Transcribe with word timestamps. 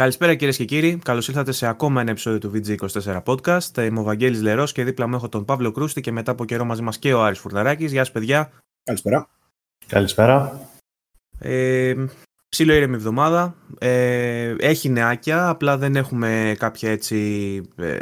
Καλησπέρα 0.00 0.34
κυρίες 0.34 0.56
και 0.56 0.64
κύριοι. 0.64 0.98
Καλώς 1.04 1.28
ήρθατε 1.28 1.52
σε 1.52 1.66
ακόμα 1.66 2.00
ένα 2.00 2.10
επεισόδιο 2.10 2.38
του 2.38 2.52
VG24 2.54 3.22
Podcast. 3.24 3.76
Είμαι 3.76 4.00
ο 4.00 4.02
Βαγγέλης 4.02 4.42
Λερός 4.42 4.72
και 4.72 4.84
δίπλα 4.84 5.06
μου 5.06 5.14
έχω 5.14 5.28
τον 5.28 5.44
Παύλο 5.44 5.72
Κρούστη 5.72 6.00
και 6.00 6.12
μετά 6.12 6.30
από 6.30 6.44
καιρό 6.44 6.64
μαζί 6.64 6.82
μας 6.82 6.98
και 6.98 7.12
ο 7.12 7.22
Άρης 7.22 7.38
Φουρναράκης. 7.38 7.92
Γεια 7.92 8.04
σας, 8.04 8.12
παιδιά. 8.12 8.50
Καλησπέρα. 8.84 9.28
Καλησπέρα. 9.86 10.60
Ε, 11.38 11.94
ψήλο 12.48 12.72
ήρεμη 12.72 12.94
εβδομάδα. 12.94 13.54
Ε, 13.78 14.54
έχει 14.58 14.88
νεάκια, 14.88 15.48
απλά 15.48 15.78
δεν 15.78 15.96
έχουμε 15.96 16.54
κάποια 16.58 16.90
έτσι 16.90 17.60
ε, 17.76 17.98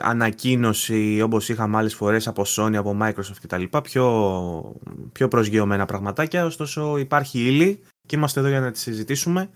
ανακοίνωση 0.00 1.20
όπως 1.22 1.48
είχαμε 1.48 1.76
άλλες 1.76 1.94
φορές 1.94 2.26
από 2.26 2.44
Sony, 2.46 2.74
από 2.74 2.96
Microsoft 3.02 3.38
κτλ. 3.42 3.62
Πιο, 3.82 4.76
πιο 5.12 5.28
προσγειωμένα 5.28 5.86
πραγματάκια, 5.86 6.44
ωστόσο 6.44 6.96
υπάρχει 6.96 7.38
ύλη 7.38 7.80
και 8.06 8.16
είμαστε 8.16 8.40
εδώ 8.40 8.48
για 8.48 8.60
να 8.60 8.70
τη 8.70 8.78
συζητήσουμε. 8.78 9.50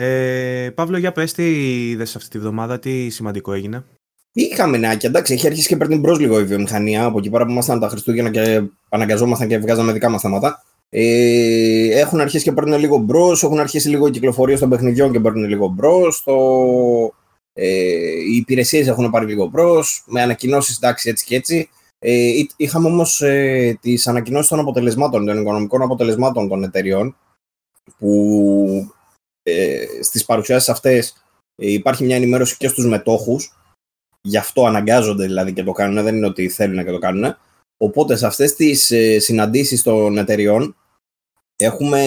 Ε, 0.00 0.70
Παύλο, 0.74 0.98
για 0.98 1.12
πες 1.12 1.32
τι 1.32 1.44
είδες 1.88 2.16
αυτή 2.16 2.28
τη 2.28 2.38
βδομάδα, 2.38 2.78
τι 2.78 3.08
σημαντικό 3.08 3.52
έγινε; 3.52 3.84
Είχαμε 4.32 4.78
νεάκια, 4.78 5.08
εντάξει, 5.08 5.32
έχει 5.32 5.46
αρχίσει 5.46 5.68
και 5.68 5.76
παίρνει 5.76 5.96
μπρος 5.96 6.18
λίγο 6.18 6.40
η 6.40 6.44
βιομηχανία 6.44 7.04
από 7.04 7.18
εκεί 7.18 7.30
πέρα 7.30 7.44
που 7.44 7.50
ήμασταν 7.50 7.80
τα 7.80 7.88
Χριστούγεννα 7.88 8.30
και 8.30 8.62
αναγκαζόμασταν 8.88 9.48
και 9.48 9.58
βγάζαμε 9.58 9.92
δικά 9.92 10.08
μας 10.08 10.20
θέματα. 10.20 10.62
Ε, 10.88 11.98
έχουν 11.98 12.20
αρχίσει 12.20 12.44
και 12.44 12.52
παίρνουν 12.52 12.78
λίγο 12.78 12.96
μπρος, 12.96 13.42
έχουν 13.42 13.58
αρχίσει 13.58 13.88
λίγο 13.88 14.06
οι 14.06 14.10
κυκλοφορίες 14.10 14.60
των 14.60 14.68
παιχνιδιών 14.68 15.12
και 15.12 15.20
παίρνουν 15.20 15.48
λίγο 15.48 15.68
μπρος. 15.68 16.22
Το... 16.24 16.34
Ε, 17.52 17.66
οι 18.30 18.36
υπηρεσίες 18.36 18.86
έχουν 18.86 19.10
πάρει 19.10 19.26
λίγο 19.26 19.46
μπρος, 19.46 20.04
με 20.06 20.22
ανακοινώσεις 20.22 20.76
εντάξει 20.76 21.08
έτσι 21.08 21.24
και 21.24 21.36
έτσι. 21.36 21.68
Ε, 21.98 22.30
είχαμε 22.56 22.88
όμως 22.88 23.20
ε, 23.20 23.78
τις 23.80 24.06
ανακοινώσεις 24.06 24.48
των 24.48 24.58
αποτελεσμάτων, 24.58 25.26
των 25.26 25.40
οικονομικών 25.40 25.82
αποτελεσμάτων 25.82 26.48
των 26.48 26.62
εταιριών, 26.62 27.16
που 27.98 28.92
ε, 29.48 29.86
στις 30.02 30.24
παρουσιάσεις 30.24 30.68
αυτές 30.68 31.24
ε, 31.56 31.72
υπάρχει 31.72 32.04
μια 32.04 32.16
ενημέρωση 32.16 32.56
και 32.56 32.68
στους 32.68 32.86
μετόχους, 32.86 33.52
γι' 34.20 34.36
αυτό 34.36 34.66
αναγκάζονται 34.66 35.24
δηλαδή 35.24 35.52
και 35.52 35.62
το 35.62 35.72
κάνουν, 35.72 36.04
δεν 36.04 36.16
είναι 36.16 36.26
ότι 36.26 36.48
θέλουν 36.48 36.84
και 36.84 36.90
το 36.90 36.98
κάνουν. 36.98 37.36
Οπότε 37.76 38.16
σε 38.16 38.26
αυτές 38.26 38.54
τις 38.54 38.90
ε, 38.90 39.18
συναντήσεις 39.18 39.82
των 39.82 40.18
εταιριών 40.18 40.76
έχουμε 41.56 42.02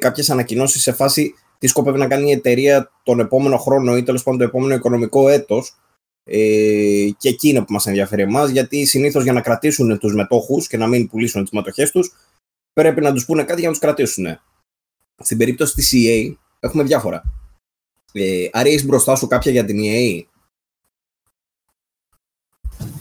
κάποιες 0.00 0.30
ανακοινώσεις 0.30 0.82
σε 0.82 0.92
φάση 0.92 1.34
τι 1.58 1.66
σκοπεύει 1.66 1.98
να 1.98 2.08
κάνει 2.08 2.28
η 2.28 2.32
εταιρεία 2.32 2.90
τον 3.02 3.20
επόμενο 3.20 3.56
χρόνο 3.56 3.96
ή 3.96 4.02
τέλος 4.02 4.22
πάντων 4.22 4.38
το 4.38 4.44
επόμενο 4.44 4.74
οικονομικό 4.74 5.28
έτος 5.28 5.76
ε, 6.24 7.08
και 7.18 7.28
εκεί 7.28 7.48
είναι 7.48 7.64
που 7.64 7.72
μας 7.72 7.86
ενδιαφέρει 7.86 8.22
εμάς, 8.22 8.50
γιατί 8.50 8.84
συνήθως 8.84 9.22
για 9.22 9.32
να 9.32 9.40
κρατήσουν 9.40 9.98
τους 9.98 10.14
μετόχους 10.14 10.68
και 10.68 10.76
να 10.76 10.86
μην 10.86 11.08
πουλήσουν 11.08 11.42
τις 11.42 11.52
μετοχές 11.52 11.90
τους, 11.90 12.12
πρέπει 12.72 13.00
να 13.00 13.12
τους 13.12 13.24
πούνε 13.24 13.44
κάτι 13.44 13.60
για 13.60 13.68
να 13.68 13.74
τους 13.74 13.82
κρατήσουν. 13.82 14.40
Στην 15.22 15.38
περίπτωση 15.38 15.74
της 15.74 15.92
EA, 15.94 16.34
έχουμε 16.64 16.82
διάφορα. 16.82 17.22
Ε, 18.12 18.48
Άρα 18.52 18.68
έχεις 18.68 18.86
μπροστά 18.86 19.16
σου 19.16 19.26
κάποια 19.26 19.52
για 19.52 19.64
την 19.64 19.76
EA. 19.82 20.22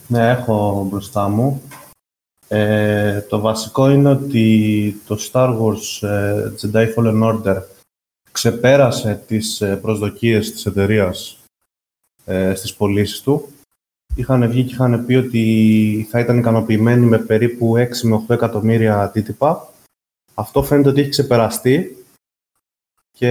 Ναι, 0.08 0.30
έχω 0.30 0.88
μπροστά 0.90 1.28
μου. 1.30 1.62
Ε, 2.48 3.22
το 3.22 3.40
βασικό 3.40 3.90
είναι 3.90 4.10
ότι 4.10 5.02
το 5.06 5.18
Star 5.32 5.60
Wars 5.60 6.08
ε, 6.08 6.52
Jedi 6.62 6.94
Fallen 6.96 7.24
Order 7.24 7.62
ξεπέρασε 8.32 9.24
τις 9.28 9.62
ε, 9.62 9.76
προσδοκίες 9.76 10.52
της 10.52 10.66
εταιρείας 10.66 11.38
ε, 12.26 12.56
στις 12.56 12.74
πωλήσεις 12.74 13.22
του. 13.22 13.48
Είχαν 14.16 14.50
βγει 14.50 14.64
και 14.64 14.74
είχαν 14.74 15.06
πει 15.06 15.14
ότι 15.16 16.08
θα 16.10 16.20
ήταν 16.20 16.38
ικανοποιημένοι 16.38 17.06
με 17.06 17.18
περίπου 17.18 17.74
6 17.78 17.88
με 18.04 18.26
8 18.28 18.34
εκατομμύρια 18.34 19.02
αντίτυπα. 19.02 19.74
Αυτό 20.34 20.64
φαίνεται 20.64 20.90
ότι 20.90 21.02
έχει 21.02 21.10
ξεπεραστεί 21.10 22.03
και 23.18 23.30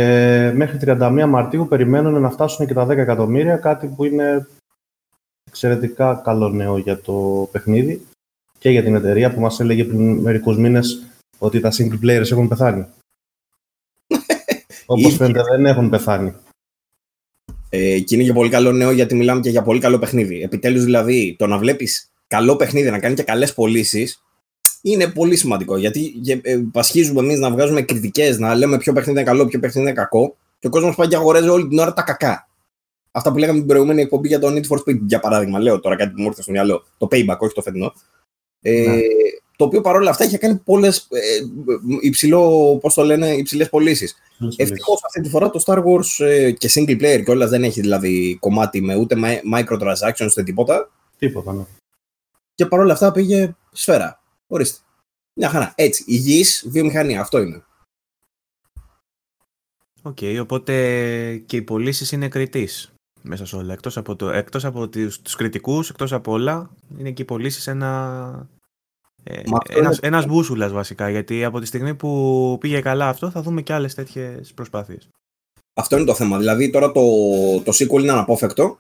μέχρι 0.55 0.79
31 0.83 1.25
Μαρτίου 1.29 1.67
περιμένουν 1.69 2.21
να 2.21 2.31
φτάσουν 2.31 2.67
και 2.67 2.75
τα 2.75 2.87
10 2.87 2.89
εκατομμύρια, 2.89 3.57
κάτι 3.57 3.87
που 3.87 4.05
είναι 4.05 4.49
εξαιρετικά 5.49 6.21
καλό 6.25 6.49
νέο 6.49 6.79
για 6.79 7.01
το 7.01 7.49
παιχνίδι 7.53 8.07
και 8.59 8.71
για 8.71 8.83
την 8.83 8.95
εταιρεία 8.95 9.35
που 9.35 9.41
μας 9.41 9.61
έλεγε 9.61 9.85
πριν 9.85 10.19
μερικούς 10.19 10.57
μήνες 10.57 11.03
ότι 11.39 11.61
τα 11.61 11.71
single 11.73 11.99
players 12.05 12.31
έχουν 12.31 12.49
πεθάνει. 12.49 12.87
Όπως 14.87 15.17
φαίνεται 15.17 15.43
δεν 15.51 15.67
έχουν 15.67 15.89
πεθάνει. 15.89 16.35
Ε, 17.69 18.01
και 18.01 18.15
είναι 18.15 18.25
και 18.25 18.33
πολύ 18.33 18.51
καλό 18.51 18.73
νέο 18.73 18.91
γιατί 18.91 19.15
μιλάμε 19.15 19.41
και 19.41 19.51
για 19.51 19.63
πολύ 19.63 19.81
καλό 19.81 19.99
παιχνίδι. 19.99 20.43
Επιτέλους 20.43 20.85
δηλαδή 20.85 21.37
το 21.39 21.47
να 21.47 21.59
βλέπεις 21.59 22.11
καλό 22.27 22.57
παιχνίδι, 22.57 22.91
να 22.91 22.99
κάνει 22.99 23.15
και 23.15 23.23
καλές 23.23 23.55
πωλήσεις, 23.55 24.23
είναι 24.83 25.07
πολύ 25.09 25.37
σημαντικό. 25.37 25.77
Γιατί 25.77 26.15
ε, 26.43 26.61
πασχίζουμε 26.73 27.21
εμείς 27.21 27.39
να 27.39 27.51
βγάζουμε 27.51 27.83
κριτικές, 27.83 28.39
να 28.39 28.55
λέμε 28.55 28.79
ποιο 28.79 28.93
παιχνίδι 28.93 29.19
είναι 29.21 29.29
καλό, 29.29 29.47
ποιο 29.47 29.59
παιχνίδι 29.59 29.89
είναι 29.89 29.97
κακό. 29.97 30.37
Και 30.59 30.67
ο 30.67 30.71
κόσμος 30.71 30.95
πάει 30.95 31.09
και 31.09 31.17
αγοράζει 31.17 31.49
όλη 31.49 31.69
την 31.69 31.79
ώρα 31.79 31.93
τα 31.93 32.03
κακά. 32.03 32.49
Αυτά 33.11 33.33
που 33.33 33.39
λέγαμε 33.39 33.59
την 33.59 33.69
προηγούμενη 33.69 34.01
εκπομπή 34.01 34.29
για 34.29 34.39
το 34.39 34.49
Need 34.49 34.75
for 34.75 34.79
Speed, 34.79 34.99
για 35.07 35.21
παράδειγμα. 35.21 35.59
Λέω 35.59 35.81
τώρα 35.81 35.97
κάτι 35.97 36.11
που 36.11 36.21
μου 36.21 36.27
ήρθε 36.27 36.43
στο 36.43 36.51
μυαλό. 36.51 36.85
Το 36.99 37.09
payback, 37.11 37.39
όχι 37.39 37.55
το 37.55 37.63
φετινό. 37.63 37.93
Ε, 38.61 38.87
ναι. 38.87 39.01
Το 39.57 39.65
οποίο 39.65 39.81
παρόλα 39.81 40.11
αυτά 40.11 40.25
έχει 40.25 40.39
κάνει 40.39 40.57
πολλές 40.65 41.07
ε, 41.11 41.19
υψηλό, 42.01 42.77
πώς 42.81 42.95
το 42.95 43.03
λένε, 43.03 43.29
υψηλές 43.29 43.69
πωλήσεις. 43.69 44.17
Ευτυχώς 44.57 45.05
αυτή 45.05 45.21
τη 45.21 45.29
φορά 45.29 45.51
το 45.51 45.63
Star 45.67 45.79
Wars 45.79 46.27
ε, 46.27 46.51
και 46.51 46.71
single 46.75 47.03
player 47.03 47.23
κιόλα 47.25 47.49
δεν 47.49 47.65
έχει 47.65 47.81
δηλαδή 47.81 48.37
κομμάτι 48.41 48.81
με 48.81 48.97
ούτε 48.97 49.17
microtransactions 49.55 50.29
ούτε 50.31 50.43
τίποτα. 50.43 50.91
Τίποτα, 51.19 51.53
ναι. 51.53 51.63
Και 52.55 52.67
παρόλα 52.67 52.93
αυτά 52.93 53.13
πήγε 53.13 53.55
σφαίρα. 53.73 54.22
Ορίστε. 54.53 54.79
Μια 55.35 55.49
χαρά. 55.49 55.73
Έτσι. 55.77 56.05
Υγιής 56.07 56.67
βιομηχανία. 56.69 57.21
Αυτό 57.21 57.39
είναι. 57.41 57.63
Οκ, 60.03 60.19
okay, 60.21 60.39
οπότε 60.41 60.73
και 61.47 61.57
οι 61.57 61.63
πωλήσεις 61.63 62.13
είναι 62.13 62.29
κριτής 62.29 62.93
μέσα 63.23 63.47
σε 63.47 63.57
όλα. 63.57 63.73
Εκτός 63.73 63.97
από, 63.97 64.17
το, 64.17 64.31
εκτός 64.31 64.65
από 64.65 64.89
τους, 64.89 65.21
τους 65.23 65.35
κριτικούς, 65.35 65.91
εκτός 65.91 66.13
από 66.13 66.33
όλα, 66.33 66.71
είναι 66.99 67.11
και 67.11 67.23
οι 67.23 67.25
πωλήσεις 67.25 67.67
ένα, 67.67 68.49
ε, 69.23 69.41
ένας, 69.69 69.99
ένας 69.99 70.27
μπούσουλας 70.27 70.73
βασικά, 70.73 71.11
γιατί 71.11 71.45
από 71.45 71.61
τη 71.61 71.67
στιγμή 71.67 71.95
που 71.95 72.57
πήγε 72.61 72.81
καλά 72.81 73.09
αυτό 73.09 73.31
θα 73.31 73.43
δούμε 73.43 73.63
και 73.63 73.73
άλλες 73.73 73.95
τέτοιες 73.95 74.53
προσπάθειες. 74.55 75.09
Αυτό 75.75 75.97
είναι 75.97 76.07
το 76.07 76.15
θέμα. 76.15 76.39
Δηλαδή 76.39 76.71
τώρα 76.71 76.93
το, 76.93 77.03
το 77.61 77.73
sequel 77.75 78.01
είναι 78.01 78.13
αναπόφευκτο 78.13 78.79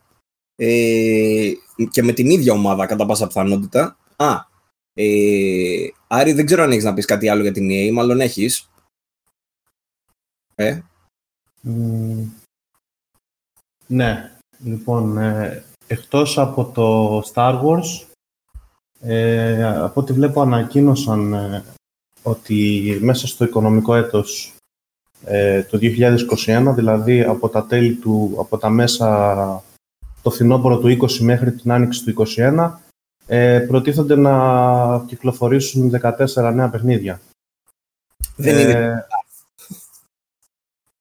ε, 0.57 1.53
και 1.91 2.03
με 2.03 2.13
την 2.13 2.31
ίδια 2.31 2.53
ομάδα 2.53 2.87
κατά 2.87 3.07
πάσα 3.07 3.27
πιθανότητα. 3.27 3.97
Α, 4.17 4.51
ε, 4.95 5.89
Άρη, 6.07 6.33
δεν 6.33 6.47
ξέρω 6.47 6.63
αν 6.63 6.71
έχεις 6.71 6.85
να 6.85 6.95
πεις 6.95 7.05
κάτι 7.05 7.29
άλλο 7.29 7.43
για 7.43 7.53
την 7.53 7.69
EA, 7.71 7.91
μάλλον 7.93 8.21
έχεις. 8.21 8.69
Ε; 10.55 10.81
ναι, 13.87 14.39
λοιπόν, 14.59 15.19
ε, 15.19 15.65
εκτός 15.87 16.39
από 16.39 16.65
το 16.65 17.19
Star 17.33 17.63
Wars, 17.63 18.07
ε, 19.01 19.65
από 19.65 20.01
ό,τι 20.01 20.13
βλέπω 20.13 20.41
ανακοίνωσαν 20.41 21.33
ε, 21.33 21.65
ότι 22.23 22.99
μέσα 23.03 23.27
στο 23.27 23.45
οικονομικό 23.45 23.95
έτος 23.95 24.55
ε, 25.25 25.63
το 25.63 25.79
2021, 26.47 26.73
δηλαδή 26.75 27.23
από 27.23 27.49
τα 27.49 27.67
τέλη 27.67 27.95
του, 27.95 28.35
από 28.39 28.59
τα 28.59 28.69
μέσα 28.69 29.65
το 30.23 30.31
φθινόπωρο 30.31 30.79
του 30.79 30.99
20 31.03 31.19
μέχρι 31.19 31.53
την 31.53 31.73
άνοιξη 31.73 32.05
του 32.05 32.27
2021, 32.37 32.73
ε, 33.27 33.65
προτίθονται 33.69 34.17
να 34.17 35.05
κυκλοφορήσουν 35.07 36.01
14 36.03 36.53
νέα 36.55 36.69
παιχνίδια. 36.69 37.21
Δεν 38.37 38.59
είναι. 38.59 39.07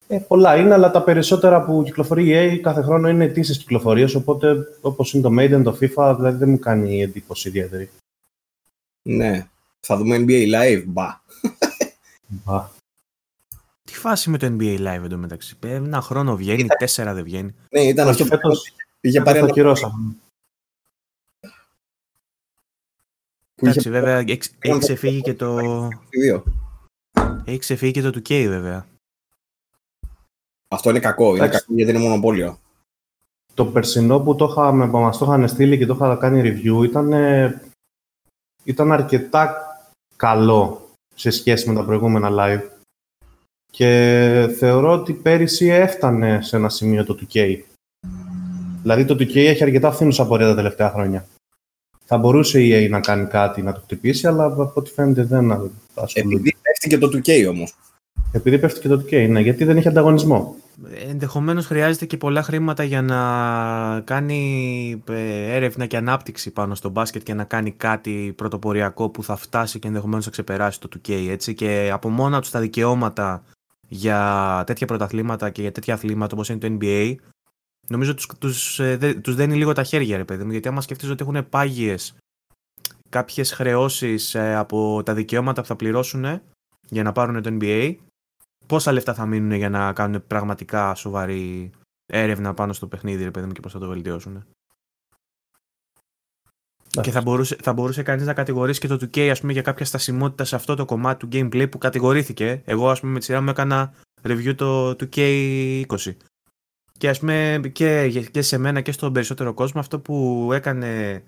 Ε, 0.08 0.16
ε, 0.16 0.20
πολλά 0.28 0.58
είναι, 0.58 0.74
αλλά 0.74 0.92
τα 0.92 1.04
περισσότερα 1.04 1.66
που 1.66 1.84
κυκλοφορεί 1.84 2.28
η 2.28 2.34
EA 2.34 2.60
κάθε 2.62 2.82
χρόνο 2.82 3.10
είναι 3.10 3.24
αιτήσεις 3.24 3.58
κυκλοφορίες, 3.58 4.16
οπότε 4.16 4.68
όπως 4.82 5.14
είναι 5.14 5.24
το 5.24 5.36
Maiden, 5.40 5.64
το 5.64 5.78
FIFA, 5.82 6.14
δηλαδή 6.18 6.38
δεν 6.38 6.50
μου 6.50 6.60
κάνει 6.60 7.02
εντύπωση 7.02 7.48
ιδιαίτερη. 7.48 7.90
Ναι. 9.02 9.48
Θα 9.80 9.98
δούμε 9.98 10.18
NBA 10.18 10.54
Live, 10.54 10.84
μπα. 10.86 11.22
μπα. 12.28 12.70
Τι 13.84 13.94
φάση 13.94 14.30
με 14.30 14.38
το 14.38 14.56
NBA 14.60 14.80
Live 14.80 15.04
εντωμεταξύ. 15.04 15.58
Ένα 15.66 16.02
χρόνο 16.02 16.36
βγαίνει, 16.36 16.68
τέσσερα 16.68 17.14
δεν 17.14 17.24
βγαίνει. 17.24 17.56
Ναι, 17.70 17.82
ήταν 17.82 18.08
αυτό 18.08 18.26
που 18.26 18.40
είχε 19.02 19.22
πάρει 19.22 19.40
ένα... 19.40 19.48
Εντάξει, 23.62 23.90
βέβαια, 23.90 24.18
έχει 24.18 24.80
ξεφύγει 24.80 25.22
και 25.22 25.34
το... 25.34 25.60
Έχει 27.46 27.58
ξεφύγει 27.58 27.92
και 27.92 28.02
το 28.02 28.12
2K, 28.16 28.46
βέβαια. 28.48 28.86
Αυτό 30.68 30.90
είναι 30.90 31.00
κακό, 31.00 31.36
είναι 31.36 31.48
κακό 31.48 31.74
γιατί 31.74 31.92
είναι 31.92 32.00
μονοπόλιο. 32.00 32.60
Το 33.54 33.66
περσινό 33.66 34.20
που 34.20 34.36
το 34.36 34.46
είχα, 34.46 34.72
μας 34.72 35.18
το 35.18 35.26
είχαν 35.26 35.48
στείλει 35.48 35.78
και 35.78 35.86
το 35.86 35.94
είχα 35.94 36.16
κάνει 36.16 36.42
review 36.44 36.84
ήταν, 36.84 37.14
ήταν 38.64 38.92
αρκετά 38.92 39.56
καλό 40.16 40.90
σε 41.16 41.30
σχέση 41.30 41.70
με 41.70 41.76
τα 41.76 41.86
προηγούμενα 41.86 42.30
live. 42.32 42.70
Και 43.72 44.56
θεωρώ 44.58 44.92
ότι 44.92 45.14
πέρυσι 45.14 45.68
έφτανε 45.68 46.42
σε 46.42 46.56
ένα 46.56 46.70
σημείο 46.70 47.06
το 47.06 47.20
2K. 47.22 47.60
Δηλαδή 48.82 49.06
το 49.06 49.14
2K 49.14 49.36
έχει 49.36 49.64
αρκετά 49.64 49.92
φθήνουσα 49.92 50.28
πορεία 50.28 50.48
τα 50.48 50.56
τελευταία 50.56 50.90
χρόνια. 50.90 51.28
Θα 52.14 52.20
μπορούσε 52.20 52.62
η 52.62 52.86
EA 52.86 52.90
να 52.90 53.00
κάνει 53.00 53.26
κάτι 53.26 53.62
να 53.62 53.74
το 53.74 53.80
χτυπήσει, 53.84 54.28
αλλά 54.28 54.46
από 54.46 54.72
ό,τι 54.74 54.92
φαίνεται 54.92 55.24
δεν 55.24 55.52
ασχολείται. 55.94 56.36
Επειδή 56.36 56.56
πέφτει 56.62 56.90
και 56.90 56.98
το 56.98 57.08
2K 57.08 57.50
όμως. 57.50 57.76
Επειδή 58.32 58.60
πέφτει 58.60 58.80
και 58.80 58.88
το 58.88 59.04
2K, 59.06 59.30
ναι, 59.30 59.40
γιατί 59.40 59.64
δεν 59.64 59.78
έχει 59.78 59.88
ανταγωνισμό. 59.88 60.56
ενδεχομένως 61.10 61.66
χρειάζεται 61.66 62.06
και 62.06 62.18
πολλά 62.18 62.44
χρήματα 62.44 62.84
για 62.84 63.02
να 63.02 63.20
κάνει 64.00 65.04
ε, 65.10 65.56
έρευνα 65.56 65.86
και 65.86 65.98
ανάπτυξη 65.98 66.52
πάνω 66.52 66.76
στο 66.76 66.90
μπάσκετ 66.90 67.24
και 67.24 67.34
να 67.34 67.44
κάνει 67.44 67.72
κάτι 67.72 68.34
πρωτοποριακό 68.36 69.10
που 69.10 69.24
θα 69.24 69.36
φτάσει 69.36 69.80
και 69.80 69.88
ενδεχομένως 69.88 70.26
θα 70.26 70.32
ξεπεράσει 70.32 70.80
το 70.80 70.90
2K 70.96 71.28
έτσι 71.30 71.54
και 71.54 71.90
από 71.94 72.10
μόνα 72.10 72.42
του 72.42 72.50
τα 72.52 72.60
δικαιώματα 72.60 73.44
για 73.88 74.64
τέτοια 74.66 74.88
πρωταθλήματα 74.88 75.50
και 75.50 75.62
για 75.62 75.72
τέτοια 75.72 75.94
αθλήματα 75.94 76.34
όπως 76.34 76.50
είναι 76.50 76.60
το 76.60 76.78
NBA 76.80 77.16
νομίζω 77.90 78.14
τους, 78.14 78.28
τους, 78.40 78.80
ε, 78.80 79.14
τους 79.22 79.36
δένει 79.36 79.56
λίγο 79.56 79.74
τα 79.74 79.84
χέρια 79.84 80.18
ρε 80.18 80.26
παιδί 80.26 80.44
μου 80.44 80.52
γιατί 80.52 80.68
άμα 80.68 80.82
σκεφτείς 80.82 81.10
ότι 81.10 81.24
έχουν 81.24 81.50
πάγιες 81.50 82.16
κάποιες 83.10 83.54
χρεώσεις 83.54 84.36
ε, 84.36 84.56
από 84.56 85.04
τα 85.06 85.14
δικαιώματα 85.14 85.62
που 85.62 85.68
θα 85.68 85.76
πληρώσουν 85.76 86.42
για 86.90 87.04
να 87.04 87.12
πάρουν 87.12 87.42
το 87.42 87.58
NBA 87.60 87.96
πόσα 88.68 88.92
λεφτά 88.92 89.14
θα 89.14 89.26
μείνουν 89.26 89.52
για 89.52 89.70
να 89.70 89.94
κάνουν 89.94 90.28
πραγματικά 90.28 90.96
σοβαρή 90.96 91.72
έρευνα 92.06 92.54
πάνω 92.54 92.74
στο 92.74 92.88
παιχνίδι, 92.88 93.24
ρε 93.24 93.32
παιδί 93.32 93.46
μου, 93.46 93.52
και 93.52 93.60
πώς 93.60 93.72
θα 93.72 93.80
το 93.80 93.88
βελτιώσουν. 93.88 94.46
Και 97.02 97.12
θα 97.12 97.22
μπορούσε, 97.22 97.58
θα 97.62 97.74
μπορούσε 97.74 98.04
κανείς 98.04 98.26
να 98.26 98.34
κατηγορήσει 98.34 98.80
και 98.80 98.88
το 98.88 98.96
2K 98.96 99.20
ας 99.20 99.40
πούμε, 99.40 99.52
για 99.52 99.62
κάποια 99.62 99.86
στασιμότητα 99.86 100.44
σε 100.44 100.56
αυτό 100.56 100.76
το 100.76 100.86
κομμάτι 100.86 101.28
του 101.28 101.30
gameplay 101.32 101.72
που 101.72 101.78
κατηγορήθηκε. 101.78 102.62
Εγώ, 102.66 102.90
ας 102.90 103.00
πούμε, 103.00 103.12
με 103.12 103.20
τη 103.20 103.26
σειρά 103.26 103.42
μου 103.42 103.50
έκανα 103.50 103.94
review 104.22 104.56
το 104.56 104.90
2K20. 104.90 106.16
Και 107.02 107.10
ας 107.10 107.20
πούμε 107.20 107.62
και, 107.74 108.22
και 108.32 108.42
σε 108.42 108.58
μένα 108.58 108.82
και 108.82 108.92
στον 108.92 109.14
περισσότερο 109.14 109.54
κόσμο 109.54 109.80
αυτό 109.80 110.00
που 110.00 110.50
έκανε 110.54 111.24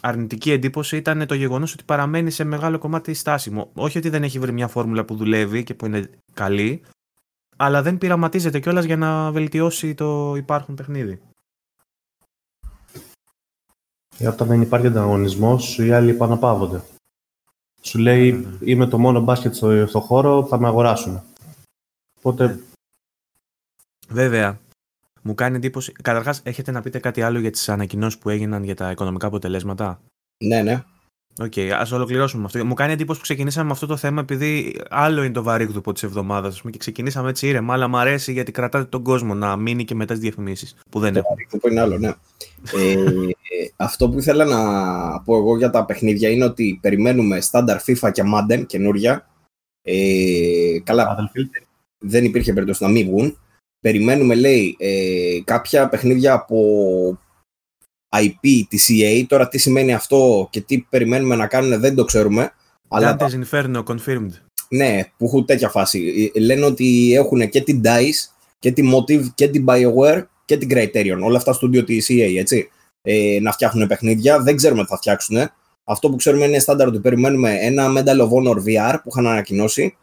αρνητική 0.00 0.50
εντύπωση 0.52 0.96
ήταν 0.96 1.26
το 1.26 1.34
γεγονός 1.34 1.72
ότι 1.72 1.84
παραμένει 1.84 2.30
σε 2.30 2.44
μεγάλο 2.44 2.78
κομμάτι 2.78 3.14
στάσιμο. 3.14 3.70
Όχι 3.74 3.98
ότι 3.98 4.08
δεν 4.08 4.22
έχει 4.22 4.38
βρει 4.38 4.52
μια 4.52 4.68
φόρμουλα 4.68 5.04
που 5.04 5.16
δουλεύει 5.16 5.64
και 5.64 5.74
που 5.74 5.86
είναι 5.86 6.10
καλή, 6.32 6.82
αλλά 7.56 7.82
δεν 7.82 7.98
πειραματίζεται 7.98 8.60
κιόλας 8.60 8.84
για 8.84 8.96
να 8.96 9.30
βελτιώσει 9.30 9.94
το 9.94 10.34
υπάρχον 10.36 10.74
παιχνίδι. 10.74 11.20
Ε, 14.18 14.28
όταν 14.28 14.48
δεν 14.48 14.60
υπάρχει 14.60 14.86
ανταγωνισμός, 14.86 15.78
οι 15.78 15.92
άλλοι 15.92 16.10
επαναπαύονται. 16.10 16.82
Σου 17.82 17.98
λέει, 17.98 18.32
ναι. 18.32 18.58
είμαι 18.60 18.86
το 18.86 18.98
μόνο 18.98 19.20
μπάσκετ 19.20 19.54
στο, 19.54 19.86
στο 19.86 20.00
χώρο, 20.00 20.46
θα 20.46 20.58
με 20.58 20.66
αγοράσουν. 20.66 21.22
Οπότε. 22.18 22.60
Βέβαια. 24.08 24.60
Μου 25.22 25.34
κάνει 25.34 25.56
εντύπωση. 25.56 25.92
Καταρχάς, 25.92 26.40
έχετε 26.44 26.70
να 26.70 26.80
πείτε 26.80 26.98
κάτι 26.98 27.22
άλλο 27.22 27.38
για 27.38 27.50
τις 27.50 27.68
ανακοινώσεις 27.68 28.18
που 28.18 28.28
έγιναν 28.28 28.64
για 28.64 28.74
τα 28.74 28.90
οικονομικά 28.90 29.26
αποτελέσματα; 29.26 30.00
Ναι, 30.44 30.62
ναι. 30.62 30.82
Οκ, 31.40 31.52
okay, 31.56 31.68
ας 31.68 31.92
ολοκληρώσουμε 31.92 32.44
αυτό. 32.44 32.64
Μου 32.64 32.74
κάνει 32.74 32.92
εντύπωση 32.92 33.18
που 33.18 33.24
ξεκινήσαμε 33.24 33.66
με 33.66 33.72
αυτό 33.72 33.86
το 33.86 33.96
θέμα, 33.96 34.20
επειδή 34.20 34.80
άλλο 34.90 35.22
είναι 35.22 35.32
το 35.32 35.42
βαρύγδουπο 35.42 35.92
της 35.92 36.02
εβδομάδας 36.02 36.62
και 36.70 36.78
ξεκινήσαμε 36.78 37.28
έτσι 37.28 37.48
ήρεμα, 37.48 37.74
αλλά 37.74 37.88
μου 37.88 37.96
αρέσει 37.96 38.32
γιατί 38.32 38.52
κρατάτε 38.52 38.84
τον 38.84 39.02
κόσμο 39.02 39.34
να 39.34 39.56
μείνει 39.56 39.84
και 39.84 39.94
μετά 39.94 40.12
τις 40.12 40.22
διαφημίσεις 40.22 40.76
που 40.90 41.00
δεν 41.00 41.16
έχουν. 41.16 41.36
Το 41.60 41.68
είναι 41.70 41.80
άλλο, 41.80 41.98
ναι. 41.98 42.08
ε, 42.08 42.14
αυτό 43.76 44.08
που 44.08 44.18
ήθελα 44.18 44.44
να 44.44 45.20
πω 45.20 45.36
εγώ 45.36 45.56
για 45.56 45.70
τα 45.70 45.84
παιχνίδια 45.84 46.30
είναι 46.30 46.44
ότι 46.44 46.78
περιμένουμε 46.82 47.40
στάνταρ 47.40 47.80
FIFA 47.86 48.10
και 48.12 48.22
Madden 48.34 48.66
καινούρια. 48.66 49.26
Ε, 49.82 50.80
καλά, 50.84 51.30
δεν 51.98 52.24
υπήρχε 52.24 52.52
περίπτωση 52.52 52.82
να 52.82 52.88
μην 52.88 53.06
βγουν. 53.06 53.36
Περιμένουμε, 53.82 54.34
λέει, 54.34 54.76
ε, 54.78 55.40
κάποια 55.44 55.88
παιχνίδια 55.88 56.32
από 56.32 56.58
IP 58.16 58.62
της 58.68 58.88
EA. 58.92 59.24
Τώρα 59.28 59.48
τι 59.48 59.58
σημαίνει 59.58 59.94
αυτό 59.94 60.48
και 60.50 60.60
τι 60.60 60.78
περιμένουμε 60.78 61.36
να 61.36 61.46
κάνουν 61.46 61.80
δεν 61.80 61.94
το 61.94 62.04
ξέρουμε. 62.04 62.52
Αλλά... 62.88 63.16
Dante's 63.18 63.44
Inferno, 63.44 63.82
confirmed. 63.84 64.30
Ναι, 64.68 65.00
που 65.16 65.24
έχουν 65.24 65.46
τέτοια 65.46 65.68
φάση. 65.68 66.30
Ε, 66.34 66.40
λένε 66.40 66.64
ότι 66.64 67.14
έχουν 67.14 67.48
και 67.48 67.60
την 67.60 67.80
DICE 67.84 68.30
και 68.58 68.72
τη 68.72 68.82
Motive 68.94 69.24
και 69.34 69.48
την 69.48 69.64
BioWare 69.68 70.22
και 70.44 70.56
την 70.56 70.68
Criterion. 70.72 71.18
Όλα 71.22 71.36
αυτά 71.36 71.52
στο 71.52 71.68
studio 71.68 71.84
της 71.84 72.06
EA, 72.10 72.36
έτσι. 72.38 72.68
Ε, 73.02 73.38
να 73.40 73.52
φτιάχνουν 73.52 73.86
παιχνίδια. 73.86 74.38
Δεν 74.40 74.56
ξέρουμε 74.56 74.82
τι 74.82 74.88
θα 74.88 74.96
φτιάξουν. 74.96 75.36
Αυτό 75.84 76.10
που 76.10 76.16
ξέρουμε 76.16 76.44
είναι 76.44 76.58
στάνταρ 76.58 76.86
ότι 76.86 77.00
περιμένουμε 77.00 77.54
ένα 77.60 77.92
Medal 77.96 78.20
of 78.20 78.28
Honor 78.28 78.56
VR 78.56 78.96
που 79.02 79.08
είχαν 79.10 79.26
ανακοινώσει. 79.26 79.96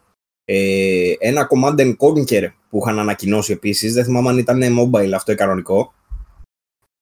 Ε, 0.51 1.13
ένα 1.19 1.47
Command 1.51 1.95
Conquer 1.97 2.47
που 2.69 2.77
είχαν 2.77 2.99
ανακοινώσει 2.99 3.51
επίσης. 3.51 3.93
Δεν 3.93 4.03
θυμάμαι 4.03 4.29
αν 4.29 4.37
ήταν 4.37 4.61
mobile 4.79 5.11
αυτό 5.15 5.31
ή 5.31 5.35
κανονικό. 5.35 5.93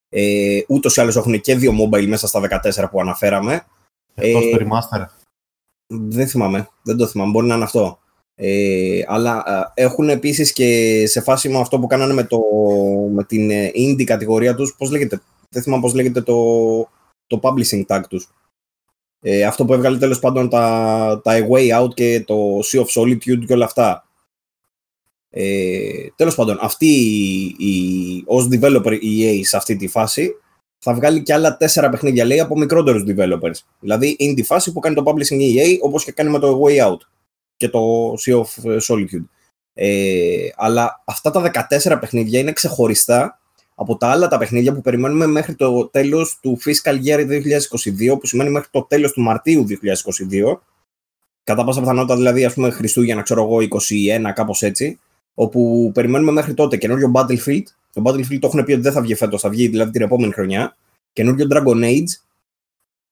Ε, 0.10 0.62
Ούτως 0.68 0.96
ή 0.96 1.02
άλλως 1.02 1.16
έχουν 1.16 1.42
και 1.42 1.56
δύο 1.56 1.72
mobile 1.82 2.08
μέσα 2.08 2.28
στα 2.28 2.62
14 2.64 2.88
που 2.92 3.02
αναφέραμε. 3.02 3.66
Εκτός 4.16 4.46
ε, 4.46 4.50
το 4.50 4.58
remaster. 4.66 5.06
Δεν 5.88 6.28
θυμάμαι. 6.28 6.70
Δεν 6.84 6.98
το 6.98 7.08
θυμάμαι. 7.08 7.32
Μπορεί 7.32 7.48
να 7.48 7.56
είναι 7.56 7.64
αυτό. 7.64 8.00
Ε, 8.36 9.02
αλλά 9.08 9.44
ε, 9.76 9.84
έχουν 9.84 10.10
επίσης 10.10 10.54
και 10.54 11.04
σε 11.08 11.22
φάση 11.22 11.50
με 11.50 11.60
αυτό 11.60 11.80
που 11.80 11.88
κάνανε 11.88 12.14
με, 12.14 12.24
το, 12.24 12.42
με 13.12 13.24
την 13.24 13.52
ε, 13.52 13.72
indie 13.76 14.04
κατηγορία 14.04 14.56
τους. 14.56 14.76
Πώς 14.78 14.92
λέγεται. 14.92 15.22
Δεν 15.50 15.64
θυμάμαι 15.64 15.82
πώς 15.82 15.94
λέγεται 15.94 16.22
το, 16.22 16.36
το 17.28 17.40
publishing 17.42 17.86
tag 17.88 18.02
τους. 18.10 18.30
Ε, 19.22 19.44
αυτό 19.44 19.66
που 19.66 19.74
έβγαλε 19.74 19.98
τέλος 19.98 20.19
πάντων 20.19 20.50
τα, 20.50 21.22
τα 21.24 21.48
Way 21.52 21.81
Out 21.81 21.94
και 21.94 22.24
το 22.28 22.60
Sea 22.60 22.84
of 22.84 23.02
Solitude 23.02 23.46
και 23.46 23.54
όλα 23.54 23.66
αυτά. 23.66 24.08
Ε, 25.30 26.08
τέλος 26.16 26.36
πάντων, 26.36 26.58
αυτή 26.62 26.88
η, 27.58 28.24
ως 28.25 28.48
developer 28.52 28.98
η 29.02 29.40
EA 29.42 29.42
σε 29.44 29.58
αυτή 29.58 29.75
τη 29.75 29.88
φάση 29.88 30.31
θα 30.78 30.94
βγάλει 30.94 31.24
και 31.24 31.34
άλλα 31.34 31.58
τέσσερα 31.58 31.90
παιχνίδια 31.90 32.25
λέει 32.25 32.40
από 32.40 32.58
μικρότερους 32.58 33.04
developers. 33.08 33.60
Δηλαδή 33.80 34.16
είναι 34.19 34.34
τη 34.34 34.44
φάση 34.44 34.72
που 34.72 34.80
κάνει 34.80 34.96
το 34.96 35.04
publishing 35.06 35.40
EA 35.40 35.78
όπως 35.81 36.04
και 36.04 36.12
κάνει 36.12 36.30
με 36.30 36.40
το 36.40 36.62
Way 36.64 36.92
Out 36.92 36.98
και 37.58 37.69
το 37.69 38.14
Sea 38.14 38.42
of 38.42 38.78
Solitude. 38.88 39.25
Ε, 39.74 40.48
αλλά 40.56 41.04
αυτά 41.06 41.31
τα 41.31 41.68
14 41.69 41.98
παιχνίδια 42.00 42.40
είναι 42.40 42.52
ξεχωριστά 42.52 43.40
από 43.80 43.98
τα 43.98 44.08
άλλα 44.08 44.28
τα 44.28 44.38
παιχνίδια 44.38 44.74
που 44.74 44.82
περιμένουμε 44.82 45.26
μέχρι 45.28 45.56
το 45.56 45.88
τέλος 45.88 46.40
του 46.42 46.58
fiscal 46.66 47.04
year 47.06 47.20
2022 47.20 48.20
που 48.20 48.26
σημαίνει 48.26 48.50
μέχρι 48.50 48.70
το 48.72 48.84
τέλος 48.84 49.12
του 49.12 49.22
Μαρτίου 49.22 49.66
2022 49.70 50.58
κατά 51.44 51.64
πάσα 51.64 51.80
πιθανότητα 51.80 52.16
δηλαδή 52.16 52.46
ας 52.46 52.54
πούμε 52.54 52.70
Χριστούγεννα 52.70 53.22
ξέρω 53.22 53.44
εγώ 53.44 53.58
21 54.28 54.32
κάπως 54.34 54.62
έτσι 54.62 55.00
όπου 55.40 55.92
περιμένουμε 55.94 56.32
μέχρι 56.32 56.54
τότε 56.54 56.78
καινούριο 56.78 57.12
Battlefield. 57.14 57.64
Το 57.94 58.02
Battlefield 58.06 58.40
το 58.40 58.48
έχουν 58.48 58.64
πει 58.64 58.72
ότι 58.72 58.82
δεν 58.82 58.92
θα 58.92 59.02
βγει 59.02 59.16
φέτος, 59.16 59.42
θα 59.42 59.50
βγει 59.50 59.68
δηλαδή 59.68 59.92
την 59.92 60.02
επόμενη 60.02 60.34
χρονιά. 60.34 60.78
Καινούριο 61.14 61.48
Dragon 61.50 61.84
Age 61.84 62.22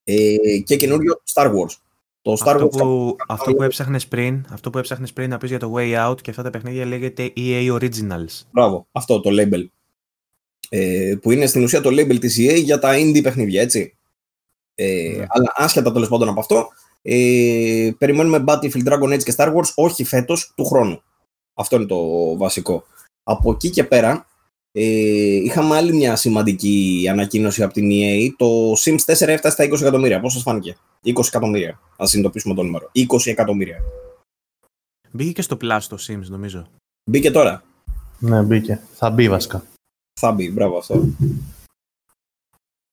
ε, 0.04 0.36
και 0.64 0.76
καινούριο 0.76 1.20
Star 1.32 1.46
Wars. 1.46 1.76
Το 2.22 2.32
Star 2.32 2.46
αυτό, 2.46 2.66
Wars 2.66 2.70
που, 2.70 3.16
αυτό, 3.28 3.54
που 3.54 3.62
έψαχνες 3.62 4.06
πριν, 4.08 4.46
αυτό 4.50 4.70
που 4.70 4.78
έψαχνες 4.78 5.12
πριν 5.12 5.30
να 5.30 5.38
πεις 5.38 5.50
για 5.50 5.58
το 5.58 5.74
Way 5.76 6.10
Out 6.10 6.20
και 6.20 6.30
αυτά 6.30 6.42
τα 6.42 6.50
παιχνίδια 6.50 6.84
λέγεται 6.84 7.32
EA 7.36 7.72
Originals. 7.72 8.42
Μπράβο, 8.50 8.86
αυτό 8.92 9.20
το 9.20 9.30
label. 9.32 9.64
Ε, 10.68 11.14
που 11.22 11.30
είναι 11.30 11.46
στην 11.46 11.62
ουσία 11.62 11.80
το 11.80 11.90
label 11.90 12.20
της 12.20 12.36
EA 12.38 12.62
για 12.62 12.78
τα 12.78 12.92
indie 12.94 13.22
παιχνίδια, 13.22 13.60
έτσι. 13.60 13.96
Ε, 14.74 15.14
ναι. 15.16 15.26
Αλλά 15.28 15.52
άσχετα 15.54 15.92
τέλος 15.92 16.08
πάντων 16.08 16.28
από 16.28 16.40
αυτό, 16.40 16.68
ε, 17.02 17.90
περιμένουμε 17.98 18.44
Battlefield, 18.46 18.88
Dragon 18.88 19.14
Age 19.14 19.22
και 19.22 19.34
Star 19.36 19.54
Wars 19.54 19.72
όχι 19.74 20.04
φέτος, 20.04 20.52
του 20.56 20.64
χρόνου. 20.64 21.02
Αυτό 21.54 21.76
είναι 21.76 21.86
το 21.86 22.36
βασικό. 22.36 22.84
Από 23.22 23.50
εκεί 23.50 23.70
και 23.70 23.84
πέρα, 23.84 24.26
ε, 24.72 24.82
είχαμε 24.82 25.76
άλλη 25.76 25.94
μια 25.94 26.16
σημαντική 26.16 27.06
ανακοίνωση 27.10 27.62
από 27.62 27.72
την 27.72 27.90
EA. 27.92 28.28
Το 28.36 28.72
Sims 28.72 29.04
4 29.04 29.28
έφτασε 29.28 29.50
στα 29.50 29.64
20 29.64 29.80
εκατομμύρια. 29.80 30.20
Πώς 30.20 30.32
σας 30.32 30.42
φάνηκε; 30.42 30.76
20 31.02 31.12
εκατομμύρια. 31.26 31.80
Να 31.98 32.06
συνειδητοποιήσουμε 32.06 32.54
το 32.54 32.62
νούμερο. 32.62 32.90
20 32.92 33.30
εκατομμύρια. 33.30 33.82
Μπήκε 35.10 35.32
και 35.32 35.42
στο 35.42 35.56
Plus 35.60 35.80
το 35.88 35.98
Sims, 36.08 36.28
νομίζω. 36.28 36.66
Μπήκε 37.10 37.30
τώρα. 37.30 37.62
Ναι, 38.18 38.42
μπήκε. 38.42 38.80
Θα 38.94 39.10
μπει 39.10 39.28
βασικά. 39.28 39.64
Θα 40.20 40.32
μπει, 40.32 40.50
μπράβο 40.50 40.78
αυτό. 40.78 41.08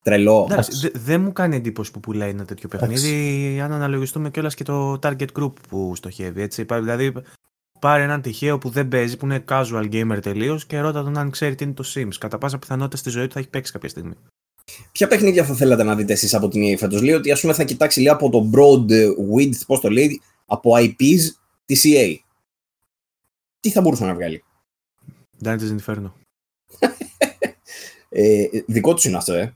Τρελό. 0.04 0.50
Δεν 0.94 1.22
μου 1.22 1.32
κάνει 1.32 1.56
εντύπωση 1.56 1.92
που 1.92 2.00
πουλάει 2.00 2.30
ένα 2.30 2.46
τέτοιο 2.46 2.70
παιχνίδι, 2.70 3.60
αν 3.62 3.72
αναλογιστούμε 3.72 4.30
κιόλας 4.32 4.56
και 4.56 4.64
το 4.64 5.00
target 5.02 5.28
group 5.40 5.54
που 5.70 5.96
στοχεύει. 5.96 6.42
Έτσι. 6.42 6.64
Δηλαδή, 6.64 7.14
πάρει 7.80 8.04
έναν 8.04 8.22
τυχαίο 8.22 8.58
που 8.58 8.70
δεν 8.70 8.88
παίζει, 8.88 9.18
που 9.18 9.26
είναι 9.26 9.44
casual 9.48 9.90
gamer 9.92 10.20
τελείως 10.22 10.66
και 10.66 10.80
ρώτα 10.80 11.04
τον 11.04 11.18
αν 11.18 11.30
ξέρει 11.30 11.56
τι 11.56 11.64
είναι 11.64 11.74
το 11.74 11.84
Sims. 11.94 12.16
Κατά 12.18 12.38
πάσα 12.38 12.60
πιθανότητα 12.60 12.98
στη 12.98 13.10
ζωή 13.10 13.28
του 13.28 13.34
θα 13.34 13.40
έχει 13.40 13.50
παίξει 13.50 13.72
κάποια 13.72 13.90
στιγμή. 13.90 14.14
Ποια 14.92 15.08
παιχνίδια 15.08 15.46
θα 15.46 15.54
θέλατε 15.54 15.84
να 15.84 15.96
δείτε 15.96 16.14
εσείς 16.14 16.34
από 16.34 16.48
την 16.48 16.62
EA 16.64 16.78
φέτος, 16.78 17.02
Λέει 17.02 17.14
ότι 17.14 17.32
ας 17.32 17.42
πούμε 17.42 17.54
θα 17.54 17.64
κοιτάξει 17.64 18.00
λίγο 18.00 18.14
από 18.14 18.30
το 18.30 18.50
broad 18.54 18.88
width, 19.36 19.66
πώς 19.68 19.80
το 19.80 19.90
λέει, 19.90 20.22
από 20.46 20.72
IPs 20.76 21.20
τη 21.66 21.80
EA. 21.84 22.16
Τι 23.60 23.70
θα 23.70 23.82
μπορούσε 23.82 24.06
να 24.06 24.14
βγάλει; 24.14 24.44
Dante's 25.44 25.78
Inferno. 25.78 26.12
ε, 28.14 28.46
δικό 28.66 28.94
τους 28.94 29.06
είναι 29.06 29.18
αυτό, 29.18 29.34
ε. 29.34 29.54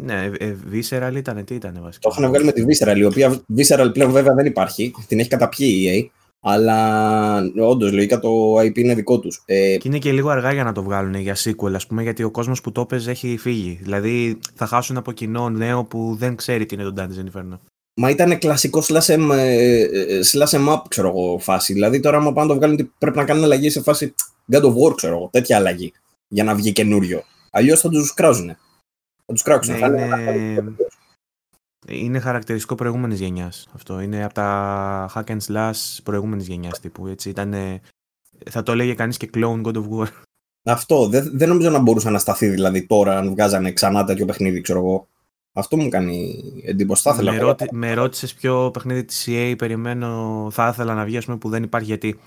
Ναι, 0.00 0.30
ε, 0.38 0.56
Visceral 0.72 1.12
ήταν, 1.16 1.44
τι 1.44 1.54
ήταν 1.54 1.78
βασικά; 1.82 2.08
Το 2.08 2.16
είχαν 2.18 2.30
βγάλει 2.30 2.44
με 2.44 2.52
τη 2.52 2.64
Visceral, 2.66 2.96
η 2.96 3.04
οποία 3.04 3.40
Visceral 3.56 3.90
πλέον 3.92 4.10
βέβαια 4.10 4.34
δεν 4.34 4.46
υπάρχει. 4.46 4.94
Την 5.06 5.18
έχει 5.18 5.28
καταπιεί 5.28 5.82
η 5.84 6.10
EA. 6.10 6.22
Αλλά 6.46 7.50
όντως, 7.58 7.92
λογικά 7.92 8.18
το 8.18 8.58
IP 8.58 8.78
είναι 8.78 8.94
δικό 8.94 9.18
τους. 9.18 9.42
Ε, 9.46 9.76
και 9.76 9.88
είναι 9.88 9.98
και 9.98 10.12
λίγο 10.12 10.28
αργά 10.28 10.52
για 10.52 10.64
να 10.64 10.72
το 10.72 10.82
βγάλουν 10.82 11.14
για 11.14 11.36
sequel, 11.36 11.72
ας 11.74 11.86
πούμε, 11.86 12.02
γιατί 12.02 12.22
ο 12.22 12.30
κόσμος 12.30 12.60
που 12.60 12.72
το 12.72 12.80
έπαιζε 12.80 13.10
έχει 13.10 13.36
φύγει. 13.36 13.78
Δηλαδή 13.82 14.38
θα 14.54 14.66
χάσουν 14.66 14.96
από 14.96 15.12
κοινό 15.12 15.48
νέο 15.48 15.84
που 15.84 16.16
δεν 16.18 16.36
ξέρει 16.36 16.66
τι 16.66 16.74
είναι 16.74 16.84
το 16.84 16.94
Dante's 16.96 17.36
Inferno. 17.36 17.58
Μα 17.96 18.10
ήταν 18.10 18.38
κλασικό 18.38 18.82
slash 18.86 19.14
em, 19.14 19.30
ε, 19.32 19.80
ε, 19.80 20.20
slash 20.32 20.58
em 20.58 20.68
up, 20.68 20.80
ξέρω 20.88 21.08
εγώ, 21.08 21.38
φάση. 21.38 21.72
Δηλαδή 21.72 22.00
τώρα, 22.00 22.16
άμα 22.16 22.32
πάνε 22.32 22.48
το 22.48 22.54
βγάλουν, 22.54 22.92
πρέπει 22.98 23.16
να 23.16 23.24
κάνουν 23.24 23.44
αλλαγή 23.44 23.70
σε 23.70 23.82
φάση. 23.82 24.14
God 24.52 24.62
of 24.62 24.74
War, 24.74 24.96
ξέρω 24.96 25.16
εγώ, 25.16 25.28
τέτοια 25.32 25.56
αλλαγή 25.56 25.92
για 26.28 26.44
να 26.44 26.54
βγει 26.54 26.72
καινούριο. 26.72 27.22
Αλλιώς 27.56 27.80
θα 27.80 27.88
τους 27.88 28.14
κράζουν. 28.14 28.46
Θα 29.26 29.32
τους 29.32 29.42
κράξουν. 29.42 29.78
Ναι, 29.78 29.86
είναι... 29.86 30.74
είναι 31.88 32.18
χαρακτηριστικό 32.18 32.74
προηγούμενης 32.74 33.20
γενιάς 33.20 33.68
αυτό. 33.74 34.00
Είναι 34.00 34.24
από 34.24 34.34
τα 34.34 35.10
hack 35.14 35.24
and 35.24 35.40
slash 35.46 35.98
προηγούμενης 36.02 36.46
γενιάς 36.46 36.80
τύπου. 36.80 37.06
Έτσι. 37.06 37.28
Ήτανε... 37.28 37.80
Θα 38.50 38.62
το 38.62 38.72
έλεγε 38.72 38.94
κανείς 38.94 39.16
και 39.16 39.30
clone 39.34 39.62
God 39.62 39.74
of 39.74 39.88
War. 39.88 40.06
Αυτό. 40.64 41.08
Δεν, 41.08 41.30
δεν 41.32 41.48
νομίζω 41.48 41.70
να 41.70 41.78
μπορούσε 41.78 42.10
να 42.10 42.18
σταθεί 42.18 42.48
δηλαδή 42.48 42.86
τώρα 42.86 43.18
αν 43.18 43.30
βγάζανε 43.30 43.72
ξανά 43.72 44.04
τέτοιο 44.04 44.26
παιχνίδι, 44.26 44.60
ξέρω 44.60 44.78
εγώ. 44.78 45.08
Αυτό 45.52 45.76
μου 45.76 45.88
κάνει 45.88 46.42
εντύπωση. 46.64 47.02
Θα 47.02 47.10
ήθελα 47.10 47.32
με, 47.32 47.38
ρώτη, 47.38 47.68
με 47.72 47.94
ρώτησες 47.94 48.34
ποιο 48.34 48.70
παιχνίδι 48.70 49.04
της 49.04 49.26
EA 49.28 49.54
περιμένω, 49.58 50.48
θα 50.52 50.68
ήθελα 50.68 50.94
να 50.94 51.04
βγει, 51.04 51.18
πούμε, 51.24 51.36
που 51.36 51.48
δεν 51.48 51.62
υπάρχει. 51.62 51.86
Γιατί 51.86 52.20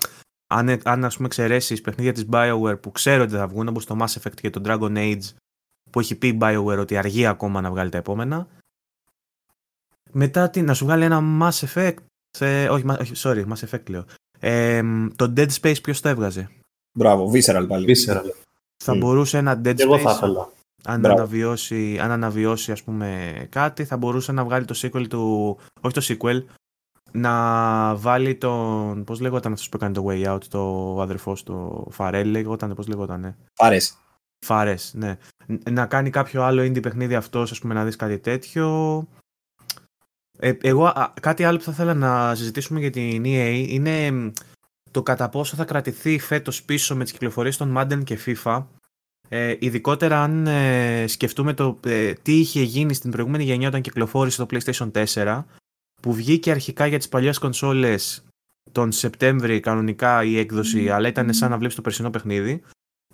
αν, 0.48 0.80
αν 0.84 1.04
ας 1.04 1.14
πούμε 1.14 1.26
εξαιρέσεις 1.26 1.80
παιχνίδια 1.80 2.12
της 2.12 2.24
BioWare 2.30 2.80
που 2.80 2.92
ξέρω 2.92 3.22
ότι 3.22 3.34
θα 3.34 3.46
βγουν, 3.46 3.68
όπως 3.68 3.84
το 3.84 3.96
Mass 4.00 4.20
Effect 4.20 4.34
και 4.34 4.50
το 4.50 4.60
Dragon 4.64 4.96
Age, 4.96 5.34
που 5.90 6.00
έχει 6.00 6.14
πει 6.14 6.38
BioWare 6.40 6.78
ότι 6.78 6.96
αργεί 6.96 7.26
ακόμα 7.26 7.60
να 7.60 7.70
βγάλει 7.70 7.90
τα 7.90 7.98
επόμενα. 7.98 8.48
Μετά 10.10 10.50
τι, 10.50 10.62
να 10.62 10.74
σου 10.74 10.84
βγάλει 10.84 11.04
ένα 11.04 11.22
Mass 11.40 11.66
Effect. 11.66 11.96
Ε, 12.38 12.68
όχι, 12.68 12.84
όχι, 12.88 13.12
sorry, 13.16 13.44
Mass 13.46 13.68
Effect 13.68 13.90
λέω. 13.90 14.04
Ε, 14.40 14.82
το 15.16 15.32
Dead 15.36 15.48
Space 15.60 15.82
ποιος 15.82 16.00
το 16.00 16.08
έβγαζε; 16.08 16.50
Μπράβο, 16.92 17.32
Visceral 17.32 17.64
πάλι. 17.68 17.96
Visceral. 17.96 18.30
Θα 18.84 18.92
mm. 18.92 18.98
μπορούσε 18.98 19.38
ένα 19.38 19.60
Dead 19.64 19.70
Space. 19.70 19.78
Εγώ 19.78 19.98
θα 19.98 20.10
ήθελα. 20.10 20.50
Αν 20.84 21.06
αναβιώσει, 21.06 21.98
αν 21.98 22.10
αναβιώσει 22.10 22.72
ας 22.72 22.82
πούμε 22.82 23.36
κάτι 23.50 23.84
θα 23.84 23.96
μπορούσε 23.96 24.32
να 24.32 24.44
βγάλει 24.44 24.64
το 24.64 24.74
sequel 24.82 25.06
του, 25.08 25.56
όχι 25.80 25.94
το 25.94 26.02
sequel, 26.04 26.44
να 27.12 27.94
βάλει 27.96 28.34
τον, 28.34 29.04
πώς 29.04 29.20
λέγονταν 29.20 29.52
αυτός 29.52 29.68
που 29.68 29.76
έκανε 29.76 29.94
το 29.94 30.06
Way 30.08 30.34
Out, 30.34 30.44
το 30.48 30.96
αδερφός 31.00 31.42
του 31.42 31.86
Φαρέλ 31.90 32.30
λέγονταν, 32.30 32.74
πώς 32.74 32.86
λέγονταν. 32.88 33.36
Φάρες. 33.54 33.96
Φάρες, 34.46 34.92
ναι. 34.94 35.16
Να 35.70 35.86
κάνει 35.86 36.10
κάποιο 36.10 36.42
άλλο 36.42 36.62
indie 36.62 36.82
παιχνίδι 36.82 37.14
αυτός, 37.14 37.50
ας 37.50 37.58
πούμε, 37.58 37.74
να 37.74 37.84
δεις 37.84 37.96
κάτι 37.96 38.18
τέτοιο. 38.18 39.06
Ε, 40.38 40.52
εγώ 40.60 40.92
κάτι 41.20 41.44
άλλο 41.44 41.58
που 41.58 41.64
θα 41.64 41.70
ήθελα 41.70 41.94
να 41.94 42.34
συζητήσουμε 42.34 42.80
για 42.80 42.90
την 42.90 43.22
EA 43.26 43.64
είναι 43.68 44.30
το 44.90 45.02
κατά 45.02 45.28
πόσο 45.28 45.56
θα 45.56 45.64
κρατηθεί 45.64 46.18
φέτος 46.18 46.62
πίσω 46.62 46.96
με 46.96 47.02
τις 47.02 47.12
κυκλοφορίες 47.12 47.56
των 47.56 47.74
Madden 47.76 48.04
και 48.04 48.18
FIFA 48.26 48.64
ε, 49.28 49.56
ειδικότερα 49.58 50.22
αν 50.22 50.46
ε, 50.46 51.04
σκεφτούμε 51.06 51.54
το 51.54 51.78
ε, 51.84 52.12
τι 52.12 52.38
είχε 52.38 52.62
γίνει 52.62 52.94
στην 52.94 53.10
προηγούμενη 53.10 53.44
γενιά 53.44 53.68
όταν 53.68 53.80
κυκλοφόρησε 53.80 54.44
το 54.44 54.46
PlayStation 54.50 54.90
4 55.14 55.42
που 56.02 56.12
βγήκε 56.12 56.50
αρχικά 56.50 56.86
για 56.86 56.98
τις 56.98 57.08
παλιές 57.08 57.38
κονσόλες 57.38 58.24
τον 58.72 58.92
Σεπτέμβρη 58.92 59.60
κανονικά 59.60 60.24
η 60.24 60.38
έκδοση 60.38 60.90
αλλά 60.90 61.08
ήταν 61.08 61.34
σαν 61.34 61.50
να 61.50 61.58
βλέπεις 61.58 61.74
το 61.74 61.82
περσινό 61.82 62.10
παιχνίδι 62.10 62.62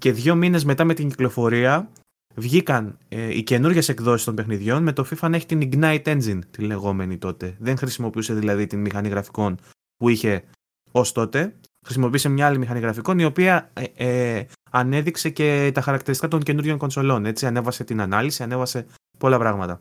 και 0.00 0.12
δύο 0.12 0.34
μήνες 0.34 0.64
μετά 0.64 0.84
με 0.84 0.94
την 0.94 1.08
κυκλοφορία 1.08 1.90
βγήκαν 2.34 2.98
ε, 3.08 3.36
οι 3.36 3.42
καινούργιες 3.42 3.88
εκδόσεις 3.88 4.24
των 4.24 4.34
παιχνιδιών 4.34 4.82
με 4.82 4.92
το 4.92 5.06
FIFA 5.10 5.28
να 5.30 5.36
έχει 5.36 5.46
την 5.46 5.70
Ignite 5.72 6.02
Engine 6.04 6.38
τη 6.50 6.62
λεγόμενη 6.62 7.18
τότε. 7.18 7.56
Δεν 7.58 7.76
χρησιμοποιούσε 7.76 8.34
δηλαδή 8.34 8.66
την 8.66 8.80
μηχανή 8.80 9.08
γραφικών 9.08 9.58
που 9.96 10.08
είχε 10.08 10.44
ως 10.90 11.12
τότε. 11.12 11.54
Χρησιμοποίησε 11.86 12.28
μια 12.28 12.46
άλλη 12.46 12.58
μηχανή 12.58 12.80
γραφικών 12.80 13.18
η 13.18 13.24
οποία 13.24 13.70
ε, 13.94 14.44
ανέδειξε 14.70 15.30
και 15.30 15.70
τα 15.74 15.80
χαρακτηριστικά 15.80 16.30
των 16.30 16.42
καινούριων 16.42 16.78
κονσολών. 16.78 17.26
Έτσι, 17.26 17.46
ανέβασε 17.46 17.84
την 17.84 18.00
ανάλυση, 18.00 18.42
ανέβασε 18.42 18.86
πολλά 19.18 19.38
πράγματα. 19.38 19.80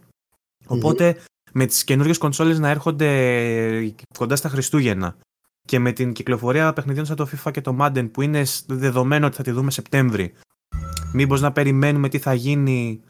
Οπότε, 0.68 1.18
με 1.54 1.66
τις 1.66 1.84
καινούριες 1.84 2.18
κονσόλες 2.18 2.60
να 2.60 2.70
έρχονται 2.70 3.96
κοντά 4.18 4.36
στα 4.36 4.50
Χριστούγεννα. 4.50 5.16
Και 5.66 5.80
με 5.80 5.92
την 5.92 6.14
κυκλοφορία 6.14 6.74
παιχνιδιών 6.74 7.06
σαν 7.06 7.16
το 7.16 7.28
FIFA 7.32 7.52
και 7.52 7.62
το 7.62 7.78
Madden 7.80 8.10
που 8.12 8.22
είναι 8.22 8.44
δεδομένο 8.68 9.26
ότι 9.26 9.36
θα 9.36 9.44
τη 9.44 9.52
δούμε 9.52 9.72
Σεπτέμβρη, 9.72 10.34
μήπως 11.14 11.42
να 11.42 11.52
περιμένουμε 11.52 12.10
τι 12.10 12.18
θα 12.18 12.34
γίνει 12.34 13.02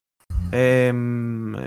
ε, 0.50 0.92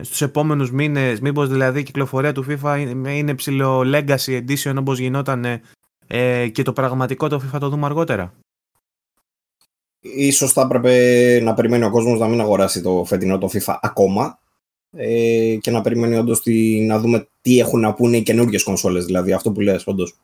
στους 0.01 0.23
επόμενους 0.23 0.71
μήνες, 0.71 1.21
μήπως 1.21 1.49
δηλαδή 1.49 1.81
η 1.81 1.83
κυκλοφορία 1.83 2.33
του 2.33 2.45
FIFA 2.49 2.95
είναι 3.07 3.35
ψηλό 3.35 3.83
legacy 3.85 4.45
edition 4.45 4.75
όπως 4.79 4.99
γινόταν 4.99 5.61
ε, 6.07 6.49
και 6.49 6.63
το 6.63 6.73
πραγματικό 6.73 7.29
το 7.29 7.43
FIFA 7.45 7.59
το 7.61 7.69
δούμε 7.69 7.87
αργότερα. 7.87 8.35
Ίσως 10.01 10.53
θα 10.53 10.61
έπρεπε 10.61 11.41
να 11.43 11.55
περιμένει 11.55 11.85
ο 11.85 11.91
κόσμος 11.91 12.19
να 12.19 12.29
μην 12.29 12.41
αγοράσει 12.41 12.83
το 12.83 13.05
φετινό 13.05 13.39
το 13.39 13.49
FIFA 13.53 13.77
ακόμα 13.81 14.39
ε, 14.91 15.57
και 15.61 15.71
να 15.71 15.81
περιμένει 15.81 16.17
όντως 16.17 16.43
να 16.87 16.99
δούμε 16.99 17.29
τι 17.41 17.59
έχουν 17.59 17.81
να 17.81 17.95
πούνε 17.95 18.17
οι 18.17 18.23
καινούργιες 18.23 18.63
κονσόλες, 18.63 19.05
δηλαδή 19.05 19.33
αυτό 19.33 19.53
που 19.53 19.61
λες 19.61 19.87
όντως. 19.87 20.17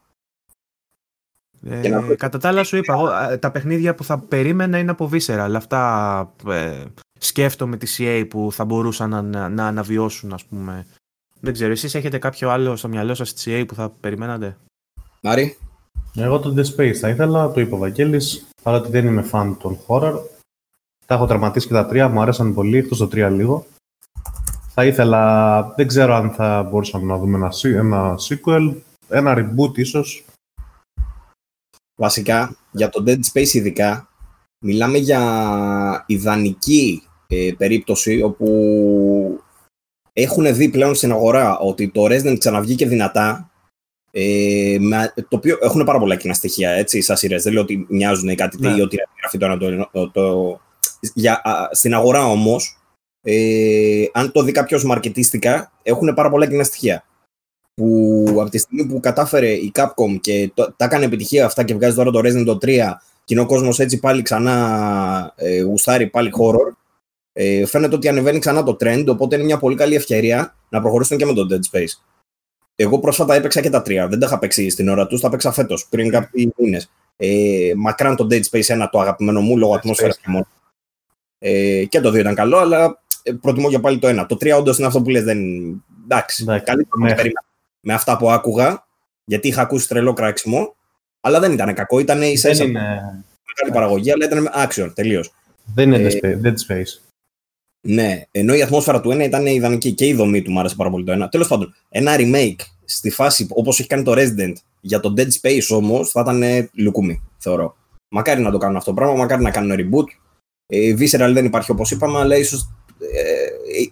Ε, 1.65 1.89
να... 1.89 2.15
Κατά 2.15 2.39
τα 2.39 2.49
άλλα 2.49 2.65
σου 2.65 2.77
είπα, 2.77 2.95
εγώ, 2.95 3.39
τα 3.39 3.51
παιχνίδια 3.51 3.95
που 3.95 4.05
θα 4.05 4.19
περίμενα 4.19 4.79
είναι 4.79 4.91
από 4.91 5.11
Visceral, 5.13 5.33
αλλά 5.33 5.59
αυτά 5.59 6.33
ε, 6.49 6.85
σκέφτομαι 7.19 7.77
τη 7.77 7.95
CA 7.99 8.27
που 8.31 8.53
θα 8.53 8.65
μπορούσαν 8.65 9.11
να, 9.11 9.23
να, 9.23 9.49
να 9.49 9.67
αναβιώσουν 9.67 10.33
ας 10.33 10.45
πούμε. 10.45 10.87
Δεν 11.41 11.53
ξέρω, 11.53 11.73
εσείς 11.73 11.95
έχετε 11.95 12.19
κάποιο 12.19 12.51
άλλο 12.51 12.77
στο 12.77 12.89
μυαλό 12.89 13.15
σας 13.15 13.35
τη 13.35 13.43
CA 13.47 13.65
που 13.69 13.75
θα 13.75 13.91
περιμένατε; 14.01 14.57
Μάρι. 15.23 15.57
Εγώ 16.17 16.39
το 16.39 16.55
Dead 16.57 16.77
Space 16.77 16.93
θα 16.93 17.09
ήθελα, 17.09 17.51
το 17.51 17.61
είπε 17.61 17.75
ο 17.75 17.79
Βαγγέλης, 17.79 18.49
αλλά 18.63 18.77
ότι 18.77 18.91
δεν 18.91 19.07
είμαι 19.07 19.29
fan 19.33 19.57
των 19.61 19.79
horror. 19.87 20.15
Τα 21.07 21.15
έχω 21.15 21.27
τραυματίσει 21.27 21.67
και 21.67 21.73
τα 21.73 21.87
τρία, 21.87 22.09
μου 22.09 22.21
άρεσαν 22.21 22.55
πολύ, 22.55 22.79
εκτός 22.79 22.99
το 22.99 23.09
τρία 23.09 23.31
λίγο. 23.31 23.67
Θα 24.75 24.85
ήθελα, 24.85 25.63
δεν 25.77 25.87
ξέρω 25.87 26.15
αν 26.15 26.31
θα 26.31 26.63
μπορούσαμε 26.63 27.05
να 27.05 27.19
δούμε 27.19 27.37
ένα, 27.37 27.53
ένα 27.79 28.15
sequel, 28.29 28.75
ένα 29.09 29.35
reboot 29.37 29.79
ίσως. 29.79 30.25
Βασικά, 31.95 32.57
για 32.71 32.89
το 32.89 33.05
Dead 33.07 33.19
Space 33.33 33.53
ειδικά, 33.53 34.09
μιλάμε 34.65 34.99
για 34.99 36.05
ιδανική 36.07 37.03
ε, 37.27 37.53
περίπτωση 37.59 38.23
όπου 38.23 39.41
έχουν 40.13 40.55
δει 40.55 40.69
πλέον 40.69 40.95
στην 40.95 41.13
αγορά 41.13 41.59
ότι 41.59 41.91
το 41.91 42.05
Resident 42.05 42.37
ξαναβγήκε 42.39 42.87
δυνατά 42.87 43.51
ε, 44.11 44.77
με, 44.81 45.13
το 45.17 45.37
οποίο 45.37 45.59
έχουν 45.63 45.85
πάρα 45.85 45.99
πολλά 45.99 46.17
κοινά 46.17 46.35
στοιχεία, 46.35 46.71
έτσι, 46.71 47.01
σαν 47.01 47.17
σειρές. 47.17 47.43
Δεν 47.43 47.53
λέω 47.53 47.63
ότι 47.63 47.87
μοιάζουν 47.89 48.29
ή 48.29 48.35
κάτι 48.35 48.57
ναι. 48.61 48.75
ή 48.77 48.81
ότι 48.81 48.97
γράφει 49.21 49.39
το 49.39 49.67
ένα 49.67 49.89
το, 49.93 50.11
το, 50.11 50.61
για, 51.15 51.41
α, 51.45 51.69
Στην 51.73 51.95
αγορά 51.95 52.27
όμως, 52.27 52.82
ε, 53.23 54.05
αν 54.13 54.33
το 54.33 54.43
δει 54.43 54.53
κάποιος 54.53 54.85
μαρκετίστικα, 54.85 55.73
έχουν 55.83 56.15
πάρα 56.15 56.31
πολλά 56.31 56.47
κοινά 56.47 56.65
στοιχεία. 56.65 57.05
Που 57.75 58.25
από 58.41 58.51
τη 58.51 58.59
στιγμή 58.59 58.87
που 58.87 59.01
κατάφερε 59.01 59.51
η 59.51 59.73
Capcom 59.75 60.21
και 60.21 60.51
το, 60.55 60.75
τα 60.77 60.85
έκανε 60.85 61.05
επιτυχία 61.05 61.45
αυτά 61.45 61.63
και 61.65 61.75
βγάζει 61.75 61.97
τώρα 61.97 62.11
το 62.11 62.21
Resident 62.25 62.47
Evil 62.47 62.59
3 62.59 62.93
και 63.25 63.41
ο 63.41 63.47
κόσμος 63.47 63.79
έτσι 63.79 63.99
πάλι 63.99 64.23
ξανά 64.23 65.33
ε, 65.37 65.61
γουστάρει 65.61 66.07
πάλι 66.07 66.31
horror, 66.39 66.73
ε, 67.33 67.67
φαίνεται 67.67 67.95
ότι 67.95 68.09
ανεβαίνει 68.09 68.39
ξανά 68.39 68.63
το 68.63 68.77
trend, 68.81 69.05
οπότε 69.09 69.35
είναι 69.37 69.45
μια 69.45 69.59
πολύ 69.59 69.77
καλή 69.77 69.95
ευκαιρία 69.95 70.55
να 70.69 70.81
προχωρήσουν 70.81 71.17
και 71.17 71.27
με 71.27 71.33
το 71.33 71.47
Dead 71.51 71.77
Space. 71.77 72.03
Εγώ 72.75 72.99
πρόσφατα 72.99 73.35
έπαιξα 73.35 73.61
και 73.61 73.71
τα 73.71 73.83
τρία. 73.83 74.09
Δεν 74.09 74.19
τα 74.19 74.27
είχα 74.27 74.39
παίξει 74.39 74.71
στην 74.71 74.89
ώρα 74.89 75.07
τους, 75.07 75.21
τα 75.21 75.29
παίξα 75.29 75.53
φέτος, 75.53 75.87
πριν 75.89 76.11
κάποιοι 76.11 76.53
μήνες. 76.57 76.91
Ε, 77.17 77.73
μακράν 77.77 78.17
το 78.17 78.27
Dead 78.31 78.43
Space 78.51 78.85
1 78.85 78.89
το 78.91 79.01
αγαπημένο 79.01 79.41
μου 79.41 79.59
λόγω 79.59 79.75
ατμόσφαιρας 79.75 80.19
και 80.19 80.29
μόνο. 80.29 80.47
Ε, 81.39 81.85
και 81.85 82.01
το 82.01 82.09
2 82.09 82.19
ήταν 82.19 82.35
καλό, 82.35 82.57
αλλά 82.57 82.85
ε, 82.85 82.93
προτιμώ 83.41 83.69
για 83.69 83.81
πάλι 83.81 83.99
το 83.99 84.09
1. 84.23 84.27
Το 84.29 84.37
3 84.41 84.59
όντως 84.59 84.79
είναι 84.79 84.87
αυτό 84.87 85.03
που 85.03 85.11
λες, 85.11 85.25
δεν. 85.25 85.39
Εντάξει, 86.05 86.45
καλύτερο 86.45 86.89
ναι. 86.99 87.15
με 87.81 87.93
αυτά 87.93 88.17
που 88.17 88.31
άκουγα, 88.31 88.87
γιατί 89.25 89.49
είχα 89.49 89.63
ακούσει 89.63 89.89
τρελό 89.89 90.13
κράξιμο, 90.13 90.75
αλλά 91.21 91.41
δεν 91.41 91.53
ήταν 91.53 91.75
κακό. 91.75 91.99
Ήταν 91.99 92.23
ίσα 92.23 92.51
ίσα. 92.51 92.65
Είναι... 92.65 92.81
Μεγάλη 93.55 93.73
παραγωγή, 93.73 94.13
αλλά 94.13 94.25
ήταν 94.25 94.51
action 94.67 94.93
τελείως. 94.95 95.33
Δεν 95.75 95.93
είναι 95.93 96.19
ε, 96.21 96.41
Dead 96.43 96.55
Space. 96.69 97.13
Ναι, 97.89 98.23
ενώ 98.31 98.55
η 98.55 98.63
ατμόσφαιρα 98.63 99.01
του 99.01 99.11
1 99.11 99.21
ήταν 99.21 99.47
ιδανική 99.47 99.93
και 99.93 100.07
η 100.07 100.15
δομή 100.15 100.43
του 100.43 100.51
μου 100.51 100.59
άρεσε 100.59 100.75
πάρα 100.75 100.91
πολύ 100.91 101.05
το 101.05 101.25
1. 101.25 101.31
Τέλος 101.31 101.49
πάντων, 101.49 101.75
ένα 101.89 102.15
remake 102.19 102.61
στη 102.85 103.11
φάση 103.11 103.47
όπως 103.51 103.79
έχει 103.79 103.89
κάνει 103.89 104.03
το 104.03 104.13
Resident 104.17 104.53
για 104.81 105.01
το 105.01 105.15
Dead 105.17 105.29
Space 105.41 105.77
όμως 105.77 106.11
θα 106.11 106.21
ήταν 106.21 106.71
λουκούμι, 106.73 107.23
θεωρώ. 107.39 107.77
Μακάρι 108.09 108.41
να 108.41 108.51
το 108.51 108.59
κάνουν 108.59 108.77
αυτό 108.77 108.91
το 108.91 108.97
πράγμα, 108.97 109.17
μακάρι 109.17 109.43
να 109.43 109.51
κάνουν 109.51 109.77
reboot. 109.79 110.07
Ε, 110.67 110.95
Visceral 110.99 111.31
δεν 111.33 111.45
υπάρχει 111.45 111.71
όπως 111.71 111.91
είπαμε, 111.91 112.19
αλλά 112.19 112.37
ίσως 112.37 112.61
ε, 112.61 112.82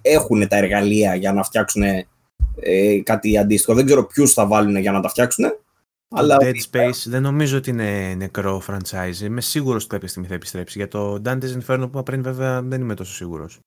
έχουν 0.02 0.48
τα 0.48 0.56
εργαλεία 0.56 1.14
για 1.14 1.32
να 1.32 1.42
φτιάξουν 1.42 1.82
ε, 1.82 3.00
κάτι 3.02 3.38
αντίστοιχο. 3.38 3.74
Δεν 3.74 3.84
ξέρω 3.84 4.06
ποιους 4.06 4.32
θα 4.32 4.46
βάλουν 4.46 4.76
για 4.76 4.92
να 4.92 5.00
τα 5.00 5.08
φτιάξουν. 5.08 5.44
Αλλά... 6.08 6.36
Dead 6.40 6.54
Space 6.70 7.02
δεν 7.06 7.22
νομίζω 7.22 7.56
ότι 7.56 7.70
είναι 7.70 8.14
νεκρό 8.14 8.62
franchise. 8.68 9.20
Είμαι 9.22 9.40
σίγουρος 9.40 9.82
ότι 9.82 9.92
κάποια 9.94 10.08
στιγμή 10.08 10.28
θα 10.28 10.34
επιστρέψει. 10.34 10.78
Για 10.78 10.88
το 10.88 11.22
Dante's 11.24 11.58
Inferno 11.60 11.78
που 11.78 11.88
είπα 11.90 12.02
πριν, 12.02 12.22
βέβαια, 12.22 12.62
δεν 12.62 12.80
είμαι 12.80 12.94
τόσο 12.94 13.14
σίγουρος. 13.14 13.58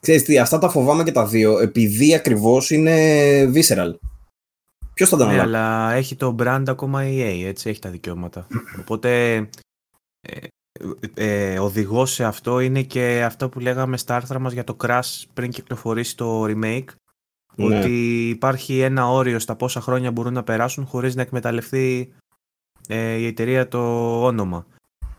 Ξέρεις 0.00 0.22
τι, 0.22 0.38
αυτά 0.38 0.58
τα 0.58 0.68
φοβάμαι 0.68 1.04
και 1.04 1.12
τα 1.12 1.26
δύο, 1.26 1.58
επειδή 1.58 2.14
ακριβώς 2.14 2.70
είναι 2.70 2.94
visceral. 3.54 3.94
Ποιος 4.94 5.08
θα 5.08 5.16
τα 5.16 5.26
ναι, 5.26 5.40
αλλά 5.40 5.92
έχει 5.92 6.16
το 6.16 6.36
brand 6.38 6.64
ακόμα 6.66 7.02
EA, 7.04 7.42
έτσι, 7.44 7.68
έχει 7.68 7.78
τα 7.78 7.90
δικαιώματα. 7.90 8.46
Οπότε 8.80 9.38
ε, 11.14 11.52
ε, 11.52 11.58
οδηγό 11.58 12.06
σε 12.06 12.24
αυτό 12.24 12.60
είναι 12.60 12.82
και 12.82 13.22
αυτό 13.24 13.48
που 13.48 13.60
λέγαμε 13.60 13.96
στα 13.96 14.14
άρθρα 14.14 14.38
μας 14.38 14.52
για 14.52 14.64
το 14.64 14.76
Crash 14.84 15.22
πριν 15.34 15.50
κυκλοφορήσει 15.50 16.16
το 16.16 16.44
remake. 16.44 16.84
Ναι. 17.54 17.78
Ότι 17.78 18.28
υπάρχει 18.28 18.80
ένα 18.80 19.10
όριο 19.10 19.38
στα 19.38 19.56
πόσα 19.56 19.80
χρόνια 19.80 20.10
μπορούν 20.10 20.32
να 20.32 20.42
περάσουν 20.42 20.86
χωρίς 20.86 21.14
να 21.14 21.22
εκμεταλλευτεί 21.22 22.12
ε, 22.88 23.14
η 23.14 23.26
εταιρεία 23.26 23.68
το 23.68 23.80
όνομα. 24.24 24.66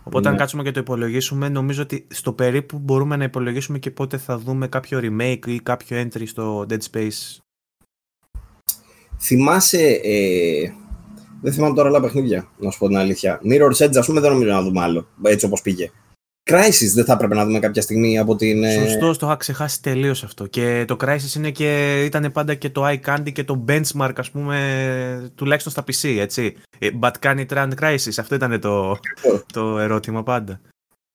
Οπότε 0.03 0.27
αν 0.27 0.33
Ναι. 0.33 0.39
κάτσουμε 0.39 0.63
και 0.63 0.71
το 0.71 0.79
υπολογίσουμε, 0.79 1.49
νομίζω 1.49 1.81
ότι 1.81 2.07
στο 2.09 2.33
περίπου 2.33 2.79
μπορούμε 2.79 3.15
να 3.15 3.23
υπολογίσουμε 3.23 3.79
και 3.79 3.91
πότε 3.91 4.17
θα 4.17 4.37
δούμε 4.37 4.67
κάποιο 4.67 4.99
remake 5.01 5.47
ή 5.47 5.59
κάποιο 5.59 6.01
entry 6.01 6.27
στο 6.27 6.65
Dead 6.69 6.79
Space. 6.91 7.37
Θυμάσαι. 9.19 9.99
Ε, 10.03 10.71
δεν 11.41 11.53
θυμάμαι 11.53 11.75
τώρα 11.75 11.87
άλλα 11.89 12.01
παιχνίδια, 12.01 12.47
να 12.57 12.71
σου 12.71 12.79
πω 12.79 12.87
την 12.87 12.97
αλήθεια. 12.97 13.41
Mirror's 13.43 13.77
Edge, 13.85 13.97
ας 13.97 14.05
πούμε, 14.05 14.19
δεν 14.19 14.31
νομίζω 14.31 14.49
να 14.51 14.61
δούμε 14.61 14.81
άλλο. 14.81 15.07
Έτσι 15.23 15.45
όπως 15.45 15.61
πήγε. 15.61 15.91
Crisis 16.51 16.91
δεν 16.93 17.05
θα 17.05 17.13
έπρεπε 17.13 17.35
να 17.35 17.45
δούμε 17.45 17.59
κάποια 17.59 17.81
στιγμή 17.81 18.19
από 18.19 18.35
την. 18.35 18.63
ε, 18.63 18.71
Σωστό, 18.71 19.17
το 19.17 19.25
είχα 19.25 19.35
ξεχάσει 19.35 19.81
τελείως 19.81 20.23
αυτό. 20.23 20.45
Και 20.45 20.85
το 20.87 20.97
Crysis 21.01 21.35
είναι 21.35 21.51
και, 21.51 22.03
ήταν 22.05 22.31
πάντα 22.31 22.55
και 22.55 22.69
το 22.69 22.87
eye 22.87 22.99
candy 23.05 23.31
και 23.31 23.43
το 23.43 23.65
benchmark, 23.67 24.13
ας 24.15 24.31
πούμε, 24.31 25.31
τουλάχιστον 25.35 25.71
στα 25.71 25.83
PC, 25.83 26.15
έτσι. 26.19 26.55
Ε, 26.79 26.89
But 27.01 27.11
can 27.21 27.45
it 27.45 27.57
run 27.57 27.69
Crysis, 27.81 28.13
αυτό 28.19 28.35
ήταν 28.35 28.59
το, 28.59 28.91
Ακριβώς. 28.91 29.45
το 29.53 29.79
ερώτημα 29.79 30.23
πάντα. 30.23 30.61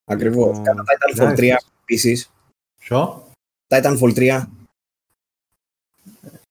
Ακριβώς. 0.04 0.46
Λοιπόν, 0.46 0.62
Κατά 0.64 0.82
Titanfall 0.84 1.32
3 1.36 1.42
εντάξει. 1.42 1.66
επίσης. 1.82 2.30
Ποιο; 2.80 3.26
Titanfall 3.68 4.14
3. 4.14 4.44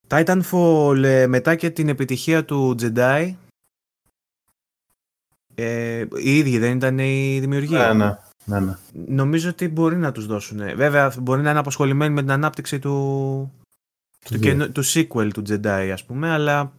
Titanfall 0.08 1.02
ε, 1.04 1.26
μετά 1.26 1.54
και 1.54 1.70
την 1.70 1.88
επιτυχία 1.88 2.44
του 2.44 2.76
Jedi 2.82 3.34
ε, 5.54 6.04
οι 6.22 6.38
ίδιοι 6.38 6.58
δεν 6.58 6.76
ήταν 6.76 6.98
οι 6.98 7.38
δημιουργοί. 7.40 7.74
Ναι, 7.74 7.92
ναι. 7.92 8.16
ναι, 8.44 8.60
ναι. 8.60 8.72
Νομίζω 9.06 9.48
ότι 9.48 9.68
μπορεί 9.68 9.96
να 9.96 10.12
τους 10.12 10.26
δώσουν. 10.26 10.58
Βέβαια 10.76 11.12
μπορεί 11.20 11.42
να 11.42 11.50
είναι 11.50 11.58
απασχολημένοι 11.58 12.14
με 12.14 12.20
την 12.20 12.30
ανάπτυξη 12.30 12.78
του, 12.78 12.90
του, 14.24 14.38
δύο. 14.38 14.38
καινο- 14.38 14.68
του 14.68 14.84
sequel 14.84 15.28
του 15.34 15.42
Jedi 15.48 15.90
ας 15.92 16.04
πούμε, 16.04 16.30
αλλά 16.30 16.72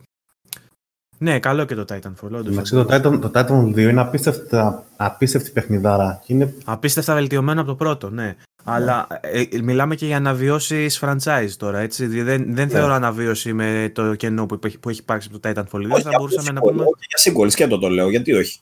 ναι, 1.17 1.39
καλό 1.39 1.65
και 1.65 1.75
το 1.75 1.85
Titanfall. 1.89 2.29
όντως. 2.31 2.47
Εντάξει, 2.47 2.73
το 2.73 2.81
Titan, 2.89 3.19
το 3.21 3.31
Titanfall 3.33 3.73
2 3.73 3.77
είναι 3.77 4.01
απίστευτα, 4.01 4.83
απίστευτη 4.95 5.51
παιχνιδάρα. 5.51 6.21
Και 6.25 6.33
Είναι, 6.33 6.53
Απίστευτα 6.65 7.13
βελτιωμένο 7.13 7.59
από 7.61 7.69
το 7.69 7.75
πρώτο, 7.75 8.09
ναι. 8.09 8.35
Αλλά 8.67 9.07
ε, 9.21 9.41
ε, 9.41 9.61
μιλάμε 9.61 9.95
και 9.95 10.05
για 10.05 10.17
αναβιώσεις 10.17 10.99
franchise 11.03 11.49
τώρα, 11.57 11.79
έτσι. 11.79 12.05
Δηλαδή, 12.05 12.29
Δεν, 12.29 12.55
δεν 12.55 12.65
Ναι. 12.67 12.71
θεωρώ 12.71 12.93
αναβίωση 12.93 13.53
με 13.53 13.91
το 13.93 14.15
κενό 14.15 14.45
που, 14.45 14.53
υπήρχε- 14.53 14.79
που 14.79 14.89
έχει 14.89 14.99
υπάρξει 14.99 15.29
από 15.31 15.39
το 15.39 15.49
Titanfall 15.49 15.81
2. 15.81 15.91
Όχι, 15.93 16.03
θα 16.03 16.09
για 16.09 16.17
μπορούσαμε 16.19 16.51
να 16.51 16.59
sequel, 16.61 16.63
πούμε. 16.71 16.81
όχι 16.83 17.33
για 17.33 17.33
sequel, 17.45 17.51
σκέτο 17.51 17.77
το 17.79 17.89
λέω, 17.89 18.09
γιατί 18.09 18.33
όχι. 18.33 18.59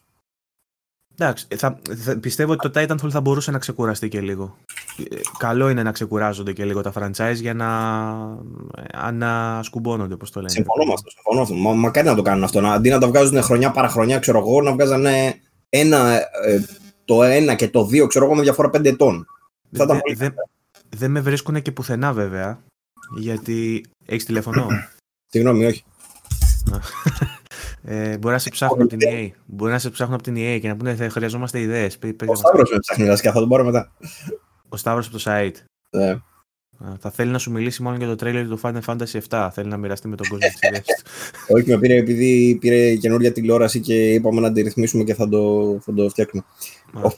Εντάξει, 1.18 1.48
θα, 1.56 1.80
θα- 1.96 2.18
πιστεύω 2.18 2.52
ότι 2.52 2.70
το 2.70 2.80
Titanfall 2.82 3.10
θα 3.10 3.22
μπορούσε 3.22 3.52
να 3.52 3.58
ξεκουραστεί 3.58 4.08
και 4.08 4.22
λίγο. 4.22 4.58
Ε, 5.12 5.16
Καλό 5.38 5.70
είναι 5.70 5.84
να 5.84 5.92
ξεκουράζονται 5.92 6.54
και 6.54 6.66
λίγο 6.66 6.82
τα 6.82 6.92
franchise 6.96 7.36
για 7.36 7.54
να 7.54 7.68
ε, 8.78 8.82
ανασκουμπώνονται, 8.92 10.14
όπως 10.14 10.32
το 10.32 10.40
λένε. 10.40 10.52
Συμφωνώ 10.52 10.86
με 10.86 10.94
αυτό. 10.94 11.10
Συμφωνώ 11.10 11.36
με 11.38 11.42
αυτό. 11.42 11.54
Μα, 11.56 11.72
μακάρι 11.74 12.08
να 12.08 12.16
το 12.16 12.22
κάνουν 12.22 12.44
αυτό. 12.44 12.62
Να, 12.62 12.74
αντί 12.74 12.90
να 12.90 13.00
τα 13.00 13.08
βγάζουν 13.08 13.42
χρονιά 13.42 13.72
παραχρονιά, 13.72 14.20
ξέρω 14.20 14.38
εγώ, 14.40 14.62
να 14.62 14.72
βγάζανε 14.72 15.36
ένα, 15.70 16.14
ε, 16.46 16.60
το 17.06 17.24
ένα 17.24 17.56
και 17.56 17.68
το 17.70 17.86
δύο, 17.86 18.08
ξέρω 18.08 18.26
εγώ, 18.26 18.36
με 18.36 18.42
διαφορά 18.42 18.70
πέντε 18.70 18.90
ετών. 18.90 19.26
Θα 19.74 19.84
ήταν 19.84 20.00
πολύ 20.00 20.16
Δεν 20.16 20.34
δεν 20.96 21.12
με 21.12 21.20
βρίσκουν 21.20 21.62
και 21.62 21.72
πουθενά 21.72 22.14
βέβαια, 22.14 22.64
γιατί 23.18 23.86
έχεις 24.06 24.26
τηλέφωνο. 24.26 24.68
Συγγνώμη, 25.32 25.66
όχι. 25.66 25.84
Ε, 27.86 28.18
μπορεί 28.18 28.34
να 28.34 28.40
σε 28.40 28.50
ψάχνουν 28.50 28.82
από 28.82 28.98
την 28.98 29.00
EA. 29.12 29.30
Μπορεί 29.46 29.72
να 29.72 29.80
σε 29.80 29.90
ψάχνουν 29.90 30.16
από 30.16 30.24
την 30.24 30.36
EA 30.38 30.58
και 30.62 30.68
να 30.68 30.76
πούνε 30.76 30.96
θα 30.96 31.10
χρειαζόμαστε 31.10 31.60
ιδέες. 31.60 32.00
Ο 32.26 32.36
Σταύρος 32.36 32.72
με 32.72 32.80
ψάχνει 32.80 33.06
βασικά, 33.06 33.32
θα 33.32 33.40
τον 33.40 33.50
πάρω 33.50 33.64
μετά. 33.64 33.92
Ο 34.70 34.78
Σταύρος 34.78 35.08
από 35.08 35.18
το 35.18 35.24
site. 35.26 35.56
Ε, 35.90 36.16
Α, 36.78 36.96
Θα 37.00 37.12
θέλει 37.12 37.32
να 37.32 37.38
σου 37.38 37.52
μιλήσει 37.52 37.82
μόνο 37.82 37.96
για 37.96 38.16
το 38.16 38.26
τρailer 38.26 38.46
του 38.50 38.60
Final 38.62 38.82
Fantasy 38.86 39.20
VII. 39.30 39.50
Θέλει 39.52 39.70
να 39.70 39.78
μοιραστεί 39.78 40.08
με 40.08 40.16
τον 40.16 40.28
κόσμο 40.28 40.48
τις 40.48 40.60
ιδέες 40.62 40.86
του. 40.86 41.04
όχι, 41.56 41.70
με 41.70 41.78
πήρε 41.78 41.96
επειδή 41.96 42.58
πήρε 42.62 42.96
καινούργια 42.96 43.32
τηλεόραση 43.32 43.80
και 43.80 44.14
είπαμε 44.14 44.42
να 44.42 44.52
τη 44.52 44.62
ρυθμίσουμε 44.62 45.04
και 45.04 45.14
θα 45.14 45.30
το, 45.30 45.78
θα 45.82 45.94
το 45.94 46.10
φτιάξουμε. 46.10 46.44
Ο, 46.94 47.10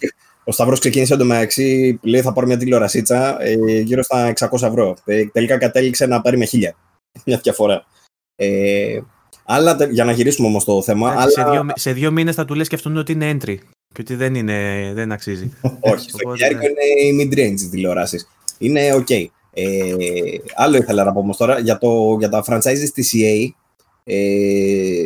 ο 0.45 0.51
Σταύρος 0.51 0.79
ξεκίνησε 0.79 1.13
εντωμεταξύ, 1.13 1.99
λέει 2.01 2.21
θα 2.21 2.33
πάρω 2.33 2.47
μια 2.47 2.57
τηλεορασίτσα 2.57 3.41
ε, 3.41 3.79
γύρω 3.79 4.03
στα 4.03 4.33
600 4.35 4.61
ευρώ. 4.61 4.95
Ε, 5.05 5.25
τελικά 5.25 5.57
κατέληξε 5.57 6.05
να 6.05 6.21
πάρει 6.21 6.37
με 6.37 6.47
1000. 6.51 6.57
Μια 7.25 7.37
διαφορά. 7.43 7.85
Ε, 8.35 8.99
αλλά 9.45 9.75
τε- 9.75 9.91
για 9.91 10.03
να 10.03 10.11
γυρίσουμε 10.11 10.47
όμως 10.47 10.63
το 10.63 10.81
θέμα. 10.81 11.11
Εντάξει, 11.11 11.41
αλλά, 11.41 11.51
σε, 11.51 11.59
δύο, 11.59 11.71
σε 11.75 11.91
δύο 11.91 12.11
μήνες 12.11 12.35
θα 12.35 12.45
του 12.45 12.53
λες 12.53 12.67
και 12.67 12.75
αυτόν 12.75 12.97
ότι 12.97 13.11
είναι 13.11 13.31
entry. 13.31 13.55
Και 13.93 14.01
ότι 14.01 14.15
δεν, 14.15 14.35
είναι, 14.35 14.91
δεν 14.93 15.11
αξίζει. 15.11 15.53
Όχι, 15.91 16.09
στο 16.09 16.17
Οπότε, 16.23 16.37
χιλιάρικο 16.37 16.73
ναι. 16.73 17.07
είναι 17.07 17.23
οι 17.23 17.29
mid-range 17.31 17.69
τηλεοράσεις. 17.71 18.29
Είναι 18.57 18.95
ok. 18.95 19.25
Ε, 19.53 19.93
άλλο 20.55 20.77
ήθελα 20.77 21.03
να 21.03 21.13
πω 21.13 21.19
όμως 21.19 21.37
τώρα 21.37 21.59
για, 21.59 21.77
το, 21.77 22.15
για 22.19 22.29
τα 22.29 22.43
franchises 22.47 22.89
της 22.93 23.13
EA. 23.15 23.49
Ε, 24.03 24.15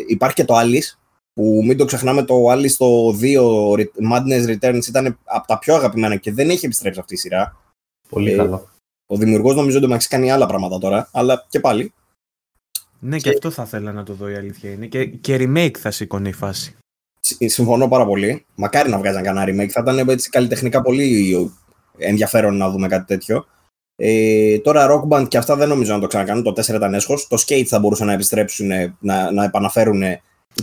υπάρχει 0.07 0.35
και 0.35 0.45
το 0.45 0.55
Alice 0.57 0.97
που 1.33 1.61
μην 1.65 1.77
το 1.77 1.85
ξεχνάμε 1.85 2.23
το 2.23 2.51
Alice 2.51 2.71
το 2.77 3.17
2 3.21 3.73
Re- 3.73 4.13
Madness 4.13 4.57
Returns 4.57 4.87
ήταν 4.87 5.19
από 5.23 5.47
τα 5.47 5.59
πιο 5.59 5.75
αγαπημένα 5.75 6.15
και 6.15 6.33
δεν 6.33 6.49
έχει 6.49 6.65
επιστρέψει 6.65 6.99
αυτή 6.99 7.13
η 7.13 7.17
σειρά. 7.17 7.55
πολύ 8.09 8.31
Ε, 8.31 8.35
καλό. 8.35 8.67
Ο 9.05 9.15
δημιουργός 9.17 9.55
νομίζω 9.55 9.77
ότι 9.77 9.93
έχει 9.93 10.07
κάνει 10.07 10.31
άλλα 10.31 10.45
πράγματα 10.45 10.77
τώρα, 10.77 11.09
αλλά 11.11 11.45
και 11.49 11.59
πάλι. 11.59 11.93
Ναι, 12.99 13.17
και 13.17 13.29
αυτό 13.29 13.49
θα 13.49 13.63
ήθελα 13.63 13.91
να 13.91 14.03
το 14.03 14.13
δω 14.13 14.29
η 14.29 14.35
αλήθεια 14.35 14.71
είναι. 14.71 14.85
Και, 14.87 15.05
και 15.05 15.35
remake 15.39 15.77
θα 15.77 15.91
σηκώνει 15.91 16.29
η 16.29 16.33
φάση. 16.33 16.75
Συ- 17.19 17.49
Συμφωνώ 17.49 17.87
πάρα 17.87 18.05
πολύ. 18.05 18.45
Μακάρι 18.55 18.89
να 18.89 18.97
βγάζαν 18.97 19.23
κανένα 19.23 19.45
remake. 19.63 19.69
Θα 19.69 19.81
ήταν 19.81 20.09
έτσι 20.09 20.29
καλλιτεχνικά 20.29 20.81
πολύ 20.81 21.51
ενδιαφέρον 21.97 22.57
να 22.57 22.69
δούμε 22.69 22.87
κάτι 22.87 23.05
τέτοιο. 23.05 23.45
Ε, 23.95 24.59
τώρα 24.59 24.87
Rock 24.89 25.07
Band 25.07 25.27
και 25.27 25.37
αυτά 25.37 25.55
δεν 25.55 25.67
νομίζω 25.67 25.93
να 25.93 25.99
το 25.99 26.07
ξανακάνουν. 26.07 26.43
Το 26.43 26.51
4 26.51 26.67
ήταν 26.75 26.93
έσχος. 26.93 27.27
Το 27.27 27.43
Skate 27.45 27.63
θα 27.63 27.79
μπορούσαν 27.79 28.07
να 28.07 28.13
επιστρέψουν, 28.13 28.67
να, 28.99 29.31
να 29.31 29.43
επαναφέρουν 29.43 30.01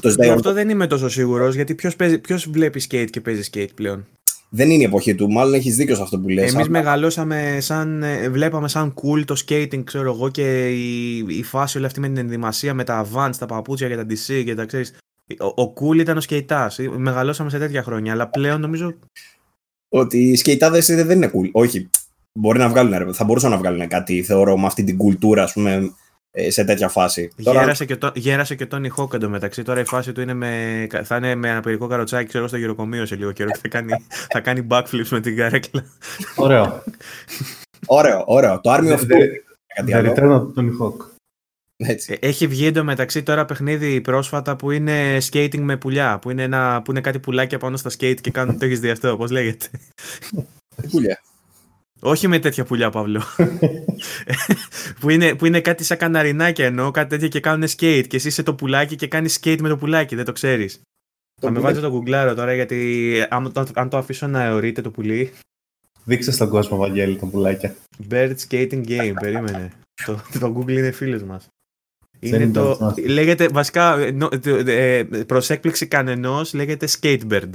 το 0.00 0.08
Γι' 0.08 0.14
Zdayon. 0.18 0.28
αυτό 0.34 0.52
δεν 0.52 0.68
είμαι 0.68 0.86
τόσο 0.86 1.08
σίγουρος, 1.08 1.54
γιατί 1.54 1.74
ποιος 2.22 2.48
βλέπει 2.50 2.82
skate 2.90 3.06
και 3.10 3.20
παίζει 3.20 3.48
skate 3.52 3.68
πλέον. 3.74 4.06
Δεν 4.48 4.70
είναι 4.70 4.82
η 4.82 4.86
εποχή 4.86 5.14
του. 5.14 5.30
Μάλλον 5.30 5.54
έχεις 5.54 5.76
δίκιο 5.76 5.94
σε 5.94 6.02
αυτό 6.02 6.18
που 6.18 6.28
λες. 6.28 6.42
Εμείς 6.42 6.54
αλλά- 6.54 6.70
μεγαλώσαμε 6.70 7.58
σαν. 7.60 8.02
ε, 8.02 8.28
Βλέπαμε 8.28 8.68
σαν 8.68 8.94
cool 8.94 9.24
το 9.24 9.34
skating, 9.46 9.84
ξέρω 9.84 10.12
εγώ, 10.12 10.28
και 10.30 10.68
η, 10.70 11.16
η 11.28 11.42
φάση 11.42 11.76
όλη 11.76 11.86
αυτή 11.86 12.00
με 12.00 12.06
την 12.06 12.16
ενδυμασία, 12.16 12.74
με 12.74 12.84
τα 12.84 13.06
Vans, 13.14 13.30
τα 13.38 13.46
παπούτσια 13.46 13.88
και 13.88 13.96
τα 13.96 14.02
DC 14.08 14.42
και 14.44 14.54
τα 14.54 14.64
ξέρεις. 14.64 14.94
Ο, 15.54 15.62
ο 15.62 15.72
cool 15.80 15.98
ήταν 15.98 16.16
ο 16.16 16.20
σκεϊτάς. 16.20 16.78
Μεγαλώσαμε 16.96 17.50
σε 17.50 17.58
τέτοια 17.58 17.82
χρόνια, 17.82 18.12
αλλά 18.12 18.28
πλέον 18.28 18.60
νομίζω. 18.60 18.94
Ότι 19.88 20.18
οι 20.18 20.36
σκεϊτάδες 20.36 20.86
δεν 20.86 21.10
είναι 21.10 21.30
cool. 21.34 21.48
Όχι. 21.52 21.90
Μπορεί 22.32 22.58
να 22.58 22.68
βγάλουν, 22.68 22.98
ρε, 22.98 23.12
θα 23.12 23.24
μπορούσαν 23.24 23.50
να 23.50 23.56
βγάλουν 23.56 23.88
κάτι, 23.88 24.22
θεωρώ, 24.22 24.58
με 24.58 24.66
αυτή 24.66 24.84
την 24.84 24.96
κουλτούρα, 24.96 25.42
ας 25.42 25.52
πούμε, 25.52 25.72
ε, 25.74 25.90
σε 26.48 26.64
τέτοια 26.64 26.88
φάση. 26.88 27.30
Τώρα, 27.42 27.60
Γέρασε, 27.60 27.84
και 27.84 27.96
το, 27.96 28.12
γέρασε 28.14 28.54
και 28.54 28.66
τον 28.66 28.82
Tony 28.84 29.02
Hawk 29.02 29.14
εντωμεταξύ. 29.14 29.62
Τώρα 29.62 29.80
η 29.80 29.84
φάση 29.84 30.12
του 30.12 30.20
είναι 30.20 30.34
με, 30.34 30.86
θα 31.04 31.16
είναι 31.16 31.34
με 31.34 31.50
αναπηρικό 31.50 31.86
καροτσάκι, 31.86 32.28
ξέρω, 32.28 32.48
στο 32.48 32.56
γυροκομείο 32.56 33.06
σε 33.06 33.16
λίγο 33.16 33.32
καιρό 33.32 33.50
και 33.50 33.58
θα 33.62 33.68
κάνει, 33.68 33.92
θα 34.32 34.40
κάνει 34.40 34.66
backflips 34.70 35.08
με 35.10 35.20
την 35.20 35.36
καρέκλα. 35.36 35.84
Ωραίο. 36.36 36.82
ωραίο, 37.86 38.22
ωραίο. 38.26 38.60
Το 38.60 38.74
Army 38.74 38.92
of 38.92 38.98
The- 39.00 39.12
Two. 39.12 39.26
Κάτι 39.76 39.92
The 39.92 39.96
άλλο. 39.96 40.12
Return 40.12 40.30
of 40.32 40.60
Tony 40.60 40.70
Hawk. 40.80 41.06
Έτσι. 41.76 42.18
Ε, 42.20 42.26
Έχει 42.28 42.46
βγει 42.46 42.66
εντωμεταξύ 42.66 43.22
τώρα 43.22 43.44
παιχνίδι 43.44 44.00
πρόσφατα 44.00 44.56
που 44.56 44.70
είναι 44.70 45.18
skating 45.32 45.58
με 45.58 45.76
πουλιά. 45.76 46.18
Που 46.18 46.30
είναι, 46.30 46.42
ένα, 46.42 46.82
που 46.84 46.90
είναι 46.90 47.00
κάτι 47.00 47.18
πουλάκια 47.18 47.58
πάνω 47.58 47.76
στα 47.76 47.90
skate 47.90 48.20
και 48.20 48.30
κάνουν. 48.30 48.58
το 48.58 48.64
έχεις 48.64 48.80
δει 48.80 48.90
αυτό, 48.90 49.16
πώς 49.16 49.30
λέγεται; 49.30 49.66
Τι 50.82 50.88
πουλιά. 50.88 51.20
Όχι 52.00 52.28
με 52.28 52.38
τέτοια 52.38 52.64
πουλιά, 52.64 52.90
Παύλο. 52.90 53.22
που, 55.00 55.10
είναι, 55.10 55.34
που 55.34 55.46
είναι 55.46 55.60
κάτι 55.60 55.84
σαν 55.84 55.98
καναρινάκια 55.98 56.66
εννοώ, 56.66 56.90
κάτι 56.90 57.08
τέτοια 57.08 57.28
και 57.28 57.40
κάνουν 57.40 57.68
skate. 57.68 58.04
Και 58.08 58.16
εσύ 58.16 58.28
είσαι 58.28 58.42
το 58.42 58.54
πουλάκι 58.54 58.96
και 58.96 59.06
κάνεις 59.06 59.38
skate 59.42 59.58
με 59.60 59.68
το 59.68 59.76
πουλάκι, 59.76 60.14
δεν 60.14 60.24
το 60.24 60.32
ξέρεις. 60.32 60.80
Θα 61.40 61.50
με 61.50 61.58
πουλάκι. 61.58 61.62
βάζει 61.74 61.80
το 61.80 61.90
γκουγκλάρο 61.90 62.34
τώρα 62.34 62.54
γιατί 62.54 63.12
αν 63.28 63.52
το, 63.52 63.66
αν 63.74 63.88
το 63.88 63.96
αφήσω 63.96 64.26
να 64.26 64.42
αιωρείται 64.44 64.80
το 64.82 64.90
πουλί. 64.90 65.32
Δείξε 66.04 66.30
στον 66.32 66.48
κόσμο, 66.48 66.76
Βαγγέλη, 66.76 67.16
τα 67.16 67.26
πουλάκια. 67.26 67.74
Bird 68.10 68.34
Skating 68.48 68.86
Game, 68.88 69.12
περίμενε. 69.20 69.72
το, 70.06 70.20
το 70.38 70.54
Google 70.58 70.70
είναι 70.72 70.90
φίλος 70.90 71.22
μας. 71.22 71.48
Δεν 72.20 72.32
Είναι 72.34 72.42
είναι 72.42 72.52
το, 72.52 72.76
το- 72.76 72.94
λέγεται, 73.06 73.48
βασικά, 73.48 73.98
ε, 73.98 74.10
νο- 74.10 74.28
το- 74.40 74.56
ε, 74.66 75.04
προς 75.26 75.50
έκπληξη 75.50 75.86
κανενός, 75.86 76.54
λέγεται 76.54 76.88
Skatebird. 77.00 77.50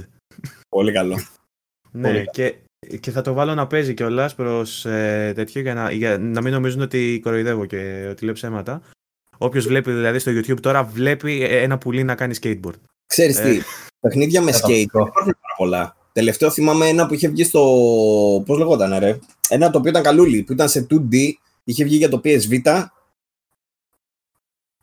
Πολύ 0.69 0.91
καλό. 0.91 1.19
Ναι, 1.91 2.07
Πολύ 2.07 2.25
και, 2.31 2.55
και 2.99 3.11
θα 3.11 3.21
το 3.21 3.33
βάλω 3.33 3.53
να 3.53 3.67
παίζει 3.67 3.93
κιόλας 3.93 4.35
προς 4.35 4.85
ε, 4.85 5.31
τέτοιο 5.35 5.61
για 5.61 5.73
να, 5.73 5.91
για 5.91 6.17
να 6.17 6.41
μην 6.41 6.53
νομίζουν 6.53 6.81
ότι 6.81 7.19
κοροϊδεύω 7.23 7.65
και 7.65 8.07
ότι 8.09 8.25
λέω 8.25 8.33
ψέματα. 8.33 8.81
Όποιος 9.37 9.67
βλέπει 9.67 9.91
δηλαδή 9.91 10.19
στο 10.19 10.31
YouTube 10.31 10.59
τώρα 10.59 10.83
βλέπει 10.83 11.43
ε, 11.43 11.61
ένα 11.61 11.77
πουλί 11.77 12.03
να 12.03 12.15
κάνει 12.15 12.35
skateboard. 12.41 12.79
Ξέρεις 13.05 13.37
Ε. 13.39 13.43
τι, 13.43 13.59
παιχνίδια 13.99 14.41
με 14.41 14.51
skate 14.51 14.53
Καταπληκτικό. 14.53 14.99
δεν 14.99 15.07
υπάρχουν 15.07 15.37
πάρα 15.41 15.55
πολλά. 15.57 15.95
Τελευταίο 16.13 16.49
θυμάμαι 16.49 16.87
ένα 16.87 17.05
που 17.05 17.13
είχε 17.13 17.27
βγει 17.27 17.43
στο. 17.43 17.61
Πώς 18.45 18.57
λεγόταν, 18.57 18.97
ρε. 18.99 19.19
Ένα 19.49 19.69
το 19.69 19.77
οποίο 19.77 19.89
ήταν 19.89 20.03
καλούλι, 20.03 20.43
που 20.43 20.53
ήταν 20.53 20.69
σε 20.69 20.87
2D, 20.89 21.15
είχε 21.63 21.83
βγει 21.83 21.95
για 21.95 22.09
το 22.09 22.21
PSV. 22.23 22.61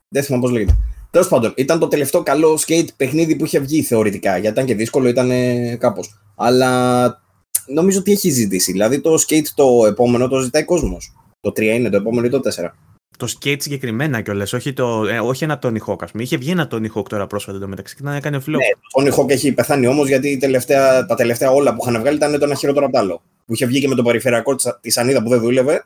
Δεν 0.09 0.23
θυμάμαι 0.23 0.43
πώς 0.43 0.53
λέγεται. 0.53 0.77
Τέλος 1.11 1.29
πάντων, 1.29 1.53
ήταν 1.57 1.79
το 1.79 1.89
τελευταίο 1.89 2.23
καλό 2.23 2.59
skate 2.67 2.87
παιχνίδι 2.97 3.37
που 3.37 3.45
είχε 3.45 3.59
βγει 3.59 3.83
θεωρητικά. 3.83 4.31
Γιατί 4.31 4.47
ήταν 4.55 4.67
και 4.67 4.75
δύσκολο, 4.75 5.09
ήταν 5.09 5.31
κάπως. 5.79 6.21
Αλλά 6.37 7.23
νομίζω 7.69 7.99
ότι 7.99 8.13
έχει 8.13 8.31
ζητήσει. 8.31 8.73
Δηλαδή 8.73 9.01
το 9.01 9.15
skate 9.15 9.47
το 9.55 9.87
επόμενο 9.87 10.29
το 10.29 10.39
ζητάει 10.39 10.65
κόσμος. 10.65 11.13
Το 11.41 11.51
3 11.51 11.61
είναι 11.61 11.91
το 11.91 11.97
επόμενο 11.97 12.27
ή 12.27 12.31
το 12.31 12.41
4. 12.41 12.71
το 13.19 13.35
skate 13.41 13.63
συγκεκριμένα 13.63 14.21
κιόλας, 14.21 14.53
όχι, 14.53 14.73
το, 14.73 15.07
ε, 15.07 15.19
όχι 15.19 15.45
ένα 15.45 15.59
Tony 15.63 15.79
Hawk, 15.87 16.03
ας 16.03 16.11
πούμε. 16.11 16.23
Είχε 16.23 16.37
βγει 16.37 16.51
ένα 16.51 16.69
Tony 16.71 16.87
Hawk 16.95 17.09
τώρα 17.09 17.27
πρόσφατα 17.27 17.59
το 17.59 17.69
μεταξύ 17.69 17.95
και 17.97 18.03
να 18.05 18.17
έκανε 18.17 18.37
flow. 18.37 18.51
Ναι, 18.51 18.57
το 18.93 19.01
Tony 19.01 19.21
Hawk 19.21 19.31
έχει 19.31 19.53
πεθάνει 19.53 19.87
όμως 19.87 20.09
γιατί 20.09 20.37
τελευταία, 20.37 21.07
τα 21.07 21.15
τελευταία 21.15 21.51
όλα 21.51 21.75
που 21.75 21.85
είχαν 21.89 22.01
βγάλει 22.01 22.17
ήταν 22.17 22.39
το 22.39 22.45
ένα 22.45 22.55
χειρότερο 22.55 22.85
από 22.85 22.95
το 22.95 23.01
άλλο. 23.01 23.23
Που 23.47 23.55
είχε 23.55 23.67
βγει 23.67 23.81
και 23.81 23.89
με 23.89 23.95
το 23.95 24.03
περιφερειακό 24.03 24.55
της 24.55 24.93
Σανίδα 24.93 25.23
που 25.23 25.29
δεν 25.29 25.41
δούλευε 25.41 25.85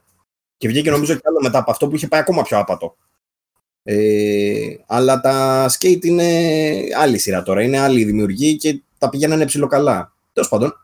και 0.56 0.68
βγήκε 0.68 0.90
νομίζω 0.90 1.14
κι 1.14 1.20
άλλο 1.24 1.38
μετά 1.42 1.58
από 1.58 1.70
αυτό 1.70 1.88
που 1.88 1.94
είχε 1.94 2.08
πάει 2.08 2.20
ακόμα 2.20 2.42
πιο 2.42 2.58
άπατο. 2.58 2.96
Ε, 3.82 4.76
αλλά 4.86 5.20
τα 5.20 5.66
skate 5.70 6.04
είναι 6.04 6.24
άλλη 6.98 7.18
σειρά 7.18 7.42
τώρα. 7.42 7.62
Είναι 7.62 7.78
άλλη 7.78 8.04
δημιουργή 8.04 8.56
και 8.56 8.82
τα 8.98 9.08
πηγαίνανε 9.08 9.44
ψηλοκαλά. 9.44 10.12
Τέλος 10.32 10.48
πάντων, 10.48 10.74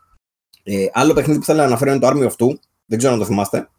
ε, 0.63 0.85
άλλο 0.93 1.13
παιχνίδι 1.13 1.39
που 1.39 1.45
θέλω 1.45 1.57
να 1.57 1.65
αναφέρω 1.65 1.91
είναι 1.91 1.99
το 1.99 2.07
Army 2.07 2.27
of 2.27 2.45
Two. 2.45 2.53
Δεν 2.85 2.97
ξέρω 2.97 3.13
αν 3.13 3.19
το 3.19 3.25
θυμάστε. 3.25 3.69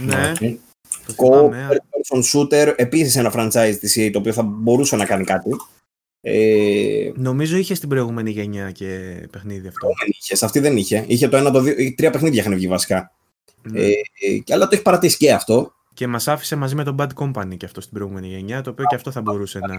Ναι. 0.00 0.32
Το 1.06 1.14
Co 1.16 1.50
person 2.00 2.22
shooter, 2.22 2.74
επίσης 2.76 3.16
ένα 3.16 3.32
franchise 3.34 3.76
της 3.80 3.96
EA 3.98 4.10
το 4.12 4.18
οποίο 4.18 4.32
θα 4.32 4.42
μπορούσε 4.42 4.96
να 4.96 5.04
κάνει 5.04 5.24
κάτι. 5.24 5.50
Ε... 6.20 7.10
Νομίζω 7.14 7.56
είχε 7.56 7.74
στην 7.74 7.88
προηγούμενη 7.88 8.30
γενιά 8.30 8.70
και 8.70 8.88
παιχνίδι 9.30 9.68
αυτό. 9.68 9.88
Είχε, 10.06 10.36
σε 10.36 10.44
αυτή 10.44 10.58
δεν 10.58 10.76
είχε. 10.76 11.04
Είχε 11.08 11.28
το 11.28 11.36
ένα, 11.36 11.50
το 11.50 11.60
δύο, 11.60 11.94
τρία 11.94 12.10
παιχνίδια 12.10 12.40
είχαν 12.40 12.54
βγει 12.54 12.68
βασικά. 12.68 13.12
Ναι. 13.62 13.80
Ε, 13.80 14.38
και 14.44 14.52
αλλά 14.52 14.64
το 14.64 14.70
έχει 14.72 14.82
παρατήσει 14.82 15.16
και 15.16 15.32
αυτό. 15.32 15.72
Και 15.94 16.06
μας 16.06 16.28
άφησε 16.28 16.56
μαζί 16.56 16.74
με 16.74 16.84
τον 16.84 16.96
Bad 16.98 17.08
Company 17.14 17.56
και 17.56 17.64
αυτό 17.64 17.80
στην 17.80 17.94
προηγούμενη 17.94 18.28
γενιά, 18.28 18.62
το 18.62 18.70
οποίο 18.70 18.84
και 18.88 18.94
αυτό 18.94 19.10
θα 19.10 19.20
μπορούσε 19.20 19.58
να. 19.58 19.74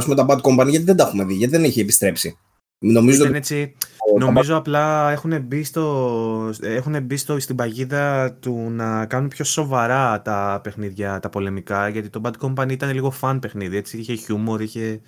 Α 0.00 0.04
πούμε 0.04 0.14
τα 0.14 0.26
Bad 0.28 0.40
Company, 0.40 0.68
γιατί 0.68 0.84
δεν 0.84 0.96
τα 0.96 1.04
έχουμε 1.04 1.24
δει, 1.24 1.34
γιατί 1.34 1.52
δεν 1.52 1.64
έχει 1.64 1.80
επιστρέψει. 1.80 2.38
Νομίζω, 2.84 3.24
ότι... 3.24 3.36
έτσι, 3.36 3.74
νομίζω 4.18 4.56
απλά 4.56 5.10
έχουν 5.10 5.42
μπει, 5.42 5.64
στο, 5.64 6.50
έχουν 6.60 7.02
μπει 7.02 7.16
στο, 7.16 7.40
στην 7.40 7.56
παγίδα 7.56 8.32
του 8.40 8.70
να 8.70 9.06
κάνουν 9.06 9.28
πιο 9.28 9.44
σοβαρά 9.44 10.22
τα 10.22 10.60
παιχνίδια, 10.62 11.20
τα 11.20 11.28
πολεμικά, 11.28 11.88
γιατί 11.88 12.08
το 12.08 12.20
Bad 12.24 12.46
Company 12.46 12.70
ήταν 12.70 12.92
λίγο 12.92 13.12
fun 13.20 13.38
παιχνίδι, 13.40 13.76
έτσι, 13.76 13.98
είχε 13.98 14.14
χιούμορ, 14.14 14.62
είχε... 14.62 15.00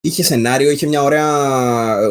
Είχε 0.00 0.22
σενάριο, 0.22 0.70
είχε 0.70 0.86
μια 0.86 1.02
ωραία, 1.02 1.28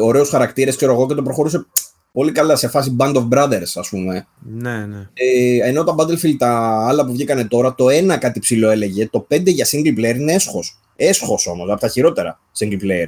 ωραίους 0.02 0.30
χαρακτήρες, 0.30 0.76
ξέρω 0.76 0.94
εγώ, 0.94 1.08
και 1.08 1.14
το 1.14 1.24
προχωρούσε 1.24 1.66
πολύ 2.12 2.32
καλά 2.32 2.56
σε 2.56 2.68
φάση 2.68 2.96
Band 3.00 3.16
of 3.16 3.28
Brothers, 3.30 3.72
ας 3.76 3.90
πούμε. 3.90 4.28
Ναι, 4.40 4.86
ναι. 4.86 5.10
Ε, 5.14 5.68
ενώ 5.68 5.84
τα 5.84 5.96
Battlefield, 5.98 6.36
τα 6.38 6.86
άλλα 6.88 7.06
που 7.06 7.12
βγήκανε 7.12 7.46
τώρα, 7.46 7.76
το 7.76 7.90
ένα 7.90 8.18
κάτι 8.18 8.40
ψηλό 8.40 8.70
έλεγε, 8.70 9.10
το 9.10 9.28
5 9.30 9.44
για 9.46 9.68
single 9.72 9.98
player 9.98 10.16
είναι 10.16 10.34
έσχος. 10.34 10.80
Έσχος 10.96 11.48
όμως, 11.48 11.70
από 11.70 11.80
τα 11.80 11.88
χειρότερα 11.88 12.40
single 12.60 12.82
player. 12.84 13.08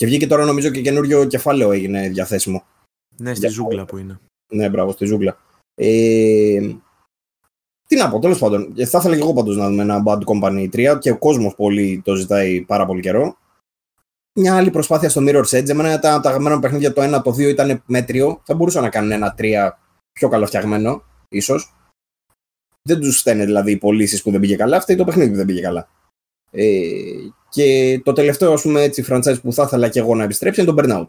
Και 0.00 0.06
βγήκε 0.06 0.26
τώρα 0.26 0.44
νομίζω 0.44 0.70
και 0.70 0.80
καινούριο 0.80 1.24
κεφάλαιο 1.24 1.72
έγινε 1.72 2.08
διαθέσιμο. 2.08 2.64
Ναι, 3.16 3.34
στη 3.34 3.48
ζούγκλα 3.48 3.84
που 3.84 3.96
είναι. 3.96 4.20
Ναι, 4.52 4.68
μπράβο, 4.68 4.92
στη 4.92 5.04
ζούγκλα. 5.04 5.38
Ε, 5.74 6.74
τι 7.86 7.96
να 7.96 8.10
πω, 8.10 8.18
τέλος 8.18 8.38
πάντων. 8.38 8.74
Θα 8.76 8.98
ήθελα 8.98 9.14
και 9.14 9.20
εγώ 9.20 9.32
πάντως 9.32 9.56
να 9.56 9.68
δούμε 9.68 9.82
ένα 9.82 10.02
Bad 10.06 10.18
Company 10.24 10.68
3 10.72 10.98
και 11.00 11.10
ο 11.10 11.18
κόσμος 11.18 11.54
πολύ 11.54 12.02
το 12.04 12.14
ζητάει 12.14 12.60
πάρα 12.60 12.86
πολύ 12.86 13.00
καιρό. 13.00 13.36
Μια 14.32 14.56
άλλη 14.56 14.70
προσπάθεια 14.70 15.08
στο 15.08 15.20
Mirror's 15.24 15.58
Edge. 15.58 15.68
Εμένα 15.68 15.98
τα, 15.98 16.20
τα 16.20 16.28
αγαπημένα 16.28 16.58
παιχνίδια 16.58 16.92
το 16.92 17.16
1, 17.16 17.22
το 17.22 17.30
2 17.30 17.38
ήταν 17.38 17.82
μέτριο. 17.86 18.40
Θα 18.44 18.54
μπορούσα 18.54 18.80
να 18.80 18.88
κάνουν 18.88 19.10
ένα 19.10 19.34
3 19.38 19.70
πιο 20.12 20.28
καλοφτιαγμένο, 20.28 21.02
ίσως. 21.28 21.74
Δεν 22.82 23.00
τους 23.00 23.18
στέλνει 23.18 23.44
δηλαδή 23.44 23.70
οι 23.70 23.76
πωλήσεις 23.76 24.22
που 24.22 24.30
δεν 24.30 24.40
πήγε 24.40 24.56
καλά, 24.56 24.76
αυτή 24.76 24.96
το 24.96 25.04
παιχνίδι 25.04 25.30
που 25.30 25.36
δεν 25.36 25.46
πήγε 25.46 25.60
καλά. 25.60 25.88
Ε, 26.50 26.92
και 27.48 28.00
το 28.04 28.12
τελευταίο, 28.12 28.52
ας 28.52 28.62
πούμε, 28.62 28.82
έτσι, 28.82 29.04
franchise 29.08 29.40
που 29.42 29.52
θα 29.52 29.62
ήθελα 29.62 29.88
και 29.88 29.98
εγώ 29.98 30.14
να 30.14 30.24
επιστρέψει 30.24 30.60
είναι 30.60 30.72
το 30.72 30.82
Burnout. 30.82 31.06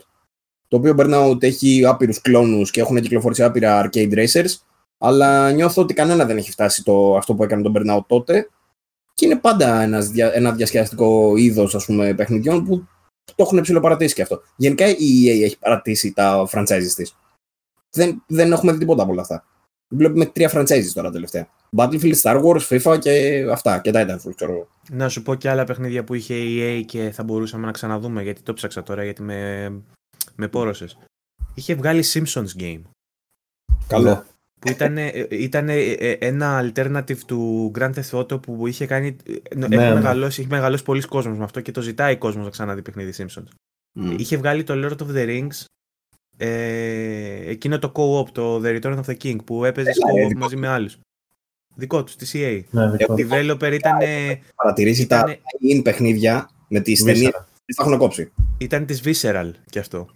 Το 0.68 0.78
οποίο 0.78 0.96
Burnout 0.98 1.44
έχει 1.44 1.86
άπειρους 1.86 2.22
κλόνους 2.22 2.72
και 2.72 2.82
έχουν 2.82 3.02
κυκλοφορήσει 3.02 3.44
άπειρα 3.44 3.90
arcade 3.90 4.14
racers, 4.14 4.56
αλλά 4.98 5.52
νιώθω 5.52 5.82
ότι 5.82 5.94
κανένα 5.94 6.26
δεν 6.26 6.38
έχει 6.38 6.52
φτάσει 6.52 6.84
το, 6.84 7.16
αυτό 7.16 7.36
που 7.36 7.44
έκανε 7.44 7.62
το 7.62 7.72
Burnout 7.76 8.06
τότε 8.08 8.50
και 9.14 9.26
είναι 9.26 9.36
πάντα 9.36 9.82
ένας, 9.82 10.12
ένα 10.16 10.52
διασκεδαστικό 10.52 11.36
είδος 11.36 11.88
παιχνιδιών 12.16 12.66
που 12.66 12.88
το 13.26 13.44
έχουν 13.44 13.62
ψηλοπαρατήσει 13.62 14.14
και 14.14 14.22
αυτό. 14.22 14.42
Γενικά 14.56 14.88
η 14.88 15.26
EA 15.26 15.44
έχει 15.44 15.58
παρατήσει 15.60 16.14
τα 16.14 16.48
franchises 16.52 16.92
της. 16.96 17.16
Δεν, 17.92 18.24
δεν 18.28 18.52
έχουμε 18.52 18.72
δει 18.72 18.78
τίποτα 18.78 19.04
από 19.04 19.12
όλα 19.12 19.22
αυτά. 19.22 19.46
Βλέπουμε 19.94 20.26
τρία 20.26 20.52
franchises 20.54 20.92
τώρα 20.94 21.12
τελευταία. 21.12 21.48
Battlefield, 21.78 22.16
Star 22.22 22.44
Wars, 22.44 22.68
FIFA 22.70 23.00
και 23.00 23.46
αυτά. 23.52 23.80
Και 23.80 23.92
Titanfall, 23.94 24.36
ξέρω 24.36 24.68
Να 24.90 25.10
σου 25.10 25.22
πω 25.22 25.36
και 25.36 25.50
άλλα 25.50 25.64
παιχνίδια 25.64 26.04
που 26.04 26.14
είχε 26.14 26.36
η 26.36 26.60
EA 26.60 26.86
και 26.86 27.12
θα 27.14 27.24
μπορούσαμε 27.24 27.66
να 27.66 27.72
ξαναδούμε, 27.72 28.24
γιατί 28.24 28.42
το 28.42 28.54
ψάξα 28.54 28.84
τώρα, 28.84 29.04
γιατί 29.04 29.22
με, 29.22 29.72
με 30.36 30.48
πόρωσες. 30.48 30.98
Είχε 31.54 31.76
βγάλει 31.76 32.04
Simpsons 32.14 32.62
Game. 32.62 32.82
Καλό. 33.88 34.26
Που 34.60 34.70
ήταν, 34.70 34.98
ήταν 35.30 35.70
ε, 35.70 35.80
ε, 35.80 36.12
ένα 36.12 36.72
alternative 36.74 37.18
του 37.18 37.72
Grand 37.78 37.94
Theft 37.94 38.20
Auto 38.20 38.42
που 38.42 38.68
είχε 38.68 38.86
κάνει. 38.86 39.16
Ε, 39.26 39.56
ναι, 39.56 39.66
έχει, 39.66 39.76
ναι. 39.76 39.94
μεγαλώσει, 39.94 40.42
έχει 40.42 40.50
μεγαλώσει 40.50 40.84
πολλοί 40.84 41.02
κόσμος 41.02 41.38
με 41.38 41.44
αυτό 41.44 41.62
και 41.62 41.72
το 41.72 41.82
ζητάει 41.82 42.14
ο 42.14 42.18
κόσμος 42.18 42.46
να 42.46 42.52
ξαναδεί 42.52 42.82
παιχνίδι 42.82 43.14
Simpsons. 43.18 43.48
Mm. 44.00 44.16
Είχε 44.18 44.38
βγάλει 44.38 44.64
το 44.64 44.74
Lord 44.76 45.06
of 45.06 45.16
the 45.16 45.28
Rings 45.28 45.66
ε, 46.44 47.50
εκείνο 47.50 47.80
το 47.80 47.92
co-op, 47.96 48.30
το 48.32 48.62
The 48.64 48.82
Return 48.82 49.00
of 49.00 49.04
the 49.06 49.16
King, 49.24 49.36
που 49.46 49.66
έπαιζες 49.66 49.98
co-op 49.98 50.36
μαζί 50.38 50.56
με 50.56 50.68
άλλους. 50.68 51.00
Δικό 51.76 52.04
τους, 52.04 52.16
τη 52.16 52.30
CA. 52.34 52.64
Ναι, 52.70 52.84
ο 52.84 53.14
developer 53.18 53.72
ήταν. 53.74 53.98
Παρατηρήσει 54.56 55.08
τα 55.08 55.38
in 55.74 55.82
παιχνίδια 55.84 56.50
με 56.68 56.80
τις 56.80 57.04
ταινίες 57.04 57.32
που 57.32 57.74
τα 57.76 57.84
έχουν 57.84 57.98
κόψει. 57.98 58.32
Ήταν 58.58 58.86
της 58.86 59.02
Visceral 59.06 59.52
κι 59.70 59.80
αυτό. 59.80 60.10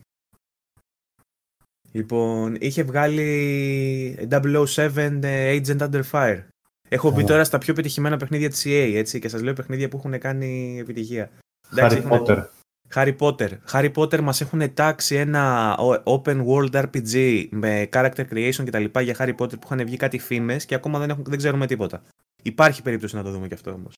Λοιπόν, 1.92 2.56
είχε 2.60 2.84
βγάλει 2.84 4.28
007 4.30 5.20
Agent 5.24 5.78
Under 5.78 6.02
Fire. 6.12 6.44
Έχω 6.90 7.12
μπει 7.12 7.24
τώρα 7.24 7.44
στα 7.44 7.58
πιο 7.58 7.74
πετυχημένα 7.74 8.18
παιχνίδια 8.18 8.50
της 8.50 8.64
CA, 8.66 8.92
έτσι, 8.96 9.20
και 9.20 9.30
σας 9.30 9.42
λέω 9.42 9.54
παιχνίδια 9.54 9.90
που 9.90 9.98
έχουν 9.98 10.20
κάνει 10.20 10.78
επιτυχία. 10.80 11.30
Harry 11.76 12.04
Potter. 12.10 12.44
Harry 12.93 13.15
Potter. 13.17 13.50
Harry 13.71 13.91
Potter 13.93 14.19
μας 14.19 14.41
έχουν 14.41 14.74
τάξει 14.74 15.15
ένα 15.15 15.76
open 16.04 16.45
world 16.45 16.71
RPG 16.71 17.45
με 17.50 17.89
character 17.93 18.26
creation 18.32 18.63
και 18.63 18.71
τα 18.71 18.80
λοιπά 18.80 19.02
για 19.02 19.15
Harry 19.19 19.36
Potter 19.36 19.60
που 19.60 19.69
είχαν 19.71 19.86
βγει 19.86 19.98
κάτι 19.98 20.19
φήμες 20.19 20.65
και 20.65 20.76
ακόμα 20.76 21.00
δεν, 21.00 21.10
έχουν, 21.10 21.24
δεν 21.28 21.38
ξέρουμε 21.38 21.67
τίποτα. 21.67 22.04
Υπάρχει 22.43 22.82
περίπτωση 22.82 23.15
να 23.15 23.24
το 23.24 23.32
δούμε 23.32 23.48
και 23.48 23.54
αυτό 23.54 23.71
όμως. 23.71 23.93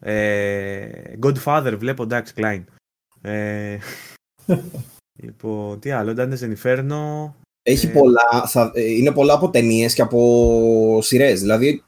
Ε, 0.00 0.88
Godfather, 1.22 1.74
βλέπω 1.78 2.02
εντάξει, 2.02 2.34
Klein. 2.36 2.64
Ε, 3.20 3.78
λοιπόν, 5.22 5.80
τι 5.80 5.90
άλλο, 5.90 6.14
Dante's 6.16 6.54
Inferno. 6.54 7.32
Έχει 7.62 7.86
ε, 7.86 7.90
πολλά, 7.90 8.46
θα, 8.46 8.70
ε, 8.74 8.82
είναι 8.82 9.12
πολλά 9.12 9.34
από 9.34 9.50
ταινίες 9.50 9.94
και 9.94 10.02
από 10.02 10.98
σειρές. 11.02 11.40
Δηλαδή, 11.40 11.82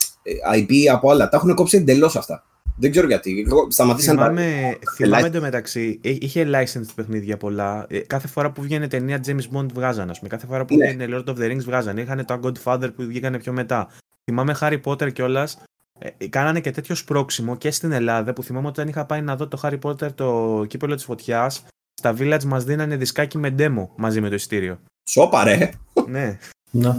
IP 0.54 0.72
από 0.92 1.10
άλλα. 1.10 1.28
Τα 1.28 1.36
έχουν 1.36 1.54
κόψει 1.54 1.76
εντελώς 1.76 2.16
αυτά. 2.16 2.44
Δεν 2.76 2.90
ξέρω 2.90 3.06
γιατί. 3.06 3.46
Σταματήσαν 3.68 4.16
θυμάμαι, 4.16 4.76
τα... 4.84 4.92
Θυμάμαι 4.92 5.26
εντωμεταξύ, 5.26 6.00
είχε 6.02 6.46
license 6.52 6.86
παιχνίδια 6.94 7.36
πολλά. 7.36 7.86
Ε, 7.88 7.98
κάθε 7.98 8.28
φορά 8.28 8.50
που 8.50 8.62
βγαίνει 8.62 8.86
ταινία 8.86 9.20
James 9.26 9.56
Bond 9.56 9.66
βγάζανε. 9.74 10.10
Ας 10.10 10.18
πούμε. 10.18 10.30
Κάθε 10.30 10.46
φορά 10.46 10.64
που 10.64 10.76
ναι. 10.76 10.86
βγαίνει 10.86 11.14
Lord 11.16 11.30
of 11.30 11.36
the 11.36 11.50
Rings 11.50 11.64
βγάζανε. 11.64 12.00
Είχαν 12.00 12.24
το 12.24 12.40
Godfather 12.42 12.94
που 12.96 13.02
βγήκανε 13.02 13.38
πιο 13.38 13.52
μετά. 13.52 13.88
Θυμάμαι 14.24 14.56
Harry 14.60 14.80
Potter 14.84 15.12
κιόλας. 15.12 15.62
Ε, 15.98 16.28
κάνανε 16.28 16.60
και 16.60 16.70
τέτοιο 16.70 16.94
σπρόξιμο 16.94 17.56
και 17.56 17.70
στην 17.70 17.92
Ελλάδα 17.92 18.32
που 18.32 18.42
θυμάμαι 18.42 18.68
όταν 18.68 18.88
είχα 18.88 19.04
πάει 19.04 19.20
να 19.20 19.36
δω 19.36 19.48
το 19.48 19.60
Harry 19.62 19.78
Potter 19.82 20.12
το 20.12 20.64
κύπελο 20.68 20.94
της 20.94 21.04
φωτιάς. 21.04 21.64
Στα 21.94 22.14
Village 22.18 22.44
μας 22.44 22.64
δίνανε 22.64 22.96
δισκάκι 22.96 23.38
με 23.38 23.54
demo 23.58 23.88
μαζί 23.96 24.20
με 24.20 24.28
το 24.28 24.34
ειστήριο. 24.34 24.78
Σόπα, 25.04 25.44
ρε. 25.44 25.70
ναι. 26.08 26.38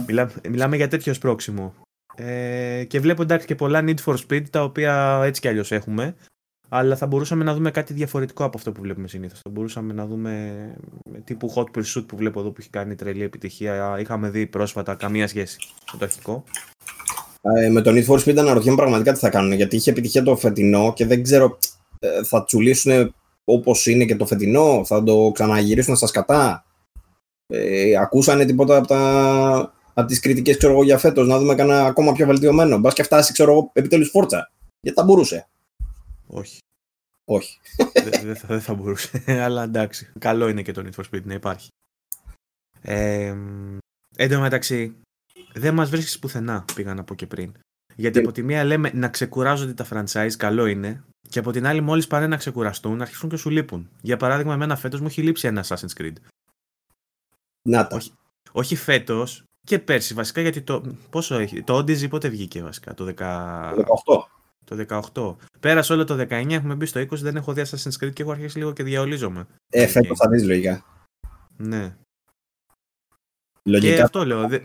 Μιλά, 0.06 0.30
μιλάμε 0.48 0.76
για 0.76 0.88
τέτοιο 0.88 1.14
σπρόξιμο. 1.14 1.74
Ε, 2.16 2.84
και 2.84 3.00
βλέπω 3.00 3.22
εντάξει 3.22 3.46
και 3.46 3.54
πολλά 3.54 3.84
Need 3.86 4.04
for 4.04 4.16
Speed 4.28 4.42
τα 4.50 4.62
οποία 4.62 5.20
έτσι 5.24 5.40
κι 5.40 5.48
αλλιώς 5.48 5.72
έχουμε. 5.72 6.14
Αλλά 6.68 6.96
θα 6.96 7.06
μπορούσαμε 7.06 7.44
να 7.44 7.54
δούμε 7.54 7.70
κάτι 7.70 7.92
διαφορετικό 7.92 8.44
από 8.44 8.58
αυτό 8.58 8.72
που 8.72 8.80
βλέπουμε 8.80 9.08
συνήθως. 9.08 9.40
Θα 9.40 9.50
μπορούσαμε 9.50 9.92
να 9.92 10.06
δούμε 10.06 10.52
τύπου 11.24 11.52
Hot 11.56 11.78
Pursuit 11.78 12.04
που 12.06 12.16
βλέπω 12.16 12.40
εδώ 12.40 12.50
που 12.50 12.56
έχει 12.58 12.70
κάνει 12.70 12.94
τρελή 12.94 13.22
επιτυχία. 13.22 13.96
Είχαμε 14.00 14.30
δει 14.30 14.46
πρόσφατα 14.46 14.94
καμία 14.94 15.28
σχέση 15.28 15.58
με 15.92 15.98
το 15.98 16.04
αρχικό. 16.04 16.44
Ε, 17.42 17.68
με 17.68 17.80
το 17.80 17.90
Need 17.90 18.06
for 18.06 18.18
Speed 18.24 18.36
αναρωτιέμαι 18.36 18.76
πραγματικά 18.76 19.12
τι 19.12 19.18
θα 19.18 19.30
κάνουν. 19.30 19.52
Γιατί 19.52 19.76
είχε 19.76 19.90
επιτυχία 19.90 20.22
το 20.22 20.36
φετινό 20.36 20.92
και 20.92 21.06
δεν 21.06 21.22
ξέρω. 21.22 21.58
Ε, 21.98 22.24
θα 22.24 22.44
τσουλήσουν 22.44 23.14
όπως 23.44 23.86
είναι 23.86 24.04
και 24.04 24.16
το 24.16 24.26
φετινό. 24.26 24.82
Θα 24.84 25.02
το 25.02 25.30
ξαναγυρίσουν 25.34 25.96
στα 25.96 26.06
σκατά. 26.06 26.64
Ε, 27.46 27.96
ακούσανε 27.96 28.44
τίποτα 28.44 28.76
από 28.76 28.86
τα 28.86 29.72
από 29.94 30.08
τις 30.08 30.20
κριτικές 30.20 30.58
για 30.84 30.98
φέτος, 30.98 31.28
να 31.28 31.38
δούμε 31.38 31.54
κανένα 31.54 31.84
ακόμα 31.84 32.12
πιο 32.12 32.26
βελτιωμένο. 32.26 32.78
Μπας 32.78 32.94
και 32.94 33.02
φτάσει, 33.02 33.32
ξέρω 33.32 33.52
εγώ, 33.52 33.70
επιτέλους 33.72 34.10
φόρτσα. 34.10 34.50
Γιατί 34.80 34.98
θα 34.98 35.04
μπορούσε. 35.04 35.48
Όχι. 36.26 36.58
Όχι. 37.24 37.60
Δεν 38.22 38.36
θα, 38.36 38.60
θα 38.60 38.74
μπορούσε. 38.74 39.22
Αλλά 39.44 39.62
εντάξει. 39.62 40.12
Καλό 40.18 40.48
είναι 40.48 40.62
και 40.62 40.72
το 40.72 40.84
Need 40.86 41.00
for 41.00 41.04
Speed 41.10 41.22
να 41.22 41.34
υπάρχει. 41.34 41.68
Ε, 42.82 43.36
εν 44.16 44.30
τω 44.30 44.40
μεταξύ, 44.40 44.96
δεν 45.52 45.74
μας 45.74 45.90
βρίσκεις 45.90 46.18
πουθενά, 46.18 46.64
πήγα 46.74 46.94
να 46.94 47.04
πω 47.04 47.14
και 47.14 47.26
πριν. 47.26 47.52
Γιατί 47.96 48.18
από 48.18 48.32
τη 48.32 48.42
μία 48.42 48.64
λέμε 48.64 48.90
να 48.94 49.08
ξεκουράζονται 49.08 49.72
τα 49.74 49.86
franchise, 49.90 50.32
καλό 50.36 50.66
είναι. 50.66 51.04
Και 51.28 51.38
από 51.38 51.52
την 51.52 51.66
άλλη, 51.66 51.80
μόλις 51.80 52.06
πάνε 52.06 52.26
να 52.26 52.36
ξεκουραστούν, 52.36 53.00
αρχίσουν 53.00 53.28
και 53.28 53.36
σου 53.36 53.50
λείπουν. 53.50 53.90
Για 54.00 54.16
παράδειγμα, 54.16 54.54
εμένα 54.54 54.76
φέτος 54.76 55.00
μου 55.00 55.06
έχει 55.06 55.22
λείψει 55.22 55.46
ένα 55.46 55.64
Assassin's 55.64 56.00
Creed. 56.00 56.14
Να 57.68 57.86
τα. 57.86 57.96
Όχι, 57.96 58.12
όχι 58.52 58.76
φέτος, 58.76 59.44
Και 59.64 59.78
πέρσι 59.78 60.14
βασικά, 60.14 60.40
γιατί 60.40 60.62
το. 60.62 60.82
Πόσο 61.10 61.38
έχει. 61.38 61.62
Το 61.62 61.78
Odyssey 61.78 62.08
πότε 62.08 62.28
βγήκε 62.28 62.62
βασικά, 62.62 62.94
το 62.94 63.04
10... 63.04 63.14
Το 64.64 64.76
18. 64.76 64.86
Το 65.10 65.36
18. 65.44 65.46
Πέρασε 65.60 65.92
όλο 65.92 66.04
το 66.04 66.14
19, 66.20 66.50
έχουμε 66.50 66.74
μπει 66.74 66.86
στο 66.86 67.00
20, 67.00 67.06
δεν 67.10 67.36
έχω 67.36 67.52
δει 67.52 67.62
Assassin's 67.64 68.04
Creed 68.04 68.12
και 68.12 68.22
έχω 68.22 68.30
αρχίσει 68.30 68.58
λίγο 68.58 68.72
και 68.72 68.82
διαολίζομαι. 68.82 69.46
Ε, 69.70 69.86
φέτος 69.86 70.18
θα 70.18 70.28
δεις 70.28 70.44
λογικά. 70.44 70.84
Ναι. 71.56 71.96
Λογικά. 73.62 73.94
Και 73.94 74.02
αυτό 74.02 74.24
λέω. 74.24 74.48
Δε, 74.48 74.58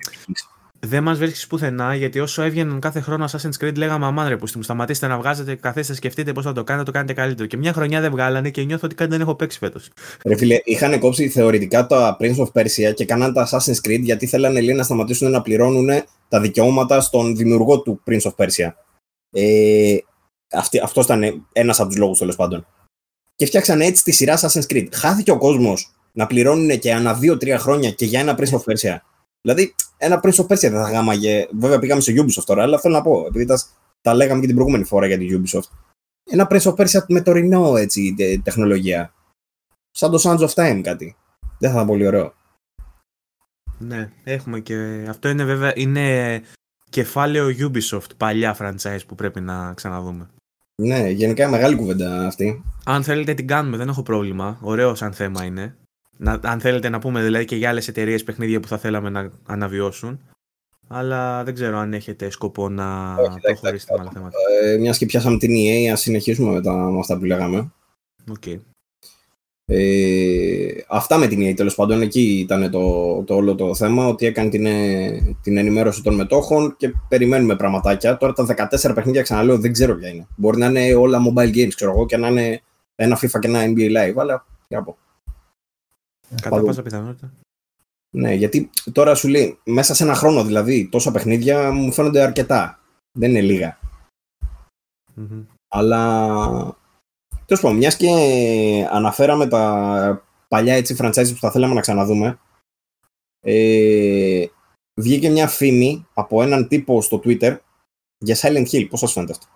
δεν 0.79 1.03
μας 1.03 1.17
βρίσκεις 1.17 1.47
πουθενά 1.47 1.95
γιατί 1.95 2.19
όσο 2.19 2.41
έβγαιναν 2.41 2.79
κάθε 2.79 2.99
χρόνο 2.99 3.29
Assassin's 3.31 3.63
Creed 3.63 3.75
λέγαμε 3.75 4.05
Αμάν 4.05 4.27
ρε 4.27 4.37
που 4.37 4.47
μου 4.55 4.61
σταματήστε 4.61 5.07
να 5.07 5.17
βγάζετε, 5.17 5.55
καθίστε, 5.55 5.93
σκεφτείτε 5.93 6.33
πώς 6.33 6.43
θα 6.43 6.53
το 6.53 6.63
κάνετε, 6.63 6.85
το 6.85 6.91
κάνετε 6.91 7.13
καλύτερο. 7.13 7.47
Και 7.47 7.57
μια 7.57 7.73
χρονιά 7.73 8.01
δεν 8.01 8.11
βγάλανε 8.11 8.49
και 8.49 8.63
νιώθω 8.63 8.85
ότι 8.85 8.95
κάτι 8.95 9.09
δεν 9.09 9.21
έχω 9.21 9.35
παίξει 9.35 9.57
φέτος. 9.57 9.89
Ρε 10.25 10.35
φίλε, 10.35 10.59
είχαν 10.63 10.99
κόψει 10.99 11.29
θεωρητικά 11.29 11.87
τα 11.87 12.17
Prince 12.19 12.35
of 12.35 12.61
Persia 12.61 12.93
και 12.93 13.05
κάναν 13.05 13.33
τα 13.33 13.49
Assassin's 13.49 13.87
Creed 13.87 14.01
γιατί 14.01 14.27
θέλανε 14.27 14.61
λέει, 14.61 14.75
να 14.75 14.83
σταματήσουν 14.83 15.31
να 15.31 15.41
πληρώνουν 15.41 15.89
τα 16.27 16.39
δικαιώματα 16.39 17.01
στον 17.01 17.35
δημιουργό 17.35 17.81
του 17.81 18.03
Prince 18.07 18.21
of 18.21 18.35
Persia. 18.35 18.69
Ε, 19.31 19.97
αυτός 20.83 21.05
ήταν 21.05 21.47
ένας 21.53 21.79
από 21.79 21.89
τους 21.89 21.97
λόγους 21.97 22.17
τέλος 22.17 22.35
πάντων. 22.35 22.67
Και 23.35 23.45
φτιάξαν 23.45 23.81
έτσι 23.81 24.03
τη 24.03 24.11
σειρά 24.11 24.39
Assassin's 24.39 24.73
Creed. 24.73 24.87
Χάθηκε 24.91 25.31
ο 25.31 25.37
κόσμος 25.37 25.93
να 26.11 26.27
πληρώνουν 26.27 26.79
και 26.79 26.93
ανά 26.93 27.19
2-3 27.21 27.55
χρόνια 27.57 27.91
και 27.91 28.05
για 28.05 28.19
ένα 28.19 28.37
Prince 28.39 28.57
of 28.57 28.73
Persia. 28.73 28.97
Δηλαδή, 29.41 29.75
ένα 30.01 30.19
Prince 30.23 30.35
of 30.35 30.45
Persia 30.45 30.69
δεν 30.69 30.83
θα 30.83 30.91
γάμαγε. 30.91 31.47
Βέβαια, 31.59 31.79
πήγαμε 31.79 32.01
σε 32.01 32.13
Ubisoft 32.15 32.43
τώρα, 32.45 32.63
αλλά 32.63 32.79
θέλω 32.79 32.93
να 32.93 33.01
πω, 33.01 33.25
επειδή 33.27 33.45
τα, 33.45 33.59
τα 34.01 34.13
λέγαμε 34.13 34.39
και 34.39 34.45
την 34.45 34.55
προηγούμενη 34.55 34.85
φορά 34.85 35.07
για 35.07 35.17
την 35.17 35.43
Ubisoft. 35.43 35.69
Ένα 36.31 36.47
Prince 36.49 36.61
of 36.61 36.75
Persia 36.75 37.05
με 37.07 37.21
τωρινό 37.21 37.77
έτσι, 37.77 38.15
τεχνολογία. 38.43 39.13
Σαν 39.91 40.11
το 40.11 40.21
Sands 40.23 40.47
of 40.47 40.53
Time 40.53 40.81
κάτι. 40.83 41.15
Δεν 41.57 41.69
θα 41.69 41.75
ήταν 41.75 41.87
πολύ 41.87 42.07
ωραίο. 42.07 42.33
Ναι, 43.77 44.11
έχουμε 44.23 44.59
και. 44.59 45.05
Αυτό 45.09 45.29
είναι 45.29 45.43
βέβαια 45.43 45.71
είναι 45.75 46.41
κεφάλαιο 46.89 47.47
Ubisoft, 47.59 48.09
παλιά 48.17 48.57
franchise 48.59 49.05
που 49.07 49.15
πρέπει 49.15 49.41
να 49.41 49.73
ξαναδούμε. 49.73 50.29
Ναι, 50.75 51.09
γενικά 51.09 51.49
μεγάλη 51.49 51.75
κουβέντα 51.75 52.27
αυτή. 52.27 52.63
Αν 52.83 53.03
θέλετε 53.03 53.33
την 53.33 53.47
κάνουμε, 53.47 53.77
δεν 53.77 53.87
έχω 53.87 54.03
πρόβλημα. 54.03 54.57
Ωραίος 54.61 54.97
σαν 54.97 55.13
θέμα 55.13 55.43
είναι. 55.43 55.75
Να, 56.21 56.39
αν 56.43 56.59
θέλετε 56.59 56.89
να 56.89 56.99
πούμε 56.99 57.23
δηλαδή 57.23 57.45
και 57.45 57.55
για 57.55 57.69
άλλες 57.69 57.87
εταιρείες 57.87 58.23
παιχνίδια 58.23 58.59
που 58.59 58.67
θα 58.67 58.77
θέλαμε 58.77 59.09
να 59.09 59.31
αναβιώσουν. 59.45 60.19
Αλλά 60.87 61.43
δεν 61.43 61.53
ξέρω 61.53 61.77
αν 61.77 61.93
έχετε 61.93 62.29
σκοπό 62.29 62.69
να 62.69 63.15
προχωρήσετε 63.41 63.93
με 63.93 63.99
άλλα 64.01 64.11
θέματα. 64.11 64.37
Ε, 64.63 64.77
Μιας 64.77 64.97
και 64.97 65.05
πιάσαμε 65.05 65.37
την 65.37 65.51
EA, 65.55 65.91
ας 65.91 66.01
συνεχίσουμε 66.01 66.51
μετά 66.51 66.73
με 66.73 66.99
αυτά 66.99 67.17
που 67.17 67.25
λέγαμε. 67.25 67.71
Okay. 68.39 68.59
Ε, 69.65 70.83
αυτά 70.87 71.17
με 71.17 71.27
την 71.27 71.41
EA 71.41 71.55
τέλος 71.55 71.75
πάντων. 71.75 72.01
Εκεί 72.01 72.39
ήταν 72.39 72.71
το, 72.71 73.23
το 73.23 73.35
όλο 73.35 73.55
το 73.55 73.75
θέμα. 73.75 74.07
Ότι 74.07 74.25
έκανε 74.25 74.49
την, 74.49 74.65
ε, 74.65 75.37
την 75.41 75.57
ενημέρωση 75.57 76.03
των 76.03 76.15
μετόχων 76.15 76.75
και 76.77 76.93
περιμένουμε 77.07 77.55
πραγματάκια. 77.55 78.17
Τώρα 78.17 78.33
τα 78.33 78.69
14 78.71 78.91
παιχνίδια 78.95 79.21
ξαναλέω 79.21 79.57
δεν 79.57 79.71
ξέρω 79.71 79.95
ποια 79.95 80.09
είναι. 80.09 80.27
Μπορεί 80.35 80.57
να 80.57 80.65
είναι 80.65 80.93
όλα 80.93 81.19
mobile 81.27 81.55
games, 81.55 81.73
ξέρω 81.75 81.91
εγώ, 81.91 82.05
και 82.05 82.17
να 82.17 82.27
είναι 82.27 82.61
ένα 82.95 83.17
FIFA 83.21 83.39
και 83.39 83.47
ένα 83.47 83.59
NBA 83.65 83.89
Live. 83.97 84.15
Αλλά 84.15 84.45
τι 84.67 84.75
να 84.75 84.83
πω. 84.83 84.97
Κατά 86.41 86.61
πάσα 86.61 86.81
πιθανότητα. 86.81 87.33
Ναι, 88.15 88.33
γιατί 88.33 88.69
τώρα 88.91 89.15
σου 89.15 89.27
λέει 89.27 89.59
μέσα 89.63 89.93
σε 89.93 90.03
ένα 90.03 90.13
χρόνο 90.13 90.43
δηλαδή 90.43 90.89
τόσα 90.89 91.11
παιχνίδια 91.11 91.71
μου 91.71 91.91
φαίνονται 91.91 92.21
αρκετά. 92.21 92.79
Δεν 93.11 93.29
είναι 93.29 93.41
λίγα. 93.41 93.79
Mm-hmm. 95.17 95.45
Αλλά 95.67 96.77
τέλος 97.45 97.61
πάντων, 97.61 97.77
μιας 97.77 97.95
και 97.95 98.09
αναφέραμε 98.91 99.47
τα 99.47 100.23
παλιά 100.47 100.73
έτσι 100.73 100.95
franchises 100.99 101.29
που 101.29 101.39
θα 101.39 101.51
θέλαμε 101.51 101.73
να 101.73 101.81
ξαναδούμε. 101.81 102.39
Ε, 103.39 104.45
βγήκε 105.01 105.29
μια 105.29 105.47
φήμη 105.47 106.07
από 106.13 106.41
έναν 106.41 106.67
τύπο 106.67 107.01
στο 107.01 107.21
Twitter 107.23 107.57
για 108.17 108.37
Silent 108.39 108.67
Hill. 108.69 108.87
Πώς 108.89 108.99
σας 108.99 109.11
φαίνεται 109.11 109.31
αυτό; 109.31 109.47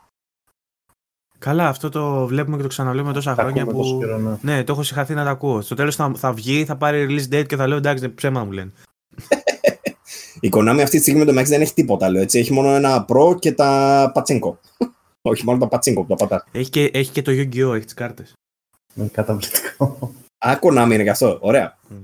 Καλά, 1.44 1.68
αυτό 1.68 1.90
το 1.90 2.28
βλέπουμε 2.28 2.56
και 2.56 2.62
το 2.62 2.68
ξαναβλέπουμε 2.68 3.14
τόσα 3.14 3.34
χρόνια 3.34 3.66
που. 3.66 3.98
Καιρό, 4.00 4.18
ναι. 4.18 4.38
ναι. 4.42 4.64
το 4.64 4.72
έχω 4.72 4.84
συγχαθεί 4.84 5.14
να 5.14 5.24
τα 5.24 5.30
ακούω. 5.30 5.62
Στο 5.62 5.76
τέλος 5.76 5.96
θα, 5.96 6.12
θα 6.16 6.34
βγει, 6.34 6.66
θα 6.66 6.76
πάρει 6.76 7.06
release 7.10 7.36
date 7.36 7.46
και 7.48 7.56
θα 7.56 7.68
λέω 7.68 7.78
εντάξει, 7.78 8.10
ψέμα 8.10 8.44
μου 8.44 8.52
λένε. 8.52 8.72
Η 10.40 10.50
Konami 10.54 10.80
αυτή 10.84 10.98
τη 10.98 11.02
στιγμή 11.02 11.24
με 11.24 11.32
το 11.32 11.40
Max 11.40 11.44
δεν 11.46 11.62
έχει 11.62 11.74
τίποτα 11.74 12.06
άλλο. 12.06 12.20
Έτσι. 12.20 12.40
Έχει 12.40 12.54
μόνο 12.54 12.70
ένα 12.70 13.06
Pro 13.10 13.40
και 13.40 13.52
τα 13.52 14.12
Πατσίνκο. 14.14 14.60
Όχι, 15.22 15.46
μόνο 15.46 15.58
τα 15.60 15.68
Πατσίνκο 15.68 16.02
που 16.02 16.08
τα 16.08 16.16
πατά. 16.16 16.46
Έχει 16.52 16.70
και, 16.70 16.90
έχει 16.94 17.12
και 17.12 17.22
το 17.22 17.32
Yu-Gi-Oh! 17.32 17.76
Έχει 17.76 17.86
τις 17.86 17.94
κάρτες. 17.94 18.34
Είναι 18.96 19.08
καταπληκτικό. 19.08 20.14
Α, 20.38 20.60
Konami 20.62 20.92
είναι 20.92 21.04
και 21.04 21.10
αυτό. 21.10 21.38
Ωραία. 21.42 21.78
Mm. 21.90 22.02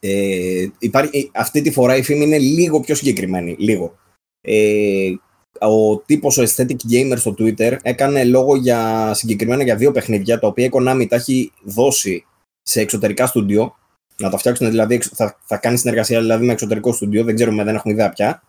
Ε, 0.00 0.68
υπάρχει, 0.78 1.30
αυτή 1.34 1.62
τη 1.62 1.70
φορά 1.72 1.96
η 1.96 2.02
φήμη 2.02 2.24
είναι 2.24 2.38
λίγο 2.38 2.80
πιο 2.80 2.94
συγκεκριμένη. 2.94 3.56
Λίγο. 3.58 3.94
Ε, 4.40 5.12
ο 5.60 5.98
τύπος 5.98 6.38
ο 6.38 6.42
Aesthetic 6.42 6.76
Gamer 6.90 7.14
στο 7.16 7.34
Twitter 7.38 7.76
έκανε 7.82 8.24
λόγο 8.24 8.56
για 8.56 9.10
συγκεκριμένα 9.14 9.62
για 9.62 9.76
δύο 9.76 9.90
παιχνίδια 9.90 10.38
τα 10.38 10.46
οποία 10.46 10.64
η 10.64 10.68
Konami 10.72 11.06
τα 11.08 11.16
έχει 11.16 11.52
δώσει 11.62 12.26
σε 12.62 12.80
εξωτερικά 12.80 13.26
στούντιο. 13.26 13.76
Να 14.18 14.30
τα 14.30 14.38
φτιάξουν 14.38 14.70
δηλαδή, 14.70 14.98
θα, 14.98 15.38
θα 15.44 15.56
κάνει 15.56 15.78
συνεργασία 15.78 16.20
δηλαδή 16.20 16.46
με 16.46 16.52
εξωτερικό 16.52 16.92
στούντιο, 16.92 17.24
δεν 17.24 17.34
ξέρουμε, 17.34 17.64
δεν 17.64 17.74
έχουμε 17.74 17.92
ιδέα 17.94 18.10
πια. 18.10 18.42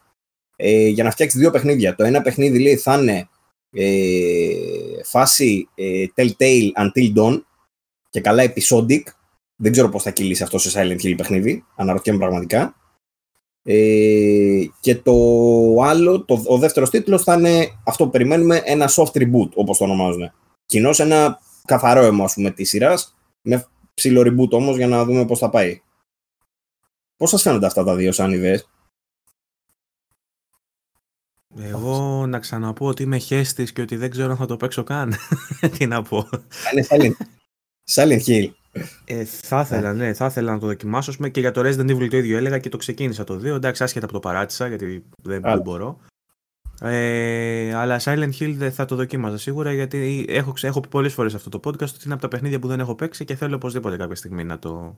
Ε, 0.55 0.87
για 0.87 1.03
να 1.03 1.11
φτιάξει 1.11 1.37
δύο 1.37 1.51
παιχνίδια. 1.51 1.95
Το 1.95 2.03
ένα 2.03 2.21
παιχνίδι 2.21 2.59
λέει 2.59 2.75
θα 2.75 2.99
είναι 2.99 3.29
ε, 3.71 5.03
φάση 5.03 5.69
ε, 5.75 6.05
Telltale 6.15 6.71
Until 6.77 7.13
Dawn 7.17 7.41
και 8.09 8.21
καλά 8.21 8.43
episodic. 8.43 9.01
Δεν 9.55 9.71
ξέρω 9.71 9.89
πώς 9.89 10.03
θα 10.03 10.11
κυλήσει 10.11 10.43
αυτό 10.43 10.57
σε 10.57 10.71
Silent 10.79 11.01
Hill 11.01 11.13
παιχνίδι. 11.17 11.65
Αναρωτιέμαι 11.75 12.19
πραγματικά. 12.19 12.75
Ε, 13.67 14.65
και 14.79 14.95
το 14.95 15.13
άλλο, 15.81 16.23
το, 16.25 16.43
ο 16.47 16.57
δεύτερος 16.57 16.89
τίτλος 16.89 17.23
θα 17.23 17.33
είναι 17.33 17.67
αυτό 17.85 18.05
που 18.05 18.09
περιμένουμε, 18.09 18.61
ένα 18.65 18.89
soft 18.89 19.11
reboot 19.11 19.49
όπως 19.53 19.77
το 19.77 19.83
ονομάζουν. 19.83 20.31
Κοινώ 20.65 20.89
ένα 20.97 21.39
καθαρό 21.65 22.01
αίμα 22.01 22.23
ας 22.23 22.33
πούμε 22.33 22.51
της 22.51 22.69
σειράς, 22.69 23.15
με 23.41 23.67
ψηλό 23.93 24.21
reboot 24.21 24.49
όμως 24.49 24.77
για 24.77 24.87
να 24.87 25.05
δούμε 25.05 25.25
πώς 25.25 25.39
θα 25.39 25.49
πάει. 25.49 25.81
Πώς 27.17 27.29
σας 27.29 27.41
φαίνονται 27.41 27.65
αυτά 27.65 27.83
τα 27.83 27.95
δύο 27.95 28.11
σαν 28.11 28.31
ιδέες; 28.31 28.69
Εγώ 31.57 32.25
να 32.27 32.39
ξαναπώ 32.39 32.87
ότι 32.87 33.03
είμαι 33.03 33.17
χέστης 33.17 33.73
και 33.73 33.81
ότι 33.81 33.95
δεν 33.95 34.09
ξέρω 34.09 34.31
αν 34.31 34.37
θα 34.37 34.45
το 34.45 34.57
παίξω 34.57 34.83
καν. 34.83 35.13
Τι 35.77 35.85
να 35.85 36.01
πω. 36.01 36.29
Είναι 36.73 36.87
Silent, 36.89 37.11
Silent 37.91 38.23
Hill. 38.25 38.49
Ε, 39.05 39.23
θα 39.23 39.59
ήθελα, 39.59 39.93
ναι, 39.93 40.13
θα 40.13 40.25
ήθελα 40.25 40.51
να 40.51 40.59
το 40.59 40.65
δοκιμάσω. 40.65 41.13
Και 41.29 41.39
για 41.39 41.51
το 41.51 41.61
Resident 41.61 41.89
Evil 41.89 42.07
το 42.09 42.17
ίδιο 42.17 42.37
έλεγα 42.37 42.59
και 42.59 42.69
το 42.69 42.77
ξεκίνησα 42.77 43.23
το 43.23 43.35
2. 43.35 43.43
Εντάξει, 43.43 43.83
άσχετα 43.83 44.05
από 44.05 44.13
το 44.13 44.19
παράτησα 44.19 44.67
γιατί 44.67 45.05
δεν, 45.23 45.41
δεν 45.41 45.61
μπορώ. 45.61 45.99
Ε, 46.81 47.73
αλλά 47.73 47.99
Silent 48.03 48.31
Hill 48.39 48.53
δεν 48.57 48.71
θα 48.71 48.85
το 48.85 48.95
δοκίμαζα 48.95 49.37
σίγουρα 49.37 49.73
γιατί 49.73 50.25
έχω, 50.27 50.53
έχω 50.61 50.79
πει 50.79 50.87
πολλές 50.87 51.13
φορές 51.13 51.35
αυτό 51.35 51.49
το 51.49 51.59
podcast 51.63 51.81
ότι 51.81 52.01
είναι 52.05 52.13
από 52.13 52.21
τα 52.21 52.27
παιχνίδια 52.27 52.59
που 52.59 52.67
δεν 52.67 52.79
έχω 52.79 52.95
παίξει 52.95 53.25
και 53.25 53.35
θέλω 53.35 53.55
οπωσδήποτε 53.55 53.97
κάποια 53.97 54.15
στιγμή 54.15 54.43
να 54.43 54.59
το, 54.59 54.97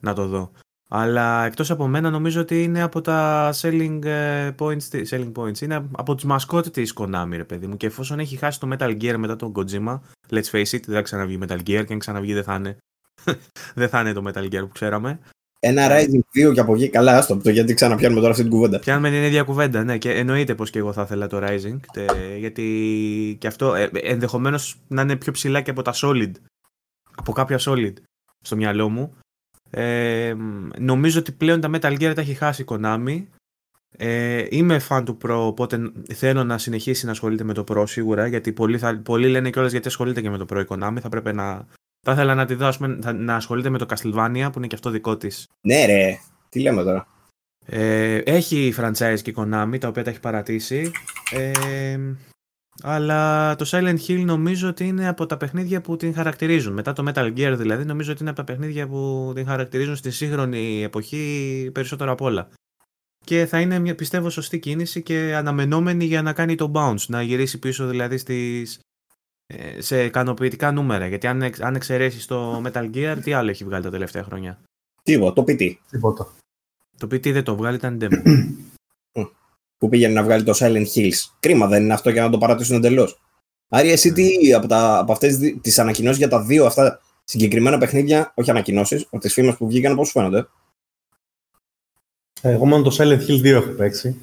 να 0.00 0.14
το 0.14 0.26
δω. 0.26 0.50
Αλλά 0.92 1.44
εκτός 1.44 1.70
από 1.70 1.86
μένα 1.86 2.10
νομίζω 2.10 2.40
ότι 2.40 2.62
είναι 2.62 2.82
από 2.82 3.00
τα 3.00 3.50
selling 3.54 4.04
ε, 4.04 4.50
points, 4.58 5.04
selling 5.10 5.32
points. 5.32 5.60
Είναι 5.60 5.88
από 5.92 6.14
τις 6.14 6.24
μασκότ 6.24 6.68
της 6.68 6.94
Konami 6.96 7.32
ρε 7.32 7.44
παιδί 7.44 7.66
μου 7.66 7.76
και 7.76 7.86
εφόσον 7.86 8.18
έχει 8.18 8.36
χάσει 8.36 8.60
το 8.60 8.68
Metal 8.72 9.00
Gear 9.00 9.16
μετά 9.16 9.36
τον 9.36 9.52
Kojima, 9.56 9.98
let's 10.28 10.50
face 10.50 10.70
it, 10.70 10.84
δεν 10.86 10.94
θα 10.94 11.02
ξαναβγεί 11.02 11.38
Metal 11.42 11.58
Gear 11.58 11.84
και 11.86 11.92
αν 11.92 11.98
ξαναβγεί 11.98 12.34
δεν 12.34 12.44
θα 12.44 12.54
είναι 12.54 12.76
δεν 13.74 13.88
θα 13.88 14.00
είναι 14.00 14.12
το 14.12 14.22
Metal 14.26 14.44
Gear 14.44 14.60
που 14.60 14.72
ξέραμε. 14.72 15.18
Ένα 15.62 15.86
Rising 15.90 16.48
2 16.48 16.52
και 16.54 16.60
από 16.60 16.74
εκεί 16.74 16.88
καλά, 16.88 17.16
άστο 17.16 17.36
το 17.36 17.50
γιατί 17.50 17.74
ξαναπιάνουμε 17.74 18.20
τώρα 18.20 18.32
αυτή 18.32 18.42
την 18.42 18.52
κουβέντα. 18.52 18.78
Πιάνουμε 18.78 19.10
την 19.10 19.22
ίδια 19.22 19.42
κουβέντα, 19.42 19.84
ναι, 19.84 19.98
και 19.98 20.10
εννοείται 20.10 20.54
πως 20.54 20.70
και 20.70 20.78
εγώ 20.78 20.92
θα 20.92 21.02
ήθελα 21.02 21.26
το 21.26 21.38
Rising. 21.42 21.76
Τε, 21.92 22.04
γιατί 22.38 23.36
και 23.40 23.46
αυτό 23.46 23.74
ε, 23.74 23.90
ενδεχομένως 23.92 24.76
να 24.88 25.02
είναι 25.02 25.16
πιο 25.16 25.32
ψηλά 25.32 25.60
και 25.60 25.70
από 25.70 25.82
τα 25.82 25.92
Solid. 25.94 26.30
Από 27.16 27.32
κάποια 27.32 27.58
Solid 27.60 27.92
στο 28.40 28.56
μυαλό 28.56 28.88
μου. 28.88 29.16
Ε, 29.70 30.34
νομίζω 30.78 31.18
ότι 31.18 31.32
πλέον 31.32 31.60
τα 31.60 31.70
Metal 31.72 31.92
Gear 31.92 32.12
τα 32.14 32.20
έχει 32.20 32.34
χάσει 32.34 32.62
η 32.62 32.64
Konami. 32.68 33.24
Ε, 33.96 34.46
είμαι 34.50 34.78
φαν 34.78 35.04
του 35.04 35.18
Pro, 35.24 35.46
οπότε 35.46 35.92
θέλω 36.14 36.44
να 36.44 36.58
συνεχίσει 36.58 37.04
να 37.04 37.10
ασχολείται 37.10 37.44
με 37.44 37.54
το 37.54 37.64
Pro 37.68 37.84
σίγουρα. 37.86 38.26
Γιατί 38.26 38.52
πολλοί, 38.52 38.78
θα, 38.78 39.00
πολλοί 39.04 39.28
λένε 39.28 39.50
κιόλας 39.50 39.72
γιατί 39.72 39.88
ασχολείται 39.88 40.20
και 40.20 40.30
με 40.30 40.38
το 40.38 40.46
Pro 40.52 40.60
η 40.60 40.66
Konami. 40.68 40.96
Θα 41.00 41.08
πρέπει 41.08 41.32
να 41.32 41.66
θα 42.00 42.12
ήθελα 42.12 42.34
να 42.34 42.46
τη 42.46 42.54
δω 42.54 42.72
να 43.14 43.34
ασχολείται 43.34 43.68
με 43.68 43.78
το 43.78 43.86
Castlevania 43.88 44.48
που 44.52 44.58
είναι 44.58 44.66
και 44.66 44.74
αυτό 44.74 44.90
δικό 44.90 45.16
της. 45.16 45.48
Ναι, 45.60 45.84
ρε. 45.84 46.18
Τι 46.48 46.60
λέμε 46.60 46.82
τώρα; 46.82 47.06
Ε, 47.66 48.16
έχει 48.16 48.74
franchise 48.76 49.18
και 49.22 49.34
Konami 49.36 49.76
τα 49.80 49.88
οποία 49.88 50.04
τα 50.04 50.10
έχει 50.10 50.20
παρατήσει. 50.20 50.90
Ε, 51.32 51.98
αλλά 52.82 53.54
το 53.56 53.64
Silent 53.68 53.98
Hill 54.06 54.22
νομίζω 54.24 54.68
ότι 54.68 54.86
είναι 54.86 55.08
από 55.08 55.26
τα 55.26 55.36
παιχνίδια 55.36 55.80
που 55.80 55.96
την 55.96 56.14
χαρακτηρίζουν. 56.14 56.72
Μετά 56.72 56.92
το 56.92 57.04
Metal 57.06 57.26
Gear 57.26 57.54
δηλαδή, 57.56 57.84
νομίζω 57.84 58.12
ότι 58.12 58.20
είναι 58.20 58.30
από 58.30 58.38
τα 58.38 58.44
παιχνίδια 58.44 58.88
που 58.88 59.32
την 59.34 59.46
χαρακτηρίζουν 59.46 59.96
στη 59.96 60.10
σύγχρονη 60.10 60.82
εποχή 60.82 61.70
περισσότερο 61.74 62.12
απ' 62.12 62.20
όλα. 62.20 62.48
Και 63.24 63.46
θα 63.46 63.60
είναι 63.60 63.78
μια 63.78 63.94
πιστεύω 63.94 64.30
σωστή 64.30 64.58
κίνηση 64.58 65.02
και 65.02 65.34
αναμενόμενη 65.34 66.04
για 66.04 66.22
να 66.22 66.32
κάνει 66.32 66.54
το 66.54 66.72
bounce, 66.74 67.06
να 67.06 67.22
γυρίσει 67.22 67.58
πίσω 67.58 67.86
δηλαδή 67.86 68.18
στις 68.18 68.76
ε, 68.76 68.80
σε 69.78 70.04
ικανοποιητικά 70.04 70.72
νούμερα. 70.72 71.06
Γιατί 71.06 71.26
αν, 71.26 71.52
αν 71.60 71.74
εξαιρέσεις 71.74 72.26
το 72.26 72.62
Metal 72.64 72.90
Gear, 72.94 73.18
τι 73.22 73.32
άλλο 73.32 73.50
έχει 73.50 73.64
βγάλει 73.64 73.82
τα 73.82 73.90
τελευταία 73.90 74.22
χρόνια; 74.22 74.58
Τίποτα, 75.02 75.32
το 75.32 75.44
PT. 75.48 75.74
Τίποτα. 75.90 76.34
Το 76.96 77.06
PT 77.06 77.32
δεν 77.32 77.44
το 77.44 77.56
βγάλει, 77.56 77.76
ήταν 77.76 77.98
demo. 78.00 78.22
που 79.78 79.88
πήγαινε 79.88 80.14
να 80.14 80.22
βγάλει 80.22 80.42
το 80.42 80.52
Silent 80.56 80.86
Hills. 80.94 81.30
Κρίμα 81.40 81.66
δεν 81.66 81.82
είναι 81.82 81.92
αυτό 81.92 82.10
για 82.10 82.22
να 82.22 82.30
το 82.30 82.38
παρατήσουν 82.38 82.76
εντελώς. 82.76 83.20
Άρη, 83.68 83.90
εσύ 83.90 84.12
τι 84.12 84.52
από, 84.52 84.66
τα, 84.66 84.98
από 84.98 85.12
αυτές 85.12 85.38
τις 85.60 85.78
ανακοινώσεις 85.78 86.18
για 86.18 86.28
τα 86.28 86.42
δύο 86.42 86.66
αυτά 86.66 87.00
συγκεκριμένα 87.24 87.78
παιχνίδια, 87.78 88.32
όχι 88.36 88.50
ανακοινώσεις, 88.50 89.02
από 89.02 89.18
τις 89.18 89.32
φήμες 89.32 89.56
που 89.56 89.66
βγήκαν, 89.66 89.96
πώς 89.96 90.06
σου 90.06 90.12
φαίνονται; 90.12 90.48
Εγώ 92.40 92.66
μόνο 92.66 92.82
το 92.82 92.96
Silent 92.98 93.20
Hill 93.26 93.40
2 93.40 93.44
έχω 93.44 93.70
παίξει. 93.70 94.20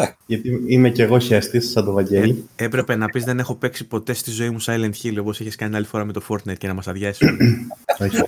Ναι. 0.00 0.14
Γιατί 0.26 0.62
είμαι 0.66 0.90
και 0.90 1.02
εγώ 1.02 1.18
χέστη, 1.18 1.60
σαν 1.60 1.84
το 1.84 1.92
Βαγγέλη. 1.92 2.48
Ε, 2.56 2.64
έπρεπε 2.64 2.96
να 2.96 3.06
πεις 3.08 3.24
δεν 3.24 3.38
έχω 3.38 3.54
παίξει 3.54 3.86
ποτέ 3.86 4.12
στη 4.12 4.30
ζωή 4.30 4.50
μου 4.50 4.62
Silent 4.62 4.92
Hill 5.02 5.16
όπως 5.20 5.40
είχες 5.40 5.56
κάνει 5.56 5.76
άλλη 5.76 5.86
φορά 5.86 6.04
με 6.04 6.12
το 6.12 6.22
Fortnite 6.28 6.56
και 6.58 6.66
να 6.66 6.74
μας 6.74 6.88
αδειάσει. 6.88 7.26
Όχι. 8.00 8.22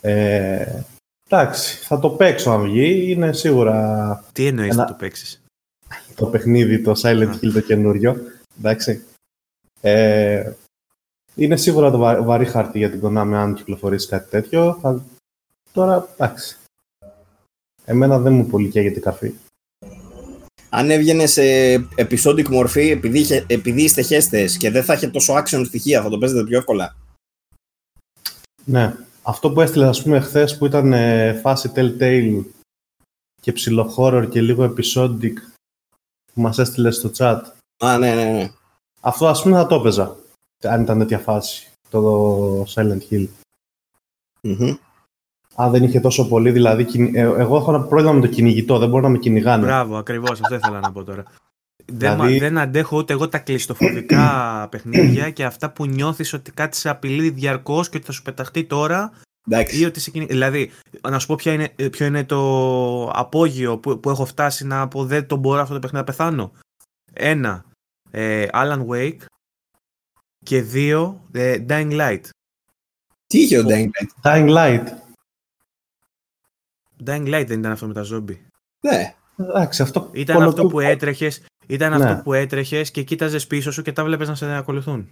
Ε, 0.00 0.82
εντάξει, 1.28 1.76
θα 1.76 1.98
το 1.98 2.10
παίξω 2.10 2.50
αν 2.50 2.62
βγει. 2.62 3.10
Είναι 3.10 3.32
σίγουρα. 3.32 4.24
Τι 4.32 4.46
εννοείς 4.46 4.72
Ένα- 4.72 4.82
να 4.82 4.84
το 4.88 4.94
παίξεις; 4.94 5.42
το 6.14 6.26
παιχνίδι, 6.26 6.82
το 6.82 6.92
Silent 7.02 7.34
Hill 7.40 7.50
το 7.52 7.60
καινούριο. 7.60 8.16
Εντάξει. 8.58 9.02
Ε, 9.80 10.52
είναι 11.34 11.56
σίγουρα 11.56 11.90
το 11.90 11.98
βα- 11.98 12.22
βαρύ 12.22 12.44
χαρτί 12.44 12.78
για 12.78 12.90
την 12.90 13.00
Konami 13.04 13.32
αν 13.32 13.54
κυκλοφορήσει 13.54 14.08
κάτι 14.08 14.30
τέτοιο. 14.30 14.78
Θα... 14.80 15.04
Τώρα, 15.72 16.08
εντάξει. 16.12 16.56
Εμένα 17.84 18.18
δεν 18.18 18.32
μου 18.32 18.46
πολύ 18.46 18.68
καίγεται 18.68 18.98
η 18.98 19.02
καρφή. 19.02 19.32
Αν 20.76 20.90
έβγαινε 20.90 21.26
σε 21.26 21.42
episodic 21.96 22.48
μορφή, 22.48 22.90
επειδή, 22.90 23.18
είχε- 23.18 23.44
επειδή 23.48 23.82
είστε 23.82 24.02
χέστες 24.02 24.56
και 24.56 24.70
δεν 24.70 24.84
θα 24.84 24.94
είχε 24.94 25.08
τόσο 25.08 25.34
action 25.34 25.62
στοιχεία, 25.66 26.02
θα 26.02 26.08
το 26.08 26.18
παίζετε 26.18 26.44
πιο 26.44 26.58
εύκολα. 26.58 26.96
Ναι. 28.64 28.94
Αυτό 29.22 29.50
που 29.50 29.60
έστειλες, 29.60 29.88
ας 29.88 30.02
πούμε, 30.02 30.20
χθες 30.20 30.58
που 30.58 30.66
ήταν 30.66 30.92
ε, 30.92 31.32
φάση 31.32 31.72
Telltale 31.74 32.44
και 33.40 33.52
ψηλό 33.52 33.94
horror 33.96 34.26
και 34.30 34.40
λίγο 34.40 34.74
episodic 34.76 35.32
που 36.32 36.40
μας 36.40 36.58
έστειλες 36.58 36.96
στο 36.96 37.10
chat. 37.16 37.40
Α, 37.78 37.98
ναι, 37.98 38.14
ναι, 38.14 38.24
ναι. 38.24 38.52
Αυτό, 39.00 39.26
ας 39.26 39.42
πούμε, 39.42 39.56
θα 39.56 39.66
το 39.66 39.74
έπαιζα. 39.74 40.16
Αν 40.62 40.82
ήταν 40.82 40.98
τέτοια 40.98 41.18
φάση. 41.18 41.70
Το 41.90 42.62
Silent 42.62 43.00
Hill. 43.10 43.26
Μμμ. 44.40 44.74
Αν 45.56 45.70
δεν 45.70 45.82
είχε 45.82 46.00
τόσο 46.00 46.28
πολύ, 46.28 46.50
δηλαδή. 46.50 46.84
κυνη- 46.84 47.16
ε, 47.16 47.20
Εγώ 47.20 47.56
έχω 47.56 47.74
ένα 47.74 47.82
πρόβλημα 47.84 48.12
με 48.12 48.20
το 48.20 48.26
κυνηγητό, 48.26 48.78
δεν 48.78 48.88
μπορώ 48.88 49.02
να 49.02 49.08
με 49.08 49.18
κυνηγάνε. 49.18 49.64
Μπράβο, 49.64 49.96
ακριβώς, 49.96 50.40
αυτό 50.40 50.54
ήθελα 50.54 50.80
να 50.80 50.92
πω 50.92 51.04
τώρα. 51.04 51.22
Δεν, 51.86 51.98
Δηλαδή- 52.16 52.32
μα- 52.32 52.38
δεν 52.38 52.58
αντέχω 52.58 52.96
ούτε 52.96 53.12
εγώ 53.12 53.28
τα 53.28 53.38
κλειστοφοβικά 53.38 54.22
παιχνίδια 54.70 55.30
και 55.30 55.44
αυτά 55.44 55.70
που 55.70 55.86
νιώθεις 55.86 56.32
ότι 56.32 56.50
κάτι 56.50 56.76
σε 56.76 56.88
απειλεί 56.88 57.30
διαρκώς 57.30 57.88
και 57.88 57.96
ότι 57.96 58.06
θα 58.06 58.12
σου 58.12 58.22
πεταχτεί 58.22 58.64
τώρα 58.64 59.12
Εντάξει. 59.48 59.80
ή 59.80 59.84
ότι 59.84 60.00
σε 60.00 60.10
κυνηγεί. 60.10 60.30
Δηλαδή, 60.32 60.70
να 61.10 61.18
σου 61.18 61.26
πω 61.26 61.34
ποια 61.34 61.52
είναι, 61.52 61.68
ποιο 61.90 62.06
είναι 62.06 62.24
το 62.24 63.08
απόγειο 63.10 63.78
που, 63.78 64.00
που 64.00 64.10
έχω 64.10 64.24
φτάσει 64.24 64.66
να 64.66 64.88
πω 64.88 65.04
δεν 65.04 65.26
το 65.26 65.36
μπορώ 65.36 65.60
αυτό 65.60 65.74
το 65.74 65.80
παιχνίδι 65.80 66.04
να 66.04 66.10
πεθάνω. 66.12 66.52
Ένα, 67.12 67.64
ε, 68.10 68.46
Alan 68.52 68.86
Wake 68.86 69.16
και 70.44 70.62
δύο, 70.62 71.22
ε, 71.32 71.56
Dying 71.68 71.92
Light. 72.00 72.20
Τι 73.26 73.38
είχε 73.40 73.58
ο 73.58 73.64
Dying 73.68 73.86
Light; 73.86 74.30
Dying 74.30 74.54
Light. 74.56 74.84
Dying 77.06 77.26
Light 77.34 77.44
δεν 77.46 77.58
ήταν 77.58 77.72
αυτό 77.72 77.86
με 77.86 77.92
τα 77.92 78.02
ζόμπι. 78.02 78.46
Ναι. 78.80 79.14
Εντάξει, 79.38 79.82
αυτό. 79.82 80.08
Ήταν 80.12 80.36
κολοτού- 80.36 80.58
αυτό 80.58 80.68
που 80.70 80.80
έτρεχες. 80.80 81.42
Ήταν 81.66 81.98
Ναι. 81.98 82.04
αυτό 82.04 82.22
που 82.22 82.32
έτρεχες 82.32 82.90
και 82.90 83.02
κοίταζες 83.02 83.46
πίσω 83.46 83.70
σου 83.72 83.82
και 83.82 83.92
τα 83.92 84.04
βλέπεις 84.04 84.28
να 84.28 84.34
σε 84.34 84.54
ακολουθούν. 84.56 85.08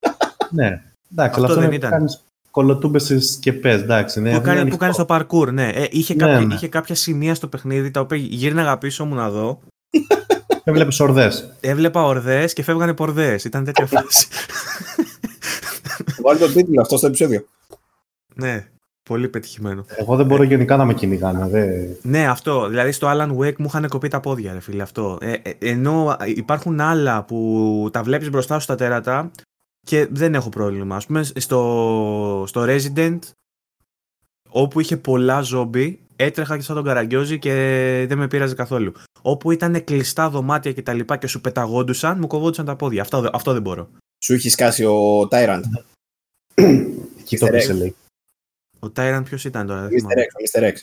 Ναι. 0.50 0.66
Εντάξει, 1.12 1.40
Αυτό 1.40 1.44
αλλά 1.44 1.54
δεν 1.54 1.64
είναι 1.64 1.74
ήταν. 1.74 1.90
που 1.90 1.96
κάνεις 1.96 2.24
κολοτούμπες 2.50 3.38
και 3.40 3.52
πες, 3.52 3.82
εντάξει. 3.82 4.20
Ναι, 4.20 4.28
που 4.30 4.34
είναι 4.36 4.44
κάνει, 4.44 4.54
που 4.56 4.60
ανοιχτό. 4.60 4.78
κάνει 4.78 4.92
στο 4.92 5.04
parkour, 5.08 5.52
ναι. 5.52 5.68
Ε, 5.68 5.86
είχε, 5.90 6.14
Ναι, 6.14 6.24
κάποια, 6.24 6.40
ναι. 6.46 6.54
είχε 6.54 6.68
κάποια 6.68 6.94
σημεία 6.94 7.34
στο 7.34 7.48
παιχνίδι 7.48 7.90
τα 7.90 8.00
οποία 8.00 8.16
γύρναγα 8.16 8.78
πίσω 8.78 9.04
μου 9.04 9.14
να 9.14 9.30
δω. 9.30 9.60
Έβλεπες 10.64 11.00
ορδές. 11.00 11.52
Έβλεπα 11.60 12.02
ορδές 12.04 12.52
και 12.52 12.62
φεύγανε 12.62 12.94
πορδές. 12.94 13.44
Ήταν 13.44 13.64
τέτοια 13.64 13.86
φάση. 13.92 14.26
Βάλει 16.22 16.38
τον 16.38 16.52
τίτλο 16.52 16.80
αυτό 16.80 16.96
στο 16.96 17.06
επεισόδιο. 17.06 17.44
ναι, 18.34 18.66
πολύ 19.12 19.28
πετυχημένο. 19.28 19.84
Εγώ 19.96 20.16
δεν 20.16 20.26
μπορώ 20.26 20.42
γενικά 20.42 20.76
να 20.76 20.84
με 20.84 20.94
κυνηγάνε. 20.94 21.48
Δεν... 21.48 21.96
Ναι, 22.02 22.26
αυτό. 22.28 22.68
Δηλαδή 22.68 22.92
στο 22.92 23.08
Alan 23.10 23.36
Wake 23.38 23.56
μου 23.56 23.66
είχαν 23.66 23.88
κοπεί 23.88 24.08
τα 24.08 24.20
πόδια, 24.20 24.52
ρε 24.52 24.60
φίλε. 24.60 24.82
Αυτό. 24.82 25.18
Ε, 25.20 25.32
ε, 25.32 25.52
ενώ 25.58 26.16
υπάρχουν 26.34 26.80
άλλα 26.80 27.22
που 27.24 27.88
τα 27.92 28.02
βλέπεις 28.02 28.30
μπροστά 28.30 28.54
σου 28.54 28.60
στα 28.60 28.74
τέρατα 28.74 29.30
και 29.86 30.06
δεν 30.10 30.34
έχω 30.34 30.48
πρόβλημα. 30.48 30.96
Α 30.96 31.00
πούμε 31.06 31.22
στο, 31.22 32.44
στο 32.46 32.64
Resident, 32.68 33.18
όπου 34.50 34.80
είχε 34.80 34.96
πολλά 34.96 35.40
ζόμπι, 35.40 35.98
έτρεχα 36.16 36.56
και 36.56 36.62
σαν 36.62 36.74
τον 36.76 36.84
καραγκιόζη 36.84 37.38
και 37.38 37.52
δεν 38.08 38.18
με 38.18 38.28
πείραζε 38.28 38.54
καθόλου. 38.54 38.92
Όπου 39.22 39.50
ήταν 39.50 39.84
κλειστά 39.84 40.30
δωμάτια 40.30 40.72
και 40.72 40.82
τα 40.82 40.92
λοιπά 40.92 41.16
και 41.16 41.26
σου 41.26 41.40
πεταγόντουσαν, 41.40 42.18
μου 42.20 42.26
κοβόντουσαν 42.26 42.64
τα 42.64 42.76
πόδια. 42.76 43.02
Αυτό, 43.02 43.20
δεν- 43.20 43.30
αυτό 43.34 43.52
δεν 43.52 43.62
μπορώ. 43.62 43.88
Σου 44.24 44.32
έχει 44.32 44.48
σκάσει 44.50 44.84
ο 44.84 45.28
Tyrant. 45.30 45.60
Εκεί 47.18 47.38
το 47.38 47.46
Mr. 47.46 47.50
πεις, 47.50 47.70
X. 47.70 47.74
λέει. 47.74 47.94
Ο 48.84 48.92
Tyrant 48.96 49.22
ποιος 49.24 49.44
ήταν 49.44 49.66
τώρα, 49.66 49.80
δεν 49.80 49.88
Mr. 49.90 49.96
θυμάμαι. 49.98 50.14
X, 50.14 50.60
ο 50.60 50.60
Mr. 50.60 50.72
X. 50.72 50.74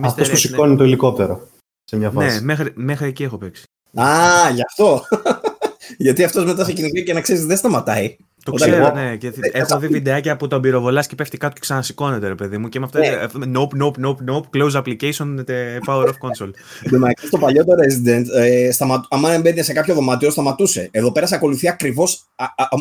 Mr. 0.00 0.06
Αυτός 0.06 0.24
X, 0.26 0.30
που 0.30 0.32
ναι. 0.34 0.38
σηκώνει 0.38 0.76
το 0.76 0.84
ελικόπτερο. 0.84 1.48
Σε 1.84 1.96
μια 1.96 2.10
Ναι, 2.14 2.22
φάση. 2.24 2.44
μέχρι, 2.44 2.72
μέχρι 2.74 3.08
εκεί 3.08 3.22
έχω 3.22 3.38
παίξει. 3.38 3.62
Α, 3.94 4.50
γι' 4.54 4.62
αυτό. 4.66 5.02
Γιατί 5.98 6.24
αυτός 6.24 6.44
μετά 6.44 6.64
σε 6.64 6.72
κυνηγάει 6.72 7.04
και 7.04 7.12
να 7.12 7.20
ξέρεις 7.20 7.46
δεν 7.46 7.56
σταματάει. 7.56 8.16
Το 8.44 8.52
Όταν 8.54 8.68
ξέρω, 8.70 8.84
εγώ- 8.86 8.94
ναι. 8.94 9.16
Και 9.16 9.26
Ε, 9.26 9.32
έχω 9.52 9.76
ε, 9.76 9.78
δει 9.78 9.86
βιντεάκια 9.86 10.36
που 10.36 10.46
τον 10.46 10.60
πυροβολάς 10.60 11.06
και 11.06 11.14
πέφτει 11.14 11.36
κάτω 11.38 11.52
και 11.54 11.60
ξανασηκώνεται, 11.60 12.28
ρε 12.28 12.34
παιδί 12.34 12.58
μου. 12.58 12.68
Και 12.68 12.78
με 12.78 12.84
αυτό. 12.84 12.98
Ναι. 12.98 13.06
ε, 13.06 13.14
αυτό- 13.16 13.38
Nope, 13.54 13.82
nope, 13.82 14.06
nope, 14.06 14.30
nope. 14.30 14.42
Close 14.56 14.82
application, 14.82 15.48
ε, 15.48 15.78
power 15.86 16.04
off 16.04 16.08
console. 16.08 16.50
Εντάξει, 16.92 17.26
στο 17.26 17.38
παλιό 17.38 17.64
το 17.64 17.72
Resident, 17.72 18.24
ε, 18.36 18.70
σταμα... 18.72 19.06
άμα 19.10 19.32
έμπαινε 19.32 19.62
σε 19.62 19.72
κάποιο 19.72 19.94
δωμάτιο, 19.94 20.30
σταματούσε. 20.30 20.88
Εδώ 20.90 21.12
πέρα 21.12 21.26
σε 21.26 21.34
ακολουθεί 21.34 21.68
ακριβώς. 21.68 22.24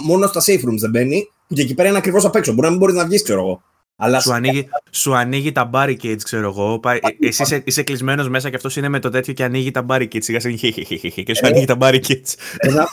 Μόνο 0.06 0.28
στα 0.28 0.42
safe 0.46 0.60
rooms 0.70 0.78
δεν 0.80 0.90
μπαίνει, 0.90 1.30
που 1.48 1.54
και 1.56 1.62
εκεί 1.62 1.74
πέρα 1.74 1.90
είναι 1.90 1.98
ακριβώς 1.98 2.26
απ' 2.26 2.36
έξω. 2.36 2.52
Μπορεί 2.52 2.64
να 2.64 2.70
μην 2.70 2.80
μπορείς 2.80 2.96
να 2.96 3.06
βγεις, 3.06 3.24
ξέρω 3.24 3.40
εγώ. 3.40 3.62
Αλλά 4.00 4.20
σου, 4.20 4.34
ανοίγει, 4.34 4.68
σου 4.92 5.16
ανοίγει 5.16 5.52
τα 5.52 5.70
barricades, 5.74 6.22
ξέρω 6.24 6.48
εγώ. 6.50 6.80
Πα- 6.80 6.94
ε, 6.94 7.00
Εσύ 7.20 7.42
είσαι, 7.44 7.62
είσαι 7.66 7.84
κλεισμένος 7.84 8.30
μέσα 8.30 8.50
και 8.50 8.56
αυτός 8.56 8.76
είναι 8.76 8.90
με 8.90 9.00
το 9.00 9.10
τέτοιο 9.10 9.34
και 9.34 9.44
ανοίγει 9.44 9.72
τα 9.72 9.86
barricades. 9.90 10.18
Σιγά 10.24 10.40
σιγά 10.40 10.56
και 11.24 11.36
σου 11.36 11.46
Ε. 11.46 11.48
ανοίγει 11.48 11.66
τα 11.66 11.78
barricades. 11.82 12.34
ένα, 12.58 12.88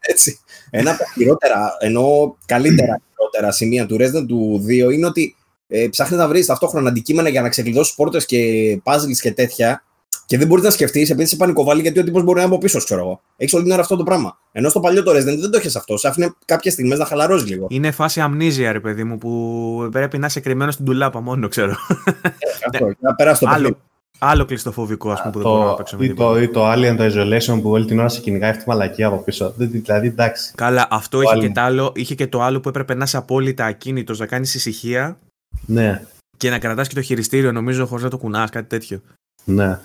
έτσι, 0.00 0.38
ένα 0.70 0.90
από 0.90 0.98
τα 0.98 1.04
χειρότερα, 1.14 1.76
ενώ 1.80 2.36
καλύτερα 2.46 3.00
χειρότερα 3.16 3.52
σημεία 3.52 3.86
του 3.86 3.96
Resident 4.00 4.24
του 4.28 4.64
2 4.66 4.92
είναι 4.92 5.06
ότι 5.06 5.36
ε, 5.66 5.86
ψάχνει 5.90 6.16
να 6.16 6.28
βρεις 6.28 6.46
ταυτόχρονα 6.46 6.88
αντικείμενα 6.88 7.28
για 7.28 7.42
να 7.42 7.48
ξεκλειδώσεις 7.48 7.94
πόρτες 7.94 8.26
και 8.26 8.38
puzzles 8.84 9.16
και 9.20 9.32
τέτοια. 9.32 9.84
Και 10.26 10.38
δεν 10.38 10.46
μπορείς 10.46 10.64
να 10.64 10.70
σκεφτείς 10.70 11.10
επειδή 11.10 11.28
σε 11.28 11.36
πανικοβάλλει 11.36 11.80
γιατί 11.80 11.98
ο 11.98 12.04
τύπος 12.04 12.22
μπορεί 12.22 12.38
να 12.38 12.44
είναι 12.44 12.54
από 12.54 12.62
πίσω, 12.62 12.78
ξέρω 12.78 13.00
εγώ. 13.00 13.20
Έχεις 13.36 13.54
όλη 13.54 13.62
την 13.62 13.72
ώρα 13.72 13.82
αυτό 13.82 13.96
το 13.96 14.02
πράγμα. 14.02 14.38
Ενώ 14.52 14.68
στο 14.68 14.80
παλιό 14.80 15.02
το 15.02 15.10
Resident 15.10 15.38
δεν 15.40 15.50
το 15.50 15.56
έχεις 15.58 15.76
αυτό. 15.76 15.96
Σε 15.96 16.08
άφηνε 16.08 16.34
κάποιες 16.44 16.72
στιγμές 16.72 16.98
να 16.98 17.04
χαλαρώσεις 17.04 17.48
λίγο. 17.48 17.66
Είναι 17.70 17.90
φάση 17.90 18.20
αμνίζια, 18.20 18.72
ρε 18.72 18.80
παιδί 18.80 19.04
μου, 19.04 19.18
που 19.18 19.88
πρέπει 19.92 20.18
να 20.18 20.26
είσαι 20.26 20.40
κρυμμένος 20.40 20.74
στην 20.74 20.86
τουλάπα 20.86 21.20
μόνο, 21.20 21.48
ξέρω. 21.48 21.74
αυτό. 22.72 22.88
και 22.88 22.96
Να 23.00 23.14
περάσει 23.14 23.40
το 23.40 23.46
παιχνίδι. 23.46 23.66
άλλο, 23.66 23.76
άλλο 24.18 24.44
κλειστοφοβικό, 24.44 25.10
ας 25.10 25.18
πούμε, 25.20 25.32
που 25.32 25.38
δεν 25.38 25.50
μπορώ 25.50 25.62
να 25.64 25.70
Το, 25.70 25.74
παίξω 25.76 25.96
με 25.96 26.04
ή, 26.04 26.08
τίποτα. 26.08 26.32
το, 26.32 26.40
ή 26.42 26.48
το 26.48 26.72
Alien 26.72 26.94
το 26.96 27.04
Isolation 27.04 27.62
που 27.62 27.70
όλη 27.70 27.84
την 27.84 27.98
ώρα 27.98 28.08
σε 28.08 28.20
κυνηγάει 28.20 28.50
αυτή 28.50 28.62
η 28.62 28.66
μαλακία 28.68 29.06
από 29.06 29.16
πίσω. 29.16 29.52
Δεν- 29.56 29.70
Δηλαδή, 29.70 30.06
εντάξει. 30.06 30.52
Καλά, 30.54 30.86
αυτό 30.90 31.20
είχε 31.22 31.32
άλλο. 31.32 31.40
και, 31.40 31.48
το 31.50 31.60
άλλο, 31.60 31.92
είχε 31.94 32.14
και 32.14 32.26
το 32.26 32.42
άλλο 32.42 32.60
που 32.60 32.68
έπρεπε 32.68 32.94
να 32.94 33.04
είσαι 33.04 33.16
απόλυτα 33.16 33.64
ακίνητος, 33.64 34.18
να 34.18 34.26
κάνεις 34.26 34.54
ησυχία 34.54 35.18
Ναι, 35.66 36.02
και 36.36 36.50
να 36.50 36.58
κρατάς 36.58 36.88
και 36.88 36.94
το 36.94 37.00
χειριστήριο, 37.02 37.52
νομίζω, 37.52 37.86
χωρίς 37.86 38.04
να 38.04 38.10
το 38.10 38.18
κουνάς, 38.18 38.50
κάτι 38.50 38.66
τέτοιο. 38.68 39.00
ναι. 39.44 39.78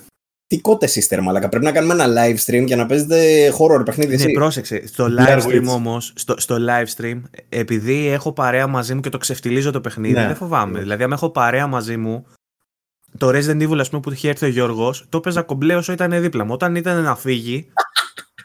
Τι 0.50 0.60
κότε 0.60 0.88
είστε, 0.94 1.20
μαλακα. 1.20 1.48
Πρέπει 1.48 1.64
να 1.64 1.72
κάνουμε 1.72 1.94
ένα 2.04 2.06
live 2.06 2.36
stream 2.46 2.64
και 2.66 2.76
να 2.76 2.86
παίζετε 2.86 3.48
horror 3.58 3.84
παιχνίδι. 3.84 4.16
Ναι, 4.16 4.22
εσύ. 4.22 4.32
πρόσεξε. 4.32 4.86
Στο 4.86 5.04
Blair 5.06 5.26
live 5.38 5.42
stream 5.42 5.62
Witch. 5.62 5.74
όμως, 5.74 6.12
στο, 6.16 6.34
στο 6.38 6.56
live 6.68 7.00
stream, 7.02 7.20
επειδή 7.48 8.06
έχω 8.08 8.32
παρέα 8.32 8.66
μαζί 8.66 8.94
μου 8.94 9.00
και 9.00 9.08
το 9.08 9.18
ξεφτιλίζω 9.18 9.70
το 9.70 9.80
παιχνίδι, 9.80 10.14
Ναι. 10.14 10.26
δεν 10.26 10.36
φοβάμαι. 10.36 10.78
Δηλαδή, 10.78 11.02
αν 11.02 11.12
έχω 11.12 11.30
παρέα 11.30 11.66
μαζί 11.66 11.96
μου, 11.96 12.26
το 13.18 13.28
Resident 13.28 13.68
Evil, 13.68 13.78
ας 13.78 13.88
πούμε, 13.88 14.00
που 14.00 14.12
είχε 14.12 14.28
έρθει 14.28 14.44
ο 14.44 14.48
Γιώργος, 14.48 15.04
το 15.08 15.18
έπαιζα 15.18 15.42
κομπλέ 15.42 15.74
όσο 15.76 15.92
ήταν 15.92 16.20
δίπλα 16.20 16.44
μου. 16.44 16.52
Όταν 16.52 16.74
ήταν 16.74 17.02
να 17.02 17.16
φύγει. 17.16 17.72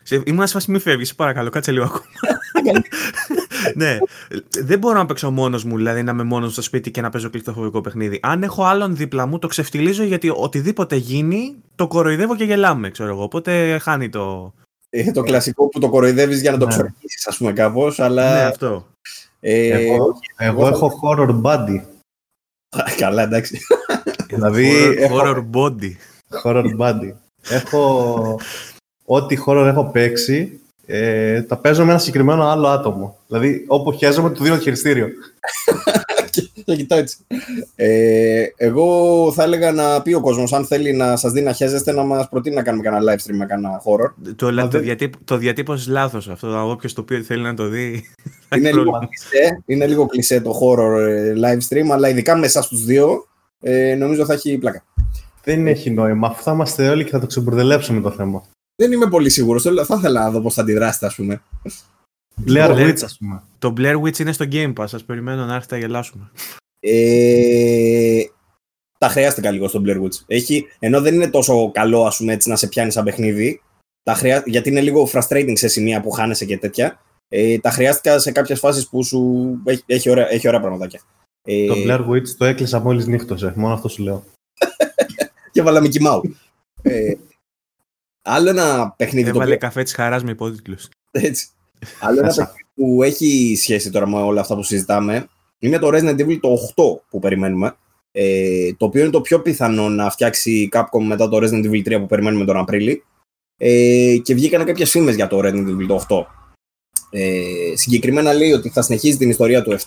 σε- 0.03 0.21
Ήμουν 0.25 0.47
σε 0.47 0.53
φάση 0.53 0.71
μη 0.71 0.79
φεύγεις, 0.79 1.07
σε 1.07 1.13
παρακαλώ, 1.13 1.49
κάτσε 1.49 1.71
λίγο 1.71 1.85
ακόμα. 1.85 2.03
Ναι, 3.75 3.97
δεν 4.63 4.79
μπορώ 4.79 4.97
να 4.97 5.05
παίξω 5.05 5.31
μόνος 5.31 5.63
μου, 5.63 5.75
δηλαδή 5.77 6.03
να 6.03 6.11
είμαι 6.11 6.23
μόνος 6.23 6.51
στο 6.51 6.61
σπίτι 6.61 6.91
και 6.91 7.01
να 7.01 7.09
παίζω 7.09 7.29
κλειστοφοβικό 7.29 7.81
παιχνίδι. 7.81 8.19
Αν 8.21 8.43
έχω 8.43 8.63
άλλον 8.63 8.95
δίπλα 8.95 9.25
μου, 9.25 9.39
το 9.39 9.47
ξεφτιλίζω 9.47 10.03
γιατί 10.03 10.31
οτιδήποτε 10.35 10.95
γίνει, 10.95 11.55
το 11.75 11.87
κοροϊδεύω 11.87 12.35
και 12.35 12.43
γελάμε, 12.43 12.89
ξέρω 12.89 13.09
εγώ. 13.09 13.23
Οπότε 13.23 13.77
χάνει 13.77 14.09
το. 14.09 14.53
Ε, 14.89 15.11
το 15.11 15.21
κλασικό 15.21 15.67
που 15.69 15.79
το 15.79 15.89
κοροϊδεύεις 15.89 16.41
για 16.41 16.51
να 16.51 16.57
το 16.57 16.65
Ναι. 16.65 16.71
ξορκίσεις, 16.71 17.27
ας 17.27 17.37
πούμε, 17.37 17.51
κάπως. 17.53 17.99
Αλλά. 17.99 18.33
ναι, 18.33 18.41
αυτό. 18.43 18.87
ε, 19.39 19.67
Εγώ, 19.67 20.13
εγώ 20.37 20.67
έχω 20.67 20.91
horror 21.03 21.41
body. 21.41 21.81
Καλά, 23.01 23.21
εντάξει. 23.23 23.59
δηλαδή, 24.27 24.71
horror, 24.71 24.97
έχω 24.97 25.19
horror 25.23 25.45
body. 25.55 25.91
horror 26.43 26.77
body. 26.79 27.11
έχω... 27.49 28.39
Ό,τι 29.05 29.37
horror 29.45 29.65
έχω 29.65 29.85
παίξει, 29.91 30.59
ε, 30.85 31.41
τα 31.41 31.57
παίζω 31.57 31.83
με 31.85 31.89
ένα 31.91 31.99
συγκεκριμένο 31.99 32.43
άλλο 32.47 32.67
άτομο. 32.67 33.17
Δηλαδή, 33.27 33.63
όπου 33.67 33.97
χαίζομαι, 33.99 34.29
του 34.29 34.43
δίνω 34.43 34.55
το 34.55 34.61
χειριστήριο. 34.61 35.07
Θα 36.65 36.75
κοιτάω 36.75 36.99
έτσι. 36.99 37.17
Ε, 37.75 38.43
εγώ 38.57 39.31
θα 39.35 39.43
έλεγα 39.43 39.71
να 39.71 40.01
πει 40.01 40.13
ο 40.13 40.21
κόσμος, 40.21 40.53
αν 40.53 40.65
θέλει 40.65 40.93
να 40.93 41.15
σας 41.15 41.31
δει 41.31 41.41
να 41.41 41.51
χέζεστε, 41.51 41.91
να 41.91 42.03
μας 42.03 42.29
προτείνει 42.29 42.55
να 42.55 42.63
κάνουμε 42.63 42.83
κανένα 42.83 43.13
live 43.13 43.17
stream 43.29 43.35
με 43.35 43.45
κανένα 43.45 43.81
horror. 43.85 44.33
Το, 44.35 44.51
λα- 44.51 44.61
το, 44.61 44.67
δεν- 44.67 44.81
διατύπ, 44.81 45.13
το 45.23 45.37
διατύπωσες 45.37 45.87
λάθος 45.87 46.29
αυτό. 46.29 46.69
Όποιος 46.69 46.93
το 46.93 47.03
πει 47.03 47.13
ότι 47.13 47.23
θέλει 47.23 47.41
να 47.41 47.53
το 47.53 47.67
δει. 47.67 48.03
θα 48.49 48.57
είναι, 48.57 48.67
έχει 48.67 48.77
λίγο 48.77 48.89
πρόβλημα. 48.91 49.07
κλισέ, 49.29 49.63
είναι 49.65 49.87
λίγο 49.87 50.05
κλισέ 50.05 50.41
το 50.41 50.59
horror 50.61 50.99
ε, 50.99 51.33
live 51.37 51.73
stream, 51.73 51.89
αλλά 51.91 52.09
ειδικά 52.09 52.35
με 52.37 52.45
εσάς 52.45 52.67
τους 52.67 52.85
δύο, 52.85 53.27
ε, 53.61 53.95
νομίζω 53.95 54.25
θα 54.25 54.33
έχει 54.33 54.57
πλάκα. 54.57 54.83
Δεν 55.43 55.67
έχει 55.67 55.89
νόημα. 55.91 56.27
Αφού 56.27 56.43
θα 56.43 56.51
είμαστε 56.51 56.89
όλοι 56.89 57.03
και 57.03 57.11
θα 57.11 57.19
το 57.19 57.25
ξεμπουρδελέψουμε 57.27 58.01
το 58.01 58.11
θέμα. 58.11 58.43
Δεν 58.75 58.91
είμαι 58.91 59.07
πολύ 59.09 59.29
σίγουρος, 59.29 59.61
θέλω- 59.63 59.85
θα 59.85 59.95
ήθελα 59.97 60.23
να 60.23 60.29
δω 60.31 60.41
πώς 60.41 60.53
θα 60.53 60.61
αντιδράσετε, 60.61 61.05
ας 61.05 61.15
πούμε. 61.15 61.41
Blair 62.47 62.69
Blair- 62.69 62.87
Witch, 62.89 63.03
ας 63.03 63.17
πούμε. 63.17 63.43
Το 63.59 63.73
Blair 63.77 64.01
Witch 64.01 64.19
είναι 64.19 64.31
στο 64.31 64.45
Game 64.51 64.73
Pass. 64.73 64.87
Σας 64.87 65.03
περιμένω 65.03 65.45
να 65.45 65.55
έρθετε 65.55 65.75
να 65.75 65.81
γελάσουμε. 65.81 66.31
Ε, 66.79 68.21
τα 68.97 69.07
χρειάστηκα 69.07 69.51
λίγο 69.51 69.67
στον 69.67 69.83
Blair 69.87 70.01
Witch. 70.01 70.19
Έχει, 70.27 70.65
ενώ 70.79 71.01
δεν 71.01 71.13
είναι 71.13 71.29
τόσο 71.29 71.71
καλό 71.71 72.05
ας 72.05 72.17
πούμε, 72.17 72.33
έτσι, 72.33 72.49
να 72.49 72.55
σε 72.55 72.67
πιάνει 72.67 72.91
σαν 72.91 73.03
παιχνίδι, 73.03 73.61
τα 74.03 74.13
χρειά, 74.13 74.43
γιατί 74.45 74.69
είναι 74.69 74.81
λίγο 74.81 75.09
frustrating 75.13 75.53
σε 75.53 75.67
σημεία 75.67 76.01
που 76.01 76.11
χάνεσαι 76.11 76.45
και 76.45 76.57
τέτοια. 76.57 76.99
Ε, 77.29 77.57
τα 77.57 77.69
χρειάστηκα 77.69 78.19
σε 78.19 78.31
κάποιες 78.31 78.59
φάσεις 78.59 78.89
που 78.89 79.03
σου 79.03 79.45
έχει, 79.65 79.83
έχει, 79.85 80.09
ωραία, 80.09 80.31
έχει 80.31 80.47
ωραία 80.47 80.59
πραγματάκια. 80.59 81.01
Ε, 81.47 81.65
Το 81.67 81.73
Blair 81.85 82.07
Witch 82.09 82.27
το 82.37 82.45
έκλεισα 82.45 82.79
μόλις 82.79 83.07
νύχτωσε. 83.07 83.53
Μόνο 83.55 83.73
αυτό 83.73 83.87
σου 83.87 84.03
λέω. 84.03 84.23
Και 85.51 85.61
βάλα 85.61 85.81
Mickey 85.83 86.07
Mouse. 86.07 86.21
ε, 86.81 87.13
άλλο 88.25 88.49
ένα 88.49 88.93
παιχνίδι 88.97 89.23
το 89.23 89.35
Έβαλε 89.35 89.53
οποίο, 89.53 89.67
καφέ 89.67 89.83
της 89.83 89.93
χαράς 89.93 90.23
με 90.23 90.31
υπότιτλους. 90.31 90.89
έτσι, 91.11 91.47
άλλο 91.99 92.17
ένα 92.17 92.27
Μέσα. 92.27 92.45
παιχνίδι 92.45 92.69
που 92.75 93.03
έχει 93.03 93.55
σχέση 93.57 93.91
τώρα 93.91 94.07
με 94.07 94.21
όλα 94.21 94.41
αυτά 94.41 94.55
που 94.55 94.63
συζητάμε 94.63 95.27
είναι 95.59 95.79
το 95.79 95.89
Resident 95.93 96.19
Evil 96.19 96.37
το 96.39 96.57
8 96.75 97.01
που 97.09 97.19
περιμένουμε. 97.19 97.75
Ε, 98.11 98.73
το 98.73 98.85
οποίο 98.85 99.01
είναι 99.01 99.11
το 99.11 99.21
πιο 99.21 99.41
πιθανό 99.41 99.89
να 99.89 100.09
φτιάξει 100.09 100.51
η 100.51 100.69
Capcom 100.73 101.03
μετά 101.05 101.29
το 101.29 101.37
Resident 101.37 101.65
Evil 101.65 101.87
3 101.87 101.99
που 101.99 102.05
περιμένουμε 102.05 102.45
τον 102.45 102.57
Απρίλη. 102.57 103.03
Ε, 103.57 104.17
και 104.23 104.33
βγήκαν 104.33 104.65
κάποιες 104.65 104.89
φήμες 104.89 105.15
για 105.15 105.27
το 105.27 105.39
Resident 105.39 105.67
Evil 105.67 105.85
το 105.87 105.95
8. 106.09 106.25
Ε, 107.09 107.73
συγκεκριμένα 107.73 108.33
λέει 108.33 108.51
ότι 108.51 108.69
θα 108.69 108.81
συνεχίζει 108.81 109.17
την 109.17 109.29
ιστορία 109.29 109.63
του 109.63 109.71
7, 109.71 109.77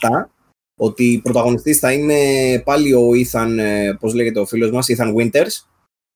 ότι 0.78 1.20
πρωταγωνιστής 1.22 1.78
θα 1.78 1.92
είναι 1.92 2.18
πάλι 2.64 2.94
ο 2.94 3.10
Ethan, 3.10 3.56
ε, 3.58 3.92
πώς 4.00 4.14
λέγεται 4.14 4.40
ο 4.40 4.46
φίλος 4.46 4.70
μας, 4.70 4.86
Ethan 4.96 5.14
Winters. 5.14 5.66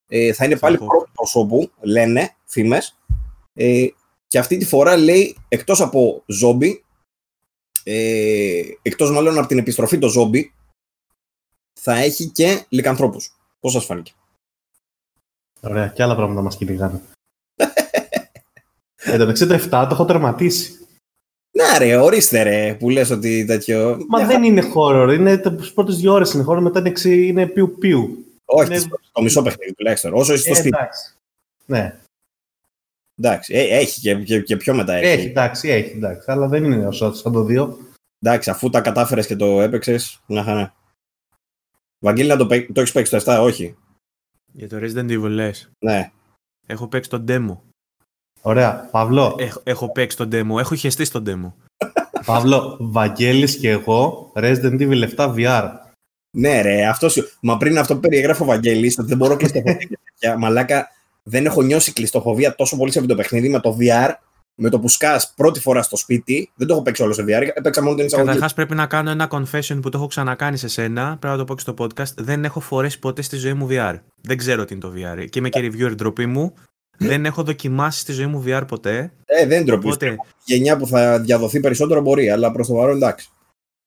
Ε, 0.08 0.32
θα 0.32 0.44
είναι 0.44 0.56
πάλι 0.56 0.76
Ethan 0.80 0.82
Hawke. 0.82 0.88
πρώτος 0.88 1.11
προσώπου, 1.22 1.70
λένε 1.80 2.34
φήμες. 2.44 2.98
Ε, 3.54 3.86
και 4.26 4.38
αυτή 4.38 4.56
τη 4.56 4.64
φορά 4.64 4.96
λέει, 4.96 5.36
εκτός 5.48 5.80
από 5.80 6.22
ζόμπι, 6.26 6.84
ε, 7.84 8.60
εκτός 8.82 9.10
μάλλον 9.10 9.38
από 9.38 9.46
την 9.46 9.58
επιστροφή 9.58 9.98
το 9.98 10.08
ζόμπι, 10.08 10.54
θα 11.80 11.94
έχει 11.94 12.28
και 12.28 12.64
λικανθρώπους. 12.68 13.36
Πώς 13.60 13.72
σας 13.72 13.84
φάνηκε; 13.84 14.12
Ωραία, 15.60 15.88
και 15.88 16.02
άλλα 16.02 16.16
πράγματα 16.16 16.42
μας 16.42 16.56
κυνηγάνε. 16.56 17.00
Εν 19.04 19.12
τω 19.12 19.18
μεταξύ 19.18 19.46
το 19.46 19.54
7 19.54 19.68
το 19.68 19.88
έχω 19.94 20.04
τερματίσει. 20.04 20.76
Να 21.50 21.78
ρε, 21.78 21.96
ορίστε 21.96 22.42
ρε, 22.42 22.74
που 22.74 22.90
λες 22.90 23.10
ότι 23.10 23.44
τέτοιο... 23.44 24.04
Μα 24.08 24.18
Μια 24.18 24.26
δεν 24.26 24.42
είναι 24.42 24.72
horror. 24.74 25.14
Είναι 25.18 25.36
τι 25.38 25.70
πρώτες 25.74 25.96
δύο 25.96 26.12
ώρες 26.12 26.32
είναι 26.32 26.44
horror, 26.48 26.60
μετά 26.60 26.78
είναι, 26.78 26.88
εξή- 26.88 27.28
είναι 27.28 27.46
πιου 27.46 27.76
πιου. 27.78 28.24
Όχι, 28.54 28.66
Είναι- 28.66 28.74
τις- 28.76 28.88
το 29.12 29.22
μισό 29.22 29.42
παιχνίδι 29.42 29.72
τουλάχιστον. 29.74 30.12
Όσο 30.14 30.32
είσαι 30.32 30.42
στο 30.42 30.52
Ε, 30.52 30.54
σπίτι. 30.54 30.76
εντάξει. 30.76 31.14
Ναι, 31.66 31.96
Εντάξει, 33.18 33.54
ε, 33.54 33.60
έχει 33.78 34.00
και, 34.00 34.14
και, 34.14 34.40
και 34.40 34.56
πιο 34.56 34.74
μετά 34.74 34.92
έχει. 34.92 35.06
έχει, 35.06 35.26
εντάξει, 35.26 35.68
έχει, 35.68 35.90
εντάξει. 35.96 36.30
Αλλά 36.30 36.48
δεν 36.48 36.64
είναι 36.64 36.86
όσο 36.86 37.12
σαν 37.12 37.32
το 37.32 37.44
2. 37.44 37.76
Εντάξει, 38.18 38.50
αφού 38.50 38.70
τα 38.70 38.80
κατάφερες 38.80 39.26
και 39.26 39.36
το 39.36 39.60
έπαιξες, 39.60 40.20
μια 40.26 40.42
χαρά. 40.42 40.74
Βαγγέλη, 41.98 42.28
να 42.28 42.36
το, 42.36 42.46
παί- 42.46 42.72
το 42.72 42.80
έχεις 42.80 42.92
παίξει 42.92 43.10
το 43.10 43.16
7, 43.16 43.40
όχι. 43.42 43.76
Για 44.52 44.68
το 44.68 44.76
Resident 44.80 45.10
Evil 45.10 45.28
λες. 45.30 45.70
Ναι. 45.78 46.10
Έχω 46.66 46.88
παίξει 46.88 47.10
το 47.10 47.24
demo. 47.28 47.58
Ωραία. 48.42 48.88
Παύλο, 48.90 49.36
Έχω, 49.38 49.60
έχω 49.64 49.92
παίξει 49.92 50.16
το 50.16 50.28
demo. 50.32 50.58
Έχω 50.58 50.74
χεστεί 50.74 51.04
στο 51.04 51.22
demo. 51.26 51.52
Παύλο, 52.26 52.76
Βαγγέλης 52.80 53.56
και 53.58 53.70
εγώ, 53.70 54.32
Resident 54.34 54.80
Evil 54.80 55.08
7 55.16 55.34
VR. 55.36 55.70
Ναι, 56.34 56.60
ρε, 56.60 56.86
αυτό 56.86 57.08
σου. 57.08 57.28
Μα 57.40 57.56
πριν 57.56 57.78
αυτό 57.78 57.94
που 57.94 58.00
περιέγραφε 58.00 58.42
ο 58.42 58.46
Βαγγέλης, 58.46 58.98
ότι 58.98 59.08
δεν 59.08 59.16
μπορώ 59.16 59.36
κλειστοφοβία 59.36 59.74
και 59.74 59.98
τέτοια. 60.04 60.38
Μαλάκα, 60.38 60.88
δεν 61.22 61.46
έχω 61.46 61.62
νιώσει 61.62 61.92
κλειστοφοβία 61.92 62.54
τόσο 62.54 62.76
πολύ 62.76 62.92
σε 62.92 62.98
αυτό 62.98 63.10
το 63.10 63.16
παιχνίδι 63.16 63.48
με 63.48 63.60
το 63.60 63.76
VR. 63.80 64.10
Με 64.54 64.68
το 64.68 64.80
που 64.80 64.88
σκάς 64.88 65.32
πρώτη 65.36 65.60
φορά 65.60 65.82
στο 65.82 65.96
σπίτι, 65.96 66.50
δεν 66.54 66.66
το 66.66 66.74
έχω 66.74 66.82
παίξει 66.82 67.02
όλο 67.02 67.12
σε 67.12 67.22
VR, 67.22 67.48
έπαιξα 67.54 67.82
μόνο 67.82 67.96
την 67.96 68.06
εισαγωγή. 68.06 68.28
Καταρχάς, 68.28 68.54
πρέπει 68.54 68.74
να 68.74 68.86
κάνω 68.86 69.10
ένα 69.10 69.28
confession 69.30 69.78
που 69.82 69.88
το 69.88 69.98
έχω 69.98 70.06
ξανακάνει 70.06 70.56
σε 70.56 70.68
σένα. 70.68 71.16
Πρέπει 71.20 71.26
να 71.26 71.36
το 71.36 71.44
πω 71.44 71.54
και 71.54 71.60
στο 71.60 71.74
podcast. 71.78 72.14
Δεν 72.16 72.44
έχω 72.44 72.60
φορέσει 72.60 72.98
ποτέ 72.98 73.22
στη 73.22 73.36
ζωή 73.36 73.52
μου 73.52 73.68
VR. 73.70 73.94
Δεν 74.20 74.36
ξέρω 74.36 74.64
τι 74.64 74.74
είναι 74.74 74.82
το 74.82 74.92
VR. 74.96 75.26
Και 75.28 75.38
είμαι 75.38 75.48
και 75.48 75.60
reviewer 75.60 75.94
ντροπή 75.94 76.26
μου. 76.26 76.54
δεν 76.98 77.24
έχω 77.24 77.42
δοκιμάσει 77.42 78.00
στη 78.00 78.12
ζωή 78.12 78.26
μου 78.26 78.44
VR 78.46 78.62
ποτέ. 78.68 79.12
Ε, 79.24 79.46
δεν 79.46 79.64
ντροπή. 79.64 79.86
Οπότε, 79.86 80.06
Η 80.06 80.16
γενιά 80.44 80.76
που 80.76 80.86
θα 80.86 81.20
διαδοθεί 81.20 81.60
περισσότερο 81.60 82.00
μπορεί, 82.00 82.30
αλλά 82.30 82.52
προς 82.52 82.66
το 82.66 82.74
παρόν 82.74 82.96
εντάξει. 82.96 83.28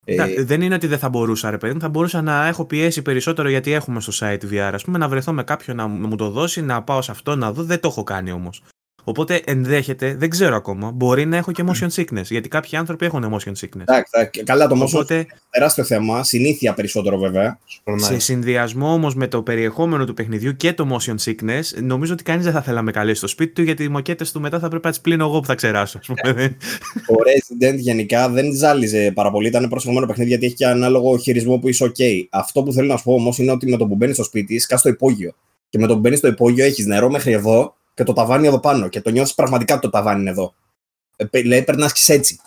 Ε, 0.06 0.16
να- 0.16 0.26
δεν 0.38 0.62
είναι 0.62 0.76
ότι 0.76 0.88
δεν 0.88 0.97
θα 0.97 1.10
μπορούσα, 1.10 1.49
ρε 1.49 1.58
παιδί 1.58 1.74
μου. 1.74 1.80
Θα 1.80 1.89
μπορούσα 1.89 2.22
να 2.22 2.47
έχω 2.47 2.66
πιέσει 2.66 3.01
περισσότερο 3.01 3.49
γιατί 3.49 3.72
έχουμε 3.72 3.99
στο 4.01 4.12
site 4.20 4.43
VR. 4.51 4.72
Α 4.74 4.78
πούμε, 4.78 4.97
να 4.97 5.08
βρεθώ 5.10 5.34
με 5.34 5.43
κάποιον 5.43 5.76
να 5.76 5.88
μου 5.88 6.16
το 6.16 6.30
δώσει, 6.30 6.62
να 6.62 6.84
πάω 6.84 7.01
σε 7.01 7.12
αυτό 7.12 7.36
να 7.36 7.51
δω. 7.51 7.64
Δεν 7.64 7.80
το 7.80 7.88
έχω 7.88 8.03
κάνει 8.03 8.32
όμως. 8.32 8.62
Οπότε 9.08 9.41
ενδέχεται, 9.45 10.16
δεν 10.16 10.30
ξέρω 10.30 10.56
ακόμα, 10.56 10.91
μπορεί 10.91 11.26
να 11.26 11.38
έχω 11.38 11.51
και 11.51 11.64
motion 11.68 11.88
sickness. 11.95 12.24
Γιατί 12.24 12.47
κάποιοι 12.47 12.78
άνθρωποι 12.78 13.06
έχουν 13.06 13.24
motion 13.34 13.51
sickness. 13.51 13.82
εντάξει, 13.82 14.12
εντάξει, 14.12 14.43
καλά 14.43 14.68
το 14.68 14.76
μόσο 14.76 14.97
Οπότε, 14.97 15.26
τεράστιο 15.49 15.84
θέμα, 15.84 16.24
συνήθεια 16.24 16.74
περισσότερο 16.74 17.18
βέβαια. 17.18 17.60
Σου 17.66 17.82
περνάει. 17.84 18.12
σε 18.12 18.20
συνδυασμό 18.20 18.93
όμως 18.93 19.16
με 19.16 19.28
το 19.28 19.41
περιεχόμενο 19.41 20.06
του 20.06 20.14
παιχνιδιού 20.14 20.56
και 20.56 20.74
το 20.74 20.88
motion 20.91 21.16
sickness, 21.24 21.82
νομίζω 21.82 22.14
ότι 22.14 22.24
κανείς 22.24 22.43
δεν 22.43 22.53
θα 22.53 22.62
θέλει 22.62 22.76
να 22.76 22.82
με 22.82 22.91
καλέσει 22.91 23.18
στο 23.18 23.28
σπίτι 23.28 23.53
του, 23.53 23.62
γιατί 23.62 23.84
οι 23.84 23.88
μοκέτες 23.88 24.32
του 24.32 24.41
μετά 24.41 24.60
θα 24.60 24.68
πρέπει 24.68 24.86
να 24.86 24.91
τις 24.91 25.01
πλύνω 25.01 25.26
εγώ 25.26 25.39
που 25.39 25.45
θα 25.45 25.56
ξεράσω. 25.56 25.97
ας 25.97 26.08
πούμε. 26.08 26.58
Το 27.08 27.16
Resident 27.26 27.76
γενικά 27.78 28.30
δεν 28.30 28.53
ζάλιζε 28.53 29.12
πάρα 29.16 29.32
πολύ. 29.32 29.47
Ήταν 29.47 29.70
προσεγμένο 29.70 30.06
παιχνίδι 30.06 30.30
γιατί 30.30 30.45
έχει 30.45 30.56
και 30.56 30.66
ανάλογο 30.66 31.18
χειρισμό 31.18 31.58
που 31.58 31.68
είσαι 31.68 31.91
OK. 31.95 32.01
Αυτό 32.30 32.64
που 32.64 32.74
θέλω 32.74 32.88
να 32.88 32.97
σου 32.97 33.03
πω 33.03 33.14
όμως 33.14 33.38
είναι 33.38 33.51
ότι 33.51 33.70
με 33.70 33.78
το 33.78 33.88
που 33.88 33.95
μπαίνεις 33.95 34.16
στο 34.16 34.24
σπίτι, 34.24 34.60
σκάς 34.60 34.80
στο 34.80 34.89
υπόγειο. 34.89 35.36
Και 35.70 35.80
με 35.80 35.88
το 35.88 35.93
που 35.93 35.99
μπαίνεις 35.99 36.18
στο 36.18 36.28
υπόγειο 36.28 36.66
έχεις 36.66 36.86
νερό 36.86 37.10
μέχρι 37.10 37.32
εδώ 37.32 37.76
και 37.96 38.04
το 38.04 38.14
ταβάνι 38.14 38.48
εδώ 38.48 38.60
πάνω. 38.60 38.88
Και 38.88 39.02
το 39.02 39.10
νιώθεις 39.10 39.34
πραγματικά 39.36 39.74
ότι 39.74 39.82
το 39.84 39.89
ταβάνι 39.89 40.22
είναι 40.22 40.30
εδώ. 40.30 40.54
Ε, 41.16 41.26
πε- 41.26 41.46
λέει, 41.46 41.64
περνάς 41.64 41.93
και 41.93 42.14
έτσι. 42.14 42.39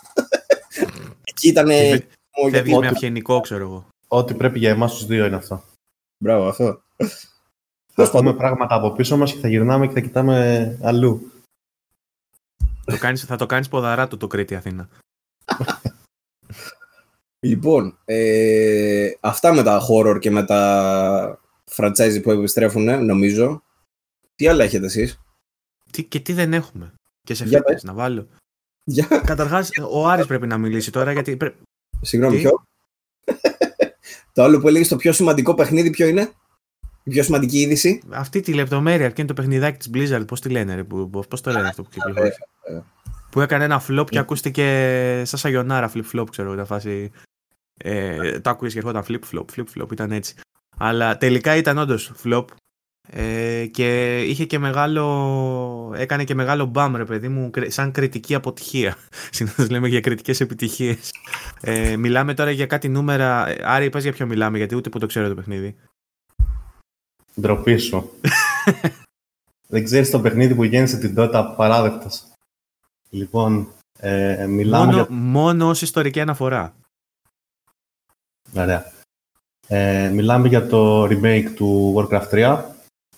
Εκεί 1.29 1.47
ήταν. 1.47 1.67
Φεύγεις 2.51 2.71
με 2.71 2.77
Ό,τι- 2.77 2.87
αυγενικό, 2.87 3.39
ξέρω 3.39 3.63
εγώ. 3.63 3.87
Ό,τι 4.07 4.33
πρέπει 4.33 4.59
για 4.59 4.69
εμάς 4.69 4.93
τους 4.93 5.05
δύο 5.05 5.25
είναι 5.25 5.35
αυτό. 5.35 5.63
Μπράβο, 6.23 6.47
αυτό. 6.47 6.81
Θα 7.93 8.09
πούμε 8.09 8.33
πράγματα 8.33 8.75
από 8.75 8.91
πίσω 8.91 9.17
μας 9.17 9.33
και 9.33 9.39
θα 9.39 9.47
γυρνάμε 9.47 9.87
και 9.87 9.93
θα 9.93 9.99
κοιτάμε 9.99 10.77
αλλού. 10.81 11.31
το 12.85 12.97
κάνεις, 12.97 13.23
θα 13.23 13.35
το 13.35 13.45
κάνεις 13.45 13.67
ποδαρά 13.67 14.07
του 14.07 14.17
το 14.17 14.27
Κρήτη 14.27 14.55
Αθήνα. 14.55 14.89
Λοιπόν, 17.39 17.97
ε, 18.05 19.11
αυτά 19.19 19.53
με 19.53 19.63
τα 19.63 19.81
horror 19.89 20.17
και 20.19 20.31
με 20.31 20.43
τα 20.45 21.39
franchise 21.75 22.19
που 22.23 22.31
επιστρέφουν, 22.31 23.05
νομίζω. 23.05 23.63
Τι 24.35 24.47
άλλα 24.47 24.63
έχετε 24.63 24.85
εσείς; 24.85 25.19
Τι, 25.91 26.03
και 26.03 26.19
τι 26.19 26.33
δεν 26.33 26.53
έχουμε. 26.53 26.93
Και 27.21 27.33
σε 27.33 27.45
Για 27.45 27.63
φέτες 27.67 27.83
να 27.83 27.93
βάλω. 27.93 28.27
Για... 28.83 29.05
Καταρχάς, 29.25 29.69
ο 29.91 30.07
Άρης 30.07 30.25
πρέπει 30.25 30.47
να 30.47 30.57
μιλήσει 30.57 30.91
τώρα 30.91 31.11
γιατί. 31.11 31.37
πρέ- 31.37 31.55
Συγγνώμη, 32.01 32.35
Τι; 32.35 32.41
ποιο; 32.41 32.63
το 34.33 34.43
άλλο 34.43 34.59
που 34.59 34.67
έλεγες 34.67 34.87
το 34.87 34.95
πιο 34.95 35.11
σημαντικό 35.11 35.53
παιχνίδι 35.53 35.89
ποιο 35.89 36.07
είναι; 36.07 36.31
Η 37.03 37.09
πιο 37.09 37.23
σημαντική 37.23 37.59
είδηση; 37.59 38.01
Αυτή 38.09 38.39
τη 38.39 38.53
λεπτομέρεια, 38.53 39.07
αυτή 39.07 39.21
είναι 39.21 39.29
το 39.33 39.41
παιχνιδάκι 39.41 39.77
της 39.77 39.89
Blizzard, 39.93 40.27
πώς 40.27 40.41
τη 40.41 40.49
λένε, 40.49 40.75
ρε, 40.75 40.83
που, 40.83 41.09
πώς 41.09 41.41
το 41.41 41.51
λένε 41.51 41.67
αυτό 41.67 41.83
που 41.83 41.89
κυκλοφορεί; 41.89 42.31
Ε, 42.63 42.73
ε. 42.73 42.81
Που 43.31 43.41
έκανε 43.41 43.63
ένα 43.63 43.81
flop 43.87 44.05
και 44.09 44.17
Ε. 44.17 44.21
ακούστηκε 44.21 44.63
σαν 45.25 45.39
σαγιονάρα 45.39 45.91
flip 45.93 46.03
flop, 46.13 46.25
ξέρω 46.31 46.53
ήταν 46.53 46.65
φάση. 46.65 47.11
Ε, 47.77 48.39
το 48.39 48.49
άκουγες 48.49 48.73
και 48.73 48.79
ερχόταν 48.79 49.03
flip 49.07 49.19
flop, 49.31 49.45
flip 49.55 49.63
flop, 49.77 49.91
ήταν 49.91 50.11
έτσι. 50.11 50.35
Αλλά 50.77 51.17
τελικά 51.17 51.55
ήταν 51.55 51.77
όντως 51.77 52.11
flop. 52.23 52.45
Ε, 53.11 53.65
και 53.65 54.19
είχε 54.23 54.45
και 54.45 54.59
μεγάλο. 54.59 55.93
έκανε 55.95 56.23
και 56.23 56.35
μεγάλο 56.35 56.65
μπαμ, 56.65 56.95
ρε 56.95 57.05
παιδί 57.05 57.27
μου, 57.27 57.49
κρι- 57.49 57.71
σαν 57.71 57.91
κριτική 57.91 58.35
αποτυχία. 58.35 58.95
Συνήθως 59.31 59.69
λέμε 59.69 59.87
για 59.87 59.99
κριτικές 59.99 60.39
επιτυχίες. 60.39 61.11
Ε, 61.61 61.95
μιλάμε 61.95 62.33
τώρα 62.33 62.51
για 62.51 62.65
κάτι 62.65 62.89
νούμερα. 62.89 63.47
Ε, 63.47 63.57
Άρη, 63.63 63.89
πες 63.89 64.03
για 64.03 64.11
ποιο 64.13 64.25
μιλάμε, 64.25 64.57
γιατί 64.57 64.75
ούτε 64.75 64.89
που 64.89 64.99
το 64.99 65.05
ξέρω 65.05 65.27
το 65.27 65.35
παιχνίδι. 65.35 65.75
Ντροπή 67.41 67.77
σου. 67.77 68.09
Δεν 69.71 69.83
ξέρεις 69.83 70.09
το 70.09 70.19
παιχνίδι 70.19 70.55
που 70.55 70.63
γέννησε 70.63 70.97
την 70.97 71.15
τότε 71.15 71.37
απαράδεκτος. 71.37 72.23
Λοιπόν, 73.09 73.67
ε, 73.99 74.45
μιλάμε 74.45 74.85
Μόνο, 74.85 74.95
για... 74.97 75.07
μόνο 75.09 75.67
ως 75.69 75.81
ιστορική 75.81 76.19
αναφορά. 76.19 76.73
Ωραία. 78.55 78.91
Ε, 79.67 80.09
μιλάμε 80.09 80.47
για 80.47 80.67
το 80.67 81.03
remake 81.03 81.47
του 81.55 81.93
Warcraft 81.97 82.29
3, 82.31 82.61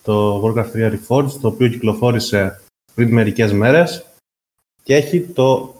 το 0.02 0.42
Warcraft 0.44 0.72
3 0.72 0.92
Reforged, 0.98 1.32
το 1.40 1.48
οποίο 1.48 1.68
κυκλοφόρησε 1.68 2.60
πριν 2.94 3.12
μερικές 3.12 3.52
μέρες 3.52 4.04
και 4.82 4.94
έχει 4.94 5.20
το 5.20 5.74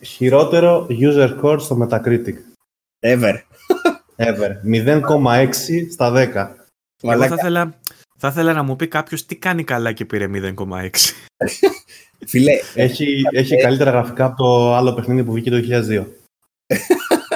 χειρότερο 0.00 0.86
user 0.90 1.40
score 1.40 1.60
στο 1.60 1.78
Metacritic. 1.82 2.34
Ever. 3.00 3.34
Ever. 4.16 4.50
0,6 4.64 5.52
στα 5.90 6.10
10. 6.10 6.14
Εγώ 6.14 6.34
θα 6.34 6.54
Μαλάκα, 7.02 7.34
ήθελα, 7.34 7.74
θα 8.18 8.28
ήθελα 8.28 8.52
να 8.52 8.62
μου 8.62 8.76
πει 8.76 8.88
κάποιος 8.88 9.26
τι 9.26 9.36
κάνει 9.36 9.64
καλά 9.64 9.92
και 9.92 10.04
πήρε 10.04 10.26
0,6. 10.32 10.88
Φίλε, 12.26 12.52
Έχει, 12.74 13.22
έχει 13.30 13.56
καλύτερα 13.56 13.90
γραφικά 13.90 14.24
από 14.24 14.36
το 14.36 14.74
άλλο 14.74 14.94
παιχνίδι 14.94 15.24
που 15.24 15.32
βγήκε 15.32 15.50
το 15.50 15.82
2002. 15.88 16.04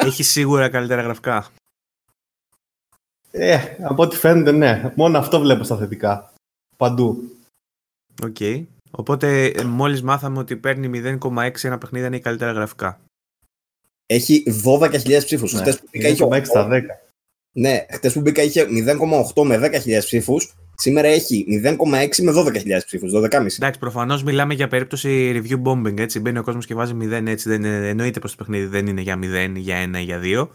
Έχει 0.05 0.23
σίγουρα 0.23 0.69
καλύτερα 0.69 1.03
γραφικά. 1.03 1.47
Ε, 3.39 3.59
από 3.81 4.03
ό,τι 4.03 4.17
φαίνεται, 4.17 4.53
ναι. 4.53 4.93
Μόνο 4.95 5.19
αυτό 5.19 5.41
βλέπω 5.41 5.65
στα 5.65 5.77
θετικά. 5.77 6.33
Παντού. 6.77 7.31
Οκ. 8.23 8.37
Οπότε 8.91 9.47
ε, 9.47 9.65
μόλις 9.65 10.03
μάθαμε 10.03 10.39
ότι 10.39 10.57
παίρνει 10.57 11.19
0,6 11.23 11.51
ένα 11.63 11.79
παιχνίδι 11.79 12.07
αν 12.07 12.13
έχει 12.13 12.23
καλύτερα 12.23 12.53
γραφικά. 12.53 13.01
έχει 14.07 14.43
12.000 14.65 15.19
ψήφους. 15.25 15.53
Ναι. 15.53 15.61
Χτες 15.61 15.79
που 15.79 15.87
μπήκα 15.91 16.09
είχε 16.09 16.27
0,6 16.31 16.41
στα 16.45 16.69
10. 16.71 16.81
Ναι, 17.53 17.87
χτες 17.91 18.13
που 18.13 18.21
μπήκα 18.21 18.43
είχε 18.43 18.67
0,8 19.35 19.43
με 19.45 19.57
10.000 19.57 19.99
ψήφους. 19.99 20.55
Σήμερα 20.79 21.09
έχει 21.09 21.47
0,6 21.65 22.23
με 22.23 22.33
12.000 22.33 22.85
ψήφους, 22.85 23.13
12,5. 23.13 23.57
Εντάξει, 23.57 23.79
προφανώς 23.79 24.23
μιλάμε 24.23 24.55
για 24.55 24.69
περίπτωση 24.69 25.33
review 25.35 25.63
bombing. 25.63 25.99
Έτσι. 25.99 26.21
Μπαίνει 26.21 26.39
ο 26.39 26.43
κόσμος 26.43 26.67
και 26.67 26.75
βάζει 26.75 26.97
0 27.01 27.27
έτσι. 27.27 27.49
Δεν 27.49 27.65
είναι, 27.65 27.89
εννοείται 27.89 28.21
πως 28.21 28.31
το 28.31 28.37
παιχνίδι 28.37 28.67
δεν 28.67 28.87
είναι 28.87 29.01
για 29.01 29.19
0, 29.23 29.53
για 29.57 29.91
1 29.95 29.99
ή 29.99 30.03
για 30.03 30.21
2. 30.23 30.49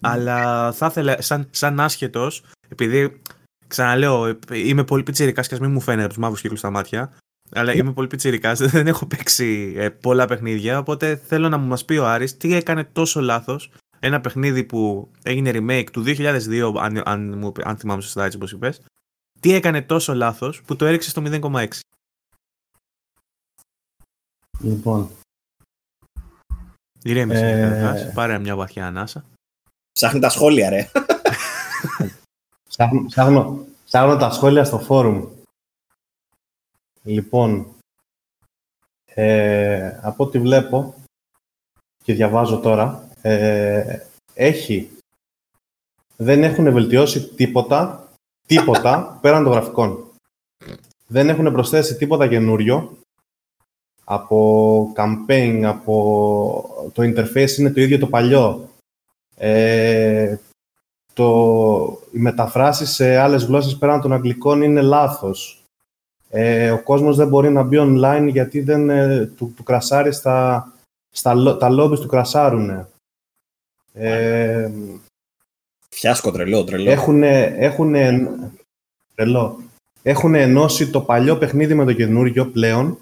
Αλλά 0.00 0.72
θα 0.72 0.86
ήθελα, 0.86 1.22
σαν, 1.22 1.48
σαν 1.50 1.80
άσχετος, 1.80 2.44
επειδή 2.68 3.22
ξαναλέω, 3.66 4.26
ε, 4.26 4.38
είμαι 4.50 4.84
πολύ 4.84 5.02
πιτσιρικάς 5.02 5.48
και 5.48 5.54
ας 5.54 5.60
μην 5.60 5.70
μου 5.70 5.80
φαίνεται 5.80 6.02
από 6.04 6.12
τους 6.12 6.22
μαύρους 6.22 6.40
κύκλους 6.40 6.58
στα 6.58 6.70
μάτια. 6.70 7.12
Αλλά 7.52 7.74
είμαι 7.74 7.92
πολύ 7.92 8.06
πιτσιρικάς, 8.06 8.58
δεν 8.70 8.86
έχω 8.86 9.06
παίξει 9.06 9.74
ε, 9.76 9.88
πολλά 9.88 10.26
παιχνίδια. 10.26 10.78
Οπότε 10.78 11.16
θέλω 11.16 11.48
να 11.48 11.56
μου 11.56 11.66
μας 11.66 11.84
πει 11.84 11.96
ο 11.96 12.06
Άρης 12.08 12.36
τι 12.36 12.54
έκανε 12.54 12.84
τόσο 12.84 13.20
λάθος 13.20 13.70
ένα 13.98 14.20
παιχνίδι 14.20 14.64
που 14.64 15.10
έγινε 15.22 15.50
remake 15.54 15.86
του 15.92 16.02
2002, 16.06 16.72
αν, 16.78 17.02
αν, 17.04 17.38
μου- 17.38 17.52
αν 17.64 17.76
θυμάμαι 17.76 18.02
σωστά 18.02 18.24
έτσι 18.24 18.36
όπως 18.36 18.52
είπες. 18.52 18.80
Τι 19.40 19.52
έκανε 19.52 19.82
τόσο 19.82 20.14
λάθος 20.14 20.62
που 20.62 20.76
το 20.76 20.86
έριξε 20.86 21.10
στο 21.10 21.22
0,6. 21.26 21.66
Λοιπόν, 24.60 25.10
Ηρέμησε. 27.02 27.50
Ε, 27.50 27.60
καταρχάς. 27.60 28.12
Πάρε 28.12 28.38
μια 28.38 28.56
βαθιά 28.56 28.86
ανάσα. 28.86 29.24
Ψάχνει 29.92 30.20
τα 30.20 30.28
σχόλια, 30.28 30.68
ρε. 30.68 30.90
ψάχνω, 32.68 33.04
ψάχνω, 33.06 33.66
ψάχνω 33.84 34.16
τα 34.16 34.30
σχόλια 34.30 34.64
στο 34.64 34.78
φόρουμ. 34.78 35.24
Λοιπόν, 37.02 37.66
ε, 39.14 39.98
από 40.02 40.24
ό,τι 40.24 40.38
βλέπω 40.38 40.94
και 42.04 42.14
διαβάζω 42.14 42.58
τώρα, 42.58 43.08
ε, 43.22 43.98
έχει, 44.34 44.90
δεν 46.16 46.42
έχουν 46.42 46.72
βελτιώσει 46.72 47.28
τίποτα, 47.28 48.08
τίποτα 48.46 49.18
πέραν 49.20 49.44
των 49.44 49.52
γραφικών. 49.52 50.04
Δεν 51.06 51.28
έχουν 51.28 51.52
προσθέσει 51.52 51.96
τίποτα 51.96 52.28
καινούριο. 52.28 52.98
Από 54.04 54.92
campaign, 54.96 55.62
από 55.64 56.90
το 56.92 57.02
interface 57.02 57.58
είναι 57.58 57.70
το 57.70 57.80
ίδιο 57.80 57.98
το 57.98 58.06
παλιό. 58.06 58.69
Ε, 59.42 60.36
το, 61.12 61.98
οι 62.12 62.18
μεταφράσεις 62.18 62.90
σε 62.90 63.16
άλλες 63.16 63.44
γλώσσες 63.44 63.76
πέραν 63.76 64.00
των 64.00 64.12
αγγλικών 64.12 64.62
είναι 64.62 64.80
λάθος. 64.80 65.62
Ε, 66.30 66.70
ο 66.70 66.82
κόσμος 66.82 67.16
δεν 67.16 67.28
μπορεί 67.28 67.50
να 67.50 67.62
μπει 67.62 67.76
online 67.80 68.28
γιατί 68.30 68.60
δεν, 68.60 68.90
ε, 68.90 69.26
του, 69.26 69.52
του 69.56 69.62
κρασάρει 69.62 70.12
στα, 70.12 70.72
στα, 71.10 71.34
λο- 71.34 71.56
τα 71.56 71.68
lobbies 71.70 71.98
του 72.00 72.06
κρασάρουνε. 72.06 72.88
Ε, 73.92 74.70
Φιάσκο 75.88 76.30
τρελό, 76.30 76.64
τρελό. 76.64 76.90
έχουν, 76.90 77.22
έχουν, 77.22 77.94
τρελό. 79.14 79.60
Έχουν 80.02 80.34
ενώσει 80.34 80.90
το 80.90 81.00
παλιό 81.00 81.36
παιχνίδι 81.38 81.74
με 81.74 81.84
το 81.84 81.92
καινούριο 81.92 82.46
πλέον. 82.46 82.98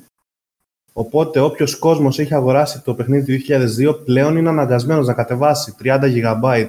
Οπότε 0.92 1.40
όποιος 1.40 1.78
κόσμος 1.78 2.18
έχει 2.18 2.34
αγοράσει 2.34 2.82
το 2.82 2.94
παιχνίδι 2.94 3.38
του 3.38 3.44
2002 3.48 4.04
πλέον 4.04 4.36
είναι 4.36 4.48
αναγκασμένος 4.48 5.06
να 5.06 5.14
κατεβάσει 5.14 5.74
30 5.82 6.00
GB 6.02 6.68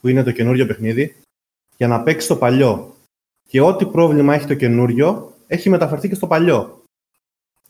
που 0.00 0.08
είναι 0.08 0.22
το 0.22 0.30
καινούριο 0.30 0.66
παιχνίδι 0.66 1.16
για 1.76 1.88
να 1.88 2.02
παίξει 2.02 2.28
το 2.28 2.36
παλιό. 2.36 2.96
Και 3.48 3.60
ό,τι 3.60 3.86
πρόβλημα 3.86 4.34
έχει 4.34 4.46
το 4.46 4.54
καινούριο 4.54 5.32
έχει 5.46 5.68
μεταφερθεί 5.68 6.08
και 6.08 6.14
στο 6.14 6.26
παλιό. 6.26 6.82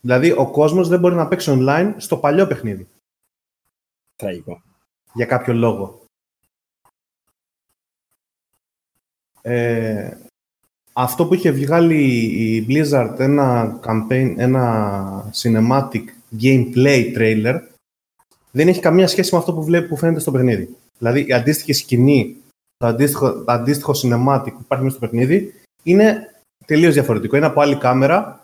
Δηλαδή 0.01 0.31
ο 0.31 0.51
κόσμος 0.51 0.87
δεν 0.87 0.99
μπορεί 0.99 1.15
να 1.15 1.27
παίξει 1.27 1.57
online 1.59 1.93
στο 1.97 2.17
παλιό 2.17 2.47
παιχνίδι 2.47 2.87
Τραγικό. 4.15 4.61
για 5.13 5.25
κάποιο 5.25 5.53
λόγο. 5.53 6.03
Ε, 9.41 10.17
αυτό 10.97 11.25
που 11.25 11.33
είχε 11.33 11.51
βγάλει 11.51 12.03
η 12.45 12.65
Blizzard 12.69 13.15
ένα 13.17 13.79
campaign, 13.85 14.33
ένα 14.37 15.31
cinematic 15.41 16.03
gameplay 16.41 17.17
trailer 17.17 17.59
δεν 18.51 18.67
έχει 18.67 18.79
καμία 18.79 19.07
σχέση 19.07 19.33
με 19.33 19.39
αυτό 19.39 19.53
που 19.53 19.63
βλέπει 19.63 19.87
που 19.87 19.97
φαίνεται 19.97 20.19
στο 20.19 20.31
παιχνίδι. 20.31 20.75
Δηλαδή 20.97 21.25
η 21.27 21.33
αντίστοιχη 21.33 21.73
σκηνή, 21.73 22.37
το 22.77 22.87
αντίστοιχο, 22.87 23.33
το 23.33 23.51
αντίστοιχο 23.51 23.91
cinematic 23.91 24.51
που 24.51 24.61
υπάρχει 24.61 24.83
μέσα 24.83 24.97
στο 24.97 25.07
παιχνίδι 25.07 25.53
είναι 25.83 26.33
τελείως 26.65 26.93
διαφορετικό. 26.93 27.37
Είναι 27.37 27.45
από 27.45 27.61
άλλη 27.61 27.77
κάμερα, 27.77 28.43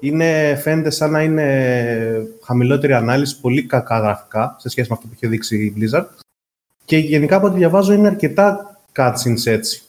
είναι, 0.00 0.56
φαίνεται 0.62 0.90
σαν 0.90 1.10
να 1.10 1.22
είναι 1.22 2.26
χαμηλότερη 2.42 2.92
ανάλυση, 2.92 3.40
πολύ 3.40 3.66
κακά 3.66 3.98
γραφικά 3.98 4.56
σε 4.58 4.68
σχέση 4.68 4.88
με 4.88 4.94
αυτό 4.96 5.08
που 5.08 5.14
είχε 5.16 5.28
δείξει 5.28 5.64
η 5.64 5.74
Blizzard. 5.76 6.06
Και 6.84 6.96
γενικά 6.96 7.36
από 7.36 7.46
ό,τι 7.46 7.56
διαβάζω 7.56 7.92
είναι 7.92 8.08
αρκετά 8.08 8.80
cutscenes 8.92 9.46
έτσι. 9.46 9.82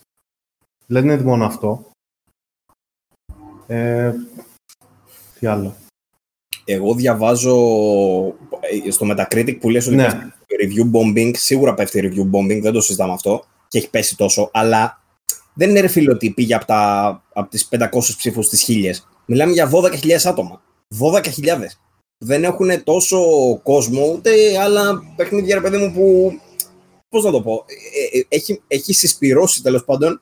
Δηλαδή 0.85 1.07
δεν 1.07 1.17
είναι 1.17 1.27
μόνο 1.27 1.45
αυτό. 1.45 1.91
Ε, 3.73 4.13
τι 5.39 5.47
άλλο; 5.47 5.75
Εγώ 6.65 6.93
διαβάζω 6.93 7.55
ε, 8.85 8.91
στο 8.91 9.07
Metacritic 9.11 9.57
που 9.59 9.69
λες 9.69 9.87
ότι 9.87 9.95
Ναι. 9.95 10.05
πέφτει 10.05 10.27
review 10.59 10.91
bombing, 10.97 11.31
σίγουρα 11.37 11.73
πέφτει 11.73 12.11
review 12.13 12.37
bombing, 12.37 12.59
δεν 12.61 12.71
το 12.73 12.81
συζητάμε 12.81 13.13
αυτό 13.13 13.45
και 13.67 13.77
έχει 13.77 13.89
πέσει 13.89 14.17
τόσο, 14.17 14.49
αλλά 14.53 15.01
δεν 15.53 15.69
είναι 15.69 15.79
ρε 15.79 15.87
φίλε 15.87 16.11
ότι 16.11 16.29
πήγε 16.29 16.53
από, 16.55 16.65
τα, 16.65 17.23
από 17.33 17.49
τις 17.49 17.69
500 17.71 17.87
ψήφους 18.17 18.45
στις 18.45 18.65
1000. 18.69 19.03
Μιλάμε 19.25 19.51
για 19.51 19.69
12.000 19.73 20.09
άτομα. 20.25 20.61
12.000. 20.99 21.21
Δεν 22.17 22.43
έχουν 22.43 22.83
τόσο 22.83 23.19
κόσμο, 23.63 24.11
ούτε 24.13 24.31
άλλα 24.59 25.13
παιχνίδια, 25.15 25.55
ρε 25.55 25.61
παιδί 25.61 25.77
μου, 25.77 25.91
που. 25.93 26.31
Πώς 27.09 27.23
να 27.23 27.31
το 27.31 27.41
πω. 27.41 27.65
ε, 28.13 28.17
ε, 28.19 28.23
Έχει, 28.27 28.61
έχει 28.67 28.93
συσπυρώσει 28.93 29.61
τέλος 29.61 29.85
πάντων 29.85 30.21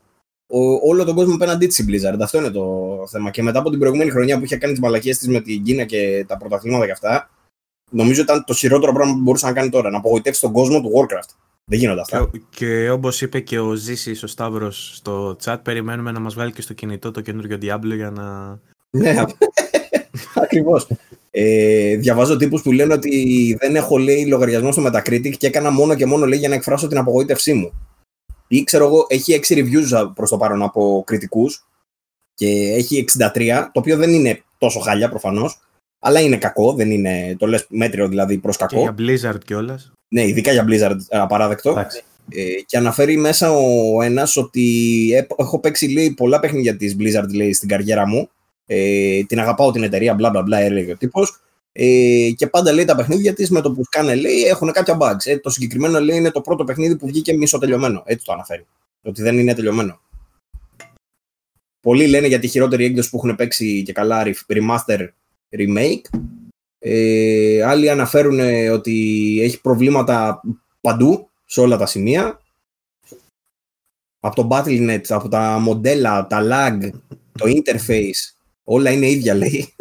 ο- 0.51 0.89
όλο 0.89 1.03
τον 1.05 1.15
κόσμο 1.15 1.35
απέναντί 1.35 1.67
της 1.67 1.77
η 1.79 1.85
Blizzard. 1.89 2.19
Αυτό 2.21 2.37
είναι 2.37 2.49
το 2.49 2.65
θέμα. 3.09 3.29
Και 3.31 3.43
μετά 3.43 3.59
από 3.59 3.69
την 3.69 3.79
προηγούμενη 3.79 4.09
χρονιά 4.11 4.37
που 4.37 4.43
είχε 4.43 4.55
κάνει 4.57 4.73
τις 4.73 4.81
μαλακίες 4.81 5.17
της 5.17 5.27
με 5.27 5.39
την 5.41 5.63
Κίνα 5.63 5.83
και 5.83 6.25
τα 6.27 6.37
πρωταθλήματα 6.37 6.85
και 6.85 6.91
αυτά, 6.91 7.29
νομίζω 7.89 8.21
ήταν 8.21 8.43
το 8.47 8.53
χειρότερο 8.53 8.93
πράγμα 8.93 9.13
που 9.13 9.19
μπορούσε 9.19 9.45
να 9.45 9.53
κάνει 9.53 9.69
τώρα. 9.69 9.89
Να 9.89 9.97
απογοητεύσει 9.97 10.41
τον 10.41 10.51
κόσμο 10.51 10.81
του 10.81 10.91
Warcraft. 10.95 11.29
Δεν 11.65 11.79
γίνονται 11.79 12.01
αυτά. 12.01 12.29
Και, 12.31 12.41
και 12.49 12.89
όπως 12.89 13.21
είπε 13.21 13.39
και 13.39 13.59
ο 13.59 13.73
Ζήση 13.73 14.11
ο 14.23 14.27
Σταύρος 14.27 14.91
στο 14.95 15.37
chat, 15.43 15.57
περιμένουμε 15.63 16.11
να 16.11 16.19
μας 16.19 16.33
βγάλει 16.33 16.51
και 16.51 16.61
στο 16.61 16.73
κινητό 16.73 17.11
το 17.11 17.21
καινούριο 17.21 17.57
Diablo 17.61 17.95
για 17.95 18.09
να. 18.11 18.59
Ναι, 18.89 19.23
ακριβώς. 20.43 20.87
Ε, 21.31 21.95
διαβάζω 21.95 22.37
τύπους 22.37 22.61
που 22.61 22.71
λένε 22.71 22.93
ότι 22.93 23.57
δεν 23.59 23.75
έχω 23.75 23.97
λέει 23.97 24.25
λογαριασμό 24.25 24.71
στο 24.71 24.83
Metacritic 24.85 25.31
και 25.37 25.47
έκανα 25.47 25.69
μόνο 25.71 25.95
και 25.95 26.05
μόνο 26.05 26.25
λέει 26.25 26.39
για 26.39 26.49
να 26.49 26.55
εκφράσω 26.55 26.87
την 26.87 26.97
απογοήτευσή 26.97 27.53
μου. 27.53 27.71
Ή 28.53 28.63
ξέρω 28.63 28.85
εγώ, 28.85 29.05
έχει 29.09 29.39
6 29.47 29.53
reviews 29.55 30.11
προς 30.15 30.29
το 30.29 30.37
παρόν 30.37 30.61
από 30.63 31.03
κριτικούς 31.05 31.65
και 32.33 32.47
έχει 32.73 33.05
63, 33.35 33.69
το 33.71 33.79
οποίο 33.79 33.97
δεν 33.97 34.13
είναι 34.13 34.43
τόσο 34.57 34.79
χάλια 34.79 35.09
προφανώς, 35.09 35.59
αλλά 35.99 36.19
είναι 36.19 36.37
κακό, 36.37 36.73
δεν 36.73 36.91
είναι 36.91 37.35
το 37.39 37.47
λες 37.47 37.65
μέτριο 37.69 38.07
δηλαδή 38.07 38.37
προς 38.37 38.57
Και 38.57 38.65
κακό. 38.67 38.81
για 38.81 38.95
Blizzard 38.97 39.43
κιόλας. 39.45 39.91
Ναι, 40.07 40.27
ειδικά 40.27 40.51
για 40.51 40.65
Blizzard 40.67 40.97
ε, 41.09 41.17
απαράδεκτο. 41.19 41.69
Εντάξει. 41.69 42.03
Ε, 42.29 42.43
και 42.65 42.77
αναφέρει 42.77 43.17
μέσα 43.17 43.51
ο 43.51 44.01
ένας 44.01 44.37
ότι 44.37 44.63
έ- 45.13 45.31
έχω 45.39 45.59
παίξει 45.59 45.87
λέει, 45.87 46.11
πολλά 46.13 46.39
παιχνίδια 46.39 46.77
της 46.77 46.95
Blizzard 46.99 47.29
λέει, 47.33 47.53
στην 47.53 47.67
καριέρα 47.69 48.07
μου. 48.07 48.29
Ε, 48.65 49.23
την 49.23 49.39
αγαπάω 49.39 49.71
την 49.71 49.83
εταιρεία, 49.83 50.13
μπλα 50.13 50.29
μπλα 50.29 50.41
μπλα, 50.41 50.57
έλεγε 50.59 50.91
ο 50.91 50.97
τύπος. 50.97 51.39
Ε, 51.73 52.31
και 52.35 52.47
πάντα 52.47 52.71
λέει 52.71 52.85
τα 52.85 52.95
παιχνίδια 52.95 53.33
της 53.33 53.49
με 53.49 53.61
το 53.61 53.71
που 53.71 53.83
σκάνε 53.83 54.15
λέει 54.15 54.43
έχουν 54.43 54.71
κάποια 54.71 54.97
bugs. 55.01 55.25
Ε, 55.25 55.37
το 55.37 55.49
συγκεκριμένο 55.49 55.99
λέει 55.99 56.17
είναι 56.17 56.31
το 56.31 56.41
πρώτο 56.41 56.63
παιχνίδι 56.63 56.95
που 56.95 57.07
βγήκε 57.07 57.33
μισοτελειωμένο. 57.33 58.03
Έτσι 58.05 58.25
το 58.25 58.33
αναφέρει. 58.33 58.65
Ότι 59.01 59.21
δεν 59.21 59.37
είναι 59.37 59.53
τελειωμένο. 59.53 59.99
Πολλοί 61.79 62.07
λένε 62.07 62.27
για 62.27 62.39
τη 62.39 62.47
χειρότερη 62.47 62.85
έκδοση 62.85 63.09
που 63.09 63.17
έχουν 63.17 63.35
παίξει 63.35 63.83
και 63.83 63.93
καλά 63.93 64.23
re- 64.25 64.55
remaster 64.55 65.07
remake. 65.49 66.19
Ε, 66.79 67.63
άλλοι 67.63 67.89
αναφέρουν 67.89 68.39
ε, 68.39 68.69
ότι 68.69 69.37
έχει 69.41 69.61
προβλήματα 69.61 70.41
παντού, 70.81 71.29
σε 71.45 71.61
όλα 71.61 71.77
τα 71.77 71.85
σημεία. 71.85 72.41
Από 74.19 74.35
το 74.35 74.47
Battle.net, 74.51 75.01
από 75.07 75.27
τα 75.27 75.59
μοντέλα, 75.59 76.27
τα 76.27 76.41
lag, 76.43 76.89
το 77.31 77.45
interface, 77.45 78.35
όλα 78.63 78.91
είναι 78.91 79.09
ίδια 79.09 79.33
λέει. 79.33 79.73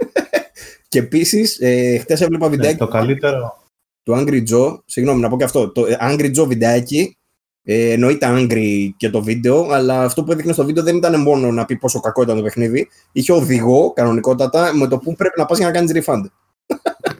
Και 0.91 0.99
επίσης, 0.99 1.59
ε, 1.61 1.99
χτες 1.99 2.21
έβλεπα 2.21 2.49
Ναι, 2.49 2.57
βιντεάκι 2.57 2.79
το 2.79 2.89
καλύτερο, 2.89 3.63
του 4.03 4.13
Angry 4.17 4.43
Joe, 4.49 4.79
συγγνώμη 4.85 5.21
να 5.21 5.29
πω 5.29 5.37
και 5.37 5.45
αυτό, 5.45 5.73
το 5.73 5.87
ε, 5.87 5.97
Angry 6.01 6.37
Joe 6.37 6.47
βιντεάκι 6.47 7.15
Ε, 7.63 7.91
εννοείται 7.93 8.27
angry 8.31 8.89
και 8.97 9.11
το 9.11 9.23
βίντεο, 9.23 9.71
αλλά 9.71 10.03
αυτό 10.05 10.25
που 10.25 10.33
έδειχνε 10.33 10.53
στο 10.53 10.65
βίντεο 10.65 10.83
δεν 10.83 10.97
ήταν 10.97 11.21
μόνο 11.21 11.53
να 11.53 11.65
πει 11.65 11.77
πόσο 11.77 12.01
κακό 12.01 12.23
ήταν 12.23 12.37
το 12.37 12.43
παιχνίδι. 12.43 12.89
Είχε 13.13 13.33
οδηγό, 13.33 13.93
κανονικότατα, 13.93 14.75
με 14.75 14.87
το 14.87 14.99
που 14.99 15.15
πρέπει 15.15 15.39
να 15.39 15.47
πας 15.47 15.59
για 15.59 15.67
να 15.67 15.73
κάνεις 15.73 15.93
refund. 15.95 16.25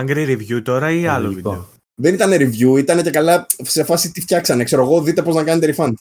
Angry 0.00 0.36
review 0.36 0.62
τώρα 0.62 0.90
ή 0.90 1.06
άλλο 1.06 1.26
Λογικό. 1.26 1.50
βίντεο; 1.50 1.68
Δεν 1.94 2.14
ήταν 2.14 2.30
review, 2.32 2.78
ήταν 2.78 3.02
και 3.02 3.10
καλά 3.10 3.46
σε 3.62 3.84
φάση 3.84 4.12
τι 4.12 4.20
φτιάξανε. 4.20 4.64
Ξέρω 4.64 4.82
εγώ, 4.82 5.02
δείτε 5.02 5.22
πώς 5.22 5.34
να 5.34 5.44
κάνετε 5.44 5.74
refund. 5.76 5.92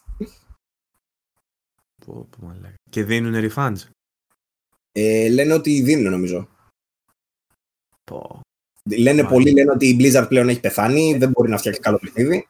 Πω, 2.06 2.28
πω, 2.30 2.46
μαλάκα. 2.46 2.74
Και 2.90 3.04
δίνουν 3.04 3.50
refunds. 3.52 3.76
Ε, 5.00 5.30
λένε 5.30 5.54
ότι 5.54 5.82
δίνουν 5.82 6.12
νομίζω. 6.12 6.48
Πω. 8.04 8.42
Λένε 8.90 9.04
Μάλιστα. 9.10 9.28
πολλοί 9.30 9.52
λένε 9.52 9.72
ότι 9.72 9.88
η 9.88 9.98
Blizzard 10.00 10.26
πλέον 10.28 10.50
έχει 10.50 10.60
πεθάνει, 10.60 11.18
δεν 11.18 11.30
μπορεί 11.30 11.50
να 11.50 11.58
φτιάξει 11.58 11.80
καλό 11.80 11.98
παιχνίδι. 12.00 12.48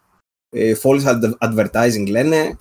Ε, 0.49 0.73
false 0.83 1.03
ad- 1.03 1.37
advertising 1.37 2.07
λένε. 2.09 2.57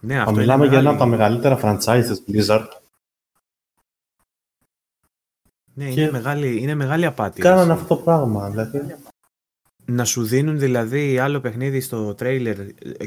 Ναι, 0.00 0.14
Θα 0.14 0.20
αυτό 0.20 0.32
μιλάμε 0.34 0.62
είναι 0.64 0.72
για 0.72 0.78
ένα 0.82 0.90
από 0.90 0.98
τα 0.98 1.06
μεγάλη- 1.06 1.40
μεγαλύτερα 1.40 1.78
franchise 1.78 2.04
της 2.06 2.24
Blizzard. 2.48 2.66
Ναι, 5.74 5.90
και- 5.90 6.00
είναι, 6.00 6.10
μεγάλη, 6.10 6.60
είναι 6.62 6.74
μεγάλη 6.74 7.06
απάτη. 7.06 7.40
Κάνανε 7.40 7.72
έτσι. 7.72 7.82
αυτό 7.82 7.96
το 7.96 8.02
πράγμα. 8.02 8.50
Δηλαδή, 8.50 8.96
Να 9.90 10.04
σου 10.04 10.22
δίνουν 10.22 10.58
δηλαδή 10.58 11.18
άλλο 11.18 11.40
παιχνίδι 11.40 11.80
στο 11.80 12.14
τρέιλερ 12.14 12.56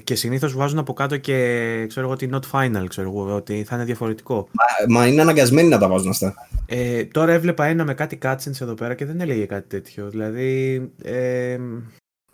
και 0.03 0.15
συνήθως 0.15 0.53
βάζουν 0.53 0.79
από 0.79 0.93
κάτω 0.93 1.17
και 1.17 1.85
ξέρω 1.87 2.05
εγώ 2.05 2.13
ότι 2.13 2.29
not 2.31 2.41
final, 2.51 2.85
ξέρω 2.87 3.09
εγώ, 3.09 3.35
ότι 3.35 3.63
θα 3.63 3.75
είναι 3.75 3.85
διαφορετικό. 3.85 4.47
Μα, 4.51 4.99
μα 4.99 5.07
είναι 5.07 5.21
αναγκασμένοι 5.21 5.67
να 5.67 5.77
τα 5.77 5.87
βάζουν 5.87 6.09
αυτά. 6.09 6.33
Ε, 6.65 7.05
τώρα 7.05 7.31
έβλεπα 7.31 7.65
ένα 7.65 7.85
με 7.85 7.93
κάτι 7.93 8.17
cutscenes 8.21 8.61
εδώ 8.61 8.73
πέρα 8.73 8.95
και 8.95 9.05
δεν 9.05 9.21
έλεγε 9.21 9.45
κάτι 9.45 9.67
τέτοιο. 9.67 10.09
Δηλαδή, 10.09 10.75
ε, 11.03 11.59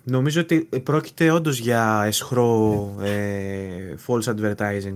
νομίζω 0.03 0.41
ότι 0.41 0.69
πρόκειται 0.83 1.31
όντως 1.31 1.57
για 1.57 2.03
εσχρό 2.05 2.95
ε, 3.01 3.95
false 4.07 4.35
advertising. 4.35 4.95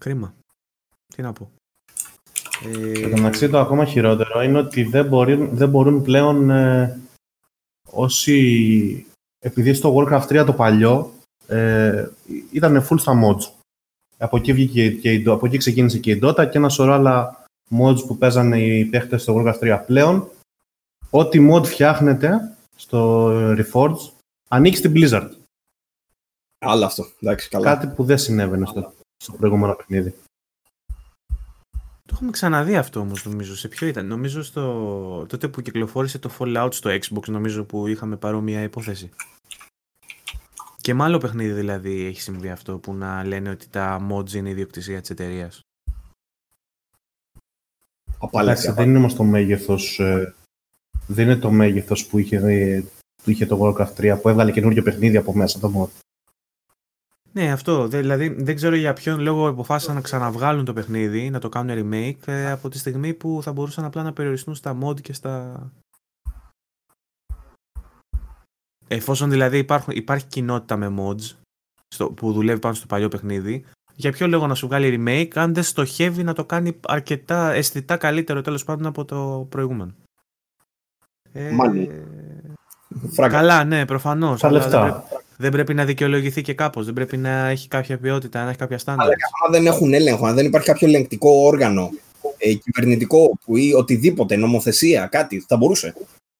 Κρίμα. 0.00 0.34
Τι 1.14 1.22
να 1.22 1.32
πω. 1.32 1.50
Ε, 2.64 3.02
Εν 3.02 3.10
τω 3.10 3.16
μεταξύ 3.16 3.48
το 3.48 3.58
ακόμα 3.58 3.84
χειρότερο 3.84 4.42
είναι 4.42 4.58
ότι 4.58 4.82
δεν, 4.82 5.06
μπορεί, 5.06 5.34
δεν 5.52 5.68
μπορούν 5.68 6.02
πλέον 6.02 6.50
ε, 6.50 7.00
όσοι, 7.90 9.06
επειδή 9.38 9.74
στο 9.74 9.94
Warcraft 9.96 10.26
3 10.26 10.44
το 10.46 10.52
παλιό 10.52 11.12
ε, 11.46 12.08
ήταν 12.52 12.86
full 12.88 12.98
στα 12.98 13.12
mods. 13.24 13.52
Από 14.18 14.36
εκεί, 14.36 14.52
βγήκε 14.52 14.90
και 14.90 15.12
η, 15.12 15.24
από 15.26 15.46
εκεί 15.46 15.56
ξεκίνησε 15.56 15.98
και 15.98 16.10
η 16.10 16.20
Dota 16.22 16.48
και 16.50 16.58
ένα 16.58 16.68
σωρό 16.68 16.92
άλλα 16.92 17.44
mods 17.70 18.06
που 18.06 18.18
παίζανε 18.18 18.60
οι 18.60 18.84
παίχτες 18.84 19.22
στο 19.22 19.34
Warcraft 19.36 19.58
3 19.58 19.82
πλέον. 19.86 20.30
Ό,τι 21.10 21.48
mod 21.52 21.64
φτιάχνεται 21.66 22.56
στο 22.76 23.30
Reforged 23.32 24.10
ανήκει 24.48 24.76
στην 24.76 24.92
Blizzard. 24.94 25.28
Άλλο 26.58 26.84
αυτό. 26.84 27.06
Εντάξει, 27.20 27.48
καλά. 27.48 27.64
Κάτι 27.74 27.86
που 27.86 28.04
δεν 28.04 28.18
συνέβαινε 28.18 28.66
στο, 28.66 28.92
στο 29.16 29.32
προηγούμενο 29.32 29.74
παιχνίδι. 29.74 30.14
Το 32.08 32.14
έχουμε 32.14 32.30
ξαναδεί 32.30 32.76
αυτό 32.76 33.00
όμως 33.00 33.24
νομίζω. 33.24 33.56
Σε 33.56 33.68
ποιο 33.68 33.86
ήταν; 33.86 34.06
Νομίζω 34.06 34.42
στο... 34.42 35.26
τότε 35.28 35.48
που 35.48 35.60
κυκλοφόρησε 35.60 36.18
το 36.18 36.30
Fallout 36.38 36.68
στο 36.72 36.90
Xbox 36.90 37.28
νομίζω 37.28 37.64
που 37.64 37.86
είχαμε 37.86 38.16
παρόμοια 38.16 38.62
υπόθεση. 38.62 39.10
Και 40.80 40.94
με 40.94 41.04
άλλο 41.04 41.18
παιχνίδι 41.18 41.52
δηλαδή 41.52 42.04
έχει 42.04 42.20
συμβεί 42.20 42.50
αυτό 42.50 42.78
που 42.78 42.94
να 42.94 43.24
λένε 43.24 43.50
ότι 43.50 43.68
τα 43.68 44.06
mods 44.10 44.32
είναι 44.32 44.50
ιδιοκτησία 44.50 45.00
της 45.00 45.10
εταιρείας. 45.10 45.60
Απάλαξη. 48.18 48.62
Εντάξει, 48.62 48.82
δεν 48.82 48.88
είναι 48.88 48.98
όμως 48.98 49.14
το 49.14 49.24
μέγεθος, 49.24 49.98
ε, 49.98 50.34
δεν 51.06 51.24
είναι 51.24 51.36
το 51.36 51.50
μέγεθος 51.50 52.06
που 52.06 52.18
είχε, 52.18 52.36
ε, 52.36 52.84
που 53.22 53.30
είχε 53.30 53.46
το 53.46 53.58
Warcraft 53.62 53.94
3 53.94 54.18
που 54.20 54.28
έβγαλε 54.28 54.52
καινούριο 54.52 54.82
παιχνίδι 54.82 55.16
από 55.16 55.34
μέσα 55.34 55.58
το 55.58 55.72
mod. 55.76 56.00
Ναι, 57.32 57.52
αυτό. 57.52 57.88
Δε- 57.88 58.00
Δηλαδή 58.00 58.28
δεν 58.28 58.54
ξέρω 58.54 58.74
για 58.74 58.92
ποιον 58.92 59.20
λόγο 59.20 59.48
αποφάσισαν 59.48 59.94
να 59.94 60.00
ξαναβγάλουν 60.00 60.64
το 60.64 60.72
παιχνίδι, 60.72 61.30
να 61.30 61.38
το 61.38 61.48
κάνουν 61.48 61.76
remake 61.92 62.26
ε, 62.26 62.50
από 62.50 62.68
τη 62.68 62.78
στιγμή 62.78 63.14
που 63.14 63.40
θα 63.42 63.52
μπορούσαν 63.52 63.84
απλά 63.84 64.02
να 64.02 64.12
περιοριστούν 64.12 64.54
στα 64.54 64.78
mod 64.82 65.00
και 65.00 65.12
στα. 65.12 65.62
Εφόσον 68.88 69.30
δηλαδή 69.30 69.58
υπάρχουν, 69.58 69.96
υπάρχει 69.96 70.26
κοινότητα 70.26 70.76
με 70.76 70.94
mods 70.98 71.32
στο, 71.88 72.10
που 72.12 72.32
δουλεύει 72.32 72.58
πάνω 72.60 72.74
στο 72.74 72.86
παλιό 72.86 73.08
παιχνίδι, 73.08 73.64
για 73.94 74.12
ποιο 74.12 74.26
λόγο 74.26 74.46
να 74.46 74.54
σου 74.54 74.66
βγάλει 74.66 74.96
remake 74.98 75.30
αν 75.34 75.54
δεν 75.54 75.62
στοχεύει 75.62 76.22
να 76.22 76.32
το 76.32 76.44
κάνει 76.44 76.80
αρκετά 76.86 77.52
αισθητά 77.52 77.96
καλύτερο 77.96 78.40
τέλος 78.40 78.64
πάντων 78.64 78.86
από 78.86 79.04
το 79.04 79.46
προηγούμενο; 79.48 79.94
Ε, 81.32 81.50
Μάλλον. 81.50 81.88
Φράγκα. 83.12 83.36
καλά, 83.36 83.64
ναι, 83.64 83.86
προφανώς. 83.86 84.40
Τα 84.40 84.48
αλλά 84.48 84.58
λεφτά. 84.58 84.80
Δεν 84.80 84.90
πρέπει, 84.90 85.24
δεν 85.36 85.50
πρέπει 85.50 85.74
να 85.74 85.84
δικαιολογηθεί 85.84 86.42
και 86.42 86.54
κάπως. 86.54 86.84
Δεν 86.84 86.94
πρέπει 86.94 87.16
να 87.16 87.48
έχει 87.48 87.68
κάποια 87.68 87.98
ποιότητα, 87.98 88.42
να 88.42 88.48
έχει 88.48 88.58
κάποια 88.58 88.78
στάνταρ. 88.78 89.04
Αλλά 89.04 89.14
άμα 89.44 89.58
δεν 89.58 89.66
έχουν 89.66 89.94
έλεγχο, 89.94 90.26
αν 90.26 90.34
δεν 90.34 90.46
υπάρχει 90.46 90.66
κάποιο 90.66 90.86
ελεγκτικό 90.88 91.30
όργανο, 91.30 91.90
ε, 92.38 92.52
κυβερνητικό 92.52 93.38
που 93.44 93.56
ή 93.56 93.74
οτιδήποτε, 93.74 94.36
νομοθεσία, 94.36 95.06
κάτι, 95.06 95.44
θα 95.48 95.56
μπορούσε. 95.56 95.94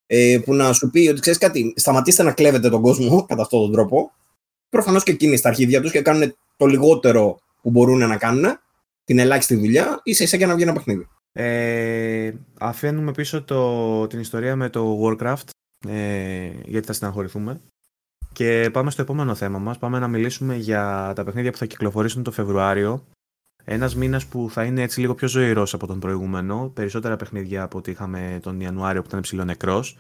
Ε, 0.07 0.39
που 0.45 0.55
να 0.55 0.73
σου 0.73 0.91
πει 0.91 1.09
ότι 1.09 1.21
ξέρεις 1.21 1.39
κάτι, 1.39 1.75
σταματήστε 1.77 2.23
να 2.23 2.33
κλέβετε 2.33 2.69
τον 2.69 2.83
κόσμο 2.83 3.23
κατά 3.29 3.43
αυτόν 3.43 3.61
τον 3.61 3.73
τρόπο. 3.73 4.13
Προφανώς 4.69 5.03
και 5.03 5.11
εκείνοι 5.11 5.37
στα 5.37 5.49
αρχίδια 5.49 5.81
τους 5.81 5.91
και 5.91 6.03
κάνουν 6.03 6.35
το 6.57 6.67
λιγότερο 6.67 7.39
που 7.63 7.71
μπορούν 7.71 7.99
να 7.99 8.17
κάνουν, 8.17 8.45
την 9.05 9.19
ελάχιστη 9.19 9.55
δουλειά, 9.55 10.01
ίσα 10.03 10.25
ίσα 10.25 10.37
για 10.37 10.47
να 10.47 10.55
βγει 10.55 10.63
ένα 10.63 10.73
παιχνίδι. 10.73 11.09
Ε, 11.33 12.33
αφήνουμε 12.59 13.13
πίσω 13.13 13.43
το, 13.43 14.07
την 14.07 14.21
ιστορία 14.21 14.57
με 14.57 14.69
το 14.69 15.01
Warcraft, 15.03 15.49
ε, 15.87 16.51
γιατί 16.65 16.87
θα 16.87 16.93
στεναχωρηθούμε. 16.93 17.61
Και 18.33 18.71
πάμε 18.73 18.91
στο 18.91 19.03
επόμενο 19.03 19.35
θέμα 19.35 19.59
μας. 19.59 19.79
Πάμε 19.79 19.99
να 19.99 20.09
μιλήσουμε 20.09 20.57
για 20.57 21.13
τα 21.15 21.25
παιχνίδια 21.25 21.51
που 21.51 21.59
θα 21.59 21.67
κυκλοφορήσουν 21.67 22.23
το 22.23 22.31
Φεβρουάριο. 22.31 23.05
Ένας 23.65 23.95
μήνας 23.97 24.27
που 24.27 24.49
θα 24.51 24.65
είναι 24.65 24.83
έτσι 24.83 25.01
λίγο 25.01 25.15
πιο 25.15 25.29
ζωηρός 25.29 25.75
από 25.75 25.87
τον 25.87 26.01
προηγούμενο. 26.01 26.71
Περισσότερα 26.75 27.17
παιχνίδια 27.17 27.63
από 27.63 27.79
ό,τι 27.79 27.91
είχαμε 27.91 28.39
τον 28.43 28.61
Ιανουάριο 28.61 29.01
που 29.01 29.09
ήταν 29.09 29.21
ψηλό 29.21 29.45
νεκρός. 29.45 29.99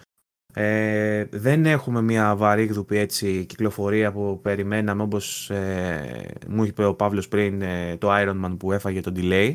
Ε, 0.54 1.24
δεν 1.30 1.66
έχουμε 1.66 2.02
μια 2.02 2.36
βαρύγδουπη 2.36 2.96
έτσι 2.96 3.44
κυκλοφορία 3.44 4.12
που 4.12 4.40
περιμέναμε 4.42 5.02
όπως 5.02 5.50
ε, 5.50 6.34
μου 6.48 6.64
είπε 6.64 6.84
ο 6.84 6.94
Παύλος 6.94 7.28
πριν 7.28 7.62
ε, 7.62 7.96
το 7.96 8.08
Iron 8.10 8.44
Man 8.44 8.56
που 8.58 8.72
έφαγε 8.72 9.00
το 9.00 9.12
delay. 9.16 9.54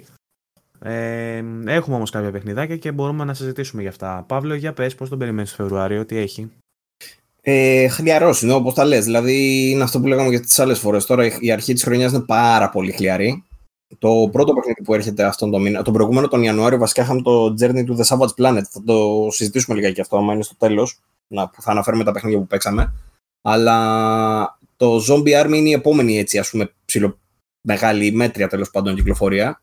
Ε, 0.86 1.44
έχουμε 1.66 1.96
όμως 1.96 2.10
κάποια 2.10 2.32
παιχνιδάκια 2.32 2.78
και 2.78 2.92
μπορούμε 2.92 3.24
να 3.24 3.34
συζητήσουμε 3.34 3.82
για 3.82 3.92
αυτά. 3.92 4.24
Παύλο, 4.28 4.54
για 4.54 4.74
πες 4.74 4.96
πώς 4.96 5.10
τον 5.10 5.18
περιμένεις 5.18 5.50
το 5.50 5.56
Φεβρουάριο, 5.56 6.06
τι 6.06 6.18
έχει. 6.18 6.52
Ε, 7.42 7.88
χλιαρός 7.88 8.42
είναι 8.42 8.54
όπως 8.54 8.74
τα 8.74 8.86
λες. 8.86 9.06
Δηλαδή 9.06 9.70
είναι 9.70 9.84
αυτό 9.84 10.00
που 10.00 10.08
λέγαμε 10.08 10.30
και 10.30 10.40
τις 10.40 10.60
άλλες 10.60 10.80
φορές. 10.80 11.06
Τώρα 11.06 11.40
η 11.40 11.52
αρχή 11.52 11.74
της 11.74 11.84
χρονιάς 11.84 12.12
είναι 12.12 12.22
πάρα 12.22 12.70
πολύ 12.70 12.92
χλιαρή. 12.92 13.44
Το 14.00 14.30
πρώτο 14.32 14.54
παιχνίδι 14.54 14.82
που 14.84 14.94
έρχεται 14.94 15.24
αυτόν 15.24 15.52
τον 15.52 15.62
μήνα, 15.62 15.82
τον 15.82 15.94
προηγούμενο 15.94 16.28
τον 16.28 16.44
Ιανουάριο, 16.44 16.78
βασικά 16.78 17.02
είχαμε 17.02 17.22
το 17.22 17.56
Journey 17.60 17.86
to 17.86 17.96
the 17.96 18.06
Savage 18.06 18.34
Planet. 18.38 18.62
Θα 18.70 18.84
το 18.86 19.28
συζητήσουμε 19.32 19.76
λιγάκι 19.76 20.02
αυτό, 20.02 20.18
άμα 20.18 20.34
είναι 20.34 20.44
στο 20.44 20.56
τέλος, 20.58 21.00
που 21.28 21.62
θα 21.62 21.72
αναφέρουμε 21.72 22.04
τα 22.04 22.12
παιχνίδια 22.12 22.40
που 22.40 22.48
παίξαμε. 22.48 22.94
Αλλά 23.42 24.58
το 24.78 24.98
Zombie 25.10 25.44
Army 25.44 25.54
είναι 25.54 25.70
η 25.70 25.74
επόμενη 25.74 26.18
έτσι, 26.18 26.40
ας 26.40 26.50
πούμε, 26.50 26.72
ψηλο 26.86 27.18
μεγάλη 27.62 28.12
μέτρια 28.12 28.48
τέλος 28.48 28.70
πάντων 28.70 28.96
κυκλοφορία. 28.96 29.62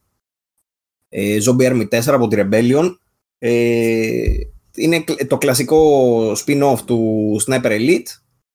Ε, 1.12 1.38
Zombie 1.46 1.70
Army 1.72 1.88
4 1.88 2.00
από 2.06 2.28
τη 2.28 2.36
Rebellion. 2.40 2.94
Ε, 3.38 4.32
είναι 4.74 5.00
κλ- 5.00 5.26
το 5.26 5.38
κλασικό 5.38 6.32
spin-off 6.32 6.78
του 6.86 7.36
Sniper 7.46 7.64
Elite 7.70 8.06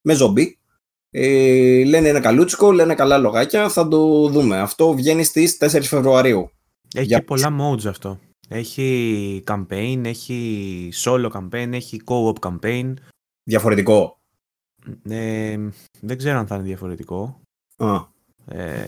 με 0.01 0.15
zombie. 0.19 0.47
Ε, 1.09 1.83
λένε 1.83 2.07
ένα 2.07 2.19
καλούτσικο, 2.19 2.71
λένε 2.71 2.95
καλά 2.95 3.17
λογάκια, 3.17 3.69
θα 3.69 3.87
το 3.87 4.27
δούμε. 4.29 4.57
Αυτό 4.59 4.93
βγαίνει 4.93 5.23
στις 5.23 5.57
4 5.57 5.81
Φεβρουαρίου. 5.83 6.49
Έχει 6.95 7.05
Για 7.05 7.17
και 7.17 7.23
πολλά 7.23 7.55
modes 7.61 7.85
αυτό. 7.85 8.19
Έχει 8.49 9.43
campaign, 9.47 10.01
έχει 10.05 10.89
solo 11.03 11.29
campaign, 11.31 11.69
έχει 11.71 12.01
co-op 12.05 12.33
campaign. 12.49 12.93
Διαφορετικό. 13.43 14.19
Ε, 15.09 15.57
δεν 16.01 16.17
ξέρω 16.17 16.37
αν 16.39 16.47
θα 16.47 16.55
είναι 16.55 16.63
διαφορετικό. 16.63 17.41
Α, 17.77 17.95
Ε, 18.47 18.85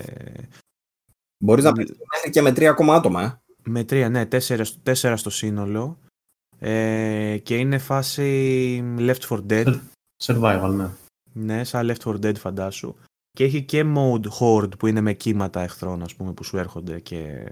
μπορείς 1.44 1.64
να 1.64 1.72
παίξεις 1.72 1.98
μέχρι 2.14 2.30
και 2.30 2.42
με 2.42 2.52
τρία 2.52 2.70
ακόμα 2.70 2.96
άτομα. 2.96 3.24
Ε. 3.24 3.42
με 3.70 3.84
τρία, 3.84 4.10
ναι, 4.10 4.26
τέσσερα, 4.26 4.64
στο- 4.64 4.80
τέσσερα 4.84 5.18
στο 5.18 5.30
σύνολο. 5.30 6.00
Ε, 6.60 7.38
και 7.44 7.58
είναι 7.58 7.78
φάση 7.78 8.84
Left 8.98 9.20
4 9.30 9.40
Dead. 9.50 9.80
Survival, 10.24 10.74
ναι. 10.76 10.90
Ναι, 11.34 11.64
σαν 11.64 11.92
Left 11.92 12.02
4 12.04 12.16
Dead 12.26 12.36
φαντάσου. 12.38 12.96
Και 13.32 13.44
έχει 13.44 13.64
και 13.64 13.84
mode 13.96 14.28
Horde 14.40 14.78
που 14.80 14.88
είναι 14.88 15.02
με 15.02 15.14
κύματα 15.14 15.62
εχθρών, 15.62 16.04
ας 16.04 16.16
πούμε, 16.16 16.32
που 16.34 16.44
σου 16.44 16.58
έρχονται 16.58 17.00
και 17.00 17.52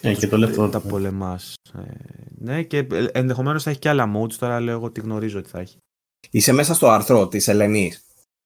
Ε, 0.00 0.14
και 0.14 0.28
το 0.28 0.36
λεφτό. 0.38 0.68
τα 0.68 0.80
πολεμάς. 0.80 1.54
Ε, 1.74 1.80
ναι, 2.38 2.62
και 2.62 2.78
ε, 2.78 3.04
ενδεχομένως 3.12 3.62
θα 3.62 3.70
έχει 3.70 3.78
και 3.78 3.88
άλλα 3.88 4.12
modes, 4.16 4.32
τώρα 4.32 4.60
λέω 4.60 4.74
εγώ 4.76 4.90
τι 4.90 5.00
γνωρίζω 5.00 5.38
ότι 5.38 5.48
θα 5.48 5.58
έχει. 5.58 5.76
Είσαι 6.30 6.52
μέσα 6.52 6.74
στο 6.74 6.88
άρθρο 6.88 7.28
της 7.28 7.48
Ελενής. 7.48 8.02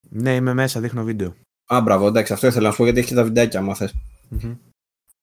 Ναι, 0.09 0.35
είμαι 0.35 0.55
μέσα, 0.55 0.81
δείχνω 0.81 1.05
βίντεο. 1.05 1.35
Α, 1.73 1.81
μπράβο, 1.81 2.07
εντάξει, 2.07 2.33
αυτό 2.33 2.47
ήθελα 2.47 2.65
να 2.67 2.71
σου 2.71 2.77
πω 2.77 2.85
γιατί 2.85 2.99
έχει 2.99 3.09
και 3.09 3.15
τα 3.15 3.25
βιντεάκια, 3.25 3.59
άμα 3.61 3.75
θες. 3.75 3.95
Μμμ. 4.29 4.55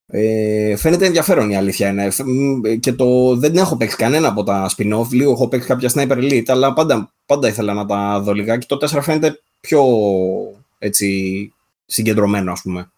Ε, 0.09 0.75
φαίνεται 0.75 1.05
ενδιαφέρον 1.05 1.49
η 1.49 1.57
αλήθεια 1.57 1.89
είναι. 1.89 2.09
Και 2.79 2.93
το, 2.93 3.35
δεν 3.35 3.57
έχω 3.57 3.77
παίξει 3.77 3.95
κανένα 3.95 4.27
από 4.27 4.43
τα 4.43 4.69
spin-off. 4.77 5.07
Λίγο 5.11 5.31
έχω 5.31 5.47
παίξει 5.47 5.67
κάποια 5.67 5.91
Sniper 5.93 6.17
Elite, 6.17 6.47
αλλά 6.47 6.73
πάντα, 6.73 7.13
πάντα 7.25 7.47
ήθελα 7.47 7.73
να 7.73 7.85
τα 7.85 8.19
δω 8.21 8.33
λιγάκι. 8.33 8.67
Το 8.67 8.77
4 8.81 8.99
φαίνεται 9.01 9.41
πιο 9.59 9.83
έτσι, 10.77 11.53
συγκεντρωμένο, 11.85 12.51
ας 12.51 12.61
πούμε. 12.61 12.91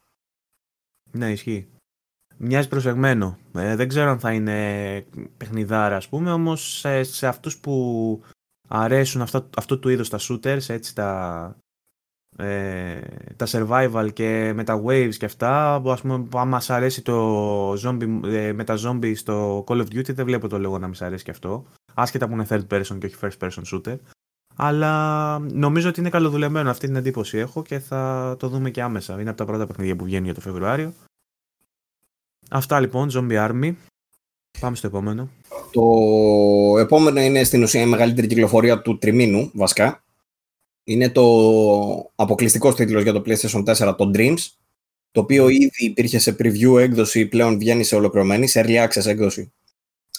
Ναι, 1.12 1.32
ισχύει. 1.32 1.68
Μοιάζει 2.38 2.68
προσεγμένο. 2.68 3.38
Ε, 3.54 3.76
δεν 3.76 3.88
ξέρω 3.88 4.10
αν 4.10 4.20
θα 4.20 4.32
είναι 4.32 5.06
παιχνιδάρα, 5.38 5.96
ας 5.96 6.10
πούμε, 6.10 6.32
όμως 6.32 6.78
σε, 6.80 7.04
σε 7.04 7.28
αυτούς 7.28 7.58
που 7.58 8.24
αρέσουν 8.68 9.22
αυτά, 9.22 9.50
αυτού 9.58 9.80
του 9.80 9.90
είδους 9.90 10.10
τα 10.10 10.20
shooters, 10.22 10.70
έτσι, 10.70 10.96
τα, 10.96 11.56
ε, 12.40 13.00
τα 13.36 13.48
survival 13.50 14.10
και 14.14 14.52
με 14.56 14.64
τα 14.64 14.82
waves 14.86 15.16
και 15.18 15.26
αυτά, 15.26 15.76
ας 15.86 16.02
πούμε, 16.02 16.28
αν 16.36 16.48
μας 16.48 16.70
αρέσει 16.70 17.02
το 17.02 17.74
zombie, 17.74 18.20
ε, 18.26 18.54
με 18.54 18.64
τα 18.64 18.78
zombie 18.86 19.16
στο 19.16 19.64
Call 19.68 19.78
of 19.78 19.86
Duty, 19.96 20.14
δεν 20.14 20.26
βλέπω 20.26 20.48
το 20.48 20.60
λόγο 20.60 20.78
να 20.78 20.88
μας 20.88 21.02
αρέσει 21.02 21.24
και 21.24 21.32
αυτό. 21.32 21.66
Άσχετα 21.94 22.28
που 22.28 22.34
είναι 22.34 22.46
third 22.50 22.68
person 22.68 22.98
και 23.00 23.06
όχι 23.06 23.16
first 23.22 23.48
person 23.48 23.62
shooter. 23.74 23.96
Αλλά 24.56 25.40
νομίζω 25.40 25.90
ότι 25.90 26.00
είναι 26.00 26.10
καλοδουλεμένο. 26.10 26.70
Αυτή 26.70 26.86
την 26.88 26.96
εντύπωση 26.96 27.38
έχω 27.38 27.62
και 27.62 27.80
θα 27.80 28.36
το 28.40 28.48
δούμε 28.48 28.70
και 28.70 28.82
άμεσα. 28.82 29.20
Είναι 29.22 29.30
από 29.30 29.38
τα 29.38 29.46
πρώτα 29.46 29.68
παιχνίδια 29.68 29.96
που 29.96 30.04
βγαίνουν 30.04 30.26
για 30.26 30.34
το 30.34 30.42
Φεβρουάριο. 30.42 30.94
Αυτά 32.50 32.80
λοιπόν, 32.80 33.10
Zombie 33.14 33.50
Army. 33.50 33.74
Πάμε 34.60 34.76
στο 34.76 34.88
επόμενο. 34.88 35.30
Το 35.72 35.84
επόμενο 36.80 37.20
είναι 37.20 37.44
στην 37.44 37.64
ουσία 37.64 37.82
η 37.82 37.86
μεγαλύτερη 37.86 38.28
κυκλοφορία 38.28 38.82
του 38.82 38.98
τριμήνου, 38.98 39.52
βασικά. 39.54 40.04
Είναι 40.90 41.10
το 41.10 41.24
αποκλειστικό 42.16 42.74
τίτλο 42.74 43.02
για 43.02 43.14
το 43.14 43.24
PlayStation 43.26 43.64
4, 43.64 43.96
το 43.98 44.12
Dreams, 44.14 44.38
το 45.12 45.22
οποίο 45.22 45.48
ήδη 45.50 45.70
υπήρχε 45.78 46.20
σε 46.20 46.36
preview 46.40 46.80
έκδοση, 46.80 47.26
πλέον 47.26 47.58
βγαίνει 47.58 47.84
σε 47.84 47.96
ολοκληρωμένη, 47.96 48.48
σε 48.48 48.66
early 48.66 48.88
access 48.88 49.06
έκδοση 49.06 49.52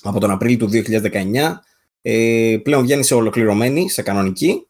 από 0.02 0.20
τον 0.20 0.30
Απρίλιο 0.30 0.56
του 0.58 0.68
2019. 0.72 1.60
Ε, 2.02 2.56
πλέον 2.62 2.82
βγαίνει 2.82 3.04
σε 3.04 3.14
ολοκληρωμένη, 3.14 3.90
σε 3.90 4.02
κανονική. 4.02 4.66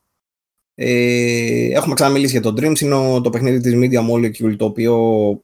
Ε, 0.74 1.68
έχουμε 1.72 1.94
ξαναμιλήσει 1.94 2.32
για 2.32 2.40
το 2.40 2.54
Dreams, 2.56 2.80
είναι 2.80 3.20
το 3.20 3.30
παιχνίδι 3.30 3.60
της 3.60 3.74
Media 3.76 4.10
Molecule, 4.10 4.56
το 4.56 4.64
οποίο, 4.64 4.96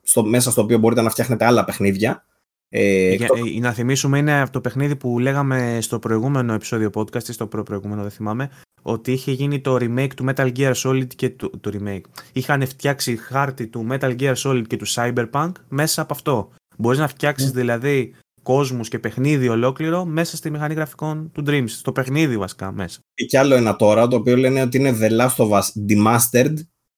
στο, 0.02 0.24
μέσα 0.24 0.50
στο 0.50 0.62
οποίο 0.62 0.78
μπορείτε 0.78 1.02
να 1.02 1.10
φτιάχνετε 1.10 1.44
άλλα 1.44 1.64
παιχνίδια. 1.64 2.24
Ε, 2.68 3.14
για, 3.14 3.28
ε, 3.56 3.58
να 3.60 3.72
θυμίσουμε, 3.72 4.18
είναι 4.18 4.40
αυτό 4.40 4.52
το 4.52 4.60
παιχνίδι 4.60 4.96
που 4.96 5.18
λέγαμε 5.18 5.78
στο 5.80 5.98
προηγούμενο 5.98 6.52
επεισόδιο 6.52 6.90
podcast, 6.94 7.28
ή 7.28 7.32
στο 7.32 7.46
προ 7.46 7.62
προηγούμενο 7.62 8.02
δεν 8.02 8.10
θυμάμαι, 8.10 8.50
ότι 8.88 9.12
είχε 9.12 9.32
γίνει 9.32 9.60
το 9.60 9.74
remake 9.74 10.14
του 10.16 10.24
Metal 10.28 10.52
Gear 10.56 10.72
Solid 10.74 11.06
και 11.16 11.28
του, 11.28 11.60
το 11.60 11.70
remake. 11.74 12.00
Είχαν 12.32 12.66
φτιάξει 12.66 13.16
χάρτη 13.16 13.66
του 13.66 13.86
Metal 13.90 14.16
Gear 14.20 14.34
Solid 14.34 14.62
και 14.66 14.76
του 14.76 14.86
Cyberpunk 14.88 15.52
μέσα 15.68 16.02
από 16.02 16.14
αυτό. 16.14 16.52
Μπορείς 16.76 16.98
να 16.98 17.08
φτιάξεις 17.08 17.50
mm. 17.50 17.54
δηλαδή 17.54 18.14
κόσμους 18.42 18.88
και 18.88 18.98
παιχνίδι 18.98 19.48
ολόκληρο 19.48 20.04
μέσα 20.04 20.36
στη 20.36 20.50
μηχανή 20.50 20.74
γραφικών 20.74 21.30
του 21.32 21.44
Dreams. 21.46 21.68
Στο 21.68 21.92
παιχνίδι 21.92 22.36
βασικά 22.36 22.72
μέσα. 22.72 22.98
Και 23.14 23.24
κι 23.24 23.36
άλλο 23.36 23.54
ένα 23.54 23.76
τώρα, 23.76 24.08
το 24.08 24.16
οποίο 24.16 24.36
λένε 24.36 24.62
ότι 24.62 24.78
είναι 24.78 24.96
The 25.00 25.20
Last 25.20 25.36
of 25.36 25.50
Us 25.50 25.64
Demastered. 25.88 26.54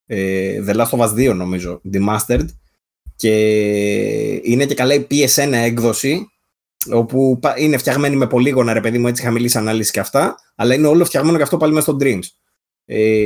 Ε, 0.06 0.62
The 0.66 0.74
Last 0.76 0.90
of 0.90 0.98
Us 0.98 1.30
2 1.30 1.34
νομίζω. 1.34 1.80
Demastered. 1.92 2.46
Και 3.16 3.34
είναι 4.42 4.66
και 4.66 4.74
καλά 4.74 4.94
η 4.94 5.06
PSN 5.10 5.50
έκδοση 5.52 6.26
όπου 6.92 7.40
είναι 7.56 7.76
φτιαγμένη 7.76 8.16
με 8.16 8.26
πολύγωνα, 8.26 8.72
ρε 8.72 8.80
παιδί 8.80 8.98
μου, 8.98 9.06
έτσι 9.06 9.22
χαμηλής 9.22 9.56
ανάλυσης 9.56 9.92
και 9.92 10.00
αυτά, 10.00 10.36
αλλά 10.54 10.74
είναι 10.74 10.86
όλο 10.86 11.04
φτιαγμένο 11.04 11.36
και 11.36 11.42
αυτό 11.42 11.56
πάλι 11.56 11.72
μέσα 11.72 11.90
στο 11.90 11.96
Dreams. 12.00 12.22
Ε, 12.84 13.22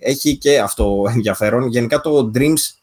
έχει 0.00 0.36
και 0.36 0.58
αυτό 0.58 1.04
ενδιαφέρον. 1.14 1.68
Γενικά 1.68 2.00
το 2.00 2.30
Dreams 2.34 2.76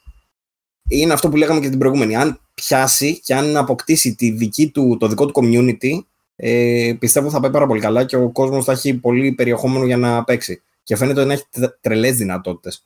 είναι 0.87 1.13
αυτό 1.13 1.29
που 1.29 1.37
λέγαμε 1.37 1.59
και 1.59 1.69
την 1.69 1.79
προηγούμενη. 1.79 2.15
Αν 2.15 2.39
πιάσει 2.53 3.19
και 3.19 3.35
αν 3.35 3.57
αποκτήσει 3.57 4.15
τη 4.15 4.31
δική 4.31 4.69
του, 4.69 4.97
το 4.99 5.07
δικό 5.07 5.25
του 5.25 5.41
community, 5.41 5.99
ε, 6.35 6.95
πιστεύω 6.99 7.29
θα 7.29 7.39
πάει 7.39 7.51
πάρα 7.51 7.67
πολύ 7.67 7.79
καλά 7.79 8.03
και 8.03 8.15
ο 8.15 8.29
κόσμος 8.29 8.65
θα 8.65 8.71
έχει 8.71 8.93
πολύ 8.93 9.31
περιεχόμενο 9.31 9.85
για 9.85 9.97
να 9.97 10.23
παίξει. 10.23 10.61
Και 10.83 10.95
φαίνεται 10.95 11.25
να 11.25 11.33
έχει 11.33 11.43
τρελές 11.81 12.15
δυνατότητες. 12.15 12.85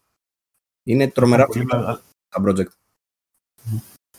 Είναι 0.83 1.07
τρομερά 1.07 1.47
τα 2.29 2.43
project. 2.45 2.71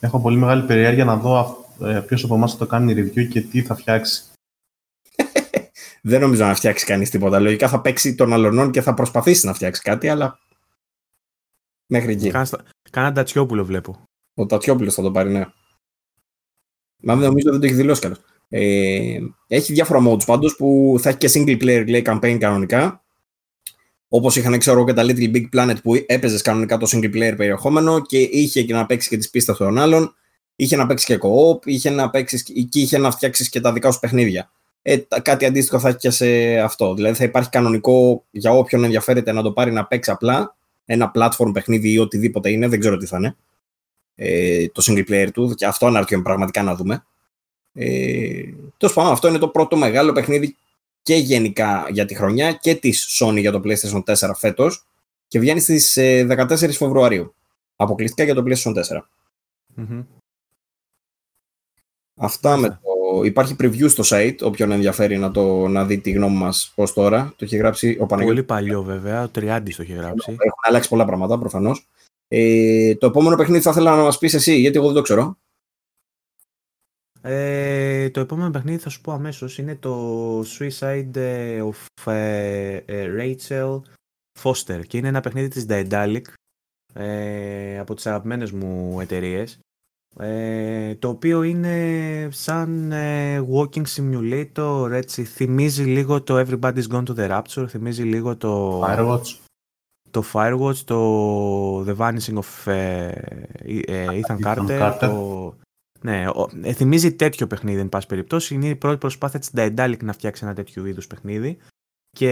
Έχω 0.01 0.21
πολύ 0.21 0.37
μεγάλη 0.37 0.63
περιέργεια 0.63 1.05
να 1.05 1.17
δω 1.17 1.39
ε, 1.41 1.68
ποιος 2.07 2.25
από 2.25 2.35
εμάς 2.35 2.53
θα 2.53 2.59
το 2.59 2.67
κάνει 2.67 2.93
review 2.93 3.29
και 3.29 3.41
τι 3.41 3.63
θα 3.63 3.75
φτιάξει. 3.75 4.23
Δεν 6.03 6.21
νομίζω 6.21 6.45
να 6.45 6.55
φτιάξει 6.55 6.85
κανείς 6.85 7.11
τίποτα. 7.11 7.41
Λογικά 7.41 7.69
θα 7.69 7.81
παίξει 7.81 8.15
τον 8.15 8.33
αλωνών 8.33 8.71
και 8.71 8.81
θα 8.81 8.95
προσπαθήσει 8.95 9.47
να 9.47 9.55
φτιάξει 9.55 9.83
κάτι, 9.83 10.09
αλλά. 10.09 10.39
Μέχρι 11.87 12.13
εκεί. 12.13 12.31
Κάνα 12.91 13.13
τατσιόπουλο 13.13 13.65
βλέπω. 13.65 14.03
Ο 14.35 14.47
τατσιόπουλος 14.47 14.95
θα 14.95 15.03
το 15.03 15.11
πάρει, 15.11 15.31
ναι. 15.31 15.47
Μα 17.03 17.15
νομίζω 17.15 17.51
δεν 17.51 17.61
το 17.61 17.67
έχει 17.67 17.75
δηλώσει 17.75 18.01
καλό. 18.01 18.17
Ε, 18.49 19.19
έχει 19.47 19.73
διάφορα 19.73 20.01
modes 20.09 20.25
πάντως 20.25 20.57
που 20.57 20.97
θα 21.01 21.09
έχει 21.09 21.19
και 21.19 21.31
single 21.35 21.63
player 21.63 21.85
λέει, 21.89 22.03
campaign 22.07 22.37
κανονικά. 22.41 23.03
Όπως 24.09 24.37
είχαν 24.37 24.59
ξέρω 24.59 24.85
και 24.85 24.93
τα 24.93 25.03
Little 25.05 25.35
Big 25.35 25.49
Planet 25.57 25.77
που 25.83 25.95
έπαιζες 26.07 26.43
κανονικά 26.43 26.77
το 26.77 26.87
single 26.91 27.15
player 27.15 27.35
περιεχόμενο 27.37 28.01
και 28.01 28.19
είχε 28.19 28.63
και 28.63 28.73
να 28.73 28.87
παίξει 28.87 29.09
και 29.09 29.17
τις 29.17 29.31
πίστα 29.31 29.57
των 29.57 29.79
άλλων 29.79 30.15
είχε 30.61 30.77
να 30.77 30.87
παίξει 30.87 31.07
και 31.07 31.19
co-op, 31.23 31.67
είχε 31.67 31.91
να 31.91 32.11
παίξεις 32.11 32.43
και 32.43 32.81
είχε 32.81 32.99
να 32.99 33.11
φτιάξεις 33.11 33.49
και 33.49 33.61
τα 33.61 33.73
δικά 33.73 33.91
σου 33.91 33.99
παιχνίδια. 33.99 34.51
Ε, 34.83 34.97
κάτι 35.23 35.45
αντίστοιχο 35.45 35.79
θα 35.79 35.89
έχει 35.89 35.97
και 35.97 36.11
σε 36.11 36.59
αυτό. 36.59 36.95
Δηλαδή 36.95 37.17
θα 37.17 37.25
υπάρχει 37.25 37.49
κανονικό 37.49 38.25
για 38.31 38.51
όποιον 38.51 38.85
ενδιαφέρεται 38.85 39.33
να 39.33 39.43
το 39.43 39.53
πάρει 39.53 39.73
να 39.73 39.87
παίξει 39.87 40.11
απλά 40.11 40.57
ένα 40.85 41.11
platform 41.15 41.51
παιχνίδι 41.53 41.93
ή 41.93 41.99
οτιδήποτε 41.99 42.51
είναι, 42.51 42.69
δεν 42.69 42.81
ξέρω 42.81 42.97
τι 42.97 43.07
θα 43.07 43.17
είναι. 43.17 43.37
Ε, 44.15 44.69
το 44.69 44.83
single 44.87 45.11
player 45.11 45.29
του, 45.33 45.55
και 45.55 45.67
αυτό 45.67 45.87
αναρωτιέμαι 45.87 46.23
πραγματικά 46.23 46.63
να 46.63 46.75
δούμε. 46.75 47.05
Ε, 47.73 48.43
Τέλος 48.77 48.95
πάντων, 48.95 49.13
αυτό 49.13 49.29
είναι 49.29 49.39
το 49.39 49.49
πρώτο 49.49 49.77
μεγάλο 49.77 50.13
παιχνίδι 50.13 50.57
και 51.03 51.15
γενικά 51.15 51.87
για 51.91 52.05
τη 52.05 52.15
χρονιά 52.15 52.53
και 52.53 52.75
της 52.75 53.21
Sony 53.21 53.39
για 53.39 53.53
το 53.53 53.63
PlayStation 53.65 54.03
4 54.05 54.31
φέτος 54.35 54.87
και 55.29 55.39
βγαίνει 55.39 55.61
στις 55.61 55.99
14 55.99 56.63
ε, 56.63 56.73
Φεβρουαρίου. 56.73 57.35
Αποκλειστικά 57.77 58.25
για 58.25 58.35
το 58.35 58.43
PlayStation 58.47 58.73
4. 58.73 59.01
mm 59.77 60.05
Αυτά 62.19 62.57
με 62.57 62.69
το... 62.69 63.23
Υπάρχει 63.25 63.57
preview 63.61 63.91
στο 63.91 64.03
site, 64.07 64.37
όποιον 64.43 64.71
ενδιαφέρει 64.71 65.19
να, 65.19 65.31
το, 65.31 65.69
να 65.69 65.85
δει 65.85 65.99
τη 65.99 66.11
γνώμη 66.11 66.37
μας 66.37 66.73
ως 66.75 66.93
τώρα. 66.93 67.33
Το 67.37 67.45
έχει 67.45 67.57
γράψει 67.57 67.97
ο 68.01 68.07
Παναγιώτης. 68.07 68.45
Πολύ 68.45 68.61
παλιό 68.61 68.83
βέβαια, 68.83 69.23
ο 69.23 69.29
Τριάντης 69.29 69.77
το 69.77 69.83
έχει 69.83 69.93
γράψει. 69.93 70.31
Έχουν 70.31 70.61
αλλάξει 70.63 70.89
πολλά 70.89 71.05
πράγματα 71.05 71.39
προφανώς. 71.39 71.87
Ε, 72.29 72.95
το 72.95 73.07
επόμενο 73.07 73.37
παιχνίδι 73.37 73.63
θα 73.63 73.71
ήθελα 73.71 73.97
να 73.97 74.03
μας 74.03 74.19
πεις 74.19 74.35
εσύ, 74.35 74.57
γιατί 74.57 74.77
εγώ 74.77 74.87
δεν 74.87 74.97
το 74.97 75.03
ξέρω. 75.03 75.37
Ε, 77.23 78.11
το 78.11 78.21
επόμενο 78.21 78.51
παιχνίδι 78.51 78.79
θα 78.79 78.89
σου 78.89 79.01
πω 79.01 79.13
αμέσως 79.13 79.59
είναι 79.59 79.75
το 79.75 80.41
Suicide 80.41 81.17
of 81.71 82.13
ε, 82.13 82.77
ε, 82.77 83.11
Rachel 83.19 83.81
Foster 84.43 84.81
και 84.87 84.97
είναι 84.97 85.09
ένα 85.09 85.21
παιχνίδι 85.21 85.49
της 85.49 85.67
Daedalic 85.69 86.23
ε, 86.95 87.79
από 87.79 87.95
τις 87.95 88.07
αγαπημένες 88.07 88.51
μου 88.51 89.01
εταιρείες 89.01 89.59
ε, 90.17 90.95
το 90.95 91.09
οποίο 91.09 91.43
είναι 91.43 92.29
σαν 92.31 92.93
ε, 92.93 93.45
walking 93.53 93.85
simulator, 93.97 94.91
έτσι, 94.93 95.25
θυμίζει 95.25 95.85
λίγο 95.85 96.23
το 96.23 96.39
Everybody's 96.39 96.89
Gone 96.91 97.05
to 97.05 97.15
the 97.17 97.31
Rapture, 97.31 97.69
θυμίζει 97.69 98.03
λίγο 98.03 98.37
το... 98.37 98.83
Firewatch. 98.83 99.37
Το 100.11 100.25
Firewatch, 100.33 100.77
το 100.77 101.85
The 101.85 101.97
Vanishing 101.97 102.39
of 102.39 102.73
ε, 102.73 103.13
Ethan, 103.87 104.39
Carter. 104.45 104.97
Το... 105.01 105.55
Ναι, 106.01 106.25
θυμίζει 106.73 107.13
τέτοιο 107.13 107.47
παιχνίδι, 107.47 107.81
εν 107.81 107.89
πάση 107.89 108.07
περιπτώσει. 108.07 108.55
Είναι 108.55 108.69
η 108.69 108.77
πρώτη 108.77 108.99
προσπάθεια 108.99 109.39
της 109.39 109.51
Daedalic 109.57 110.03
να 110.03 110.13
φτιάξει 110.13 110.45
ένα 110.45 110.55
τέτοιο 110.55 110.87
είδους 110.87 111.07
παιχνίδι. 111.07 111.57
Και 112.11 112.31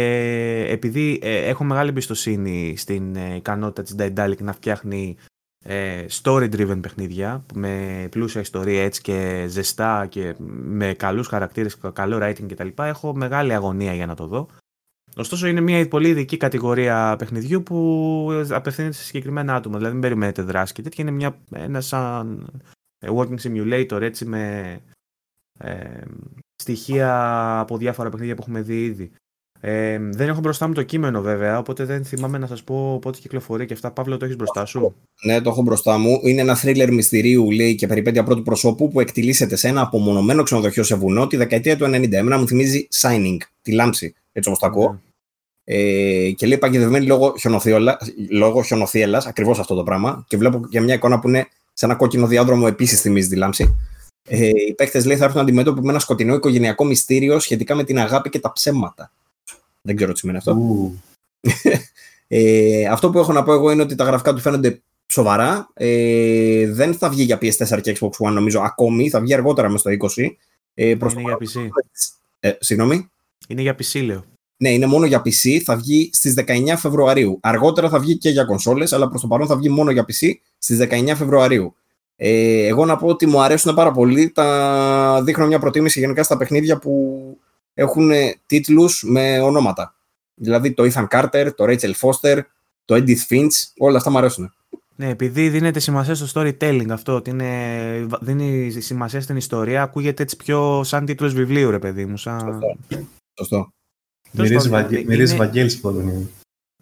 επειδή 0.69 1.19
έχω 1.23 1.65
μεγάλη 1.65 1.89
εμπιστοσύνη 1.89 2.75
στην 2.77 3.15
ικανότητα 3.15 3.83
της 3.83 3.95
Daedalic 3.99 4.41
να 4.41 4.53
φτιάχνει 4.53 5.17
ε, 5.19 5.23
story-driven 6.23 6.79
παιχνίδια 6.81 7.45
με 7.55 8.07
πλούσια 8.11 8.41
ιστορία 8.41 8.83
έτσι 8.85 9.01
και 9.01 9.45
ζεστά 9.49 10.07
και 10.07 10.35
με 10.39 10.95
καλούς 10.95 11.27
χαρακτήρες, 11.27 11.79
καλό 11.93 12.19
writing 12.23 12.47
κτλ. 12.49 12.69
Έχω 12.83 13.15
μεγάλη 13.15 13.55
αγωνία 13.55 13.95
για 13.95 14.07
να 14.07 14.15
το 14.15 14.27
δω. 14.27 14.49
Ωστόσο 15.17 15.47
είναι 15.47 15.61
μια 15.61 15.89
πολύ 15.89 16.09
ειδική 16.09 16.37
κατηγορία 16.37 17.15
παιχνιδιού 17.19 17.63
που 17.63 18.45
απευθύνεται 18.51 18.95
σε 18.95 19.05
συγκεκριμένα 19.05 19.55
άτομα. 19.55 19.77
Δηλαδή 19.77 19.93
δεν 19.93 20.03
περιμένετε 20.03 20.43
δράση 20.43 20.73
και 20.73 20.83
τέτοια. 20.83 21.05
Είναι 21.05 21.17
μια, 21.17 21.39
ένα 21.51 21.81
σαν 21.81 22.47
ε, 22.99 23.09
working 23.15 23.39
simulator 23.39 24.01
έτσι 24.01 24.25
με 24.25 24.77
ε, 25.59 26.01
στοιχεία 26.57 27.59
από 27.59 27.77
διάφορα 27.77 28.11
παιχνίδια 28.11 28.35
που 28.35 28.43
έχουμε 28.43 28.61
δει 28.61 28.85
ήδη. 28.85 29.13
Ε, 29.61 29.99
δεν 30.01 30.29
έχω 30.29 30.41
μπροστά 30.41 30.67
μου 30.67 30.75
το 30.75 30.83
κείμενο 30.83 31.21
βέβαια, 31.21 31.59
οπότε 31.59 31.85
δεν 31.85 32.05
θυμάμαι 32.05 32.39
να 32.39 32.47
σας 32.47 32.63
πω 32.63 32.99
πότε 32.99 33.19
κυκλοφορεί 33.21 33.67
και 33.67 33.73
αυτά. 33.73 33.91
Παύλο, 33.91 34.17
το 34.17 34.25
έχεις 34.25 34.37
μπροστά 34.37 34.65
σου; 34.65 34.95
Ναι, 35.23 35.41
το 35.41 35.51
έχω 35.51 35.63
μπροστά 35.63 35.99
μου. 35.99 36.21
Είναι 36.23 36.41
ένα 36.41 36.55
θρίλερ 36.55 36.93
μυστηρίου, 36.93 37.51
λέει, 37.51 37.75
και 37.75 37.87
περιπέτεια 37.87 38.23
πρώτου 38.25 38.43
προσώπου 38.43 38.91
που 38.91 39.01
εκτιλήσεται 39.01 39.57
σε 39.57 39.69
ένα 39.69 39.81
απομονωμένο 39.81 40.43
ξενοδοχείο 40.43 40.83
σε 40.83 40.95
βουνό 40.95 41.27
τη 41.27 41.37
δεκαετία 41.37 41.77
του 41.77 41.85
90. 41.85 42.13
Εμένα 42.13 42.39
μου 42.39 42.47
θυμίζει 42.47 42.89
Signing, 43.01 43.37
τη 43.63 43.73
λάμψη, 43.73 44.15
έτσι 44.33 44.49
όπως 44.49 44.61
το 44.61 44.67
ακούω. 44.67 44.91
Ναι. 44.91 44.99
Ε, 45.69 46.31
και 46.31 46.47
λέει 46.47 46.59
παγιδευμένη 46.59 47.07
λόγω, 47.07 47.35
λόγω 48.31 48.63
χιονοθύελας, 48.63 49.27
ακριβώς 49.27 49.59
αυτό 49.59 49.75
το 49.75 49.83
πράγμα. 49.83 50.25
Και 50.29 50.37
βλέπω 50.37 50.61
και 50.71 50.81
μια 50.81 50.95
εικόνα 50.95 51.19
που 51.19 51.29
είναι 51.29 51.49
σε 51.73 51.85
ένα 51.85 51.95
κόκκινο 51.95 52.27
διάδρομο 52.27 52.65
επίσης 52.69 53.01
θυμίζει 53.01 53.29
τη 53.29 53.37
λάμψη. 53.37 53.77
Ε, 54.29 54.49
οι 54.69 54.75
παίκτες 54.75 55.05
λέει 55.05 55.17
θα 55.17 55.25
έρθουν 55.25 55.41
αντιμέτωποι 55.41 55.81
με 55.83 55.91
ένα 55.91 55.99
σκοτεινό 55.99 56.35
οικογενειακό 56.35 56.85
μυστήριο 56.85 57.39
σχετικά 57.39 57.75
με 57.75 57.85
την 57.85 57.99
αγάπη 57.99 58.29
και 58.29 58.39
τα 58.39 58.53
ψέματα. 58.53 59.13
Δεν 59.87 59.97
ξέρω 59.97 60.13
τι 60.13 60.19
σημαίνει 60.19 60.39
αυτό. 60.39 60.59
ε, 62.29 62.87
αυτό 62.87 63.11
που 63.11 63.19
έχω 63.19 63.33
να 63.33 63.43
πω 63.43 63.53
εγώ 63.53 63.71
είναι 63.71 63.83
ότι 63.83 63.95
τα 63.95 64.05
γραφικά 64.05 64.35
του 64.35 64.41
φαίνονται 64.41 64.83
σοβαρά. 65.07 65.69
Ε, 65.75 66.71
δεν 66.71 66.95
θα 66.95 67.09
βγει 67.09 67.23
για 67.23 67.39
PS4 67.41 67.81
και 67.81 67.97
Xbox 68.01 68.29
One 68.29 68.33
νομίζω 68.33 68.61
ακόμη. 68.61 69.11
Θα 69.11 69.21
βγει 69.21 69.35
αργότερα 69.35 69.69
μες 69.69 69.81
στο 69.81 69.91
20. 69.91 70.29
Ε, 70.75 70.89
είναι 70.89 71.21
για 71.21 71.39
PC. 71.41 71.69
Ε, 72.41 72.53
συγγνώμη. 72.59 73.11
Είναι 73.49 73.63
για 73.63 73.77
PC, 73.79 74.03
λέω. 74.05 74.25
Ναι, 74.57 74.73
είναι 74.73 74.87
μόνο 74.87 75.07
για 75.07 75.23
PC. 75.25 75.59
Θα 75.65 75.77
βγει 75.77 76.11
στις 76.13 76.35
19 76.47 76.75
Φεβρουαρίου. 76.77 77.39
Αργότερα 77.43 77.89
θα 77.89 77.99
βγει 77.99 78.19
και 78.19 78.31
για 78.31 78.45
κονσόλες, 78.45 78.93
αλλά 78.93 79.09
προς 79.09 79.21
το 79.21 79.27
παρόν 79.27 79.47
θα 79.47 79.57
βγει 79.57 79.69
μόνο 79.69 79.91
για 79.91 80.03
PC 80.03 80.31
στις 80.59 80.79
19 80.79 81.13
Φεβρουαρίου. 81.17 81.75
Ε, 82.17 82.67
εγώ 82.67 82.85
να 82.85 82.97
πω 82.97 83.07
ότι 83.07 83.27
μου 83.27 83.41
αρέσουν 83.41 83.75
πάρα 83.75 83.93
πολύ. 83.93 84.31
Τα 84.31 85.23
δείχνω 85.25 85.47
μια 85.47 85.59
προτίμηση 85.59 86.01
γενικά 86.01 86.23
στα 86.23 86.37
παιχνίδια 86.37 86.79
που 86.79 87.17
έχουν 87.79 88.11
τίτλους 88.47 89.05
με 89.07 89.41
ονόματα. 89.41 89.95
Δηλαδή 90.35 90.73
το 90.75 90.83
Ethan 90.93 91.07
Carter, 91.09 91.51
το 91.57 91.65
Rachel 91.69 91.93
Foster, 91.93 92.41
το 92.85 92.95
Edith 92.95 93.27
Finch, 93.29 93.51
όλα 93.79 93.97
αυτά 93.97 94.11
μου 94.11 94.19
αρέσουν. 94.19 94.53
Ναι, 94.97 95.09
επειδή 95.09 95.49
δίνεται 95.49 95.81
σημασία 95.81 96.15
στο 96.15 96.27
storytelling 96.41 96.89
αυτό, 96.91 97.15
ότι 97.15 97.31
είναι, 97.31 98.07
δίνει 98.21 98.71
σημασία 98.71 99.21
στην 99.21 99.37
ιστορία, 99.37 99.83
ακούγεται 99.83 100.23
έτσι 100.23 100.37
πιο 100.37 100.85
σαν 100.85 101.05
τίτλος 101.05 101.35
βιβλίου, 101.35 101.71
ρε 101.71 101.79
παιδί 101.79 102.07
μου. 102.07 102.17
Σαν... 102.17 102.61
Σωστό. 103.39 103.69
Μυρίζει 104.33 105.37
Βαγγέλης 105.37 105.81
είναι. 105.83 106.29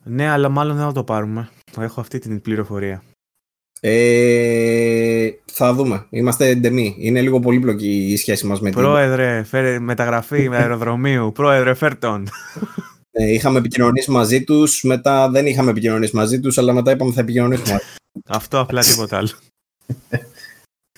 Ναι, 0.05 0.29
αλλά 0.29 0.49
μάλλον 0.49 0.77
δεν 0.77 0.85
θα 0.85 0.93
το 0.93 1.05
πάρουμε. 1.05 1.49
Έχω 1.79 2.01
αυτή 2.01 2.19
την 2.19 2.41
πληροφορία. 2.41 3.03
Ε, 3.87 5.31
θα 5.45 5.73
δούμε. 5.73 6.07
Είμαστε 6.11 6.47
εντεμή. 6.47 6.95
Είναι 6.99 7.21
λίγο 7.21 7.41
πολύπλοκη 7.41 8.13
η 8.13 8.17
σχέση 8.17 8.47
μας 8.47 8.61
με 8.61 8.71
την... 8.71 8.81
Πρόεδρε, 8.81 9.43
φέρε 9.43 9.79
μεταγραφή 9.79 10.49
με 10.49 10.57
αεροδρομίου. 10.57 11.33
Πρόεδρε, 11.33 11.75
φέρ 11.75 11.99
τον. 11.99 12.29
Ε, 13.11 13.33
είχαμε 13.33 13.59
επικοινωνήσει 13.59 14.11
μαζί 14.11 14.45
τους, 14.45 14.83
μετά 14.83 15.31
δεν 15.31 15.47
είχαμε 15.47 15.71
επικοινωνήσει 15.71 16.17
μαζί 16.17 16.41
τους, 16.41 16.59
αλλά 16.59 16.73
μετά 16.73 16.91
είπαμε 16.91 17.13
θα 17.13 17.21
επικοινωνήσουμε. 17.21 17.81
Αυτό 18.29 18.59
απλά 18.59 18.83
τίποτα 18.83 19.17
άλλο. 19.17 19.31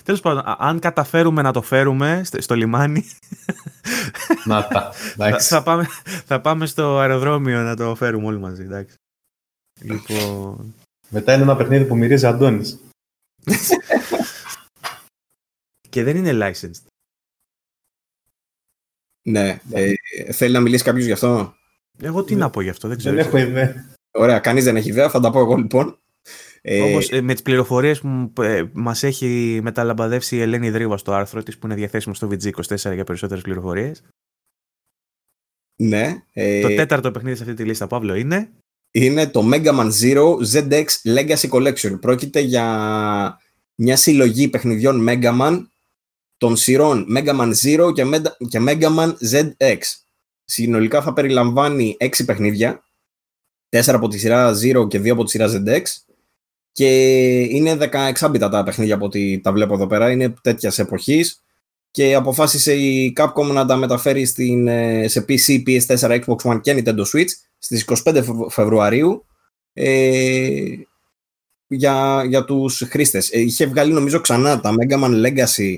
Τέλος 0.03 0.21
πάντων, 0.21 0.43
αν 0.57 0.79
καταφέρουμε 0.79 1.41
να 1.41 1.51
το 1.51 1.61
φέρουμε 1.61 2.21
στο 2.37 2.55
λιμάνι. 2.55 3.03
Να 4.45 4.67
τα. 4.67 4.91
Θα, 5.39 5.63
πάμε, 5.63 5.87
θα 6.25 6.41
πάμε 6.41 6.65
στο 6.65 6.97
αεροδρόμιο 6.97 7.61
να 7.61 7.75
το 7.75 7.95
φέρουμε 7.95 8.25
όλοι 8.25 8.39
μαζί. 8.39 8.63
Εντάξει. 8.63 8.95
Λοιπόν... 9.81 10.75
Μετά 11.09 11.33
είναι 11.33 11.43
ένα 11.43 11.55
παιχνίδι 11.55 11.85
που 11.85 11.97
μυρίζει 11.97 12.25
Αντώνης. 12.25 12.79
Και 15.89 16.03
δεν 16.03 16.15
είναι 16.17 16.31
licensed. 16.33 16.85
Ναι. 19.21 19.59
Ε, 19.71 19.93
θέλει 20.31 20.53
να 20.53 20.59
μιλήσει 20.59 20.83
κάποιος 20.83 21.05
γι' 21.05 21.11
αυτό; 21.11 21.55
Εγώ 21.99 22.23
τι 22.23 22.35
να 22.35 22.49
πω 22.49 22.61
γι' 22.61 22.69
αυτό, 22.69 22.87
δεν 22.87 22.97
ξέρω. 22.97 23.15
Δεν 23.15 23.25
έχω 23.25 23.37
ιδέα. 23.37 23.95
Ωραία, 24.11 24.39
κανείς 24.39 24.63
δεν 24.63 24.75
έχει 24.75 24.89
ιδέα, 24.89 25.09
θα 25.09 25.19
τα 25.19 25.31
πω 25.31 25.39
εγώ 25.39 25.55
λοιπόν. 25.55 25.99
Ε... 26.61 26.81
Όπως 26.81 27.11
ε, 27.11 27.21
με 27.21 27.33
τις 27.33 27.41
πληροφορίες 27.41 28.01
που 28.01 28.33
ε, 28.41 28.69
μας 28.73 29.03
έχει 29.03 29.59
μεταλαμπαδεύσει 29.63 30.35
η 30.35 30.41
Ελένη 30.41 30.69
Δρύβα 30.69 30.97
στο 30.97 31.13
άρθρο 31.13 31.43
της 31.43 31.57
που 31.57 31.65
είναι 31.65 31.75
διαθέσιμο 31.75 32.13
στο 32.13 32.27
VG24 32.27 32.93
για 32.93 33.03
περισσότερες 33.03 33.43
πληροφορίες. 33.43 34.03
Ναι. 35.75 36.23
Ε... 36.33 36.61
Το 36.61 36.67
τέταρτο 36.67 37.11
παιχνίδι 37.11 37.35
σε 37.35 37.43
αυτή 37.43 37.55
τη 37.55 37.63
λίστα, 37.63 37.87
Παύλο, 37.87 38.15
είναι... 38.15 38.51
Είναι 38.91 39.27
το 39.27 39.49
Mega 39.53 39.79
Man 39.79 39.91
Zero 40.01 40.35
ZX 40.53 40.85
Legacy 41.03 41.49
Collection. 41.49 41.97
Πρόκειται 42.01 42.39
για 42.39 43.39
μια 43.75 43.95
συλλογή 43.95 44.47
παιχνιδιών 44.47 45.05
Mega 45.09 45.39
Man 45.41 45.65
των 46.37 46.55
σειρών 46.55 47.07
Mega 47.15 47.39
Man 47.39 47.53
Zero 47.63 47.93
και 48.49 48.59
Mega 48.67 48.97
Man 48.97 49.13
ZX. 49.31 49.77
Συνολικά 50.45 51.01
θα 51.01 51.13
περιλαμβάνει 51.13 51.97
6 51.99 52.25
παιχνίδια, 52.25 52.83
4 53.69 53.81
από 53.85 54.07
τη 54.07 54.17
σειρά 54.17 54.51
Zero 54.51 54.87
και 54.87 54.99
2 54.99 55.09
από 55.09 55.23
τη 55.23 55.29
σειρά 55.29 55.47
ZX 55.51 55.81
και 56.77 57.41
είναι 57.41 57.77
16 58.21 58.29
μπιτα 58.31 58.49
τα 58.49 58.63
παιχνίδια 58.63 58.95
από 58.95 59.05
ό,τι 59.05 59.39
τα 59.39 59.51
βλέπω 59.51 59.73
εδώ 59.73 59.87
πέρα, 59.87 60.11
είναι 60.11 60.33
τέτοιας 60.41 60.79
εποχής. 60.79 61.41
Και 61.91 62.15
αποφάσισε 62.15 62.73
η 62.73 63.13
Capcom 63.17 63.45
να 63.51 63.65
τα 63.65 63.75
μεταφέρει 63.75 64.25
στην, 64.25 64.67
ε, 64.67 65.07
σε 65.07 65.25
PC, 65.27 65.63
PS4, 65.65 66.21
Xbox 66.21 66.35
One 66.35 66.61
και 66.61 66.73
Nintendo 66.73 67.03
Switch 67.13 67.27
στις 67.57 67.85
25 68.05 68.23
Φεβρουαρίου 68.49 69.25
ε, 69.73 70.75
για, 71.67 72.23
για 72.27 72.45
τους 72.45 72.83
χρήστες. 72.89 73.31
Ε, 73.31 73.39
είχε 73.39 73.65
βγάλει 73.65 73.93
νομίζω 73.93 74.19
ξανά 74.19 74.59
τα 74.59 74.73
Mega 74.79 75.03
Man 75.03 75.25
Legacy 75.25 75.77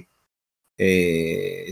ε, 0.75 0.85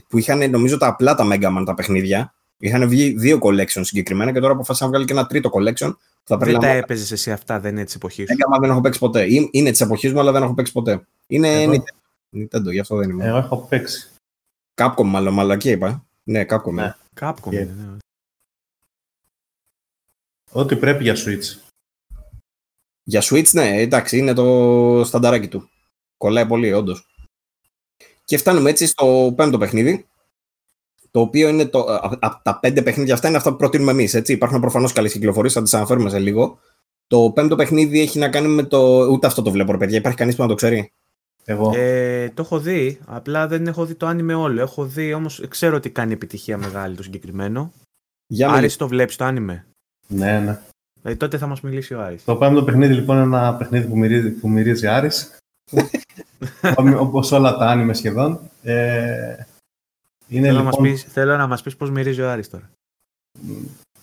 που 0.08 0.18
είχαν 0.18 0.50
νομίζω 0.50 0.78
τα 0.78 0.88
απλά 0.88 1.16
τα 1.16 1.28
Mega 1.32 1.58
Man 1.58 1.64
τα 1.66 1.74
παιχνίδια. 1.74 2.34
Είχαν 2.60 2.90
βγει 2.90 3.14
δύο 3.18 3.40
collection 3.42 3.82
συγκεκριμένα 3.82 4.32
και 4.32 4.40
τώρα 4.40 4.54
αποφάσισα 4.54 4.86
να 4.86 4.90
βγάλει 4.90 5.06
και 5.06 5.14
ένα 5.14 5.28
τρίτο 5.28 5.50
collection 5.54 5.92
θα 6.24 6.38
δεν 6.38 6.60
τα 6.60 6.68
έπαιζες 6.68 7.12
εσύ 7.12 7.32
αυτά, 7.32 7.60
δεν 7.60 7.72
είναι 7.72 7.84
της 7.84 7.96
εποχής 7.96 8.26
σου. 8.26 8.34
Έγκαμα 8.34 8.58
δεν 8.60 8.70
έχω 8.70 8.82
παίξει 8.82 9.00
ποτέ. 9.00 9.26
Είναι 9.52 9.72
της 9.72 9.82
εποχής 9.82 10.14
μου, 10.14 10.20
αλλά 10.20 10.32
δεν 10.32 10.44
έχω 10.44 10.54
παίξει 10.54 10.72
ποτέ. 10.72 11.08
Είναι 11.28 11.62
Εγώ... 11.62 11.84
Nintendo, 12.36 12.72
γι' 12.72 12.80
αυτό 12.80 12.96
δεν 12.96 13.10
είμαι. 13.10 13.26
Εγώ 13.26 13.38
έχω 13.38 13.58
παίξει. 13.70 14.10
Capcom, 14.76 15.04
μάλλον, 15.04 15.34
μαλακή 15.34 15.70
είπα. 15.70 16.06
Ναι, 16.24 16.46
Capcom. 16.50 16.72
Ναι. 16.72 16.96
Capcom, 17.20 17.50
yeah. 17.50 17.52
ναι. 17.52 17.98
Ό,τι 20.52 20.76
πρέπει 20.76 21.04
για 21.04 21.16
Switch. 21.16 21.72
Για 23.04 23.22
Switch, 23.24 23.52
ναι, 23.52 23.82
εντάξει, 23.82 24.18
είναι 24.18 24.34
το 24.34 25.02
στανταράκι 25.06 25.48
του. 25.48 25.70
Κολλάει 26.18 26.46
πολύ, 26.46 26.74
όντως. 26.74 27.08
Και 28.26 28.38
φτάνουμε 28.38 28.70
έτσι 28.70 28.86
στο 28.86 29.34
πέμπτο 29.36 29.58
παιχνίδι, 29.58 30.08
το 31.12 31.20
οποίο 31.20 31.48
είναι 31.48 31.66
το, 31.66 31.80
από 32.20 32.40
τα 32.44 32.60
πέντε 32.60 32.82
παιχνίδια 32.82 33.14
αυτά 33.14 33.28
είναι 33.28 33.38
αυτά 33.38 33.52
που 33.52 33.58
προτείνουμε 33.58 33.92
εμείς. 33.92 34.14
Υπάρχουν 34.14 34.60
προφανώς 34.60 34.94
καλές 34.94 35.12
κυκλοφορίες, 35.12 35.54
θα 35.54 35.62
τις 35.62 35.74
αναφέρουμε 35.74 36.10
σε 36.10 36.20
λίγο. 36.20 36.60
Το 37.08 37.32
πέμπτο 37.36 37.56
παιχνίδι 37.56 38.02
έχει 38.02 38.20
να 38.20 38.30
κάνει 38.30 38.48
με 38.48 38.64
το. 38.64 39.08
Ούτε 39.12 39.28
αυτό 39.28 39.42
το 39.42 39.52
βλέπω, 39.52 39.72
ρε 39.72 39.78
παιδιά. 39.78 39.98
Υπάρχει 39.98 40.18
κανείς 40.18 40.36
που 40.36 40.42
να 40.42 40.48
το 40.48 40.54
ξέρει; 40.54 40.92
Εγώ. 41.44 41.72
Ε, 41.76 42.30
το 42.30 42.42
έχω 42.42 42.60
δει. 42.60 43.00
Απλά 43.06 43.48
δεν 43.48 43.68
έχω 43.68 43.86
δει 43.86 43.96
το 43.96 44.06
άνιμε 44.06 44.34
όλο. 44.34 44.62
Έχω 44.62 44.86
δει 44.86 45.14
όμως. 45.14 45.44
Ξέρω 45.48 45.76
ότι 45.76 45.90
κάνει 45.90 46.14
επιτυχία 46.14 46.58
μεγάλη 46.58 46.96
το 46.96 47.04
συγκεκριμένο. 47.04 47.74
Για 48.28 48.50
Άρης 48.50 48.76
το 48.76 48.88
βλέπεις 48.88 49.16
το 49.16 49.26
άνιμε; 49.26 49.66
Ναι, 50.08 50.40
ναι. 50.40 50.60
Ε, 51.04 51.16
τότε 51.16 51.38
θα 51.38 51.48
μα 51.48 51.58
μιλήσει 51.64 51.94
ο 51.94 52.02
Άρης. 52.02 52.24
Το 52.24 52.36
πέμπτο 52.36 52.64
παιχνίδι 52.64 52.94
λοιπόν 52.94 53.16
είναι 53.18 53.26
ένα 53.26 53.56
παιχνίδι 53.56 53.88
που 53.88 53.98
μυρίζει, 53.98 54.30
που 54.30 54.50
μυρίζει 54.50 54.88
Άρης. 54.88 55.38
Όπω 57.00 57.22
όλα 57.32 57.58
τα 57.58 57.66
άνιμε 57.66 57.94
σχεδόν. 57.94 58.40
Ε, 58.62 59.36
είναι 60.28 60.48
θέλω, 60.48 60.58
λοιπόν... 60.58 60.64
να 60.64 60.64
μας 60.64 60.78
πεις, 60.78 61.04
θέλω 61.04 61.38
να 61.38 61.48
μας 61.48 61.62
πεις 61.62 61.76
πώς 61.76 61.90
μυρίζει 61.90 62.22
ο 62.22 62.30
Άρης 62.30 62.50
τώρα. 62.50 62.72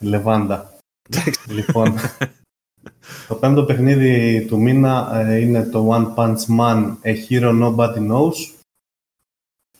Λεβάντα. 0.00 0.76
λοιπόν, 1.48 1.94
το 3.28 3.34
πέμπτο 3.34 3.64
παιχνίδι 3.64 4.44
του 4.46 4.61
μήνα 4.61 5.11
ε, 5.14 5.36
είναι 5.36 5.64
το 5.64 5.90
One 5.90 6.14
Punch 6.14 6.59
Man 6.59 6.96
A 7.02 7.14
Hero 7.28 7.62
Nobody 7.62 8.11
Knows. 8.11 8.32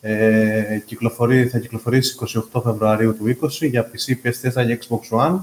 Ε, 0.01 0.81
κυκλοφορεί, 0.85 1.47
θα 1.47 1.59
κυκλοφορήσει 1.59 2.17
28 2.53 2.61
Φεβρουαρίου 2.63 3.15
του 3.15 3.37
20 3.41 3.49
για 3.49 3.91
PC, 3.91 4.13
PS4 4.23 4.65
και 4.65 4.79
Xbox 4.81 5.19
One 5.19 5.39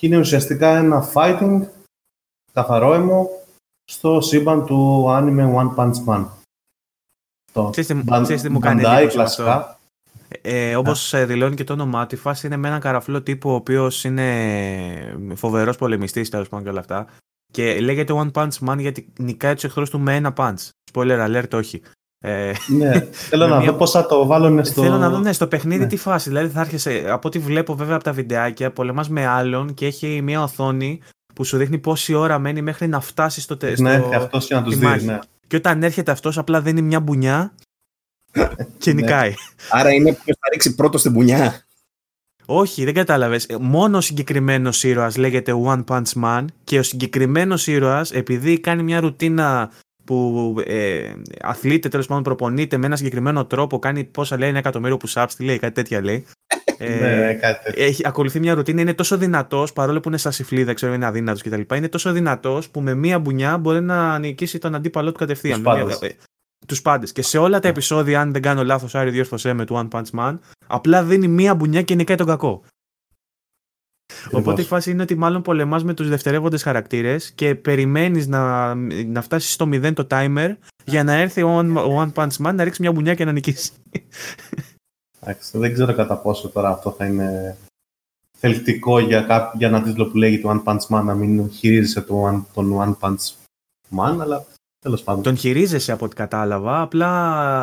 και 0.00 0.06
είναι 0.06 0.18
ουσιαστικά 0.18 0.76
ένα 0.76 1.12
fighting 1.14 1.60
καθαρό 2.52 2.94
αίμο 2.94 3.28
στο 3.84 4.20
σύμπαν 4.20 4.66
του 4.66 5.06
anime 5.08 5.54
One 5.54 5.74
Punch 5.74 6.04
Man. 6.06 6.26
Το 7.52 7.70
Ξέρεις 7.70 8.42
τι 8.42 8.48
μου 8.48 8.58
κάνει 8.58 8.82
κλασικά. 9.06 9.78
Ε, 10.28 10.76
Όπως 10.76 11.14
ε, 11.14 11.24
δηλώνει 11.26 11.54
και 11.54 11.64
το 11.64 11.72
όνομά 11.72 12.06
του, 12.06 12.14
η 12.14 12.18
φάση 12.18 12.46
είναι 12.46 12.56
με 12.56 12.68
έναν 12.68 12.80
καραφλό 12.80 13.22
τύπο 13.22 13.50
ο 13.50 13.54
οποίος 13.54 14.04
είναι 14.04 15.34
φοβερός 15.34 15.76
πολεμιστής 15.76 16.28
τέλος 16.28 16.48
πάντων 16.48 16.64
και 16.64 16.70
όλα 16.70 16.80
αυτά. 16.80 17.06
Και 17.52 17.80
λέγεται 17.80 18.14
One 18.16 18.30
Punch 18.32 18.68
Man 18.68 18.78
γιατί 18.78 19.12
νικάει 19.18 19.54
τους 19.54 19.64
εχθρούς 19.64 19.90
του 19.90 20.00
με 20.00 20.14
ένα 20.14 20.32
punch. 20.36 20.68
Spoiler 20.92 21.26
alert, 21.28 21.52
όχι. 21.52 21.82
Ε, 22.22 22.52
ναι, 22.66 23.00
θέλω 23.28 23.46
να 23.46 23.60
δω 23.60 23.72
πώς 23.72 23.90
θα 23.90 24.06
το 24.06 24.26
βάλουν 24.26 24.64
στο. 24.64 24.82
Θέλω 24.82 24.96
να 24.96 25.10
δω 25.10 25.18
ναι, 25.18 25.32
στο 25.32 25.46
παιχνίδι 25.46 25.80
ναι. 25.80 25.86
τι 25.86 25.96
φάση. 25.96 26.28
Δηλαδή 26.28 26.48
θα 26.48 26.60
έρχεσαι, 26.60 27.04
από 27.08 27.28
ό,τι 27.28 27.38
βλέπω 27.38 27.74
βέβαια 27.74 27.94
από 27.94 28.04
τα 28.04 28.12
βιντεάκια, 28.12 28.70
πολεμάς 28.70 29.08
με 29.08 29.26
άλλον 29.26 29.74
και 29.74 29.86
έχει 29.86 30.20
μια 30.22 30.42
οθόνη 30.42 31.00
που 31.34 31.44
σου 31.44 31.56
δείχνει 31.56 31.78
πόση 31.78 32.14
ώρα 32.14 32.38
μένει 32.38 32.62
μέχρι 32.62 32.86
να 32.86 33.00
φτάσει 33.00 33.40
στο 33.40 33.56
τέλο. 33.56 33.76
Ναι, 33.78 34.02
αυτός 34.14 34.46
και 34.46 34.54
να 34.54 34.62
τους 34.62 34.76
δεις. 34.76 35.04
Ναι. 35.04 35.18
Και 35.46 35.56
όταν 35.56 35.82
έρχεται 35.82 36.10
αυτός, 36.10 36.38
απλά 36.38 36.60
δίνει 36.60 36.82
μια 36.82 37.00
μπουνιά 37.00 37.52
και 38.78 38.92
ναι. 38.92 39.00
νικάει. 39.00 39.34
Άρα 39.70 39.92
είναι 39.92 40.12
ποιο 40.12 40.34
θα 40.34 40.48
ρίξει 40.52 40.74
πρώτο 40.74 40.98
στην 40.98 41.12
πουνιά. 41.12 41.64
Όχι, 42.46 42.84
δεν 42.84 42.94
κατάλαβες. 42.94 43.46
Μόνο 43.60 43.96
ο 43.96 44.00
συγκεκριμένος 44.00 44.84
ήρωας 44.84 45.16
λέγεται 45.16 45.52
One 45.66 45.84
Punch 45.84 46.22
Man 46.24 46.44
και 46.64 46.78
ο 46.78 46.82
συγκεκριμένος 46.82 47.66
ήρωας, 47.66 48.12
επειδή 48.12 48.60
κάνει 48.60 48.82
μια 48.82 49.00
ρουτίνα 49.00 49.70
που 50.10 50.54
ε, 50.66 51.12
αθλείται, 51.40 51.88
τέλος 51.88 52.06
πάντων 52.06 52.22
προπονείται 52.22 52.76
με 52.76 52.86
ένα 52.86 52.96
συγκεκριμένο 52.96 53.46
τρόπο, 53.46 53.78
κάνει 53.78 54.04
πόσα 54.04 54.38
λέει 54.38 54.48
ένα 54.48 54.58
εκατομμύριο 54.58 54.96
που 54.96 55.08
ups, 55.08 55.28
τι 55.36 55.44
λέει, 55.44 55.58
κάτι 55.58 55.74
τέτοια 55.74 56.02
λέει. 56.02 56.24
Ε, 56.82 56.88
ναι, 56.88 57.34
κάτι 57.34 57.72
Έχει, 57.82 58.02
ακολουθεί 58.06 58.40
μια 58.40 58.54
ρουτίνα, 58.54 58.80
είναι 58.80 58.94
τόσο 58.94 59.16
δυνατός, 59.16 59.72
παρόλο 59.72 60.00
που 60.00 60.08
είναι 60.08 60.18
στα 60.18 60.30
σιφλίδα, 60.30 60.72
ξέρω, 60.72 60.92
είναι 60.92 61.06
αδύνατος 61.06 61.42
κτλ. 61.42 61.74
Είναι 61.74 61.88
τόσο 61.88 62.12
δυνατός 62.12 62.70
που 62.70 62.80
με 62.80 62.94
μία 62.94 63.18
μπουνιά 63.18 63.58
μπορεί 63.58 63.80
να 63.80 64.18
νικήσει 64.18 64.58
τον 64.58 64.74
αντίπαλό 64.74 65.12
του 65.12 65.18
κατευθείαν. 65.18 65.62
Τους 66.66 66.82
πάντες. 66.82 67.12
Και 67.12 67.22
σε 67.22 67.38
όλα 67.38 67.60
τα 67.60 67.68
επεισόδια, 67.68 68.20
αν 68.20 68.32
δεν 68.32 68.42
κάνω 68.42 68.64
λάθος, 68.64 68.94
Άρη 68.94 69.10
διόρθωσέ 69.10 69.52
με 69.52 69.64
του 69.64 69.88
One 69.90 69.98
Punch 69.98 70.18
Man, 70.18 70.38
απλά 70.66 71.02
δίνει 71.02 71.28
μία 71.28 71.54
μπουνιά 71.54 71.82
και 71.82 71.94
νικάει 71.94 72.16
τον 72.16 72.26
κακό. 72.26 72.62
Οπότε 74.30 74.60
η 74.60 74.64
φάση 74.64 74.90
είναι 74.90 75.02
ότι 75.02 75.14
μάλλον 75.14 75.42
πολεμάς 75.42 75.84
με 75.84 75.94
τους 75.94 76.08
δευτερεύοντες 76.08 76.62
χαρακτήρες 76.62 77.30
και 77.30 77.54
περιμένεις 77.54 78.26
να, 78.26 78.74
να 79.04 79.22
φτάσεις 79.22 79.52
στο 79.52 79.68
0 79.72 79.92
το 79.94 80.06
timer 80.10 80.56
για 80.84 81.04
να 81.04 81.12
έρθει 81.12 81.42
ο 81.42 81.58
One, 81.74 82.12
Punch 82.12 82.46
Man 82.46 82.54
να 82.54 82.64
ρίξει 82.64 82.82
μια 82.82 82.92
μπουνιά 82.92 83.14
και 83.14 83.24
να 83.24 83.32
νικήσει. 83.32 83.70
Εντάξει, 85.20 85.58
δεν 85.58 85.72
ξέρω 85.72 85.94
κατά 85.94 86.16
πόσο 86.16 86.48
τώρα 86.48 86.68
αυτό 86.68 86.90
θα 86.90 87.06
είναι 87.06 87.56
θελκτικό 88.38 88.98
για, 88.98 89.22
κά... 89.22 89.52
για 89.56 89.68
ένα 89.68 89.82
τίτλο 89.82 90.06
που 90.06 90.16
λέγεται 90.16 90.42
One 90.46 90.62
Punch 90.64 90.96
Man 90.96 91.02
να 91.04 91.14
μην 91.14 91.50
χειρίζεσαι 91.50 92.00
τον, 92.00 92.46
τον 92.54 92.76
One 92.78 92.96
Punch 93.00 93.32
Man, 93.96 94.16
αλλά 94.20 94.46
τέλος 94.78 95.02
πάντων. 95.02 95.22
Τον 95.22 95.36
χειρίζεσαι 95.36 95.92
από 95.92 96.04
ό,τι 96.04 96.14
κατάλαβα, 96.14 96.80
απλά 96.80 97.10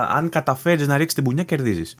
αν 0.07 0.29
καταφέρεις 0.29 0.87
να 0.87 0.97
ρίξεις 0.97 1.13
την 1.13 1.23
μπουνιά 1.23 1.43
κερδίζεις. 1.43 1.95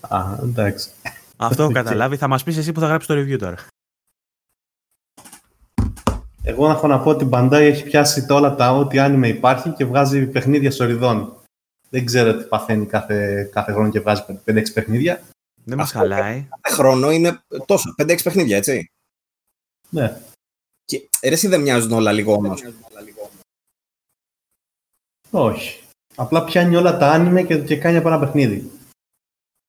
Α, 0.00 0.38
εντάξει. 0.42 0.90
Αυτό 1.36 1.62
έχω 1.62 1.72
καταλάβει. 1.82 2.16
Θα 2.16 2.28
μας 2.28 2.42
πεις 2.42 2.56
εσύ 2.56 2.72
που 2.72 2.80
θα 2.80 2.86
γράψεις 2.86 3.08
το 3.08 3.20
review 3.20 3.38
τώρα. 3.38 3.56
Εγώ 6.42 6.66
να 6.66 6.72
έχω 6.72 6.86
να 6.86 7.00
πω 7.00 7.10
ότι 7.10 7.24
η 7.24 7.28
Bandai 7.32 7.52
έχει 7.52 7.84
πιάσει 7.84 8.26
τα 8.26 8.34
όλα 8.34 8.54
τα 8.54 8.72
ό,τι 8.72 8.98
άνιμε 8.98 9.28
υπάρχει 9.28 9.70
και 9.70 9.84
βγάζει 9.84 10.26
παιχνίδια 10.26 10.70
σοριδών. 10.70 11.36
Δεν 11.90 12.04
ξέρω 12.04 12.36
τι 12.36 12.44
παθαίνει 12.44 12.86
κάθε, 12.86 13.48
κάθε 13.52 13.72
χρόνο 13.72 13.90
και 13.90 14.00
βγάζει 14.00 14.22
5-6 14.46 14.62
παιχνίδια. 14.74 15.22
Δεν 15.64 15.78
μας 15.78 15.92
χαλάει. 15.92 16.48
Κάθε 16.60 16.76
χρόνο 16.76 17.10
είναι 17.10 17.42
τόσο, 17.66 17.94
5-6 17.98 18.22
παιχνίδια, 18.22 18.56
έτσι. 18.56 18.90
Ναι. 19.90 20.20
Και 20.84 21.08
εσύ 21.20 21.48
δεν 21.48 21.60
μοιάζουν 21.60 21.92
όλα 21.92 22.12
λίγο 22.12 22.32
όμως. 22.32 22.62
Όχι. 25.30 25.82
Απλά 26.14 26.44
πιάνει 26.44 26.76
όλα 26.76 26.96
τα 26.96 27.10
άνιμε 27.10 27.42
και, 27.42 27.58
και 27.58 27.76
κάνει 27.76 27.96
από 27.96 28.08
ένα 28.08 28.18
παιχνίδι. 28.18 28.70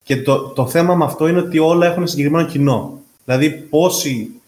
Και 0.05 0.21
το, 0.21 0.49
το 0.49 0.67
θέμα 0.67 0.95
με 0.95 1.05
αυτό 1.05 1.27
είναι 1.27 1.39
ότι 1.39 1.59
όλα 1.59 1.85
έχουν 1.85 2.07
συγκεκριμένο 2.07 2.47
κοινό. 2.47 3.01
Δηλαδή, 3.25 3.51
πόσοι, 3.51 4.41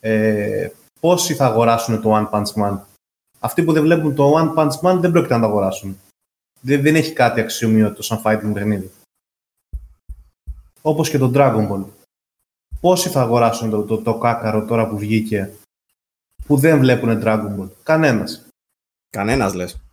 ε, 0.00 0.68
πόσοι 1.00 1.34
θα 1.34 1.46
αγοράσουν 1.46 2.00
το 2.02 2.14
One 2.14 2.30
Punch 2.30 2.62
Man; 2.62 2.78
Αυτοί 3.38 3.62
που 3.62 3.72
δεν 3.72 3.82
βλέπουν 3.82 4.14
το 4.14 4.32
One 4.36 4.54
Punch 4.54 4.80
Man 4.80 4.98
δεν 5.00 5.10
πρόκειται 5.10 5.34
να 5.34 5.40
το 5.40 5.46
αγοράσουν. 5.46 5.98
Δεν, 6.60 6.82
δεν 6.82 6.94
έχει 6.96 7.12
κάτι 7.12 7.40
αξιομοιότο 7.40 8.02
σαν 8.02 8.20
fighting 8.24 8.50
παιχνίδι. 8.52 8.90
Όπως 10.82 11.10
και 11.10 11.18
το 11.18 11.30
Dragon 11.34 11.70
Ball. 11.70 11.84
Πόσοι 12.80 13.08
θα 13.08 13.20
αγοράσουν 13.20 13.70
το, 13.70 13.82
το, 13.82 13.98
το 13.98 14.18
κάκαρο 14.18 14.64
τώρα 14.64 14.88
που 14.88 14.98
βγήκε 14.98 15.52
που 16.46 16.56
δεν 16.56 16.78
βλέπουν 16.78 17.20
Dragon 17.22 17.58
Ball; 17.58 17.68
Κανένας. 17.82 18.46
Κανένας 19.10 19.54
λες. 19.54 19.85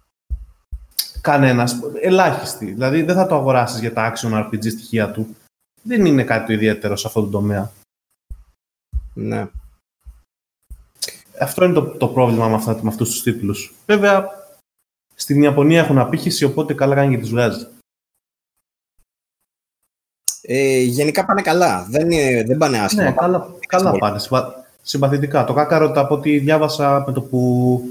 Κανένας. 1.23 1.79
Ελάχιστη. 2.01 2.65
Δηλαδή 2.65 3.01
δεν 3.01 3.15
θα 3.15 3.27
το 3.27 3.35
αγοράσεις 3.35 3.79
για 3.79 3.93
τα 3.93 4.13
action 4.13 4.33
RPG 4.33 4.71
στοιχεία 4.71 5.11
του. 5.11 5.35
Δεν 5.81 6.05
είναι 6.05 6.23
κάτι 6.23 6.45
το 6.45 6.53
ιδιαίτερο 6.53 6.95
σε 6.95 7.07
αυτό 7.07 7.21
το 7.21 7.27
τομέα. 7.27 7.71
Ναι. 9.13 9.47
Αυτό 11.39 11.65
είναι 11.65 11.73
το, 11.73 11.85
το 11.85 12.07
πρόβλημα 12.07 12.47
με, 12.47 12.55
αυτά, 12.55 12.79
με 12.81 12.89
αυτούς 12.89 13.09
τους 13.09 13.23
τίτλους. 13.23 13.73
Βέβαια, 13.85 14.29
στην 15.15 15.41
Ιαπωνία 15.41 15.79
έχουν 15.79 15.97
απήχηση, 15.97 16.43
οπότε 16.43 16.73
καλά 16.73 16.95
κάνει 16.95 17.15
και 17.15 17.21
τους 17.21 17.29
βγάζει. 17.29 17.67
Ε, 20.41 20.79
γενικά 20.79 21.25
πάνε 21.25 21.41
καλά. 21.41 21.85
Δεν, 21.89 22.09
δεν 22.45 22.57
πάνε 22.57 22.79
άσχημα. 22.79 23.03
Ναι, 23.03 23.11
καλά, 23.11 23.55
καλά 23.67 23.97
πάνε. 23.97 24.19
Συμπαθητικά. 24.81 25.43
Το 25.43 25.53
Κάκαρο, 25.53 25.91
από 25.95 26.15
ό,τι 26.15 26.39
διάβασα 26.39 27.03
με 27.07 27.13
το 27.13 27.21
που 27.21 27.81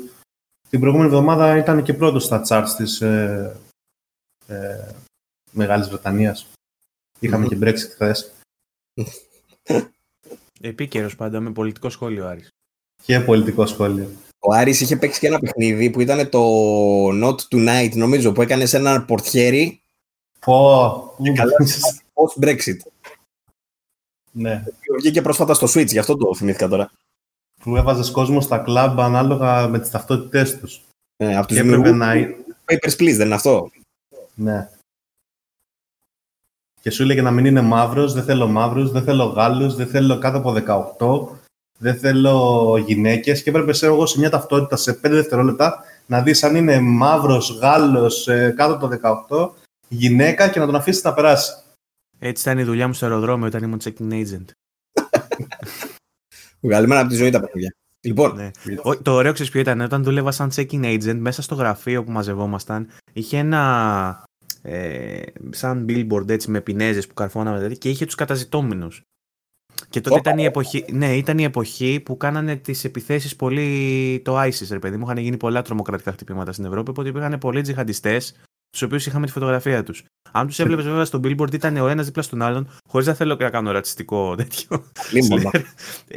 την 0.72 0.80
προηγούμενη 0.80 1.10
εβδομάδα 1.10 1.56
ήταν 1.56 1.82
και 1.82 1.94
πρώτος 1.94 2.24
στα 2.24 2.42
charts 2.48 2.74
της 2.76 3.00
ε, 3.00 3.56
ε, 4.46 4.88
Μεγάλης 5.50 5.88
Βρετανίας. 5.88 6.46
Είχαμε 7.18 7.46
και 7.46 7.58
Brexit 7.60 7.90
χθες. 7.92 8.32
Επίκαιρος 10.60 11.16
πάντα 11.16 11.40
με 11.40 11.50
πολιτικό 11.50 11.88
σχόλιο 11.90 12.26
Άρης. 12.26 12.48
Και 13.02 13.20
πολιτικό 13.20 13.66
σχόλιο. 13.66 14.10
Ο 14.38 14.54
Άρης 14.54 14.80
είχε 14.80 14.96
παίξει 14.96 15.20
και 15.20 15.26
ένα 15.26 15.38
παιχνίδι 15.38 15.90
που 15.90 16.00
ήταν 16.00 16.28
το 16.28 16.40
Not 17.08 17.36
Tonight, 17.50 17.92
νομίζω, 17.94 18.32
που 18.32 18.42
έκανε 18.42 18.66
σε 18.66 18.76
ένα 18.76 19.04
πορτιέρι. 19.04 19.82
Πω, 20.40 21.16
post 22.12 22.44
Brexit. 22.44 22.76
Ναι. 24.32 24.64
Βγήκε 24.98 25.22
πρόσφατα 25.22 25.54
στο 25.54 25.66
Switch, 25.66 25.90
γι' 25.90 25.98
αυτό 25.98 26.16
το 26.16 26.34
θυμήθηκα 26.34 26.68
τώρα 26.68 26.90
που 27.62 27.76
έβαζες 27.76 28.10
κόσμο 28.10 28.40
στα 28.40 28.58
κλαμπ 28.58 29.00
ανάλογα 29.00 29.68
με 29.68 29.78
τις 29.78 29.90
ταυτότητές 29.90 30.58
τους. 30.58 30.82
Ε, 31.16 31.36
από 31.36 31.46
τους 31.46 31.56
δημιουργού. 31.56 31.94
Να... 31.94 32.12
Papers, 32.64 32.96
please, 32.98 33.14
δεν 33.16 33.26
είναι 33.26 33.34
αυτό; 33.34 33.70
Ναι. 34.34 34.68
Και 36.80 36.90
σου 36.90 37.02
έλεγε 37.02 37.22
να 37.22 37.30
μην 37.30 37.44
είναι 37.44 37.60
μαύρος, 37.60 38.12
δεν 38.12 38.24
θέλω 38.24 38.46
μαύρους, 38.48 38.90
δεν 38.90 39.02
θέλω 39.02 39.24
Γάλλους, 39.24 39.74
δεν 39.74 39.86
θέλω 39.86 40.18
κάτω 40.18 40.38
από 40.38 40.52
18, 40.52 41.38
δεν 41.78 41.96
θέλω 41.98 42.76
γυναίκες. 42.86 43.42
Και 43.42 43.50
έπρεπε 43.50 43.72
σε, 43.72 43.86
εγώ 43.86 44.06
σε 44.06 44.18
μια 44.18 44.30
ταυτότητα 44.30 44.76
σε 44.76 44.92
5 44.92 45.10
δευτερόλεπτα 45.10 45.84
να 46.06 46.22
δεις 46.22 46.42
αν 46.42 46.56
είναι 46.56 46.80
μαύρος, 46.80 47.58
Γάλλος, 47.60 48.28
ε, 48.28 48.54
κάτω 48.56 48.74
από 48.74 48.88
18, 49.28 49.50
γυναίκα 49.88 50.48
και 50.48 50.58
να 50.58 50.66
τον 50.66 50.74
αφήσεις 50.74 51.02
να 51.02 51.14
περάσει. 51.14 51.52
Έτσι 52.18 52.42
ήταν 52.48 52.58
η 52.58 52.64
δουλειά 52.64 52.86
μου 52.86 52.92
στο 52.92 53.06
αεροδρόμιο 53.06 53.46
όταν 53.46 53.62
ήμουν 53.62 53.80
checking 53.84 54.12
agent. 54.12 54.44
Βγαλμένα 56.62 57.00
από 57.00 57.08
τη 57.08 57.16
ζωή 57.16 57.30
τα 57.30 57.40
παιδιά. 57.40 57.74
Λοιπόν. 58.00 58.34
Ναι. 58.34 58.50
Το 59.02 59.12
ωραίο 59.12 59.32
ξέρεις 59.32 59.52
ποιο 59.52 59.60
ήταν. 59.60 59.80
Όταν 59.80 60.02
δούλευα 60.02 60.30
σαν 60.30 60.50
checking 60.54 60.84
agent, 60.84 61.16
μέσα 61.18 61.42
στο 61.42 61.54
γραφείο 61.54 62.04
που 62.04 62.10
μαζευόμασταν, 62.10 62.88
είχε 63.12 63.38
ένα. 63.38 64.24
Ε, 64.62 65.22
σαν 65.50 65.86
billboard 65.88 66.28
έτσι 66.28 66.50
με 66.50 66.60
πινέζες 66.60 67.06
που 67.06 67.14
καρφώναμε 67.14 67.56
δηλαδή, 67.56 67.78
και 67.78 67.88
είχε 67.88 68.04
τους 68.04 68.14
καταζητώμενου. 68.14 68.88
Και 69.88 70.00
τότε 70.00 70.18
ήταν 70.18 70.38
η, 70.38 70.44
εποχή, 70.44 70.84
ναι, 70.92 71.16
ήταν 71.16 71.38
η 71.38 71.44
εποχή 71.44 72.00
που 72.04 72.16
κάνανε 72.16 72.56
τις 72.56 72.84
επιθέσεις 72.84 73.36
πολύ 73.36 74.20
το 74.24 74.40
ISIS, 74.40 74.66
ρε 74.70 74.78
παιδί 74.78 74.96
μου. 74.96 75.04
Είχαν 75.04 75.16
γίνει 75.16 75.36
πολλά 75.36 75.62
τρομοκρατικά 75.62 76.12
χτυπήματα 76.12 76.52
στην 76.52 76.64
Ευρώπη, 76.64 76.90
οπότε 76.90 77.08
υπήρχαν 77.08 77.38
πολλοί 77.38 77.60
τζιχαντιστές, 77.60 78.34
τους 78.72 78.82
οποίους 78.82 79.06
είχαμε 79.06 79.26
τη 79.26 79.32
φωτογραφία 79.32 79.82
τους. 79.82 80.04
Αν 80.32 80.46
τους 80.46 80.58
έβλεπες 80.58 80.84
βέβαια 80.84 81.04
στο 81.04 81.20
billboard, 81.24 81.54
ήταν 81.54 81.76
ο 81.76 81.88
ένας 81.88 82.06
δίπλα 82.06 82.22
στον 82.22 82.42
άλλον, 82.42 82.68
χωρίς 82.88 83.06
να 83.06 83.14
θέλω 83.14 83.36
να 83.40 83.50
κάνω 83.50 83.70
ρατσιστικό 83.70 84.34
τέτοιο. 84.34 84.84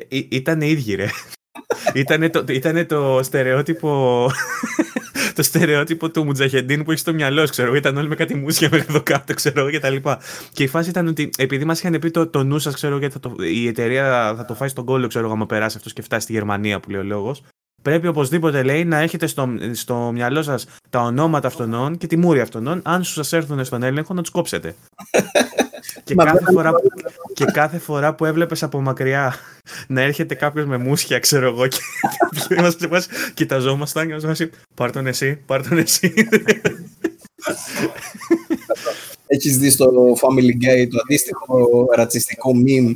Ε, 0.09 0.19
ήταν 0.29 0.61
ίδιοι, 0.61 0.95
ρε. 0.95 1.07
Ήτανε 1.93 2.29
το, 2.29 2.43
ήτανε 2.49 2.85
το 2.85 3.19
στερεότυπο 3.23 4.29
το 5.35 5.43
στερεότυπο 5.43 6.09
του 6.09 6.23
Μουτζαχεντίν 6.23 6.83
που 6.83 6.91
έχει 6.91 6.99
στο 6.99 7.13
μυαλό, 7.13 7.47
ξέρω. 7.47 7.75
Ήταν 7.75 7.97
όλοι 7.97 8.07
με 8.07 8.15
κάτι 8.15 8.35
μουσια 8.35 8.69
μέχρι 8.71 8.85
εδώ 8.89 9.01
κάτω, 9.03 9.33
ξέρω 9.33 9.69
και 9.69 9.79
τα 9.79 9.89
λοιπά. 9.89 10.19
Και 10.51 10.63
η 10.63 10.67
φάση 10.67 10.89
ήταν 10.89 11.07
ότι 11.07 11.29
επειδή 11.37 11.65
μας 11.65 11.79
είχαν 11.79 11.99
πει 11.99 12.11
το, 12.11 12.27
το 12.27 12.43
νου 12.43 12.59
σας, 12.59 12.73
ξέρω, 12.73 12.97
γιατί 12.97 13.19
το, 13.19 13.35
η 13.39 13.67
εταιρεία 13.67 14.33
θα 14.37 14.45
το 14.45 14.53
φάει 14.53 14.67
στον 14.67 14.85
κόλλο, 14.85 15.07
ξέρω, 15.07 15.31
άμα 15.31 15.45
περάσει 15.45 15.77
αυτός 15.77 15.93
και 15.93 16.01
φτάσει 16.01 16.21
στη 16.21 16.33
Γερμανία 16.33 16.79
που 16.79 16.89
λέει 16.89 16.99
ο 16.99 17.03
λόγος 17.03 17.43
πρέπει 17.85 18.07
οπωσδήποτε 18.07 18.63
λέει 18.63 18.85
να 18.85 18.97
έχετε 18.97 19.27
στο, 19.27 19.47
στο 19.71 19.95
μυαλό 20.13 20.41
σας 20.43 20.67
τα 20.89 21.01
ονόματα 21.01 21.47
αυτών 21.47 21.97
και 21.97 22.07
τη 22.07 22.17
μούρη 22.17 22.39
αυτών. 22.39 22.81
Αν 22.83 23.03
σου 23.03 23.13
σας 23.13 23.33
έρθουν 23.33 23.65
στον 23.65 23.83
έλεγχο, 23.83 24.13
να 24.13 24.21
τους 24.21 24.31
κόψετε. 24.31 24.75
και, 26.03 26.15
κάθε 26.15 26.51
φορά, 26.51 26.71
που, 26.71 26.89
και 27.33 27.45
κάθε 27.45 27.77
φορά 27.77 28.13
που 28.13 28.25
έβλεπες 28.25 28.63
από 28.63 28.81
μακριά 28.81 29.35
να 29.87 30.01
έρχεται 30.01 30.35
κάποιος 30.35 30.65
με 30.65 30.77
μουσια, 30.77 31.19
ξέρω 31.19 31.47
εγώ, 31.47 31.67
και 31.67 31.77
είμαστε 32.57 32.87
κοιταζόμασταν 33.33 34.07
και 34.07 34.27
μας 34.27 34.47
Πάρ 34.73 34.91
τον 34.91 35.07
εσύ, 35.07 35.35
πάρ 35.35 35.67
τον 35.67 35.77
εσύ. 35.77 36.13
Έχεις 39.27 39.57
δει 39.57 39.69
στο 39.69 39.91
Family 40.21 40.65
Guy 40.65 40.87
το 40.89 40.99
αντίστοιχο 41.03 41.85
ρατσιστικό 41.95 42.51
meme 42.65 42.95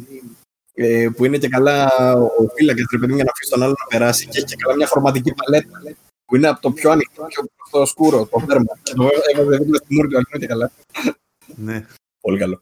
ε, 0.82 1.10
που 1.16 1.26
είναι 1.26 1.38
και 1.38 1.48
καλά 1.48 1.88
ο 2.16 2.48
φύλακας 2.56 2.86
του 2.86 3.00
παιδί 3.00 3.14
για 3.14 3.24
να 3.24 3.32
αφήσει 3.32 3.50
τον 3.50 3.64
άλλο 3.64 3.72
να 3.72 3.86
περάσει 3.90 4.28
και 4.28 4.38
έχει 4.38 4.46
και 4.46 4.56
καλά 4.56 4.76
μια 4.76 4.88
χρωματική 4.88 5.34
παλέτα 5.34 5.82
που 6.26 6.36
είναι 6.36 6.48
από 6.48 6.62
το 6.62 6.72
πιο 6.72 6.92
ανοιχτό 6.92 7.26
και 7.28 7.50
το 7.72 7.86
σκούρο, 7.86 8.26
το 8.26 8.40
δέρμα. 8.46 8.78
Και 8.84 8.94
το 8.94 9.10
έβαζε 9.36 9.58
δίπλα 9.58 9.78
στη 9.78 9.96
μούρη 9.96 10.08
του 10.08 10.40
και 10.40 10.46
καλά. 10.46 10.72
Ναι. 11.56 11.86
Πολύ 12.22 12.40
καλό. 12.40 12.60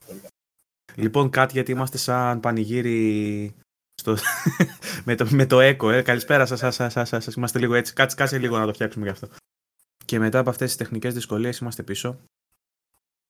Λοιπόν, 0.95 1.29
κάτι 1.29 1.53
γιατί 1.53 1.71
είμαστε 1.71 1.97
σαν 1.97 2.39
πανηγύρι 2.39 3.55
στο... 4.01 4.17
με, 5.05 5.15
το, 5.15 5.27
με 5.31 5.45
το 5.45 5.59
έκο. 5.59 5.89
Ε. 5.89 6.01
Καλησπέρα 6.01 6.45
σας, 6.45 6.75
σας, 6.75 6.91
σας, 6.91 7.07
σας, 7.07 7.35
Είμαστε 7.35 7.59
λίγο 7.59 7.75
έτσι. 7.75 7.93
Κάτσε, 7.93 8.15
κάτσε 8.15 8.37
λίγο 8.37 8.57
να 8.57 8.65
το 8.65 8.73
φτιάξουμε 8.73 9.05
γι' 9.05 9.11
αυτό. 9.11 9.29
Και 10.05 10.19
μετά 10.19 10.39
από 10.39 10.49
αυτές 10.49 10.67
τις 10.67 10.77
τεχνικές 10.77 11.13
δυσκολίες 11.13 11.57
είμαστε 11.57 11.83
πίσω. 11.83 12.19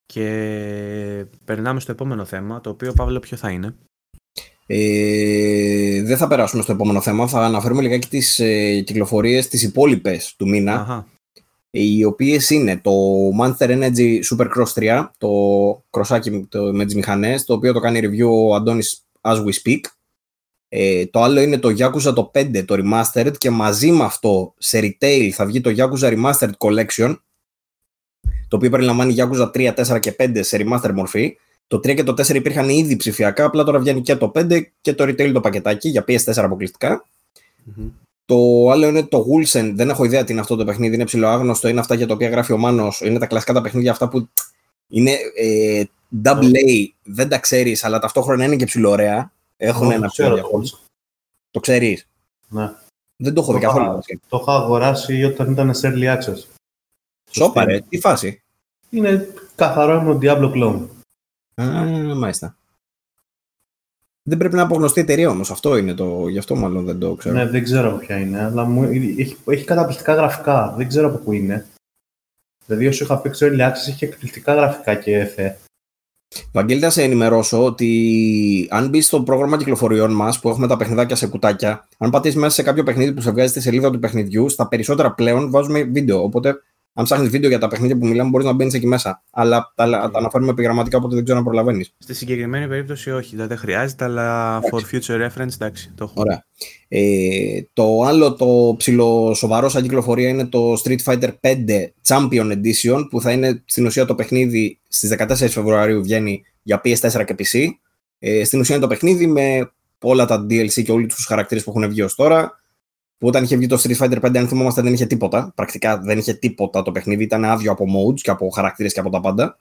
Και 0.06 1.26
περνάμε 1.46 1.80
στο 1.80 1.92
επόμενο 1.92 2.26
θέμα, 2.26 2.62
το 2.62 2.70
οποίο, 2.70 2.94
Παύλο, 2.94 3.20
ποιο 3.20 3.38
θα 3.38 3.50
είναι; 3.50 3.76
Ε, 4.70 6.02
δεν 6.04 6.18
θα 6.18 6.28
περάσουμε 6.28 6.64
στο 6.64 6.72
επόμενο 6.72 7.02
θέμα. 7.02 7.28
Θα 7.28 7.42
αναφέρουμε 7.42 7.82
λιγάκι 7.82 8.08
τις 8.08 8.40
ε, 8.40 8.82
κυκλοφορίες 8.82 9.48
τις 9.48 9.64
υπόλοιπες 9.64 10.36
του 10.38 10.48
μήνα. 10.48 10.74
Αχα. 10.74 11.08
Οι 11.70 12.04
οποίες 12.04 12.50
είναι 12.50 12.78
το 12.78 12.92
Monster 13.42 13.68
Energy 13.70 14.20
Supercross 14.32 14.74
3, 14.76 15.08
το 15.18 15.30
κροσάκι 15.90 16.46
το, 16.50 16.74
με 16.74 16.86
τις 16.86 16.96
μηχανές, 16.96 17.44
το 17.44 17.54
οποίο 17.54 17.74
το 17.74 17.80
κάνει 17.80 18.00
review 18.04 18.30
ο 18.30 18.56
Αντώνης 18.56 19.06
as 19.22 19.36
we 19.36 19.52
speak. 19.64 19.80
Ε, 20.70 21.06
το 21.06 21.22
άλλο 21.22 21.42
είναι 21.42 21.58
το 21.58 21.70
Yakuza 21.70 22.14
το 22.14 22.32
5, 22.34 22.66
το 22.66 22.76
Remastered 22.78 23.38
και 23.38 23.50
μαζί 23.50 23.92
με 23.92 24.04
αυτό 24.04 24.54
σε 24.58 24.80
retail 24.80 25.30
θα 25.30 25.46
βγει 25.46 25.62
το 25.62 25.74
Yakuza 25.78 26.14
Remastered 26.14 26.52
Collection 26.58 27.16
το 28.48 28.56
οποίο 28.56 28.70
περιλαμβάνει 28.70 29.16
Yakuza 29.18 29.52
3, 29.52 29.74
4 29.74 30.00
και 30.00 30.16
5 30.20 30.40
σε 30.40 30.58
remaster 30.60 30.92
μορφή. 30.94 31.38
Το 31.68 31.78
3 31.78 31.96
και 31.96 32.04
το 32.04 32.12
4 32.12 32.36
υπήρχαν 32.36 32.70
ήδη 32.70 32.96
ψηφιακά, 32.96 33.46
απλά 33.46 33.64
τώρα 33.64 33.80
βγαίνει 33.80 34.02
και 34.02 34.16
το 34.16 34.32
5 34.36 34.62
και 34.82 34.94
το 34.94 35.04
retail 35.04 35.32
το 35.34 35.40
πακετάκι 35.42 35.90
για 35.90 36.04
PS4 36.08 36.38
αποκλειστικά. 36.38 37.06
Μμμ. 37.64 37.90
Το 38.26 38.70
άλλο 38.72 38.88
είναι 38.88 39.04
το 39.04 39.26
Wolsen. 39.30 39.72
Δεν 39.76 39.90
έχω 39.90 40.04
ιδέα 40.04 40.24
τι 40.24 40.32
είναι 40.32 40.42
αυτό 40.42 40.56
το 40.56 40.66
παιχνίδι. 40.66 40.96
Είναι 40.96 41.04
ψηλοάγνωστο. 41.06 41.68
Είναι 41.68 41.80
αυτά 41.80 41.96
για 41.96 42.08
τα 42.08 42.14
οποία 42.14 42.30
γράφει 42.30 42.54
ο 42.54 42.58
Μάνος. 42.58 43.02
Είναι 43.02 43.20
τα 43.20 43.26
κλασικά 43.26 43.54
τα 43.54 43.62
παιχνίδια 43.62 43.92
αυτά 43.92 44.10
που 44.10 44.30
είναι 44.88 45.12
ε, 45.36 45.84
double 46.24 46.52
A. 46.68 46.88
Δεν 47.04 47.30
τα 47.30 47.38
ξέρεις, 47.40 47.84
αλλά 47.84 48.00
ταυτόχρονα 48.00 48.44
είναι 48.46 48.56
και 48.56 48.66
ψηλοωρέα. 48.66 49.32
Έχουν 49.58 49.88
Όχι, 49.88 49.96
ένα 49.96 50.08
ξέρω 50.08 50.12
ψηλό 50.12 50.30
το 50.30 50.34
διαχώρισμα. 50.36 50.80
Το 51.52 51.60
ξέρεις; 51.60 52.08
Ναι. 52.50 52.72
Δεν 53.16 53.34
το 53.34 53.42
έχω 53.42 53.54
δει 53.54 53.60
Το 53.60 53.66
καθόλου. 53.66 53.86
είχα- 54.08 54.20
Το 54.30 54.40
είχα 54.42 54.54
αγοράσει 54.56 55.24
όταν 55.24 55.52
ήταν 55.52 55.74
σε 55.74 55.94
early 55.96 56.18
access. 56.18 56.44
Σόπα, 57.32 57.64
ρε. 57.66 57.80
Τι 57.90 58.00
φάση; 58.00 58.42
Είναι 58.90 59.28
καθαρό 59.56 60.02
μου 60.02 60.20
Diablo 60.22 60.52
clone. 60.54 60.88
Α, 61.62 61.86
μάλιστα. 62.16 62.58
Δεν 64.24 64.38
πρέπει 64.38 64.56
να 64.56 64.62
απογνωστεί 64.62 65.00
η 65.00 65.02
εταιρεία 65.02 65.30
όμως. 65.30 65.52
Αυτό 65.52 65.78
είναι 65.78 65.94
το. 65.94 66.28
Γι' 66.28 66.38
αυτό 66.38 66.56
μάλλον 66.56 66.86
δεν 66.86 67.00
το 67.00 67.14
ξέρω. 67.14 67.36
Ναι, 67.36 67.48
δεν 67.48 67.64
ξέρω 67.64 67.98
ποια 67.98 68.18
είναι, 68.18 68.44
αλλά 68.44 68.66
μου, 68.66 68.84
έχει, 69.18 69.38
έχει 69.46 69.64
καταπληκτικά 69.64 70.14
γραφικά. 70.14 70.74
Δεν 70.78 70.88
ξέρω 70.88 71.08
από 71.08 71.18
πού 71.18 71.32
είναι. 71.32 71.66
Δηλαδή, 72.66 72.88
όσο 72.88 73.04
είχα 73.04 73.18
παίξει 73.18 73.48
early 73.52 73.62
access, 73.62 73.88
είχε 73.90 74.06
εκπληκτικά 74.06 74.54
γραφικά 74.54 74.96
και 74.96 75.18
εφέ. 75.18 75.58
Βαγγέλη, 76.52 76.82
θα 76.82 76.90
σε 76.90 77.04
ενημερώσω 77.04 77.66
ότι 77.66 78.68
αν 78.70 78.90
μπεις 78.90 79.06
στο 79.06 79.22
πρόγραμμα 79.24 79.58
κυκλοφοριών 79.58 80.12
μας 80.12 80.40
που 80.40 80.50
έχουμε 80.50 80.68
τα 80.68 80.78
παιχνιδάκια 80.78 81.16
σε 81.16 81.28
κουτάκια, 81.28 81.88
αν 81.98 82.10
πατήσεις 82.10 82.38
μέσα 82.38 82.54
σε 82.56 82.64
κάποιο 82.64 82.84
παιχνίδι 82.84 83.14
που 83.14 83.22
σε 83.22 83.32
βγάζει 83.32 83.50
στη 83.50 83.62
σελίδα 83.62 83.92
του 83.92 84.00
παιχνιδιού, 84.00 84.50
στα 84.50 84.68
περισσότερα 84.68 85.14
πλέον 85.14 85.50
βάζουμε 85.50 85.84
βίντεο. 85.84 86.24
Οπότε, 86.24 86.62
αν 86.98 87.04
ψάχνεις 87.04 87.30
βίντεο 87.30 87.50
για 87.50 87.60
τα 87.60 87.68
παιχνίδια 87.68 87.98
που 87.98 88.08
μιλάμε, 88.08 88.30
μπορείς 88.30 88.46
να 88.46 88.54
μπαίνεις 88.54 88.74
εκεί 88.74 88.88
μέσα. 88.88 89.24
Αλλά 89.32 89.74
τα, 89.76 89.90
τα 89.90 90.12
αναφέρουμε 90.14 90.52
επιγραμματικά, 90.52 90.98
οπότε 90.98 91.16
δεν 91.16 91.24
ξέρω 91.24 91.40
αν 91.40 91.44
προλαβαίνεις. 91.44 91.94
Στη 91.98 92.14
συγκεκριμένη 92.14 92.68
περίπτωση 92.68 93.12
όχι, 93.12 93.30
δηλαδή 93.30 93.48
δεν 93.48 93.58
χρειάζεται, 93.58 94.04
αλλά 94.04 94.60
for 94.60 94.80
future 94.92 95.28
reference 95.28 95.54
εντάξει, 95.54 95.92
το 95.96 96.04
έχω. 96.04 96.14
Ωραία. 96.16 96.46
Ε, 96.88 97.62
το 97.74 98.02
άλλο 98.02 98.34
το 98.34 98.76
ψηλο 98.78 99.34
σοβαρό 99.34 99.70
σαν 99.70 99.82
κυκλοφορία 99.82 100.30
είναι 100.30 100.46
το 100.46 100.74
Street 100.84 101.04
Fighter 101.06 101.30
5 101.42 101.56
Champion 102.08 102.52
Edition 102.52 103.08
που 103.10 103.22
θα 103.22 103.32
είναι 103.32 103.64
στην 103.66 103.86
ουσία 103.86 104.06
το 104.06 104.16
παιχνίδι 104.16 104.80
στις 104.88 105.16
14 105.18 105.26
Φεβρουαρίου 105.50 106.02
βγαίνει 106.02 106.42
για 106.64 106.82
PS4 106.84 107.24
και 107.26 107.36
PC. 107.38 107.68
Ε, 108.20 108.44
στην 108.44 108.60
ουσία 108.60 108.76
είναι 108.76 108.84
το 108.84 108.90
παιχνίδι 108.90 109.28
με 109.28 109.72
όλα 110.02 110.26
τα 110.26 110.46
DLC 110.50 110.84
και 110.84 110.92
όλους 110.92 111.16
τους 111.16 111.26
χαρακτήρες 111.26 111.64
που 111.64 111.74
έχουν 111.76 111.90
βγει 111.90 112.02
ως 112.02 112.16
τώρα 112.16 112.60
που 113.18 113.28
όταν 113.28 113.44
είχε 113.44 113.56
βγει 113.56 113.68
το 113.68 113.82
Street 113.84 113.98
Fighter 113.98 114.20
5 114.22 114.38
αν 114.38 114.48
θυμόμαστε 114.48 114.82
δεν 114.82 114.94
είχε 114.94 115.06
τίποτα. 115.06 115.52
Πρακτικά 115.56 115.98
δεν 115.98 116.18
είχε 116.18 116.34
τίποτα 116.34 116.82
το 116.82 116.92
παιχνίδι, 116.92 117.24
ήταν 117.24 117.46
άδειο 117.46 117.72
από 117.72 117.86
modes 117.86 118.20
και 118.22 118.30
από 118.30 118.50
χαρακτήρες 118.50 118.94
και 118.94 119.00
από 119.00 119.10
τα 119.10 119.20
πάντα. 119.20 119.60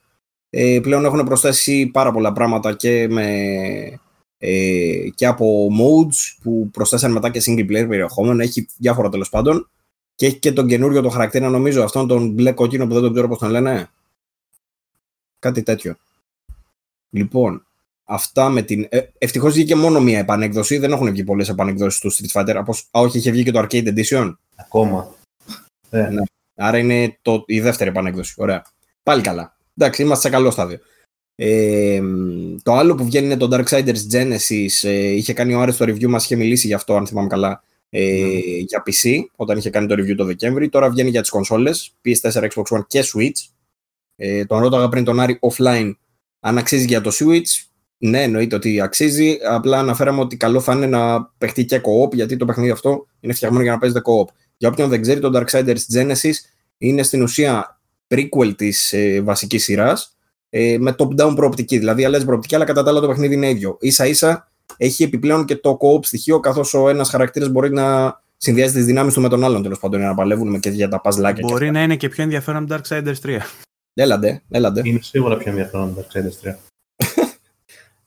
Ε, 0.51 0.79
πλέον 0.83 1.05
έχουν 1.05 1.25
προσθέσει 1.25 1.87
πάρα 1.87 2.13
πολλά 2.13 2.33
πράγματα 2.33 2.75
και 2.75 3.09
με 3.09 3.27
ε, 4.39 5.09
και 5.15 5.27
από 5.27 5.69
modes 5.81 6.37
που 6.43 6.71
προσθέσαν 6.71 7.13
μετά 7.13 7.31
και 7.31 7.43
single 7.47 7.65
player 7.71 7.87
περιεχόμενο. 7.89 8.43
Έχει 8.43 8.67
διάφορα 8.77 9.09
τέλος 9.09 9.29
πάντων. 9.29 9.71
Και 10.15 10.27
έχει 10.27 10.39
και 10.39 10.53
τον 10.53 10.67
καινούριο 10.67 11.03
το 11.03 11.09
χαρακτήρα, 11.09 11.49
νομίζω, 11.49 11.83
αυτόν 11.83 12.07
τον 12.07 12.31
μπλε 12.31 12.53
κόκκινο 12.53 12.87
που 12.87 12.93
δεν 12.93 13.03
τον 13.03 13.13
ξέρω 13.13 13.29
πώς 13.29 13.39
τον 13.39 13.51
λένε. 13.51 13.91
Κάτι 15.39 15.63
τέτοιο. 15.63 15.97
Λοιπόν, 17.11 17.66
αυτά 18.07 18.49
με 18.49 18.63
την. 18.63 18.87
Ε, 18.89 19.01
Ευτυχώς 19.19 19.53
βγήκε 19.53 19.75
μόνο 19.75 20.01
μία 20.01 20.19
επανέκδοση. 20.19 20.79
Δεν 20.79 20.93
έχουν 20.93 21.11
βγει 21.11 21.25
πολλές 21.25 21.49
επανεκδόσεις 21.49 22.01
του 22.01 22.13
Street 22.13 22.41
Fighter. 22.41 22.55
Από... 22.55 22.73
Α, 22.73 23.01
όχι, 23.01 23.19
είχε 23.19 23.31
βγει 23.31 23.43
και 23.43 23.51
το 23.51 23.61
Arcade 23.61 23.95
Edition. 23.95 24.35
Ακόμα. 24.55 25.15
Ε, 25.91 26.09
Ναι. 26.09 26.23
Άρα 26.55 26.79
είναι 26.79 27.19
το, 27.23 27.43
η 27.47 27.61
δεύτερη 27.61 27.91
επανέκδοση. 27.91 28.35
Ωραία. 28.37 28.65
Πάλι 29.03 29.23
καλά. 29.23 29.57
Εντάξει, 29.77 30.03
είμαστε 30.03 30.29
σε 30.29 30.35
καλό 30.35 30.51
στάδιο. 30.51 30.79
Ε, 31.35 32.01
το 32.63 32.73
άλλο 32.73 32.95
που 32.95 33.05
βγαίνει 33.05 33.27
είναι 33.27 33.37
το 33.37 33.49
Darksiders 33.53 34.13
Genesis. 34.13 34.69
Ε, 34.83 34.91
είχε 34.91 35.33
κάνει 35.33 35.55
ο 35.55 35.61
Άρης 35.61 35.77
το 35.77 35.85
review 35.85 36.07
μας, 36.07 36.25
είχε 36.25 36.37
μιλήσει 36.37 36.67
γι' 36.67 36.75
αυτό, 36.75 36.97
αν 36.97 37.07
θυμάμαι 37.07 37.29
καλά, 37.29 37.63
ε, 37.91 38.39
για 38.59 38.83
PC, 38.87 39.21
όταν 39.37 39.59
είχε 39.59 39.71
κάνει 39.71 39.87
το 39.87 39.95
review 39.95 40.15
το 40.17 40.25
Δεκέμβρη. 40.25 40.69
Τώρα 40.69 40.91
βγαίνει 40.91 41.11
για 41.11 41.21
τις 41.21 41.31
κονσόλες, 41.31 41.93
PS4, 42.05 42.49
Xbox 42.49 42.77
One 42.77 42.87
και 42.87 43.05
Switch. 43.13 43.49
Ε, 44.17 44.45
τον 44.45 44.59
ρώταγα 44.59 44.89
πριν 44.89 45.05
τον 45.05 45.21
Άρη 45.21 45.39
offline 45.41 45.93
αν 46.41 46.59
αξίζει 46.59 46.85
για 46.85 47.01
το 47.01 47.11
Switch. 47.15 47.66
Ναι, 47.99 48.23
εννοείται 48.23 48.57
ότι 48.57 48.81
αξίζει. 48.81 49.39
Απλά 49.51 49.79
αναφέραμε 49.79 50.21
ότι 50.21 50.37
καλό 50.37 50.61
θα 50.61 50.73
είναι 50.73 50.87
να 50.87 51.25
παιχτεί 51.25 51.65
και 51.65 51.81
co-op, 51.85 52.15
γιατί 52.15 52.37
το 52.37 52.45
παιχνίδι 52.45 52.71
αυτό 52.71 53.07
είναι 53.21 53.33
φτιαγμένο 53.33 53.63
για 53.63 53.73
να 53.73 53.79
παίζετε 53.79 54.01
co-op. 54.05 54.27
Για 54.57 54.69
όποιον 54.69 54.89
δεν 54.89 55.01
ξέρει, 55.01 55.21
το 55.21 55.31
Darksiders 55.35 55.79
Genesis 55.95 56.33
είναι 56.79 57.03
στην 57.03 57.23
ουσία 57.23 57.81
prequel 58.09 58.53
της 58.57 58.93
ε, 58.93 59.21
βασικής 59.21 59.63
σειράς 59.65 60.17
ε, 60.51 60.77
με 60.79 60.95
top-down 60.99 61.33
προοπτική. 61.37 61.79
Δηλαδή, 61.79 62.05
αλλάζει 62.05 62.25
προοπτική, 62.25 62.55
αλλά 62.55 62.65
κατά 62.65 62.83
τα 62.83 62.91
άλλα 62.91 63.01
το 63.01 63.07
παιχνίδι 63.07 63.35
είναι 63.35 63.49
ίδιο. 63.51 63.79
σα 63.81 64.07
ίσα 64.07 64.51
έχει 64.77 65.03
επιπλέον 65.03 65.45
και 65.45 65.57
το 65.57 65.79
co-op 65.81 66.05
στοιχείο, 66.05 66.41
καθώς 66.41 66.75
ο 66.75 66.89
ένας 66.89 67.09
χαρακτήρας 67.11 67.49
μπορεί 67.49 67.73
να 67.73 68.17
συνδυάζει 68.37 68.73
τις 68.73 68.85
δυνάμεις 68.85 69.15
του 69.15 69.21
με 69.21 69.29
τον 69.29 69.45
άλλον 69.45 69.63
τέλος 69.63 69.79
πάντων, 69.79 69.99
για 69.99 70.09
να 70.09 70.15
παλεύουν 70.15 70.61
και 70.61 70.71
για 70.71 70.89
τα 70.89 71.01
παζλάκια. 71.01 71.43
και 71.43 71.49
Μπορεί 71.53 71.67
αυτά. 71.67 71.79
να 71.79 71.85
είναι 71.85 71.97
και 71.97 72.09
πιο 72.09 72.23
ενδιαφέρον 72.23 72.63
από 72.63 72.75
Darksiders 72.75 73.27
3. 73.27 73.39
Έλαντε, 73.95 74.43
έλαντε. 74.51 74.81
είναι 74.85 74.99
σίγουρα 75.03 75.37
πιο 75.37 75.51
ενδιαφέρον 75.51 75.95
το 75.95 76.01
Darksiders 76.07 76.49
3. 76.49 76.55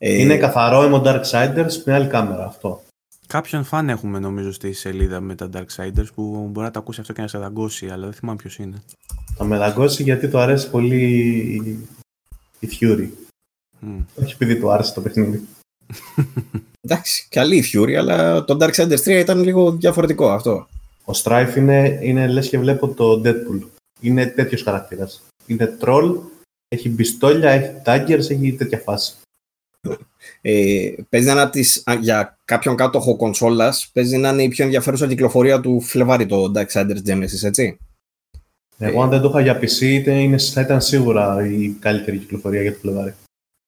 Ε, 0.02 0.22
Είναι 0.22 0.38
καθαρό 0.38 0.82
emo 0.82 1.04
Darksiders 1.04 1.84
με 1.86 1.93
άλλη 1.93 2.08
κάμερα 2.08 2.45
αυτό. 2.45 2.82
Κάποιον 3.28 3.64
φαν 3.64 3.89
έχουμε 3.89 4.20
νομίζω 4.20 4.52
στη 4.52 4.74
σελίδα 4.74 5.20
με 5.20 5.36
τα 5.36 5.50
Darksiders 5.54 6.08
που 6.16 6.47
μπορεί 6.52 6.66
να 6.66 6.72
τα 6.72 6.80
ακούσει 6.80 7.02
αυτό 7.02 7.14
και 7.14 7.22
να 7.22 7.28
σε 7.28 7.38
δαγκώσει, 7.38 7.89
αλλά 7.89 8.04
δεν 8.04 8.14
θυμάμαι 8.14 8.38
ποιος 8.38 8.58
είναι. 8.58 8.84
Θα 9.36 9.43
με 9.43 9.58
δαγκώσει 9.58 10.04
γιατί 10.04 10.28
του 10.28 10.39
αρέσει 10.39 10.70
πολύ 10.70 11.04
η 12.60 12.70
Fury. 12.80 13.10
Μμ. 13.80 14.00
Όχι 14.22 14.34
επειδή 14.34 14.60
του 14.60 14.72
άρεσε 14.72 14.93
το 14.93 15.02
παιχνίδι. 15.02 15.47
Εντάξει, 16.82 17.28
καλή 17.30 17.58
η 17.58 17.64
Fury, 17.74 17.93
αλλά 17.93 18.45
το 18.45 18.58
Darksiders 18.60 19.00
3 19.04 19.08
ήταν 19.08 19.43
λίγο 19.43 19.72
διαφορετικό 19.72 20.30
αυτό. 20.30 20.68
Ο 21.06 21.12
Strife 21.24 21.54
είναι, 21.58 22.00
είναι 22.02 22.28
λες 22.28 22.50
και 22.50 22.60
βλέπω 22.60 22.88
το 22.88 23.22
Deadpool. 23.26 23.68
Είναι 24.00 24.26
τέτοιος 24.26 24.64
χαρακτήρας. 24.64 25.22
Είναι 25.45 25.78
troll, 25.82 26.16
έχει 26.68 26.89
πιστόλια, 26.89 27.50
έχει 27.50 27.82
daggers, 27.86 28.30
έχει 28.30 28.54
τέτοια 28.54 28.78
φάση. 28.78 29.14
Ε, 30.41 30.93
παίζει 31.09 31.25
να 31.25 31.31
είναι 31.31 31.41
από 31.41 31.51
τις, 31.51 31.83
α, 31.85 31.93
για 32.01 32.37
κάποιον 32.45 32.75
κάτοχο 32.75 33.15
κονσόλας, 33.15 33.89
παίζει 33.93 34.17
να 34.17 34.29
είναι 34.29 34.43
η 34.43 34.47
πιο 34.47 34.65
ενδιαφέρουσα 34.65 35.07
κυκλοφορία 35.07 35.59
του 35.59 35.81
Φλεβάρι 35.81 36.25
το 36.25 36.51
Darksiders 36.55 37.01
Genesis, 37.07 37.43
έτσι. 37.43 37.77
Εγώ 38.77 39.01
αν 39.01 39.09
δεν 39.09 39.21
το 39.21 39.29
είχα 39.29 39.41
για 39.41 39.59
PC 39.59 39.81
είτε 39.81 40.21
είναι, 40.21 40.37
θα 40.37 40.61
ήταν 40.61 40.81
σίγουρα 40.81 41.47
η 41.47 41.69
καλύτερη 41.69 42.17
κυκλοφορία 42.17 42.61
για 42.61 42.73
το 42.73 42.77
Φλεβάρι. 42.79 43.13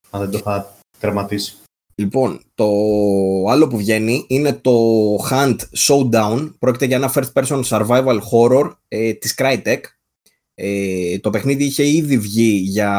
Αν 0.09 0.21
δεν 0.21 0.29
το 0.29 0.37
είχα 0.37 0.77
τερματίσει. 0.99 1.55
Λοιπόν, 1.95 2.41
το 2.55 2.65
άλλο 3.49 3.67
που 3.67 3.77
βγαίνει 3.77 4.25
είναι 4.27 4.53
το 4.53 4.71
Hunt 5.29 5.57
Showdown. 5.77 6.53
Πρόκειται 6.59 6.85
για 6.85 6.95
ένα 6.95 7.13
first 7.15 7.31
person 7.33 7.63
survival 7.63 8.19
horror 8.31 8.71
ε, 8.87 9.13
της 9.13 9.35
Crytek. 9.37 9.79
Ε, 10.53 11.19
το 11.19 11.29
παιχνίδι 11.29 11.63
είχε 11.63 11.87
ήδη 11.87 12.17
βγει 12.17 12.61
για 12.63 12.91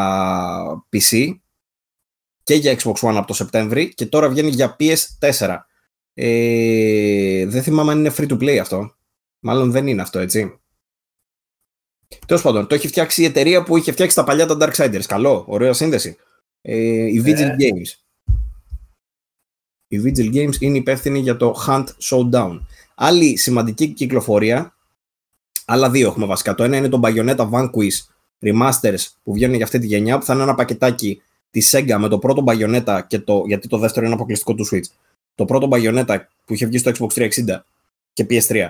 PC 0.91 1.35
και 2.43 2.55
για 2.55 2.77
Xbox 2.79 2.95
One 2.95 3.15
από 3.15 3.27
το 3.27 3.35
Σεπτέμβρη 3.35 3.95
και 3.95 4.07
τώρα 4.07 4.29
βγαίνει 4.29 4.51
για 4.51 4.77
PS4. 4.81 5.59
Ε, 6.15 7.47
δεν 7.47 7.63
θυμάμαι 7.63 7.93
αν 7.93 7.99
είναι 7.99 8.13
free 8.17 8.29
to 8.29 8.39
play 8.39 8.57
αυτό. 8.57 8.95
Μάλλον 9.39 9.71
δεν 9.71 9.87
είναι 9.87 10.03
αυτό, 10.03 10.19
έτσι. 10.19 10.61
Τέλος 12.27 12.43
πάντων, 12.43 12.67
το 12.67 12.75
έχει 12.75 12.89
φτιάξει 12.89 13.23
η 13.23 13.25
εταιρεία 13.25 13.63
που 13.63 13.77
είχε 13.77 13.93
φτιάξει 13.93 14.17
τα 14.17 14.25
παλιά 14.25 14.47
τα 14.47 14.57
Darksiders. 14.61 15.05
Καλό, 15.07 15.45
ωραία 15.49 15.73
σύνδεση. 15.73 16.17
Ε, 16.61 16.77
η 17.07 17.23
Vigil 17.25 17.39
Ε. 17.39 17.57
Games. 17.59 18.03
Η 19.89 20.03
Vigil 20.05 20.35
Games 20.35 20.61
είναι 20.61 20.77
υπεύθυνη 20.77 21.19
για 21.19 21.37
το 21.37 21.65
Hunt 21.67 21.87
Showdown. 22.11 22.61
Άλλη 22.95 23.37
σημαντική 23.37 23.89
κυκλοφορία, 23.89 24.77
άλλα 25.65 25.91
δύο 25.91 26.09
έχουμε 26.09 26.27
βασικά. 26.27 26.55
Το 26.55 26.65
ένα 26.65 26.77
είναι 26.77 26.89
το 26.89 27.01
Bayonetta 27.03 27.51
Vanquish 27.51 27.99
Remasters 28.41 29.07
που 29.23 29.33
βγαίνουν 29.33 29.57
για 29.57 29.65
αυτή 29.65 29.79
τη 29.79 29.87
γενιά, 29.87 30.19
που 30.19 30.25
θα 30.25 30.35
είναι 30.35 30.43
ένα 30.43 30.55
πακετάκι 30.55 31.23
τη 31.53 31.69
Sega 31.71 31.97
με 31.99 32.09
το 32.09 32.19
πρώτο 32.19 32.45
Bayonetta 32.47 33.01
και 33.07 33.19
το, 33.19 33.43
γιατί 33.47 33.69
το 33.69 33.79
δεύτερο 33.79 34.07
είναι 34.07 34.15
αποκλειστικό 34.15 34.55
του 34.55 34.67
Switch. 34.73 34.91
Το 35.35 35.45
πρώτο 35.45 35.69
Bayonetta 35.73 36.19
που 36.45 36.55
είχε 36.55 36.67
βγει 36.67 36.79
στο 36.79 36.91
Xbox 36.91 37.07
360 37.15 37.29
και 38.13 38.27
PS3 38.31 38.69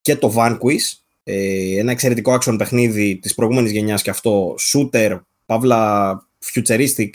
και 0.00 0.16
το 0.16 0.34
Vanquish, 0.36 0.98
ε, 1.22 1.78
ένα 1.78 1.90
εξαιρετικό 1.90 2.38
action 2.40 2.54
παιχνίδι 2.58 3.18
της 3.18 3.34
προηγούμενης 3.34 3.70
γενιάς 3.70 4.02
και 4.02 4.10
αυτό, 4.10 4.54
shooter, 4.72 5.20
παύλα 5.46 6.12
futuristic, 6.54 7.10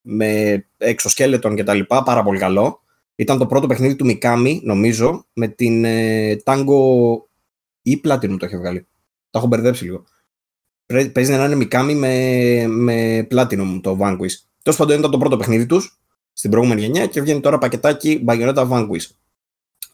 με 0.00 0.64
exoskeleton 0.78 1.52
και 1.54 1.64
τα 1.64 1.74
λοιπά, 1.74 2.02
πάρα 2.02 2.22
πολύ 2.22 2.38
καλό. 2.38 2.80
Ήταν 3.14 3.38
το 3.38 3.46
πρώτο 3.46 3.66
παιχνίδι 3.66 3.96
του 3.96 4.06
Mikami, 4.06 4.60
νομίζω, 4.62 5.26
με 5.32 5.48
την 5.48 5.84
ε, 5.84 6.36
Tango 6.44 6.76
ή 7.82 8.00
Platinum 8.04 8.36
το 8.38 8.46
είχε 8.46 8.56
βγάλει. 8.56 8.86
Τα 9.30 9.38
έχω 9.38 9.46
μπερδέψει 9.46 9.84
λίγο. 9.84 10.04
Πρέ- 10.86 11.12
Παίζει 11.12 11.32
να 11.32 11.44
είναι 11.44 11.66
Mikami 11.70 11.94
με, 11.94 12.66
με 12.66 13.26
Platinum 13.30 13.80
το 13.82 13.98
Vanquish. 14.00 14.34
Τέλος 14.62 14.78
πάντων 14.78 14.98
ήταν 14.98 15.10
το 15.10 15.18
πρώτο 15.18 15.36
παιχνίδι 15.36 15.66
τους 15.66 15.98
στην 16.32 16.50
προηγούμενη 16.50 16.80
γενιά 16.80 17.06
και 17.06 17.20
βγαίνει 17.20 17.40
τώρα 17.40 17.58
πακετάκι 17.58 18.24
Bayonetta 18.26 18.68
Vanquish. 18.68 19.06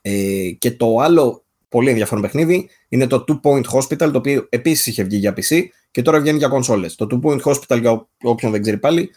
Ε, 0.02 0.51
και 0.59 0.70
το 0.70 0.98
άλλο 0.98 1.44
πολύ 1.69 1.89
ενδιαφέρον 1.89 2.23
παιχνίδι 2.23 2.69
είναι 2.89 3.06
το 3.06 3.24
Two 3.28 3.40
Point 3.43 3.64
Hospital, 3.64 4.10
το 4.12 4.19
οποίο 4.19 4.47
επίσης 4.48 4.86
είχε 4.86 5.02
βγει 5.02 5.16
για 5.16 5.35
PC 5.36 5.62
και 5.90 6.02
τώρα 6.02 6.20
βγαίνει 6.20 6.39
για 6.39 6.48
κονσόλες. 6.48 6.94
Το 6.94 7.06
Two 7.10 7.27
Point 7.27 7.40
Hospital, 7.40 7.81
για 7.81 8.09
όποιον 8.23 8.52
δεν 8.52 8.62
ξέρει 8.62 8.78
πάλι, 8.78 9.10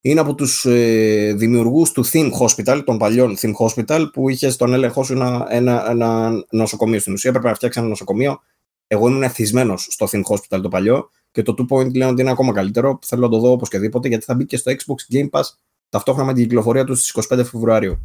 είναι 0.00 0.20
από 0.20 0.34
τους 0.34 0.64
ε, 0.64 1.32
δημιουργούς 1.36 1.92
του 1.92 2.06
Theme 2.06 2.30
Hospital, 2.40 2.82
των 2.84 2.98
παλιών 2.98 3.36
Theme 3.40 3.52
Hospital, 3.58 4.06
που 4.12 4.28
είχε 4.28 4.50
στον 4.50 4.72
έλεγχό 4.72 5.02
σου 5.02 5.12
ένα, 5.12 5.46
ένα, 5.50 5.90
ένα 5.90 6.32
νοσοκομείο. 6.50 7.00
Στην 7.00 7.12
ουσία 7.12 7.30
έπρεπε 7.30 7.48
να 7.48 7.54
φτιάξει 7.54 7.78
ένα 7.78 7.88
νοσοκομείο. 7.88 8.40
Εγώ 8.86 9.08
ήμουν 9.08 9.22
εθισμένος 9.22 9.86
στο 9.90 10.08
Theme 10.12 10.22
Hospital 10.34 10.60
το 10.62 10.68
παλιό 10.68 11.10
και 11.32 11.42
το 11.42 11.54
Two 11.58 11.76
Point 11.76 11.94
λένε 11.94 12.10
ότι 12.10 12.20
είναι 12.20 12.30
ακόμα 12.30 12.52
καλύτερο. 12.52 12.98
Θέλω 13.06 13.22
να 13.22 13.28
το 13.28 13.38
δω 13.38 13.50
οπωσδήποτε 13.50 14.08
γιατί 14.08 14.24
θα 14.24 14.34
μπει 14.34 14.46
και 14.46 14.56
στο 14.56 14.72
Xbox 14.72 15.14
Game 15.14 15.30
Pass 15.30 15.42
ταυτόχρονα 15.88 16.26
με 16.26 16.34
την 16.34 16.42
κυκλοφορία 16.42 16.84
του 16.84 16.94
στις 16.94 17.26
25 17.32 17.44
Φεβρουαρίου. 17.44 17.98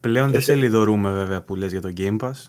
Πλέον 0.00 0.30
δεν 0.30 0.40
σε 0.40 0.54
λιδωρούμε 0.54 1.12
βέβαια 1.12 1.42
που 1.42 1.54
λες 1.54 1.70
για 1.70 1.80
το 1.80 1.92
Game 1.96 2.16
Pass. 2.18 2.46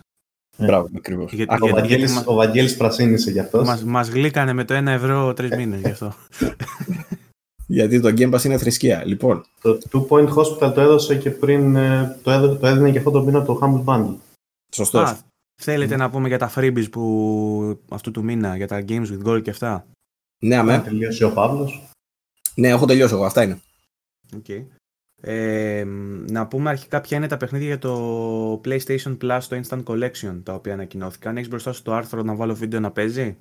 Ε. 0.56 0.64
Μπράβο, 0.64 0.88
ακριβώς. 0.96 1.32
Γιατί, 1.32 1.56
ο, 1.60 1.66
Βαγγέλης, 1.66 2.22
ο 2.26 2.34
Βαγγέλης 2.34 2.76
πρασίνησε 2.76 3.30
γι' 3.30 3.38
αυτός. 3.38 3.66
Μας, 3.66 3.84
μας 3.84 4.08
γλύκανε 4.08 4.52
με 4.52 4.64
το 4.64 4.74
1 4.76 4.86
ευρώ 4.86 5.32
τρεις 5.32 5.56
μήνες 5.56 5.80
γι' 5.80 5.90
αυτό. 5.90 6.14
Γιατί 7.66 8.00
το 8.00 8.08
Game 8.08 8.34
Pass 8.34 8.44
είναι 8.44 8.58
θρησκεία. 8.58 9.04
Λοιπόν. 9.04 9.44
Το 9.60 9.78
Two 9.92 10.06
Point 10.08 10.28
Hospital 10.28 10.72
το 10.74 10.80
έδωσε 10.80 11.16
και 11.16 11.30
πριν, 11.30 11.76
ε, 11.76 12.18
το, 12.22 12.30
έδωσε, 12.30 12.58
το 12.58 12.66
έδινε 12.66 12.90
και 12.90 12.98
αυτό 12.98 13.10
το 13.10 13.22
μήνα 13.22 13.44
το 13.44 13.58
Humble 13.62 13.84
Bundle. 13.84 14.16
Σωστός. 14.72 15.18
Θέλετε 15.62 15.96
να 15.96 16.10
πούμε 16.10 16.28
για 16.28 16.38
τα 16.38 16.52
freebies 16.56 16.90
που 16.90 17.78
αυτού 17.88 18.10
του 18.10 18.24
μήνα, 18.24 18.56
για 18.56 18.66
τα 18.66 18.84
Games 18.88 19.06
with 19.06 19.26
Gold 19.26 19.42
και 19.42 19.50
αυτά; 19.50 19.86
Ναι, 20.40 20.56
αμέ. 20.56 20.80
Τελείωσε 20.84 21.24
ο 21.24 21.32
Παύλος. 21.32 21.90
Ναι, 22.54 22.68
έχω 22.68 22.86
τελειώσει 22.86 23.14
εγώ. 23.14 23.24
Αυτά 23.24 23.42
είναι. 23.42 23.60
Okay. 24.36 24.64
Ε, 25.22 25.84
να 26.30 26.46
πούμε 26.46 26.70
αρχικά 26.70 27.00
ποια 27.00 27.16
είναι 27.16 27.26
τα 27.26 27.36
παιχνίδια 27.36 27.66
για 27.66 27.78
το 27.78 28.60
PlayStation 28.64 29.16
Plus, 29.22 29.40
το 29.48 29.60
Instant 29.62 29.82
Collection, 29.84 30.40
τα 30.42 30.54
οποία 30.54 30.72
ανακοινώθηκαν. 30.72 31.36
Έχεις 31.36 31.48
μπροστά 31.48 31.72
σου 31.72 31.82
το 31.82 31.94
άρθρο 31.94 32.22
να 32.22 32.34
βάλω 32.34 32.54
βίντεο 32.54 32.80
να 32.80 32.90
παίζει; 32.90 33.36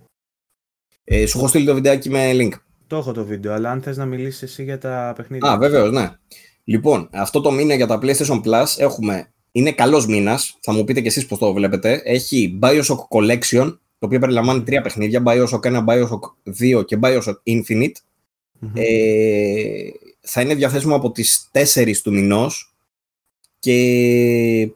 Ε, 1.04 1.26
σου 1.26 1.38
έχω 1.38 1.48
στείλει 1.48 1.66
το 1.66 1.74
βιντεάκι 1.74 2.10
με 2.10 2.32
link. 2.34 2.52
Το 2.88 2.98
έχω 2.98 3.12
το 3.12 3.26
βίντεο, 3.26 3.54
αλλά 3.54 3.72
αν 3.72 3.82
θες 3.82 3.98
να 3.98 4.06
μιλήσεις 4.06 4.42
εσύ 4.42 4.64
για 4.64 4.78
τα 4.78 5.14
παιχνίδια. 5.16 5.52
Α, 5.52 5.58
βεβαίως, 5.58 5.92
ναι. 5.92 6.12
Λοιπόν, 6.64 7.10
αυτό 7.12 7.42
το 7.42 7.52
μήνα 7.52 7.74
για 7.74 7.88
τα 7.88 8.00
PlayStation 8.02 8.42
Plus 8.44 8.66
έχουμε. 8.78 9.32
Είναι 9.52 9.72
καλός 9.72 10.08
μήνας, 10.08 10.58
θα 10.62 10.74
μου 10.74 10.84
πείτε 10.84 11.02
κι 11.02 11.08
εσείς 11.08 11.26
πώς 11.26 11.38
το 11.40 11.54
βλέπετε. 11.54 12.02
Έχει 12.04 12.60
Bioshock 12.62 13.08
Collection, 13.10 13.78
το 14.00 14.06
οποίο 14.06 14.20
περιλαμβάνει 14.20 14.64
τρία 14.64 14.82
παιχνίδια: 14.82 15.24
Bioshock 15.26 15.60
1, 15.60 15.86
Bioshock 15.86 16.20
2 16.80 16.86
και 16.86 17.00
Bioshock 17.02 17.36
Infinite. 17.44 17.96
Ε, 18.74 19.90
θα 20.20 20.42
είναι 20.42 20.56
διαθέσιμο 20.56 20.96
από 20.96 21.12
τις 21.12 21.50
4 21.52 22.02
του 22.04 22.12
μηνός 22.12 22.76
και 23.60 24.72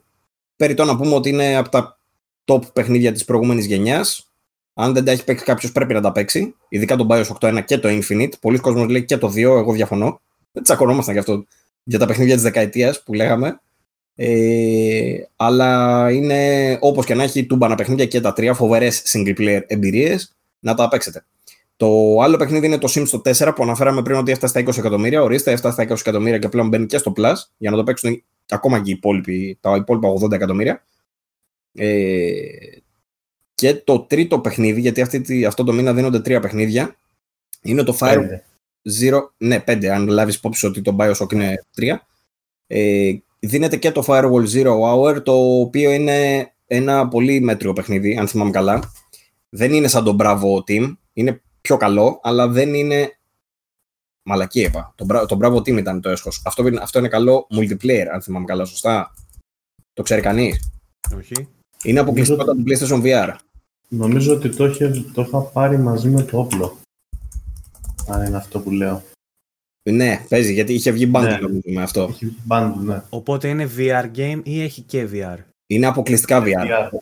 περιττό 0.56 0.84
να 0.84 0.96
πούμε 0.96 1.14
ότι 1.14 1.28
είναι 1.28 1.56
από 1.56 1.68
τα 1.68 1.98
top 2.44 2.72
παιχνίδια 2.72 3.12
της 3.12 3.24
προηγούμενης 3.24 3.66
γενιάς. 3.66 4.28
Αν 4.74 4.92
δεν 4.92 5.04
τα 5.04 5.10
έχει 5.10 5.24
παίξει 5.24 5.44
κάποιος, 5.44 5.72
πρέπει 5.72 5.94
να 5.94 6.00
τα 6.00 6.12
παίξει. 6.12 6.54
Ειδικά 6.68 6.96
το 6.96 7.06
Bioshock 7.10 7.36
το 7.38 7.46
1 7.46 7.64
και 7.64 7.78
το 7.78 7.88
Infinite. 7.88 8.32
Πολλοί 8.40 8.58
κόσμοι 8.58 8.88
λέει 8.88 9.04
και 9.04 9.18
το 9.18 9.28
2, 9.28 9.36
εγώ 9.36 9.72
διαφωνώ. 9.72 10.20
Δεν 10.52 10.62
τσακωνόμασταν 10.62 11.14
γι' 11.14 11.20
αυτό 11.20 11.46
για 11.82 11.98
τα 11.98 12.06
παιχνίδια 12.06 12.34
της 12.34 12.42
δεκαετίας 12.42 13.02
που 13.02 13.12
λέγαμε. 13.12 13.60
Ε, 14.16 15.16
αλλά 15.36 16.10
είναι 16.10 16.78
όπως 16.80 17.06
και 17.06 17.14
να 17.14 17.22
έχει 17.22 17.46
τούμπανα 17.46 17.74
παιχνίδια 17.74 18.06
και 18.06 18.20
τα 18.20 18.32
τρία 18.32 18.54
φοβερές 18.54 19.02
single 19.06 19.38
player 19.38 19.60
εμπειρίες 19.66 20.36
να 20.58 20.74
τα 20.74 20.88
παίξετε. 20.88 21.24
Το 21.76 22.20
άλλο 22.20 22.36
παιχνίδι 22.36 22.66
είναι 22.66 22.78
το 22.78 22.92
Sims 22.94 23.08
το 23.08 23.22
4 23.24 23.52
που 23.54 23.62
αναφέραμε 23.62 24.02
πριν 24.02 24.16
ότι 24.16 24.30
έφτασε 24.30 24.60
στα 24.60 24.72
20 24.72 24.78
εκατομμύρια. 24.78 25.22
Ορίστε, 25.22 25.52
έφτασε 25.52 25.74
στα 25.82 25.94
20 25.94 25.98
εκατομμύρια 25.98 26.38
και 26.38 26.48
πλέον 26.48 26.68
μπαίνει 26.68 26.86
και 26.86 26.98
στο 26.98 27.12
Plus 27.16 27.34
για 27.56 27.70
να 27.70 27.76
το 27.76 27.82
παίξουν 27.84 28.22
ακόμα 28.48 28.80
και 28.80 28.90
οι 28.90 28.92
υπόλοιποι, 28.92 29.58
τα 29.60 29.76
υπόλοιπα 29.76 30.08
80 30.08 30.32
εκατομμύρια. 30.32 30.84
Ε, 31.74 32.34
και 33.54 33.74
το 33.74 34.00
τρίτο 34.00 34.38
παιχνίδι, 34.40 34.80
γιατί 34.80 35.00
αυτή, 35.00 35.44
αυτό 35.44 35.64
το 35.64 35.72
μήνα 35.72 35.92
δίνονται 35.94 36.20
τρία 36.20 36.40
παιχνίδια, 36.40 36.96
είναι 37.62 37.82
το 37.82 37.96
Fire 38.00 38.20
Zero. 39.00 39.20
Ναι, 39.36 39.64
5, 39.66 39.86
αν 39.86 40.08
λάβεις 40.08 40.34
υπόψη 40.36 40.66
ότι 40.66 40.82
το 40.82 40.96
Bioshock 40.98 41.32
είναι 41.32 41.64
3. 41.76 41.96
Ε, 42.66 43.12
δίνεται 43.46 43.76
και 43.76 43.92
το 43.92 44.04
Firewall 44.06 44.46
Zero 44.52 44.80
Hour, 44.80 45.22
το 45.24 45.32
οποίο 45.60 45.90
είναι 45.90 46.48
ένα 46.66 47.08
πολύ 47.08 47.40
μέτριο 47.40 47.72
παιχνίδι, 47.72 48.16
αν 48.16 48.28
θυμάμαι 48.28 48.50
καλά. 48.50 48.92
Δεν 49.48 49.72
είναι 49.72 49.88
σαν 49.88 50.04
το 50.04 50.16
Bravo 50.18 50.58
Team, 50.68 50.96
είναι 51.12 51.42
πιο 51.60 51.76
καλό, 51.76 52.20
αλλά 52.22 52.48
δεν 52.48 52.74
είναι. 52.74 53.18
Μαλακή 54.26 54.60
είπα. 54.60 54.94
Το, 54.96 55.06
το 55.26 55.38
Bravo 55.42 55.56
Team 55.56 55.76
ήταν 55.76 56.00
το 56.00 56.08
έσχος. 56.08 56.42
Αυτό, 56.44 56.64
αυτό 56.80 56.98
είναι 56.98 57.08
καλό 57.08 57.46
multiplayer, 57.50 58.06
αν 58.12 58.22
θυμάμαι 58.22 58.44
καλά, 58.44 58.64
σωστά. 58.64 59.14
Το 59.92 60.02
ξέρει 60.02 60.20
κανείς; 60.20 60.70
Όχι. 61.16 61.48
Είναι 61.82 62.00
αποκλειστικό 62.00 62.44
το 62.44 62.52
PlayStation 62.66 63.02
VR. 63.02 63.34
Νομίζω 63.88 64.34
ότι 64.34 64.56
το, 64.56 64.66
είχε, 64.66 65.04
το 65.12 65.22
είχα 65.22 65.40
πάρει 65.40 65.78
μαζί 65.78 66.08
με 66.08 66.22
το 66.22 66.38
όπλο. 66.38 66.78
Αν 68.06 68.26
είναι 68.26 68.36
αυτό 68.36 68.60
που 68.60 68.70
λέω. 68.70 69.02
Ναι, 69.90 70.20
παίζει 70.28 70.52
γιατί 70.52 70.74
είχε 70.74 70.90
βγει 70.90 71.10
bundle 71.14 71.38
ναι. 71.64 71.74
με 71.74 71.82
αυτό. 71.82 72.08
Είχε 72.10 72.26
βγει 72.26 72.36
bundle, 72.48 72.74
ναι. 72.84 73.02
Οπότε 73.08 73.48
είναι 73.48 73.70
VR 73.76 74.10
game 74.16 74.40
ή 74.42 74.62
έχει 74.62 74.80
και 74.80 75.08
VR. 75.12 75.38
Είναι 75.66 75.86
αποκλειστικά 75.86 76.42
VR. 76.42 76.46
VR. 76.46 76.98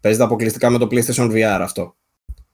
Παίζεται 0.00 0.24
αποκλειστικά 0.24 0.70
με 0.70 0.78
το 0.78 0.88
PlayStation 0.90 1.30
VR 1.30 1.60
αυτό. 1.60 1.94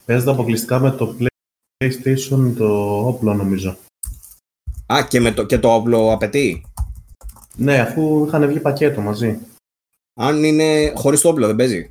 Παίζεται 0.04 0.30
αποκλειστικά 0.30 0.78
με 0.78 0.90
το 0.90 1.16
PlayStation 1.18 2.52
το 2.56 2.98
όπλο 3.06 3.34
νομίζω. 3.34 3.76
Α, 4.86 5.06
και, 5.08 5.20
με 5.20 5.32
το, 5.32 5.46
και 5.46 5.58
το 5.58 5.74
όπλο 5.74 6.12
απαιτεί; 6.12 6.64
Ναι, 7.56 7.78
αφού 7.78 8.24
είχαν 8.26 8.46
βγει 8.46 8.60
πακέτο 8.60 9.00
μαζί. 9.00 9.38
Αν 10.14 10.44
είναι 10.44 10.92
χωρίς 10.94 11.20
το 11.20 11.28
όπλο 11.28 11.46
δεν 11.46 11.56
παίζει; 11.56 11.88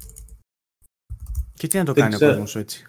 Και 1.54 1.68
τι 1.68 1.78
να 1.78 1.86
το 1.86 1.94
δεν 1.94 2.04
κάνει 2.04 2.16
ξέρω. 2.16 2.32
ο 2.32 2.34
κόσμος 2.34 2.56
έτσι; 2.56 2.86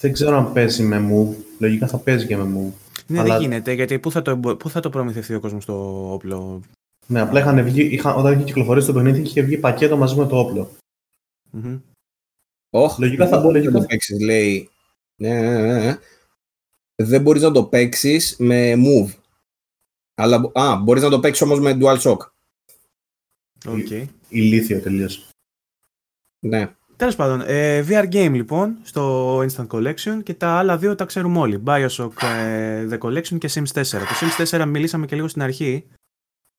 Δεν 0.00 0.12
ξέρω 0.12 0.36
αν 0.36 0.52
παίζει 0.52 0.82
με 0.82 1.08
move. 1.12 1.34
Λογικά 1.58 1.86
θα 1.86 1.98
παίζει 1.98 2.26
και 2.26 2.36
με 2.36 2.58
move. 2.58 2.87
Ναι, 3.08 3.18
Αλλά... 3.18 3.32
δεν 3.32 3.42
γίνεται, 3.42 3.72
γιατί 3.72 3.98
πού 3.98 4.10
θα, 4.10 4.22
το, 4.22 4.38
πού 4.38 4.70
θα 4.70 4.80
το 4.80 4.90
προμηθευτεί 4.90 5.34
ο 5.34 5.40
κόσμος 5.40 5.64
το 5.64 5.74
όπλο; 6.12 6.62
Ναι, 7.06 7.20
απλά 7.20 7.40
είχαν 7.40 7.64
βγει, 7.64 7.82
είχαν, 7.82 8.18
όταν 8.18 8.32
είχε 8.32 8.44
κυκλοφορήσει 8.44 8.86
το 8.86 8.92
παιχνίδι 8.92 9.20
είχε 9.20 9.42
βγει 9.42 9.58
πακέτο 9.58 9.96
μαζί 9.96 10.16
με 10.16 10.26
το 10.26 10.38
όπλο. 10.38 10.76
Mm-hmm. 11.52 11.80
Oh, 12.70 12.88
λογικά 12.98 13.28
θα 13.28 13.40
μπορεί 13.40 13.62
να 13.62 13.72
το 13.72 13.86
παίξεις, 13.86 14.20
λέει. 14.20 14.70
Ναι, 15.16 15.40
ναι, 15.40 15.58
ναι, 15.58 15.78
ναι 15.78 15.98
δεν 17.02 17.22
μπορείς 17.22 17.42
να 17.42 17.50
το 17.50 17.64
παίξεις 17.64 18.36
με 18.38 18.74
move. 18.76 19.14
Αλλά, 20.14 20.50
α, 20.54 20.76
μπορείς 20.76 21.02
να 21.02 21.10
το 21.10 21.20
παίξεις 21.20 21.42
όμως 21.42 21.60
με 21.60 21.78
DualShock. 21.80 22.16
Okay. 23.64 24.06
Ηλίθιο 24.28 24.80
τελείως. 24.80 25.28
Ναι. 26.38 26.76
Τέλος 26.98 27.16
πάντων, 27.16 27.42
ε, 27.46 27.84
VR 27.88 28.04
game 28.12 28.32
λοιπόν 28.32 28.78
στο 28.82 29.36
Instant 29.38 29.66
Collection 29.66 30.22
και 30.22 30.34
τα 30.34 30.48
άλλα 30.48 30.78
δύο 30.78 30.94
τα 30.94 31.04
ξέρουμε 31.04 31.38
όλοι. 31.38 31.62
Bioshock 31.66 32.22
ε, 32.22 32.86
The 32.90 32.98
Collection 32.98 33.38
και 33.38 33.50
Sims 33.54 33.80
4. 33.80 33.82
Το 33.82 34.44
Sims 34.48 34.60
4 34.60 34.64
μιλήσαμε 34.66 35.06
και 35.06 35.14
λίγο 35.14 35.28
στην 35.28 35.42
αρχή 35.42 35.86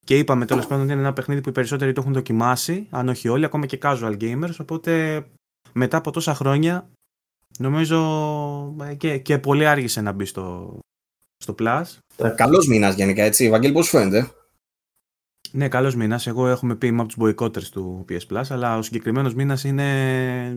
και 0.06 0.18
είπαμε 0.18 0.45
τέλος 0.45 0.68
πάντων 0.68 0.84
ότι 0.84 0.91
είναι 0.91 1.02
ένα 1.02 1.14
παιχνίδι 1.14 1.41
που 1.41 1.49
οι 1.49 1.52
περισσότεροι 1.52 1.91
το 1.91 2.02
έχουν 2.02 2.14
δοκιμάσει, 2.14 2.88
αν 2.90 3.10
όχι 3.10 3.28
όλοι, 3.28 3.45
ακόμα 3.45 3.66
και 3.66 3.80
casual 3.82 4.18
gamers. 4.20 4.56
Οπότε 4.60 5.24
μετά 5.74 5.98
από 5.98 6.11
τόσα 6.11 6.36
χρόνια 6.36 6.90
Νομίζω 7.57 7.98
ε, 8.90 8.94
και, 8.94 9.18
και 9.18 9.38
πολύ 9.38 9.66
άργησε 9.66 10.02
να 10.02 10.11
μπει 10.11 10.26
στο, 10.26 10.78
στο 11.38 11.56
Plus. 11.60 11.84
Ε, 12.18 12.30
καλός 12.30 12.68
μήνας 12.68 12.95
γενικά, 12.95 13.24
έτσι. 13.24 13.49
Βαγγέλη, 13.49 13.74
πώς 13.74 13.90
φαίνεται; 13.90 14.32
Ναι, 15.52 15.68
καλός 15.68 15.96
μήνας. 15.96 16.28
Εγώ 16.28 16.48
έχουμε 16.48 16.76
πει 16.76 16.88
είμαι 16.88 17.02
από 17.02 17.14
τους 17.14 17.18
boycotters 17.20 17.64
του 17.64 18.06
PS 18.10 18.34
Plus, 18.34 18.44
αλλά 18.50 18.78
ο 18.78 18.82
συγκεκριμένος 18.82 19.34
μήνας 19.34 19.64
είναι 19.64 19.88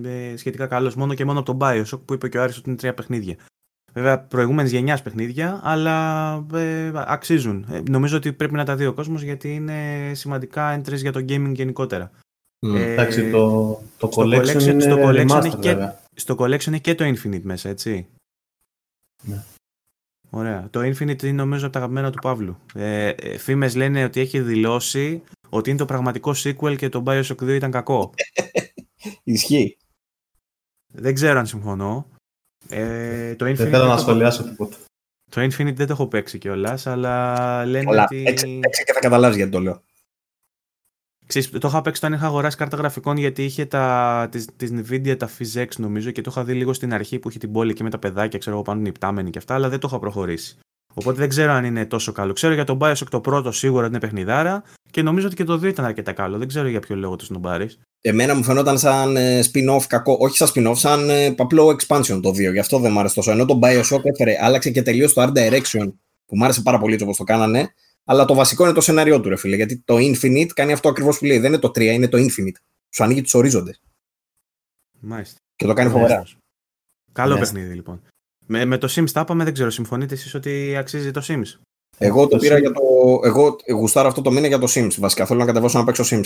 ε, 0.05 0.37
σχετικά 0.37 0.67
καλός 0.67 0.95
μόνο 0.95 1.15
και 1.15 1.25
μόνο 1.25 1.39
από 1.39 1.57
τον 1.57 1.59
Bioshock 1.61 2.01
που 2.05 2.15
είπε 2.15 2.29
και 2.29 2.39
ο 2.39 2.43
Άρης 2.43 2.57
ότι 2.57 2.69
είναι 2.69 2.79
τρία 2.79 2.95
παιχνίδια. 2.95 3.37
Βέβαια, 3.93 4.21
προηγούμενης 4.21 4.71
γενιάς 4.71 5.03
παιχνίδια, 5.03 5.61
αλλά 5.63 6.35
ε, 6.55 6.93
αξίζουν. 6.95 7.67
Ε, 7.71 7.83
νομίζω 7.91 8.17
ότι 8.17 8.33
πρέπει 8.33 8.55
να 8.55 8.65
τα 8.65 8.77
δει 8.77 8.87
ο 8.87 8.93
κόσμος 8.93 9.23
γιατί 9.23 9.55
είναι 9.55 10.11
σημαντικά 10.15 10.81
entries 10.81 10.97
για 10.97 11.13
το 11.13 11.19
gaming 11.29 11.53
γενικότερα. 11.53 12.11
Mm. 12.67 12.75
Ε, 12.75 12.93
Εντάξει, 12.93 13.31
το, 13.31 13.79
το 13.99 14.11
collection, 14.15 14.57
collection 14.57 14.63
είναι 14.63 14.81
στο 14.81 14.97
collection 15.03 15.29
remaster, 15.29 15.59
και, 15.61 15.77
στο 16.15 16.37
collection 16.39 16.67
είναι 16.67 16.79
και 16.79 16.95
το 16.95 17.05
Infinite 17.05 17.43
μέσα, 17.43 17.69
έτσι. 17.69 18.07
Ναι. 19.23 19.43
Ωραία. 20.35 20.69
Το 20.71 20.81
Infinite 20.81 21.23
είναι 21.23 21.33
νομίζω 21.33 21.65
από 21.65 21.73
τα 21.73 21.79
αγαπημένα 21.79 22.11
του 22.11 22.19
Παύλου. 22.23 22.57
Ε, 22.75 23.09
ε, 23.09 23.39
φήμες 23.39 23.75
λένε 23.75 24.05
ότι 24.05 24.21
έχει 24.21 24.41
δηλώσει 24.41 25.23
ότι 25.49 25.71
είναι 25.71 25.79
το 25.79 25.85
πραγματικό 25.85 26.35
sequel 26.37 26.77
και 26.77 26.89
το 26.89 27.03
Bioshock 27.07 27.43
2 27.43 27.49
ήταν 27.49 27.71
κακό. 27.71 28.15
Ισχύει. 29.25 29.77
Δεν 30.93 31.15
ξέρω 31.15 31.39
αν 31.39 31.47
συμφωνώ. 31.47 32.07
Ε, 32.69 33.35
το 33.35 33.45
Infinite 33.47 33.55
δεν 33.55 33.71
θέλω 33.71 33.85
να 33.85 33.97
σχολιάσω 33.97 34.45
τίποτα. 34.45 34.77
Το 35.31 35.43
Infinite 35.43 35.75
δεν 35.75 35.87
το 35.87 35.93
έχω 35.93 36.07
παίξει 36.07 36.39
κιόλας, 36.39 36.87
αλλά 36.87 37.67
λένε 37.67 37.91
Όλα. 37.91 38.03
ότι. 38.03 38.25
Έτσι, 38.27 38.61
έτσι 38.63 38.85
και 38.85 38.93
θα 38.93 39.01
καταλάβεις 39.01 39.37
γιατί 39.37 39.51
το 39.51 39.61
λέω. 39.61 39.83
Ξέρεις, 41.33 41.51
το 41.51 41.69
είχα 41.69 41.83
παίξει 41.83 42.05
όταν 42.05 42.17
είχα 42.17 42.27
αγοράσει 42.27 42.57
κάρτα 42.57 42.77
γραφικών 42.77 43.17
γιατί 43.17 43.45
είχε 43.45 43.65
τα, 43.65 44.29
της, 44.31 44.47
της 44.57 44.71
Nvidia 44.73 45.17
τα 45.19 45.31
PhysX 45.39 45.67
νομίζω 45.77 46.11
και 46.11 46.21
το 46.21 46.31
είχα 46.33 46.45
δει 46.45 46.53
λίγο 46.53 46.73
στην 46.73 46.95
αρχή 46.95 47.19
που 47.19 47.29
είχε 47.29 47.39
την 47.39 47.53
πόλη 47.53 47.73
και 47.73 47.83
με 47.83 47.91
τα 47.91 47.99
παιδάκια, 47.99 48.39
ξέρω 48.39 48.55
εγώ 48.55 48.65
πάνω 48.65 48.81
νυπτάμενοι 48.81 49.31
και 49.31 49.39
αυτά, 49.39 49.55
αλλά 49.55 49.69
δεν 49.69 49.79
το 49.79 49.87
είχα 49.91 49.99
προχωρήσει. 49.99 50.59
Οπότε 50.95 51.19
δεν 51.19 51.29
ξέρω 51.29 51.53
αν 51.53 51.65
είναι 51.65 51.87
τόσο 51.87 52.13
καλό. 52.13 52.33
Ξέρω 52.33 52.55
για 52.55 52.65
τον 52.65 52.79
Bioshock 52.81 53.07
το 53.11 53.21
πρώτο 53.21 53.53
σίγουρα 53.53 53.87
είναι 53.87 53.99
παιχνιδάρα 53.99 54.63
και 54.91 55.03
νομίζω 55.03 55.27
ότι 55.27 55.37
και 55.37 55.45
το 55.45 55.55
2 55.55 55.63
ήταν 55.63 55.85
αρκετά 55.85 56.13
καλό. 56.13 56.39
Δεν 56.39 56.49
ξέρω 56.49 56.69
για 56.69 56.81
ποιο 56.81 56.97
λόγο 56.97 57.17
το 57.17 57.25
σνομπάρεις. 57.25 57.79
Εμένα 58.01 58.35
μου 58.35 58.43
φαινόταν 58.43 58.79
σαν 58.79 59.17
ε, 59.17 59.41
spin-off 59.41 59.83
κακό, 59.87 60.17
όχι 60.21 60.37
σαν 60.37 60.49
spin-off, 60.55 60.77
σαν 60.77 61.11
ε, 61.11 61.35
απλό 61.39 61.77
expansion 61.77 62.21
το 62.23 62.29
2. 62.29 62.53
Γι' 62.53 62.59
αυτό 62.59 62.79
δεν 62.79 62.93
μου 62.93 62.99
άρεσε 62.99 63.15
τόσο. 63.15 63.31
Ενώ 63.31 63.45
το 63.45 63.59
Bioshock 63.63 64.05
έφερε, 64.05 64.37
άλλαξε 64.41 64.71
και 64.71 64.83
τελείως 64.83 65.13
το 65.13 65.23
art 65.23 65.33
direction 65.39 65.93
που 66.27 66.37
μου 66.37 66.45
άρεσε 66.45 66.63
πάρα 66.63 66.79
πολύ 66.79 66.93
έτσι 66.93 67.05
όπως 67.05 67.17
το 67.17 67.25
κάνανε. 67.25 67.75
Αλλά 68.05 68.25
το 68.25 68.35
βασικό 68.35 68.65
είναι 68.65 68.73
το 68.73 68.81
σενάριό 68.81 69.21
του, 69.21 69.29
ρε 69.29 69.37
φίλε. 69.37 69.57
Γιατί 69.57 69.83
το 69.85 69.97
Infinite 69.97 70.47
κάνει 70.55 70.73
αυτό 70.73 70.89
ακριβώς 70.89 71.19
που 71.19 71.25
λέει. 71.25 71.39
Δεν 71.39 71.53
είναι 71.53 71.61
το 71.61 71.69
3, 71.69 71.81
είναι 71.81 72.09
το 72.09 72.19
Infinite. 72.19 72.57
Σου 72.91 73.05
ανοίγει 73.05 73.23
τους 73.23 73.35
ορίζοντες. 73.35 73.81
Μάλιστα. 75.01 75.39
Και 75.57 75.67
το 75.67 75.73
κάνει 75.73 75.91
φοβερά. 75.91 76.27
Καλό 77.13 77.35
Ναι. 77.35 77.41
παιχνίδι 77.41 77.75
λοιπόν. 77.75 78.03
Με, 78.47 78.65
με 78.65 78.79
το 78.79 78.89
Sims 78.97 79.11
τα 79.11 79.21
είπαμε, 79.21 79.45
δεν 79.45 79.53
ξέρω. 79.53 79.71
Συμφωνείτε 79.71 80.15
εσείς 80.15 80.35
ότι 80.35 80.77
αξίζει 80.77 81.11
το 81.11 81.23
Sims; 81.29 81.59
Εγώ 81.99 82.23
το 82.23 82.29
Το 82.29 82.37
πήρα 82.37 82.57
Sims. 82.57 82.61
για 82.61 82.73
το. 82.73 82.81
Εγώ 83.25 83.57
γουστάρω 83.73 84.09
αυτό 84.09 84.23
το 84.23 84.31
μήνα 84.31 84.47
για 84.47 84.59
το 84.59 84.67
Sims. 84.75 84.95
Βασικά 84.99 85.27
θέλω 85.27 85.39
να 85.39 85.47
κατεβάσω 85.47 85.79
να 85.79 85.85
παίξω 85.85 86.05
Sims. 86.07 86.25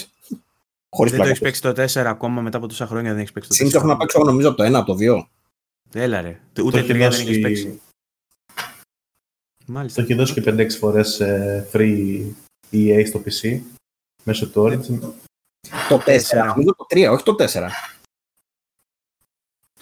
Χωρίς 0.89 1.13
δεν 1.13 1.21
το 1.21 1.27
έχεις 1.29 1.39
πλάκα. 1.39 1.75
παίξει 1.75 1.93
το 1.95 2.01
4 2.01 2.07
ακόμα 2.07 2.41
μετά 2.41 2.57
από 2.57 2.67
τόσα 2.67 2.87
χρόνια 2.87 3.11
δεν 3.11 3.19
έχεις 3.21 3.33
παίξει 3.33 3.49
το 3.49 3.55
4. 3.65 3.69
Sims 3.69 3.75
έχω 3.75 3.87
να 3.87 3.97
παίξω 3.97 4.23
νομίζω 4.25 4.49
από 4.49 4.57
το 4.57 4.65
1, 4.65 4.73
από 4.75 4.87
το 4.87 4.97
2. 5.01 5.29
Έλα 5.93 6.21
ρε. 6.21 6.41
Το 6.53 6.63
Ούτε 6.63 6.79
έχει 6.79 6.87
3 6.93 6.99
δεν 6.99 7.11
δώσει- 7.11 7.29
έχεις 7.29 7.41
παίξει. 7.41 7.81
Το 9.67 9.73
Μάλιστα. 9.73 10.03
έχει 10.03 10.15
δώσει 10.15 10.33
και 10.33 10.43
5-6 10.47 10.71
φορές 10.71 11.21
ε, 11.21 11.69
free 11.73 12.25
EA 12.73 13.03
στο 13.07 13.23
PC 13.27 13.61
μέσω 14.25 14.49
του 14.49 14.63
Origin. 14.63 14.99
Το 15.89 15.97
4. 15.97 16.01
Τέσσερα. 16.05 16.45
Νομίζω 16.45 16.75
το 16.77 16.87
3, 16.91 17.09
όχι 17.11 17.23
το 17.23 17.37
4. 17.39 17.69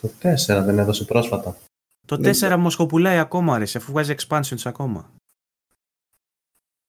Το 0.00 0.10
4 0.22 0.34
δεν 0.46 0.78
έδωσε 0.78 1.04
πρόσφατα. 1.04 1.56
Το 2.06 2.16
Δεν 2.16 2.34
4 2.40 2.56
μοσχοπουλάει 2.58 3.18
ακόμα 3.18 3.58
ρε, 3.58 3.64
αφού 3.64 3.92
βγάζει 3.92 4.14
expansions 4.18 4.62
ακόμα. 4.64 5.10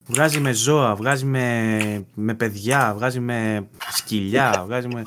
Βγάζει 0.07 0.39
με 0.39 0.51
ζώα, 0.53 0.95
βγάζει 0.95 1.25
με, 1.25 2.05
με 2.13 2.33
παιδιά, 2.33 2.93
βγάζει 2.95 3.19
με 3.19 3.67
σκυλιά, 3.91 4.51
βγάζει 4.65 4.87
με 4.87 5.03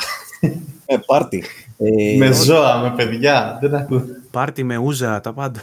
Ε, 0.86 0.97
πάρτι. 1.06 1.44
Ε, 1.78 2.16
με 2.16 2.32
ζώα, 2.32 2.78
με 2.78 2.94
παιδιά. 2.97 3.59
Δεν 3.60 3.74
ακούω. 3.74 4.05
πάρτι 4.31 4.62
με 4.62 4.77
ούζα, 4.77 5.20
τα 5.20 5.32
πάντα. 5.32 5.62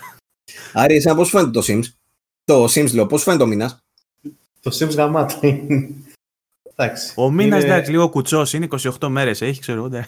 Άρη, 0.73 0.95
εσένα 0.95 1.15
πώς 1.15 1.27
σου 1.27 1.37
φαίνεται 1.37 1.59
το 1.59 1.65
Sims; 1.67 1.83
Το 2.45 2.63
Sims 2.65 2.91
λέω, 2.93 3.05
πώς 3.05 3.19
σου 3.19 3.25
φαίνεται 3.25 3.43
ο 3.43 3.47
μήνας; 3.47 3.77
Το 4.61 4.71
Sims 4.79 4.95
γαμάτο 4.95 5.35
είναι. 5.41 5.87
Εντάξει. 6.75 7.13
Ο 7.15 7.31
μήνας 7.31 7.63
Είναι- 7.63 7.71
εντάξει, 7.73 7.91
λίγο 7.91 8.09
κουτσός 8.09 8.53
είναι 8.53 8.65
28 8.99 9.07
μέρες, 9.09 9.41
έχει 9.41 9.59
ξέρω 9.61 9.77
εγώ. 9.77 9.87
ναι. 9.87 10.05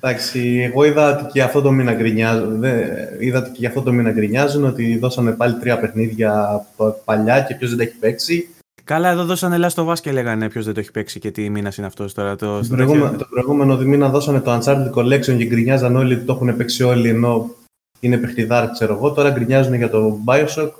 Εντάξει, 0.00 0.60
εγώ 0.72 0.84
είδα 0.84 1.16
ότι 1.18 1.32
και 1.32 1.42
αυτό 1.42 1.60
το 1.60 1.70
μήνα 1.70 1.92
γκρινιάζουν. 1.94 2.60
δε- 2.60 2.84
Είδα 3.18 3.38
ότι 3.38 3.50
και 3.50 3.66
αυτό 3.66 3.82
το 3.82 3.92
μήνα 3.92 4.10
γκρινιάζουν 4.12 4.64
ότι 4.64 4.98
δώσανε 4.98 5.32
πάλι 5.32 5.54
τρία 5.58 5.78
παιχνίδια 5.80 6.60
πα- 6.76 6.90
παλιά 7.04 7.40
και 7.40 7.54
ποιος 7.54 7.68
δεν 7.70 7.78
τα 7.78 7.84
έχει 7.84 7.94
παίξει. 7.98 8.48
Καλά, 8.84 9.10
εδώ 9.10 9.24
δώσανε 9.24 9.68
Last 9.68 9.84
of 9.84 9.88
Us 9.92 9.98
και 10.00 10.12
λέγανε 10.12 10.48
ποιος 10.48 10.64
δεν 10.64 10.74
το 10.74 10.80
έχει 10.80 10.90
παίξει 10.90 11.18
και 11.20 11.30
τι 11.30 11.50
μήνας 11.50 11.76
είναι 11.76 11.86
αυτός 11.86 12.14
τώρα. 12.14 12.36
Το, 12.36 12.56
Το 12.58 12.64
στο 12.64 12.74
προηγούμενο, 12.74 13.04
τέτοιο. 13.04 13.18
το 13.18 13.26
προηγούμενο 13.30 13.76
μήνα 13.76 14.08
δώσανε 14.08 14.40
το 14.40 14.58
Uncharted 14.60 14.90
Collection 14.94 15.36
και 15.36 15.44
γκρινιάζαν 15.44 15.96
όλοι 15.96 16.14
ότι 16.14 16.24
το 16.24 16.32
έχουν 16.32 16.56
παίξει 16.56 16.82
όλοι 16.82 17.08
ενώ 17.08 17.50
είναι 18.00 18.16
παιχνιδάρ, 18.16 18.70
ξέρω 18.70 18.94
εγώ. 18.94 19.12
Τώρα 19.12 19.30
γκρινιάζουν 19.30 19.74
για 19.74 19.90
το 19.90 20.18
Bioshock. 20.26 20.70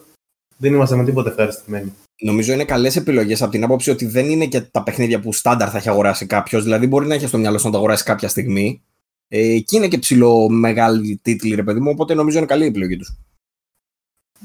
Δεν 0.57 0.73
είμαστε 0.73 0.97
με 0.97 1.05
τίποτα 1.05 1.31
ευχαριστημένοι. 1.31 1.93
Νομίζω 2.21 2.53
είναι 2.53 2.65
καλές 2.65 2.97
επιλογές 2.97 3.43
από 3.43 3.51
την 3.51 3.65
άποψη 3.65 3.91
ότι 3.91 4.07
δεν 4.07 4.31
είναι 4.31 4.47
και 4.47 4.61
τα 4.61 4.83
παιχνίδια 4.83 5.21
που 5.21 5.33
στάνταρ 5.33 5.69
θα 5.71 5.77
έχει 5.77 5.89
αγοράσει 5.89 6.27
κάποιος. 6.27 6.63
Δηλαδή, 6.63 6.87
μπορεί 6.87 7.07
να 7.07 7.15
έχει 7.15 7.27
στο 7.27 7.39
μυαλό 7.39 7.59
σου 7.59 7.67
να 7.67 7.73
τα 7.73 7.79
αγοράσει 7.79 8.05
κάποια 8.05 8.29
στιγμή. 8.29 8.83
Ε, 9.29 9.59
και 9.59 9.77
είναι 9.77 9.89
και 9.89 9.99
ψηλό 9.99 10.49
μεγάλη 10.49 11.21
τίτλη, 11.23 11.55
ρε 11.55 11.63
παιδί 11.63 11.81
μου. 11.81 11.91
Οπότε 11.91 12.15
νομίζω 12.15 12.39
είναι 12.39 12.47
καλή 12.47 12.65
η 12.65 12.69
επιλογή 12.69 12.97
τους. 12.97 13.17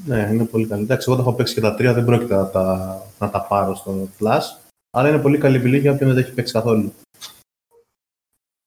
Ναι, 0.06 0.28
είναι 0.32 0.44
πολύ 0.44 0.66
καλή. 0.66 0.82
Εντάξει, 0.82 1.06
εγώ 1.08 1.16
τα 1.16 1.22
έχω 1.22 1.36
παίξει 1.36 1.54
και 1.54 1.60
τα 1.60 1.74
τρία, 1.74 1.92
δεν 1.92 2.04
πρόκειται 2.04 2.34
να 2.34 2.50
τα, 2.50 2.98
να 3.18 3.30
τα 3.30 3.46
πάρω 3.46 3.74
στο 3.74 4.08
Plus. 4.18 4.40
Αλλά 4.90 5.08
είναι 5.08 5.18
πολύ 5.18 5.38
καλή 5.38 5.56
επιλογή 5.56 5.80
για 5.80 5.92
όποιον 5.92 6.08
δεν 6.08 6.18
τα 6.18 6.24
έχει 6.24 6.34
παίξει 6.34 6.52
καθόλου. 6.52 6.92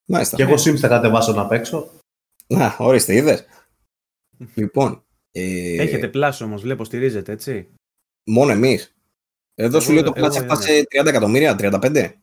Μάλιστα. 0.06 0.36
Και 0.36 0.44
εγώ 0.44 0.54
Sims 0.54 0.78
θα 0.78 0.88
κατεβάσω 0.88 1.34
να 1.34 1.48
παίξω. 1.48 1.90
Να, 2.48 2.76
ορίστε, 2.80 3.16
είδες. 3.16 3.46
Λοιπόν. 4.56 5.04
Ε, 5.32 5.82
Έχετε 5.82 6.08
πλάσο 6.08 6.46
όμως, 6.46 6.62
βλέπω, 6.62 6.84
στηρίζετε, 6.84 7.32
έτσι. 7.32 7.68
Μόνο 8.24 8.52
εμείς. 8.52 8.96
Εδώ 9.56 9.80
σου 9.80 9.86
Εγώ- 9.92 9.94
λέει 9.94 10.04
το 10.04 10.12
πλάτσι 10.12 10.38
εγώ, 10.38 10.46
έφτασε 10.48 10.84
30 10.90 11.06
εκατομμύρια, 11.10 11.56
35. 11.56 12.14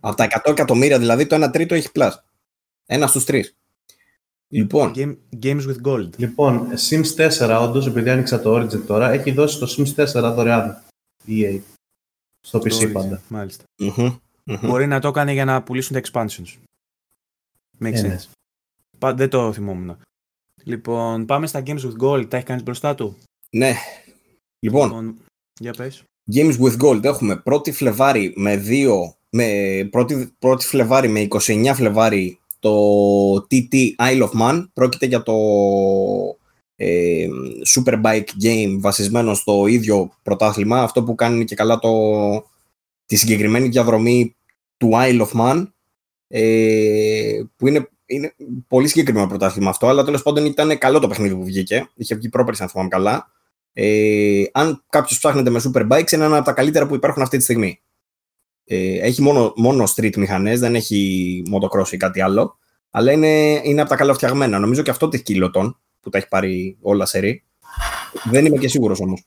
Από 0.00 0.16
τα 0.16 0.24
100 0.24 0.50
εκατομμύρια 0.50 0.98
δηλαδή, 0.98 1.26
το 1.26 1.36
1 1.36 1.50
τρίτο 1.50 1.74
έχει 1.74 1.88
plus. 1.94 2.10
Ένα 2.86 3.06
στους 3.06 3.24
τρεις. 3.24 3.56
Λοιπόν, 4.48 4.92
Game, 4.96 5.16
games 5.42 5.62
with 5.66 5.80
gold. 5.86 6.08
Λοιπόν, 6.16 6.68
Sims 6.88 7.14
4, 7.16 7.60
όντως, 7.60 7.86
επειδή 7.86 8.10
άνοιξα 8.10 8.40
το 8.40 8.56
Origin 8.56 8.82
τώρα, 8.86 9.10
έχει 9.10 9.30
δώσει 9.30 9.58
το 9.58 9.74
Sims 9.76 9.94
4 9.94 10.32
δωρεάν. 10.34 10.82
EA. 11.26 11.60
Στο 12.40 12.58
PC 12.58 12.68
Το 12.68 12.76
Origin, 12.76 12.92
πάντα. 12.92 13.22
Μάλιστα. 13.28 13.64
μμμ, 13.78 14.16
μμμ. 14.44 14.58
Μπορεί 14.62 14.86
να 14.86 15.00
το 15.00 15.08
έκανε 15.08 15.32
για 15.32 15.44
να 15.44 15.62
πουλήσουν 15.62 16.00
τα 16.00 16.08
expansions. 16.10 16.56
Makes 17.80 17.92
Ε, 17.92 18.00
ναι. 18.02 18.16
sense. 18.20 18.28
Πα- 18.98 19.14
Δεν 19.14 19.28
το 19.28 19.52
θυμόμουν. 19.52 19.96
Λοιπόν, 20.64 21.26
πάμε 21.26 21.46
στα 21.46 21.62
Games 21.66 21.80
with 21.80 22.02
Gold. 22.02 22.28
Τα 22.28 22.36
έχει 22.36 22.46
κάνει 22.46 22.62
μπροστά 22.62 22.94
του; 22.94 23.16
ναι. 23.50 23.74
Λοιπόν, 24.58 24.88
Λοιπόν, 24.88 25.18
για 25.60 25.72
πες. 25.72 26.02
Games 26.34 26.56
with 26.58 26.82
Gold 26.82 27.04
έχουμε 27.04 27.42
1η 27.44 27.72
Φλεβάρι 27.72 28.32
με 28.36 28.62
2, 28.68 28.88
με 29.30 29.44
1η, 29.92 30.26
1η 30.40 30.60
Φλεβάρι 30.60 31.08
με 31.08 31.26
29 31.30 31.70
Φλεβάρι 31.74 32.38
το 32.58 33.34
TT 33.34 33.74
Isle 33.98 34.28
of 34.28 34.40
Man. 34.40 34.66
Πρόκειται 34.72 35.06
για 35.06 35.22
το 35.22 35.34
ε, 36.76 37.26
Superbike 37.74 38.28
Game 38.42 38.76
βασισμένο 38.80 39.34
στο 39.34 39.66
ίδιο 39.66 40.12
πρωτάθλημα. 40.22 40.82
Αυτό 40.82 41.02
που 41.02 41.14
κάνει 41.14 41.44
και 41.44 41.54
καλά 41.54 41.78
το, 41.78 41.90
τη 43.06 43.16
συγκεκριμένη 43.16 43.68
διαδρομή 43.68 44.36
του 44.76 44.90
Isle 44.92 45.26
of 45.26 45.40
Man 45.40 45.66
ε, 46.28 47.42
που 47.56 47.66
είναι, 47.66 47.88
είναι 48.14 48.34
πολύ 48.68 48.88
συγκεκριμένο 48.88 49.26
πρωτάθλημα 49.26 49.70
αυτό, 49.70 49.88
αλλά 49.88 50.04
τέλος 50.04 50.22
πάντων 50.22 50.44
ήταν 50.44 50.78
καλό 50.78 50.98
το 50.98 51.08
παιχνίδι 51.08 51.34
που 51.34 51.44
βγήκε. 51.44 51.88
Είχε 51.94 52.14
βγει 52.14 52.28
πρόπερση, 52.28 52.62
αν 52.62 52.68
θυμάμαι 52.68 52.88
καλά. 52.88 53.30
Ε, 53.72 54.42
αν 54.52 54.84
κάποιος 54.88 55.18
ψάχνεται 55.18 55.50
με 55.50 55.60
Superbikes, 55.64 56.12
είναι 56.12 56.24
ένα 56.24 56.36
από 56.36 56.44
τα 56.44 56.52
καλύτερα 56.52 56.86
που 56.86 56.94
υπάρχουν 56.94 57.22
αυτή 57.22 57.36
τη 57.36 57.42
στιγμή. 57.42 57.80
Ε, 58.64 58.98
έχει 58.98 59.22
μόνο, 59.22 59.52
μόνο 59.56 59.84
street 59.96 60.16
μηχανές, 60.16 60.60
δεν 60.60 60.74
έχει 60.74 61.42
motocross 61.52 61.88
ή 61.92 61.96
κάτι 61.96 62.20
άλλο. 62.20 62.58
Αλλά 62.90 63.12
είναι, 63.12 63.60
είναι 63.64 63.80
από 63.80 63.90
τα 63.90 63.96
καλά 63.96 64.14
φτιαγμένα. 64.14 64.58
Νομίζω 64.58 64.82
και 64.82 64.90
αυτό 64.90 65.08
τη 65.08 65.22
Kiloton 65.26 65.74
που 66.00 66.10
τα 66.10 66.18
έχει 66.18 66.28
πάρει 66.28 66.76
όλα 66.80 67.06
σε 67.06 67.18
ρί. 67.18 67.44
Δεν 68.30 68.46
είμαι 68.46 68.56
και 68.56 68.68
σίγουρος 68.68 69.00
όμως. 69.00 69.22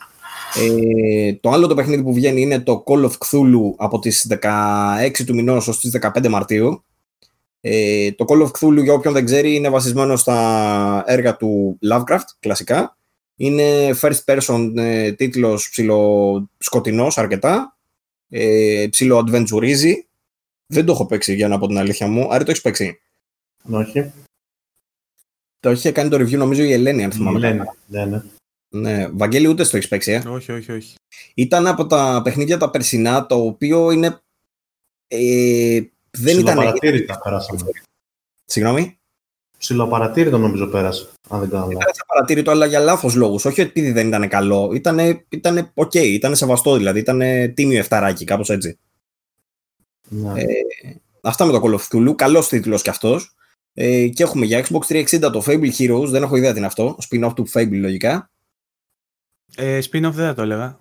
Ε, 0.55 1.33
το 1.33 1.49
άλλο 1.49 1.67
το 1.67 1.75
παιχνίδι 1.75 2.03
που 2.03 2.13
βγαίνει 2.13 2.41
είναι 2.41 2.59
το 2.59 2.83
Call 2.87 3.03
of 3.03 3.11
Cthulhu 3.11 3.73
από 3.77 3.99
τις 3.99 4.27
16 4.41 5.23
του 5.25 5.35
μηνός 5.35 5.67
ως 5.67 5.79
τις 5.79 5.99
15 6.01 6.27
Μαρτίου. 6.27 6.83
Ε, 7.69 8.11
το 8.11 8.25
Call 8.27 8.41
of 8.41 8.51
Cthulhu, 8.51 8.83
για 8.83 8.93
όποιον 8.93 9.13
δεν 9.13 9.25
ξέρει, 9.25 9.55
είναι 9.55 9.69
βασισμένο 9.69 10.15
στα 10.15 11.03
έργα 11.05 11.35
του 11.35 11.79
Lovecraft, 11.91 12.25
κλασικά. 12.39 12.97
Είναι 13.35 13.89
first 14.01 14.23
person 14.25 14.73
ε, 14.75 15.11
τίτλος 15.11 15.69
ψιλοσκοτεινός 15.69 17.17
αρκετά. 17.17 17.77
Ε, 18.29 18.87
ψιλο-adventureίζει. 18.89 19.93
Δεν 20.67 20.85
το 20.85 20.91
έχω 20.91 21.05
παίξει 21.05 21.33
για 21.35 21.47
να 21.47 21.59
πω 21.59 21.67
την 21.67 21.77
αλήθεια 21.77 22.07
μου. 22.07 22.27
Άρα 22.33 22.43
το 22.43 22.51
έχεις 22.51 22.61
παίξει; 22.61 22.99
Όχι. 23.71 24.11
Το 25.59 25.71
είχε 25.71 25.91
κάνει 25.91 26.09
το 26.09 26.17
review 26.17 26.37
νομίζω 26.37 26.63
η 26.63 26.71
Ελένη, 26.71 27.03
αν 27.03 27.11
θυμάμαι. 27.11 27.39
Λένε. 27.39 27.57
καλά. 27.57 27.75
Ναι, 27.87 28.05
ναι. 28.05 28.23
Ναι, 28.69 29.07
Βαγγέλη, 29.09 29.47
ούτε 29.47 29.63
στο 29.63 29.77
έχεις 29.77 29.89
παίξει, 29.89 30.11
ε; 30.11 30.23
Όχι, 30.27 30.51
όχι, 30.51 30.71
όχι. 30.71 30.95
Ήταν 31.33 31.67
από 31.67 31.85
τα 31.87 32.21
παιχνίδια 32.23 32.57
τα 32.57 32.69
περσινά, 32.69 33.25
το 33.25 33.35
οποίο 33.35 33.91
είναι. 33.91 34.19
Ε, 35.07 35.81
δεν 36.17 36.39
ήταν. 36.39 36.55
Ψιλοπαρατήρητα 36.55 37.19
πέρασαμε. 37.23 37.59
Συγγνώμη. 38.45 38.99
Ψιλοπαρατήρητο 39.57 40.37
νομίζω 40.37 40.67
πέρασε. 40.67 41.07
Αν 41.29 41.39
δεν 41.39 41.49
κάνω 41.49 41.65
λάθος. 41.65 41.77
Πέρασα 41.77 42.05
παρατήρητο, 42.07 42.51
αλλά 42.51 42.65
για 42.65 42.79
λάθος 42.79 43.15
λόγους. 43.15 43.45
Όχι 43.45 43.61
επειδή 43.61 43.91
δεν 43.91 44.07
ήταν 44.07 44.27
καλό. 44.27 44.71
Ήταν 44.73 45.25
ήτανε 45.29 45.71
οκ, 45.73 45.93
ήταν 45.93 46.35
σεβαστό 46.35 46.75
δηλαδή. 46.75 46.99
Ήταν 46.99 47.21
τίμιο 47.53 47.79
εφταράκι, 47.79 48.25
κάπως 48.25 48.49
έτσι. 48.49 48.79
Ναι. 50.09 50.41
Ε, 50.41 50.45
Αυτά 51.21 51.45
με 51.45 51.51
το 51.51 51.61
Call 51.63 51.79
of 51.79 51.81
Cthulhu. 51.89 52.15
Καλός 52.15 52.47
τίτλος 52.47 52.81
κι 52.81 52.89
αυτός. 52.89 53.35
Ε, 53.73 54.07
και 54.07 54.23
έχουμε 54.23 54.45
για 54.45 54.65
Xbox 54.67 54.79
360 54.79 55.19
το 55.19 55.43
Fable 55.45 55.71
Heroes. 55.77 56.07
Δεν 56.07 56.23
έχω 56.23 56.35
ιδέα 56.35 56.51
τι 56.51 56.57
είναι 56.57 56.67
αυτό. 56.67 56.97
Spin-off 57.09 57.31
του 57.35 57.49
Fable 57.53 57.79
λογικά. 57.79 58.29
Ε, 59.55 59.79
spin-off 59.83 60.11
δεν 60.11 60.25
θα 60.25 60.33
το 60.33 60.41
έλεγα. 60.41 60.79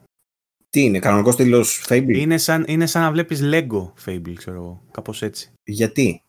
Τι 0.70 0.80
είναι, 0.82 0.98
κανονικός 0.98 1.36
τίτλο 1.36 1.64
Fable; 1.88 2.16
Είναι 2.16 2.38
σαν, 2.38 2.64
είναι 2.68 2.86
σαν 2.86 3.02
να 3.02 3.10
βλέπεις 3.10 3.40
Lego 3.42 3.92
Fable, 4.06 4.32
ξέρω 4.34 4.56
εγώ. 4.56 4.82
Κάπως 4.90 5.22
έτσι. 5.22 5.50
Γιατί; 5.64 6.22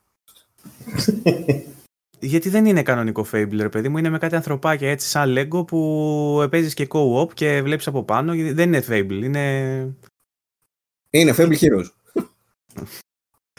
Γιατί 2.20 2.50
δεν 2.50 2.66
είναι 2.66 2.84
κανονικό 2.84 3.26
Fable, 3.32 3.58
ρε 3.58 3.70
παιδί 3.70 3.90
μου. 3.90 3.98
Είναι 3.98 4.10
με 4.10 4.18
κάτι 4.18 4.36
ανθρωπάκια 4.36 4.90
έτσι 4.90 5.08
σαν 5.08 5.36
Lego 5.38 5.68
που 5.68 6.48
παίζεις 6.52 6.74
και 6.74 6.88
co-op 6.90 7.34
και 7.34 7.62
βλέπεις 7.62 7.88
από 7.88 8.04
πάνω. 8.04 8.34
Δεν 8.36 8.74
είναι 8.74 8.84
Fable, 8.90 9.20
είναι... 9.24 9.96
Είναι 11.10 11.34
Fable 11.38 11.58
Heroes. 11.58 11.86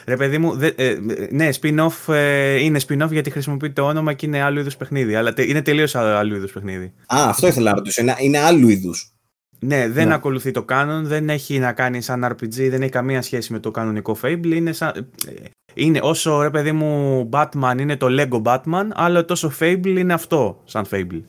Ρε 0.05 0.17
παιδί 0.17 0.37
μου, 0.37 0.55
δε, 0.55 0.67
ε, 0.67 0.99
ναι, 1.31 1.49
spin-off 1.61 2.13
ε, 2.13 2.55
είναι 2.55 2.79
spin-off 2.87 3.11
γιατί 3.11 3.29
χρησιμοποιεί 3.29 3.71
το 3.71 3.81
όνομα 3.81 4.13
και 4.13 4.25
είναι 4.25 4.41
άλλου 4.41 4.59
είδους 4.59 4.77
παιχνίδι. 4.77 5.15
Αλλά 5.15 5.33
τε- 5.33 5.47
είναι 5.47 5.61
τελείως 5.61 5.95
άλλο 5.95 6.35
είδους 6.35 6.51
παιχνίδι. 6.51 6.85
Α, 6.85 7.29
αυτό 7.29 7.47
ήθελα 7.47 7.69
να 7.69 7.77
ρωτήσω. 7.77 8.01
Είναι, 8.01 8.15
είναι 8.19 8.37
άλλου 8.37 8.69
είδους. 8.69 9.13
Ναι, 9.59 9.89
δεν 9.89 10.07
Ναι. 10.07 10.13
ακολουθεί 10.13 10.51
το 10.51 10.65
canon, 10.69 11.01
δεν 11.03 11.29
έχει 11.29 11.59
να 11.59 11.73
κάνει 11.73 12.01
σαν 12.01 12.25
RPG, 12.25 12.69
δεν 12.69 12.81
έχει 12.81 12.91
καμία 12.91 13.21
σχέση 13.21 13.51
με 13.53 13.59
το 13.59 13.71
κανονικό 13.71 14.17
Fable. 14.21 14.51
Είναι, 14.53 14.71
σαν, 14.71 14.91
ε, 15.27 15.33
είναι 15.73 15.99
όσο 16.03 16.41
ρε 16.41 16.49
παιδί 16.49 16.71
μου 16.71 17.29
Batman 17.31 17.75
είναι 17.79 17.97
το 17.97 18.07
Lego 18.09 18.41
Batman, 18.41 18.87
άλλο 18.93 19.25
τόσο 19.25 19.51
Fable 19.59 19.95
είναι 19.97 20.13
αυτό 20.13 20.61
σαν 20.65 20.85
Fable. 20.91 21.21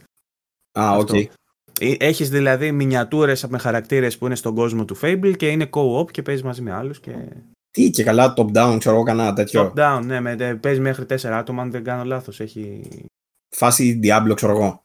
Α, 0.78 0.90
οκ. 0.96 1.00
Αυτό. 1.00 1.16
Ε, 1.80 1.94
Έχεις 1.98 2.30
δηλαδή 2.30 2.72
μινιατούρες 2.72 3.46
με 3.46 3.58
χαρακτήρες 3.58 4.18
που 4.18 4.26
είναι 4.26 4.34
στον 4.34 4.54
κόσμο 4.54 4.84
του 4.84 4.98
Fable 5.02 5.32
και 5.36 5.48
είναι 5.48 5.68
co-op 5.72 6.10
και 6.10 6.22
παίζεις 6.22 6.44
μαζί 6.44 6.62
με 6.62 6.72
άλλους 6.72 7.00
και... 7.00 7.12
Τι 7.70 7.90
και 7.90 8.04
καλά, 8.04 8.34
top-down, 8.36 8.76
ξέρω 8.78 8.94
εγώ, 8.94 9.04
κανένα 9.04 9.32
τέτοιο. 9.32 9.72
Top 9.76 9.80
down, 9.80 10.02
ναι, 10.04 10.20
με, 10.20 10.36
ε, 10.38 10.54
παίζεις 10.54 10.80
μέχρι 10.80 11.06
τέσσερα 11.06 11.38
άτομα 11.38 11.62
αν 11.62 11.70
δεν 11.70 11.84
κάνω 11.84 12.04
λάθος. 12.04 12.40
Έχει... 12.40 12.80
Φάση 13.56 14.00
Diablo, 14.02 14.32
ξέρω 14.34 14.52
εγώ. 14.52 14.82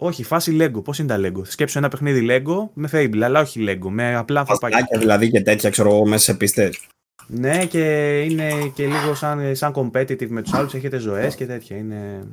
Όχι, 0.00 0.24
φάση 0.24 0.56
Lego. 0.60 0.84
Πώς 0.84 0.98
είναι 0.98 1.08
τα 1.08 1.20
Lego; 1.20 1.42
Σκέψου 1.42 1.78
ένα 1.78 1.88
παιχνίδι 1.88 2.26
Lego 2.30 2.68
με 2.74 2.88
Fable, 2.92 3.20
αλλά 3.20 3.40
όχι 3.40 3.64
Lego, 3.68 3.88
με 3.88 4.16
απλά 4.16 4.40
ανθρωπάκια. 4.40 4.78
Φασάκια 4.78 4.98
δηλαδή 4.98 5.30
και 5.30 5.42
τέτοια, 5.42 5.70
ξέρω 5.70 5.90
εγώ, 5.90 6.06
μέσα 6.06 6.24
σε 6.24 6.34
πίστες. 6.34 6.86
Ναι, 7.26 7.66
και 7.66 8.20
είναι 8.20 8.72
και 8.74 8.86
λίγο 8.86 9.14
σαν, 9.14 9.56
σαν 9.56 9.72
competitive 9.74 10.28
με 10.28 10.42
τους 10.42 10.52
άλλους, 10.52 10.74
έχετε 10.74 10.98
ζωές 10.98 11.34
και 11.34 11.46
τέτοια. 11.46 11.76
Είναι... 11.76 12.26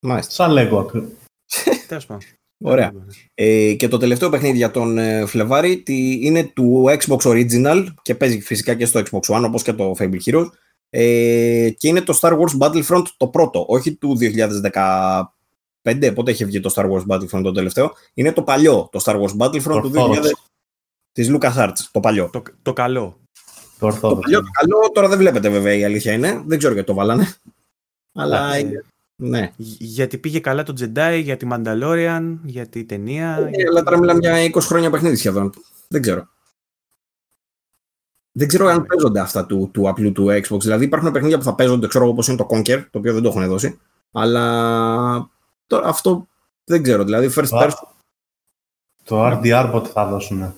Μάλιστα. 0.00 0.32
Σαν 0.32 0.50
λέγω 0.50 0.78
ακριβώς. 0.78 1.10
Τέλος 1.88 2.06
πάντων. 2.06 2.22
Ωραία. 2.64 2.92
Ε, 3.34 3.74
και 3.74 3.88
το 3.88 3.96
τελευταίο 3.96 4.28
παιχνίδι 4.28 4.56
για 4.56 4.70
τον 4.70 4.98
ε, 4.98 5.26
Φλεβάρη 5.26 5.82
τι, 5.82 6.26
είναι 6.26 6.44
του 6.54 6.84
Xbox 6.88 7.18
Original 7.18 7.86
και 8.02 8.14
παίζει 8.14 8.40
φυσικά 8.40 8.74
και 8.74 8.86
στο 8.86 9.00
Xbox 9.00 9.36
One 9.36 9.42
όπως 9.46 9.62
και 9.62 9.72
το 9.72 9.94
Fable 9.98 10.18
Heroes 10.24 10.46
ε, 10.90 11.70
και 11.78 11.88
είναι 11.88 12.00
το 12.00 12.18
Star 12.20 12.32
Wars 12.32 12.58
Battlefront 12.58 13.04
το 13.16 13.26
πρώτο, 13.28 13.64
όχι 13.68 13.94
του 13.94 14.18
2015, 14.72 15.22
πότε 16.14 16.30
είχε 16.30 16.44
βγει 16.44 16.60
το 16.60 16.72
Star 16.74 16.90
Wars 16.90 17.06
Battlefront 17.06 17.42
το 17.42 17.52
τελευταίο, 17.52 17.92
είναι 18.14 18.32
το 18.32 18.42
παλιό, 18.42 18.88
το 18.92 19.00
Star 19.04 19.14
Wars 19.20 19.36
Battlefront 19.38 19.80
του 19.82 19.90
2000 19.94 19.98
Orthodox. 19.98 20.32
της 21.12 21.30
LucasArts, 21.32 21.78
το 21.92 22.00
παλιό. 22.00 22.28
Το, 22.32 22.42
το 22.62 22.72
καλό. 22.72 23.18
Το 23.32 23.78
Το 23.78 23.86
ορθόδοξο. 23.86 24.20
παλιό, 24.20 24.40
το 24.40 24.48
καλό 24.60 24.90
τώρα 24.94 25.08
δεν 25.08 25.18
βλέπετε 25.18 25.48
βέβαια 25.48 25.74
η 25.74 25.84
αλήθεια 25.84 26.12
είναι, 26.12 26.42
δεν 26.46 26.58
ξέρω 26.58 26.72
γιατί 26.74 26.88
το 26.88 26.94
βάλανε, 26.94 27.34
αλλά 28.14 28.54
Ε, 28.54 28.58
είναι- 28.58 28.84
ναι. 29.16 29.52
γιατί 29.78 30.18
πήγε 30.18 30.40
καλά 30.40 30.62
το 30.62 30.74
Jedi, 30.80 31.20
για 31.22 31.36
τη 31.36 31.46
Mandalorian, 31.50 32.36
για 32.44 32.66
τη 32.66 32.84
ταινία. 32.84 33.36
Ε, 33.36 33.40
γιατί- 33.48 33.66
αλλά 33.66 33.82
τώρα 33.82 33.98
μιλάμε 33.98 34.18
για 34.18 34.42
20 34.42 34.60
χρόνια 34.66 34.90
παιχνίδι 34.90 35.16
σχεδόν. 35.16 35.52
Δεν 35.88 36.02
ξέρω. 36.02 36.28
Δεν 38.32 38.48
ξέρω 38.48 38.66
αν 38.66 38.74
Ωραία. 38.74 38.86
παίζονται 38.86 39.20
αυτά 39.20 39.46
του, 39.46 39.70
του 39.72 39.88
απλού 39.88 40.12
του 40.12 40.26
Xbox. 40.26 40.58
Δηλαδή 40.60 40.84
υπάρχουν 40.84 41.12
παιχνίδια 41.12 41.38
που 41.38 41.44
θα 41.44 41.54
παίζονται, 41.54 41.86
ξέρω 41.86 42.04
εγώ, 42.04 42.12
όπως 42.12 42.28
είναι 42.28 42.36
το 42.36 42.46
Conquer, 42.50 42.84
το 42.90 42.98
οποίο 42.98 43.12
δεν 43.12 43.22
το 43.22 43.28
έχουν 43.28 43.46
δώσει. 43.46 43.78
Αλλά 44.12 45.30
τώρα 45.70 45.88
αυτό 45.88 46.26
δεν 46.64 46.82
ξέρω. 46.82 47.04
Δηλαδή 47.04 47.30
first 47.36 47.48
Α. 47.50 47.66
person 47.66 47.88
Το 49.04 49.26
RDR 49.26 49.68
πότε 49.72 49.88
θα 49.88 50.06
δώσουν. 50.06 50.54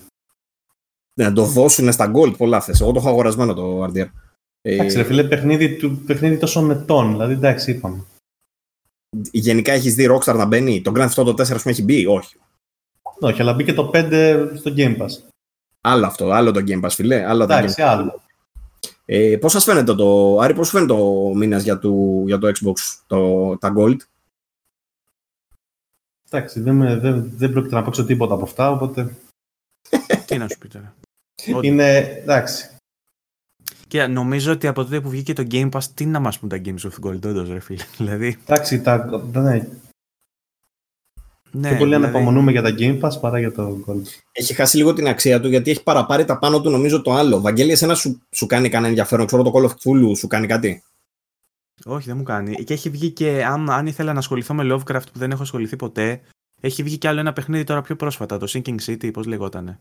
να 1.14 1.32
το 1.32 1.44
δώσουν 1.44 1.92
στα 1.92 2.10
Gold 2.14 2.36
πολλά 2.36 2.60
θες. 2.60 2.80
Εγώ 2.80 2.92
το 2.92 2.98
έχω 2.98 3.08
αγορασμένο 3.08 3.54
το 3.54 3.84
RDR. 3.84 4.08
Ε, 4.64 4.74
Εντάξει, 4.74 4.96
ρε 4.96 5.04
φίλε, 5.04 5.24
παιχνίδι, 5.24 5.76
του, 5.76 5.96
παιχνίδι 6.06 6.38
τόσο 6.38 6.70
ετών. 6.70 7.10
Δηλαδή, 7.10 7.32
εντάξει, 7.32 7.70
είπαμε. 7.70 8.04
γενικά 9.32 9.72
έχεις 9.72 9.94
δει 9.94 10.08
Rockstar 10.10 10.34
να 10.36 10.44
μπαίνει; 10.44 10.82
Το 10.82 10.92
Grand 10.94 11.08
Theft 11.08 11.24
Auto 11.24 11.34
4 11.34 11.40
ας 11.40 11.48
πούμε 11.48 11.60
έχει 11.64 11.82
μπει; 11.82 12.06
Όχι. 12.06 12.36
Όχι, 13.20 13.40
αλλά 13.40 13.52
μπήκε 13.52 13.72
το 13.74 13.90
5 13.94 14.50
στο 14.54 14.72
Game 14.76 14.96
Pass. 14.98 15.08
Άλλο 15.80 16.06
αυτό. 16.06 16.30
Άλλο 16.30 16.50
το 16.52 16.60
Game 16.66 16.84
Pass, 16.84 16.90
φιλέ. 16.90 17.24
Άλλο 17.24 17.46
το 17.46 17.54
Game 17.54 17.58
Εντάξει, 17.58 17.82
άλλο. 17.82 18.20
Ε, 19.04 19.36
πώς 19.40 19.52
σας 19.52 19.64
φαίνεται 19.64 19.94
το, 19.94 20.38
Άρη, 20.38 20.54
πώς 20.54 20.66
σου 20.68 20.72
φαίνεται 20.72 20.92
το 20.94 21.32
μήνας 21.34 21.62
για, 21.62 21.78
του- 21.78 22.22
για 22.26 22.38
το 22.38 22.48
Xbox, 22.48 22.74
το, 23.06 23.56
τα 23.58 23.72
Gold; 23.76 23.96
Εντάξει, 26.34 26.60
δεν, 26.60 26.74
με, 26.74 26.96
δεν, 26.96 27.32
δεν 27.36 27.52
πρόκειται 27.52 27.74
να 27.74 27.82
παίξω 27.82 28.04
τίποτα 28.04 28.34
από 28.34 28.44
αυτά, 28.44 28.70
οπότε 28.70 29.16
Τι 30.26 30.38
να 30.38 30.48
σου 30.48 30.58
πει 30.58 30.68
τώρα. 30.68 30.94
Όντως. 31.48 31.64
είναι 31.64 31.96
εντάξει. 31.96 32.68
Και 33.88 34.06
νομίζω 34.06 34.52
ότι 34.52 34.66
από 34.66 34.84
τότε 34.84 35.00
που 35.00 35.08
βγήκε 35.08 35.32
το 35.32 35.46
Game 35.50 35.70
Pass, 35.70 35.82
τι 35.94 36.06
να 36.06 36.20
μας 36.20 36.38
πούν 36.38 36.48
τα 36.48 36.60
Games 36.64 36.90
of 36.90 37.06
Gold, 37.06 37.20
όντως 37.24 37.48
ρε 37.48 37.60
φίλε. 37.60 37.84
Δηλαδή, 37.96 38.38
Εντάξει, 38.46 38.80
τα, 38.80 39.22
ναι, 39.32 39.68
ναι, 41.54 41.68
πιο 41.68 41.78
πολύ 41.78 41.94
δηλαδή, 41.94 41.94
αναπομονούμε 41.94 42.50
για 42.50 42.62
τα 42.62 42.74
Game 42.78 43.00
Pass 43.00 43.20
παρά 43.20 43.38
για 43.38 43.52
το 43.52 43.84
Gold. 43.86 44.02
Έχει 44.32 44.54
χάσει 44.54 44.76
λίγο 44.76 44.92
την 44.92 45.08
αξία 45.08 45.40
του 45.40 45.48
γιατί 45.48 45.70
έχει 45.70 45.82
παραπάρει 45.82 46.24
τα 46.24 46.38
πάνω 46.38 46.60
του 46.60 46.70
νομίζω 46.70 47.02
το 47.02 47.12
άλλο. 47.12 47.40
Βαγγέλη, 47.40 47.70
εσένα 47.72 47.94
σου, 47.94 48.22
σου 48.30 48.46
κάνει 48.46 48.68
κανένα 48.68 48.88
ενδιαφέρον, 48.88 49.26
ξέρω 49.26 49.42
το 49.42 49.52
Call 49.54 49.64
of 49.64 49.70
Cthulhu 49.70 50.16
σου 50.16 50.26
κάνει 50.26 50.46
κάτι; 50.46 50.82
Όχι, 51.84 52.06
δεν 52.06 52.16
μου 52.16 52.22
κάνει. 52.22 52.54
Και 52.64 52.72
έχει 52.72 52.90
βγει 52.90 53.10
και, 53.10 53.44
αν, 53.44 53.70
αν 53.70 53.86
ήθελα 53.86 54.12
να 54.12 54.18
ασχοληθώ 54.18 54.54
με 54.54 54.74
Lovecraft 54.74 55.06
που 55.12 55.18
δεν 55.18 55.30
έχω 55.30 55.42
ασχοληθεί 55.42 55.76
ποτέ, 55.76 56.20
έχει 56.60 56.82
βγει 56.82 56.98
και 56.98 57.08
άλλο 57.08 57.20
ένα 57.20 57.32
παιχνίδι 57.32 57.64
τώρα 57.64 57.82
πιο 57.82 57.96
πρόσφατα, 57.96 58.38
το 58.38 58.46
Sinking 58.48 58.76
City, 58.86 59.12
πώς 59.12 59.26
λεγότανε. 59.26 59.78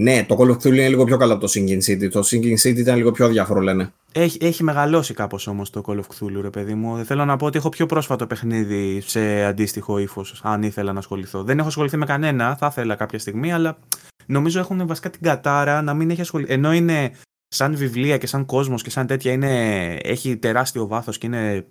Ναι, 0.00 0.24
το 0.24 0.36
Call 0.38 0.50
of 0.50 0.56
Cthulhu 0.56 0.64
είναι 0.64 0.88
λίγο 0.88 1.04
πιο 1.04 1.16
καλό 1.16 1.32
από 1.32 1.46
το 1.46 1.52
Sinking 1.54 1.90
City. 1.90 2.10
Το 2.10 2.20
Sinking 2.20 2.66
City 2.66 2.76
ήταν 2.76 2.96
λίγο 2.96 3.10
πιο 3.10 3.24
αδιάφορο, 3.24 3.60
λένε. 3.60 3.92
Έχει, 4.12 4.38
έχει 4.40 4.62
μεγαλώσει 4.62 5.14
κάπως 5.14 5.46
όμως 5.46 5.70
το 5.70 5.82
Call 5.86 5.96
of 5.96 6.00
Cthulhu, 6.00 6.40
ρε 6.40 6.50
παιδί 6.50 6.74
μου. 6.74 7.04
Θέλω 7.04 7.24
να 7.24 7.36
πω 7.36 7.46
ότι 7.46 7.58
έχω 7.58 7.68
πιο 7.68 7.86
πρόσφατο 7.86 8.26
παιχνίδι 8.26 9.02
σε 9.06 9.44
αντίστοιχο 9.44 9.98
ύφος, 9.98 10.40
αν 10.42 10.62
ήθελα 10.62 10.92
να 10.92 10.98
ασχοληθώ. 10.98 11.42
Δεν 11.42 11.58
έχω 11.58 11.68
ασχοληθεί 11.68 11.96
με 11.96 12.06
κανένα, 12.06 12.56
θα 12.56 12.66
ήθελα 12.66 12.94
κάποια 12.94 13.18
στιγμή, 13.18 13.52
αλλά 13.52 13.78
νομίζω 14.26 14.60
έχουν 14.60 14.86
βασικά 14.86 15.10
την 15.10 15.22
κατάρα 15.22 15.82
να 15.82 15.94
μην 15.94 16.10
έχει 16.10 16.20
ασχοληθεί. 16.20 16.52
Ενώ 16.52 16.72
είναι 16.72 17.10
σαν 17.48 17.76
βιβλία 17.76 18.18
και 18.18 18.26
σαν 18.26 18.44
κόσμος 18.46 18.82
και 18.82 18.90
σαν 18.90 19.06
τέτοια, 19.06 19.32
είναι, 19.32 19.94
έχει 19.94 20.36
τεράστιο 20.36 20.86
βάθος 20.86 21.18
και 21.18 21.26
είναι, 21.26 21.54
ε, 21.56 21.64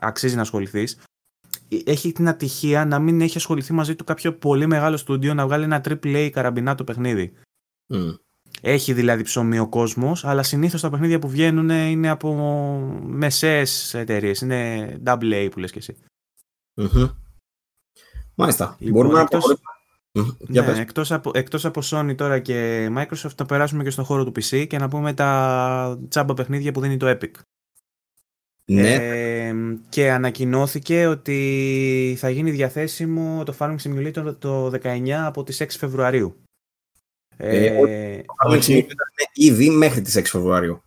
αξίζει 0.00 0.34
να 0.34 0.40
ασχοληθείς. 0.40 0.98
Έχει 1.84 2.12
την 2.12 2.28
ατυχία 2.28 2.84
να 2.84 2.98
μην 2.98 3.20
έχει 3.20 3.36
ασχοληθεί 3.36 3.72
μαζί 3.72 3.96
του 3.96 4.04
κάποιο 4.04 4.32
πολύ 4.34 4.66
μεγάλο 4.66 4.96
στούντιο 4.96 5.34
να 5.34 5.46
βγάλει 5.46 5.64
ένα 5.64 5.80
AAA 5.88 6.30
καραμπινάτο 6.32 6.84
παιχνίδι. 6.84 7.32
Μμ. 7.86 8.08
Έχει 8.60 8.92
δηλαδή 8.92 9.22
ψωμί 9.22 9.58
ο 9.58 9.68
κόσμος, 9.68 10.24
αλλά 10.24 10.42
συνήθως 10.42 10.80
τα 10.80 10.90
παιχνίδια 10.90 11.18
που 11.18 11.28
βγαίνουν 11.28 11.70
είναι 11.70 12.08
από 12.08 12.34
μεσαίες 13.02 13.94
εταιρείες. 13.94 14.40
Είναι 14.40 14.86
double 15.04 15.32
A 15.46 15.48
που 15.50 15.58
λες 15.58 15.70
και 15.72 15.78
εσύ. 15.78 15.96
Μμμ. 16.74 17.08
Μάλιστα. 18.34 18.76
Λοιπόν, 18.78 18.92
Μπορούμε 18.92 19.14
να 19.14 19.20
εκτός- 19.20 19.38
προχωρήσουμε. 19.44 19.72
Μμ, 19.72 19.77
Για 20.38 20.60
Ναι, 20.62 20.66
πες. 20.68 20.78
εκτός, 20.78 21.12
από, 21.12 21.30
εκτός 21.34 21.64
από 21.64 21.80
Sony 21.84 22.14
τώρα 22.16 22.38
και 22.38 22.88
Microsoft 22.96 23.32
θα 23.36 23.46
περάσουμε 23.46 23.82
και 23.82 23.90
στον 23.90 24.04
χώρο 24.04 24.24
του 24.24 24.32
PC 24.36 24.66
και 24.68 24.78
να 24.78 24.88
πούμε 24.88 25.12
τα 25.12 25.98
τσάμπα 26.08 26.34
παιχνίδια 26.34 26.72
που 26.72 26.80
δίνει 26.80 26.96
το 26.96 27.06
Epic. 27.08 27.30
Ναι, 28.70 28.94
Ε, 28.94 29.54
και 29.88 30.10
ανακοινώθηκε 30.10 31.06
ότι 31.06 32.16
θα 32.18 32.30
γίνει 32.30 32.50
διαθέσιμο 32.50 33.42
το 33.44 33.54
Farming 33.58 33.76
Simulator 33.82 34.34
το 34.38 34.66
19 34.82 35.08
από 35.10 35.42
τις 35.42 35.60
6 35.60 35.66
Φεβρουαρίου. 35.78 36.42
Ε, 37.36 37.66
Ε, 37.66 38.22
το 38.22 38.34
Farming 38.44 38.56
όχι. 38.56 38.72
Simulator 38.72 38.90
είναι 38.90 39.48
ήδη 39.50 39.70
μέχρι 39.70 40.00
τις 40.00 40.16
6 40.16 40.22
Φεβρουαρίου. 40.30 40.82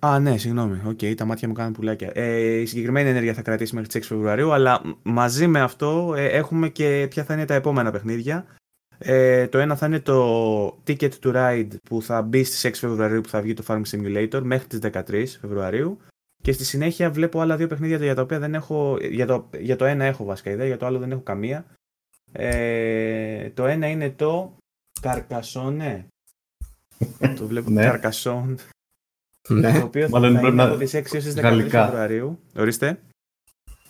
Α, 0.00 0.18
ναι, 0.18 0.36
συγγνώμη. 0.38 0.80
Οκ, 0.86 0.98
τα 1.16 1.24
μάτια 1.24 1.48
μου 1.48 1.54
κάνουν 1.54 1.72
πουλάκια. 1.72 2.10
Ε, 2.14 2.60
η 2.60 2.66
συγκεκριμένη 2.66 3.08
ενέργεια 3.08 3.34
θα 3.34 3.42
κρατήσει 3.42 3.74
μέχρι 3.74 3.88
τις 3.88 3.96
6 4.00 4.06
Φεβρουαρίου, 4.08 4.52
αλλά 4.52 4.80
μ- 4.84 4.92
μαζί 5.02 5.46
με 5.46 5.60
αυτό 5.60 6.14
ε, 6.16 6.26
έχουμε 6.26 6.68
και 6.68 7.06
ποια 7.10 7.24
θα 7.24 7.34
είναι 7.34 7.44
τα 7.44 7.54
επόμενα 7.54 7.90
παιχνίδια. 7.90 8.46
Ε, 8.98 9.46
το 9.48 9.58
ένα 9.58 9.76
θα 9.76 9.86
είναι 9.86 10.00
το 10.00 10.66
Ticket 10.86 11.10
to 11.22 11.34
Ride 11.34 11.68
που 11.88 12.02
θα 12.02 12.22
μπει 12.22 12.44
στις 12.44 12.66
6 12.66 12.70
Φεβρουαρίου 12.74 13.20
που 13.20 13.28
θα 13.28 13.40
βγει 13.40 13.54
το 13.54 13.64
Farm 13.66 13.82
Simulator 13.90 14.40
μέχρι 14.42 14.66
τις 14.66 14.78
13 14.82 15.24
Φεβρουαρίου. 15.40 15.98
Και 16.42 16.52
στη 16.52 16.64
συνέχεια 16.64 17.10
βλέπω 17.10 17.40
άλλα 17.40 17.56
δύο 17.56 17.66
παιχνίδια 17.66 17.96
για 17.96 18.14
τα 18.14 18.22
οποία 18.22 18.38
δεν 18.38 18.54
έχω. 18.54 18.96
Για 19.10 19.26
το, 19.26 19.50
για 19.58 19.76
το 19.76 19.84
ένα 19.84 20.04
έχω 20.04 20.24
βασικά 20.24 20.50
ιδέα, 20.50 20.66
για 20.66 20.76
το 20.76 20.86
άλλο 20.86 20.98
δεν 20.98 21.10
έχω 21.10 21.20
καμία. 21.20 21.64
Ε, 22.32 23.50
το 23.50 23.66
ένα 23.66 23.86
είναι 23.86 24.10
το 24.10 24.56
Carcassonne. 25.02 26.04
το 27.38 27.46
βλέπω 27.46 27.70
Ναι. 27.70 27.92
Carcassonne. 27.92 28.54
Ναι. 29.48 29.78
Το 29.78 29.84
οποίο 29.84 30.08
Μάλλον 30.08 30.34
θα 30.34 30.40
πρέπει 30.40 30.54
είναι 30.54 30.62
να- 30.64 30.68
από 30.70 30.78
τις 30.78 30.94
6 30.94 31.14
έως 31.14 31.24
τις 31.24 31.34
13 31.34 31.40
γαλλικά. 31.42 31.84
Φεβρουαρίου. 31.84 32.38
Ορίστε. 32.56 32.98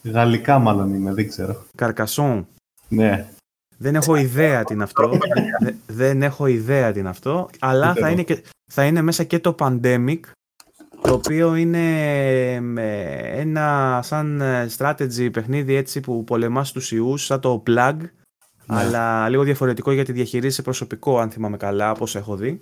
Γαλλικά 0.02 0.58
μάλλον 0.58 0.94
είναι, 0.94 1.12
δεν 1.12 1.28
ξέρω. 1.28 1.64
Καρκασόν. 1.76 2.46
Ναι. 2.88 3.28
Δεν 3.78 3.94
έχω 3.94 4.14
ιδέα 4.16 4.64
τι 4.64 4.74
είναι 4.74 4.82
αυτό. 4.82 5.10
Δε- 5.60 5.72
δεν 5.86 6.22
έχω 6.22 6.46
ιδέα 6.46 6.92
τι 6.92 6.98
είναι 6.98 7.08
αυτό. 7.08 7.48
Αλλά 7.58 7.90
Ούτε 7.90 8.00
θα 8.00 8.06
εγώ. 8.06 8.14
είναι, 8.14 8.22
και, 8.24 8.42
θα 8.72 8.84
είναι 8.84 9.02
μέσα 9.02 9.24
και 9.24 9.38
το 9.38 9.54
Pandemic, 9.58 10.20
το 11.02 11.12
οποίο 11.12 11.54
είναι 11.54 11.80
με 12.60 13.02
ένα 13.32 14.00
σαν 14.02 14.40
ε, 14.40 14.66
strategy 14.76 15.28
παιχνίδι 15.32 15.74
έτσι 15.74 16.00
που 16.00 16.24
πολεμάς 16.24 16.72
τους 16.72 16.92
ιούς, 16.92 17.24
σαν 17.24 17.40
το 17.40 17.62
Plague, 17.66 17.94
Ναι. 17.98 18.06
αλλά 18.66 19.28
λίγο 19.28 19.42
διαφορετικό 19.42 19.92
γιατί 19.92 20.12
διαχειρίζεσαι 20.12 20.62
προσωπικό, 20.62 21.18
αν 21.18 21.30
θυμάμαι 21.30 21.56
καλά, 21.56 21.90
όπως 21.90 22.16
έχω 22.16 22.36
δει. 22.36 22.60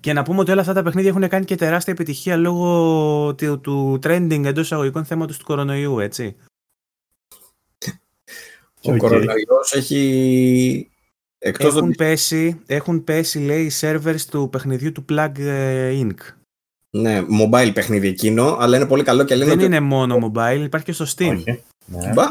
Και 0.00 0.12
να 0.12 0.22
πούμε 0.22 0.40
ότι 0.40 0.50
όλα 0.50 0.60
αυτά 0.60 0.72
τα 0.72 0.82
παιχνίδια 0.82 1.10
έχουν 1.10 1.28
κάνει 1.28 1.44
και 1.44 1.54
τεράστια 1.54 1.92
επιτυχία 1.92 2.36
λόγω 2.36 3.34
του, 3.34 3.60
του 3.60 3.98
trending 4.02 4.42
εντός 4.44 4.64
εισαγωγικών 4.64 5.04
θέματος 5.04 5.38
του 5.38 5.44
κορονοϊού, 5.44 5.98
έτσι. 5.98 6.36
Ο 8.82 8.92
Οκ. 8.92 8.96
κορονοϊός 8.96 9.72
έχει... 9.72 10.90
Εκτός 11.38 11.74
Έχουν 11.74 11.88
ότι... 11.88 11.94
πέσει, 11.96 12.60
έχουν 12.66 13.04
πέσει, 13.04 13.38
λέει, 13.38 13.64
οι 13.64 13.70
servers 13.80 14.20
του 14.30 14.48
παιχνιδιού 14.50 14.92
του 14.92 15.04
Plug 15.08 15.38
ε, 15.38 16.00
Inc. 16.00 16.16
Ναι, 16.90 17.20
mobile 17.40 17.70
παιχνίδι 17.74 18.08
εκείνο, 18.08 18.56
αλλά 18.60 18.76
είναι 18.76 18.86
πολύ 18.86 19.02
καλό 19.02 19.24
και 19.24 19.34
λένε 19.34 19.48
Δεν 19.48 19.58
ότι... 19.58 19.66
είναι 19.66 19.80
μόνο 19.80 20.16
mobile, 20.16 20.62
υπάρχει 20.64 20.86
και 20.86 20.92
στο 20.92 21.04
Steam. 21.16 21.36
Όχι. 21.36 21.62
Ναι. 21.86 22.12
Μπα. 22.14 22.24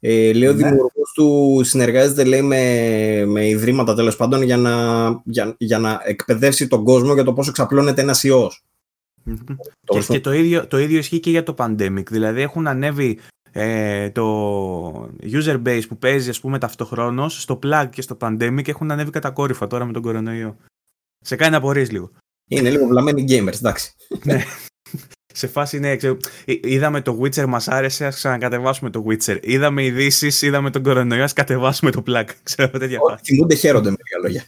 Ε, 0.00 0.32
λέει 0.32 0.48
ο 0.48 0.52
Ναι. 0.52 0.70
Δημιουργός 1.14 1.60
του 1.60 1.60
συνεργάζεται 1.64 2.24
λέει 2.24 2.42
με, 2.42 3.24
με 3.26 3.48
ιδρύματα 3.48 3.94
τέλος 3.94 4.16
πάντων 4.16 4.42
για 4.42 4.56
να, 4.56 4.72
για, 5.24 5.54
για 5.58 5.78
να 5.78 6.00
εκπαιδεύσει 6.04 6.66
τον 6.66 6.84
κόσμο 6.84 7.14
για 7.14 7.24
το 7.24 7.32
πώς 7.32 7.48
εξαπλώνεται 7.48 8.00
ένας 8.00 8.24
ιός. 8.24 8.62
Και, 9.84 10.00
και 10.08 10.20
το, 10.20 10.32
ίδιο, 10.32 10.66
το 10.66 10.78
ίδιο 10.78 10.98
ισχύει 10.98 11.20
και 11.20 11.30
για 11.30 11.42
το 11.42 11.54
pandemic. 11.58 12.06
Δηλαδή 12.10 12.40
έχουν 12.40 12.66
ανέβει 12.66 13.18
ε, 13.52 14.10
το 14.10 15.08
user 15.22 15.62
base 15.66 15.82
που 15.88 15.98
παίζει 15.98 16.30
ας 16.30 16.40
πούμε 16.40 16.58
ταυτοχρόνως 16.58 17.42
στο 17.42 17.58
plug 17.62 17.88
και 17.90 18.02
στο 18.02 18.16
pandemic 18.20 18.68
έχουν 18.68 18.90
ανέβει 18.90 19.10
κατακόρυφα 19.10 19.66
τώρα 19.66 19.84
με 19.84 19.92
τον 19.92 20.02
κορονοϊό. 20.02 20.56
Σε 21.20 21.36
κάνει 21.36 21.50
να 21.50 21.56
απορείς 21.56 21.90
λίγο. 21.90 22.10
Είναι 22.48 22.70
λίγο 22.70 22.86
βλαμμένοι 22.86 23.24
gamers, 23.28 23.54
εντάξει. 23.54 23.92
ναι. 25.34 25.38
Σε 25.38 25.46
φάση 25.46 25.78
ναι, 25.78 25.96
ξέρω, 25.96 26.16
είδαμε 26.44 27.00
το 27.00 27.20
Witcher, 27.22 27.46
μας 27.46 27.68
άρεσε, 27.68 28.06
ας 28.06 28.14
ξανακατεβάσουμε 28.14 28.90
το 28.90 29.04
Witcher. 29.08 29.38
Είδαμε 29.42 29.84
ειδήσεις, 29.84 30.42
είδαμε 30.42 30.70
τον 30.70 30.82
κορονοϊό, 30.82 31.24
ας 31.24 31.32
κατεβάσουμε 31.32 31.90
το 31.90 32.02
plug. 32.06 32.24
Ξέρω 32.42 32.78
τέτοια 32.78 32.98
φάση. 33.08 33.24
Θυμούνται 33.24 33.54
χαίρονται 33.54 33.90
με 33.90 33.96
λίγα 34.04 34.22
λόγια. 34.22 34.44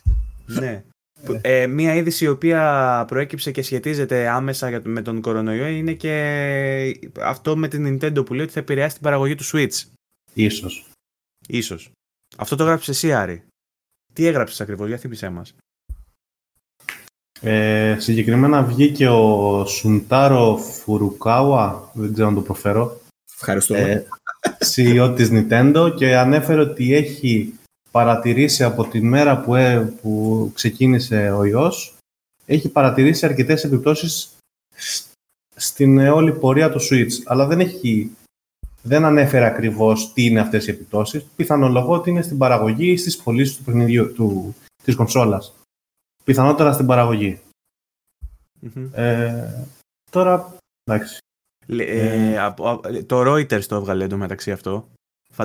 ναι. 0.61 0.85
Ε, 1.41 1.67
μία 1.67 1.95
είδηση 1.95 2.25
η 2.25 2.29
οποία 2.29 3.05
προέκυψε 3.07 3.51
και 3.51 3.63
σχετίζεται 3.63 4.29
άμεσα 4.29 4.81
με 4.85 5.03
τον 5.03 5.21
κορονοϊό 5.21 5.67
είναι 5.67 5.93
και 5.93 7.01
αυτό 7.21 7.57
με 7.57 7.69
την 7.69 7.87
Nintendo 7.87 8.27
που 8.27 8.35
λέει 8.35 8.45
ότι 8.45 8.53
θα 8.53 8.61
επηρεάσει 8.61 8.95
την 8.95 9.03
παραγωγή 9.03 9.35
του 9.35 9.45
Switch. 9.45 9.83
Ίσως. 10.35 10.89
Ίσως. 11.49 11.91
Αυτό 12.37 12.57
το 12.57 12.63
έγραψες 12.63 12.97
εσύ 12.97 13.13
Άρη. 13.13 13.43
Τι 14.13 14.27
έγραψες 14.27 14.61
ακριβώς, 14.61 14.89
για 14.89 14.97
θύμισέ 14.97 15.29
μας. 15.29 15.55
Ε, 17.49 17.97
συγκεκριμένα 17.99 18.63
βγήκε 18.63 19.09
ο 19.09 19.65
Σουντάρο 19.67 20.57
Φουρουκάουα, 20.57 21.91
δεν 21.93 22.13
ξέρω 22.13 22.29
να 22.29 22.35
το 22.35 22.41
προφέρω. 22.41 23.01
Ευχαριστούμε. 23.35 23.81
Ε, 23.81 24.05
CEO 24.75 25.13
της 25.17 25.31
Nintendo 25.33 25.93
και 25.97 26.17
ανέφερε 26.17 26.61
ότι 26.61 26.95
έχει 26.95 27.55
παρατηρήσει 27.91 28.65
από 28.65 28.85
τη 28.85 29.01
μέρα 29.01 29.41
που, 29.41 29.55
ε, 29.55 29.95
που 30.03 30.51
ξεκίνησε 30.55 31.31
ο 31.31 31.45
ιός, 31.45 31.97
έχει 32.47 32.69
παρατηρήσει 32.69 33.27
αρκετές 33.27 33.65
επιπτώσεις 33.65 34.37
στην 35.55 35.99
όλη 35.99 36.33
πορεία 36.33 36.71
του 36.71 36.81
Switch. 36.81 37.13
Αλλά 37.25 37.47
δεν, 37.47 37.61
έχει, 37.61 38.11
δεν 38.83 39.05
ανέφερε 39.05 39.45
ακριβώς 39.45 40.13
τι 40.13 40.25
είναι 40.25 40.41
αυτές 40.41 40.67
οι 40.67 40.71
επιπτώσεις. 40.71 41.27
Πιθανολογώ 41.37 41.95
ότι 41.95 42.11
είναι 42.11 42.23
στην 42.23 42.39
παραγωγή 42.39 42.91
ή 42.91 42.97
στις 42.97 43.17
πωλήσεις 43.17 43.57
του 43.57 43.65
παιχνιδιού, 43.65 44.13
του, 44.13 44.55
της 44.85 44.95
κονσόλας. 44.95 45.55
Πιθανότερα 46.27 46.73
στην 46.73 46.87
παραγωγη 46.87 47.41
Ε, 48.93 49.65
τώρα, 50.11 50.57
εντάξει. 50.85 51.19
Ε, 51.67 52.35
ε, 52.35 53.03
το 53.03 53.21
Reuters 53.21 53.65
το 53.65 53.77
έβγαλε 53.77 54.05
εντωμεταξύ 54.05 54.53
αυτό. 54.53 54.89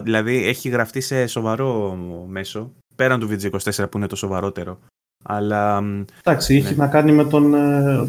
Δηλαδή 0.01 0.47
έχει 0.47 0.69
γραφτεί 0.69 1.01
σε 1.01 1.27
σοβαρό 1.27 1.95
μέσο, 2.27 2.71
πέραν 2.95 3.19
του 3.19 3.29
VG24 3.29 3.91
που 3.91 3.97
είναι 3.97 4.07
το 4.07 4.15
σοβαρότερο. 4.15 4.79
Αλλά, 5.23 5.83
Εντάξει, 6.19 6.55
είχε 6.55 6.69
ναι. 6.69 6.75
να 6.75 6.87
κάνει 6.87 7.11
με 7.11 7.25
τον... 7.25 7.53
Ε, 7.53 8.07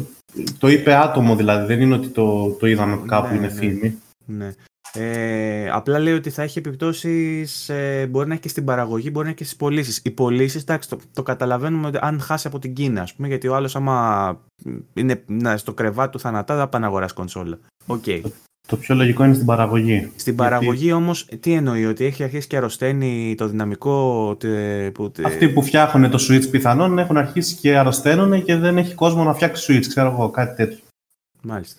το 0.57 0.67
είπε 0.67 0.93
άτομο 0.93 1.35
δηλαδή, 1.35 1.65
δεν 1.65 1.81
είναι 1.81 1.95
ότι 1.95 2.07
το, 2.07 2.51
το 2.51 2.67
είδαμε 2.67 3.01
κάπου, 3.07 3.27
ναι, 3.27 3.35
είναι 3.35 3.47
ναι. 3.47 3.53
φήμη. 3.53 4.01
Ναι. 4.25 4.53
Ε, 4.97 5.69
απλά 5.69 5.99
λέει 5.99 6.13
ότι 6.13 6.29
θα 6.29 6.41
έχει 6.41 6.59
επιπτώσεις. 6.59 7.69
Ε, 7.69 8.07
μπορεί 8.09 8.27
να 8.27 8.33
έχει 8.33 8.41
και 8.41 8.49
στην 8.49 8.65
παραγωγή, 8.65 9.09
μπορεί 9.11 9.23
να 9.23 9.29
έχει 9.29 9.37
και 9.37 9.43
στις 9.43 9.57
πωλήσεις. 9.57 10.01
Οι 10.03 10.11
πωλήσεις, 10.11 10.61
εντάξει, 10.61 10.89
το, 10.89 10.99
το 11.13 11.23
καταλαβαίνουμε 11.23 11.87
ότι 11.87 11.97
αν 12.01 12.19
χάσει 12.19 12.47
από 12.47 12.59
την 12.59 12.73
Κίνα, 12.73 13.01
ας 13.01 13.13
πούμε, 13.13 13.27
γιατί 13.27 13.47
ο 13.47 13.55
άλλος, 13.55 13.75
άμα 13.75 14.39
είναι 14.93 15.23
να, 15.25 15.57
στο 15.57 15.73
κρεβάτι 15.73 16.11
του 16.11 16.19
θανατά, 16.19 16.53
δεν 16.53 16.63
θα 16.63 16.69
πάει 16.69 16.81
να 16.81 16.87
αγοράσει 16.87 17.13
κονσόλα. 17.13 17.59
Okay. 17.87 18.21
Το 18.67 18.77
πιο 18.77 18.95
λογικό 18.95 19.23
είναι 19.23 19.33
στην 19.33 19.45
παραγωγή. 19.45 20.11
Στην 20.15 20.35
παραγωγή 20.35 20.83
Γιατί... 20.83 20.91
όμως 20.91 21.25
τι 21.39 21.53
εννοεί, 21.53 21.85
ότι 21.85 22.05
έχει 22.05 22.23
αρχίσει 22.23 22.47
και 22.47 22.57
αρρωσταίνει 22.57 23.35
το 23.37 23.47
δυναμικό... 23.47 24.37
Που... 24.93 25.11
Αυτοί 25.25 25.49
που 25.49 25.63
φτιάχνουν 25.63 26.11
το 26.11 26.25
Switch 26.29 26.49
πιθανόν 26.51 26.99
έχουν 26.99 27.17
αρχίσει 27.17 27.55
και 27.55 27.77
αρρωσταίνουν 27.77 28.43
και 28.43 28.55
δεν 28.55 28.77
έχει 28.77 28.93
κόσμο 28.93 29.23
να 29.23 29.33
φτιάξει 29.33 29.73
Switch, 29.73 29.85
ξέρω 29.87 30.07
εγώ, 30.11 30.29
κάτι 30.29 30.55
τέτοιο. 30.55 30.79
Μάλιστα. 31.41 31.77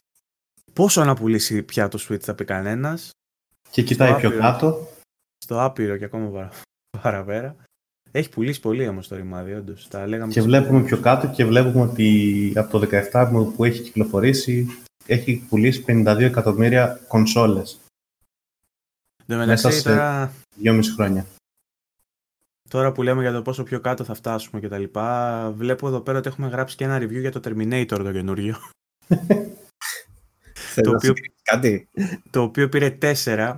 Πόσο 0.74 1.04
να 1.04 1.14
πουλήσει 1.14 1.62
πια 1.62 1.88
το 1.88 2.06
Switch 2.08 2.20
θα 2.20 2.34
πει 2.34 2.44
κανένας. 2.44 3.10
Και 3.70 3.82
κοιτάει 3.82 4.14
πιο 4.14 4.38
κάτω. 4.38 4.88
Στο 5.38 5.62
άπειρο 5.62 5.96
και 5.96 6.04
ακόμα 6.04 6.50
παραπέρα. 7.02 7.56
Έχει 8.10 8.28
πουλήσει 8.28 8.60
πολύ 8.60 8.88
όμως 8.88 9.08
το 9.08 9.16
ρημάδι, 9.16 9.52
όντως. 9.52 9.88
Και 10.28 10.42
βλέπουμε 10.42 10.82
πιο 10.82 11.00
κάτω 11.00 11.26
και 11.26 11.44
βλέπουμε 11.44 11.80
ότι 11.84 12.52
από 12.54 12.78
το 12.78 12.88
17 13.12 13.52
που 13.56 13.64
έχει 13.64 13.82
κυκλοφορήσει 13.82 14.66
έχει 15.06 15.46
πουλήσει 15.48 15.84
52 15.86 16.16
εκατομμύρια 16.20 17.00
κονσόλες. 17.08 17.80
Μέσα 19.26 19.70
σε 19.70 19.82
τώρα... 19.82 20.32
2,5 20.64 20.80
χρόνια. 20.94 21.26
Τώρα 22.70 22.92
που 22.92 23.02
λέμε 23.02 23.22
για 23.22 23.32
το 23.32 23.42
πόσο 23.42 23.62
πιο 23.62 23.80
κάτω 23.80 24.04
θα 24.04 24.14
φτάσουμε 24.14 24.60
και 24.60 24.68
τα 24.68 24.78
λοιπά, 24.78 25.52
βλέπω 25.56 25.88
εδώ 25.88 26.00
πέρα 26.00 26.18
ότι 26.18 26.28
έχουμε 26.28 26.48
γράψει 26.48 26.76
και 26.76 26.84
ένα 26.84 26.98
review 26.98 27.20
για 27.20 27.32
το 27.32 27.40
Terminator 27.44 27.86
το 27.86 28.12
καινούριο. 28.12 28.56
το, 30.80 30.90
οποίο, 30.90 31.12
κάτι; 31.42 31.88
το 32.30 32.42
οποίο 32.42 32.68
πήρε 32.68 32.98
4 33.24 33.56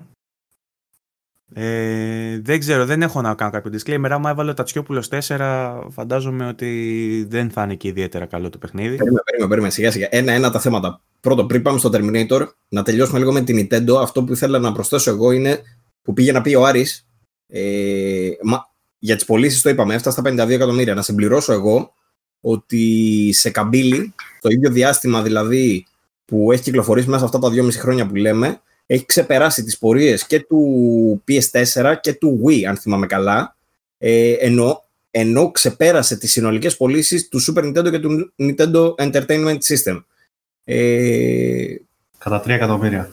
ε, 1.54 2.40
δεν 2.42 2.58
ξέρω, 2.58 2.84
δεν 2.84 3.02
έχω 3.02 3.20
να 3.20 3.34
κάνω 3.34 3.50
κάποιο 3.50 3.72
disclaimer. 3.74 4.08
Άμα 4.10 4.30
έβαλε 4.30 4.50
ο 4.50 4.54
Τατσιόπουλος 4.54 5.08
4, 5.10 5.80
φαντάζομαι 5.90 6.46
ότι 6.46 7.26
δεν 7.28 7.50
θα 7.50 7.62
είναι 7.62 7.74
και 7.74 7.88
ιδιαίτερα 7.88 8.26
καλό 8.26 8.50
το 8.50 8.58
παιχνίδι. 8.58 8.96
Περίμενε, 8.96 9.22
περίμενε, 9.24 9.48
περίμενε 9.48 9.72
σιγά 9.72 9.90
σιγά. 9.90 10.06
Ένα-ένα 10.10 10.50
τα 10.50 10.60
θέματα. 10.60 11.00
Πρώτο, 11.20 11.46
πριν 11.46 11.62
πάμε 11.62 11.78
στο 11.78 11.90
Terminator, 11.92 12.46
να 12.68 12.82
τελειώσουμε 12.82 13.18
λίγο 13.18 13.32
με 13.32 13.40
την 13.40 13.58
Nintendo. 13.70 14.00
Αυτό 14.00 14.24
που 14.24 14.32
ήθελα 14.32 14.58
να 14.58 14.72
προσθέσω 14.72 15.10
εγώ 15.10 15.30
είναι 15.32 15.62
που 16.02 16.12
πήγε 16.12 16.32
να 16.32 16.40
πει 16.40 16.54
ο 16.54 16.64
Άρης, 16.64 17.06
ε, 17.48 18.28
μα, 18.42 18.70
για 18.98 19.14
τις 19.14 19.24
πωλήσεις 19.24 19.62
το 19.62 19.68
είπαμε, 19.68 19.94
έφτασε 19.94 20.20
στα 20.20 20.30
52 20.30 20.50
εκατομμύρια. 20.50 20.94
Να 20.94 21.02
συμπληρώσω 21.02 21.52
εγώ 21.52 21.92
ότι 22.40 23.30
σε 23.32 23.50
καμπύλη, 23.50 24.14
το 24.40 24.48
ίδιο 24.48 24.70
διάστημα 24.70 25.22
δηλαδή 25.22 25.86
που 26.26 26.52
έχει 26.52 26.62
κυκλοφορήσει 26.62 27.08
μέσα 27.08 27.24
αυτά 27.24 27.38
τα 27.38 27.48
2,5 27.52 27.72
χρόνια 27.72 28.06
που 28.06 28.14
λέμε, 28.14 28.60
έχει 28.86 29.04
ξεπεράσει 29.06 29.64
τις 29.64 29.78
πορείες 29.78 30.26
και 30.26 30.40
του 30.40 31.22
PS4 31.28 31.94
και 32.00 32.12
του 32.12 32.42
Wii, 32.46 32.62
αν 32.62 32.76
θυμάμαι 32.76 33.06
καλά, 33.06 33.56
ε, 33.98 34.32
ενώ, 34.32 34.84
ενώ 35.10 35.50
ξεπέρασε 35.50 36.16
τις 36.16 36.32
συνολικές 36.32 36.76
πωλήσεις 36.76 37.28
του 37.28 37.40
Super 37.40 37.64
Nintendo 37.64 37.90
και 37.90 37.98
του 37.98 38.32
Nintendo 38.36 38.94
Entertainment 38.94 39.58
System. 39.58 40.02
Ε, 40.64 41.76
Κατά 42.18 42.42
3 42.42 42.48
εκατομμύρια. 42.48 43.10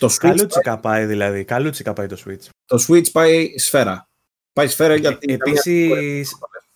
Το 0.00 0.06
Switch 0.06 0.16
Καλούτσικα 0.18 0.78
πάει, 0.78 0.80
πάει 0.80 1.06
δηλαδή. 1.06 1.44
Καλούτσικα 1.44 1.92
πάει 1.92 2.06
το 2.06 2.16
Switch. 2.26 2.48
Το 2.66 2.84
Switch 2.88 3.10
πάει 3.12 3.58
σφαίρα. 3.58 4.08
Πάει 4.52 4.68
σφαίρα 4.68 4.94
γιατί... 4.94 5.32
Επίσης... 5.32 6.32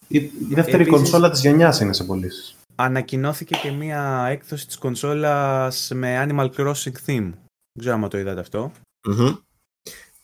Η, 0.09 0.19
η 0.19 0.31
δεύτερη 0.49 0.83
Επίσης... 0.83 0.93
κονσόλα 0.93 1.31
της 1.31 1.41
γενιάς 1.41 1.81
είναι 1.81 1.93
σε 1.93 2.05
πωλήσεις. 2.05 2.57
Ανακοινώθηκε 2.75 3.57
και 3.63 3.71
μία 3.71 4.27
έκδοση 4.31 4.67
της 4.67 4.79
κονσόλας 4.79 5.91
με 5.95 6.27
Animal 6.29 6.51
Crossing 6.57 6.93
theme. 7.07 7.31
Δεν 7.73 7.79
ξέρω 7.79 7.95
αν 7.95 8.09
το 8.09 8.19
είδατε 8.19 8.41
αυτό. 8.41 8.73
Mm-hmm. 9.09 9.39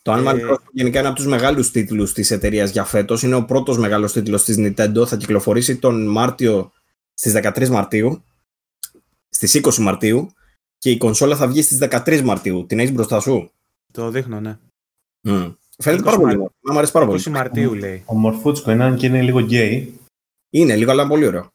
Το 0.03 0.15
Animal 0.15 0.39
ε... 0.39 0.49
Crossing 0.49 0.71
γενικά 0.73 0.99
είναι 0.99 1.09
από 1.09 1.17
τους 1.17 1.27
μεγάλους 1.27 1.71
τίτλους 1.71 2.13
της 2.13 2.31
εταιρείας 2.31 2.71
για 2.71 2.85
φέτος. 2.85 3.23
Είναι 3.23 3.35
ο 3.35 3.45
πρώτος 3.45 3.79
μεγάλος 3.79 4.13
τίτλος 4.13 4.45
της 4.45 4.57
Nintendo. 4.59 5.07
Θα 5.07 5.17
κυκλοφορήσει 5.17 5.77
τον 5.77 6.07
Μάρτιο 6.07 6.73
στις 7.15 7.33
13 7.37 7.69
Μαρτίου. 7.69 8.23
Στις 9.29 9.55
20 9.55 9.77
Μαρτίου. 9.77 10.31
Και 10.79 10.91
η 10.91 10.97
κονσόλα 10.97 11.37
θα 11.37 11.49
βγει 11.49 11.63
στις 11.63 11.79
13 11.81 12.23
Μαρτίου. 12.23 12.67
Την 12.67 12.79
έχεις 12.79 12.93
μπροστά 12.93 13.21
σου; 13.21 13.51
Το 13.93 14.11
δείχνω, 14.11 14.41
ναι. 14.41 14.59
Mm. 15.29 15.55
Φαίνεται 15.79 16.03
πάρα 16.03 16.17
πολύ. 16.17 16.37
Μου 16.37 16.79
αρέσει 16.79 16.93
πάρα 16.93 17.07
πολύ. 17.07 17.23
20 17.25 17.31
Μαρτίου 17.31 17.75
λέει. 17.75 18.03
Ομορφούτσικο 18.07 18.71
είναι 18.71 18.97
και 18.97 19.07
είναι 19.07 19.23
λίγο 19.23 19.41
γκέι. 19.41 20.01
Είναι 20.51 20.77
λίγο, 20.77 20.91
αλλά 20.91 21.03
είναι 21.03 21.11
πολύ 21.11 21.27
ωραίο. 21.27 21.53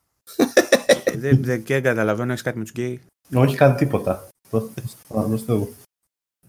Δεν, 1.29 1.43
δεν 1.43 1.81
καταλαβαίνω, 1.83 2.31
έχεις 2.31 2.43
κάτι 2.43 2.57
με 2.57 2.63
τους 2.63 2.73
γκέι; 2.73 3.01
Όχι, 3.33 3.55
κάτι 3.55 3.77
τίποτα. 3.77 4.27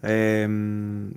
Ε, 0.01 0.49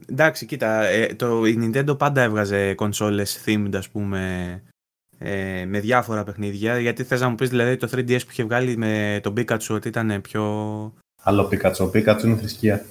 εντάξει, 0.06 0.46
κοίτα, 0.46 0.86
ε, 0.86 1.14
το, 1.14 1.46
η 1.46 1.58
Nintendo 1.62 1.98
πάντα 1.98 2.22
έβγαζε 2.22 2.74
κονσόλες 2.74 3.44
themed, 3.46 3.72
ας 3.74 3.90
πούμε, 3.90 4.64
ε, 5.18 5.66
με 5.66 5.80
διάφορα 5.80 6.24
παιχνίδια. 6.24 6.80
Γιατί 6.80 7.04
θες 7.04 7.22
να 7.22 7.30
μου 7.30 7.36
πεις 7.36 7.50
δηλαδή 7.50 7.78
το 7.78 7.90
3DS 7.92 8.20
που 8.24 8.32
είχε 8.32 8.44
βγάλει 8.44 8.78
με 8.78 9.20
τον 9.24 9.34
Pikachu 9.38 9.70
ότι 9.70 9.88
ήταν 9.88 10.22
πιο... 10.22 10.44
Άλλο 11.22 11.50
Pikachu, 11.52 11.80
ο 11.80 11.92
Pikachu 11.94 12.24
είναι 12.24 12.36
θρησκεία. 12.36 12.86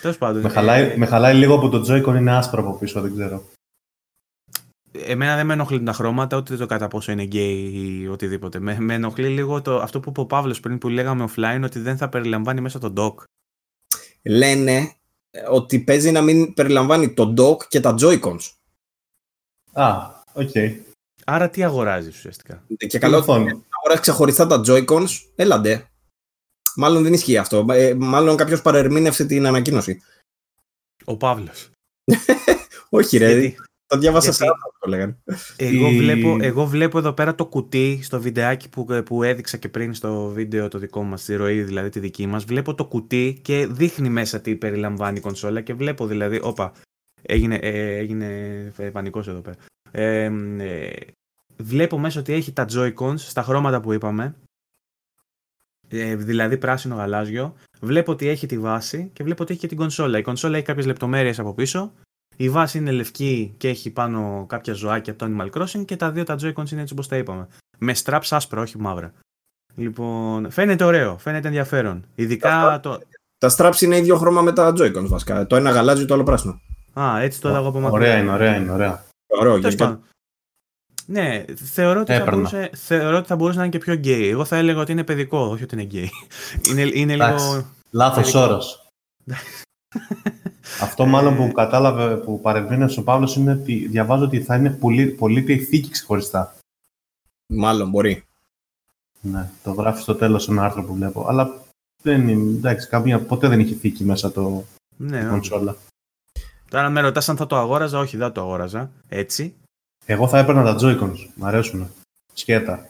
Τέλος 0.00 0.18
πάντων. 0.18 0.42
Με 0.42 0.48
χαλάει, 0.48 0.90
ε, 0.90 0.96
με 0.96 1.06
χαλάει 1.06 1.34
λίγο 1.34 1.58
που 1.58 1.68
το 1.68 1.84
Joy-Con 1.88 2.16
είναι 2.16 2.36
άσπρο 2.36 2.60
από 2.60 2.78
πίσω, 2.78 3.00
δεν 3.00 3.14
ξέρω. 3.14 3.44
Εμένα 4.92 5.36
δεν 5.36 5.46
με 5.46 5.52
ενοχλούν 5.52 5.84
τα 5.84 5.92
χρώματα, 5.92 6.36
ούτε 6.36 6.56
το 6.56 6.66
κατά 6.66 6.88
πόσο 6.88 7.12
είναι 7.12 7.22
γκέι 7.22 7.72
ή 7.72 8.08
οτιδήποτε. 8.08 8.58
Με, 8.58 8.80
με 8.80 8.94
ενοχλεί 8.94 9.28
λίγο 9.28 9.62
το, 9.62 9.76
αυτό 9.78 10.00
που 10.00 10.10
είπε 10.10 10.20
ο 10.20 10.26
Παύλος 10.26 10.60
πριν 10.60 10.78
που 10.78 10.88
λέγαμε 10.88 11.28
offline, 11.30 11.60
ότι 11.64 11.78
δεν 11.78 11.96
θα 11.96 12.08
περιλαμβάνει 12.08 12.60
μέσα 12.60 12.78
το 12.78 12.92
dock. 12.96 13.24
Λένε 14.22 14.94
ε, 15.30 15.42
ότι 15.48 15.80
παίζει 15.80 16.10
να 16.10 16.22
μην 16.22 16.54
περιλαμβάνει 16.54 17.14
το 17.14 17.34
dock 17.38 17.66
και 17.68 17.80
τα 17.80 17.94
Joy-Cons. 18.00 18.50
Α, 19.72 19.96
OK. 20.32 20.50
Okay. 20.54 20.76
Άρα 21.24 21.50
τι 21.50 21.64
αγοράζεις 21.64 22.16
ουσιαστικά; 22.16 22.64
Και 22.76 22.98
καλό 22.98 23.16
ότι 23.16 23.30
αγοράζει 23.30 24.00
ξεχωριστά 24.00 24.46
τα 24.46 24.62
Joy-Cons, 24.66 25.08
έλαντε. 25.34 25.90
Μάλλον 26.76 27.02
δεν 27.02 27.12
ισχύει 27.12 27.36
αυτό. 27.36 27.66
Ε, 27.70 27.94
μάλλον 27.94 28.36
κάποιος 28.36 28.62
παρερμήνευσε 28.62 29.24
την 29.24 29.46
ανακοίνωση. 29.46 30.02
Ο 31.04 31.16
Παύλος. 31.16 31.70
Όχι 32.90 33.18
ρε, 33.18 33.38
Γιατί- 33.38 33.56
το 33.90 33.98
διάβασα 33.98 34.30
γιατί- 34.30 34.36
σε 34.36 34.44
άλλο 34.44 34.74
το 34.78 34.88
λέγανε. 34.88 35.18
Εγώ, 35.56 35.88
Η- 35.88 35.98
βλέπω, 35.98 36.36
εγώ 36.40 36.66
βλέπω 36.66 36.98
εδώ 36.98 37.12
πέρα 37.12 37.34
το 37.34 37.46
κουτί 37.46 38.00
στο 38.02 38.20
βιντεάκι 38.20 38.68
που, 38.68 38.86
που 39.04 39.22
έδειξα 39.22 39.56
και 39.56 39.68
πριν 39.68 39.94
στο 39.94 40.28
βίντεο 40.28 40.68
το 40.68 40.78
δικό 40.78 41.02
μας, 41.02 41.24
τη 41.24 41.34
ροή 41.34 41.62
δηλαδή 41.62 41.88
τη 41.88 42.00
δική 42.00 42.26
μας. 42.26 42.44
Βλέπω 42.44 42.74
το 42.74 42.84
κουτί 42.86 43.38
και 43.42 43.66
δείχνει 43.70 44.08
μέσα 44.08 44.40
τι 44.40 44.56
περιλαμβάνει 44.56 45.18
η 45.18 45.20
κονσόλα 45.20 45.60
και 45.60 45.74
βλέπω 45.74 46.06
δηλαδή, 46.06 46.40
όπα, 46.42 46.72
έγινε, 47.22 47.54
ε, 47.54 47.96
έγινε 47.96 48.26
ε, 48.76 48.90
πανικός 48.90 49.28
εδώ 49.28 49.40
πέρα. 49.40 49.56
Ε, 49.90 50.24
ε, 50.58 50.90
βλέπω 51.56 51.98
μέσα 51.98 52.20
ότι 52.20 52.32
έχει 52.32 52.52
τα 52.52 52.66
Joy-Cons 52.72 53.18
στα 53.18 53.42
χρώματα 53.42 53.80
που 53.80 53.92
είπαμε, 53.92 54.34
ε, 55.88 56.16
δηλαδή 56.16 56.58
πράσινο 56.58 56.94
γαλάζιο. 56.94 57.54
Βλέπω 57.80 58.12
ότι 58.12 58.28
έχει 58.28 58.46
τη 58.46 58.58
βάση 58.58 59.10
και 59.12 59.24
βλέπω 59.24 59.42
ότι 59.42 59.52
έχει 59.52 59.60
και 59.60 59.66
την 59.68 59.76
κονσόλα. 59.76 60.18
Η 60.18 60.22
κονσόλα 60.22 60.56
έχει 60.56 60.66
κάποιες 60.66 60.86
λεπτομέρειες 60.86 61.38
από 61.38 61.54
πίσω 61.54 61.92
η 62.40 62.48
βάση 62.50 62.78
είναι 62.78 62.90
λευκή 62.90 63.54
και 63.56 63.68
έχει 63.68 63.90
πάνω 63.90 64.44
κάποια 64.48 64.72
ζωάκια 64.72 65.12
από 65.12 65.24
το 65.26 65.30
Animal 65.30 65.58
Crossing 65.58 65.84
και 65.84 65.96
τα 65.96 66.10
δύο 66.10 66.24
τα 66.24 66.34
Joy-Cons 66.34 66.70
είναι 66.70 66.80
έτσι 66.80 66.92
όπως 66.92 67.08
τα 67.08 67.16
είπαμε. 67.16 67.48
Με 67.78 67.94
straps 68.04 68.26
άσπρα, 68.30 68.60
όχι 68.60 68.78
μαύρα. 68.78 69.12
Λοιπόν, 69.74 70.50
φαίνεται 70.50 70.84
ωραίο, 70.84 71.18
φαίνεται 71.18 71.46
ενδιαφέρον. 71.46 72.04
Ειδικά 72.14 72.80
το... 72.82 73.00
Τα 73.38 73.54
straps 73.56 73.80
είναι 73.80 73.96
ίδιο 73.96 74.16
χρώμα 74.16 74.42
με 74.42 74.52
τα 74.52 74.72
Joy-Cons 74.76 75.06
βασικά. 75.06 75.46
Το 75.46 75.56
ένα 75.56 75.70
γαλάζιο, 75.70 76.06
το 76.06 76.14
άλλο 76.14 76.22
πράσινο. 76.22 76.60
Α, 77.00 77.20
έτσι 77.20 77.40
το 77.40 77.48
έλεγα 77.48 77.68
από 77.68 77.80
μακριά. 77.80 77.98
Ωραία 77.98 78.18
είναι, 78.18 78.30
ωραία 78.30 78.56
είναι, 78.56 78.70
ωραία. 78.70 79.04
Ωραίο, 79.26 79.52
Τέλος 79.52 79.74
γενικά. 79.74 79.84
πάντων. 79.84 80.02
Ναι, 81.06 81.44
θεωρώ 81.54 82.00
ότι, 82.00 82.12
θα 82.12 82.16
Έπαιρνα. 82.16 82.36
μπορούσε, 82.36 82.70
θεωρώ 82.74 83.16
ότι 83.16 83.26
θα 83.26 83.36
μπορούσε 83.36 83.58
να 83.58 83.64
είναι 83.64 83.72
και 83.72 83.84
πιο 83.84 83.94
γκέι. 83.94 84.28
Εγώ 84.28 84.44
θα 84.44 84.56
έλεγα 84.56 84.80
ότι 84.80 84.92
είναι 84.92 85.04
παιδικό, 85.04 85.38
όχι 85.38 85.62
ότι 85.62 85.74
είναι 85.74 85.84
γκέι. 85.84 86.10
είναι, 86.70 86.90
είναι 86.92 87.12
Εντάξει. 87.12 87.46
λίγο... 87.50 87.66
Λάθος 87.90 88.30
Τελικό. 88.30 88.58
όρος. 90.64 90.80
Αυτό 90.82 91.06
μάλλον 91.06 91.36
που 91.36 91.52
κατάλαβε, 91.52 92.16
που 92.16 92.40
παρεμβαίνει 92.40 92.94
ο 92.98 93.02
Παύλος 93.02 93.36
είναι 93.36 93.52
ότι 93.52 93.86
διαβάζω 93.86 94.24
ότι 94.24 94.42
θα 94.42 94.56
είναι 94.56 94.70
πολύ, 94.70 95.06
πωλείται 95.06 95.52
η 95.52 95.58
θήκη 95.58 95.90
ξεχωριστά. 95.90 96.56
Μάλλον 97.46 97.90
μπορεί. 97.90 98.24
Ναι, 99.20 99.50
το 99.62 99.72
γράφει 99.72 100.02
στο 100.02 100.14
τέλος 100.14 100.48
ένα 100.48 100.64
άρθρο 100.64 100.84
που 100.84 100.94
βλέπω. 100.94 101.26
Αλλά 101.28 101.62
δεν 102.02 102.28
είναι, 102.28 102.56
εντάξει, 102.56 102.88
καμία, 102.88 103.20
ποτέ 103.20 103.48
δεν 103.48 103.60
είχε 103.60 103.74
θήκη 103.74 104.04
μέσα 104.04 104.32
το 104.32 104.64
Ναι, 104.96 105.16
η 105.16 105.20
όχι. 105.20 105.28
κονσόλα. 105.28 105.76
Τώρα 106.70 106.88
με 106.90 107.00
ρωτάς 107.00 107.28
αν 107.28 107.36
θα 107.36 107.46
το 107.46 107.56
αγόραζα, 107.56 107.98
όχι 107.98 108.16
δεν 108.16 108.32
το 108.32 108.40
αγόραζα. 108.40 108.90
Έτσι. 109.08 109.54
Εγώ 110.06 110.28
θα 110.28 110.38
έπαιρνα 110.38 110.62
τα 110.62 110.76
Joy-Cons. 110.80 111.28
Μ' 111.34 111.44
αρέσουν. 111.44 111.90
Σκέτα. 112.32 112.89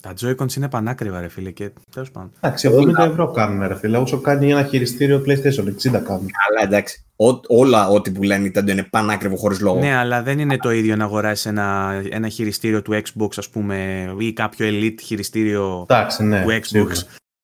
Τα 0.00 0.12
Joy-Cons 0.20 0.56
είναι 0.56 0.68
πανάκριβα 0.68 1.20
ρε 1.20 1.28
φίλε 1.28 1.50
και 1.50 1.70
τέλος 1.90 2.10
πάντων. 2.10 2.32
Εντάξει, 2.40 2.70
70 2.98 3.06
ευρώ 3.10 3.30
κάνουν, 3.30 3.66
ρε 3.68 3.74
φίλε. 3.76 3.96
Όσο 3.98 4.20
κάνει 4.20 4.50
ένα 4.50 4.62
χειριστήριο 4.64 5.22
PlayStation, 5.26 5.64
60 5.64 6.02
κάνουν. 6.04 6.28
Αλλά 6.48 6.62
εντάξει. 6.62 7.02
Ό, 7.16 7.40
όλα 7.46 7.88
ό,τι 7.88 8.10
που 8.10 8.22
λένε 8.22 8.46
η 8.46 8.52
Nintendo 8.54 8.68
είναι 8.68 8.82
πανάκριβο 8.82 9.36
χωρίς 9.36 9.60
λόγο. 9.60 9.78
Ναι, 9.78 9.94
αλλά 9.96 10.22
δεν 10.22 10.38
είναι 10.38 10.56
το 10.56 10.70
ίδιο 10.70 10.96
να 10.96 11.04
αγοράσεις 11.04 11.46
ένα, 11.46 12.00
ένα 12.10 12.28
χειριστήριο 12.28 12.82
του 12.82 12.92
Xbox, 12.92 13.28
ας 13.36 13.48
πούμε, 13.48 14.06
ή 14.18 14.32
κάποιο 14.32 14.66
Elite 14.68 15.00
χειριστήριο 15.02 15.86
Εντάξει, 15.88 16.24
ναι. 16.24 16.42
του 16.42 16.48
Xbox 16.50 16.60
σίγουρα. 16.62 16.94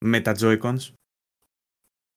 με 0.05 0.21
τα 0.21 0.35
Joy-Cons. 0.41 0.93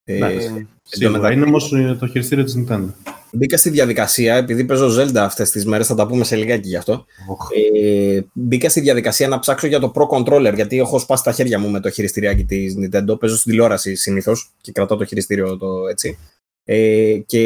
Ε, 0.09 0.15
Εντάξει. 0.15 0.47
Εν 0.47 0.67
Σίγουρα. 0.83 1.19
τω 1.19 1.29
Είναι 1.29 1.45
όμως 1.45 1.69
το 1.99 2.07
χειριστήριο 2.07 2.43
της 2.43 2.55
Nintendo. 2.57 2.93
Μπήκα 3.31 3.57
στη 3.57 3.69
διαδικασία, 3.69 4.35
επειδή 4.35 4.65
παίζω 4.65 5.01
Zelda 5.01 5.15
αυτές 5.15 5.51
τις 5.51 5.65
μέρες, 5.65 5.87
θα 5.87 5.95
τα 5.95 6.07
πούμε 6.07 6.23
σε 6.23 6.35
λιγάκι 6.35 6.67
γι' 6.67 6.75
αυτό. 6.75 7.05
Οχ. 7.29 7.49
Ε, 7.75 8.21
μπήκα 8.33 8.69
στη 8.69 8.79
διαδικασία 8.79 9.27
να 9.27 9.39
ψάξω 9.39 9.67
για 9.67 9.79
το 9.79 9.91
Pro 9.95 10.17
Controller, 10.17 10.53
γιατί 10.55 10.79
έχω 10.79 10.99
σπάσει 10.99 11.23
τα 11.23 11.31
χέρια 11.31 11.59
μου 11.59 11.69
με 11.69 11.79
το 11.79 11.89
χειριστηριάκι 11.89 12.43
της 12.43 12.75
Nintendo. 12.79 13.19
Παίζω 13.19 13.37
στην 13.37 13.51
τηλεόραση 13.51 13.95
συνήθως 13.95 14.51
και 14.61 14.71
κρατάω 14.71 14.97
το 14.97 15.05
χειριστήριο 15.05 15.57
το 15.57 15.87
έτσι. 15.89 16.17
Ε, 16.63 17.17
και 17.25 17.41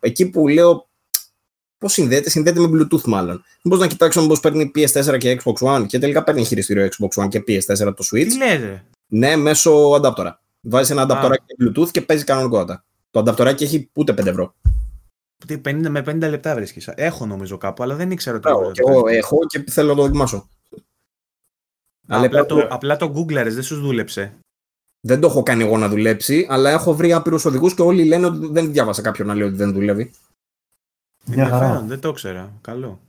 εκεί 0.00 0.30
που 0.30 0.48
λέω 0.48 0.88
πώς 1.78 1.92
συνδέεται, 1.92 2.30
συνδέεται 2.30 2.60
με 2.60 2.68
Bluetooth 2.72 3.04
μάλλον. 3.04 3.44
Μήπως 3.62 3.80
να 3.80 3.86
κοιτάξω 3.86 4.20
μήπως 4.22 4.40
παίρνει 4.40 4.70
PS4 4.74 5.18
και 5.18 5.40
Xbox 5.42 5.76
One 5.76 5.86
και 5.86 5.98
τελικά 5.98 6.24
παίρνει 6.24 6.44
χειριστήριο 6.44 6.88
Xbox 6.88 7.24
One 7.24 7.28
και 7.28 7.44
PS4 7.48 7.76
το 7.76 8.04
Switch. 8.12 8.26
Τι 8.28 8.36
λες 8.36 8.60
ρε. 8.60 8.84
Ναι, 9.06 9.36
μέσω 9.36 9.70
αντάπτορα. 9.96 10.39
Βάζεις 10.60 10.90
ένα 10.90 11.02
ανταπτοράκι 11.02 11.54
Bluetooth 11.60 11.90
και 11.90 12.00
παίζει 12.02 12.24
κανονικότατα. 12.24 12.84
Το 13.10 13.18
ανταπτοράκι 13.20 13.64
έχει 13.64 13.90
ούτε 13.92 14.12
5 14.12 14.26
ευρώ. 14.26 14.54
Τι, 15.46 15.60
50, 15.64 15.86
με 15.88 16.00
50 16.00 16.18
λεπτά 16.28 16.54
βρίσκεις. 16.54 16.88
Έχω 16.88 17.26
νομίζω 17.26 17.56
κάπου, 17.58 17.82
αλλά 17.82 17.94
δεν 17.94 18.10
ήξερα 18.10 18.36
ότι 18.36 18.46
Μπράβο, 18.46 18.62
μπορείς 18.62 18.76
και 18.78 18.82
να 18.84 18.86
το 18.92 18.96
εγώ 18.98 19.02
κάνεις. 19.06 19.18
έχω 19.24 19.38
και 19.46 19.64
θέλω 19.70 19.88
να 19.88 19.94
το 19.94 20.02
δοκιμάσω. 20.02 20.48
Αλλά 22.06 22.24
Απλά, 22.26 22.40
υπάρχουν- 22.40 22.68
το, 22.68 22.74
απλά 22.74 22.96
το 22.96 23.12
Googleαρες, 23.16 23.52
δεν 23.52 23.62
σου 23.62 23.80
δούλεψε. 23.80 24.34
Δεν 25.00 25.20
το 25.20 25.26
έχω 25.26 25.42
κάνει 25.42 25.62
εγώ 25.64 25.78
να 25.78 25.88
δουλέψει, 25.88 26.46
αλλά 26.50 26.70
έχω 26.70 26.94
βρει 26.94 27.12
άπειρους 27.12 27.44
οδηγούς 27.44 27.74
και 27.74 27.82
όλοι 27.82 28.04
λένε 28.04 28.26
ότι 28.26 28.46
δεν 28.46 28.72
διάβασα 28.72 29.02
κάποιον 29.02 29.26
να 29.28 29.34
λέει 29.34 29.46
ότι 29.48 29.56
δεν 29.56 29.72
δουλεύει. 29.72 30.10
Μια 31.24 31.44
χαρά. 31.44 31.54
Ενδιαφέρον, 31.56 31.88
δεν 31.88 32.00
το 32.00 32.08
ήξερα. 32.08 32.52
Καλό. 32.60 33.00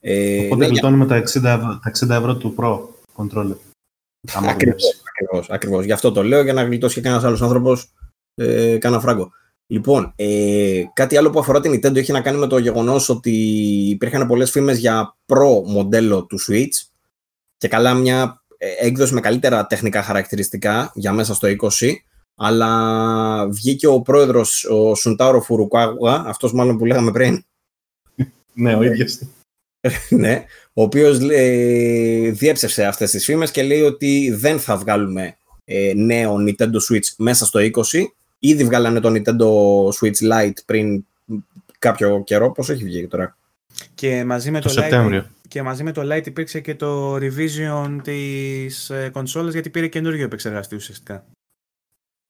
Ε, 0.00 0.38
Οπότε 0.44 0.54
ναι, 0.56 0.64
για- 0.64 0.68
γλιτώνουμε 0.68 1.06
τα 1.06 1.16
60, 1.16 1.52
ευρώ- 1.52 1.78
τα 1.82 1.90
60 1.90 2.14
ευρώ 2.14 2.36
του 2.36 2.54
Pro 2.58 2.80
controller. 3.16 3.56
Άμα 4.32 4.50
Ακριβώς. 4.50 4.82
δουλέψει. 4.82 5.02
Ακριβώς, 5.10 5.50
ακριβώς. 5.50 5.84
Γι' 5.84 5.92
αυτό 5.92 6.12
το 6.12 6.22
λέω 6.22 6.42
για 6.42 6.52
να 6.52 6.62
γλιτώσει 6.62 6.94
και 6.94 7.00
κανένα 7.00 7.26
άλλος 7.26 7.42
άνθρωπος 7.42 7.92
ε, 8.34 8.78
κάνα 8.78 9.00
φράγκο. 9.00 9.30
Λοιπόν, 9.66 10.12
ε, 10.16 10.82
κάτι 10.92 11.16
άλλο 11.16 11.30
που 11.30 11.38
αφορά 11.38 11.60
την 11.60 11.72
Nintendo 11.74 11.96
έχει 11.96 12.12
να 12.12 12.20
κάνει 12.20 12.38
με 12.38 12.46
το 12.46 12.58
γεγονός 12.58 13.08
ότι 13.08 13.30
υπήρχαν 13.88 14.26
πολλές 14.26 14.50
φήμες 14.50 14.78
για 14.78 15.16
Pro 15.26 15.62
μοντέλο 15.66 16.24
του 16.24 16.38
Switch 16.48 16.88
και 17.56 17.68
καλά 17.68 17.94
μια 17.94 18.42
ε, 18.56 18.68
έκδοση 18.78 19.14
με 19.14 19.20
καλύτερα 19.20 19.66
τεχνικά 19.66 20.02
χαρακτηριστικά 20.02 20.90
για 20.94 21.12
μέσα 21.12 21.34
στο 21.34 21.48
20. 21.80 21.92
Αλλά 22.34 23.48
βγήκε 23.48 23.86
ο 23.86 24.00
πρόεδρος, 24.00 24.64
ο 24.64 24.94
Σουντάρο 24.94 25.40
Φουρουκάγουα, 25.40 26.24
αυτός 26.26 26.52
μάλλον 26.52 26.78
που 26.78 26.84
λέγαμε 26.84 27.10
πριν, 27.12 27.44
Ναι, 28.52 28.74
ο 28.74 28.82
ίδιος. 28.82 29.18
ναι, 30.10 30.44
ο 30.72 30.82
οποίος 30.82 31.18
ε, 31.30 32.30
διέψευσε 32.30 32.84
αυτές 32.84 33.10
τις 33.10 33.24
φήμες 33.24 33.50
και 33.50 33.62
λέει 33.62 33.80
ότι 33.80 34.30
δεν 34.30 34.58
θα 34.60 34.76
βγάλουμε 34.76 35.36
ε, 35.64 35.92
νέο 35.96 36.36
Nintendo 36.46 36.76
Switch 36.90 37.14
μέσα 37.16 37.46
στο 37.46 37.60
20. 37.60 37.70
Ήδη 38.38 38.64
βγάλανε 38.64 39.00
το 39.00 39.08
Nintendo 39.12 39.48
Switch 39.88 40.32
Lite 40.32 40.58
πριν 40.66 41.04
κάποιο 41.78 42.22
καιρό. 42.24 42.52
Πώς 42.52 42.68
έχει 42.68 42.84
βγει 42.84 43.06
τώρα; 43.06 43.36
Και 43.94 44.24
μαζί 44.24 44.50
με 44.50 44.60
Το 44.60 44.68
το, 44.68 44.72
Σεπτέμβριο. 44.74 45.24
Lite, 45.28 45.48
και 45.48 45.62
μαζί 45.62 45.82
με 45.82 45.92
το 45.92 46.14
Lite 46.14 46.26
υπήρξε 46.26 46.60
και 46.60 46.74
το 46.74 47.14
revision 47.14 47.98
της 48.02 48.90
ε, 48.90 49.10
κονσόλας 49.12 49.52
γιατί 49.52 49.70
πήρε 49.70 49.86
καινούριο 49.88 50.24
επεξεργαστή 50.24 50.74
ουσιαστικά. 50.74 51.24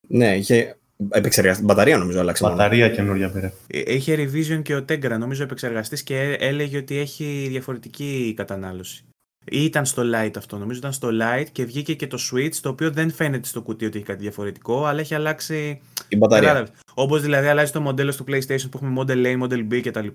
Ναι, 0.08 0.36
είχε 0.36 0.76
επεξεργαστή 1.10 1.64
μπαταρία 1.64 1.96
νομίζω 1.98 2.20
άλλαξε. 2.20 2.42
μόνο. 2.44 2.56
Μπαταρία 2.56 2.88
καινούρια 2.88 3.30
πήρε. 3.30 3.52
Ε, 3.66 3.94
Είχε 3.94 4.14
revision 4.16 4.62
και 4.62 4.74
ο 4.74 4.78
Tegra, 4.88 5.16
νομίζω, 5.18 5.42
επεξεργαστής 5.42 6.02
και 6.02 6.14
έ- 6.20 6.42
έλεγε 6.42 6.76
ότι 6.76 6.98
έχει 6.98 7.46
διαφορετική 7.50 8.34
κατανάλωση. 8.36 9.02
Ή 9.50 9.64
ήταν 9.64 9.86
στο 9.86 10.02
Lite 10.14 10.36
αυτό, 10.36 10.58
νομίζω 10.58 10.78
ήταν 10.78 10.92
στο 10.92 11.08
Lite 11.12 11.46
και 11.52 11.64
βγήκε 11.64 11.94
και 11.94 12.06
το 12.06 12.18
Switch, 12.32 12.54
το 12.60 12.68
οποίο 12.68 12.90
δεν 12.90 13.10
φαίνεται 13.10 13.46
στο 13.48 13.62
κουτί 13.62 13.84
ότι 13.86 13.96
έχει 13.96 14.06
κάτι 14.06 14.22
διαφορετικό, 14.22 14.84
αλλά 14.84 15.00
έχει 15.00 15.14
αλλάξει. 15.14 15.80
Η 16.08 16.16
μπαταρία. 16.16 16.68
Όπως 16.94 17.22
δηλαδή 17.22 17.46
αλλάζει 17.46 17.72
το 17.72 17.80
μοντέλο 17.80 18.12
στο 18.12 18.24
PlayStation 18.28 18.68
που 18.70 18.80
έχουμε 18.82 19.02
Model 19.06 19.26
A, 19.26 19.42
Model 19.42 19.72
B 19.72 19.80
κτλ. 19.84 20.06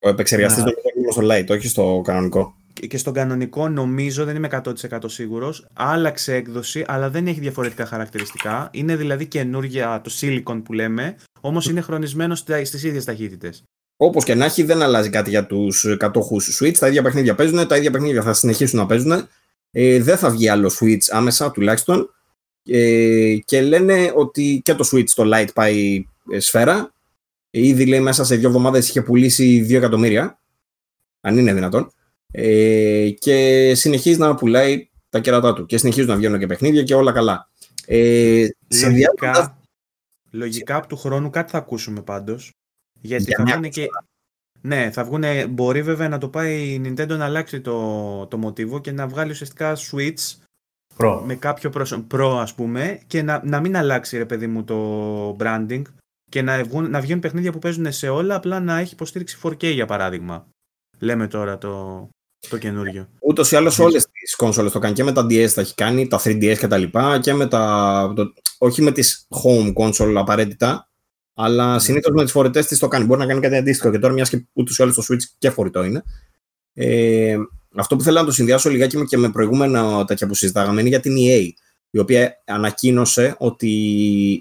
Ο 0.00 0.08
επεξεργαστής 0.08 0.64
Ναι. 0.64 0.70
το 0.70 0.76
είναι 0.98 1.10
στο 1.10 1.22
Lite, 1.24 1.56
όχι 1.58 1.68
στο 1.68 2.00
κανονικό. 2.04 2.54
Και 2.80 2.86
και 2.86 2.98
στον 2.98 3.12
κανονικό 3.12 3.68
νομίζω, 3.68 4.24
δεν 4.24 4.36
είμαι 4.36 4.46
100% 4.46 4.98
σίγουρος, 5.06 5.66
άλλαξε 5.72 6.34
έκδοση, 6.34 6.84
αλλά 6.86 7.10
δεν 7.10 7.26
έχει 7.26 7.40
διαφορετικά 7.40 7.86
χαρακτηριστικά. 7.86 8.68
Είναι 8.72 8.96
δηλαδή 8.96 9.26
καινούργια 9.26 10.00
το 10.04 10.10
silicon 10.20 10.60
που 10.64 10.72
λέμε, 10.72 11.16
όμως 11.40 11.68
είναι 11.68 11.80
χρονισμένο 11.80 12.34
στα- 12.34 12.64
στις 12.64 12.82
ίδιες 12.82 13.04
ταχύτητες. 13.04 13.62
Όπως 13.96 14.24
και 14.24 14.34
να 14.34 14.44
έχει, 14.44 14.62
δεν 14.62 14.82
αλλάζει 14.82 15.10
κάτι 15.10 15.30
για 15.30 15.46
τους 15.46 15.96
κατόχους 15.98 16.60
Switch. 16.62 16.76
Τα 16.78 16.88
ίδια 16.88 17.02
παιχνίδια 17.02 17.34
παίζουν, 17.34 17.66
τα 17.66 17.76
ίδια 17.76 17.90
παιχνίδια 17.90 18.22
θα 18.22 18.32
συνεχίσουν 18.32 18.78
να 18.78 18.86
παίζουν. 18.86 19.28
Ε, 19.70 20.02
δεν 20.02 20.16
θα 20.16 20.30
βγει 20.30 20.48
άλλο 20.48 20.70
Switch 20.80 21.04
άμεσα 21.10 21.50
τουλάχιστον. 21.50 22.10
Ε, 22.68 23.36
και 23.44 23.60
λένε 23.62 24.12
ότι 24.14 24.60
και 24.64 24.74
το 24.74 24.88
Switch 24.92 25.08
το 25.14 25.22
Lite 25.34 25.52
πάει 25.54 26.04
ε, 26.30 26.38
σφαίρα. 26.40 26.92
Ε, 27.50 27.66
ήδη 27.66 27.86
λέει 27.86 28.00
μέσα 28.00 28.24
σε 28.24 28.36
δύο 28.36 28.48
εβδομάδες 28.48 28.88
είχε 28.88 29.02
πουλήσει 29.02 29.66
2 29.68 29.74
εκατομμύρια. 29.76 30.38
Αν 31.20 31.38
είναι 31.38 31.54
δυνατόν. 31.54 31.90
Ε, 32.38 33.10
και 33.10 33.72
συνεχίζει 33.74 34.18
να 34.18 34.34
πουλάει 34.34 34.88
τα 35.08 35.20
κέρατά 35.20 35.52
του. 35.52 35.66
Και 35.66 35.78
συνεχίζουν 35.78 36.10
να 36.10 36.16
βγαίνουν 36.16 36.38
και 36.38 36.46
παιχνίδια 36.46 36.82
και 36.82 36.94
όλα 36.94 37.12
καλά. 37.12 37.48
Ε, 37.86 38.46
συνδυάζοντας- 38.68 39.36
Λογικά, 39.36 39.58
λογικά 40.30 40.76
από 40.76 40.86
του 40.86 40.96
χρόνου 40.96 41.30
κάτι 41.30 41.50
θα 41.50 41.58
ακούσουμε 41.58 42.02
πάντως. 42.02 42.50
Γιατί 43.00 43.22
Για 43.24 43.36
θα 43.36 43.42
μια 43.42 43.56
βγουν 43.56 43.70
και... 43.70 43.86
Ναι, 44.60 44.90
θα 44.90 45.04
βγουν. 45.04 45.24
Μπορεί 45.50 45.82
βέβαια 45.82 46.08
να 46.08 46.18
το 46.18 46.28
πάει 46.28 46.62
η 46.62 46.82
Nintendo 46.84 47.08
να 47.16 47.24
αλλάξει 47.24 47.60
το, 47.60 48.26
το 48.26 48.38
μοτίβο 48.38 48.80
και 48.80 48.92
να 48.92 49.06
βγάλει 49.08 49.30
ουσιαστικά 49.30 49.76
Switch 49.76 50.34
Pro. 50.96 51.20
με 51.24 51.34
κάποιο 51.34 51.70
προσω... 51.70 52.00
προ 52.00 52.38
ας 52.38 52.54
πούμε 52.54 53.00
και 53.06 53.22
να, 53.22 53.40
να 53.44 53.60
μην 53.60 53.76
αλλάξει 53.76 54.18
ρε 54.18 54.24
παιδί 54.24 54.46
μου 54.46 54.64
το 54.64 55.36
branding 55.40 55.82
και 56.30 56.42
να 56.42 56.64
βγουν, 56.64 56.90
να 56.90 57.00
βγουν 57.00 57.20
παιχνίδια 57.20 57.52
που 57.52 57.58
παίζουν 57.58 57.92
σε 57.92 58.08
όλα 58.08 58.34
απλά 58.34 58.60
να 58.60 58.78
έχει 58.78 58.92
υποστήριξη 58.94 59.38
4K 59.42 59.62
για 59.72 59.86
παράδειγμα. 59.86 60.46
Λέμε 60.98 61.26
τώρα 61.28 61.58
το, 61.58 62.08
το 62.48 62.58
καινούριο. 62.58 63.08
Ούτως 63.20 63.52
ή 63.52 63.56
άλλως 63.56 63.78
όλες 63.78 64.06
τις 64.12 64.36
κόνσολε 64.36 64.70
το 64.70 64.78
κάνει 64.78 64.94
και 64.94 65.04
με 65.04 65.12
τα 65.12 65.26
DS 65.26 65.50
τα 65.54 65.60
έχει 65.60 65.74
κάνει, 65.74 66.08
τα 66.08 66.20
3DS 66.24 66.56
και 66.58 66.66
τα 66.66 66.76
λοιπά 66.76 67.18
και 67.20 67.34
με 67.34 67.46
τα. 67.46 68.12
Το, 68.16 68.32
όχι 68.58 68.82
με 68.82 68.92
τις 68.92 69.26
home 69.44 69.72
console 69.72 70.14
απαραίτητα, 70.14 70.88
Αλλά 71.34 71.78
συνήθως 71.78 72.14
με 72.14 72.22
τις 72.22 72.32
φορητές 72.32 72.66
της 72.66 72.78
το 72.78 72.88
κάνει. 72.88 73.04
Μπορεί 73.04 73.20
να 73.20 73.26
κάνει 73.26 73.40
κάτι 73.40 73.56
αντίστοιχο 73.56 73.90
και 73.90 73.98
τώρα, 73.98 74.12
μιας 74.12 74.28
και 74.28 74.44
ούτως 74.52 74.78
ή 74.78 74.82
άλλως 74.82 74.94
το 74.94 75.02
Switch 75.10 75.22
και 75.38 75.50
φορητό 75.50 75.84
είναι. 75.84 76.02
Ε, 76.74 77.36
αυτό 77.76 77.96
που 77.96 78.02
θέλω 78.02 78.20
να 78.20 78.24
το 78.24 78.32
συνδυάσω 78.32 78.70
λιγάκι 78.70 79.04
και 79.04 79.16
με 79.16 79.30
προηγούμενα 79.30 80.04
τέτοια 80.04 80.26
που 80.26 80.34
συζητάγαμε 80.34 80.80
είναι 80.80 80.88
για 80.88 81.00
την 81.00 81.14
EA, 81.18 81.50
η 81.90 81.98
οποία 81.98 82.42
ανακοίνωσε 82.44 83.34
ότι 83.38 83.70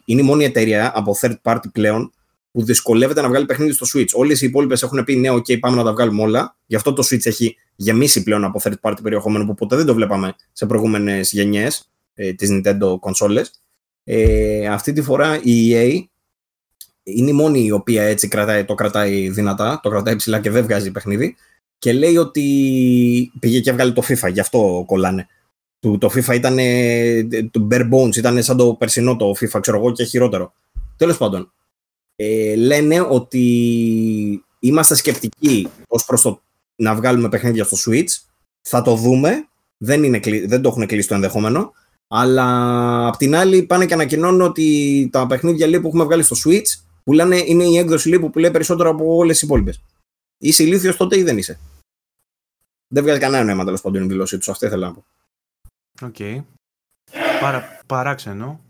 είναι 0.05 0.21
η 0.21 0.23
μόνη 0.23 0.43
εταιρεία 0.43 0.91
από 0.95 1.17
third 1.21 1.35
party 1.43 1.71
πλέον 1.71 2.13
που 2.55 2.63
δυσκολεύεται 2.63 3.21
να 3.21 3.27
βγάλει 3.27 3.45
παιχνίδι 3.45 3.71
στο 3.71 3.85
Switch. 3.93 4.09
Όλες 4.13 4.41
οι 4.41 4.45
υπόλοιπες 4.45 4.83
έχουν 4.83 5.03
πει 5.03 5.15
ναι, 5.15 5.31
OK, 5.31 5.59
πάμε 5.59 5.75
να 5.75 5.83
τα 5.83 5.91
βγάλουμε 5.91 6.21
όλα. 6.21 6.57
Γι' 6.65 6.75
αυτό 6.75 6.93
το 6.93 7.03
Switch 7.09 7.25
έχει 7.25 7.55
γεμίσει 7.75 8.23
πλέον 8.23 8.43
από 8.43 8.61
third 8.63 8.73
party 8.81 8.97
περιεχόμενο 9.03 9.45
που 9.45 9.55
ποτέ 9.55 9.75
δεν 9.75 9.85
το 9.85 9.93
βλέπαμε 9.93 10.35
σε 10.51 10.65
προηγούμενες 10.65 11.31
γενιές 11.31 11.91
ε, 12.13 12.33
τη 12.33 12.47
Nintendo 12.49 12.99
κονσόλε. 12.99 13.41
Ε, 14.03 14.67
αυτή 14.67 14.93
τη 14.93 15.01
φορά 15.01 15.39
η 15.43 15.71
EA 15.73 16.03
είναι 17.03 17.29
η 17.29 17.33
μόνη 17.33 17.65
η 17.65 17.71
οποία 17.71 18.03
έτσι 18.03 18.27
κρατάει, 18.27 18.65
το 18.65 18.73
κρατάει 18.75 19.29
δυνατά, 19.29 19.79
το 19.83 19.89
κρατάει 19.89 20.15
ψηλά 20.15 20.39
και 20.39 20.49
δεν 20.49 20.63
βγάζει 20.63 20.91
παιχνίδι 20.91 21.35
και 21.77 21.93
λέει 21.93 22.17
ότι 22.17 22.41
πήγε 23.39 23.59
και 23.59 23.69
έβγαλε 23.69 23.91
το 23.91 24.03
FIFA, 24.07 24.31
γι' 24.31 24.39
αυτό 24.39 24.83
κολλάνε. 24.87 25.27
Το, 25.79 25.97
το 25.97 26.11
FIFA 26.15 26.35
ήταν 26.35 26.57
το 27.51 27.67
bare 27.71 27.89
bones, 27.91 28.15
ήταν 28.15 28.43
σαν 28.43 28.57
το 28.57 28.73
περσινό 28.73 29.15
το 29.15 29.29
FIFA, 29.29 29.61
ξέρω 29.61 29.77
εγώ, 29.77 29.91
και 29.91 30.03
χειρότερο. 30.03 30.53
Τέλος 30.97 31.17
πάντων, 31.17 31.51
ε, 32.15 32.55
λένε 32.55 33.01
ότι 33.01 34.45
είμαστε 34.59 34.95
σκεπτικοί 34.95 35.69
ως 35.87 36.05
προς 36.05 36.21
το 36.21 36.41
να 36.75 36.95
βγάλουμε 36.95 37.29
παιχνίδια 37.29 37.63
στο 37.63 37.77
Switch. 37.85 38.09
Θα 38.61 38.81
το 38.81 38.95
δούμε, 38.95 39.47
δεν, 39.77 40.03
είναι, 40.03 40.19
δεν 40.45 40.61
το 40.61 40.69
έχουν 40.69 40.85
κλείσει 40.85 41.07
το 41.07 41.13
ενδεχόμενο, 41.13 41.73
αλλά 42.07 43.07
απ' 43.07 43.17
την 43.17 43.35
άλλη 43.35 43.63
πάνε 43.63 43.85
και 43.85 43.93
ανακοινώνουν 43.93 44.41
ότι 44.41 45.09
τα 45.11 45.27
παιχνίδια 45.27 45.67
λέει, 45.67 45.79
που 45.79 45.87
έχουμε 45.87 46.03
βγάλει 46.03 46.23
στο 46.23 46.35
Switch 46.45 46.85
που 47.03 47.13
λένε 47.13 47.37
είναι 47.37 47.63
η 47.63 47.77
έκδοση 47.77 48.09
λέει, 48.09 48.19
πουλάει 48.19 48.51
περισσότερο 48.51 48.89
από 48.89 49.15
όλες 49.15 49.39
τις 49.39 49.45
υπόλοιπες. 49.45 49.81
Είσαι 50.37 50.63
ηλίθιος 50.63 50.97
τότε 50.97 51.17
ή 51.17 51.23
δεν 51.23 51.37
είσαι; 51.37 51.59
Δεν 52.87 53.03
βγάζει 53.03 53.19
κανένα 53.19 53.43
νόημα 53.43 53.63
τέλος 53.63 53.81
πάντων 53.81 54.03
η 54.03 54.07
δήλωσή 54.07 54.37
τους. 54.37 54.49
Αυτό 54.49 54.65
ήθελα 54.65 54.87
να 54.87 54.93
πω. 54.93 55.05
OK. 56.01 56.15
Okay. 56.17 56.43
Παρα, 57.41 57.79
παράξενο. 57.85 58.64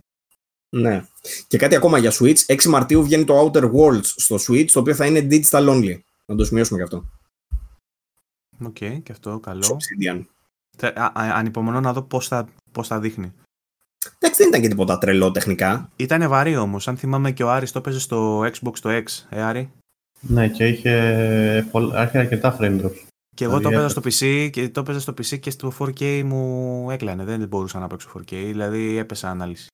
Ναι. 0.70 1.06
Και 1.48 1.58
κάτι 1.58 1.76
ακόμα 1.76 1.98
για 1.98 2.12
Switch. 2.20 2.46
6 2.46 2.64
Μαρτίου 2.64 3.04
βγαίνει 3.04 3.24
το 3.24 3.52
Outer 3.54 3.72
Worlds 3.72 4.04
στο 4.04 4.36
Switch, 4.48 4.70
το 4.72 4.80
οποίο 4.80 4.96
θα 4.96 5.06
είναι 5.06 5.28
digital 5.30 5.70
only. 5.70 6.00
Να 6.26 6.36
το 6.36 6.46
σημειώσουμε 6.46 6.78
γι' 6.78 6.84
αυτό. 6.84 7.10
OK, 8.64 8.76
okay, 8.80 9.00
και 9.04 9.12
αυτό 9.12 9.40
καλό. 9.40 9.78
Obsidian. 9.78 10.22
Ανυπομονώ 11.14 11.80
να 11.80 11.94
δω 11.94 12.02
πώς 12.02 12.28
θα, 12.28 12.48
πώς 12.72 12.88
θα 12.88 13.00
δείχνει. 13.00 13.34
Εντάξει, 14.20 14.42
δεν 14.42 14.48
ήταν 14.48 14.62
και 14.62 14.68
τίποτα 14.68 14.98
τρελό 14.98 15.32
τεχνικά. 15.32 15.90
Ήταν 15.96 16.30
βαρύ 16.30 16.58
όμως. 16.58 16.88
Αν 16.88 16.98
θυμάμαι 16.98 17.32
και 17.32 17.44
ο 17.44 17.52
Άρης 17.52 17.72
το 17.72 17.80
έπαιζε 17.80 18.00
στο 18.00 18.40
Xbox 18.40 18.78
το 18.82 18.90
X, 18.90 19.04
ε, 19.30 19.42
Άρη; 19.42 19.72
Ναι, 20.20 20.50
και 20.50 20.68
είχε, 20.68 20.92
είχε 22.08 22.18
αρκετά 22.18 22.58
frame 22.60 22.82
drops. 22.82 23.06
Και 23.36 23.44
εγώ 23.44 23.60
το 23.60 23.70
έπαιζα 23.70 23.90
στο 23.90 24.02
PC 24.06 24.50
και 24.52 24.70
το 24.70 24.80
έπαιζα 24.80 25.00
στο 25.00 25.14
PC 25.14 25.40
και 25.40 25.50
στο 25.50 25.74
4K 25.80 26.24
μου 26.24 26.92
έκλανε. 26.92 27.24
Δεν 27.24 27.48
μπορούσα 27.48 27.80
να 27.80 27.88
παίξω 27.88 28.10
4K, 28.14 28.24
δηλαδή 28.32 28.98
έπεσα 28.98 29.30
ανάλυση. 29.30 29.68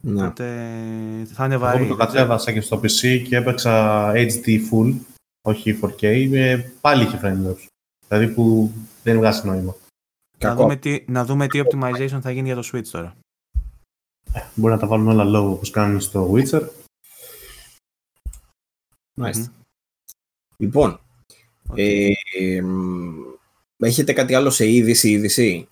Ναι. 0.00 0.26
Οπότε 0.26 0.44
θα 1.32 1.44
είναι 1.44 1.56
βαρύ. 1.56 1.78
Εγώ 1.78 1.88
το 1.88 1.96
κατέβασα 1.96 2.52
και 2.52 2.60
στο 2.60 2.76
PC 2.76 3.22
και 3.28 3.36
έπαιξα 3.36 4.06
HD 4.14 4.58
full, 4.70 4.94
όχι 5.42 5.78
4K, 5.82 6.60
πάλι 6.80 7.02
είχε 7.02 7.20
frame 7.22 7.46
drops. 7.46 7.66
Δηλαδή 8.08 8.28
που 8.34 8.72
δεν 9.02 9.16
βγάζει 9.16 9.46
νόημα. 9.46 9.76
Να 10.38 10.54
δούμε, 10.54 10.76
τι, 10.76 11.04
να 11.06 11.24
δούμε 11.24 11.46
τι 11.46 11.60
optimization 11.64 12.18
θα 12.20 12.30
γίνει 12.30 12.52
για 12.52 12.62
το 12.62 12.68
Switch 12.72 12.86
τώρα. 12.90 13.16
Μπορεί 14.54 14.72
να 14.74 14.80
τα 14.80 14.86
βάλουν 14.86 15.08
όλα 15.08 15.24
low 15.24 15.52
όπως 15.52 15.70
κάνουν 15.70 16.00
στο 16.00 16.32
Witcher. 16.32 16.68
Nice. 19.20 19.50
Λοιπόν, 20.56 21.00
ε, 21.74 22.08
έχετε 23.76 24.12
κάτι 24.12 24.34
άλλο 24.34 24.50
σε 24.50 24.72
είδηση, 24.72 25.10
είδηση; 25.10 25.68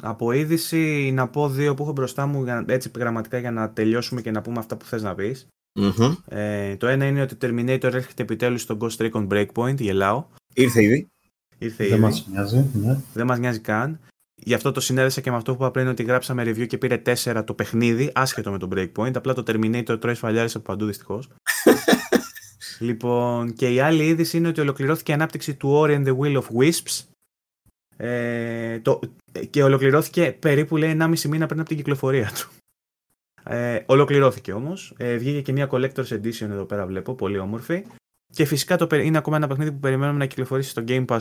Από 0.00 0.32
είδηση 0.32 1.10
να 1.14 1.28
πω 1.28 1.48
δύο 1.48 1.74
που 1.74 1.82
έχω 1.82 1.92
μπροστά 1.92 2.26
μου 2.26 2.44
έτσι 2.66 2.90
γραμματικά 2.96 3.38
για 3.38 3.50
να 3.50 3.70
τελειώσουμε 3.70 4.20
και 4.20 4.30
να 4.30 4.42
πούμε 4.42 4.58
αυτά 4.58 4.76
που 4.76 4.84
θες 4.84 5.02
να 5.02 5.14
πεις. 5.14 5.46
Ε, 6.28 6.76
το 6.76 6.86
ένα 6.86 7.06
είναι 7.06 7.22
ότι 7.22 7.36
Terminator 7.40 7.82
έρχεται 7.82 8.22
επιτέλους 8.22 8.60
στο 8.62 8.76
Ghost 8.80 8.96
Recon 8.96 9.28
Breakpoint, 9.28 9.80
γελάω. 9.80 10.24
Ήρθε 10.54 10.82
ήδη. 10.82 11.10
Ήρθε 11.58 11.88
Δεν 11.88 12.00
μας 12.00 12.26
νοιάζει. 12.26 12.70
Ναι. 12.72 13.00
Δεν 13.12 13.26
μας 13.26 13.38
νοιάζει 13.38 13.58
καν. 13.58 14.00
Γι' 14.34 14.54
αυτό 14.54 14.72
το 14.72 14.80
συνέδεσα 14.80 15.20
και 15.20 15.30
με 15.30 15.36
αυτό 15.36 15.52
που 15.52 15.62
είπα 15.62 15.70
πριν 15.70 15.88
ότι 15.88 16.02
γράψαμε 16.02 16.42
review 16.42 16.66
και 16.66 16.78
πήρε 16.78 17.02
4 17.24 17.42
το 17.46 17.54
παιχνίδι, 17.54 18.10
άσχετο 18.14 18.50
με 18.50 18.58
το 18.58 18.68
Breakpoint. 18.74 19.16
Απλά 19.16 19.34
το 19.34 19.42
Terminator 19.46 20.00
τρώει 20.00 20.14
σφαλιάρες 20.14 20.54
από 20.54 20.64
παντού 20.64 20.86
δυστυχώς. 20.86 21.28
λοιπόν, 22.78 23.52
και 23.52 23.72
η 23.72 23.80
άλλη 23.80 24.06
είδηση 24.06 24.36
είναι 24.36 24.48
ότι 24.48 24.60
ολοκληρώθηκε 24.60 25.10
η 25.10 25.14
ανάπτυξη 25.14 25.54
του 25.54 25.80
Ori 25.82 25.90
and 25.90 26.06
the 26.06 26.16
Will 26.18 26.42
of 26.42 26.46
Wisps. 26.58 27.04
Ε, 27.96 28.80
το, 28.80 29.00
και 29.50 29.62
ολοκληρώθηκε 29.62 30.36
περίπου 30.38 30.76
λέει 30.76 30.96
1,5 31.00 31.20
μήνα 31.20 31.46
πριν 31.46 31.60
από 31.60 31.68
την 31.68 31.76
κυκλοφορία 31.76 32.30
του. 32.34 32.50
Ε, 33.44 33.82
ολοκληρώθηκε 33.86 34.52
όμως. 34.52 34.94
Ε, 34.96 35.16
βγήκε 35.16 35.40
και 35.42 35.52
μια 35.52 35.68
Collector's 35.70 36.08
Edition 36.08 36.48
εδώ 36.50 36.64
πέρα 36.64 36.86
βλέπω, 36.86 37.14
πολύ 37.14 37.38
όμορφη. 37.38 37.84
Και 38.32 38.44
φυσικά 38.44 38.76
το, 38.76 38.96
είναι 38.96 39.18
ακόμα 39.18 39.36
ένα 39.36 39.46
παιχνίδι 39.46 39.72
που 39.72 39.78
περιμένουμε 39.78 40.18
να 40.18 40.26
κυκλοφορήσει 40.26 40.70
στο 40.70 40.84
Game 40.88 41.04
Pass 41.06 41.20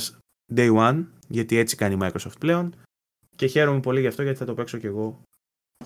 Day 0.56 0.76
One, 0.76 1.06
γιατί 1.28 1.58
έτσι 1.58 1.76
κάνει 1.76 1.94
η 1.94 1.98
Microsoft 2.02 2.38
πλέον. 2.40 2.76
Και 3.36 3.48
χαίρομαι 3.48 3.80
πολύ 3.80 4.00
γι' 4.00 4.08
αυτό 4.08 4.22
γιατί 4.24 4.38
θα 4.38 4.46
το 4.46 4.54
παίξω 4.54 4.78
κι 4.78 4.86
εγώ 4.86 5.22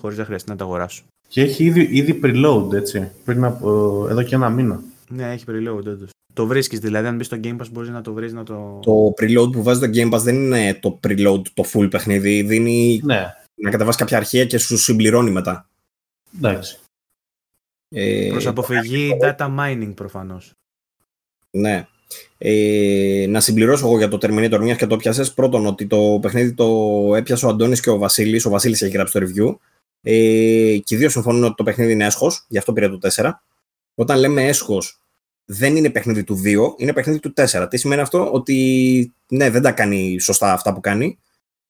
χωρίς 0.00 0.18
να 0.18 0.24
χρειαστεί 0.24 0.50
να 0.50 0.56
το 0.56 0.64
αγοράσω. 0.64 1.04
Και 1.28 1.40
έχει 1.40 1.64
ήδη, 1.64 1.88
ήδη 1.90 2.20
preload, 2.22 2.72
έτσι. 2.72 3.10
Πριν 3.24 3.44
από 3.44 4.06
εδώ 4.08 4.22
και 4.22 4.34
ένα 4.34 4.50
μήνα. 4.50 4.82
Ναι, 5.08 5.32
έχει 5.32 5.44
preload, 5.48 5.84
όντως. 5.86 6.10
Το 6.36 6.46
βρίσκεις, 6.46 6.78
δηλαδή, 6.78 7.06
αν 7.06 7.16
μπεις 7.16 7.26
στο 7.26 7.40
Game 7.44 7.56
Pass, 7.56 7.70
μπορείς 7.70 7.90
να 7.90 8.00
το 8.00 8.12
βρεις 8.12 8.32
να 8.32 8.42
το. 8.42 8.78
Το 8.82 9.14
preload 9.20 9.52
που 9.52 9.62
βάζεις 9.62 9.82
το 9.82 9.90
Game 9.94 10.14
Pass 10.14 10.20
δεν 10.20 10.34
είναι 10.34 10.74
το 10.74 11.00
preload 11.06 11.42
το 11.54 11.64
full 11.72 11.90
παιχνίδι. 11.90 12.42
Δίνει 12.42 13.00
ναι. 13.04 13.32
να 13.54 13.70
κατεβάσει 13.70 13.98
κάποια 13.98 14.16
αρχεία 14.16 14.44
και 14.44 14.58
σου 14.58 14.76
συμπληρώνει 14.76 15.30
μετά. 15.30 15.68
Εντάξει. 16.36 16.78
Ε, 17.88 18.28
Προς 18.30 18.46
αποφυγή 18.46 19.16
data 19.22 19.56
mining 19.58 19.92
προφανώς. 19.94 20.52
Ναι. 21.50 21.86
Ε, 22.38 23.26
να 23.28 23.40
συμπληρώσω 23.40 23.86
εγώ 23.86 23.96
για 23.96 24.08
το 24.08 24.18
Terminator 24.20 24.58
μιας 24.60 24.76
και 24.76 24.86
το 24.86 24.96
πιάσες. 24.96 25.34
Πρώτον, 25.34 25.66
ότι 25.66 25.86
το 25.86 26.18
παιχνίδι 26.22 26.54
το 26.54 26.66
έπιασε 27.16 27.46
ο 27.46 27.48
Αντώνης 27.48 27.80
και 27.80 27.90
ο 27.90 27.98
Βασίλης. 27.98 28.44
Ο 28.44 28.50
Βασίλης 28.50 28.82
έχει 28.82 28.92
γράψει 28.92 29.18
το 29.18 29.26
review. 29.26 29.56
Ε, 30.02 30.78
και 30.84 30.94
οι 30.94 30.96
δύο 30.96 31.08
συμφωνούν 31.08 31.44
ότι 31.44 31.54
το 31.54 31.62
παιχνίδι 31.62 31.92
είναι 31.92 32.04
έσχος, 32.04 32.44
γι' 32.48 32.58
αυτό 32.58 32.72
πήρε 32.72 32.88
το 32.88 32.98
4. 32.98 33.30
Όταν 33.94 34.18
λέμε 34.18 34.46
έσχος, 34.46 35.00
δεν 35.46 35.76
είναι 35.76 35.90
παιχνίδι 35.90 36.24
του 36.24 36.40
2, 36.44 36.74
είναι 36.76 36.92
παιχνίδι 36.92 37.20
του 37.20 37.32
4. 37.36 37.66
Τι 37.70 37.76
σημαίνει 37.76 38.00
αυτό, 38.00 38.32
ότι 38.32 39.14
ναι, 39.28 39.50
δεν 39.50 39.62
τα 39.62 39.72
κάνει 39.72 40.18
σωστά 40.20 40.52
αυτά 40.52 40.74
που 40.74 40.80
κάνει, 40.80 41.18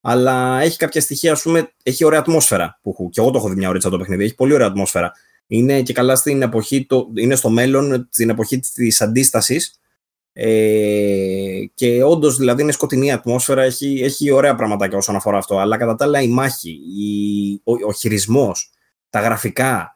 αλλά 0.00 0.60
έχει 0.60 0.78
κάποια 0.78 1.00
στοιχεία, 1.00 1.32
ας 1.32 1.42
πούμε, 1.42 1.72
έχει 1.82 2.04
ωραία 2.04 2.18
ατμόσφαιρα 2.18 2.78
που 2.82 2.90
έχω. 2.90 3.10
Και 3.10 3.20
εγώ 3.20 3.30
το 3.30 3.38
έχω 3.38 3.48
δει 3.48 3.56
μια 3.56 3.68
ώρα 3.68 3.78
το 3.78 3.98
παιχνίδι. 3.98 4.24
Έχει 4.24 4.34
πολύ 4.34 4.54
ωραία 4.54 4.66
ατμόσφαιρα. 4.66 5.12
Είναι 5.46 5.82
και 5.82 5.92
καλά 5.92 6.16
στην 6.16 6.42
εποχή, 6.42 6.86
το, 6.86 7.08
είναι 7.14 7.34
στο 7.34 7.50
μέλλον, 7.50 8.08
στην 8.10 8.30
εποχή 8.30 8.58
της 8.58 9.00
αντίστασης 9.00 9.80
ε, 10.32 11.64
και 11.74 12.02
όντως 12.02 12.36
δηλαδή 12.36 12.62
είναι 12.62 12.72
σκοτεινή 12.72 13.12
ατμόσφαιρα, 13.12 13.62
έχει, 13.62 14.00
έχει 14.02 14.30
ωραία 14.30 14.54
πραγματάκια 14.54 14.98
όσον 14.98 15.16
αφορά 15.16 15.38
αυτό. 15.38 15.58
Αλλά 15.58 15.76
κατά 15.76 15.94
τα 15.94 16.04
άλλα 16.04 16.20
η 16.20 16.28
μάχη, 16.28 16.70
η, 16.70 17.60
ο, 17.64 17.72
ο 17.86 17.92
χειρισμός, 17.92 18.70
τα 19.10 19.20
γραφικά, 19.20 19.95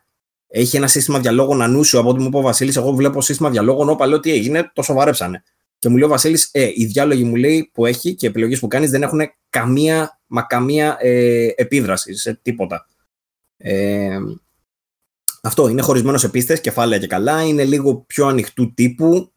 έχει 0.51 0.77
ένα 0.77 0.87
σύστημα 0.87 1.19
διαλόγων 1.19 1.63
ανούσιο 1.63 1.99
από 1.99 2.09
ό,τι 2.09 2.21
μου 2.21 2.27
είπε 2.27 2.37
ο 2.37 2.41
Βασίλης. 2.41 2.77
Εγώ 2.77 2.93
βλέπω 2.93 3.21
σύστημα 3.21 3.51
διαλόγων, 3.51 3.89
όπα 3.89 4.07
λέω 4.07 4.21
τι 4.21 4.33
έγινε, 4.33 4.71
το 4.75 4.83
σοβαρέψανε. 4.83 5.43
Και 5.79 5.89
μου 5.89 5.97
λέει 5.97 6.05
ο 6.05 6.11
Βασίλης, 6.11 6.49
ε, 6.53 6.71
οι 6.75 6.85
διάλογοι 6.85 7.25
μου 7.25 7.37
λέει 7.37 7.71
που 7.73 7.87
έχει 7.87 8.15
και 8.15 8.27
οι 8.27 8.29
επιλογές 8.29 8.61
που 8.61 8.67
κάνεις 8.67 8.91
δεν 8.91 9.03
έχουν 9.03 9.21
καμία, 9.51 10.21
μα 10.27 10.43
καμία 10.43 10.97
ε, 11.01 11.49
επίδραση 11.57 12.15
σε 12.15 12.39
τίποτα. 12.43 12.87
Ε, 13.57 14.19
αυτό 15.43 15.69
είναι 15.69 15.83
χωρισμένος 15.83 16.21
σε 16.21 16.29
πίστες, 16.29 16.61
κεφάλαια 16.61 16.99
και 16.99 17.07
καλά. 17.07 17.43
Είναι 17.43 17.65
λίγο 17.65 17.95
πιο 17.95 18.27
ανοιχτού 18.27 18.75
τύπου 18.75 19.33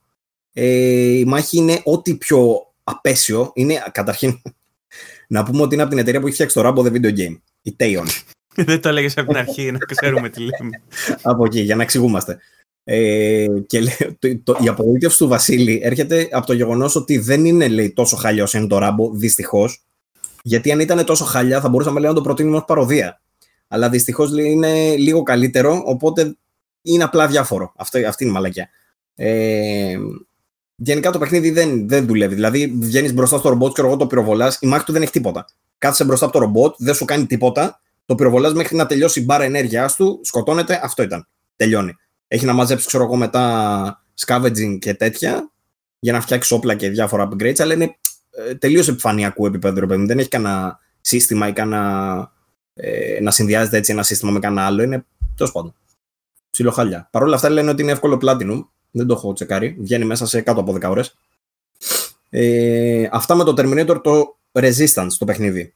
ε, 0.54 1.18
η 1.18 1.26
μάχη 1.26 1.58
είναι 1.58 1.82
ό,τι 1.84 2.16
πιο 2.16 2.68
απέσιο. 2.84 3.52
Είναι 3.54 3.84
καταρχήν 3.92 4.42
να 5.28 5.44
πούμε 5.44 5.62
ότι 5.62 5.74
είναι 5.74 5.84
από 5.84 5.92
την 5.92 6.00
εταιρεία 6.00 6.20
που 6.20 6.26
έχει 6.26 6.36
φτιάξει 6.36 6.56
το 6.56 6.68
Rambo 6.68 6.88
The 6.88 6.92
Video 6.92 7.18
Game. 7.18 7.38
Η 7.62 7.76
Taeon. 7.80 8.06
Δεν 8.68 8.82
το 8.82 8.90
έλεγες 8.90 9.18
από 9.18 9.28
την 9.28 9.38
αρχή, 9.38 9.72
να 9.72 9.78
ξέρουμε 9.78 10.30
τι 10.30 10.40
λέμε. 10.40 10.82
από 11.22 11.46
εκεί, 11.46 11.60
για 11.60 11.76
να 11.76 11.84
εξηγούμαστε. 11.84 12.38
Ε, 12.84 13.48
και 13.68 13.80
λέει, 13.80 14.18
το, 14.20 14.38
το, 14.44 14.58
η 14.64 14.68
απογοήτευση 14.68 15.18
του 15.18 15.28
Βασίλη 15.28 15.80
έρχεται 15.84 16.28
από 16.32 16.46
το 16.46 16.54
γεγονός 16.54 16.96
ότι 16.96 17.18
δεν 17.18 17.46
είναι 17.46 17.68
λέει, 17.68 17.94
τόσο 17.94 18.16
χάλια 18.16 18.44
όσο 18.44 18.58
είναι 18.58 18.68
το 18.68 18.78
Rambo, 18.82 19.12
δυστυχώς. 19.14 19.84
Γιατί 20.44 20.72
αν 20.72 20.80
ήταν 20.80 21.06
τόσο 21.06 21.26
χάλια, 21.26 21.62
θα 21.62 21.70
μπορούσαμε 21.70 22.00
λέει, 22.00 22.10
να 22.10 22.16
το 22.16 22.22
προτείνουμε 22.22 22.58
ως 22.58 22.66
παροδία. 22.66 23.22
Αλλά 23.68 23.90
δυστυχώς 23.90 24.38
είναι 24.38 24.96
λίγο 24.96 25.24
καλύτερο, 25.24 25.82
οπότε 25.86 26.36
είναι 26.82 27.04
απλά 27.04 27.28
διάφορο. 27.28 27.74
Αυτό, 27.76 28.08
αυτή 28.08 28.24
είναι 28.24 28.32
η 28.32 28.36
μαλακιά. 28.36 28.70
Ε, 29.16 29.98
γενικά 30.76 31.12
το 31.12 31.20
παιχνίδι 31.20 31.52
δεν, 31.52 31.88
δεν 31.88 32.06
δουλεύει. 32.06 32.36
Δηλαδή, 32.36 32.74
βγαίνεις 32.80 33.14
μπροστά 33.14 33.38
στο 33.38 33.50
ρομπότ 33.50 33.74
και 33.74 33.82
εγώ 33.82 33.98
το 33.98 34.08
πυροβολάς, 34.08 34.58
η 34.62 34.68
μάχη 34.68 34.86
του 34.86 34.92
δεν 34.92 35.02
έχει 35.02 35.12
τίποτα. 35.12 35.46
Κάθεσαι 35.78 36.04
μπροστά 36.04 36.26
από 36.26 36.34
το 36.34 36.40
ρομπότ, 36.40 36.76
δεν 36.78 36.94
σου 36.94 37.06
κάνει 37.06 37.26
τίποτα, 37.26 37.82
το 38.06 38.16
πυροβολάς 38.16 38.54
μέχρι 38.54 38.76
να 38.76 38.86
τελειώσει 38.86 39.20
η 39.20 39.24
μπάρα 39.26 39.44
ενέργειάς 39.44 39.96
του, 39.96 40.20
σκοτώνεται, 40.24 40.80
αυτό 40.84 41.04
ήταν. 41.04 41.28
τελειώνει. 41.56 41.96
Έχει 42.28 42.46
να 42.46 42.54
μαζέψει, 42.54 42.88
ξέρω 42.88 43.04
εγώ, 43.04 43.16
μετά 43.16 44.06
scavenging 44.26 44.78
και 44.80 44.94
τέτοια 44.94 45.52
για 46.00 46.14
να 46.14 46.22
φτιάξει 46.22 46.54
όπλα 46.54 46.76
και 46.76 46.90
διάφορα 46.90 47.30
upgrades, 47.32 47.60
αλλά 47.60 47.74
είναι 47.74 47.96
ε, 48.32 48.56
τελείως 48.56 48.88
επιφανειακού 48.88 49.46
επίπεδου, 49.46 49.80
ρε 49.80 49.86
παιδί. 49.86 50.06
Δεν 50.06 50.20
έχει 50.20 50.28
κανένα 50.28 50.80
σύστημα 51.02 51.48
ή 51.48 51.54
κανένα. 51.54 52.32
Ε, 52.74 53.20
να 53.22 53.32
συνδυάζεται 53.32 53.78
έτσι 53.78 53.92
ένα 53.92 54.04
σύστημα 54.04 54.32
με 54.32 54.40
κανένα 54.40 54.66
άλλο. 54.66 54.84
Είναι 54.84 55.06
τέλος 55.36 55.52
πάντων. 55.52 55.76
Ψιλοχάλια. 56.50 57.08
Παρ' 57.12 57.24
όλα 57.24 57.36
αυτά 57.36 57.50
λένε 57.50 57.70
ότι 57.70 57.82
είναι 57.82 57.92
εύκολο 57.92 58.20
platinum. 58.22 58.66
Δεν 58.92 59.08
το 59.08 59.14
έχω 59.14 59.34
τσεκάρει. 59.34 59.76
Βγαίνει 59.80 60.06
μέσα 60.06 60.26
σε 60.26 60.42
κάτω 60.42 60.60
από 60.60 60.74
10 60.74 60.90
ώρες. 60.90 61.16
Ε, 62.30 63.08
αυτά 63.12 63.36
με 63.36 63.44
το 63.44 63.54
Terminator 63.58 64.02
το 64.04 64.38
Resistance 64.52 65.12
το 65.18 65.26
παιχνίδι. 65.26 65.74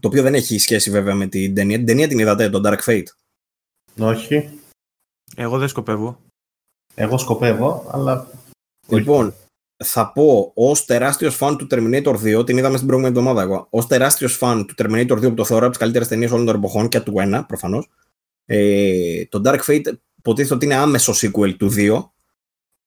Το 0.00 0.08
οποίο 0.08 0.22
δεν 0.22 0.34
έχει 0.34 0.58
σχέση 0.58 0.90
βέβαια 0.90 1.14
με 1.14 1.26
την 1.26 1.54
ταινία. 1.54 1.76
Την 1.76 1.86
ταινία 1.86 2.08
την 2.08 2.18
είδατε, 2.18 2.50
τον 2.50 2.62
Dark 2.64 2.78
Fate; 2.84 3.06
Όχι. 3.98 4.50
Εγώ 5.36 5.58
δεν 5.58 5.68
σκοπεύω. 5.68 6.20
Εγώ 6.94 7.18
σκοπεύω, 7.18 7.90
αλλά. 7.90 8.26
Λοιπόν, 8.88 9.34
θα 9.84 10.12
πω 10.12 10.52
ως 10.54 10.84
τεράστιος 10.84 11.36
φαν 11.36 11.56
του 11.56 11.66
Terminator 11.70 12.38
2, 12.38 12.46
την 12.46 12.56
είδαμε 12.56 12.76
στην 12.76 12.86
προηγούμενη 12.86 13.18
εβδομάδα 13.18 13.42
εγώ. 13.42 13.66
Ω 13.70 13.86
τεράστιος 13.86 14.36
φαν 14.36 14.66
του 14.66 14.74
Terminator 14.78 15.12
2 15.12 15.20
που 15.20 15.34
το 15.34 15.44
θεωρώ 15.44 15.62
από 15.62 15.70
τις 15.70 15.78
καλύτερες 15.78 16.08
ταινίες 16.08 16.30
όλων 16.30 16.46
των 16.46 16.54
εποχών 16.54 16.88
και 16.88 17.00
του 17.00 17.14
1 17.16 17.44
προφανώς. 17.46 17.88
Ε, 18.44 19.24
το 19.24 19.40
Dark 19.44 19.60
Fate 19.66 19.92
υποτίθεται 20.18 20.54
ότι 20.54 20.64
είναι 20.64 20.74
άμεσο 20.74 21.12
sequel 21.12 21.56
του 21.56 21.72
2. 21.76 22.10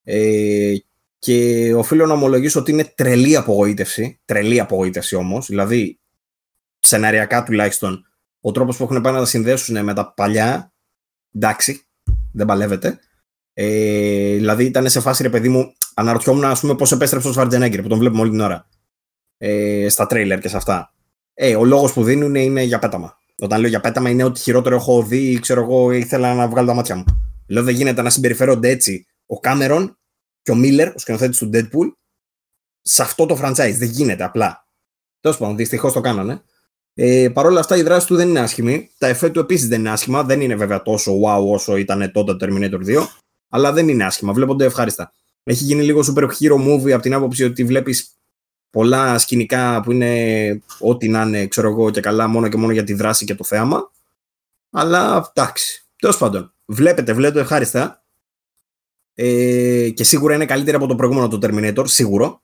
Ε, 0.04 0.76
και 1.20 1.74
οφείλω 1.74 2.06
να 2.06 2.14
ομολογήσω 2.14 2.60
ότι 2.60 2.72
είναι 2.72 2.94
τρελή 2.96 3.36
απογοήτευση. 3.36 4.20
Τρελή 4.26 4.60
απογοήτευση 4.60 5.16
όμως. 5.16 5.48
Δηλαδή, 5.48 6.00
σεναριακά 6.88 7.44
τουλάχιστον, 7.44 8.06
ο 8.42 8.52
τρόπος 8.52 8.78
που 8.78 8.84
έχουν 8.84 9.02
πάει 9.02 9.14
να 9.14 9.20
τα 9.20 9.26
συνδέσουν 9.26 9.84
με 9.84 9.94
τα 9.94 10.14
παλιά, 10.14 10.74
εντάξει, 11.36 11.88
δεν 12.34 12.46
παλεύεται. 12.46 13.00
Ε, 13.54 14.36
δηλαδή, 14.36 14.66
ήταν 14.66 14.90
σε 14.90 15.00
φάση 15.00 15.24
ρε 15.24 15.30
παιδί 15.30 15.50
μου, 15.50 15.74
αναρωτιόμουν 15.94 16.46
ας 16.46 16.60
πούμε, 16.60 16.76
πώς 16.76 16.92
επέστρεψε 16.92 17.28
ο 17.28 17.32
Σβαρτζενέγκερ 17.32 17.82
που 17.82 17.88
τον 17.88 18.00
βλέπουμε 18.00 18.22
όλη 18.22 18.30
την 18.30 18.40
ώρα. 18.40 18.68
Ε, 19.38 19.90
στα 19.90 20.08
τρέιλερ 20.08 20.40
και 20.40 20.48
σε 20.48 20.58
αυτά. 20.58 20.94
Ε, 21.34 21.56
ο 21.56 21.66
λόγος 21.66 21.94
που 21.94 22.04
δίνουν 22.04 22.36
είναι 22.36 22.62
για 22.62 22.80
πέταμα. 22.80 23.18
Όταν 23.40 23.60
λέω 23.60 23.70
για 23.70 23.80
πέταμα 23.80 24.10
είναι 24.10 24.24
ότι 24.24 24.40
χειρότερο 24.40 24.76
έχω 24.76 25.04
δει 25.04 25.32
ή 25.32 25.40
ξέρω 25.40 25.62
εγώ 25.62 25.92
ήθελα 25.92 26.34
να 26.34 26.48
βγάλω 26.48 26.68
τα 26.68 26.74
μάτια 26.74 26.96
μου. 26.96 27.04
Λέω 27.48 27.64
δεν 27.64 27.76
γίνεται 27.76 28.02
να 28.02 28.10
συμπεριφέρονται 28.10 28.70
έτσι 28.70 29.08
ο 29.26 29.40
Κάμερον 29.40 29.98
και 30.42 30.52
ο 30.52 30.56
Μίλλερ, 30.56 30.88
ο 30.88 30.98
σκηνοθέτης 30.98 31.38
του 31.38 31.50
Deadpool, 31.54 31.92
σε 32.82 33.02
αυτό 33.02 33.26
το 33.26 33.40
franchise. 33.42 33.76
Δεν 33.78 33.90
γίνεται 33.90 34.24
απλά. 34.24 34.68
Τέλος 35.20 35.38
πάντων, 35.38 35.56
δυστυχώς 35.56 35.94
το 35.94 36.02
κάνανε. 36.02 36.42
Ε, 37.00 37.30
Παρ' 37.34 37.46
όλα 37.46 37.60
αυτά 37.60 37.78
η 37.78 37.82
δράση 37.82 38.08
του 38.08 38.16
δεν 38.16 38.30
είναι 38.30 38.40
άσχημη. 38.40 38.90
Τα 38.98 39.08
εφέ 39.08 39.30
του 39.30 39.40
επίσης 39.40 39.68
δεν 39.68 39.80
είναι 39.80 39.90
άσχημα. 39.90 40.24
Δεν 40.24 40.42
είναι 40.42 40.56
βέβαια 40.56 40.82
τόσο 40.82 41.12
wow 41.26 41.46
όσο 41.48 41.78
ήταν 41.78 42.12
τότε 42.12 42.36
το 42.36 42.46
Terminator 42.46 42.86
2. 42.86 43.08
Αλλά 43.50 43.72
δεν 43.72 43.88
είναι 43.88 44.06
άσχημα. 44.06 44.34
Βλέπονται 44.34 44.66
ευχάριστα. 44.66 45.14
Έχει 45.44 45.64
γίνει 45.64 45.84
λίγο 45.84 46.02
super 46.08 46.24
hero 46.24 46.56
movie 46.68 46.92
από 46.92 47.02
την 47.02 47.14
άποψη 47.14 47.44
ότι 47.44 47.64
βλέπεις 47.64 48.18
πολλά 48.70 49.18
σκηνικά 49.18 49.82
που 49.82 49.92
είναι 49.92 50.62
ό,τι 50.80 51.08
να 51.10 51.22
είναι, 51.22 51.48
ξέρω 51.48 51.70
εγώ, 51.70 51.90
και 51.90 52.02
καλά 52.02 52.28
μόνο 52.28 52.48
και 52.48 52.58
μόνο 52.58 52.72
για 52.72 52.84
τη 52.84 52.94
δράση 52.94 53.26
και 53.26 53.36
το 53.36 53.44
θέαμα. 53.44 53.92
Αλλά 54.70 55.32
εντάξει. 55.34 55.88
Τέλος 56.00 56.18
πάντων, 56.18 56.54
βλέπετε, 56.66 57.14
βλέπετε 57.14 57.40
ευχάριστα. 57.40 58.04
Ε, 59.14 59.90
και 59.90 60.04
σίγουρα 60.04 60.36
είναι 60.36 60.46
καλύτερη 60.46 60.76
από 60.78 60.88
το 60.88 60.96
προηγούμενο 60.96 61.28
το 61.28 61.40
Terminator, 61.42 61.84
σίγουρο. 61.88 62.42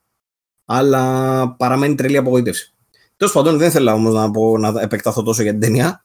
Αλλά 0.64 1.48
παραμένει 1.58 1.94
τρελή 1.94 2.16
απογοήτευση. 2.16 2.73
Τέλος 3.16 3.32
πάντων, 3.32 3.58
δεν 3.58 3.68
ήθελα 3.68 3.94
όμως 3.94 4.14
να, 4.14 4.70
να 4.70 4.80
επεκταθώ 4.80 5.22
τόσο 5.22 5.42
για 5.42 5.50
την 5.50 5.60
ταινία. 5.60 6.04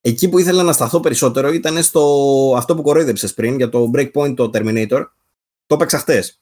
Εκεί 0.00 0.28
που 0.28 0.38
ήθελα 0.38 0.62
να 0.62 0.72
σταθώ 0.72 1.00
περισσότερο 1.00 1.52
ήταν 1.52 1.82
στο 1.82 2.54
αυτό 2.56 2.74
που 2.74 2.82
κοροϊδεύσε 2.82 3.28
πριν 3.28 3.56
για 3.56 3.68
το 3.68 3.90
Breakpoint 3.94 4.34
το 4.36 4.50
Terminator. 4.54 5.04
Το 5.66 5.74
έπαιξα 5.74 5.98
χτες. 5.98 6.40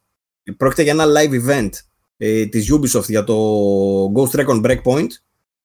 Πρόκειται 0.56 0.82
για 0.82 0.92
ένα 0.92 1.04
live 1.04 1.48
event 1.48 1.70
ε, 2.16 2.46
της 2.46 2.72
Ubisoft 2.72 3.08
για 3.08 3.24
το 3.24 3.34
Ghost 4.14 4.30
Recon 4.30 4.64
Breakpoint 4.64 5.08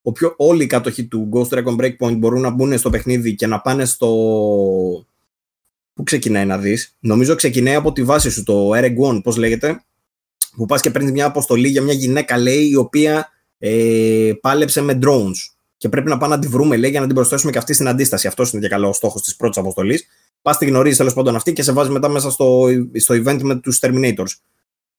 οποίο 0.04 0.34
όλοι 0.38 0.64
οι 0.64 0.68
κάτοχοι 0.68 1.06
του 1.06 1.30
Ghost 1.34 1.48
Recon 1.50 1.76
Breakpoint 1.76 2.18
μπορούν 2.18 2.42
να 2.42 2.50
μπουν 2.50 2.78
στο 2.78 2.90
παιχνίδι 2.90 3.36
και 3.36 3.48
να 3.48 3.62
πάνε 3.62 3.86
στο... 3.86 4.08
Πού 5.94 6.04
ξεκινάει 6.04 6.46
να 6.46 6.58
δεις; 6.58 6.98
Νομίζω 7.00 7.36
ξεκινάει 7.36 7.76
από 7.76 7.92
τη 7.92 8.04
βάση 8.04 8.30
σου, 8.30 8.44
το 8.44 8.70
Eric 8.74 8.98
One, 8.98 9.24
πώς 9.24 9.38
λέγεται, 9.38 9.84
που 10.56 10.66
πας 10.66 10.82
και 10.82 10.92
παίρνεις 10.92 11.12
μια 11.12 11.26
αποστολή 11.26 11.68
για 11.68 11.82
μια 11.82 11.94
γυναίκα, 11.94 12.38
λέει, 12.38 12.70
η 12.70 12.76
οποία 12.76 13.30
ε, 13.66 14.34
πάλεψε 14.42 14.82
με 14.82 15.00
drones 15.02 15.54
και 15.78 15.90
πρέπει 15.90 16.10
να 16.10 16.18
πάμε 16.18 16.36
να 16.36 16.42
τη 16.42 16.48
βρούμε, 16.48 16.78
λέει, 16.78 16.90
για 16.90 17.00
να 17.00 17.06
την 17.06 17.16
προσθέσουμε 17.16 17.52
και 17.52 17.58
αυτή 17.58 17.74
στην 17.74 17.88
αντίσταση. 17.88 18.28
Αυτός 18.28 18.52
είναι 18.52 18.62
και 18.62 18.68
καλός 18.68 18.90
ο 18.90 18.94
στόχος 18.94 19.22
της 19.22 19.36
πρώτης 19.36 19.58
αποστολής. 19.58 20.08
Πας 20.42 20.58
τη 20.58 20.66
γνωρίζεις 20.66 20.98
τέλος 20.98 21.14
πάντων 21.14 21.36
αυτή 21.36 21.54
και 21.54 21.64
σε 21.64 21.72
βάζει 21.72 21.90
μετά 21.90 22.10
μέσα 22.10 22.32
στο, 22.32 22.68
στο 22.94 23.16
event 23.16 23.40
με 23.42 23.56
τους 23.56 23.80
Terminators. 23.82 24.38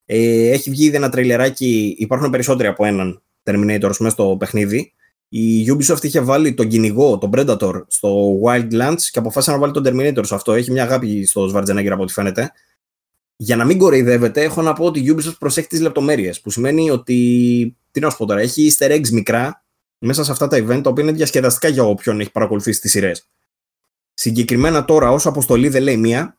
Ε, 0.05 0.51
έχει 0.51 0.71
βγει 0.71 0.85
ήδη 0.85 0.97
ένα 0.97 1.09
τρελεράκι, 1.09 1.95
υπάρχουν 1.99 2.31
περισσότεροι 2.31 2.69
από 2.69 2.85
έναν 2.85 3.23
Terminators 3.43 3.97
μέσα 3.99 4.11
στο 4.11 4.37
παιχνίδι. 4.39 4.93
Η 5.29 5.67
Ubisoft 5.71 6.05
είχε 6.05 6.21
βάλει 6.21 6.55
τον 6.55 6.69
κυνηγό, 6.69 7.19
τον 7.19 7.31
Predator, 7.37 7.83
στο 7.87 8.41
Wildlands 8.45 9.03
και 9.11 9.19
αποφάσισε 9.19 9.53
να 9.53 9.59
βάλει 9.59 9.73
τον 9.73 9.83
Terminator 9.87 10.27
σε 10.27 10.35
αυτό. 10.35 10.53
Έχει 10.53 10.71
μια 10.71 10.83
αγάπη 10.83 11.27
στο 11.27 11.51
Schwarzenegger 11.55 11.91
από 11.91 12.03
ό,τι 12.03 12.13
φαίνεται. 12.13 12.53
Για 13.37 13.57
να 13.57 13.65
μην 13.65 13.79
κοροϊδεύετε, 13.79 14.43
έχω 14.43 14.63
να 14.63 14.73
πω 14.73 14.85
ότι 14.85 15.01
η 15.01 15.15
Ubisoft 15.17 15.39
προσέχει 15.39 15.67
τις 15.67 15.81
λεπτομέρειες. 15.81 16.41
Που 16.41 16.51
σημαίνει 16.51 16.91
ότι. 16.91 17.77
Τι 17.91 18.01
να 18.01 18.11
σου 18.11 18.17
πω 18.17 18.27
τώρα, 18.27 18.41
έχει 18.41 18.73
easter 18.79 18.91
eggs 18.91 19.09
μικρά 19.09 19.65
μέσα 19.99 20.25
σε 20.25 20.31
αυτά 20.31 20.49
τα 20.49 20.57
event, 20.57 20.81
τα 20.83 20.91
οποία 20.91 21.03
είναι 21.03 21.13
διασκεδαστικά 21.13 21.69
για 21.69 21.83
όποιον 21.83 22.21
έχει 22.21 22.31
παρακολουθήσει 22.31 22.81
τις 22.81 22.91
σειρές. 22.91 23.29
Συγκεκριμένα 24.15 24.85
τώρα, 24.85 25.11
όσο 25.11 25.29
αποστολή 25.29 25.69
δεν 25.69 25.83
λέει 25.83 25.97
μία, 25.97 26.39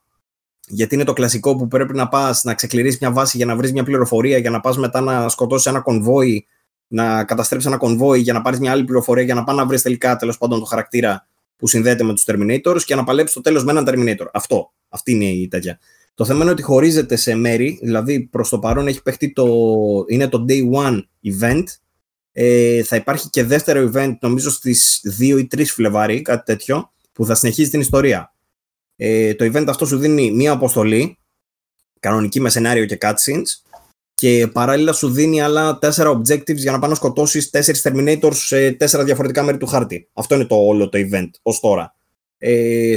γιατί 0.67 0.95
είναι 0.95 1.03
το 1.03 1.13
κλασικό 1.13 1.55
που 1.55 1.67
πρέπει 1.67 1.93
να 1.93 2.07
πας 2.07 2.43
να 2.43 2.53
ξεκληρίσει 2.53 2.97
μια 3.01 3.11
βάση 3.11 3.37
για 3.37 3.45
να 3.45 3.55
βρεις 3.55 3.71
μια 3.71 3.83
πληροφορία, 3.83 4.37
για 4.37 4.49
να 4.49 4.59
πας 4.59 4.77
μετά 4.77 5.01
να 5.01 5.29
σκοτώσεις 5.29 5.65
ένα 5.65 5.79
κονβόι, 5.79 6.47
να 6.87 7.23
καταστρέψεις 7.23 7.69
ένα 7.69 7.77
κονβόι, 7.77 8.19
για 8.19 8.33
να 8.33 8.41
πάρεις 8.41 8.59
μια 8.59 8.71
άλλη 8.71 8.83
πληροφορία, 8.83 9.23
για 9.23 9.35
να 9.35 9.43
πά 9.43 9.53
να 9.53 9.65
βρεις 9.65 9.81
τελικά 9.81 10.15
τέλος 10.15 10.37
πάντων 10.37 10.59
το 10.59 10.65
χαρακτήρα 10.65 11.27
που 11.55 11.67
συνδέεται 11.67 12.03
με 12.03 12.13
τους 12.13 12.23
Terminators 12.27 12.81
και 12.85 12.95
να 12.95 13.03
παλέψεις 13.03 13.35
το 13.35 13.41
τέλος 13.41 13.63
με 13.63 13.71
έναν 13.71 13.85
Terminator. 13.87 14.25
Αυτό. 14.33 14.71
Αυτή 14.89 15.11
είναι 15.11 15.25
η 15.25 15.47
τέτοια. 15.47 15.79
Το 16.15 16.25
θέμα 16.25 16.41
είναι 16.41 16.51
ότι 16.51 16.61
χωρίζεται 16.61 17.15
σε 17.15 17.35
μέρη, 17.35 17.79
δηλαδή 17.81 18.21
προς 18.21 18.49
το 18.49 18.59
παρόν 18.59 18.87
έχει 18.87 19.01
παιχτεί 19.01 19.33
το. 19.33 19.45
είναι 20.07 20.27
το 20.27 20.45
Day 20.49 20.71
One 20.71 21.01
event. 21.23 21.63
Ε, 22.31 22.83
θα 22.83 22.95
υπάρχει 22.95 23.29
και 23.29 23.43
δεύτερο 23.43 23.91
event, 23.93 24.13
νομίζω 24.19 24.49
στις 24.49 25.01
2 25.19 25.39
ή 25.39 25.47
3 25.55 25.63
Φλεβάρι, 25.65 26.21
κάτι 26.21 26.43
τέτοιο, 26.45 26.91
που 27.11 27.25
θα 27.25 27.35
συνεχίζει 27.35 27.69
την 27.69 27.79
ιστορία. 27.79 28.33
Ε, 28.95 29.33
το 29.33 29.45
event 29.45 29.65
αυτό 29.67 29.85
σου 29.85 29.97
δίνει 29.97 30.31
μία 30.31 30.51
αποστολή, 30.51 31.17
κανονική 31.99 32.39
με 32.39 32.49
σενάριο 32.49 32.85
και 32.85 32.97
cutscenes, 33.01 33.65
και 34.15 34.47
παράλληλα 34.47 34.93
σου 34.93 35.09
δίνει 35.09 35.41
άλλα 35.41 35.77
τέσσερα 35.77 36.17
objectives 36.17 36.55
για 36.55 36.71
να 36.71 36.79
πάνε 36.79 36.91
να 36.91 36.95
σκοτώσεις 36.95 37.49
τέσσερις 37.49 37.87
Terminators 37.87 38.33
σε 38.33 38.71
τέσσερα 38.71 39.03
διαφορετικά 39.03 39.43
μέρη 39.43 39.57
του 39.57 39.65
χάρτη. 39.65 40.09
Αυτό 40.13 40.35
είναι 40.35 40.45
το 40.45 40.55
όλο 40.55 40.89
το 40.89 40.99
event 41.01 41.29
ως 41.41 41.59
τώρα. 41.59 41.94
Ε, 42.47 42.95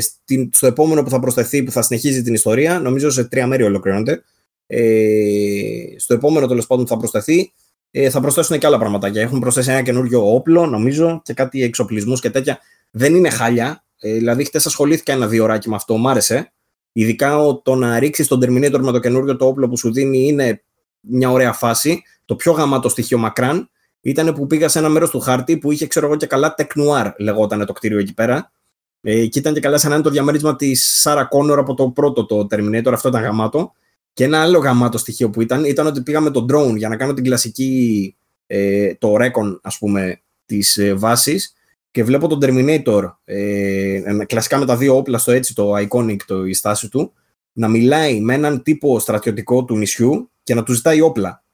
στο 0.51 0.67
επόμενο 0.67 1.03
που 1.03 1.11
θα 1.11 1.21
προσθεθεί, 1.21 1.63
που 1.63 1.71
θα 1.71 1.83
συνεχίζει 1.83 2.23
την 2.23 2.35
ιστορία, 2.35 2.79
νομίζω 2.81 3.11
σε 3.11 3.25
τρία 3.25 3.47
μέρη 3.47 3.63
ολοκληρώνεται. 3.63 4.23
Ε, 4.67 4.81
στο 5.97 6.15
επόμενο 6.15 6.47
τέλος 6.47 6.67
πάντων 6.67 6.85
που 6.85 6.91
θα 6.91 6.97
προσθεθεί, 6.97 7.53
ε, 7.91 8.11
θα 8.11 8.21
προσθέσουν 8.21 8.59
και 8.59 8.67
άλλα 8.67 8.79
πραγματάκια. 8.79 9.23
Έχουν 9.23 9.41
προσθέσει 9.41 9.71
ένα 9.71 9.83
καινούριο 9.83 10.35
όπλο, 10.35 10.67
νομίζω, 10.67 11.21
και 11.25 11.33
κάτι 11.33 11.63
εξοπλισμούς 11.63 12.21
και 12.21 12.31
τέτοια. 12.31 12.59
Δεν 12.91 13.15
είναι 13.15 13.31
χάλια. 13.31 13.85
Ε, 13.99 14.13
δηλαδή, 14.13 14.45
χτες 14.45 14.67
ασχολήθηκα 14.67 15.13
ένα 15.13 15.27
δύο 15.27 15.43
ώρακι 15.43 15.69
με 15.69 15.75
αυτό, 15.75 15.97
μου 15.97 16.09
άρεσε. 16.09 16.53
Ειδικά 16.93 17.61
το 17.63 17.75
να 17.75 17.99
ρίξεις 17.99 18.27
τον 18.27 18.41
Terminator 18.43 18.81
με 18.81 18.93
το 18.93 18.99
καινούριο 18.99 19.37
το 19.37 19.47
όπλο 19.47 19.69
που 19.69 19.79
σου 19.79 19.93
δίνει 19.93 20.27
είναι 20.27 20.63
μια 21.01 21.31
ωραία 21.31 21.53
φάση. 21.53 22.03
Το 22.25 22.37
πιο 22.37 22.53
γαμάτο 22.53 22.89
στοιχείο 22.89 23.19
μακράν 23.19 23.71
ήταν 24.01 24.35
που 24.35 24.47
πήγα 24.47 24.69
σε 24.69 24.79
ένα 24.79 24.89
μέρος 24.89 25.11
του 25.11 25.21
χάρτη 25.21 25.59
που 25.59 25.73
είχε, 25.73 25.87
ξέρω 25.87 26.07
εγώ 26.07 26.17
και 26.17 26.27
καλά, 26.27 26.55
Tech 26.59 27.13
λεγόταν 27.19 27.67
το 27.67 27.73
κτίριο 27.73 27.99
εκεί 27.99 28.15
πέρα. 28.15 28.51
Ε, 29.01 29.27
και 29.27 29.39
ήταν 29.39 29.55
και 29.55 29.61
καλά 29.61 29.79
σαν 29.79 29.89
να 29.89 29.95
είναι 29.95 30.05
το 30.05 30.11
διαμέρισμα 30.11 30.57
της 30.57 31.01
Σάρα 31.01 31.25
Κόνορ 31.25 31.59
από 31.59 31.75
το 31.75 31.91
πρώτο 31.91 32.27
το 32.27 32.47
Terminator. 32.51 32.93
Αυτό 32.93 33.09
ήταν 33.09 33.23
γαμάτο. 33.23 33.73
Και 34.13 34.25
ένα 34.25 34.43
άλλο 34.43 34.59
γαμάτο 34.59 34.99
στοιχείο 34.99 35.31
που 35.31 35.41
ήταν, 35.41 35.65
ήταν 35.65 35.87
ότι 35.87 36.03
πήγαμε 36.03 36.31
το 36.31 36.47
drone 36.53 36.77
για 36.77 36.89
να 36.89 36.97
κάνω 36.97 37.13
την 37.13 37.25
κλασική, 37.25 38.17
ε, 38.47 38.95
το 38.95 39.15
recon, 39.15 39.59
ας 39.63 39.79
πούμε, 39.79 40.21
της 40.47 40.77
ε, 40.77 40.95
βάσης 40.95 41.53
και 41.91 42.05
βλέπω 42.05 42.29
τον 42.29 42.39
Terminator, 42.43 43.13
ε, 43.25 44.01
κλασικά 44.27 44.59
με 44.59 44.67
τα 44.67 44.77
δύο 44.77 44.97
όπλα 44.97 45.19
στο 45.19 45.33
έτσι, 45.33 45.55
το 45.55 45.73
iconic, 45.77 46.17
το, 46.27 46.45
η 46.45 46.55
στάση 46.55 46.89
του, 46.89 47.13
να 47.53 47.69
μιλάει 47.69 48.21
με 48.21 48.35
έναν 48.35 48.63
τύπο 48.63 48.99
στρατιωτικό 48.99 49.65
του 49.65 49.77
νησιού 49.77 50.31
και 50.43 50.55
να 50.55 50.63
του 50.63 50.73
ζητάει 50.73 51.01
όπλα. 51.01 51.45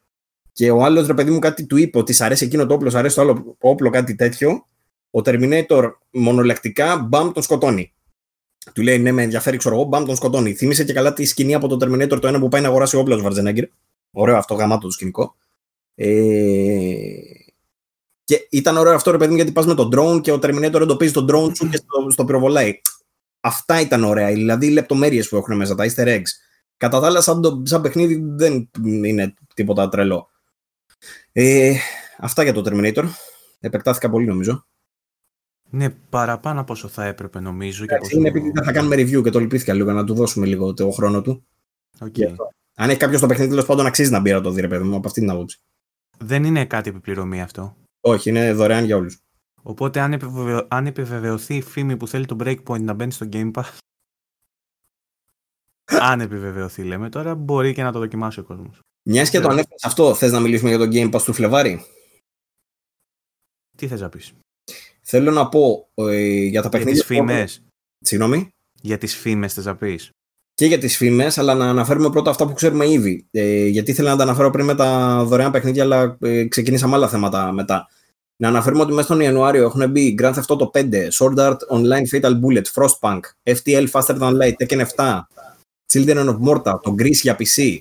Και 0.52 0.70
ο 0.70 0.84
άλλος 0.84 1.06
ρε 1.06 1.14
παιδί 1.14 1.30
μου 1.30 1.38
κάτι 1.38 1.66
του 1.66 1.76
είπε 1.76 1.98
ότι 1.98 2.12
σ' 2.12 2.20
αρέσει 2.20 2.44
εκείνο 2.44 2.66
το 2.66 2.74
όπλο, 2.74 2.90
σ' 2.90 2.94
αρέσει 2.94 3.14
το 3.14 3.20
άλλο 3.20 3.56
όπλο, 3.60 3.90
κάτι 3.90 4.14
τέτοιο. 4.14 4.66
Ο 5.14 5.20
Terminator 5.24 5.92
μονολεκτικά 6.10 6.98
μπαμ 6.98 7.32
τον 7.32 7.42
σκοτώνει. 7.42 7.92
Του 8.72 8.82
λέει 8.82 8.98
ναι, 8.98 9.12
με 9.12 9.22
ενδιαφέρει, 9.22 9.56
ξέρω 9.56 9.74
εγώ, 9.74 9.84
μπαμ 9.84 10.04
τον 10.04 10.16
σκοτώνει. 10.16 10.54
Θύμισε 10.54 10.84
και 10.84 10.92
καλά 10.92 11.12
τη 11.12 11.24
σκηνή 11.24 11.54
από 11.54 11.68
το 11.68 11.76
Terminator 11.80 12.20
το 12.20 12.26
ένα 12.26 12.38
που 12.38 12.48
πάει 12.48 12.60
να 12.60 12.68
αγοράσει 12.68 12.96
όπλο 12.96 13.20
Βαρτζενέγκερ. 13.20 13.64
Ωραίο 14.10 14.36
αυτό 14.36 14.54
γαμάτο 14.54 14.86
το 14.86 14.90
σκηνικό. 14.90 15.36
Ε, 15.94 16.06
και 18.24 18.46
ήταν 18.50 18.76
ωραίο 18.76 18.94
αυτό, 18.94 19.10
ρε 19.10 19.16
παιδί 19.16 19.30
μου, 19.30 19.36
γιατί 19.36 19.52
πας 19.52 19.66
με 19.66 19.74
τον 19.74 19.90
drone 19.94 20.20
και 20.22 20.32
ο 20.32 20.38
Terminator 20.42 20.80
εντοπίζει 20.80 21.12
τον 21.12 21.26
drone 21.30 21.56
σου 21.56 21.68
και 21.68 21.76
στο, 21.76 22.10
στο 22.10 22.24
πυροβολάει. 22.24 22.80
αυτά 23.40 23.80
ήταν 23.80 24.04
ωραία. 24.04 24.32
Δηλαδή 24.32 24.66
οι 24.66 24.70
λεπτομέρειες 24.70 25.28
που 25.28 25.36
έχουν 25.36 25.56
μέσα, 25.56 25.74
τα 25.74 25.84
easter 25.84 26.06
eggs. 26.06 26.30
Κατά 26.76 27.00
τα 27.00 27.06
άλλα, 27.06 27.20
σαν, 27.20 27.40
το, 27.40 27.62
σαν 27.64 27.82
παιχνίδι 27.82 28.22
δεν 28.24 28.70
είναι 28.84 29.34
τίποτα 29.54 29.88
τρελό. 29.88 30.28
Ε, 31.32 31.74
αυτά 32.18 32.42
για 32.42 32.52
το 32.52 32.62
Terminator. 32.66 33.04
Επεκτάθηκα 33.60 34.10
πολύ 34.10 34.26
νομίζω. 34.26 34.66
Ναι, 35.74 35.90
παραπάνω 35.90 36.60
από 36.60 36.72
όσο 36.72 36.88
θα 36.88 37.04
έπρεπε 37.04 37.40
νομίζω. 37.40 37.86
και 37.86 37.96
πόσο... 37.96 38.16
Είναι 38.16 38.28
επειδή 38.28 38.52
θα 38.64 38.72
κάνουμε 38.72 38.96
review 38.96 39.22
και 39.22 39.30
το 39.30 39.38
λυπήθηκα 39.38 39.74
λίγο 39.74 39.92
να 39.92 40.04
του 40.04 40.14
δώσουμε 40.14 40.46
λίγο 40.46 40.74
το 40.74 40.90
χρόνο 40.90 41.22
του. 41.22 41.46
Okay. 41.98 42.34
Αν 42.74 42.90
έχει 42.90 42.98
κάποιος 42.98 43.20
το 43.20 43.26
παιχνίδι, 43.26 43.50
τέλος 43.50 43.66
πάντων 43.66 43.86
αξίζει 43.86 44.10
να 44.10 44.20
μπει 44.20 44.32
να 44.32 44.40
το 44.40 44.50
δει, 44.50 44.60
ρε 44.60 44.68
παιδί 44.68 44.84
μου, 44.84 44.96
από 44.96 45.06
αυτή 45.06 45.20
την 45.20 45.30
άποψη. 45.30 45.58
Δεν 46.18 46.44
είναι 46.44 46.66
κάτι 46.66 46.88
επιπληρωμή 46.88 47.42
αυτό. 47.42 47.76
Όχι, 48.00 48.28
είναι 48.28 48.52
δωρεάν 48.52 48.84
για 48.84 48.96
όλους. 48.96 49.18
Οπότε 49.62 50.00
αν, 50.00 50.12
επιβεβαιω... 50.12 50.66
αν 50.70 50.86
επιβεβαιωθεί 50.86 51.56
η 51.56 51.62
φήμη 51.62 51.96
που 51.96 52.08
θέλει 52.08 52.26
το 52.26 52.36
Breakpoint 52.40 52.80
να 52.80 52.92
μπαίνει 52.92 53.12
στο 53.12 53.28
Game 53.32 53.50
Pass. 53.52 53.78
αν 56.10 56.20
επιβεβαιωθεί, 56.20 56.82
λέμε 56.82 57.08
τώρα, 57.08 57.34
μπορεί 57.34 57.74
και 57.74 57.82
να 57.82 57.92
το 57.92 57.98
δοκιμάσει 57.98 58.40
ο 58.40 58.44
κόσμος. 58.44 58.80
Μιας 59.02 59.30
και 59.30 59.40
το 59.40 59.48
ανέφερες 59.48 59.84
αυτό, 59.84 60.14
θες 60.14 60.32
να 60.32 60.40
μιλήσουμε 60.40 60.68
για 60.68 60.78
το 60.78 60.88
Game 60.92 61.14
Pass 61.14 61.22
του 61.22 61.32
Φλεβάρι. 61.32 61.84
Τι 63.76 63.86
θες 63.88 64.00
να 64.00 64.08
πεις; 64.08 64.32
Θέλω 65.06 65.30
να 65.30 65.48
πω 65.48 65.88
ε, 65.94 66.44
για 66.44 66.62
τα 66.62 66.68
παιχνίδια. 66.68 66.94
Για 66.94 67.02
τι 67.02 67.14
φήμες. 67.14 67.62
Συγγνώμη. 68.00 68.48
Για 68.80 68.98
τις 68.98 69.16
φήμες 69.16 69.52
θες 69.52 69.64
να 69.64 69.76
πεις. 69.76 70.10
Και 70.54 70.66
για 70.66 70.78
τις 70.78 70.96
φήμες, 70.96 71.38
αλλά 71.38 71.54
να 71.54 71.68
αναφέρουμε 71.68 72.10
πρώτα 72.10 72.30
αυτά 72.30 72.46
που 72.46 72.52
ξέρουμε 72.52 72.90
ήδη. 72.90 73.26
Ε, 73.30 73.66
γιατί 73.66 73.90
ήθελα 73.90 74.10
να 74.10 74.16
τα 74.16 74.22
αναφέρω 74.22 74.50
πριν 74.50 74.64
με 74.64 74.74
τα 74.74 75.22
δωρεάν 75.24 75.50
παιχνίδια, 75.50 75.82
αλλά 75.82 76.16
ε, 76.20 76.44
ξεκινήσαμε 76.44 76.94
άλλα 76.94 77.08
θέματα 77.08 77.52
μετά. 77.52 77.88
Να 78.36 78.48
αναφέρουμε 78.48 78.82
ότι 78.82 78.92
μέσα 78.92 79.06
στον 79.06 79.20
Ιανουάριο 79.20 79.62
έχουν 79.62 79.90
μπει 79.90 80.14
Grand 80.20 80.34
Theft 80.34 80.56
Auto 80.56 80.70
5, 80.70 81.08
Sword 81.12 81.36
Art 81.36 81.56
Online 81.70 82.06
Fatal 82.12 82.32
Bullet, 82.40 82.64
Frostpunk, 82.74 83.20
FTL 83.42 83.86
Faster 83.90 84.18
Than 84.18 84.32
Light, 84.40 84.54
Tekken 84.58 84.86
7, 84.96 85.20
Children 85.92 86.28
of 86.28 86.38
Morta, 86.48 86.80
το 86.82 86.94
Grease 86.98 87.20
για 87.22 87.36
PC, 87.38 87.78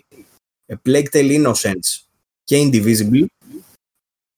Plague 0.88 1.10
Tale 1.12 1.44
Innocence 1.44 2.04
και 2.44 2.70
Indivisible. 2.70 3.26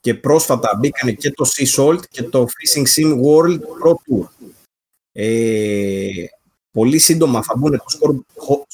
Και 0.06 0.14
πρόσφατα 0.14 0.78
μπήκαν 0.80 1.16
και 1.16 1.32
το 1.32 1.46
Sea 1.56 1.76
Salt 1.76 2.00
και 2.10 2.24
το 2.24 2.46
Fishing 2.46 2.86
Sim 2.96 3.14
World 3.24 3.60
Pro 3.60 3.92
Tour. 3.92 4.28
Ε, 5.12 6.10
πολύ 6.72 6.98
σύντομα 6.98 7.44
θα 7.44 7.54
μπουν 7.58 7.72
το 7.72 8.24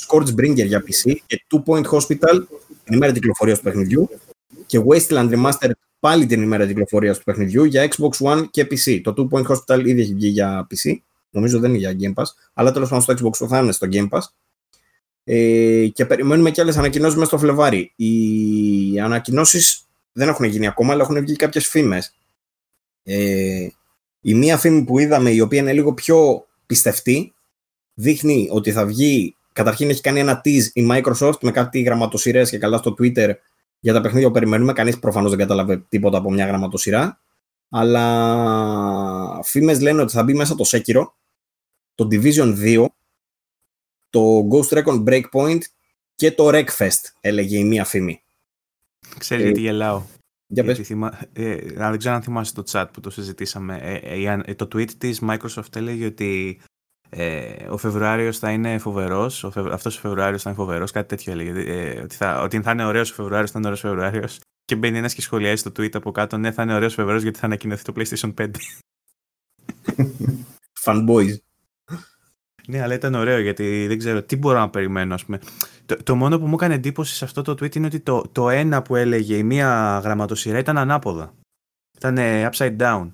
Scorchbringer 0.08 0.66
για 0.66 0.84
PC 0.88 1.16
και 1.26 1.45
Two 1.49 1.64
Point 1.66 1.86
Hospital 1.86 2.44
την 2.84 2.95
ημέρα 2.95 3.12
κυκλοφορίας 3.12 3.58
του 3.58 3.64
παιχνιδιού 3.64 4.10
και 4.66 4.82
Wasteland 4.88 5.30
Remastered 5.34 5.72
πάλι 5.99 6.26
την 6.26 6.41
ημέρα 6.41 6.68
κυκλοφορίας 6.68 7.18
του 7.18 7.24
παιχνιδιού 7.24 7.64
για 7.64 7.90
Xbox 7.91 8.28
One 8.28 8.45
και 8.52 8.68
PC. 8.72 9.02
Το 9.03 9.14
Two 9.18 9.28
Point 9.38 9.45
Hospital 9.45 9.86
ήδη 9.86 10.02
έχει 10.02 10.14
βγει 10.14 10.28
για 10.28 10.68
PC, 10.70 10.95
νομίζω 11.30 11.60
δεν 11.60 11.74
είναι 11.74 11.80
για 11.80 11.95
Game 11.99 12.22
Pass, 12.22 12.28
αλλά 12.53 12.72
τέλος 12.72 12.90
πάντων 12.90 13.03
στο 13.03 13.14
Xbox 13.14 13.48
θα 13.48 13.60
είναι 13.60 13.72
στο 13.72 13.88
Game 13.91 14.10
Pass. 14.10 14.22
Ε, 15.24 15.88
και 15.88 16.06
περιμένουμε 16.06 16.52
και 16.52 16.62
άλλες 16.62 16.78
ανακοινώσεις 16.78 17.16
μέσα 17.16 17.28
στο 17.28 17.38
Φλεβάρι. 17.38 17.94
Οι 17.95 18.99
ανακοινώσεις 18.99 19.86
δεν 20.12 20.28
έχουν 20.28 20.46
γίνει 20.46 20.68
ακόμα, 20.68 20.94
αλλά 20.94 21.02
έχουν 21.02 21.20
βγει 21.20 21.36
κάποιες 21.36 21.68
φήμες. 21.68 22.16
Ε, 23.04 23.68
η 24.22 24.34
μία 24.34 24.58
φήμη 24.58 24.84
που 24.84 25.00
είδαμε, 25.00 25.32
η 25.32 25.40
οποία 25.40 25.60
είναι 25.60 25.74
λίγο 25.74 25.94
πιο 25.94 26.48
πιστευτή, 26.66 27.34
δείχνει 27.94 28.48
ότι 28.52 28.72
θα 28.72 28.86
βγει. 28.86 29.36
Καταρχήν 29.54 29.90
έχει 29.90 30.02
κάνει 30.02 30.20
ένα 30.20 30.42
tease 30.46 30.66
η 30.74 30.88
Microsoft 30.92 31.40
με 31.42 31.52
κάτι 31.52 31.82
γραμματοσυρές 31.82 32.50
και 32.50 32.58
καλά 32.58 32.78
στο 32.78 32.96
Twitter 33.00 33.34
για 33.80 33.94
τα 33.94 34.02
παιχνίδια 34.02 34.28
που 34.28 34.34
περιμένουμε. 34.34 34.74
Κανείς 34.74 35.00
προφανώς 35.00 35.30
δεν 35.30 35.40
κατάλαβε 35.40 35.86
τίποτα 35.90 36.18
από 36.18 36.32
μια 36.32 36.46
γραμματοσυρά. 36.46 37.20
Αλλά 37.70 39.44
φήμες 39.44 39.82
λένε 39.82 40.02
ότι 40.02 40.14
θα 40.14 40.24
μπει 40.24 40.34
μέσα 40.34 40.56
το 40.56 40.64
Sekiro, 40.68 41.04
το 41.96 42.08
Division 42.12 42.56
2, 42.58 42.86
το 44.10 44.48
Ghost 44.52 44.84
Recon 44.84 45.04
Breakpoint 45.04 45.60
και 46.16 46.32
το 46.32 46.50
Wreckfest, 46.54 47.12
έλεγε 47.20 47.58
η 47.58 47.64
μία 47.64 47.86
φήμη. 47.86 48.22
Ξέρεις 49.18 49.44
γιατί 49.44 49.60
γελάω. 49.60 50.04
Για 50.48 50.64
πες. 50.64 50.80
Θυμα... 50.80 51.20
Ε, 51.34 51.56
δεν 51.76 51.98
ξέρω 51.98 52.16
αν 52.16 52.22
θυμάσαι 52.22 52.54
το 52.54 52.64
chat 52.72 52.86
που 52.94 53.00
το 53.00 53.10
συζητήσαμε. 53.10 53.78
Ε, 53.82 54.42
ε, 54.46 54.56
το 54.56 54.68
tweet 54.74 54.92
της 54.92 55.22
Microsoft 55.24 55.76
έλεγε 55.76 56.06
ότι 56.06 56.62
ε, 57.10 57.68
ο 57.70 57.78
Φεβρουάριος 57.78 58.40
θα 58.40 58.52
είναι 58.52 58.78
φοβερός. 58.78 59.48
Φευ... 59.52 59.72
Αυτός 59.72 59.98
ο 59.98 60.00
Φεβρουάριος 60.00 60.42
θα 60.42 60.50
είναι 60.50 60.60
φοβερός. 60.60 60.92
Κάτι 60.92 61.08
τέτοιο 61.08 61.32
έλεγε. 61.32 61.50
Ε, 61.50 62.02
ότι, 62.02 62.16
θα... 62.16 62.42
ότι 62.42 62.62
θα 62.62 62.72
είναι 62.72 62.86
ωραίος 62.86 63.12
ο 63.12 63.14
Φεβρουάριος, 63.14 63.52
θα 63.52 63.60
είναι 63.60 63.68
ωραίος 63.68 63.82
Φεβρουάριος. 63.82 64.40
Και 64.66 64.76
μπαίνει 64.76 64.98
ένας 64.98 65.14
και 65.14 65.22
σχολιάζει 65.22 65.56
στο 65.56 65.70
tweet 65.70 65.96
από 65.96 66.12
κάτω. 66.12 66.38
Ναι, 66.38 66.52
θα 66.52 66.64
είναι 66.64 66.76
ωραίος 66.76 66.94
Φεβρουάριος 66.94 67.24
γιατί 67.24 67.40
θα 67.40 67.46
ανακοινωθεί 67.46 67.84
το 67.84 67.94
PlayStation 67.96 68.34
5. 68.34 68.52
Fanboys. 70.84 71.36
Ναι, 72.68 72.82
αλλά 72.82 72.94
ήταν 72.94 73.14
ωραίο 73.14 73.40
γιατί 73.40 73.88
δεν 73.88 73.98
ξέρω 73.98 74.24
τι 74.24 74.36
μπορώ 74.36 74.60
να 74.60 74.70
περιμένω. 74.70 75.14
Ας 75.14 75.26
πούμε. 75.26 75.40
Το, 75.92 76.04
το 76.04 76.16
μόνο 76.16 76.40
που 76.40 76.48
μου 76.48 76.54
έκανε 76.54 76.74
εντύπωση 76.74 77.16
σε 77.16 77.26
αυτό 77.26 77.42
το 77.42 77.52
tweet 77.52 77.76
είναι 77.76 77.86
ότι 77.86 78.00
το, 78.00 78.22
το 78.32 78.50
ένα 78.50 78.82
που 78.82 78.96
έλεγε 78.96 79.38
η 79.38 79.44
μία 79.44 80.00
γραμματοσυρά 80.04 80.58
ήταν 80.58 80.78
ανάποδα. 80.78 81.34
Ήταν 81.96 82.16
upside 82.20 82.78
down. 82.78 83.10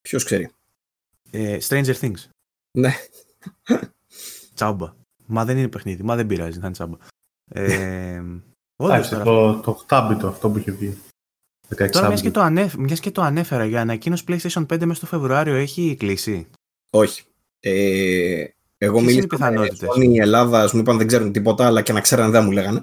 Ποιος 0.00 0.24
ξέρει; 0.24 0.50
Ε, 1.30 1.58
Stranger 1.62 1.94
Things. 1.94 2.24
Ναι. 2.78 2.92
Τσάμπα. 4.54 4.94
Μα 5.26 5.44
δεν 5.44 5.58
είναι 5.58 5.68
παιχνίδι. 5.68 6.02
Μα 6.02 6.16
δεν 6.16 6.26
πειράζει. 6.26 6.58
Θα 6.58 6.66
είναι 6.66 6.74
τσάμπα. 6.74 6.96
Ε, 7.50 8.22
Εντάξει, 8.76 9.10
το, 9.10 9.60
το 9.60 9.72
χτάμπιτο 9.72 10.28
αυτό 10.28 10.50
που 10.50 10.58
είχε 10.58 10.70
βγει. 10.70 10.98
Τώρα, 11.90 12.06
μιας 12.06 12.20
και, 12.20 12.30
το 12.30 12.40
ανέφ... 12.40 12.74
και 13.00 13.10
το 13.10 13.22
ανέφερα 13.22 13.64
για 13.64 13.80
ανακοίνωση 13.80 14.24
PlayStation 14.28 14.66
5 14.66 14.78
μέσα 14.78 14.94
στο 14.94 15.06
Φεβρουάριο, 15.06 15.54
έχει 15.54 15.96
κλείσει. 15.98 16.46
Όχι. 16.90 17.24
Ε, 17.60 18.44
εγώ 18.78 19.00
μίλησα 19.00 19.50
με 19.96 20.04
η 20.04 20.18
Ελλάδα, 20.18 20.70
μου 20.72 20.80
είπαν 20.80 20.96
δεν 20.96 21.06
ξέρουν 21.06 21.32
τίποτα, 21.32 21.66
αλλά 21.66 21.82
και 21.82 21.92
να 21.92 22.00
ξέραν 22.00 22.30
δεν 22.30 22.44
μου 22.44 22.50
λέγανε. 22.50 22.82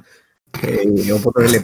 Ε, 0.62 1.12
οπότε 1.12 1.46
δεν 1.46 1.64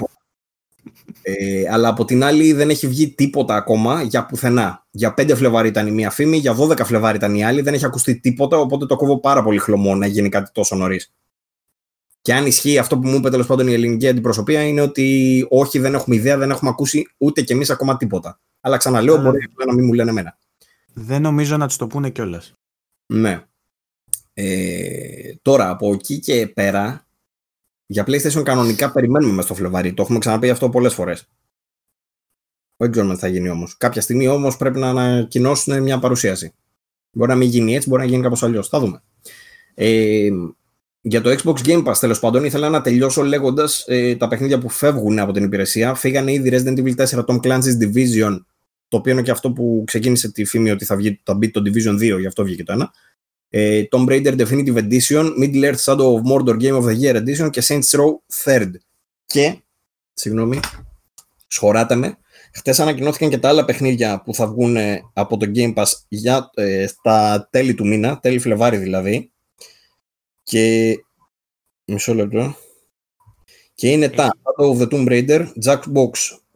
ε, 1.21 1.69
αλλά 1.71 1.87
από 1.87 2.05
την 2.05 2.23
άλλη 2.23 2.53
δεν 2.53 2.69
έχει 2.69 2.87
βγει 2.87 3.09
τίποτα 3.09 3.55
ακόμα 3.55 4.01
για 4.01 4.25
πουθενά. 4.25 4.85
Για 4.91 5.13
5 5.17 5.31
Φλεβάρι 5.35 5.67
ήταν 5.67 5.87
η 5.87 5.91
μία 5.91 6.09
φήμη, 6.09 6.37
για 6.37 6.57
12 6.57 6.85
Φλεβάρι 6.85 7.17
ήταν 7.17 7.35
η 7.35 7.45
άλλη, 7.45 7.61
δεν 7.61 7.73
έχει 7.73 7.85
ακουστεί 7.85 8.19
τίποτα, 8.19 8.57
οπότε 8.57 8.85
το 8.85 8.95
κόβω 8.95 9.19
πάρα 9.19 9.43
πολύ 9.43 9.57
χλωμό 9.57 9.95
να 9.95 10.05
γίνει 10.05 10.29
κάτι 10.29 10.51
τόσο 10.53 10.75
νωρίς. 10.75 11.13
Και 12.21 12.33
αν 12.33 12.45
ισχύει 12.45 12.77
αυτό 12.77 12.99
που 12.99 13.07
μου 13.07 13.15
είπε 13.15 13.29
τέλος 13.29 13.45
πάντων 13.47 13.67
η 13.67 13.73
ελληνική 13.73 14.07
αντιπροσωπεία, 14.07 14.61
είναι 14.61 14.81
ότι 14.81 15.45
όχι, 15.49 15.79
δεν 15.79 15.93
έχουμε 15.93 16.15
ιδέα, 16.15 16.37
δεν 16.37 16.49
έχουμε 16.51 16.69
ακούσει 16.69 17.07
ούτε 17.17 17.41
κι 17.41 17.53
εμείς 17.53 17.69
ακόμα 17.69 17.97
τίποτα. 17.97 18.39
Αλλά 18.61 18.77
ξαναλέω, 18.77 19.17
μπορεί 19.17 19.49
να 19.65 19.73
μην 19.73 19.85
μου 19.85 19.93
λένε 19.93 20.09
εμένα. 20.09 20.37
Δεν 20.93 21.21
νομίζω 21.21 21.57
να 21.57 21.67
τους 21.67 21.75
το 21.77 21.87
πούνε 21.87 22.09
κιόλας. 22.09 22.53
Ναι. 23.05 23.45
Ε, 24.43 25.35
τώρα, 25.41 25.69
από 25.69 25.93
εκεί 25.93 26.19
και 26.19 26.47
πέρα, 26.47 27.07
για 27.85 28.03
PlayStation 28.07 28.41
κανονικά 28.43 28.91
περιμένουμε 28.91 29.33
μες 29.33 29.45
στο 29.45 29.55
Φλεβάρι. 29.55 29.93
Το 29.93 30.01
έχουμε 30.01 30.19
ξαναπεί 30.19 30.49
αυτό 30.49 30.69
πολλές 30.69 30.93
φορές. 30.93 31.27
Δεν 32.77 32.91
ξέρουμε 32.91 33.13
τι 33.13 33.19
θα 33.19 33.27
γίνει 33.27 33.49
όμως. 33.49 33.77
Κάποια 33.77 34.01
στιγμή 34.01 34.27
όμως 34.27 34.57
πρέπει 34.57 34.79
να 34.79 34.89
ανακοινώσουν 34.89 35.81
μια 35.81 35.99
παρουσίαση. 35.99 36.53
Μπορεί 37.11 37.29
να 37.29 37.35
μην 37.35 37.49
γίνει 37.49 37.75
έτσι, 37.75 37.89
μπορεί 37.89 38.01
να 38.01 38.07
γίνει 38.07 38.21
κάπως 38.23 38.43
αλλιώς. 38.43 38.67
Θα 38.67 38.79
δούμε. 38.79 39.01
Ε, 39.73 40.29
για 41.01 41.21
το 41.21 41.29
Xbox 41.29 41.67
Game 41.67 41.83
Pass, 41.85 41.97
τέλος 41.99 42.19
πάντων, 42.19 42.43
ήθελα 42.43 42.69
να 42.69 42.81
τελειώσω 42.81 43.21
λέγοντας 43.21 43.83
ε, 43.87 44.15
τα 44.15 44.27
παιχνίδια 44.27 44.57
που 44.57 44.69
φεύγουν 44.69 45.19
από 45.19 45.31
την 45.31 45.43
υπηρεσία. 45.43 45.93
Φύγανε 45.93 46.33
ήδη 46.33 46.49
Resident 46.53 46.77
Evil 46.77 47.05
4, 47.05 47.25
Tom 47.25 47.39
Clancy's 47.39 47.77
Division, 47.81 48.37
το 48.87 48.97
οποίο 48.97 49.11
είναι 49.11 49.21
και 49.21 49.31
αυτό 49.31 49.51
που 49.51 49.83
ξεκίνησε 49.85 50.31
τη 50.31 50.45
φήμη 50.45 50.71
ότι 50.71 50.85
θα, 50.85 50.95
βγει, 50.95 51.21
θα 51.23 51.33
μπει 51.33 51.51
το 51.51 51.61
Division 51.65 52.15
2, 52.15 52.19
γι' 52.19 52.27
αυτό 52.27 52.43
βγήκε 52.43 52.63
το 52.63 52.71
ένα. 52.71 52.93
Ε, 53.53 53.83
Tomb 53.91 54.07
Raider 54.09 54.39
Definitive 54.39 54.77
Edition, 54.77 55.33
Middle 55.39 55.63
Earth 55.63 55.83
Shadow 55.83 56.15
of 56.15 56.21
Mordor 56.31 56.57
Game 56.61 56.77
of 56.81 56.85
the 56.85 56.99
Year 57.01 57.15
Edition 57.15 57.49
και 57.49 57.63
Saints 57.67 57.99
Row 57.99 58.11
3rd. 58.43 58.71
Και, 59.25 59.57
συγγνώμη, 60.13 60.59
σχωράτε 61.47 61.95
με, 61.95 62.17
χτες 62.53 62.79
ανακοινώθηκαν 62.79 63.29
και 63.29 63.37
τα 63.37 63.49
άλλα 63.49 63.65
παιχνίδια 63.65 64.21
που 64.21 64.33
θα 64.33 64.47
βγουν 64.47 64.75
ε, 64.75 65.01
από 65.13 65.37
το 65.37 65.51
Game 65.55 65.73
Pass 65.73 65.85
για, 66.07 66.49
ε, 66.53 66.87
στα 66.87 67.47
τέλη 67.51 67.73
του 67.73 67.87
μήνα, 67.87 68.19
τέλη 68.19 68.39
Φλεβάρι 68.39 68.77
δηλαδή. 68.77 69.31
Και, 70.43 70.95
μισό 71.85 72.13
λεπτό. 72.13 72.55
Και 73.75 73.89
είναι 73.89 74.09
τα 74.09 74.37
Shadow 74.43 74.75
of 74.75 74.81
the 74.81 74.89
Tomb 74.89 75.07
Raider, 75.07 75.47
Jackbox 75.65 76.11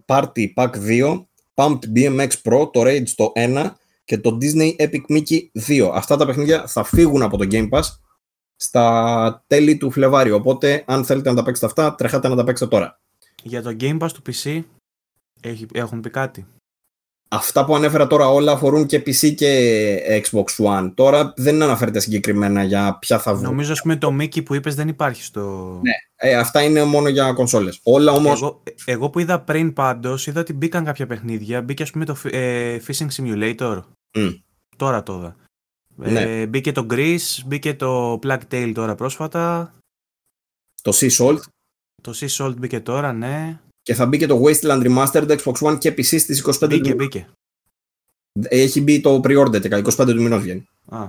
Party 0.06 0.54
Pack 0.56 0.72
2, 0.88 1.26
Pumped 1.54 1.80
BMX 1.96 2.30
Pro, 2.44 2.70
το 2.72 2.82
Rage 2.82 3.10
το 3.16 3.32
1, 3.36 3.72
και 4.06 4.18
το 4.18 4.38
Disney 4.42 4.76
Epic 4.76 5.02
Mickey 5.10 5.40
2. 5.68 5.92
Αυτά 5.94 6.18
τα 6.18 6.26
παιχνίδια 6.26 6.68
θα 6.68 6.84
φύγουν 6.84 7.22
από 7.22 7.38
το 7.38 7.48
Game 7.52 7.70
Pass 7.70 7.84
στα 8.56 9.44
τέλη 9.48 9.78
του 9.78 9.92
Φλεβάριου. 9.92 10.36
Οπότε, 10.36 10.84
αν 10.88 11.06
θέλετε 11.06 11.30
να 11.30 11.36
τα 11.36 11.44
παίξετε 11.44 11.66
αυτά, 11.66 11.96
τρέχατε 11.96 12.28
να 12.28 12.36
τα 12.36 12.44
παίξετε 12.44 12.70
τώρα. 12.70 13.00
Για 13.44 13.62
το 13.62 13.76
Game 13.80 14.00
Pass 14.00 14.10
του 14.12 14.22
PC 14.26 14.62
έχουν 15.72 16.00
πει 16.00 16.10
κάτι; 16.10 16.46
Αυτά 17.28 17.66
που 17.66 17.76
ανέφερα 17.76 18.08
τώρα 18.08 18.28
όλα 18.30 18.52
αφορούν 18.52 18.86
και 18.86 18.98
PC 18.98 19.36
και 19.36 20.22
Xbox 20.26 20.66
One. 20.66 20.92
Τώρα 20.96 21.34
δεν 21.36 21.62
αναφέρεται 21.62 22.00
συγκεκριμένα 22.00 22.64
για 22.64 22.98
ποια 23.00 23.20
θα 23.20 23.34
βγουν. 23.34 23.46
Νομίζω 23.46 23.74
ότι 23.86 23.98
το 23.98 24.16
Mickey 24.20 24.44
που 24.46 24.56
είπες 24.56 24.76
δεν 24.76 24.88
υπάρχει 24.88 25.24
στο... 25.24 25.42
Ναι, 25.84 25.92
ε, 26.16 26.36
αυτά 26.36 26.64
είναι 26.64 26.84
μόνο 26.84 27.10
για 27.10 27.34
κονσόλες. 27.34 27.80
Όλα 27.84 28.12
όμως... 28.12 28.42
Εγώ, 28.42 28.64
εγώ 28.86 29.10
που 29.10 29.20
είδα 29.20 29.42
πριν 29.42 29.74
πάντως, 29.74 30.28
είδα 30.28 30.40
ότι 30.40 30.54
μπήκαν 30.54 30.84
κάποια 30.84 31.08
παιχνίδια. 31.08 31.62
Μπήκε 31.62 31.84
ας 31.84 31.92
πούμε 31.92 32.06
το 32.06 32.18
ε, 32.24 32.78
Fishing 32.88 33.08
Simulator. 33.18 33.82
Mm. 34.12 34.40
Τώρα 34.78 35.04
το 35.04 35.14
είδα. 35.14 35.36
Ναι. 35.96 36.22
Ε, 36.22 36.46
μπήκε 36.46 36.72
το 36.72 36.86
Grease, 36.90 37.42
μπήκε 37.46 37.74
το 37.74 38.20
Black 38.24 38.40
Tail 38.52 38.72
τώρα 38.74 38.96
πρόσφατα. 38.96 39.74
Το 40.82 40.92
Sea 40.96 41.10
Salt. 41.12 41.40
Το 42.02 42.14
Sea 42.16 42.28
Salt 42.28 42.54
μπήκε 42.58 42.80
τώρα, 42.80 43.14
ναι. 43.14 43.60
Και 43.86 43.94
θα 43.94 44.06
μπει 44.06 44.18
και 44.18 44.26
το 44.28 44.42
Wasteland 44.44 44.84
Remastered 44.88 45.38
Xbox 45.38 45.54
One 45.54 45.78
και 45.80 45.90
PC 45.92 46.04
στις 46.04 46.44
25 46.62 46.68
Μπήκε, 46.70 46.90
του... 46.90 46.96
μπήκε. 46.96 47.28
Έχει 48.50 48.82
μπει 48.82 49.02
το 49.02 49.16
pre-order 49.24 49.62
και 49.62 49.76
25 49.76 50.06
του 50.06 50.22
μηνός 50.22 50.42
βγαίνει. 50.42 50.68
Α. 50.90 51.08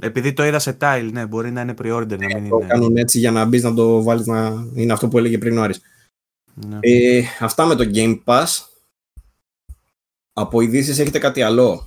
Επειδή 0.00 0.32
το 0.32 0.44
είδα 0.44 0.58
σε 0.58 0.76
tile, 0.80 1.08
ναι, 1.12 1.26
μπορεί 1.26 1.50
να 1.50 1.60
είναι 1.60 1.74
pre-order, 1.78 2.18
να 2.18 2.26
μην 2.40 2.48
Το 2.48 2.56
είναι. 2.56 2.66
κάνουν 2.66 2.96
έτσι 2.96 3.18
για 3.18 3.30
να 3.30 3.44
μπεις 3.44 3.62
να 3.62 3.74
το 3.74 4.02
βάλεις 4.02 4.26
να 4.26 4.66
είναι 4.74 4.92
αυτό 4.92 5.08
που 5.08 5.18
έλεγε 5.18 5.38
πριν 5.38 5.58
ο 5.58 5.62
Άρης. 5.62 5.80
Ναι. 6.54 6.78
Ε, 6.80 7.22
αυτά 7.40 7.66
με 7.66 7.74
το 7.74 7.90
Game 7.94 8.18
Pass. 8.24 8.46
Από 10.32 10.60
ειδήσεις 10.60 10.98
έχετε 10.98 11.18
κάτι 11.18 11.42
άλλο; 11.42 11.86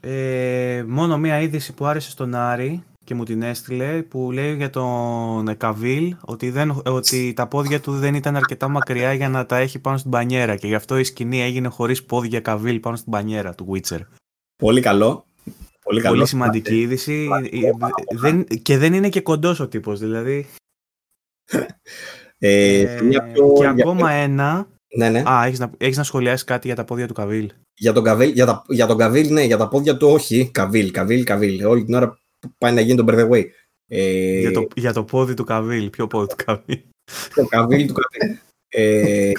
Ε, 0.00 0.84
μόνο 0.86 1.18
μία 1.18 1.40
είδηση 1.40 1.72
που 1.72 1.86
άρεσε 1.86 2.10
στον 2.10 2.34
Άρη 2.34 2.82
και 3.04 3.14
μου 3.14 3.24
την 3.24 3.42
έστειλε 3.42 4.02
που 4.02 4.30
λέει 4.32 4.54
για 4.56 4.70
τον 4.70 5.56
Καβίλ 5.56 6.16
ότι, 6.20 6.50
δεν, 6.50 6.82
ότι 6.84 7.32
τα 7.36 7.46
πόδια 7.46 7.80
του 7.80 7.92
δεν 7.92 8.14
ήταν 8.14 8.36
αρκετά 8.36 8.68
μακριά 8.68 9.12
για 9.12 9.28
να 9.28 9.46
τα 9.46 9.56
έχει 9.56 9.78
πάνω 9.78 9.96
στην 9.96 10.10
μπανιέρα 10.10 10.56
και 10.56 10.66
γι' 10.66 10.74
αυτό 10.74 10.98
η 10.98 11.04
σκηνή 11.04 11.42
έγινε 11.42 11.68
χωρίς 11.68 12.04
πόδια 12.04 12.40
Καβίλ 12.40 12.80
πάνω 12.80 12.96
στην 12.96 13.12
μπανιέρα 13.12 13.54
του 13.54 13.72
Witcher. 13.72 14.00
Πολύ 14.56 14.80
καλό. 14.80 15.26
Πολύ, 15.84 16.00
καλό. 16.00 16.14
Πολύ 16.14 16.26
σημαντική 16.26 16.80
είδηση 16.80 17.28
Ε, 17.50 17.70
δεν, 18.16 18.44
και 18.62 18.78
δεν 18.78 18.94
είναι 18.94 19.08
και 19.08 19.20
κοντός 19.20 19.60
ο 19.60 19.68
τύπος 19.68 19.98
δηλαδή. 20.00 20.46
Ε, 22.38 22.80
Ε, 22.80 23.02
μια 23.02 23.22
πιο 23.22 23.52
και 23.52 23.64
ενδιαφέρον- 23.64 23.80
ακόμα 23.80 24.10
ένα... 24.10 24.66
Ναι, 24.96 25.08
ναι. 25.10 25.22
Α, 25.30 25.44
έχεις 25.44 25.58
να, 25.58 25.70
έχεις 25.78 25.96
να 25.96 26.02
σχολιάσεις 26.02 26.44
κάτι 26.44 26.66
για 26.66 26.76
τα 26.76 26.84
πόδια 26.84 27.06
του 27.06 27.14
Καβίλ. 27.14 27.50
Για 27.74 27.92
τον 27.92 28.04
Καβίλ, 28.04 28.30
για, 28.30 28.46
τα, 28.46 28.62
για 28.68 28.86
τον 28.86 28.96
Καβίλ, 28.96 29.32
ναι, 29.32 29.42
για 29.42 29.56
τα 29.56 29.68
πόδια 29.68 29.96
του 29.96 30.08
όχι. 30.08 30.50
Καβίλ, 30.52 30.90
Καβίλ, 30.90 31.24
Καβίλ. 31.24 31.64
Όλη 31.66 31.84
την 31.84 31.94
ώρα 31.94 32.18
πάει 32.58 32.72
να 32.72 32.80
γίνει 32.80 32.96
τον 32.96 33.06
Bird 33.08 33.28
Away. 33.30 33.44
Ε, 33.88 34.40
Για, 34.40 34.52
το, 34.52 34.66
για 34.76 34.92
το 34.92 35.04
πόδι 35.04 35.34
του 35.34 35.44
Καβίλ. 35.44 35.90
Ποιο 35.90 36.06
πόδι 36.06 36.26
του 36.26 36.44
Καβίλ. 36.44 36.78
το 37.34 37.46
Καβίλ 37.46 37.86
του 37.86 37.94
Καβίλ. 37.94 38.36
Ε, 38.68 39.30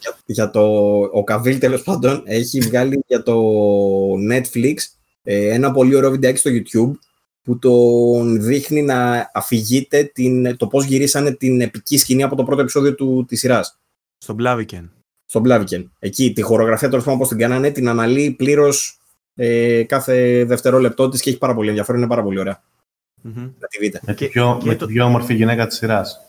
για, 0.00 0.18
για 0.24 0.50
το, 0.50 0.62
ο 1.12 1.24
Καβίλ 1.24 1.58
τέλος 1.58 1.82
πάντων 1.82 2.22
έχει 2.24 2.60
βγάλει 2.60 3.04
για 3.06 3.22
το 3.22 3.42
Netflix 4.30 4.74
ε, 5.22 5.48
ένα 5.54 5.70
πολύ 5.72 5.94
ωραίο 5.94 6.10
βιντεάκι 6.10 6.38
στο 6.38 6.50
YouTube 6.50 6.98
που 7.42 7.58
τον 7.58 8.42
δείχνει 8.42 8.82
να 8.82 9.30
αφηγείται 9.34 10.04
την, 10.04 10.56
το 10.56 10.66
πώς 10.66 10.84
γυρίσανε 10.84 11.32
την 11.32 11.60
επική 11.60 11.98
σκηνή 11.98 12.22
από 12.22 12.36
το 12.36 12.44
πρώτο 12.44 12.60
επεισόδιο 12.60 12.94
του, 12.94 13.24
της 13.28 13.38
σειράς. 13.38 13.78
Στον 14.18 14.34
Μπλάβικεν. 14.34 14.90
στον 15.26 15.42
Blaviken. 15.46 15.84
Εκεί 15.98 16.32
τη 16.32 16.42
χορογραφία 16.42 16.88
τέλος 16.88 17.04
πάντων 17.04 17.18
πώ 17.20 17.26
την 17.26 17.38
κάνανε, 17.38 17.70
την 17.70 17.88
αναλύει 17.88 18.30
πλήρως 18.30 19.01
ε, 19.34 19.82
κάθε 19.84 20.44
δευτερόλεπτό 20.44 21.08
της 21.08 21.20
και 21.20 21.30
έχει 21.30 21.38
πάρα 21.38 21.54
πολύ 21.54 21.68
ενδιαφέρον. 21.68 22.00
Είναι 22.00 22.10
πάρα 22.10 22.22
πολύ 22.22 22.38
ωραία. 22.38 22.62
Μμμ. 23.22 23.50
Να 23.60 23.66
τη 23.68 23.78
δείτε. 23.78 24.00
Με, 24.06 24.14
Και- 24.14 24.24
τη 24.26 24.30
πιο, 24.30 24.58
και 24.62 24.68
με 24.68 24.74
το- 24.74 24.86
τη 24.86 24.92
πιο 24.92 25.04
όμορφη 25.04 25.34
γυναίκα 25.34 25.66
της 25.66 25.76
σειράς. 25.76 26.20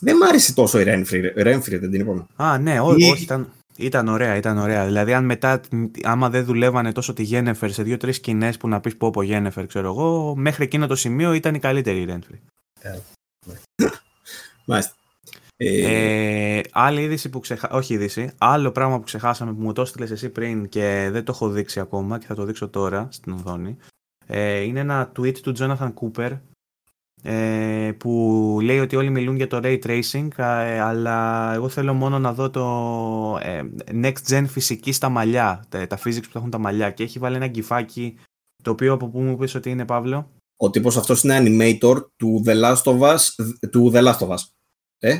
Δεν 0.00 0.16
μ' 0.16 0.22
άρεσε 0.22 0.54
τόσο 0.54 0.80
η 0.80 0.84
Renfrey, 0.86 1.32
Renfrey 1.46 1.78
δεν 1.80 1.90
την 1.90 2.00
είπαμε. 2.00 2.26
Α, 2.36 2.58
ναι, 2.58 2.80
ό, 2.80 2.94
Ή- 2.96 3.10
όχι, 3.10 3.22
ήταν, 3.22 3.52
ήταν 3.76 4.08
ωραία, 4.08 4.36
ήταν 4.36 4.58
ωραία. 4.58 4.84
Δηλαδή, 4.86 5.12
αν 5.14 5.24
μετά, 5.24 5.60
άμα 6.02 6.30
δεν 6.30 6.44
δουλεύανε 6.44 6.92
τόσο 6.92 7.12
τη 7.12 7.22
Γένεφερ 7.22 7.70
σε 7.72 7.82
δύο-τρεις 7.82 8.16
σκηνές 8.16 8.56
που 8.56 8.68
να 8.68 8.80
πεις 8.80 8.96
πω 8.96 9.10
πω 9.10 9.22
Γένεφερ, 9.22 9.66
ξέρω 9.66 9.86
εγώ, 9.88 10.34
μέχρι 10.36 10.64
εκείνο 10.64 10.86
το 10.86 10.94
σημείο 10.96 11.32
ήταν 11.32 11.54
η 11.54 11.58
καλύτερη 11.58 12.00
η 12.00 12.04
Ρέντφρι. 12.04 12.40
Μάλιστα. 14.66 14.94
Ε, 15.62 16.56
Ε, 16.56 16.60
άλλη 16.72 17.02
είδηση 17.02 17.28
που 17.28 17.40
ξεχάσαμε, 17.40 17.78
όχι 17.78 17.94
είδηση, 17.94 18.32
άλλο 18.38 18.72
πράγμα 18.72 18.96
που 18.96 19.04
ξεχάσαμε 19.04 19.52
που 19.52 19.60
μου 19.60 19.72
το 19.72 19.82
έστειλες 19.82 20.10
εσύ 20.10 20.28
πριν 20.28 20.68
και 20.68 21.08
δεν 21.12 21.24
το 21.24 21.32
έχω 21.32 21.48
δείξει 21.48 21.80
ακόμα 21.80 22.18
και 22.18 22.26
θα 22.26 22.34
το 22.34 22.44
δείξω 22.44 22.68
τώρα 22.68 23.08
στην 23.10 23.32
οθόνη. 23.32 23.76
Ε, 24.26 24.60
είναι 24.60 24.80
ένα 24.80 25.12
tweet 25.18 25.38
του 25.38 25.52
Jonathan 25.58 25.92
Cooper 25.94 26.38
ε, 27.22 27.92
που 27.98 28.58
λέει 28.62 28.78
ότι 28.78 28.96
όλοι 28.96 29.10
μιλούν 29.10 29.36
για 29.36 29.46
το 29.46 29.60
ray 29.62 29.78
tracing 29.86 30.28
ε, 30.36 30.80
αλλά 30.80 31.52
εγώ 31.54 31.68
θέλω 31.68 31.94
μόνο 31.94 32.18
να 32.18 32.32
δω 32.32 32.50
το 32.50 33.38
ε, 33.42 33.62
next 34.02 34.28
gen 34.28 34.44
φυσική 34.48 34.92
στα 34.92 35.08
μαλλιά, 35.08 35.64
τα, 35.68 35.86
τα 35.86 35.98
physics 35.98 36.22
που 36.22 36.32
θα 36.32 36.38
έχουν 36.38 36.50
τα 36.50 36.58
μαλλιά 36.58 36.90
και 36.90 37.02
έχει 37.02 37.18
βάλει 37.18 37.36
ένα 37.36 37.46
γκυφάκι 37.46 38.18
το 38.62 38.70
οποίο 38.70 38.92
από 38.92 39.08
πού 39.08 39.20
μου 39.20 39.36
πεις 39.36 39.54
ότι 39.54 39.70
είναι 39.70 39.84
Παύλο; 39.84 40.30
ο 40.56 40.70
τύπος 40.70 40.96
αυτός 40.96 41.22
είναι 41.22 41.38
animator 41.40 41.96
του 42.16 42.42
The 42.46 42.62
Last 42.62 42.82
of 42.82 43.00
Us. 43.00 43.18
Του 43.70 43.90
The 43.94 44.04
Last 44.04 44.18
of 44.18 44.28
Us. 44.28 44.38
Ε; 44.98 45.18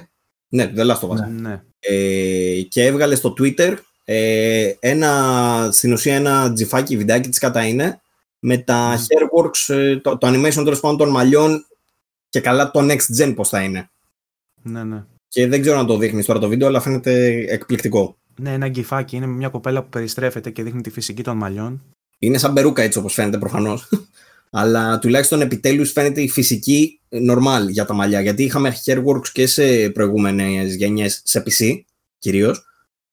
Ναι, 0.52 0.66
του 0.66 0.74
The 0.76 0.86
Last 0.90 1.00
of 1.00 1.08
Us. 1.08 1.28
Ναι. 1.40 1.62
Ε, 1.80 2.60
και 2.68 2.84
έβγαλε 2.84 3.14
στο 3.14 3.34
Twitter 3.38 3.74
ε, 4.04 4.72
ένα, 4.80 5.68
στην 5.72 5.92
ουσία 5.92 6.14
ένα 6.14 6.52
τζιφάκι 6.52 6.96
βιντεάκι 6.96 7.28
της 7.28 7.38
κατά 7.38 7.66
είναι 7.66 8.00
με 8.38 8.58
τα 8.58 8.74
Μμμ. 8.88 8.94
hairworks, 8.96 9.74
ε, 9.74 9.96
το, 9.96 10.18
το 10.18 10.26
animation 10.28 10.52
τέλος 10.54 10.80
πάντων 10.80 10.96
των 10.96 11.08
μαλλιών 11.10 11.66
και 12.28 12.40
καλά 12.40 12.70
το 12.70 12.80
next 12.80 13.22
gen 13.22 13.32
πώς 13.36 13.48
θα 13.48 13.60
είναι. 13.62 13.90
ναι, 14.62 14.84
ναι. 14.84 15.04
Και 15.28 15.46
δεν 15.46 15.60
ξέρω 15.60 15.78
αν 15.78 15.86
το 15.86 15.96
δείχνεις 15.96 16.26
τώρα 16.26 16.38
το 16.38 16.48
βίντεο, 16.48 16.68
αλλά 16.68 16.80
φαίνεται 16.80 17.44
εκπληκτικό. 17.48 18.16
Ναι, 18.36 18.52
ένα 18.52 18.68
γκυφάκι 18.68 19.16
είναι 19.16 19.26
με 19.26 19.32
μια 19.34 19.48
κοπέλα 19.48 19.82
που 19.82 19.88
περιστρέφεται 19.88 20.50
και 20.50 20.62
δείχνει 20.62 20.80
τη 20.80 20.90
φυσική 20.90 21.22
των 21.22 21.36
μαλλιών. 21.36 21.82
Είναι 22.18 22.38
σαν 22.38 22.52
μπερούκα 22.52 22.82
έτσι 22.82 22.98
όπως 22.98 23.14
φαίνεται 23.14 23.38
προφανώς. 23.38 23.88
Αλλά 24.50 24.98
τουλάχιστον 24.98 25.40
επιτέλους 25.40 25.92
φαίνεται 25.92 26.20
η 26.20 26.28
φυσική 26.28 27.00
ε, 27.08 27.18
normal 27.30 27.68
για 27.68 27.84
τα 27.84 27.94
μαλλιά. 27.94 28.20
Γιατί 28.20 28.42
είχαμε 28.42 28.76
hairworks 28.84 29.28
και 29.32 29.46
σε 29.46 29.90
προηγούμενες 29.90 30.74
γενιές 30.74 31.22
σε 31.24 31.42
PC 31.46 31.80
κυρίως. 32.18 32.64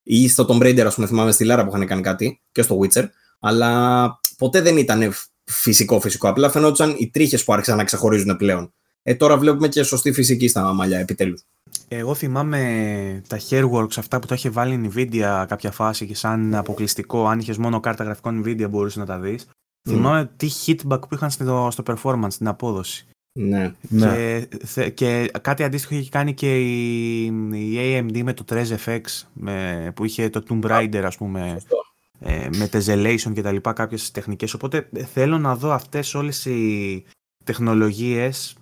Ή 0.04 0.28
στο 0.28 0.46
Tomb 0.50 0.62
Raider, 0.64 0.84
ας 0.86 0.96
πούμε, 0.96 1.08
θυμάμαι 1.08 1.32
στη 1.32 1.46
Lara 1.50 1.62
που 1.64 1.70
είχαν 1.76 1.88
κάνει 1.88 2.02
κάτι 2.02 2.42
και 2.52 2.62
στο 2.62 2.80
Witcher. 2.82 3.06
Αλλά 3.40 4.20
ποτέ 4.38 4.62
δεν 4.62 4.78
ήταν 4.78 5.14
φυσικό 5.44 6.00
φυσικό. 6.00 6.30
Απλά 6.30 6.50
φαινόταν 6.50 6.96
οι 6.98 7.10
τρίχες 7.10 7.44
που 7.44 7.54
άρχισαν 7.54 7.78
να 7.78 7.84
ξεχωρίζουν 7.84 8.38
πλέον. 8.38 8.74
Ε, 9.04 9.16
τώρα 9.16 9.38
βλέπουμε 9.38 9.68
και 9.68 9.84
σωστή 9.84 10.12
φυσική 10.12 10.48
στα 10.48 10.74
μαλλιά, 10.74 11.00
επιτέλους. 11.00 11.42
Εγώ 11.88 12.14
θυμάμαι 12.14 13.22
τα 13.28 13.40
Hairworks 13.50 13.98
αυτά 13.98 14.20
που 14.20 14.28
το 14.28 14.34
είχε 14.34 14.50
βάλει 14.50 14.74
η 14.74 14.92
Nvidia 14.94 15.46
κάποια 15.48 15.72
φάση 15.72 16.06
και 16.06 16.16
σαν 16.16 16.56
αποκλειστικό, 16.56 17.28
αν 17.28 17.40
είχες 17.40 17.58
μόνο 17.58 17.80
κάρτα 17.80 18.04
γραφικών 18.04 18.44
Nvidia 18.46 18.70
μπορούσες 18.70 18.98
να 18.98 19.06
τα 19.06 19.20
δεις. 19.20 19.48
Θυμάμαι 19.88 20.30
τι 20.38 20.50
hitback 20.66 21.00
που 21.10 21.14
είχαν 21.14 21.30
στο, 21.30 21.68
στο 21.72 21.84
performance, 21.88 22.28
στην 22.32 22.48
απόδοση. 22.48 23.06
Ναι. 23.40 23.74
Ναι. 23.90 24.06
Και, 24.16 24.48
θε- 24.66 24.94
και 24.94 25.32
κάτι 25.42 25.64
αντίστοιχο 25.64 25.96
είχε 25.96 26.10
κάνει 26.10 26.34
και 26.34 26.60
η, 26.62 27.26
η 27.52 27.76
AMD 27.78 28.22
με 28.24 28.34
το 28.34 28.44
Trez 28.50 28.76
FX 28.86 29.00
με, 29.34 29.92
που 29.96 30.06
είχε 30.06 30.30
το 30.30 30.44
Tomb 30.50 30.66
Raider 30.72 31.02
ας 31.06 31.18
πούμε 31.18 31.50
Σωστό. 31.52 31.78
ε, 32.20 32.48
με 32.58 32.70
tessellation 32.72 33.34
και 33.34 33.42
τα 33.42 33.52
λοιπά 33.52 33.74
κάποιες 33.74 34.12
τεχνικές 34.12 34.54
οπότε 34.54 34.90
ε, 34.94 35.04
θέλω 35.04 35.38
να 35.38 35.56
δω 35.56 35.72
αυτές 35.72 36.14
όλες 36.14 36.46
οι 36.46 37.04
τεχνολογίες 37.44 38.56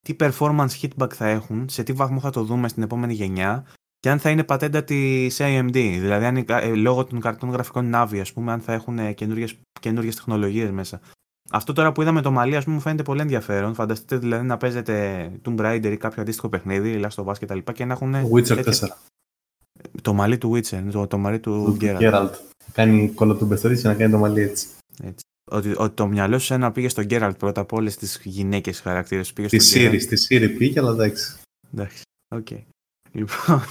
τι 0.00 0.16
performance 0.20 0.68
hitback 0.82 1.12
θα 1.14 1.28
έχουν 1.28 1.68
σε 1.68 1.82
τι 1.82 1.92
βαθμό 1.92 2.20
θα 2.20 2.30
το 2.30 2.42
δούμε 2.44 2.68
στην 2.68 2.82
επόμενη 2.82 3.14
γενιά 3.14 3.64
και 4.04 4.10
αν 4.10 4.18
θα 4.18 4.30
είναι 4.30 4.44
πατέντα 4.44 4.84
της 4.84 5.36
AMD 5.40 5.72
δηλαδή 5.72 6.24
αν, 6.24 6.36
είναι 6.36 6.44
κα- 6.44 6.62
ε, 6.62 6.74
λόγω 6.74 7.04
των 7.04 7.20
καρτών 7.20 7.50
γραφικών 7.50 7.90
Navi 7.94 8.18
ας 8.20 8.32
πούμε 8.32 8.52
αν 8.52 8.60
θα 8.60 8.72
έχουν 8.72 8.98
ε, 8.98 9.12
καινούριες, 9.12 9.54
καινούριες 9.80 10.14
τεχνολογίες 10.14 10.70
μέσα 10.70 11.00
αυτό 11.50 11.72
τώρα 11.72 11.92
που 11.92 12.02
είδαμε 12.02 12.20
το 12.20 12.30
μαλλί, 12.30 12.56
ας 12.56 12.64
πούμε, 12.64 12.76
μου 12.76 12.82
φαίνεται 12.82 13.02
πολύ 13.02 13.20
ενδιαφέρον. 13.20 13.74
Φανταστείτε 13.74 14.16
δηλαδή 14.16 14.46
να 14.46 14.56
παίζετε 14.56 15.30
Tomb 15.44 15.56
Raider 15.60 15.90
ή 15.92 15.96
κάποιο 15.96 16.22
αντίστοιχο 16.22 16.48
παιχνίδι, 16.48 17.00
Last 17.04 17.24
of 17.24 17.26
Us 17.32 17.38
κτλ. 17.40 17.58
Και, 17.58 17.72
και 17.72 17.84
να 17.84 17.92
έχουν. 17.92 18.14
Witcher 18.32 18.44
τέτοια- 18.46 18.72
4. 18.72 18.88
Το 20.02 20.12
μαλλί 20.12 20.38
του 20.38 20.52
Witcher, 20.54 20.82
το, 20.92 21.06
το 21.06 21.18
μαλλί 21.18 21.40
του 21.40 21.64
Του 21.64 21.76
Geralt. 21.80 21.98
Geralt. 22.00 22.30
Κάνει 22.72 23.08
κολοτουμπεστορής 23.10 23.80
για 23.80 23.90
να 23.90 23.96
κάνει 23.96 24.12
το 24.12 24.18
μαλλί 24.18 24.40
έτσι. 24.42 24.66
Ότι, 25.50 25.74
ότι 25.76 25.94
το 25.94 26.06
μυαλό 26.06 26.38
σου 26.38 26.54
ένα 26.54 26.72
πήγε 26.72 26.88
στον 26.88 27.06
Geralt 27.10 27.32
πρώτα 27.38 27.60
από 27.60 27.76
όλες 27.76 27.96
τις 27.96 28.20
γυναίκες 28.24 28.80
χαρακτήρες. 28.80 29.32
Πήγε 29.32 29.48
Τη 29.48 29.58
στον 29.58 29.80
Siri, 29.82 29.92
Geralt. 29.94 30.00
στη 30.00 30.16
Siri 30.28 30.54
πήγε, 30.58 30.80
αλλά 30.80 30.90
εντάξει. 30.90 31.36
Εντάξει. 31.74 32.02
Οκ. 32.34 32.48
Λοιπόν. 33.12 33.62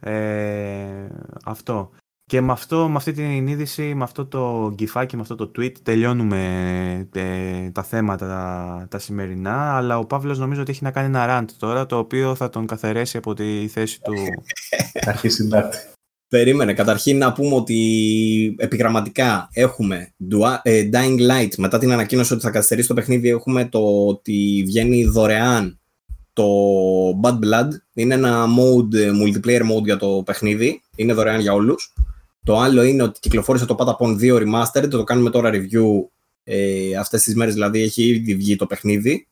Ε, 0.00 1.08
αυτό. 1.44 1.90
Και 2.24 2.40
με, 2.40 2.52
αυτό, 2.52 2.88
με 2.88 2.96
αυτή 2.96 3.12
την 3.12 3.46
είδηση, 3.46 3.94
με 3.94 4.04
αυτό 4.04 4.26
το 4.26 4.72
γκυφάκι, 4.74 5.16
με 5.16 5.22
αυτό 5.22 5.34
το 5.34 5.50
tweet, 5.56 5.72
τελειώνουμε 5.82 7.08
ε, 7.14 7.70
τα 7.70 7.82
θέματα 7.82 8.26
τα, 8.26 8.86
τα 8.90 8.98
σημερινά. 8.98 9.76
Αλλά 9.76 9.98
ο 9.98 10.06
Παύλος 10.06 10.38
νομίζω 10.38 10.60
ότι 10.60 10.70
έχει 10.70 10.82
να 10.82 10.90
κάνει 10.90 11.06
ένα 11.06 11.40
rant 11.40 11.50
τώρα, 11.58 11.86
το 11.86 11.98
οποίο 11.98 12.34
θα 12.34 12.48
τον 12.48 12.66
καθαρέσει 12.66 13.16
από 13.16 13.34
τη 13.34 13.68
θέση 13.68 14.00
του. 14.00 14.12
Αρχή 15.10 15.28
συντάκτη. 15.28 15.78
Περίμενε. 16.28 16.72
Καταρχήν 16.72 17.18
να 17.18 17.32
πούμε 17.32 17.54
ότι 17.54 18.54
επιγραμματικά 18.58 19.48
έχουμε 19.52 20.14
Dua- 20.30 20.60
ε, 20.62 20.88
Dying 20.92 21.18
Light. 21.30 21.54
Μετά 21.56 21.78
την 21.78 21.92
ανακοίνωση 21.92 22.32
ότι 22.32 22.42
θα 22.42 22.50
καθυστερήσει 22.50 22.88
το 22.88 22.94
παιχνίδι, 22.94 23.28
έχουμε 23.28 23.64
το 23.64 24.06
ότι 24.06 24.62
βγαίνει 24.66 25.04
δωρεάν 25.04 25.80
το 26.36 27.20
Bad 27.22 27.38
Blood. 27.38 27.68
Είναι 27.94 28.14
ένα 28.14 28.44
mode, 28.44 28.94
ε, 28.94 29.10
multiplayer 29.22 29.60
mode 29.60 29.84
για 29.84 29.96
το 29.96 30.22
παιχνίδι. 30.24 30.82
Είναι 30.96 31.12
δωρεάν 31.12 31.40
για 31.40 31.52
όλους. 31.52 31.94
Το 32.44 32.58
άλλο 32.58 32.82
είναι 32.82 33.02
ότι 33.02 33.20
κυκλοφόρησε 33.20 33.66
το 33.66 33.76
Patapon 33.78 34.18
2 34.18 34.36
Remastered. 34.36 34.88
Το 34.90 35.04
κάνουμε 35.04 35.30
τώρα 35.30 35.50
review 35.52 36.08
ε, 36.44 36.96
αυτές 36.96 37.22
τις 37.22 37.34
μέρες. 37.34 37.54
Δηλαδή 37.54 37.82
έχει 37.82 38.02
ήδη 38.02 38.34
βγει 38.34 38.56
το 38.56 38.66
παιχνίδι. 38.66 39.26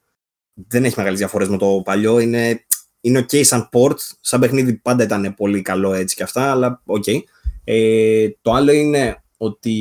Δεν 0.69 0.85
έχει 0.85 0.95
μεγάλες 0.97 1.19
διαφορές 1.19 1.49
με 1.49 1.57
το 1.57 1.83
παλιό. 1.85 2.19
Είναι 2.19 2.65
είναι 3.05 3.27
ok 3.29 3.45
σαν 3.45 3.69
port, 3.73 3.97
σαν 4.21 4.41
παιχνίδι 4.41 4.75
πάντα 4.75 5.05
ήταν 5.05 5.35
πολύ 5.37 5.63
καλό 5.63 5.93
έτσι 5.93 6.17
και 6.17 6.23
αυτά, 6.23 6.51
αλλά 6.51 6.83
ok. 6.87 7.19
Ε, 7.65 8.29
το 8.43 8.53
άλλο 8.53 8.73
είναι 8.73 9.23
ότι 9.37 9.73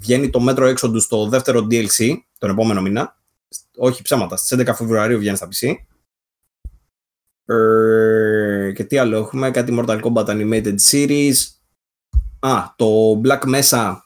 βγαίνει 0.00 0.30
το 0.30 0.40
μέτρο 0.40 0.66
έξοδου 0.66 1.00
στο 1.00 1.28
δεύτερο 1.28 1.66
DLC 1.70 2.14
τον 2.38 2.50
επόμενο 2.50 2.80
μήνα. 2.80 3.16
Όχι 3.76 4.02
ψέματα, 4.02 4.36
στις 4.36 4.58
11 4.58 4.74
Φεβρουαρίου 4.74 5.18
βγαίνει 5.18 5.36
στα 5.36 5.48
PC. 5.48 5.74
Ε, 7.46 8.72
και 8.74 8.84
τι 8.84 8.98
άλλο 8.98 9.16
έχουμε, 9.16 9.50
κάτι 9.50 9.78
Mortal 9.78 10.00
Kombat 10.00 10.24
Animated 10.24 10.74
Series. 10.90 11.34
Α, 12.38 12.62
το 12.76 13.20
Black 13.24 13.40
Mesa. 13.54 13.96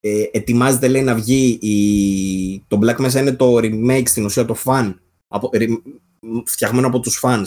Ε, 0.00 0.22
ετοιμάζεται 0.32 0.88
λέει 0.88 1.02
να 1.02 1.14
βγει, 1.14 1.58
η... 1.60 2.64
το 2.68 2.78
Black 2.82 2.96
Mesa 2.96 3.14
είναι 3.14 3.32
το 3.32 3.56
remake 3.56 4.02
στην 4.04 4.24
ουσία 4.24 4.44
το 4.44 4.56
fan, 4.64 4.94
από, 5.28 5.50
φτιαγμένο 6.44 6.86
από 6.86 7.00
τους 7.00 7.20
fans. 7.22 7.44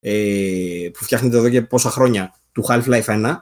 Ε, 0.00 0.88
που 0.92 1.04
φτιάχνεται 1.04 1.36
εδώ 1.36 1.48
και 1.48 1.62
πόσα 1.62 1.90
χρόνια. 1.90 2.34
Του 2.52 2.64
Half-Life 2.68 3.04
1 3.04 3.36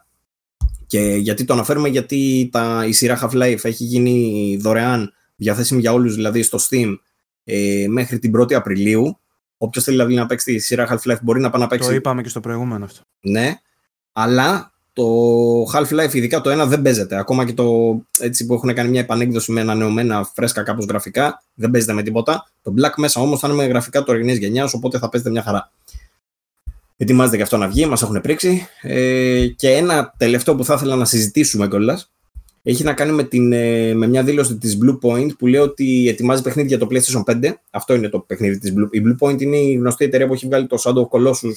και 0.86 1.00
γιατί 1.00 1.44
το 1.44 1.52
αναφέρουμε; 1.52 1.88
Γιατί 1.88 2.48
τα, 2.52 2.84
η 2.86 2.92
σειρά 2.92 3.18
Half-Life 3.22 3.58
έχει 3.62 3.84
γίνει 3.84 4.56
δωρεάν 4.60 5.12
διαθέσιμη 5.36 5.80
για 5.80 5.92
όλους 5.92 6.14
δηλαδή 6.14 6.42
στο 6.42 6.58
Steam 6.68 6.96
ε, 7.44 7.86
μέχρι 7.88 8.18
την 8.18 8.32
1η 8.40 8.52
Απριλίου 8.52 9.18
Όποιος 9.64 9.84
θέλει 9.84 9.96
δηλαδή 9.96 10.14
να 10.14 10.26
παίξει 10.26 10.54
τη 10.54 10.58
σειρά 10.58 10.88
Half-Life 10.90 11.18
μπορεί 11.22 11.40
να 11.40 11.50
πάει 11.50 11.60
να 11.60 11.66
παίξει. 11.66 11.88
Το 11.88 11.94
είπαμε 11.94 12.22
και 12.22 12.28
στο 12.28 12.40
προηγούμενο 12.40 12.84
αυτό. 12.84 13.00
Ναι, 13.20 13.60
αλλά 14.12 14.72
το 14.92 15.04
Half-Life, 15.72 16.12
ειδικά 16.12 16.40
το 16.40 16.50
ένα, 16.50 16.66
δεν 16.66 16.82
παίζεται. 16.82 17.16
Ακόμα 17.16 17.44
και 17.44 17.52
το 17.52 17.96
έτσι 18.18 18.46
που 18.46 18.54
έχουν 18.54 18.74
κάνει 18.74 18.90
μια 18.90 19.00
επανέκδοση 19.00 19.52
με 19.52 19.60
ανανεωμένα 19.60 20.30
φρέσκα 20.34 20.62
κάπως 20.62 20.84
γραφικά, 20.84 21.42
δεν 21.54 21.70
παίζεται 21.70 21.92
με 21.92 22.02
τίποτα. 22.02 22.50
Το 22.62 22.74
Black 22.78 22.92
μέσα 22.96 23.20
όμως 23.20 23.38
θα 23.38 23.48
είναι 23.48 23.56
με 23.56 23.64
γραφικά 23.64 24.02
τωρινή 24.02 24.32
γενιάς, 24.32 24.74
οπότε 24.74 24.98
θα 24.98 25.08
παίζεται 25.08 25.30
μια 25.30 25.42
χαρά. 25.42 25.70
Ετοιμάζεται 26.96 27.36
και 27.36 27.42
αυτό 27.42 27.56
να 27.56 27.68
βγει, 27.68 27.86
μας 27.86 28.02
έχουν 28.02 28.20
πρίξει. 28.20 28.66
Ε, 28.82 29.46
και 29.46 29.70
ένα 29.70 30.14
τελευταίο 30.16 30.54
που 30.54 30.64
θα 30.64 30.74
ήθελα 30.74 30.96
να 30.96 31.04
συζητήσουμε 31.04 31.68
κιόλας 31.68 32.12
έχει 32.62 32.84
να 32.84 32.94
κάνει 32.94 33.12
με, 33.12 33.24
την, 33.24 33.52
ε, 33.52 33.94
με 33.94 34.06
μια 34.06 34.22
δήλωση 34.22 34.56
της 34.56 34.78
Blue 34.82 34.98
Point 35.02 35.36
που 35.38 35.46
λέει 35.46 35.60
ότι 35.60 36.08
ετοιμάζει 36.08 36.42
παιχνίδι 36.42 36.68
για 36.68 36.78
το 36.78 36.86
PlayStation 36.90 37.22
5. 37.24 37.54
Αυτό 37.70 37.94
είναι 37.94 38.08
το 38.08 38.18
παιχνίδι 38.20 38.58
της 38.58 38.72
Blue. 38.76 38.88
Η 38.90 39.02
Blue 39.04 39.16
Point 39.18 39.42
είναι 39.42 39.56
η 39.56 39.72
γνωστή 39.72 40.04
εταιρεία 40.04 40.26
που 40.26 40.32
έχει 40.32 40.46
βγάλει 40.46 40.66
το 40.66 40.76
Shadow 40.84 41.02
of 41.02 41.08
Colossus 41.08 41.54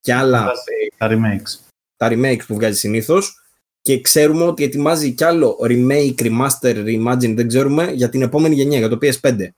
και 0.00 0.14
άλλα. 0.14 0.50
Τα 0.96 1.08
remakes. 1.10 1.72
Τα 1.96 2.08
remakes 2.10 2.46
που 2.46 2.54
βγάζει 2.54 2.78
συνήθως. 2.78 3.34
Και 3.82 4.00
ξέρουμε 4.00 4.44
ότι 4.44 4.64
ετοιμάζει 4.64 5.12
κι 5.12 5.24
άλλο 5.24 5.58
remake, 5.62 6.14
remaster, 6.18 6.84
reimagine, 6.84 7.34
δεν 7.36 7.48
ξέρουμε, 7.48 7.92
για 7.92 8.08
την 8.08 8.22
επόμενη 8.22 8.54
γενιά, 8.54 8.78
για 8.78 8.88
το 8.88 8.98
PS5. 9.02 9.48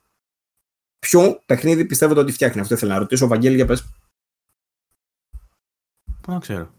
Ποιο 0.99 1.41
παιχνίδι 1.47 1.85
πιστεύετε 1.85 2.21
ότι 2.21 2.33
φτιάχνει, 2.33 2.61
αυτό 2.61 2.75
ήθελα 2.75 2.93
να 2.93 2.99
ρωτήσω. 2.99 3.27
Βαγγέλη, 3.27 3.57
για 3.57 3.67
πες. 3.67 3.85
Πού 6.21 6.33
να 6.33 6.39
ξέρω. 6.39 6.75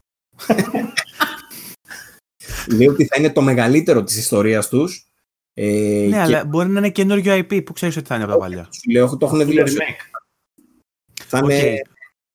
λέει 2.71 2.87
ότι 2.87 3.05
θα 3.05 3.15
είναι 3.19 3.31
το 3.31 3.41
μεγαλύτερο 3.41 4.03
της 4.03 4.17
ιστορίας 4.17 4.67
τους. 4.67 5.07
Ε, 5.53 6.05
ναι, 6.09 6.19
αλλά 6.19 6.45
μπορεί 6.45 6.69
να 6.69 6.79
είναι 6.79 6.89
καινούριο 6.89 7.37
IP 7.37 7.65
που 7.65 7.73
ξέρεις 7.73 7.97
ότι 7.97 8.07
θα 8.07 8.15
είναι 8.15 8.23
από 8.23 8.33
τα 8.33 8.39
παλιά. 8.39 8.67
Σου 8.71 8.91
λέω, 8.91 9.17
το 9.17 9.25
έχουν 9.25 9.45
δηλώσει. 9.45 9.77
Θα 11.25 11.37
είναι 11.37 11.81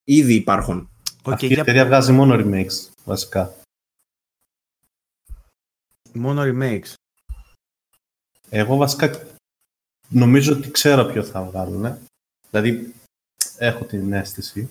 ήδη 0.04 0.34
υπάρχουν. 0.34 0.90
Okay, 1.22 1.32
Αυτή 1.32 1.46
η 1.46 1.58
εταιρεία 1.58 1.86
βγάζει 1.86 2.12
μόνο 2.12 2.34
remakes, 2.38 2.88
βασικά. 3.04 3.54
Μόνο 6.12 6.42
remakes. 6.44 6.92
Εγώ 8.50 8.76
βασικά 8.76 9.10
νομίζω 10.08 10.52
ότι 10.52 10.70
ξέρω 10.70 11.04
ποιο 11.04 11.22
θα 11.22 11.42
βγάλουν. 11.42 11.98
Δηλαδή, 12.50 12.94
έχω 13.58 13.84
την 13.84 14.12
αίσθηση. 14.12 14.68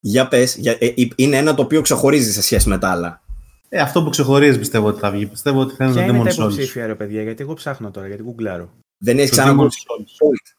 Για 0.00 0.28
πες, 0.28 0.56
για, 0.56 0.76
ε, 0.80 0.94
είναι 1.16 1.36
ένα 1.36 1.54
το 1.54 1.62
οποίο 1.62 1.80
ξεχωρίζει 1.80 2.32
σε 2.32 2.42
σχέση 2.42 2.68
με 2.68 2.78
τα 2.78 2.90
άλλα. 2.90 3.22
Ε, 3.68 3.80
αυτό 3.80 4.02
που 4.02 4.10
ξεχωρίζει 4.10 4.58
πιστεύω 4.58 4.86
ότι 4.86 5.00
θα 5.00 5.10
βγει. 5.10 5.26
Πιστεύω 5.26 5.60
ότι 5.60 5.74
θα 5.74 5.84
είναι 5.84 5.92
Ποια 5.94 6.02
το 6.06 6.08
είναι 6.08 6.20
Demon's 6.22 6.24
τα 6.24 6.30
Souls. 6.30 6.36
υποψήφια, 6.36 6.86
ρε 6.86 6.94
παιδιά, 6.94 7.22
γιατί 7.22 7.42
εγώ 7.42 7.54
ψάχνω 7.54 7.90
τώρα, 7.90 8.06
γιατί 8.06 8.22
γκουγκλάρω. 8.22 8.70
Δεν 8.98 9.18
έχεις 9.18 9.30
Το 9.30 9.36
ξανακούσει. 9.36 9.82
Demon's 9.88 10.02
Souls. 10.02 10.56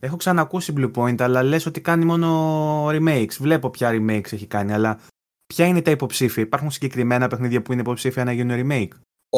Έχω 0.00 0.16
ξανακούσει 0.16 0.72
Blue 0.76 0.90
Point, 0.94 1.20
αλλά 1.20 1.42
λες 1.42 1.66
ότι 1.66 1.80
κάνει 1.80 2.04
μόνο 2.04 2.88
remakes. 2.88 3.32
Βλέπω 3.38 3.70
ποια 3.70 3.90
remakes 3.92 4.32
έχει 4.32 4.46
κάνει, 4.46 4.72
αλλά 4.72 4.98
ποια 5.46 5.66
είναι 5.66 5.82
τα 5.82 5.90
υποψήφια. 5.90 6.42
Υπάρχουν 6.42 6.70
συγκεκριμένα 6.70 7.28
παιχνίδια 7.28 7.62
που 7.62 7.72
είναι 7.72 7.80
υποψήφια 7.80 8.24
να 8.24 8.32
γίνουν 8.32 8.56
remake; 8.70 8.88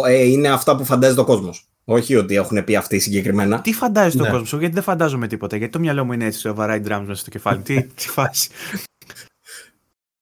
Ε, 0.09 0.23
είναι 0.23 0.49
αυτά 0.49 0.77
που 0.77 0.85
φαντάζεται 0.85 1.21
ο 1.21 1.25
κόσμος. 1.25 1.65
Όχι 1.85 2.17
ότι 2.17 2.35
έχουν 2.35 2.65
πει 2.65 2.77
αυτοί 2.77 2.99
συγκεκριμένα. 2.99 3.61
Τι 3.61 3.73
φαντάζεσαι 3.73 4.17
Ναι. 4.17 4.29
τον 4.29 4.39
κόσμο, 4.39 4.59
γιατί 4.59 4.75
δεν 4.75 4.83
φαντάζομαι 4.83 5.27
τίποτα. 5.27 5.57
Γιατί 5.57 5.73
το 5.73 5.79
μυαλό 5.79 6.05
μου 6.05 6.13
είναι 6.13 6.25
έτσι, 6.25 6.41
σοβαρά 6.41 6.77
drums 6.77 7.03
μέσα 7.07 7.15
στο 7.21 7.31
κεφάλι. 7.31 7.63
τι, 7.63 7.83
τι 7.83 8.09
φάση. 8.09 8.51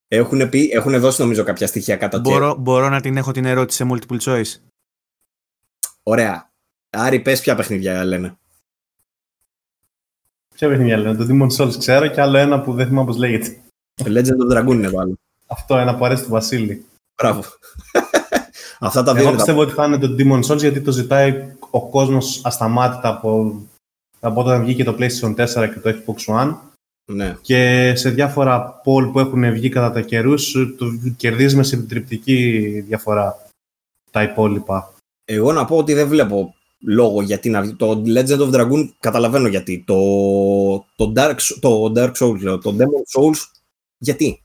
Έχουν, 0.09 0.49
πει, 0.49 0.69
έχουν 0.73 1.01
δώσει 1.01 1.21
νομίζω 1.21 1.43
κάποια 1.43 1.67
στοιχεία 1.67 1.97
κατά 1.97 2.21
τσέπ. 2.21 2.33
μπορώ, 2.33 2.55
μπορώ 2.55 2.89
να 2.89 3.01
την 3.01 3.17
έχω 3.17 3.33
την 3.33 3.45
ερώτηση 3.45 3.77
σε 3.85 3.89
multiple 3.93 4.19
choice. 4.21 4.55
Ωραία. 6.03 6.51
Άρη, 6.91 7.21
πες 7.21 7.41
ποια 7.41 7.55
παιχνίδια 7.55 8.05
λένε. 8.05 8.39
Ποια 10.55 10.69
παιχνίδια 10.69 10.97
λένε. 10.97 11.17
Το 11.25 11.27
Demon's 11.31 11.57
Souls 11.65 11.79
ξέρω 11.79 12.07
και 12.07 12.21
άλλο 12.21 12.37
ένα 12.39 12.61
που 12.61 12.73
δεν 12.73 12.87
θυμάμαι 12.87 13.07
πώς 13.07 13.17
λέγεται. 13.17 13.61
Το 13.95 14.05
Legend 14.09 14.57
of 14.57 14.59
Dragoon 14.59 14.73
είναι 14.73 14.91
το 14.91 14.99
άλλο. 14.99 15.19
Αυτό 15.47 15.77
ένα 15.79 15.97
που 15.97 16.05
αρέσει 16.05 16.23
του 16.23 16.31
Βασίλη. 16.31 16.85
Μπράβο. 17.23 17.43
Αυτά 18.81 19.03
τα 19.03 19.13
δύο 19.13 19.21
Εγώ 19.21 19.29
είναι 19.31 19.39
τα- 19.39 19.45
πιστεύω 19.45 19.61
ότι 19.61 19.73
θα 19.73 19.85
είναι 19.85 19.99
το 19.99 20.15
Demon's 20.19 20.53
Souls 20.53 20.59
γιατί 20.59 20.81
το 20.81 20.91
ζητάει 20.93 21.55
ο 21.71 21.89
κόσμος 21.89 22.41
ασταμάτητα 22.45 23.09
από, 23.09 23.61
από 24.21 24.41
όταν 24.41 24.63
βγήκε 24.63 24.85
το 24.85 24.97
PlayStation 24.99 25.35
4 25.35 25.47
και 25.47 25.81
το 25.81 25.95
Xbox 26.05 26.35
One. 26.35 26.57
Ναι. 27.13 27.37
Και 27.41 27.93
σε 27.97 28.11
διάφορα 28.11 28.81
poll 28.85 29.11
που 29.13 29.19
έχουν 29.19 29.53
βγει 29.53 29.69
κατά 29.69 29.91
τα 29.91 30.01
καιρούς, 30.01 30.53
το 30.77 30.87
κερδίζεις 31.17 31.55
με 31.55 31.63
συντριπτική 31.63 32.61
διαφορά 32.81 33.47
τα 34.11 34.23
υπόλοιπα. 34.23 34.93
Εγώ 35.25 35.53
να 35.53 35.65
πω 35.65 35.77
ότι 35.77 35.95
δεν 35.95 36.09
βλέπω 36.09 36.55
λόγο 36.81 37.23
γιατί 37.23 37.51
να 37.51 37.63
βγει. 37.63 37.75
Το 37.75 38.03
Legend 38.07 38.39
of 38.39 38.55
Dragoon 38.55 38.89
καταλαβαίνω 39.01 39.49
γιατί. 39.49 39.85
Το, 39.87 39.97
το, 40.97 41.13
Dark, 41.17 41.37
το 41.61 41.93
Dark 41.97 42.13
Souls, 42.13 42.41
λέω, 42.41 42.59
το 42.59 42.77
Demon 42.79 43.21
Souls, 43.21 43.39
γιατί; 43.99 44.43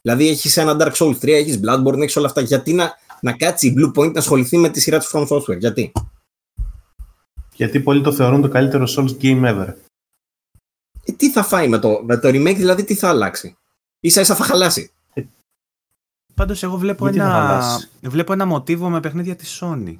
Δηλαδή 0.00 0.28
έχεις 0.28 0.56
ένα 0.56 0.76
Dark 0.80 0.92
Souls 0.92 1.18
3, 1.20 1.28
έχεις 1.28 1.60
Bloodborne, 1.64 2.00
έχεις 2.00 2.16
όλα 2.16 2.26
αυτά. 2.26 2.40
Γιατί 2.40 2.72
να, 2.72 2.92
να 3.20 3.32
κάτσει 3.32 3.66
η 3.66 3.74
Blue 3.78 3.98
Point 3.98 4.12
να 4.12 4.18
ασχοληθεί 4.18 4.56
με 4.56 4.68
τη 4.68 4.80
σειρά 4.80 4.98
του 4.98 5.06
From 5.12 5.26
Software, 5.26 5.58
γιατί; 5.58 5.92
Γιατί 7.54 7.80
πολλοί 7.80 8.02
το 8.02 8.12
θεωρούν 8.12 8.40
το 8.40 8.48
καλύτερο 8.48 8.84
Souls 8.96 9.16
game 9.22 9.44
ever. 9.44 9.74
Ε, 11.04 11.12
τι 11.12 11.30
θα 11.30 11.42
φάει 11.42 11.68
με 11.68 11.78
το, 11.78 12.00
με 12.04 12.16
το 12.16 12.28
remake, 12.28 12.56
δηλαδή 12.56 12.84
τι 12.84 12.94
θα 12.94 13.08
αλλάξει; 13.08 13.56
σα 14.00 14.20
ίσα 14.20 14.34
θα 14.34 14.44
χαλάσει. 14.44 14.90
Πάντως 16.34 16.62
εγώ 16.62 16.76
βλέπω 16.76 17.04
Γιατί 17.04 17.18
να 17.18 17.24
ένα, 17.24 17.34
χαλάσει; 17.34 17.88
βλέπω 18.02 18.32
ένα 18.32 18.44
μοτίβο 18.44 18.88
με 18.88 19.00
παιχνίδια 19.00 19.36
της 19.36 19.62
Sony. 19.62 19.98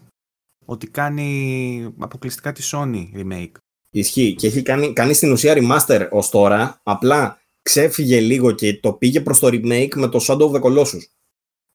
Ότι 0.64 0.86
κάνει 0.86 1.94
αποκλειστικά 1.98 2.52
τη 2.52 2.68
Sony 2.72 3.06
remake. 3.16 3.52
Ισχύει. 3.90 4.34
Και 4.34 4.46
έχει 4.46 4.62
κάνει, 4.62 4.92
κάνει 4.92 5.14
στην 5.14 5.32
ουσία 5.32 5.54
remaster 5.56 6.08
ως 6.10 6.30
τώρα. 6.30 6.80
Απλά 6.82 7.38
ξέφυγε 7.62 8.20
λίγο 8.20 8.52
και 8.52 8.78
το 8.80 8.92
πήγε 8.92 9.20
προς 9.20 9.38
το 9.38 9.46
remake 9.46 9.94
με 9.94 10.08
το 10.08 10.24
Shadow 10.28 10.50
of 10.50 10.52
the 10.52 10.60
Colossus. 10.60 11.02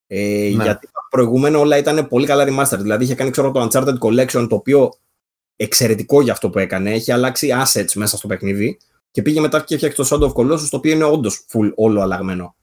Ε, 0.07 0.51
Ναι. 0.55 0.63
Γιατί 0.63 0.87
τα 0.87 1.07
προηγούμενα 1.09 1.59
όλα 1.59 1.77
ήταν 1.77 2.07
πολύ 2.07 2.25
καλά 2.25 2.45
remaster. 2.47 2.77
Δηλαδή 2.79 3.03
είχε 3.03 3.15
κάνει 3.15 3.29
ξέρω, 3.29 3.51
το 3.51 3.67
Uncharted 3.71 3.97
Collection 3.97 4.47
το 4.49 4.55
οποίο 4.55 4.93
εξαιρετικό 5.55 6.21
για 6.21 6.31
αυτό 6.31 6.49
που 6.49 6.59
έκανε. 6.59 6.91
Έχει 6.91 7.11
αλλάξει 7.11 7.49
assets 7.63 7.93
μέσα 7.93 8.17
στο 8.17 8.27
παιχνίδι. 8.27 8.77
Και 9.11 9.21
πήγε 9.21 9.39
μετά 9.39 9.61
και 9.63 9.73
έφτιαξε 9.75 10.03
το 10.03 10.07
Shadow 10.11 10.31
of 10.31 10.33
Colossus 10.33 10.67
το 10.69 10.77
οποίο 10.77 10.93
είναι 10.93 11.03
όντω 11.03 11.29
full 11.29 11.71
όλο 11.75 12.01
αλλαγμένο. 12.01 12.55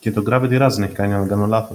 Και 0.00 0.12
το 0.12 0.22
Gravity 0.26 0.62
Rush 0.62 0.70
δεν 0.74 0.82
έχει 0.82 0.94
κάνει, 0.94 1.12
αν 1.12 1.20
δεν 1.20 1.28
κάνω 1.28 1.46
λάθο. 1.46 1.74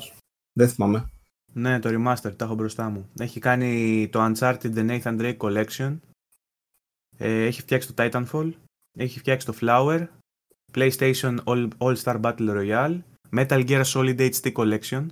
Δεν 0.53 0.69
θυμάμαι. 0.69 1.09
Ναι, 1.53 1.79
το 1.79 1.89
remaster, 1.89 2.35
τα 2.35 2.45
έχω 2.45 2.55
μπροστά 2.55 2.89
μου. 2.89 3.09
Έχει 3.19 3.39
κάνει 3.39 4.07
το 4.11 4.19
Uncharted 4.25 4.73
The 4.75 4.89
Nathan 5.01 5.19
Drake 5.21 5.37
Collection. 5.37 5.97
Ε, 7.17 7.45
έχει 7.45 7.61
φτιάξει 7.61 7.93
το 7.93 8.03
Titanfall. 8.03 8.51
Έχει 8.97 9.19
φτιάξει 9.19 9.45
το 9.45 9.53
Flower. 9.61 10.07
PlayStation 10.73 11.37
All, 11.43 11.67
All 11.77 11.95
Star 12.03 12.21
Battle 12.21 12.49
Royale. 12.49 12.99
Metal 13.35 13.67
Gear 13.67 13.83
Solid 13.83 14.29
HD 14.31 14.51
Collection. 14.51 15.05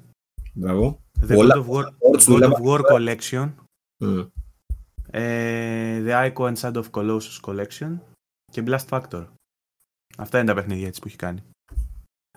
Μπράβο. 0.54 1.00
The 1.28 1.38
Όλα- 1.38 1.56
God 1.56 1.60
of 1.60 1.66
War, 1.70 1.84
Sports 1.84 2.20
God 2.20 2.26
δουλεύα- 2.28 2.60
of 2.60 2.66
War 2.66 2.80
Collection. 2.92 3.50
Μμ. 3.98 4.20
Ε, 5.12 6.04
The 6.06 6.32
Ico 6.34 6.54
and 6.54 6.56
Shadow 6.56 6.84
of 6.84 6.90
Colossus 6.92 7.40
Collection. 7.42 7.98
Και 8.50 8.64
Blast 8.68 8.86
Factor. 8.90 9.26
Αυτά 10.18 10.38
είναι 10.40 10.48
τα 10.48 10.54
παιχνίδια 10.54 10.88
έτσι 10.88 11.02
που 11.02 11.08
έχει 11.08 11.16
κάνει. 11.16 11.44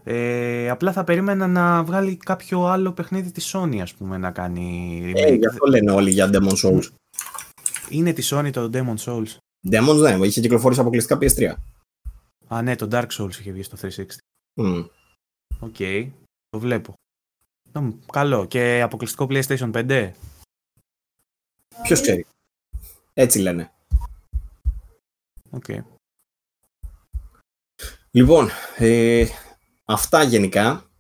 Ε, 0.05 0.69
απλά 0.69 0.93
θα 0.93 1.05
περίμενα 1.05 1.47
να 1.47 1.85
βγάλει 1.85 2.17
κάποιο 2.17 2.65
άλλο 2.67 2.93
παιχνίδι 2.93 3.31
της 3.33 3.53
Sony, 3.55 3.79
ας 3.79 3.95
πούμε, 3.95 4.19
να 4.19 4.31
κάνει 4.31 5.01
Ε, 5.05 5.11
remake. 5.33 5.39
γι' 5.39 5.47
αυτό 5.47 5.67
λένε 5.67 5.91
όλοι 5.93 6.11
για 6.11 6.31
Demon 6.33 6.55
Souls. 6.65 6.89
Είναι 7.91 8.13
της 8.13 8.33
Sony 8.35 8.51
το 8.53 8.71
Demon 8.73 8.97
Souls. 8.97 9.37
Demons 9.71 9.97
δεν, 10.01 10.23
είχε 10.23 10.41
κυκλοφορήσει 10.41 10.81
αποκλειστικά 10.81 11.19
PS3. 11.21 11.55
Α, 12.49 12.63
ναι, 12.63 12.77
το 12.77 12.89
Dark 12.91 13.07
Souls 13.19 13.31
είχε 13.39 13.53
βγει 13.53 13.63
στο 13.63 13.77
360. 13.89 14.05
Μμ. 14.55 14.85
Οκ, 15.61 15.77
το 16.49 16.59
βλέπω. 16.59 16.95
Νομ, 17.73 17.93
Καλό. 18.13 18.47
Και 18.47 18.81
αποκλειστικό 18.83 19.27
PlayStation 19.31 19.71
5. 19.73 20.11
Ποιος 21.83 22.01
ξέρει. 22.01 22.27
Έτσι 23.15 23.39
λένε. 23.39 23.73
Οκ. 25.51 25.65
Λοιπόν, 28.15 28.49
ε, 28.77 29.27
αυτά 29.85 30.23
γενικά. 30.23 30.91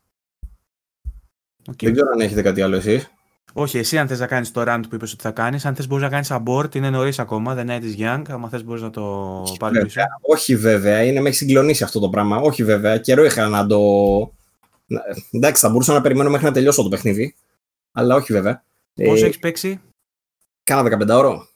οκ. 1.68 1.78
Δεν 1.80 1.92
ξέρω 1.92 2.08
αν 2.12 2.20
έχετε 2.20 2.42
κάτι 2.42 2.62
άλλο 2.62 2.76
εσείς. 2.76 3.10
Όχι, 3.52 3.78
εσύ 3.78 3.98
αν 3.98 4.08
θες 4.08 4.18
να 4.18 4.26
κάνεις 4.26 4.52
το 4.52 4.62
rant 4.66 4.82
που 4.88 4.94
είπες 4.94 5.12
ότι 5.12 5.22
θα 5.22 5.30
κάνεις, 5.30 5.64
αν 5.64 5.74
θες 5.74 5.86
μπορείς 5.86 6.04
να 6.04 6.10
κάνεις 6.10 6.28
abort, 6.32 6.74
είναι 6.74 6.90
νωρίς 6.90 7.18
ακόμα, 7.18 7.54
δεν 7.54 7.68
είναι 7.68 7.94
young. 7.98 8.22
Αν 8.28 8.48
θες 8.50 8.64
μπορείς 8.64 8.82
να 8.82 8.90
το 8.90 9.42
πάρεις 9.58 9.82
πίσω. 9.82 10.00
Όχι 10.20 10.56
βέβαια, 10.56 11.02
είναι, 11.02 11.20
με 11.20 11.28
έχει 11.28 11.36
συγκλονίσει 11.36 11.84
αυτό 11.84 12.00
το 12.00 12.08
πράγμα. 12.08 12.36
Όχι 12.36 12.64
βέβαια, 12.64 12.98
καιρό 12.98 13.24
είχα 13.24 13.48
να 13.48 13.66
το. 13.66 13.80
Εντάξει, 15.30 15.62
θα 15.62 15.68
μπορούσα 15.68 15.92
να 15.92 16.00
περιμένω 16.00 16.30
μέχρι 16.30 16.46
να 16.46 16.52
τελειώσω 16.52 16.82
το 16.82 16.88
παιχνίδι. 16.88 17.34
Αλλά 17.92 18.14
όχι 18.14 18.32
βέβαια. 18.32 18.64
Πόσο 18.94 19.24
ε, 19.24 19.26
έχεις 19.26 19.38
παίξει, 19.38 19.80
Κάνα 20.62 20.98
15ωρο. 21.00 21.46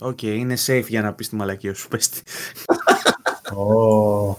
OK, 0.00 0.18
okay, 0.22 0.36
είναι 0.36 0.56
safe 0.66 0.86
για 0.88 1.02
να 1.02 1.14
πεις 1.14 1.28
τη 1.28 1.34
μαλακία 1.36 1.74
σου. 1.74 1.88
Πες 1.88 2.10
oh. 3.56 4.36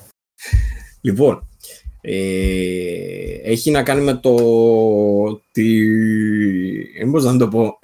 Λοιπόν, 1.02 1.48
ε, 2.02 2.16
έχει 3.44 3.72
να 3.72 3.84
κάνει 3.84 4.02
με 4.02 4.14
το 4.14 4.36
ότι... 5.24 5.88
Δεν 6.98 7.10
μπορούσα 7.10 7.32
να 7.32 7.38
το 7.38 7.48
πω. 7.48 7.80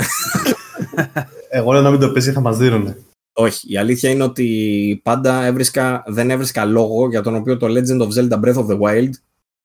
Εγώ 1.50 1.72
λέω 1.72 1.82
να 1.82 1.92
μην 1.92 2.00
το 2.00 2.12
πέσει, 2.12 2.32
θα 2.32 2.42
μας 2.42 2.58
δίνουνε. 2.58 2.98
Όχι, 3.34 3.74
η 3.74 3.78
αλήθεια 3.78 4.10
είναι 4.10 4.24
ότι 4.24 5.00
πάντα 5.04 5.44
έβρισκα, 5.44 6.04
δεν 6.08 6.30
έβρισκα 6.30 6.66
λόγο 6.66 7.10
για 7.10 7.22
τον 7.22 7.36
οποίο 7.36 7.58
το 7.58 7.68
Legend 7.68 8.02
of 8.02 8.08
Zelda 8.08 8.40
Breath 8.40 8.56
of 8.56 8.66
the 8.66 8.80
Wild 8.80 9.10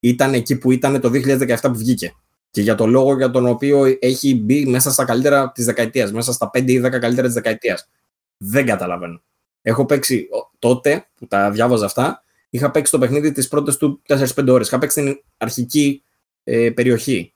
ήταν 0.00 0.34
εκεί 0.34 0.58
που 0.58 0.70
ήταν 0.72 1.00
το 1.00 1.10
2017 1.12 1.56
που 1.62 1.76
βγήκε. 1.76 2.14
Και 2.50 2.60
για 2.62 2.74
τον 2.74 2.90
λόγο 2.90 3.16
για 3.16 3.30
τον 3.30 3.46
οποίο 3.46 3.96
έχει 3.98 4.34
μπει 4.34 4.66
μέσα 4.66 4.90
στα 4.90 5.04
καλύτερα 5.04 5.52
της 5.52 5.64
δεκαετίας, 5.64 6.12
μέσα 6.12 6.32
στα 6.32 6.50
5 6.54 6.72
ή 6.72 6.80
10 6.80 6.98
καλύτερα 6.98 7.26
της 7.26 7.34
δεκαετίας. 7.34 7.88
Δεν 8.36 8.66
καταλαβαίνω. 8.66 9.22
Έχω 9.62 9.86
παίξει 9.86 10.28
τότε 10.58 11.06
που 11.14 11.26
τα 11.26 11.50
διάβαζα 11.50 11.84
αυτά, 11.84 12.24
είχα 12.50 12.70
παίξει 12.70 12.92
το 12.92 12.98
παιχνίδι 12.98 13.32
τις 13.32 13.48
πρώτες 13.48 13.76
του 13.76 14.02
4-5 14.08 14.48
ώρες. 14.48 14.66
Είχα 14.66 14.78
παίξει 14.78 15.02
την 15.02 15.22
αρχική 15.36 16.02
ε, 16.44 16.70
περιοχή. 16.70 17.34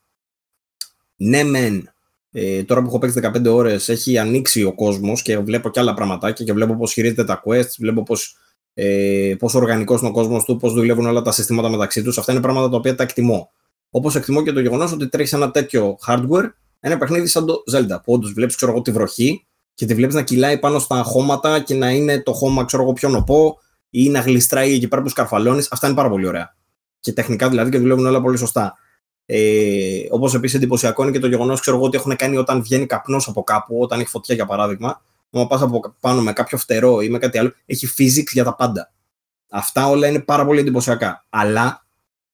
Ναι, 1.16 1.44
μεν, 1.44 1.92
ε, 2.32 2.62
τώρα 2.62 2.80
που 2.80 2.86
έχω 2.86 2.98
παίξει 2.98 3.20
15 3.22 3.46
ώρες 3.46 3.88
έχει 3.88 4.18
ανοίξει 4.18 4.62
ο 4.64 4.74
κόσμος 4.74 5.22
και 5.22 5.38
βλέπω 5.38 5.70
και 5.70 5.80
άλλα 5.80 5.94
πραγματάκια 5.94 6.44
και 6.44 6.52
βλέπω 6.52 6.76
πώς 6.76 6.92
χειρίζεται 6.92 7.24
τα 7.24 7.42
quests, 7.44 7.74
βλέπω 7.78 8.02
πώς 8.02 8.36
ε, 8.74 9.34
πόσο 9.38 9.58
οργανικός 9.58 10.00
είναι 10.00 10.08
ο 10.08 10.12
κόσμος 10.12 10.44
του, 10.44 10.56
πώς 10.56 10.72
δουλεύουν 10.72 11.06
όλα 11.06 11.22
τα 11.22 11.32
συστήματα 11.32 11.68
μεταξύ 11.68 12.02
τους. 12.02 12.18
Αυτά 12.18 12.32
είναι 12.32 12.40
πράγματα 12.40 12.68
τα 12.68 12.76
οποία 12.76 12.94
τα 12.94 13.02
εκτιμώ. 13.02 13.50
Όπως 13.90 14.16
εκτιμώ 14.16 14.42
και 14.42 14.52
το 14.52 14.60
γεγονός 14.60 14.92
ότι 14.92 15.08
τρέχεις 15.08 15.32
ένα 15.32 15.50
τέτοιο 15.50 15.98
hardware, 16.06 16.50
ένα 16.80 16.98
παιχνίδι 16.98 17.26
σαν 17.26 17.46
το 17.46 17.62
Zelda, 17.72 18.00
που 18.04 18.12
όντως 18.12 18.32
βλέπεις 18.32 18.56
τη 18.82 18.90
βροχή 18.90 19.46
και 19.74 19.86
τη 19.86 19.94
βλέπεις 19.94 20.14
να 20.14 20.22
κυλάει 20.22 20.58
πάνω 20.58 20.78
στα 20.78 21.02
χώματα 21.02 21.60
και 21.60 21.74
να 21.74 21.90
είναι 21.90 22.22
το 22.22 22.32
χώμα 22.32 22.64
ξέρω 22.64 22.82
εγώ, 22.82 22.92
πιο 22.92 23.08
νοπό 23.08 23.58
ή 23.90 24.08
να 24.08 24.20
γλιστράει 24.20 24.74
εκεί 24.74 24.88
πέρα 24.88 25.02
που 25.02 25.08
σκαρφαλώνεις. 25.08 25.68
Αυτά 25.72 25.86
είναι 25.86 25.96
πάρα 25.96 26.08
πολύ 26.08 26.26
ωραία. 26.26 26.56
Και 27.00 27.12
τεχνικά 27.12 27.48
δηλαδή 27.48 27.70
και 27.70 27.78
δουλεύουν 27.78 28.06
όλα 28.06 28.20
πολύ 28.20 28.36
σωστά. 28.38 28.74
Ε, 29.26 30.06
Όπως 30.10 30.34
επίσης 30.34 30.56
εντυπωσιακό 30.56 31.02
είναι 31.02 31.12
και 31.12 31.18
το 31.18 31.26
γεγονός 31.26 31.68
ότι 31.68 31.96
έχουν 31.96 32.16
κάνει 32.16 32.36
όταν 32.36 32.62
βγαίνει 32.62 32.86
καπνός 32.86 33.28
από 33.28 33.42
κάπου, 33.42 33.78
όταν 33.80 34.00
έχει 34.00 34.08
φωτιά 34.08 34.34
για 34.34 34.46
παράδειγμα, 34.46 35.02
όταν 35.30 35.46
πας 35.46 35.62
από 35.62 35.94
πάνω 36.00 36.22
με 36.22 36.32
κάποιο 36.32 36.58
φτερό 36.58 37.00
ή 37.00 37.08
με 37.08 37.18
κάτι 37.18 37.38
άλλο, 37.38 37.52
έχει 37.66 37.88
physics 37.98 38.32
για 38.32 38.44
τα 38.44 38.54
πάντα. 38.54 38.92
Αυτά 39.50 39.88
όλα 39.88 40.06
είναι 40.06 40.20
πάρα 40.20 40.46
πολύ 40.46 40.60
εντυπωσιακά. 40.60 41.24
Αλλά 41.28 41.86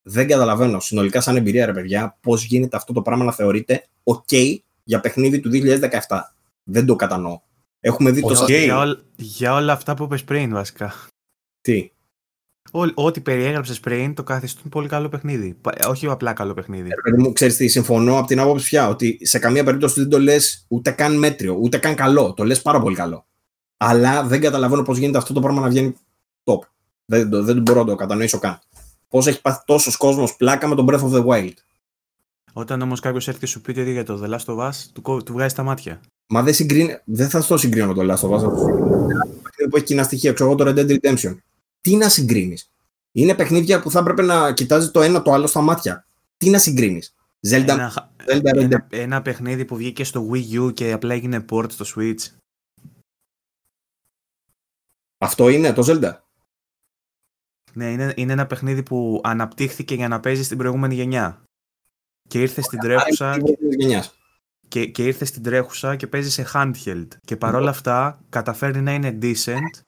δεν 0.03 0.28
καταλαβαίνω 0.28 0.81
συνολικά 0.81 1.20
σαν 1.20 1.37
εμπειρία, 1.37 1.66
ρε 1.66 1.73
παιδιά, 1.73 2.19
πώς 2.20 2.45
γίνεται 2.45 2.77
αυτό 2.77 2.93
το 2.93 3.03
πράγμα 3.03 3.24
να 3.24 3.33
θεωρείται 3.33 3.87
OK 4.05 4.57
για 4.85 5.01
παιχνίδι 5.01 5.41
του 5.41 5.51
2017. 5.53 6.20
Δεν 6.62 6.87
το 6.87 6.97
κατανοώ. 6.97 7.41
Έχουμε 7.81 8.11
δει 8.11 8.20
το 8.20 8.45
για, 8.47 8.99
για 9.16 9.55
όλα 9.55 9.73
αυτά 9.73 9.95
που 9.95 10.05
είπες 10.05 10.24
πριν, 10.24 10.53
βασικά. 10.53 10.95
Τι; 11.66 11.90
ό,τι 12.94 13.20
περιέγραψες 13.20 13.80
πριν 13.80 14.14
το 14.14 14.22
καθιστούν 14.22 14.70
πολύ 14.70 14.88
καλό 14.88 15.09
παιχνίδι. 15.09 15.56
Όχι 15.88 16.06
απλά 16.06 16.32
καλό 16.32 16.55
παιχνίδι. 16.55 16.88
Ε, 16.88 17.16
μου, 17.16 17.32
ξέρεις 17.32 17.56
τι, 17.56 17.68
συμφωνώ 17.68 18.18
από 18.18 18.26
την 18.26 18.40
άποψη 18.40 18.68
πια 18.68 18.88
ότι 18.88 19.18
σε 19.22 19.38
καμία 19.38 19.64
περίπτωση 19.64 20.01
δεν 20.01 20.09
το 20.09 20.18
λες 20.18 20.64
ούτε 20.68 20.90
καν 20.90 21.18
μέτριο, 21.18 21.59
ούτε 21.60 21.78
καν 21.78 21.94
καλό. 21.94 22.34
Το 22.34 22.44
λες 22.44 22.62
πάρα 22.62 22.80
πολύ 22.80 22.97
καλό. 22.97 23.26
Αλλά 23.76 24.24
δεν 24.24 24.40
καταλαβαίνω 24.40 24.82
πώς 24.82 24.98
γίνεται 24.98 25.18
αυτό 25.18 25.32
το 25.32 25.40
πράγμα 25.40 25.60
να 25.60 25.68
βγαίνει 25.68 25.94
top. 26.44 26.59
Δεν, 27.05 27.30
δεν, 27.30 27.44
δεν 27.44 27.60
μπορώ 27.60 27.80
να 27.80 27.86
το 27.86 27.94
κατανοήσω 27.94 28.38
καν 28.38 28.60
πώς 29.09 29.26
έχει 29.26 29.40
πάθει 29.40 29.62
τόσος 29.66 29.97
κόσμος 29.97 30.36
πλάκα 30.36 30.68
με 30.68 30.74
τον 30.74 30.86
Breath 30.88 31.01
of 31.01 31.12
the 31.12 31.26
Wild. 31.26 31.52
Όταν 32.52 32.82
όμως 32.82 33.01
κάποιος 33.01 33.28
έρθει 33.28 33.40
και 33.40 33.47
σου 33.47 33.60
πει 33.60 33.70
ότι 33.70 33.93
για 33.93 34.05
το 34.05 34.22
The 34.24 34.28
Last 34.28 34.55
of 34.55 34.68
Us, 34.68 34.72
του, 34.93 35.22
του 35.24 35.32
βγάζει 35.32 35.55
τα 35.55 35.62
μάτια. 35.62 36.01
Μα 36.26 36.43
δεν, 36.43 36.55
συγκρίνει, 36.55 36.98
δεν 37.05 37.28
θα 37.28 37.44
το 37.44 37.56
συγκρίνω 37.56 37.86
με 37.86 37.94
το 37.94 38.01
The 38.01 38.16
Last 38.16 38.28
of 38.28 38.34
Us. 38.34 38.52
που 39.70 39.76
έχει 39.76 39.84
κοινά 39.84 40.02
στοιχεία, 40.02 40.32
ξέρω 40.32 40.51
εγώ 40.51 40.59
το 40.59 40.70
Red 40.70 40.78
Dead 40.78 40.97
Redemption. 40.98 41.36
Τι 41.86 41.96
να 41.96 42.08
συγκρίνεις; 42.08 42.70
Είναι 43.12 43.34
παιχνίδια 43.34 43.80
που 43.80 43.90
θα 43.90 43.98
έπρεπε 43.98 44.22
να 44.22 44.52
κοιτάζει 44.52 44.90
το 44.90 45.00
ένα 45.00 45.22
το 45.22 45.32
άλλο 45.32 45.46
στα 45.46 45.60
μάτια. 45.60 46.06
Τι 46.36 46.50
να 46.50 46.58
συγκρίνεις; 46.58 47.14
Zelda, 47.48 47.68
ένα, 47.68 48.12
Zelda 48.26 48.44
ένα, 48.44 48.86
ένα, 48.90 49.22
παιχνίδι 49.22 49.64
που 49.64 49.76
βγήκε 49.76 50.04
στο 50.04 50.30
Wii 50.32 50.60
U 50.60 50.74
και 50.74 50.92
απλά 50.92 51.14
έγινε 51.14 51.44
port 51.50 51.72
στο 51.72 51.84
Switch. 51.94 52.20
Αυτό 55.18 55.48
είναι 55.48 55.72
το 55.72 55.82
Zelda; 55.86 56.16
Ναι, 57.72 57.90
είναι, 57.90 58.12
είναι 58.16 58.32
ένα 58.32 58.46
παιχνίδι 58.46 58.82
που 58.82 59.20
αναπτύχθηκε 59.24 59.94
για 59.94 60.08
να 60.08 60.20
παίζεις 60.20 60.46
στην 60.46 60.58
προηγούμενη 60.58 60.94
γενιά. 60.94 61.42
Και 62.28 62.40
ήρθες 62.40 62.64
στην 62.64 62.78
τρέχουσα. 62.78 63.36
Και, 64.68 64.86
και 64.86 65.04
ήρθες 65.04 65.28
στην 65.28 65.42
τρέχουσα 65.42 65.96
και 65.96 66.06
παίζεις 66.06 66.32
σε 66.32 66.46
handheld. 66.52 67.08
Και 67.24 67.36
παρόλα 67.36 67.70
αυτά 67.70 68.20
καταφέρνει 68.28 68.80
να 68.80 68.94
είναι 68.94 69.18
decent. 69.22 69.86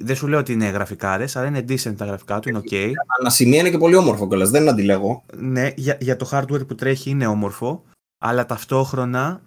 Δεν 0.00 0.16
σου 0.16 0.26
λέω 0.26 0.38
ότι 0.38 0.52
είναι 0.52 0.68
γραφικάρες, 0.68 1.36
αλλά 1.36 1.46
είναι 1.46 1.64
decent 1.68 1.96
τα 1.96 2.04
γραφικά 2.04 2.38
του, 2.38 2.48
είναι 2.48 2.60
ok. 2.70 2.92
Ανασημεία 3.20 3.60
είναι 3.60 3.70
και 3.70 3.78
πολύ 3.78 3.94
όμορφο 3.94 4.28
κιόλας, 4.28 4.50
δεν 4.50 4.68
αντιλέγω. 4.68 5.24
Ναι, 5.36 5.70
για, 5.76 5.96
για 6.00 6.16
το 6.16 6.28
hardware 6.32 6.66
που 6.66 6.74
τρέχει 6.74 7.10
είναι 7.10 7.26
όμορφο, 7.26 7.84
αλλά 8.18 8.46
ταυτόχρονα 8.46 9.42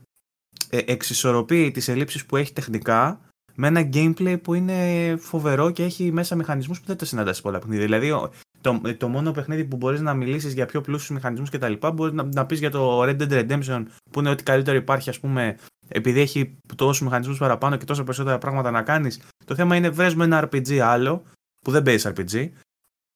ε, 0.69 0.77
εξισορροπεί 0.85 1.71
τις 1.71 1.87
ελλείψεις 1.87 2.25
που 2.25 2.37
έχει 2.37 2.53
τεχνικά 2.53 3.19
με 3.55 3.67
ένα 3.67 3.89
gameplay 3.93 4.37
που 4.41 4.53
είναι 4.53 5.15
φοβερό 5.19 5.71
και 5.71 5.83
έχει 5.83 6.11
μέσα 6.11 6.35
μηχανισμούς 6.35 6.79
που 6.79 6.85
δεν 6.85 6.97
τα 6.97 7.05
συναντάς 7.05 7.35
σε 7.35 7.41
πολλά 7.41 7.59
παιχνίδια. 7.59 7.85
Δηλαδή, 7.85 8.31
το, 8.61 8.81
το 8.97 9.07
μόνο 9.07 9.31
παιχνίδι 9.31 9.65
που 9.65 9.77
μπορείς 9.77 10.01
να 10.01 10.13
μιλήσεις 10.13 10.53
για 10.53 10.65
πιο 10.65 10.81
πλούσιους 10.81 11.09
μηχανισμούς 11.09 11.49
κτλ. 11.49 11.73
Μπορείς 11.93 12.13
να, 12.13 12.23
να 12.23 12.45
πεις 12.45 12.59
για 12.59 12.71
το 12.71 13.03
Red 13.03 13.21
Dead 13.21 13.31
Redemption 13.31 13.83
που 14.11 14.19
είναι 14.19 14.29
ό,τι 14.29 14.43
καλύτερο 14.43 14.77
υπάρχει, 14.77 15.09
ας 15.09 15.19
πούμε, 15.19 15.57
επειδή 15.87 16.19
έχει 16.19 16.57
τόσους 16.75 17.01
μηχανισμούς 17.01 17.37
παραπάνω 17.37 17.75
και 17.75 17.85
τόσα 17.85 18.03
περισσότερα 18.03 18.37
πράγματα 18.37 18.71
να 18.71 18.81
κάνεις. 18.81 19.21
Το 19.45 19.55
θέμα 19.55 19.75
είναι 19.75 19.89
βρες 19.89 20.15
με 20.15 20.23
ένα 20.23 20.49
RPG 20.49 20.77
άλλο, 20.77 21.23
που 21.61 21.71
δεν 21.71 21.83
παίζεις 21.83 22.11
RPG, 22.15 22.49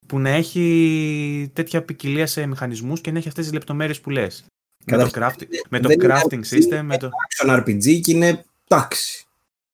που 0.07 0.20
να 0.20 0.30
έχει 0.30 1.52
τέτοια 1.53 1.84
ποικιλία 1.84 2.28
σε 2.28 2.45
μηχανισμούς 2.45 3.02
και 3.02 3.11
να 3.11 3.18
έχει 3.18 3.28
αυτές 3.28 3.44
τις 3.44 3.53
λεπτομέρειες 3.53 4.02
που 4.02 4.10
λες. 4.10 4.45
Με 4.86 4.98
το, 4.98 5.10
crafting, 5.14 5.48
με 5.70 5.80
το 5.80 5.90
crafting 5.99 6.41
system. 6.44 6.82
Με 6.84 6.98
το... 6.98 7.10
Action 7.30 7.60
RPG 7.60 7.99
και 8.02 8.11
είναι 8.11 8.45
τάξη 8.68 9.28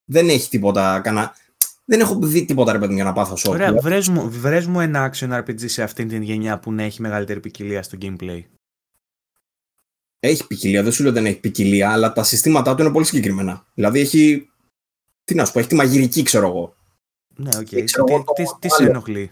δεν 0.10 0.30
έχει 0.30 0.50
τίποτα. 0.50 1.00
Κανα... 1.00 1.36
Δεν 1.90 2.00
έχω 2.00 2.20
δει 2.20 2.46
τίποτα 2.46 2.72
ρε 2.72 2.80
παιδί 2.80 2.94
για 2.94 3.04
να 3.04 3.14
πάθω 3.14 3.36
σοκ. 3.36 3.54
Ωραία, 3.54 3.74
βρες 3.74 4.08
μου, 4.10 4.30
βρες 4.30 4.66
μου 4.66 4.80
ένα 4.80 5.12
action 5.14 5.40
RPG 5.40 5.70
σε 5.70 5.84
αυτήν 5.84 6.08
την 6.08 6.22
γενιά 6.22 6.60
που 6.60 6.72
να 6.72 6.84
έχει 6.84 7.02
μεγαλύτερη 7.02 7.40
ποικιλία 7.40 7.84
στο 7.84 7.98
gameplay. 8.02 8.44
Έχει 10.20 10.48
ποικιλία, 10.48 10.84
δεν 10.84 10.92
σου 10.92 11.04
λέω 11.04 11.12
ότι 11.12 11.22
δεν 11.22 11.32
έχει 11.32 11.40
ποικιλία, 11.40 11.92
αλλά 11.92 12.14
τα 12.14 12.24
συστήματά 12.24 12.76
του 12.76 12.82
είναι 12.82 12.92
πολύ 12.92 13.06
συγκεκριμένα. 13.06 13.66
Δηλαδή 13.74 14.00
έχει. 14.00 14.50
Τι 15.24 15.36
να 15.36 15.46
σου 15.46 15.52
πω, 15.52 15.60
έχει 15.60 15.68
τη 15.68 15.76
μαγειρική, 15.76 16.24
ξέρω 16.24 16.48
εγώ. 16.48 16.76
Ναι, 17.36 17.50
OK. 17.58 17.68
Okay. 17.68 17.70
Τι, 17.70 17.84
τι, 17.84 18.44
τι 18.60 18.70
σε 18.70 18.84
ενοχλεί; 18.84 19.32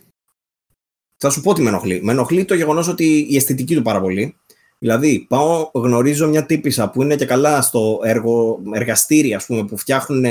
Θα 1.17 1.29
σου 1.29 1.41
πω 1.41 1.53
τι 1.53 1.61
με 1.61 1.69
ενοχλεί. 1.69 2.01
Με 2.03 2.11
ενοχλεί 2.11 2.45
το 2.45 2.53
γεγονός 2.53 2.87
ότι 2.87 3.27
η 3.29 3.35
αισθητική 3.35 3.75
του 3.75 3.81
πάρα 3.81 4.01
πολύ. 4.01 4.37
Δηλαδή, 4.79 5.25
πάω, 5.29 5.69
γνωρίζω 5.73 6.27
μια 6.27 6.45
τύπισσα 6.45 6.89
που 6.89 7.01
είναι 7.01 7.15
και 7.15 7.25
καλά 7.25 7.61
στο 7.61 7.99
έργο, 8.03 8.61
εργαστήρι, 8.73 9.33
ας 9.33 9.45
πούμε, 9.45 9.65
που 9.65 9.77
φτιάχνουν 9.77 10.25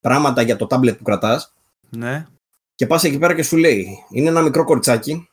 πράγματα 0.00 0.42
για 0.42 0.56
το 0.56 0.66
τάμπλετ 0.66 0.96
που 0.96 1.02
κρατάς. 1.02 1.55
Ναι. 1.90 2.26
Και 2.74 2.86
πας 2.86 3.04
εκεί 3.04 3.18
πέρα 3.18 3.34
και 3.34 3.42
σου 3.42 3.56
λέει: 3.56 4.04
Είναι 4.10 4.28
ένα 4.28 4.42
μικρό 4.42 4.64
κοριτσάκι. 4.64 5.28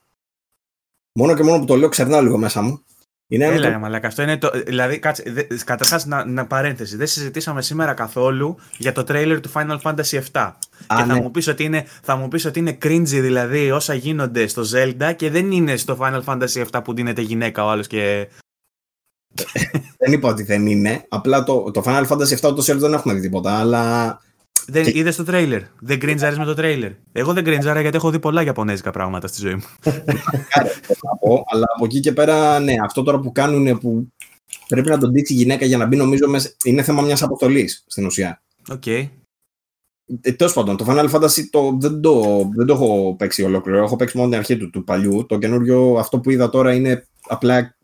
Μόνο 1.14 1.36
και 1.36 1.44
μόνο 1.44 1.60
που 1.60 1.66
το 1.66 1.76
λέω, 1.76 1.90
ξερνάω 1.90 2.22
λίγο 2.22 2.38
μέσα 2.38 2.62
μου. 2.62 2.84
Είναι 3.28 3.46
Έλα, 3.46 3.66
μικρό... 3.66 3.80
μαλάκα, 3.80 4.08
αυτό 4.08 4.22
είναι 4.22 4.38
το. 4.38 4.52
Δηλαδή, 4.66 5.00
κάτσε. 5.00 5.48
Καταρχάς, 5.66 6.06
να, 6.06 6.26
να 6.26 6.46
παρένθεση. 6.46 6.96
Δεν 6.96 7.08
συζητήσαμε 7.08 7.62
σήμερα 7.62 7.94
καθόλου 7.94 8.58
για 8.78 8.92
το 8.92 9.04
τρέιλερ 9.04 9.40
του 9.40 9.52
Final 9.54 9.80
Fantasy 9.82 10.20
VII. 10.20 10.22
Α, 10.34 10.54
και 10.88 11.04
θα, 11.04 11.06
ναι. 11.06 11.22
μου 11.22 11.32
πεις 11.32 11.48
ότι 11.48 11.64
είναι, 11.64 11.86
θα 12.02 12.16
μου 12.16 12.28
πεις 12.28 12.46
ότι 12.46 12.60
είναι 12.60 12.78
cringy 12.84 13.04
δηλαδή 13.04 13.72
όσα 13.72 13.94
γίνονται 13.94 14.48
στο 14.48 14.64
Zelda 14.74 15.14
και 15.16 15.30
δεν 15.30 15.52
είναι 15.52 15.78
στο 15.78 15.98
Final 16.02 16.24
Fantasy 16.24 16.66
VII 16.66 16.84
που 16.84 16.94
δίνεται 16.94 17.22
γυναίκα 17.22 17.66
ο 17.66 17.70
άλλος 17.70 17.88
και. 17.88 18.28
δεν 19.98 20.12
είπα 20.12 20.30
ότι 20.30 20.44
δεν 20.44 20.66
είναι. 20.66 21.06
Απλά 21.10 21.44
το, 21.44 21.72
το 21.72 21.84
Final 21.86 22.08
Fantasy 22.08 22.40
VII 22.40 22.50
ούτως 22.52 22.68
ή 22.68 22.74
δεν 22.74 22.94
έχουμε 22.94 23.14
δει 23.14 23.22
τίποτα. 23.22 23.60
Αλλά 23.60 24.22
δεν 24.68 24.84
και... 24.84 24.92
είδες 24.96 25.16
το 25.16 25.24
τρέιλερ; 25.24 25.62
Δεν 25.80 25.98
γκριντζάρει 25.98 26.38
με 26.38 26.46
το 26.46 26.54
τρέιλερ; 26.54 26.92
Εγώ 27.12 27.34
δεν 27.34 27.44
γκριντζάρα 27.44 27.82
γιατί 27.82 27.98
έχω 27.98 28.10
δει 28.10 28.20
πολλά 28.20 28.44
Ιαπωνέζικα 28.44 28.92
πράγματα 28.92 29.28
στη 29.28 29.42
ζωή 29.42 29.54
μου. 29.54 29.64
αλλά 31.52 31.66
από 31.76 31.86
εκεί 31.86 32.00
και 32.00 32.12
πέρα, 32.12 32.60
ναι, 32.60 32.74
αυτό 32.84 33.04
τώρα 33.04 33.20
που 33.20 33.32
κάνουν 33.32 33.78
που 33.78 34.08
πρέπει 34.68 34.90
να 34.90 34.98
τον 34.98 35.12
δείξει 35.12 35.34
η 35.34 35.36
γυναίκα 35.36 35.66
για 35.66 35.78
να 35.78 35.86
μπει, 35.86 35.96
νομίζω 35.96 36.28
μέσα, 36.28 36.52
είναι 36.64 36.84
θέμα 36.84 37.02
μιας 37.02 37.22
αποστολής 37.22 37.84
στην 37.88 38.06
ουσία. 38.06 38.44
OK. 38.72 38.82
Okay. 38.86 39.10
Ε, 40.22 40.32
Τέλος 40.32 40.54
πάντων, 40.54 40.78
το 40.78 40.86
Final 40.88 41.10
Fantasy 41.10 41.42
το, 41.50 41.78
δεν, 41.80 42.02
το, 42.02 42.22
δεν 42.56 42.66
το 42.66 42.74
έχω 42.74 43.16
παίξει 43.18 43.44
ολόκληρο. 43.44 43.84
Έχω 43.84 43.96
παίξει 43.96 44.18
μόνο 44.18 44.30
την 44.30 44.40
αρχή 44.40 44.58
του, 44.58 44.70
του 44.70 44.84
παλιού. 44.84 45.26
Το 45.26 45.38
καινούριο, 45.38 45.96
αυτό 46.00 46.20
που 46.20 46.30
είδα 46.30 46.50
τώρα 46.50 46.74
είναι 46.74 47.08
απλά 47.28 47.58
ε, 47.58 47.76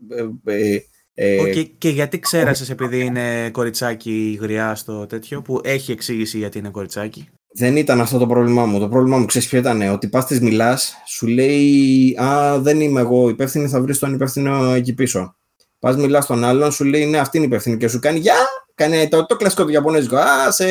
ε, 0.43 0.79
Ε, 1.21 1.41
okay, 1.41 1.69
και 1.77 1.89
γιατί 1.89 2.19
ξέρασες 2.19 2.69
επειδή 2.69 2.99
είναι 2.99 3.49
κοριτσάκι 3.49 4.37
γριά 4.41 4.75
στο 4.75 5.05
τέτοιο, 5.05 5.41
που 5.41 5.61
έχει 5.63 5.91
εξήγηση 5.91 6.37
γιατί 6.37 6.57
είναι 6.57 6.69
κοριτσάκι; 6.69 7.29
Δεν 7.53 7.75
ήταν 7.75 8.01
αυτό 8.01 8.17
το 8.17 8.27
πρόβλημά 8.27 8.65
μου. 8.65 8.79
Το 8.79 8.89
πρόβλημά 8.89 9.17
μου 9.17 9.25
ξέρεις 9.25 9.47
ποιο 9.47 9.59
ήταν. 9.59 9.81
Ότι 9.81 10.07
πας 10.07 10.25
της 10.25 10.41
μιλάς, 10.41 10.95
σου 11.07 11.27
λέει 11.27 12.15
Α, 12.21 12.59
δεν 12.59 12.81
είμαι 12.81 12.99
εγώ 12.99 13.29
υπεύθυνη, 13.29 13.67
θα 13.67 13.81
βρεις 13.81 13.99
τον 13.99 14.13
υπεύθυνο 14.13 14.73
εκεί 14.73 14.93
πίσω. 14.93 15.35
Πας 15.79 15.95
μιλάς 15.95 16.23
στον 16.23 16.43
άλλον, 16.43 16.71
σου 16.71 16.83
λέει 16.83 17.05
Ναι, 17.05 17.19
αυτή 17.19 17.37
είναι 17.37 17.45
υπεύθυνη 17.45 17.77
και 17.77 17.87
σου 17.87 17.99
κάνει 17.99 18.19
Γεια! 18.19 18.35
Κάνει 18.75 19.07
το, 19.07 19.25
το 19.25 19.35
κλασικό 19.35 19.63
του 19.63 19.71
Ιαπωνέζικο. 19.71 20.15
Α, 20.15 20.51
σε, 20.51 20.65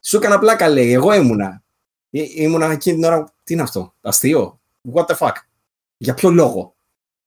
σου 0.00 0.16
έκανα 0.16 0.38
πλάκα, 0.38 0.68
λέει. 0.68 0.92
Εγώ 0.92 1.14
ήμουνα. 1.14 1.62
Ή, 2.10 2.30
ήμουνα 2.34 2.70
εκείνη 2.70 2.96
την 2.96 3.04
ώρα. 3.04 3.34
Τι 3.44 3.52
είναι 3.52 3.62
αυτό, 3.62 3.94
αστείο; 4.00 4.60
What 4.94 5.04
the 5.04 5.16
fuck; 5.18 5.32
Για 5.96 6.14
ποιο 6.14 6.30
λόγο; 6.30 6.76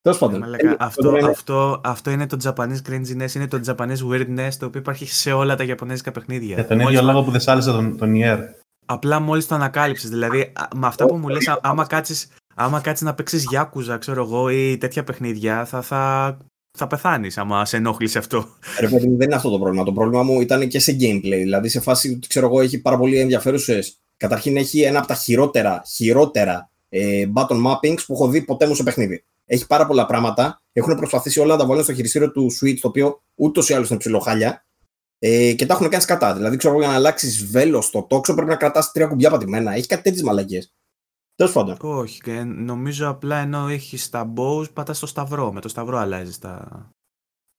Τέλος 0.01 0.17
πάντων. 0.17 0.43
Ε, 0.43 0.75
αυτό, 0.79 1.17
αυτό, 1.29 1.81
αυτό 1.83 2.11
είναι 2.11 2.27
το 2.27 2.37
Japanese 2.43 2.89
cringiness, 2.89 3.35
είναι 3.35 3.47
το 3.47 3.61
Japanese 3.67 4.09
weirdness 4.11 4.53
το 4.59 4.65
οποίο 4.65 4.79
υπάρχει 4.79 5.07
σε 5.07 5.31
όλα 5.31 5.55
τα 5.55 5.63
Ιαπωνέζικα 5.63 6.11
παιχνίδια. 6.11 6.55
Για 6.55 6.67
τον 6.67 6.79
ίδιο 6.79 7.01
λόγο 7.01 7.23
που 7.23 7.31
δεν 7.31 7.39
σ' 7.39 7.47
άρεσε 7.47 7.71
τον, 7.71 7.97
τον 7.97 8.15
Ιέρ. 8.15 8.39
Απλά 8.85 9.19
μόλις 9.19 9.47
το 9.47 9.55
ανακάλυψες. 9.55 10.09
Δηλαδή, 10.09 10.53
με 10.75 10.87
αυτά 10.87 11.05
που 11.05 11.15
μου 11.15 11.27
λες, 11.27 11.57
άμα 11.61 11.85
κάτσεις 11.85 12.27
άμα 12.55 12.79
κάτσεις 12.79 13.05
να 13.05 13.13
παίξεις 13.13 13.43
Γιάκουζα, 13.43 13.97
ξέρω 13.97 14.23
εγώ, 14.23 14.49
ή 14.49 14.77
τέτοια 14.77 15.03
παιχνίδια, 15.03 15.65
θα, 15.65 15.81
θα, 15.81 16.37
θα 16.77 16.87
πεθάνεις 16.87 17.37
άμα 17.37 17.65
σε 17.65 17.77
ενόχλησε 17.77 18.17
αυτό. 18.17 18.45
Ρε 18.79 18.87
παιδί 18.87 19.07
δεν 19.07 19.21
είναι 19.27 19.35
αυτό 19.35 19.49
το 19.49 19.59
πρόβλημα. 19.59 19.83
Το 19.83 19.91
πρόβλημα 19.91 20.23
μου 20.23 20.41
ήταν 20.41 20.67
και 20.67 20.79
σε 20.79 20.91
gameplay. 20.99 21.21
Δηλαδή, 21.21 21.69
σε 21.69 21.79
φάση, 21.79 22.19
ξέρω 22.27 22.45
εγώ, 22.45 22.61
έχει 22.61 22.81
πάρα 22.81 22.97
πολύ 22.97 23.19
ενδιαφέρουσες. 23.19 23.95
Καταρχήν, 24.17 24.57
έχει 24.57 24.81
ένα 24.81 24.99
από 24.99 25.07
τα 25.07 25.13
χειρότερα, 25.13 25.81
χειρότερα 25.95 26.69
ε, 26.89 27.25
button 27.33 27.65
mappings 27.65 27.99
που 28.07 28.13
έχω 28.13 28.27
δει 28.27 28.41
ποτέ 28.41 28.67
μου 28.67 28.75
σε 28.75 28.83
παιχνίδι. 28.83 29.23
Έχει 29.51 29.67
πάρα 29.67 29.85
πολλά 29.85 30.05
πράγματα. 30.05 30.61
Έχουν 30.71 30.95
προσπαθήσει 30.95 31.39
όλα 31.39 31.53
να 31.53 31.59
τα 31.59 31.65
βάλουν 31.65 31.83
στο 31.83 31.93
χειριστήριο 31.93 32.31
του 32.31 32.47
Switch, 32.51 32.77
το 32.81 32.87
οποίο 32.87 33.23
ούτως 33.35 33.69
ή 33.69 33.73
άλλως 33.73 33.89
είναι 33.89 33.99
ψιλοχάλια. 33.99 34.65
Ε, 35.19 35.53
και 35.53 35.65
τα 35.65 35.73
έχουν 35.73 35.89
κάνει 35.89 36.03
κατά. 36.03 36.33
Δηλαδή, 36.33 36.57
ξέρω 36.57 36.77
για 36.77 36.87
να 36.87 36.93
αλλάξεις 36.93 37.45
βέλος 37.45 37.85
στο 37.85 38.03
τόξο 38.03 38.33
πρέπει 38.33 38.49
να 38.49 38.55
κρατάς 38.55 38.91
τρία 38.91 39.07
κουμπιά 39.07 39.29
πατημένα. 39.29 39.73
Έχει 39.73 39.87
κάτι 39.87 40.01
τέτοιες 40.01 40.23
μαλακίες. 40.23 40.73
Τέλος 41.35 41.53
πάντων. 41.53 41.77
Όχι. 41.81 42.21
Και 42.21 42.43
νομίζω 42.43 43.09
απλά 43.09 43.37
ενώ 43.37 43.67
έχεις 43.67 44.09
τα 44.09 44.33
bows, 44.37 44.73
πατάς 44.73 44.99
το 44.99 45.05
σταυρό. 45.05 45.51
Με 45.51 45.61
το 45.61 45.69
σταυρό 45.69 45.97
αλλάζεις 45.97 46.39
τα. 46.39 46.67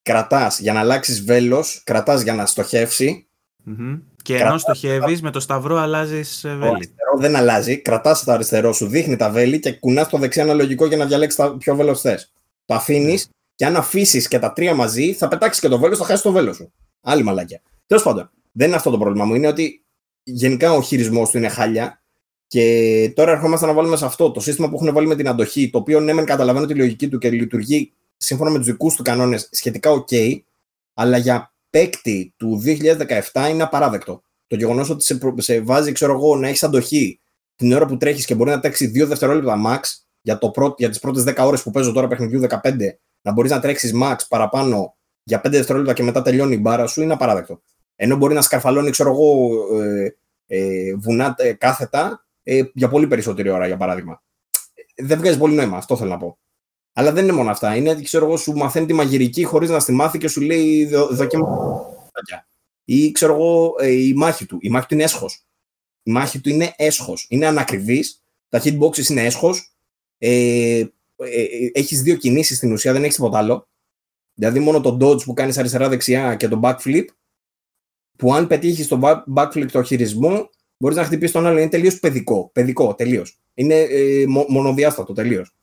Κρατάς 0.02 0.60
για 0.60 0.72
να 0.72 0.80
αλλάξεις 0.80 1.24
βέλος, 1.24 1.82
κρατάς 1.84 2.22
για 2.22 2.34
να 2.34 2.46
στοχεύσει. 2.46 3.28
Mm-hmm. 3.66 4.00
Και 4.22 4.36
ενώ 4.36 4.58
στοχεύεις, 4.58 5.22
με 5.22 5.30
το 5.30 5.40
σταυρό 5.40 5.76
αλλάζεις 5.76 6.44
ε, 6.44 6.48
βέλη. 6.48 6.60
Το 6.60 6.74
αριστερό 6.74 7.18
δεν 7.18 7.36
αλλάζει. 7.36 7.78
Κρατάς 7.78 8.24
το 8.24 8.32
αριστερό 8.32 8.72
σου, 8.72 8.86
δείχνει 8.86 9.16
τα 9.16 9.30
βέλη 9.30 9.58
και 9.60 9.72
κουνάς 9.72 10.08
το 10.08 10.18
δεξί 10.18 10.40
αναλογικό 10.40 10.86
για 10.86 10.96
να 10.96 11.06
διαλέξεις 11.06 11.38
τα 11.38 11.56
πιο 11.56 11.76
βέλο 11.76 11.94
θε. 11.94 12.18
Το 12.64 12.74
αφήνεις 12.74 13.26
mm. 13.26 13.30
και 13.54 13.66
αν 13.66 13.76
αφήσεις 13.76 14.28
και 14.28 14.38
τα 14.38 14.52
τρία 14.52 14.74
μαζί, 14.74 15.12
θα 15.12 15.28
πετάξεις 15.28 15.62
και 15.62 15.68
το 15.68 15.78
βέλος, 15.78 15.98
θα 15.98 16.04
χάσεις 16.04 16.22
το 16.22 16.32
βέλος 16.32 16.56
σου. 16.56 16.72
Άλλη 17.00 17.22
μαλάκια. 17.22 17.62
Τέλος 17.86 18.02
πάντων, 18.02 18.30
δεν 18.52 18.66
είναι 18.66 18.76
αυτό 18.76 18.90
το 18.90 18.98
πρόβλημα 18.98 19.24
μου. 19.24 19.34
Είναι 19.34 19.46
ότι 19.46 19.84
γενικά 20.22 20.72
ο 20.72 20.82
χειρισμός 20.82 21.30
του 21.30 21.36
είναι 21.36 21.48
χάλια. 21.48 22.02
Και 22.46 23.12
τώρα 23.14 23.32
ερχόμαστε 23.32 23.66
να 23.66 23.72
βάλουμε 23.72 23.96
σε 23.96 24.04
αυτό 24.04 24.30
το 24.30 24.40
σύστημα 24.40 24.68
που 24.68 24.74
έχουν 24.74 24.94
βάλει 24.94 25.06
με 25.06 25.16
την 25.16 25.28
αντοχή, 25.28 25.70
το 25.70 25.78
οποίο 25.78 26.00
ναι, 26.00 26.12
μεν 26.12 26.24
καταλαβαίνω 26.24 26.66
τη 26.66 26.74
λογική 26.74 27.08
του 27.08 27.18
και 27.18 27.30
λειτουργεί 27.30 27.92
σύμφωνα 28.16 28.50
με 28.50 28.58
τους 28.58 28.66
δικούς 28.66 28.94
του 28.94 29.02
κανόνες 29.02 29.48
σχετικά 29.52 29.90
OK, 29.90 30.40
αλλά 30.94 31.16
για 31.16 31.51
παίκτη 31.72 32.34
του 32.36 32.62
2017 33.32 33.48
είναι 33.50 33.62
απαράδεκτο. 33.62 34.22
Το 34.46 34.56
γεγονός 34.56 34.90
ότι 34.90 35.04
σε, 35.04 35.18
σε 35.36 35.60
βάζει, 35.60 35.92
ξέρω 35.92 36.12
εγώ, 36.12 36.36
να 36.36 36.48
έχεις 36.48 36.62
αντοχή 36.62 37.20
την 37.56 37.72
ώρα 37.72 37.86
που 37.86 37.96
τρέχεις 37.96 38.24
και 38.24 38.34
μπορεί 38.34 38.50
να 38.50 38.60
τρέξει 38.60 38.92
2 38.94 39.06
δευτερόλεπτα 39.06 39.62
max 39.66 39.80
για, 40.20 40.38
το 40.38 40.50
πρώτο, 40.50 40.74
για 40.78 40.88
τις 40.88 40.98
πρώτες 40.98 41.24
10 41.26 41.36
ώρες 41.38 41.62
που 41.62 41.70
παίζω 41.70 41.92
τώρα 41.92 42.08
παιχνιδιού 42.08 42.40
15, 42.40 42.48
να 43.22 43.32
μπορείς 43.32 43.50
να 43.50 43.60
τρέξεις 43.60 43.92
max 44.02 44.16
παραπάνω 44.28 44.96
για 45.22 45.38
5 45.38 45.50
δευτερόλεπτα 45.50 45.92
και 45.92 46.02
μετά 46.02 46.22
τελειώνει 46.22 46.54
η 46.54 46.58
μπάρα 46.60 46.86
σου, 46.86 47.02
είναι 47.02 47.12
απαράδεκτο. 47.12 47.62
Ενώ 47.96 48.16
μπορεί 48.16 48.34
να 48.34 48.42
σκαρφαλώνει, 48.42 48.90
ξέρω 48.90 49.10
εγώ, 49.10 49.50
ε, 49.82 50.16
ε, 50.46 50.94
βουνά 50.94 51.34
ε, 51.38 51.52
κάθετα 51.52 52.26
ε, 52.42 52.62
για 52.74 52.88
πολύ 52.88 53.06
περισσότερη 53.06 53.48
ώρα, 53.48 53.66
για 53.66 53.76
παράδειγμα. 53.76 54.22
Δεν 54.96 55.18
βγάζει 55.18 55.38
πολύ 55.38 55.54
νόημα, 55.54 55.76
αυτό 55.76 55.96
θέλω 55.96 56.10
να 56.10 56.16
πω. 56.18 56.38
Αλλά 56.92 57.12
δεν 57.12 57.24
είναι 57.24 57.32
μόνο 57.32 57.50
αυτά. 57.50 57.76
Είναι 57.76 57.90
ότι 57.90 58.02
ξέρω 58.02 58.26
εγώ, 58.26 58.36
σου 58.36 58.52
μαθαίνει 58.52 58.86
τη 58.86 58.92
μαγειρική 58.92 59.44
χωρίς 59.44 59.70
να 59.70 59.80
στη 59.80 59.92
μάθει 59.92 60.18
και 60.18 60.28
σου 60.28 60.40
λέει 60.40 60.84
δοκιμασία. 61.10 62.46
Ή 62.84 63.12
ξέρω 63.12 63.34
εγώ, 63.34 63.74
ε, 63.78 63.90
η 63.90 64.14
μάχη 64.14 64.46
του. 64.46 64.58
Η 64.60 64.68
μάχη 64.70 64.86
του 64.86 64.94
είναι 64.94 65.02
έσχος. 65.02 65.46
Η 66.02 66.10
μάχη 66.10 66.40
του 66.40 66.48
είναι 66.48 66.74
έσχος. 66.76 67.26
Είναι 67.28 67.46
ανακριβής. 67.46 68.22
Τα 68.48 68.60
hitboxes 68.64 69.08
είναι 69.08 69.24
έσχος. 69.24 69.72
Ε, 70.18 70.30
ε, 70.78 70.84
ε 71.16 71.70
έχεις 71.72 72.02
δύο 72.02 72.16
κινήσεις 72.16 72.56
στην 72.56 72.72
ουσία, 72.72 72.92
δεν 72.92 73.02
έχεις 73.02 73.14
τίποτα 73.14 73.38
άλλο. 73.38 73.68
Δηλαδή 74.34 74.58
μόνο 74.58 74.80
το 74.80 74.98
dodge 75.00 75.22
που 75.24 75.32
κάνεις 75.32 75.58
αριστερά-δεξιά 75.58 76.34
και 76.34 76.48
το 76.48 76.60
backflip, 76.62 77.04
που 78.16 78.34
αν 78.34 78.46
πετύχεις 78.46 78.88
το 78.88 79.24
backflip 79.36 79.66
το 79.72 79.82
χειρισμό, 79.82 80.50
μπορείς 80.76 80.96
να 80.96 81.04
χτυπήσεις 81.04 81.32
τον 81.32 81.46
άλλο. 81.46 81.58
Είναι 81.58 81.68
τελείως 81.68 81.98
παιδικό. 81.98 82.50
Παιδικό, 82.52 82.94
τελείως. 82.94 83.38
Είναι 83.54 83.74
ε, 83.74 84.24
μονοδιάστατο, 84.26 85.12
τελείως. 85.12 85.54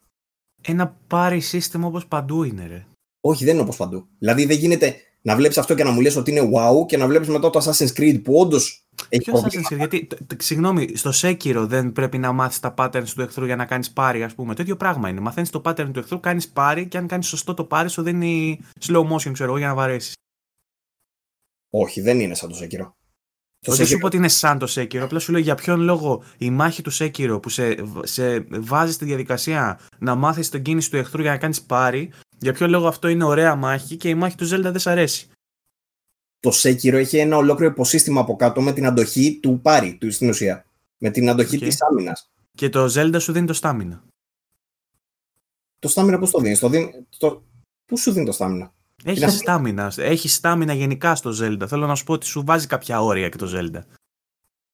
Ένα 0.62 0.96
πάρει 1.08 1.40
σύστημα 1.40 1.88
όπως 1.88 2.08
παντού 2.08 2.44
είναι, 2.44 2.68
ρε. 2.68 2.86
Όχι, 3.22 3.46
δεν 3.46 3.54
είναι 3.54 3.64
όπως 3.64 3.78
παντού. 3.78 4.08
Δηλαδή 4.20 4.46
δεν 4.46 4.58
γίνεται 4.58 4.96
να 5.22 5.36
βλέπεις 5.36 5.58
αυτό 5.58 5.76
και 5.76 5.84
να 5.84 5.92
μου 5.92 6.02
λες 6.02 6.16
ότι 6.16 6.32
είναι 6.32 6.50
wow 6.54 6.86
και 6.86 6.98
να 6.98 7.08
βλέπεις 7.08 7.28
μετά 7.28 7.50
το 7.50 7.60
Assassin's 7.64 7.94
Creed 8.00 8.22
που 8.24 8.40
όντως 8.40 8.88
έχει 9.10 9.24
Ποιος 9.24 9.44
Assassin's 9.44 9.74
Creed, 9.74 9.78
γιατί, 9.78 10.08
συγγνώμη, 10.38 10.96
στο 10.96 11.12
Sekiro 11.14 11.66
δεν 11.68 11.92
πρέπει 11.92 12.18
να 12.18 12.32
μάθεις 12.32 12.60
τα 12.60 12.74
patterns 12.78 13.08
του 13.16 13.22
εχθρού 13.22 13.46
για 13.46 13.56
να 13.56 13.66
κάνεις 13.66 13.92
πάρη, 13.92 14.24
ας 14.24 14.36
πούμε. 14.36 14.56
Το 14.56 14.62
ίδιο 14.62 14.76
πράγμα 14.78 15.10
είναι. 15.10 15.20
Μαθαίνεις 15.20 15.50
το 15.50 15.62
pattern 15.66 15.90
του 15.94 16.00
εχθρού, 16.00 16.20
κάνεις 16.20 16.50
πάρη 16.50 16.88
και 16.88 16.98
αν 16.98 17.08
κάνεις 17.08 17.28
σωστό 17.28 17.54
το 17.54 17.64
πάρη 17.64 17.90
σου 17.90 18.02
δίνει 18.02 18.60
slow 18.82 19.08
motion, 19.12 19.32
ξέρω 19.32 19.50
εγώ, 19.50 19.58
για 19.58 19.68
να 19.68 19.76
βαρέσεις. 19.76 20.14
Όχι, 21.70 22.02
δεν 22.02 22.20
είναι 22.20 22.36
σαν 22.36 22.50
το 22.50 22.58
Sekiro. 22.62 22.92
Το 23.66 23.76
δεν 23.76 23.86
σου 23.86 23.98
πω 23.98 24.06
ότι 24.06 24.18
είναι 24.18 24.28
σαν 24.28 24.58
το 24.58 24.68
Sekiro, 24.76 24.98
απλά 24.98 25.20
σου 25.20 25.32
λέω 25.32 25.42
για 25.42 25.56
ποιον 25.56 25.80
λόγο 25.80 26.24
η 26.38 26.50
μάχη 26.50 26.82
του 26.82 26.92
Sekiro 26.94 27.40
που 27.42 27.50
σε, 27.50 27.76
σε 28.04 28.40
βάζει 28.50 28.92
στη 28.94 29.06
διαδικασία 29.06 29.80
να 29.98 30.16
μάθεις 30.16 30.50
την 30.50 30.64
κίνηση 30.64 30.90
του 30.90 30.98
εχθρού 30.98 31.22
για 31.22 31.32
να 31.32 31.38
κάνεις 31.38 31.62
πάρη, 31.62 32.12
για 32.38 32.54
ποιο 32.54 32.68
λόγο 32.68 32.88
αυτό 32.88 33.08
είναι 33.08 33.24
ωραία 33.24 33.56
μάχη 33.56 33.96
και 33.96 34.10
η 34.10 34.16
μάχη 34.16 34.36
του 34.36 34.46
Zelda 34.46 34.62
δεν 34.62 34.80
σ' 34.80 34.88
αρέσει. 34.88 35.28
Το 36.40 36.52
Sekiro 36.54 36.94
έχει 36.94 37.18
ένα 37.18 37.38
ολόκληρο 37.38 37.72
υποσύστημα 37.72 38.22
από 38.22 38.36
κάτω 38.36 38.62
με 38.62 38.74
την 38.74 38.86
αντοχή 38.86 39.40
του 39.42 39.60
πάρη, 39.62 39.98
του 39.98 40.12
στην 40.12 40.30
ουσία. 40.30 40.66
Με 40.98 41.10
την 41.10 41.30
αντοχή 41.30 41.56
okay. 41.56 41.64
της 41.64 41.82
άμυνας. 41.82 42.30
Και 42.52 42.70
το 42.70 42.86
Zelda 42.86 43.22
σου 43.22 43.32
δίνει 43.32 43.48
το 43.48 43.54
στάμινα. 43.54 44.04
Το 45.80 45.88
στάμινα 45.88 46.20
πώς 46.20 46.32
το 46.32 46.40
δίνεις, 46.40 46.60
το 46.60 46.70
δίνει. 46.70 47.06
Το... 47.18 47.44
Πού 47.86 47.98
σου 47.98 48.12
δίνει 48.12 48.26
το 48.26 48.32
στάμινα. 48.32 48.74
Έχει 49.04 49.30
στάμινα. 49.30 49.94
Έχει 49.98 50.30
στάμινα 50.30 50.74
γενικά 50.74 51.16
στο 51.16 51.30
Zelda. 51.42 51.68
Θέλω 51.68 51.88
να 51.88 51.96
σου 51.96 52.04
πω 52.04 52.14
ότι 52.14 52.26
σου 52.26 52.44
βάζει 52.46 52.68
κάποια 52.68 53.02
όρια 53.02 53.30
και 53.30 53.38
το 53.38 53.52
Zelda. 53.56 53.84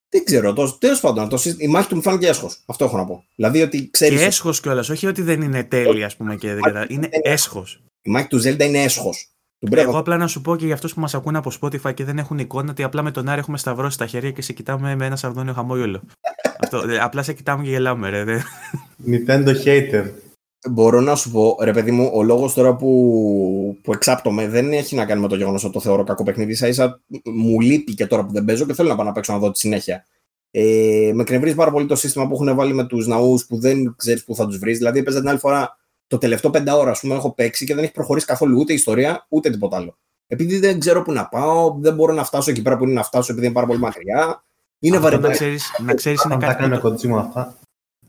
Δεν 0.10 0.24
ξέρω. 0.24 0.54
Τέλος 0.78 1.00
πάντων, 1.00 1.30
το, 1.30 1.42
η 1.58 1.68
μάχη 1.68 1.88
του 1.88 1.96
μου 1.96 2.02
φάνηκε 2.02 2.28
έσχος. 2.28 2.64
Αυτό 2.66 2.86
έχω 2.86 2.98
να 2.98 3.06
πω. 3.06 3.26
Δηλαδή 3.36 3.62
ότι 3.62 3.90
ξέρεις... 3.90 4.20
Και 4.20 4.26
έσχος 4.26 4.60
κιόλας. 4.60 4.90
Όχι 4.90 5.08
ότι 5.08 5.22
δεν 5.22 5.42
είναι 5.42 5.64
τέλεια, 5.64 6.06
ας 6.06 6.16
πούμε. 6.16 6.36
Και 6.36 6.54
δεν 6.54 6.86
είναι 6.88 7.10
έσχος. 7.12 7.84
Η 8.02 8.10
μάχη 8.10 8.28
του 8.28 8.38
Zelda 8.38 8.60
είναι 8.60 8.84
έσχος. 8.84 9.30
Εγώ 9.72 9.98
απλά 9.98 10.18
να 10.18 10.28
σου 10.28 10.42
πω 10.42 10.56
και 10.56 10.66
για 10.66 10.74
αυτούς 10.74 10.94
που 10.94 11.00
μας 11.00 11.14
ακούνε 11.14 11.38
από 11.38 11.52
Spotify 11.62 11.94
και 11.94 12.04
δεν 12.04 12.18
έχουν 12.18 12.40
εικόνα 12.40 12.72
ότι 12.72 12.84
απλά 12.84 13.02
με 13.02 13.12
τον 13.12 13.30
Άρη 13.30 13.40
έχουμε 13.40 13.58
σταυρώσει 13.58 13.98
τα 13.98 14.06
χέρια 14.06 14.32
και 14.32 14.42
σε 14.42 14.54
κοιτάμε 14.54 14.96
με 14.96 15.06
ένα 15.06 15.16
σαρδόνιο 15.16 15.54
χαμόγελο. 15.54 16.02
Αυτό, 16.60 16.84
απλά 17.00 17.24
σε 17.24 17.34
κοιτάμε 17.34 17.64
και 17.64 17.70
γελάμε, 17.70 18.10
ρε. 18.10 18.42
Nintendo 19.08 19.56
hater 19.66 20.06
μπορώ 20.70 21.02
να 21.02 21.16
σου 21.16 21.32
πω, 21.32 21.58
ρε 21.62 21.72
παιδί 21.72 21.92
μου, 21.92 22.12
ο 22.14 22.24
λόγος 22.24 22.54
τώρα 22.54 22.76
που, 22.76 23.78
που 23.82 23.94
εξάπτομαι 23.94 24.48
δεν 24.48 24.74
έχει 24.74 24.96
να 24.96 25.06
κάνει 25.06 25.22
με 25.22 25.28
το 25.28 25.36
γεγονός 25.36 25.64
ότι 25.64 25.74
το 25.74 25.80
θεωρώ 25.80 26.04
κακό 26.04 26.24
παιχνίδι. 26.24 26.54
σα 26.54 26.68
ίσα 26.68 27.02
μου 27.24 27.60
λείπει 27.60 27.94
και 27.94 28.08
τώρα 28.08 28.26
που 28.26 28.32
δεν 28.32 28.46
παίζω 28.46 28.66
και 28.66 28.74
θέλω 28.74 28.90
να 28.90 28.96
πάω 28.96 29.06
να 29.06 29.12
παίξω 29.12 29.34
να 29.34 29.40
δω 29.40 29.52
τη 29.52 29.60
συνέχεια. 29.60 30.06
Ε, 30.52 31.12
με 31.14 31.24
κρεμβρίζει 31.24 31.56
πάρα 31.56 31.72
πολύ 31.72 31.86
το 31.86 31.96
σύστημα 31.96 32.28
που 32.28 32.34
έχουν 32.34 32.56
βάλει 32.56 32.74
με 32.74 32.86
τους 32.86 33.08
ναούς 33.08 33.46
που 33.46 33.60
δεν 33.60 33.96
ξέρεις 33.98 34.24
πού 34.24 34.36
θα 34.36 34.48
τους 34.48 34.58
βρεις. 34.58 34.78
Δηλαδή, 34.78 35.00
έπαιζα 35.00 35.20
την 35.20 35.30
άλλη 35.30 35.40
φορά 35.40 35.78
το 36.08 36.18
τελευταίο 36.18 36.52
πέντε 36.52 36.72
ώρα, 36.72 36.92
ας 36.92 37.00
πούμε, 37.00 37.16
έχω 37.16 37.34
παίξει 37.34 37.66
και 37.66 37.76
δεν 37.76 37.84
έχει 37.84 37.94
προχωρήσει 37.94 38.26
καθόλου 38.26 38.60
ούτε 38.60 38.74
ιστορία 38.74 39.26
ούτε 39.30 39.50
τίποτα 39.50 39.78
άλλο. 39.78 39.98
Επειδή 40.28 40.60
δεν 40.60 40.80
ξέρω 40.80 41.02
πού 41.02 41.12
να 41.12 41.28
πάω, 41.28 41.76
δεν 41.80 41.96
μπορώ 41.96 42.14
να 42.14 42.24
φτάσω 42.24 42.52
εκεί 42.52 42.62
πέρα 42.62 42.78
που 42.78 42.84
είναι 42.84 42.94
να 42.94 43.04
φτάσω 43.04 43.32
επειδή 43.32 43.46
είναι 43.46 43.56
πάρα 43.56 43.68
πολύ 43.68 43.80
μακριά. 43.80 44.44
Είναι 44.80 45.00
βαρετό. 45.00 45.28
Να 45.86 45.94
ξέρεις, 45.94 46.24
είναι 46.24 46.38
κάτι. 46.38 46.80
Που... 47.08 47.16
αυτά. 47.16 47.58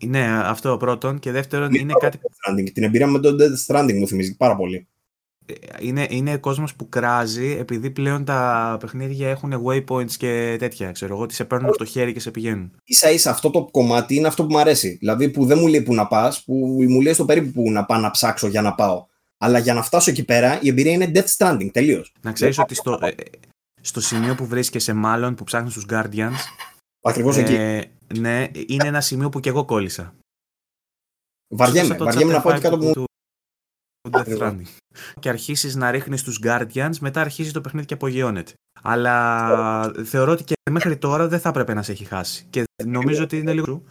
Ναι, 0.05 0.41
αυτό 0.43 0.77
πρώτον. 0.77 1.19
Και 1.19 1.31
δεύτερον, 1.31 1.75
είναι, 1.75 1.93
κάτι. 2.01 2.19
Stranding. 2.23 2.71
Την 2.73 2.83
εμπειρία 2.83 3.07
με 3.07 3.19
το 3.19 3.37
Death 3.41 3.75
Stranding 3.75 3.99
μου 3.99 4.07
θυμίζει 4.07 4.37
πάρα 4.37 4.57
πολύ. 4.57 4.89
Είναι, 5.81 6.07
είναι 6.11 6.37
κόσμος 6.37 6.75
που 6.75 6.89
κράζει 6.89 7.57
επειδή 7.61 7.91
πλέον 7.91 8.25
τα 8.25 8.77
παιχνίδια 8.81 9.29
έχουν 9.29 9.63
waypoints 9.67 10.11
και 10.11 10.57
τέτοια. 10.59 10.93
Ξέρω 10.93 11.15
εγώ 11.15 11.23
ότι 11.23 11.35
σε 11.35 11.45
παίρνουν 11.45 11.69
από 11.69 11.79
το 11.79 11.85
χέρι 11.85 12.13
και 12.13 12.21
σε 12.21 12.31
πηγαίνουν. 12.31 12.73
σα 12.85 13.11
ίσα 13.11 13.31
αυτό 13.31 13.51
το 13.51 13.69
κομμάτι 13.71 14.15
είναι 14.15 14.27
αυτό 14.27 14.47
που 14.47 14.53
μου 14.53 14.59
αρέσει. 14.59 14.97
Δηλαδή 15.01 15.31
που 15.31 15.45
δεν 15.45 15.59
μου 15.59 15.67
λέει 15.67 15.83
που 15.83 15.95
να 15.95 16.07
πας, 16.07 16.45
που 16.45 16.55
μου 16.89 17.01
λέει 17.01 17.13
στο 17.13 17.25
περίπου 17.25 17.53
που 17.53 17.71
να 17.71 17.85
πάω 17.85 17.99
να 17.99 18.11
ψάξω 18.11 18.47
για 18.47 18.63
να 18.63 18.75
πάω. 18.75 19.07
Αλλά 19.39 19.59
για 19.59 19.75
να 19.75 19.83
φτάσω 19.83 20.11
εκεί 20.11 20.25
πέρα 20.25 20.59
η 20.63 20.69
εμπειρία 20.69 20.93
είναι 20.93 21.11
Death 21.15 21.37
Stranding 21.37 21.69
τελείως. 21.73 22.13
Να 22.21 22.33
ξέρεις 22.33 22.59
ότι 22.59 22.75
στο, 22.75 22.99
ε, 23.03 23.11
στο 23.81 24.01
σημείο 24.01 24.35
που 24.35 24.47
βρίσκεσαι, 24.47 24.93
μάλλον 24.93 25.35
που 25.35 25.45
ψάχνεις 25.45 25.73
τους 25.73 25.87
Guardians. 25.91 26.37
Ακριβώς 27.01 27.37
ε, 27.37 27.41
εκεί. 27.41 27.91
Ναι, 28.15 28.51
είναι 28.67 28.87
ένα 28.87 29.01
σημείο 29.01 29.29
που 29.29 29.41
και 29.41 29.49
εγώ 29.49 29.65
κόλλησα. 29.65 30.15
Βαριέμαι, 31.55 31.97
βαριέμαι 31.97 32.33
να 32.33 32.41
πω 32.41 32.49
ότι 32.49 32.61
κάτω 32.61 32.79
που... 32.79 33.05
Death 34.11 34.39
Stranding. 34.39 34.67
Και 35.21 35.29
αρχίσεις 35.29 35.75
να 35.75 35.91
ρίχνεις 35.91 36.23
τους 36.23 36.41
Guardians, 36.43 36.99
μετά 37.01 37.21
αρχίζει 37.21 37.51
το 37.51 37.61
παιχνίδι 37.61 37.87
και 37.87 37.95
απογειώνεται. 37.95 38.53
Αλλά 38.83 39.93
θεωρώ 40.05 40.33
ότι 40.33 40.45
και 40.45 40.55
μέχρι 40.71 40.97
τώρα 40.97 41.29
δεν 41.29 41.41
θα 41.41 41.49
έπρεπε 41.49 41.75
να 41.75 41.83
σε 41.83 41.93
έχει 41.93 42.05
χάσει. 42.05 42.47
Και 42.51 42.65
νομίζω 42.85 43.23
ότι 43.23 43.39
είναι 43.39 43.53
λίγο. 43.53 43.83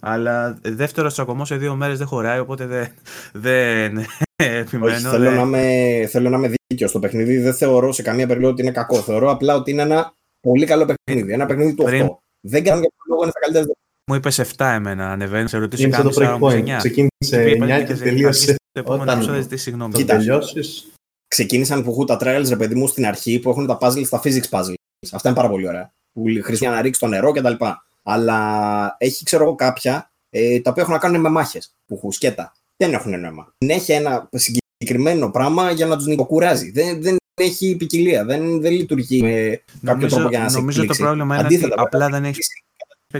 Αλλά 0.00 0.58
δεύτερος 0.62 1.12
τσακωμός 1.12 1.48
σε 1.48 1.56
δύο 1.56 1.74
μέρες 1.74 1.98
δεν 1.98 2.06
χωράει, 2.06 2.38
οπότε 2.38 2.66
δεν, 2.66 2.88
δεν 3.32 4.06
επιμένω. 4.36 4.92
Όχι, 4.92 5.02
θέλω, 5.02 5.30
να 5.30 5.40
είμαι, 5.42 6.06
θέλω 6.06 6.28
να 6.28 6.36
είμαι 6.36 6.54
δίκαιος 6.66 6.90
στο 6.90 6.98
παιχνίδι. 6.98 7.38
Δεν 7.38 7.54
θεωρώ 7.54 7.92
σε 7.92 8.02
καμία 8.02 8.26
περίπτωση 8.26 8.52
ότι 8.52 8.62
είναι 8.62 8.72
κακό. 8.72 9.02
Θεωρώ 9.02 9.30
απλά 9.30 9.54
ότι 9.54 9.70
είναι 9.70 9.82
ένα 9.82 10.12
πολύ 10.40 10.66
καλό 10.66 10.84
παιχνίδι. 10.84 11.32
Ένα 11.32 11.46
παιχνίδι 11.46 11.74
του 11.74 11.84
8. 11.86 12.06
Δεν 12.40 12.64
κάνω 12.64 12.80
για 12.80 12.90
λόγο 13.08 13.22
είναι 13.22 13.30
στα 13.30 13.40
καλύτερα. 13.40 13.66
Μου 14.10 14.14
είπες 14.14 14.38
7 14.38 14.46
εμένα, 14.58 15.10
ανεβαίνεις. 15.10 15.50
Σε 15.50 15.58
ρωτήσω 15.58 15.82
Είναι 15.82 15.96
το 15.96 16.10
breakpoint. 16.16 16.64
9. 16.64 16.76
Ξεκίνησε 16.78 17.56
9 17.82 17.84
και 17.86 17.94
τελείωσε. 17.94 18.54
Το 18.72 18.80
επόμενο 18.80 19.02
Όταν 19.02 19.16
επεισόδιο 19.16 19.42
ζητήσει 19.42 19.62
συγγνώμη. 19.62 19.92
το 19.92 19.98
Κοίτα. 19.98 20.16
τελειώσεις, 20.16 20.92
Ξεκίνησαν 21.28 21.84
που 21.84 21.90
έχουν 21.90 22.06
τα 22.06 22.18
trials, 22.20 22.46
ρε 22.48 22.56
παιδί 22.56 22.74
μου, 22.74 22.86
στην 22.86 23.06
αρχή 23.06 23.38
που 23.38 23.50
έχουν 23.50 23.66
τα 23.66 23.78
puzzles, 23.80 24.06
τα 24.08 24.20
physics 24.24 24.48
puzzles. 24.50 24.74
Αυτά 25.12 25.28
είναι 25.28 25.36
πάρα 25.36 25.48
πολύ 25.48 25.68
ωραία. 25.68 25.90
Που 26.12 26.22
χρησιμοποιούν 26.22 26.72
να 26.72 26.80
ρίξει 26.82 27.00
το 27.00 27.06
νερό 27.06 27.32
κτλ. 27.32 27.64
Αλλά 28.02 28.94
έχει, 28.98 29.24
ξέρω 29.24 29.44
εγώ, 29.44 29.54
κάποια 29.54 30.10
ε, 30.30 30.60
τα 30.60 30.70
οποία 30.70 30.82
έχουν 30.82 30.94
να 30.94 31.00
κάνουν 31.00 31.20
με 31.20 31.28
μάχες. 31.28 31.70
Που 31.86 31.94
έχουν 31.94 32.12
σκέτα. 32.12 32.52
Δεν 32.76 32.92
έχουν 32.92 33.20
νόημα. 33.20 33.52
Δεν 33.58 33.76
έχει 33.76 33.92
ένα 33.92 34.28
συγκεκριμένο 34.32 35.30
πράγμα 35.30 35.70
για 35.70 35.86
να 35.86 35.96
τους 35.96 36.06
νοικοκουράζει. 36.06 36.70
Δεν, 36.70 37.02
δεν 37.02 37.16
έχει 37.38 37.76
ποικιλία. 37.76 38.24
Δεν, 38.24 38.60
δεν 38.60 38.72
λειτουργεί 38.72 39.22
με 39.22 39.28
κάποιο 39.30 39.62
Νομίζω, 39.80 40.14
τρόπο 40.16 40.30
για 40.30 40.38
να 40.38 40.48
σε 40.48 40.56
νομίζω 40.58 40.76
το 40.76 40.82
εκπλήξει. 40.82 41.02
πρόβλημα 41.02 41.34
είναι 41.36 41.44
Αντίθετα, 41.44 41.72
ότι 41.74 41.82
απλά 41.82 42.04
βέβαια, 42.04 42.20
δεν 42.20 42.28
έχεις 42.30 42.48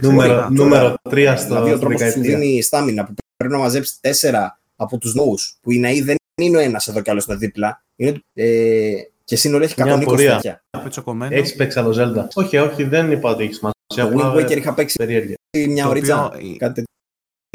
νούμερο, 0.03 0.35
Τώρα, 0.35 0.51
νούμερο 0.51 0.95
3 1.11 1.11
Δηλαδή, 1.11 1.37
στο, 1.41 1.55
ο 1.55 1.67
στην 1.67 1.79
τρόπο 1.81 1.87
που 1.87 1.91
σου 1.93 1.97
δεκαετία. 1.99 2.39
δίνει 2.39 2.63
στάμινα 2.63 3.05
που 3.05 3.15
πρέπει 3.37 3.53
να 3.55 3.59
μαζέψει 3.61 3.95
τέσσερα 4.01 4.61
από 4.77 4.99
τους 4.99 5.15
νόους, 5.15 5.59
που 5.61 5.71
είναι 5.73 5.95
ή 5.95 6.01
δεν 6.03 6.17
είναι 6.41 6.57
ο 6.57 6.61
ένας 6.61 6.89
εδώ 6.89 7.01
κι 7.01 7.11
άλλος 7.11 7.25
είναι 7.25 7.37
δίπλα, 7.37 7.83
είναι, 7.97 8.21
ε, 8.35 8.93
και 9.25 9.37
σύνολο 9.37 9.65
έχει 9.65 9.83
Μια 9.83 9.95
120 9.99 10.05
πορεία. 10.05 10.35
τέτοια. 10.35 10.63
πετσοκομμένο. 10.83 11.35
Έχεις 11.35 11.55
παίξει 11.55 11.79
άλλο 11.79 11.95
Zelda. 11.99 12.27
Όχι, 12.35 12.57
όχι, 12.57 12.85
δεν 12.85 13.11
είπα 13.13 13.31
ότι 13.31 13.43
έχεις 13.45 13.57
σημασία. 13.57 13.77
Το 14.17 14.25
Wind 14.25 14.29
απλά, 14.31 14.45
Waker 14.47 14.51
ε, 14.51 14.57
είχα 14.57 14.75
παίξει 14.75 14.97
Περίεργεια. 14.97 15.35
μια 15.69 15.85
το 15.85 15.91
ωρίτσα. 15.91 16.25
οποίο 16.27 16.39
Κάτι 16.57 16.75
τέτοιο. 16.75 16.85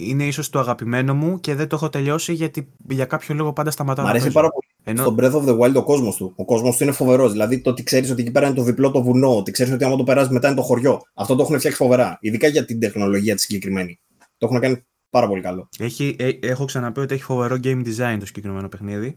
είναι 0.02 0.26
ίσως 0.26 0.50
το 0.50 0.60
αγαπημένο 0.60 1.14
μου 1.16 1.40
και 1.40 1.56
δεν 1.56 1.68
το 1.68 1.76
έχω 1.76 1.90
τελειώσει 1.90 2.34
γιατί 2.34 2.70
για 2.90 3.06
κάποιο 3.06 3.36
λόγο 3.36 3.54
πάντα 3.54 3.72
σταματάω 3.72 4.04
Μ' 4.04 4.08
να 4.08 4.14
αρέσει 4.14 4.26
παίζω. 4.26 4.40
πάρα 4.40 4.50
πολύ. 4.50 4.66
Ενώ 4.84 5.02
Στο 5.02 5.16
Breath 5.20 5.32
of 5.34 5.46
the 5.46 5.60
Wild 5.60 5.74
ο 5.76 5.84
κόσμος 5.84 6.16
του. 6.16 6.34
Ο 6.36 6.46
κόσμος 6.46 6.78
του 6.78 6.84
είναι 6.84 6.92
φοβερός. 6.92 7.32
Δηλαδή 7.32 7.62
το 7.62 7.70
ότι 7.70 7.84
ξέρεις 7.84 8.12
ότι 8.12 8.22
εκεί 8.22 8.32
πέρα 8.32 8.46
είναι 8.48 8.56
το 8.56 8.64
διπλό 8.64 8.92
το 8.92 9.04
βουνό, 9.04 9.38
ότι 9.38 9.52
ξέρεις 9.52 9.74
ότι 9.74 9.84
άμα 9.84 9.96
το 9.96 10.04
περάσεις 10.04 10.32
μετά 10.32 10.48
είναι 10.48 10.56
το 10.56 10.62
χωριό. 10.62 11.02
Αυτό 11.14 11.36
το 11.36 11.42
έχουν 11.44 11.58
φτιάξει 11.58 11.80
φοβερά. 11.80 12.18
Ειδικά 12.22 12.48
για 12.48 12.66
την 12.66 12.80
τεχνολογία 12.80 13.36
τη 13.36 13.42
συγκεκριμένη. 13.42 14.00
Το 14.38 14.46
έχουν 14.46 14.60
κάνει 14.60 14.84
πάρα 15.10 15.28
πολύ 15.28 15.42
καλό. 15.42 15.70
έχει, 15.80 16.16
ε, 16.20 16.30
έχω 16.42 16.66
ξαναπεί 16.66 17.00
ότι 17.00 17.14
έχει 17.14 17.24
φοβερό 17.24 17.56
game 17.64 17.84
design 17.86 18.16
το 18.20 18.26
συγκεκριμένο 18.26 18.68
παιχνίδι. 18.68 19.16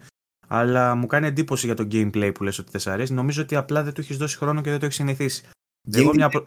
Αλλά 0.48 0.94
μου 0.94 1.06
κάνει 1.06 1.26
εντύπωση 1.26 1.66
για 1.66 1.74
το 1.74 1.86
gameplay 1.92 2.30
που 2.34 2.44
λες 2.44 2.58
ότι 2.58 2.68
δεν 2.70 2.80
σ' 2.80 2.86
αρέσει. 2.86 3.12
Νομίζω 3.12 3.42
ότι 3.42 3.56
απλά 3.56 3.82
δεν 3.82 3.92
του 3.92 4.00
έχεις 4.00 4.16
δώσει 4.16 4.36
χρόνο 4.36 4.60
και 4.60 4.70
δεν 4.70 4.78
το 4.78 4.84
έχεις 4.84 4.96
συνηθίσει. 4.96 5.42
Εγώ 5.92 6.10
μια, 6.14 6.28
πρω- 6.28 6.44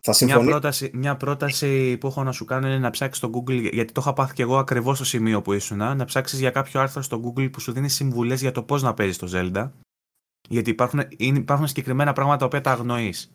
Θα 0.00 0.10
μια, 0.10 0.14
συμφωνήσω. 0.14 0.50
πρόταση, 0.50 0.90
μια 0.94 1.16
πρόταση 1.16 1.96
που 1.96 2.06
έχω 2.06 2.22
να 2.22 2.32
σου 2.32 2.44
κάνω 2.44 2.66
είναι 2.66 2.78
να 2.78 2.90
ψάξεις 2.90 3.18
στο 3.18 3.30
Google, 3.34 3.72
γιατί 3.72 3.92
το 3.92 4.00
είχα 4.00 4.12
πάθει 4.12 4.34
και 4.34 4.42
εγώ 4.42 4.58
ακριβώς 4.58 4.96
στο 4.96 5.04
σημείο 5.04 5.42
που 5.42 5.52
ήσουν, 5.52 5.76
να 5.76 6.04
ψάξεις 6.04 6.38
για 6.38 6.50
κάποιο 6.50 6.80
άρθρο 6.80 7.02
στο 7.02 7.20
Google 7.24 7.52
που 7.52 7.60
σου 7.60 7.72
δίνει 7.72 7.88
συμβουλές 7.88 8.40
για 8.40 8.52
το 8.52 8.62
πώς 8.62 8.82
να 8.82 8.94
παίζεις 8.94 9.18
το 9.18 9.28
Zelda. 9.32 9.70
Γιατί 10.48 10.70
υπάρχουν, 10.70 11.02
είναι, 11.16 11.38
υπάρχουν 11.38 11.66
συγκεκριμένα 11.66 12.12
πράγματα 12.12 12.38
τα 12.38 12.46
οποία 12.46 12.60
τα 12.60 12.70
αγνοείς. 12.70 13.32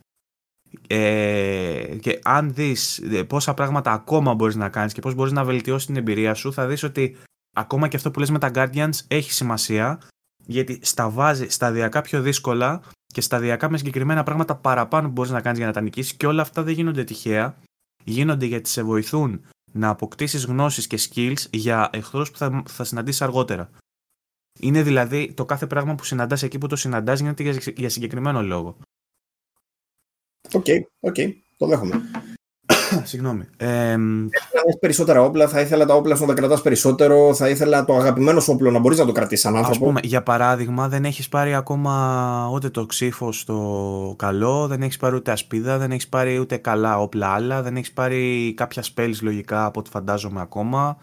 Ε, 0.88 1.96
και 2.00 2.20
αν 2.24 2.54
δεις 2.54 3.02
πόσα 3.28 3.54
πράγματα 3.54 3.92
ακόμα 3.92 4.34
μπορείς 4.34 4.56
να 4.56 4.70
κάνεις 4.70 4.94
και 4.94 5.02
πώς 5.02 5.14
μπορείς 5.14 5.32
να 5.32 5.44
βελτιώσεις 5.44 5.86
την 5.86 5.96
εμπειρία 5.96 6.34
σου, 6.34 6.54
θα 6.54 6.68
δεις 6.68 6.84
ότι 6.84 7.18
ακόμα 7.56 7.88
και 7.88 7.96
αυτό 7.96 8.12
που 8.12 8.20
λες 8.20 8.30
με 8.30 8.40
τα 8.40 8.52
Guardians 8.54 8.98
έχει 9.08 9.32
σημασία 9.32 10.00
γιατί 10.46 10.80
στα 10.82 11.10
βάζει 11.10 11.48
σταδιακά 11.48 12.02
πιο 12.02 12.22
δύσκολα 12.22 12.82
και 13.06 13.22
σταδιακά 13.22 13.70
με 13.70 13.78
συγκεκριμένα 13.78 14.24
πράγματα 14.24 14.56
παραπάνω 14.56 15.08
που 15.08 15.14
μπορείς 15.14 15.32
να 15.32 15.42
κάνεις 15.42 15.58
για 15.58 15.68
να 15.68 15.74
τα 15.74 15.82
νικήσεις 15.82 16.14
και 16.14 16.28
όλα 16.28 16.42
αυτά 16.42 16.64
δεν 16.64 16.74
γίνονται 16.74 17.04
τυχαία. 17.04 17.58
Γίνονται 18.04 18.46
γιατί 18.46 18.70
σε 18.70 18.84
βοηθούν 18.84 19.46
να 19.72 19.90
αποκτήσεις 19.90 20.46
γνώσεις 20.46 20.88
και 20.88 21.00
skills 21.10 21.50
για 21.50 21.90
εχθρούς 21.94 22.32
που 22.32 22.38
θα, 22.38 22.64
θα 22.70 22.84
συναντήσεις 22.84 23.22
αργότερα. 23.22 23.70
Είναι 24.60 24.84
δηλαδή 24.84 25.34
το 25.34 25.46
κάθε 25.46 25.68
πράγμα 25.68 25.96
που 25.96 26.04
συναντάς 26.04 26.44
εκεί 26.44 26.58
που 26.58 26.68
το 26.68 26.76
συναντάς 26.76 27.20
γίνεται 27.20 27.44
για, 27.44 27.74
για 27.76 27.90
συγκεκριμένο 27.90 28.42
λόγο. 28.42 28.78
Οκ, 30.52 30.66
οκ, 31.00 31.16
το 31.58 31.68
δέχομαι. 31.68 32.02
Συγγνώμη. 33.12 33.44
Ε, 33.58 33.96
να 33.96 34.62
έχεις 34.66 34.80
περισσότερα 34.80 35.22
όπλα, 35.22 35.48
θα 35.48 35.62
ήθελα 35.62 35.86
τα 35.86 35.96
όπλα 35.96 36.16
σου 36.16 36.22
να 36.22 36.28
τα 36.28 36.34
κρατάς 36.34 36.62
περισσότερο, 36.62 37.34
θα 37.34 37.50
ήθελα 37.50 37.86
το 37.86 37.96
αγαπημένο 37.96 38.40
σου 38.40 38.54
όπλο 38.54 38.72
να 38.72 38.80
μπορείς 38.80 38.98
να 38.98 39.06
το 39.06 39.12
κρατήσεις 39.12 39.44
σαν 39.44 39.56
Ας 39.56 39.60
άνθρωπο. 39.66 39.86
πούμε, 39.86 40.00
για 40.04 40.24
παράδειγμα, 40.24 40.88
δεν 40.88 41.06
έχεις 41.06 41.30
πάρει 41.30 41.56
ακόμα 41.56 42.50
ούτε 42.54 42.70
το 42.70 42.86
ξύφο 42.86 43.32
στο 43.32 44.16
καλό, 44.18 44.68
δεν 44.68 44.82
έχεις 44.82 44.98
πάρει 44.98 45.16
ούτε 45.16 45.32
ασπίδα, 45.32 45.78
δεν 45.78 45.92
έχεις 45.92 46.08
πάρει 46.08 46.40
ούτε 46.40 46.58
καλά 46.58 47.00
όπλα 47.00 47.28
άλλα, 47.28 47.62
δεν 47.62 47.76
έχεις 47.76 47.92
πάρει 47.92 48.54
κάποια 48.58 48.84
spells 48.96 49.18
λογικά 49.22 49.66
από 49.66 49.80
ό,τι 49.80 49.90
φαντάζομαι 49.90 50.42
ακόμα. 50.42 50.98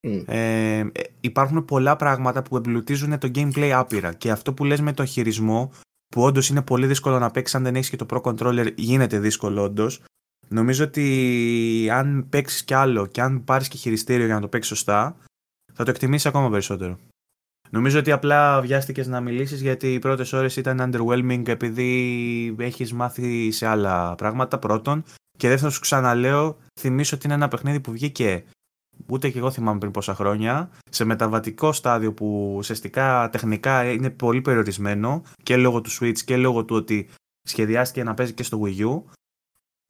Μμ. 0.00 0.22
Ε, 0.26 0.78
ε, 0.78 0.90
υπάρχουν 1.20 1.64
πολλά 1.64 1.96
πράγματα 1.96 2.42
που 2.42 2.56
εμπλουτίζουν 2.56 3.18
το 3.18 3.30
gameplay 3.34 3.70
άπειρα 3.74 4.12
και 4.12 4.30
αυτό 4.30 4.52
που 4.52 4.64
λες 4.64 4.80
με 4.80 4.92
το 4.92 5.04
χειρισμό, 5.04 5.70
που 6.08 6.22
όντως 6.22 6.48
είναι 6.48 6.62
πολύ 6.62 6.86
δύσκολο 6.86 7.18
να 7.18 7.30
παίξεις 7.30 7.54
αν 7.54 7.62
δεν 7.62 7.76
έχεις 7.76 7.90
και 7.90 7.96
το 7.96 8.06
Pro 8.10 8.20
Controller, 8.20 8.72
γίνεται 8.74 9.18
δύσκολο 9.18 9.62
όντως. 9.62 10.02
Νομίζω 10.48 10.84
ότι 10.84 11.88
αν 11.92 12.26
παίξεις 12.28 12.64
κι 12.64 12.74
άλλο 12.74 13.06
και 13.06 13.20
αν 13.20 13.44
πάρεις 13.44 13.68
και 13.68 13.76
χειριστήριο 13.76 14.26
για 14.26 14.34
να 14.34 14.40
το 14.40 14.48
παίξεις 14.48 14.76
σωστά, 14.76 15.16
θα 15.72 15.84
το 15.84 15.90
εκτιμήσεις 15.90 16.26
ακόμα 16.26 16.50
περισσότερο. 16.50 16.98
Νομίζω 17.70 17.98
ότι 17.98 18.12
απλά 18.12 18.60
βιάστηκες 18.60 19.06
να 19.06 19.20
μιλήσεις 19.20 19.60
γιατί 19.60 19.92
οι 19.92 19.98
πρώτες 19.98 20.32
ώρες 20.32 20.56
ήταν 20.56 20.78
underwhelming 20.80 21.48
επειδή 21.48 22.54
έχεις 22.58 22.92
μάθει 22.92 23.50
σε 23.50 23.66
άλλα 23.66 24.14
πράγματα. 24.14 24.58
Πρώτον. 24.58 25.04
Και 25.38 25.48
δεύτερον, 25.48 25.72
σου 25.72 25.80
ξαναλέω, 25.80 26.58
θυμίσω 26.80 27.16
ότι 27.16 27.26
είναι 27.26 27.34
ένα 27.34 27.48
παιχνίδι 27.48 27.80
που 27.80 27.92
βγήκε 27.92 28.44
ούτε 29.06 29.28
και 29.30 29.38
εγώ 29.38 29.50
θυμάμαι 29.50 29.78
πριν 29.78 29.90
πόσα 29.90 30.14
χρόνια, 30.14 30.70
σε 30.90 31.04
μεταβατικό 31.04 31.72
στάδιο 31.72 32.12
που 32.12 32.54
ουσιαστικά 32.56 33.28
τεχνικά 33.32 33.90
είναι 33.92 34.10
πολύ 34.10 34.40
περιορισμένο 34.40 35.22
και 35.42 35.56
λόγω 35.56 35.80
του 35.80 35.90
Switch 35.90 36.18
και 36.18 36.36
λόγω 36.36 36.64
του 36.64 36.76
ότι 36.76 37.08
σχεδιάστηκε 37.48 38.02
να 38.02 38.14
παίζει 38.14 38.32
και 38.32 38.42
στο 38.42 38.62
Wii 38.64 38.86
U. 38.86 39.02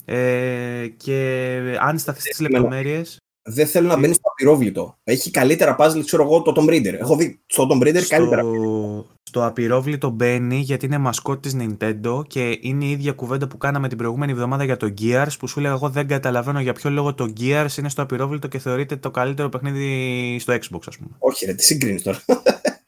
Ε, 0.08 0.86
και 0.96 1.60
αν 1.80 1.98
σταθείς 1.98 2.22
στις 2.22 2.40
λεπτομέρειε. 2.40 3.02
Δεν 3.48 3.66
θέλω 3.66 3.88
να 3.88 3.98
μπαίνει 3.98 4.14
στο 4.14 4.30
απειρόβλητο. 4.30 4.98
Έχει 5.04 5.30
καλύτερα 5.30 5.76
puzzle, 5.78 6.02
ξέρω 6.04 6.22
εγώ, 6.22 6.42
το 6.42 6.52
Tomb 6.56 6.70
Raider. 6.70 6.92
Έχω 6.98 7.16
δει 7.16 7.40
στο 7.46 7.68
Tomb 7.70 7.82
Raider 7.82 8.02
καλύτερα. 8.08 8.42
Στο, 8.42 9.06
στο 9.22 9.44
απειρόβλητο 9.44 10.10
μπαίνει 10.10 10.56
γιατί 10.56 10.86
είναι 10.86 10.98
μασκότ 10.98 11.42
της 11.42 11.56
Nintendo 11.58 12.22
και 12.26 12.58
είναι 12.60 12.84
η 12.84 12.90
ίδια 12.90 13.12
κουβέντα 13.12 13.46
που 13.48 13.58
κάναμε 13.58 13.88
την 13.88 13.98
προηγούμενη 13.98 14.32
εβδομάδα 14.32 14.64
για 14.64 14.76
το 14.76 14.94
Gears 15.00 15.32
που 15.38 15.46
σου 15.46 15.58
έλεγα 15.58 15.74
εγώ 15.74 15.88
δεν 15.88 16.06
καταλαβαίνω 16.06 16.60
για 16.60 16.72
ποιο 16.72 16.90
λόγο 16.90 17.14
το 17.14 17.32
Gears 17.40 17.76
είναι 17.78 17.88
στο 17.88 18.02
απειρόβλητο 18.02 18.48
και 18.48 18.58
θεωρείται 18.58 18.96
το 18.96 19.10
καλύτερο 19.10 19.48
παιχνίδι 19.48 20.38
στο 20.40 20.52
Xbox 20.52 20.80
ας 20.86 20.96
πούμε. 20.96 21.10
Όχι, 21.18 21.46
ρε, 21.46 21.54
τι 21.54 21.64
συγκρίνεις 21.64 22.02
τώρα. 22.02 22.22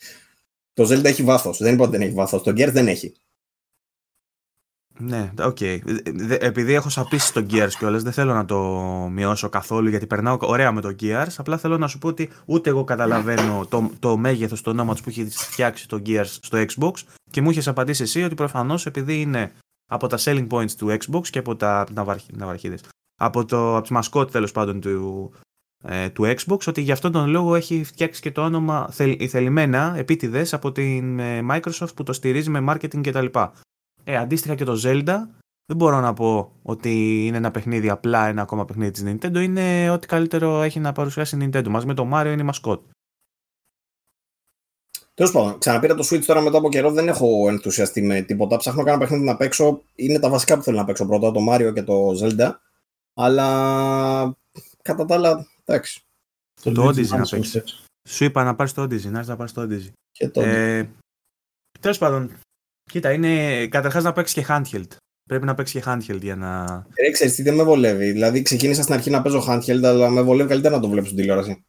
το 0.75 0.85
Zelda 0.85 1.05
έχει 1.05 1.23
βάθος. 1.23 1.59
Δεν 1.59 1.75
είπα 1.75 1.83
ότι 1.83 1.93
δεν 1.93 2.01
έχει 2.01 2.15
βάθος. 2.15 2.43
Το 2.43 2.51
Gears 2.51 2.73
δεν 2.73 2.89
έχει. 2.89 3.13
Ναι, 5.01 5.33
οκ. 5.43 5.59
Δε- 6.05 6.37
Επειδή 6.41 6.73
έχω 6.75 6.89
σαπίσει 6.89 7.33
το 7.33 7.47
Gears 7.51 7.71
κιόλας 7.79 8.03
δεν 8.03 8.13
θέλω 8.13 8.35
να 8.35 8.45
το 8.45 8.59
μειώσω 9.13 9.49
καθόλου 9.49 9.89
γιατί 9.89 10.07
περνάω 10.07 10.37
ωραία 10.41 10.73
με 10.73 10.81
το 10.81 10.95
Gears. 11.01 11.27
Απλά 11.37 11.59
θέλω 11.59 11.79
να 11.79 11.87
σου 11.87 11.99
πω 11.99 12.09
ότι 12.09 12.29
ούτε 12.45 12.71
εγώ 12.71 12.85
καταλαβαίνω 12.85 13.67
το, 13.69 13.91
το 13.99 14.17
μέγεθος, 14.17 14.61
το 14.63 14.71
όνομα 14.71 14.95
που 14.95 15.03
έχεις 15.09 15.37
φτιάξει 15.37 15.89
το 15.89 16.03
Gears 16.07 16.25
στο 16.27 16.59
Xbox 16.59 16.93
και 17.31 17.41
μου 17.43 17.51
είχες 17.51 17.69
απαντήσει 17.69 18.03
εσύ 18.03 18.23
ότι 18.23 18.35
προφανώς 18.35 18.87
επειδή 18.87 19.21
είναι 19.21 19.53
από 19.91 20.07
τα 20.07 20.19
selling 20.21 20.47
points 20.51 20.71
του 20.71 20.97
Xbox 21.01 21.27
και 21.31 21.39
από 21.39 21.57
τα 21.57 21.87
ναυαρχ- 21.95 22.33
ναυαρχίδες, 22.37 22.81
από, 23.21 23.45
το, 23.45 23.71
από 23.73 23.81
τις 23.83 23.91
μασκότ 23.91 24.31
τέλος 24.31 24.53
πάντων 24.53 24.81
του, 24.81 25.33
ε, 25.85 26.09
του 26.09 26.35
Xbox, 26.37 26.59
ότι 26.67 26.81
γι' 26.81 26.93
αυτόν 26.93 27.13
τον 27.13 27.29
λόγο 27.29 27.55
έχει 27.55 27.85
φτιάξει 27.85 28.21
και 28.21 28.31
το 28.31 28.43
όνομα 28.45 28.89
θελ, 28.93 29.17
θελημένα 29.29 29.95
επίτηδες 29.97 30.55
από 30.55 30.73
την 30.73 31.19
ε, 31.19 31.41
Microsoft 31.51 31.95
που 31.95 32.03
το 32.03 32.13
στηρίζει 32.13 32.51
με 32.51 32.65
marketing 32.73 33.01
κτλ. 33.09 33.27
Ε, 34.09 34.17
αντίστοιχα 34.17 34.55
και 34.55 34.65
το 34.65 34.81
Zelda, 34.85 35.29
δεν 35.67 35.77
μπορώ 35.77 36.01
να 36.01 36.13
πω 36.13 36.53
ότι 36.63 37.27
είναι 37.27 37.37
ένα 37.37 37.51
παιχνίδι 37.51 37.91
απλά 37.91 38.27
ένα 38.27 38.43
ακόμα 38.43 38.65
παιχνίδι 38.65 38.91
της 38.91 39.03
Nintendo, 39.07 39.37
είναι 39.37 39.91
ό,τι 39.91 40.07
καλύτερο 40.07 40.63
έχει 40.63 40.81
να 40.81 40.93
παρουσιάσει 40.93 41.37
η 41.37 41.39
Nintendo. 41.43 41.69
Μαζί 41.69 41.87
με 41.87 41.95
το 41.95 42.11
Mario 42.13 42.31
είναι 42.33 42.43
η 42.43 42.45
μασκότ. 42.45 42.83
Τέλος 45.15 45.33
πάντων, 45.33 45.59
ξαναπήρα 45.59 45.95
το 45.95 46.09
Switch 46.11 46.25
τώρα 46.25 46.41
μετά 46.41 46.59
από 46.59 46.69
καιρό. 46.69 46.91
Δεν 46.91 47.09
έχω 47.09 47.49
ενθουσιαστεί 47.49 48.03
με 48.03 48.21
τίποτα. 48.21 48.57
Ψάχνω 48.57 48.83
κάνα 48.83 48.99
παιχνίδι 48.99 49.25
να 49.25 49.37
παίξω. 49.37 49.83
Είναι 49.95 50.19
τα 50.19 50.29
βασικά 50.29 50.57
που 50.57 50.63
θέλω 50.63 50.77
να 50.77 50.85
παίξω 50.85 51.07
πρώτα, 51.07 51.31
το 51.31 51.41
Mario 51.51 51.71
και 51.75 51.83
το 51.83 52.11
Zelda. 52.23 52.51
Αλλά 53.15 54.37
κατά 54.83 55.05
τα 55.05 55.15
άλλα, 55.15 55.47
εντάξει. 55.65 56.03
Το 56.63 56.71
Luigi's 56.77 56.89
Odyssey 56.89 57.07
να 57.07 57.17
Mansion 57.19 57.31
παίξεις. 57.31 57.51
θες. 57.51 57.85
Σου 58.09 58.25
είπα 58.25 58.45
να 58.45 58.55
πάρεις 58.55 58.73
το 58.73 58.83
Odyssey, 58.83 59.03
να 59.03 59.19
έρθεις 59.19 59.29
να 59.29 59.37
πάρεις 59.37 59.53
το 59.53 59.63
Odyssey. 59.63 59.93
Και 60.11 60.29
το... 60.29 60.41
Ε, 60.41 60.91
Τέλος 61.81 61.99
πάντων, 61.99 62.31
κοίτα, 62.89 63.13
είναι 63.13 63.67
καταρχάς 63.67 64.05
να 64.05 64.13
παίξεις 64.13 64.35
και 64.35 64.47
handheld. 64.49 64.97
Πρέπει 65.29 65.45
να 65.47 65.55
παίξεις 65.55 65.81
και 65.81 65.91
handheld 65.91 66.21
για 66.21 66.37
να. 66.37 66.65
Ρε, 67.05 67.11
ξέρεις 67.11 67.35
τι 67.35 67.43
δεν 67.43 67.55
με 67.55 67.63
βολεύει. 67.63 68.13
Δηλαδή, 68.13 68.43
ξεκίνησα 68.43 68.83
στην 68.83 68.95
αρχή 68.95 69.11
να 69.11 69.23
παίζω 69.23 69.45
handheld, 69.49 69.85
αλλά 69.85 70.09
με 70.11 70.23
βολεύει 70.23 70.49
καλύτερα 70.49 70.75
να 70.75 70.81
το 70.81 70.89
βλέπω 70.89 71.07
στην 71.07 71.19
τηλεόραση. 71.19 71.65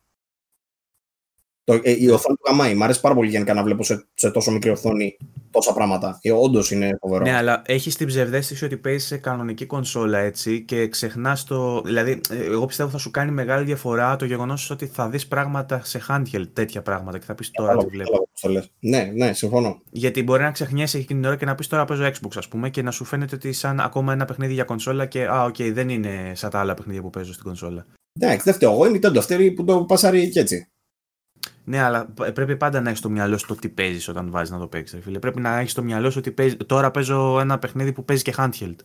Το, 1.70 1.80
ε, 1.84 1.92
η 2.00 2.10
οθόνη 2.10 2.36
του 2.36 2.44
γαμάει. 2.48 2.76
Μ' 2.76 2.84
αρέσει 2.84 3.00
πάρα 3.00 3.16
πολύ 3.16 3.30
γενικά 3.30 3.54
να 3.54 3.64
βλέπω 3.64 3.84
σε, 3.84 4.08
σε 4.14 4.32
τόσο 4.32 4.52
μικρή 4.52 4.70
οθόνη 4.70 5.18
τόσα 5.52 5.74
πράγματα. 5.74 6.20
Ε, 6.22 6.32
Όντως 6.32 6.72
είναι 6.72 6.98
φοβερό. 7.02 7.24
Ναι, 7.24 7.36
αλλά 7.36 7.62
έχεις 7.66 7.96
την 7.96 8.08
ψευδαίσθηση 8.08 8.66
ότι 8.66 8.78
παίζεις 8.78 9.08
σε 9.08 9.18
κανονική 9.18 9.66
κονσόλα 9.66 10.18
έτσι 10.18 10.62
και 10.62 10.88
ξεχνάς 10.88 11.44
το. 11.44 11.82
Δηλαδή, 11.82 12.22
ε, 12.30 12.46
εγώ 12.46 12.66
πιστεύω 12.66 12.90
θα 12.90 12.98
σου 12.98 13.12
κάνει 13.12 13.32
μεγάλη 13.32 13.66
διαφορά 13.66 14.16
το 14.16 14.26
γεγονός 14.26 14.70
ότι 14.70 14.86
θα 14.86 15.10
δεις 15.10 15.28
πράγματα 15.28 15.82
σε 15.84 16.02
handheld 16.08 16.48
τέτοια 16.54 16.82
πράγματα 16.82 17.18
και 17.18 17.26
θα 17.26 17.36
πεις 17.36 17.52
τώρα 17.52 17.78
τι 17.78 17.86
βλέπω. 17.86 18.30
Ναι, 18.80 19.12
ναι, 19.16 19.34
συμφωνώ. 19.34 19.82
Γιατί 19.92 20.24
μπορεί 20.24 20.42
να 20.42 20.52
ξεχνιέσαι 20.52 20.98
εκείνη 20.98 21.20
την 21.20 21.30
ώρα 21.30 21.38
και 21.38 21.46
να 21.46 21.56
πεις 21.56 21.68
τώρα 21.68 21.86
παίζω 21.86 22.04
Xbox, 22.06 22.32
ας 22.36 22.48
πούμε, 22.48 22.70
και 22.70 22.82
να 22.82 22.92
σου 22.92 23.04
φαίνεται 23.04 23.36
ότι 23.36 23.54
σαν 23.54 23.80
ακόμα 23.80 24.14
ένα 24.14 24.26
παιχνίδι 24.26 24.54
για 24.54 24.64
κονσόλα 24.64 25.06
και 25.06 25.26
α, 25.26 25.44
OK, 25.44 25.56
okay, 25.58 25.72
δεν 25.74 25.90
είναι 25.90 26.32
σαν 26.36 26.50
τα 26.50 26.60
άλλα 26.60 26.74
παιχνίδια 26.74 27.02
που 27.02 27.10
παίζω 27.10 27.34
στην 27.34 27.46
κονσόλα. 27.46 27.86
Ναι, 28.20 28.38
δεν 28.44 28.54
φταίω 28.54 28.72
εγώ, 28.72 28.86
είναι 28.86 28.98
η 28.98 29.02
Nintendo 29.04 29.18
αυτή 29.18 29.52
που 29.52 29.64
το 29.64 29.84
πασάρει 29.84 30.30
και 30.30 30.40
έτσι. 30.40 30.68
Ναι, 31.70 31.80
αλλά 31.80 32.06
πρέπει 32.34 32.58
πάντα 32.58 32.82
να 32.82 32.90
έχεις 32.90 33.02
το 33.02 33.10
μυαλό 33.10 33.38
σου 33.38 33.48
το 33.48 33.56
τι 33.56 33.70
παίζεις 33.70 34.08
όταν 34.08 34.32
βάζεις 34.32 34.52
να 34.52 34.60
το 34.60 34.68
παίξεις. 34.68 35.04
Φίλε. 35.04 35.20
Πρέπει 35.20 35.42
να 35.42 35.58
έχεις 35.58 35.74
το 35.74 35.84
μυαλό 35.84 36.10
σου 36.10 36.18
ότι 36.20 36.32
παίζει... 36.32 36.56
τώρα 36.56 36.92
παίζω 36.92 37.40
ένα 37.40 37.60
παιχνίδι 37.60 37.94
που 37.94 38.06
παίζει 38.06 38.24
και 38.24 38.34
handheld. 38.38 38.76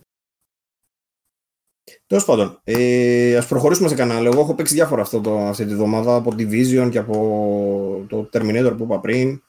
Τέλος 2.07 2.25
πάντων, 2.25 2.61
ε, 2.65 3.37
ας 3.37 3.47
προχωρήσουμε 3.47 3.89
σε 3.89 3.95
κανένα. 3.95 4.29
Εγώ 4.29 4.41
έχω 4.41 4.55
παίξει 4.55 4.75
διάφορα 4.75 5.03
αυτό 5.03 5.21
το, 5.21 5.47
αυτή 5.47 5.67
τη 5.67 5.75
βδομάδα 5.75 6.15
από 6.15 6.35
τη 6.35 6.47
Vision 6.51 6.89
και 6.91 6.99
από 6.99 8.05
το 8.09 8.29
Terminator 8.33 8.75
που 8.77 8.85
είπα 8.85 9.01
πριν. 9.01 9.43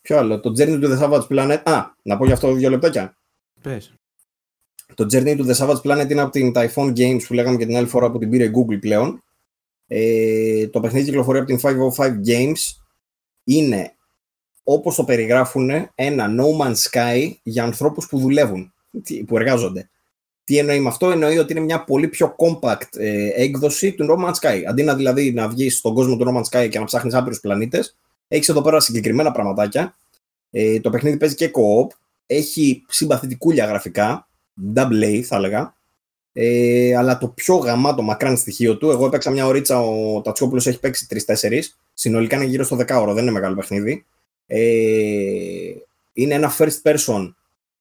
Ποιο 0.00 0.18
άλλο, 0.18 0.40
το 0.40 0.52
Journey 0.58 0.84
to 0.84 0.98
the 0.98 1.02
Savage 1.02 1.26
Planet. 1.28 1.60
Α, 1.64 1.82
να 2.02 2.16
πω 2.16 2.26
γι' 2.26 2.32
αυτό 2.32 2.52
δύο 2.52 2.70
λεπτάκια. 2.70 3.16
Πες. 3.62 3.94
Το 4.94 5.06
Journey 5.12 5.38
to 5.38 5.46
the 5.46 5.54
Savage 5.54 5.80
Planet 5.82 6.10
είναι 6.10 6.20
από 6.20 6.30
την 6.30 6.52
Typhoon 6.54 6.92
Games 6.96 7.20
που 7.26 7.34
λέγαμε 7.34 7.56
και 7.56 7.66
την 7.66 7.76
άλλη 7.76 7.86
φορά 7.86 8.10
που 8.10 8.18
την 8.18 8.30
πήρε 8.30 8.50
Google 8.54 8.80
πλέον. 8.80 9.22
Ε, 9.88 10.68
το 10.68 10.80
παιχνίδι 10.80 11.04
κυκλοφορεί 11.04 11.38
από 11.38 11.46
την 11.46 11.58
505 11.96 12.20
Games. 12.26 12.76
Είναι, 13.44 13.92
όπως 14.64 14.94
το 14.94 15.04
περιγράφουν, 15.04 15.70
ένα 15.94 16.26
No 16.38 16.64
Man's 16.64 16.90
Sky 16.90 17.32
για 17.42 17.64
ανθρώπους 17.64 18.08
που 18.08 18.18
δουλεύουν, 18.18 18.72
που 19.26 19.36
εργάζονται. 19.36 19.90
Τι 20.44 20.58
εννοεί 20.58 20.80
με 20.80 20.88
αυτό, 20.88 21.10
εννοεί 21.10 21.38
ότι 21.38 21.52
είναι 21.52 21.60
μια 21.60 21.84
πολύ 21.84 22.08
πιο 22.08 22.34
compact 22.38 22.96
ε, 22.96 23.28
έκδοση 23.34 23.92
του 23.92 24.06
No 24.10 24.24
Man's 24.24 24.34
Sky. 24.40 24.62
Αντί 24.68 24.82
να 24.82 24.94
δηλαδή 24.94 25.32
να 25.32 25.48
βγεις 25.48 25.78
στον 25.78 25.94
κόσμο 25.94 26.16
του 26.16 26.24
No 26.28 26.36
Man's 26.36 26.58
Sky 26.58 26.68
και 26.68 26.78
να 26.78 26.84
ψάχνεις 26.84 27.14
άπειρους 27.14 27.40
πλανήτες, 27.40 27.96
έχεις 28.28 28.48
εδώ 28.48 28.62
πέρα 28.62 28.80
συγκεκριμένα 28.80 29.32
πραγματάκια. 29.32 29.94
Ε, 30.50 30.80
το 30.80 30.90
παιχνίδι 30.90 31.16
παίζει 31.16 31.34
και 31.34 31.50
co-op. 31.54 31.96
Έχει 32.26 32.84
συμπαθητικούλια 32.88 33.66
γραφικά. 33.66 34.28
Double 34.74 35.04
A 35.04 35.20
θα 35.20 35.36
έλεγα. 35.36 35.76
Ε, 36.32 36.96
αλλά 36.96 37.18
το 37.18 37.28
πιο 37.28 37.56
γαμάτο 37.56 38.02
μακράν 38.02 38.36
στοιχείο 38.36 38.76
του, 38.76 38.90
εγώ 38.90 39.06
έπαιξα 39.06 39.30
μια 39.30 39.46
ωρίτσα, 39.46 39.80
ο 39.80 40.20
Τατσιόπουλος 40.20 40.66
έχει 40.66 40.80
παίξει 40.80 41.06
3-4. 41.26 41.60
Συνολικά 41.94 42.36
είναι 42.36 42.44
γύρω 42.44 42.64
στο 42.64 42.76
10 42.76 43.00
ώρο, 43.00 43.14
δεν 43.14 43.22
είναι 43.22 43.32
μεγάλο 43.32 43.54
παιχνίδι. 43.54 44.04
Ε, 44.46 44.58
είναι 46.12 46.34
ένα 46.34 46.56
first 46.58 46.82
person 46.82 47.32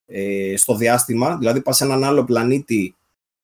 ε, 0.06 0.54
στο 0.58 0.76
διάστημα, 0.76 1.38
δηλαδή 1.38 1.62
πας 1.62 1.78
σε 1.78 1.84
έναν 1.84 2.04
άλλο 2.04 2.24
πλανήτη 2.24 2.96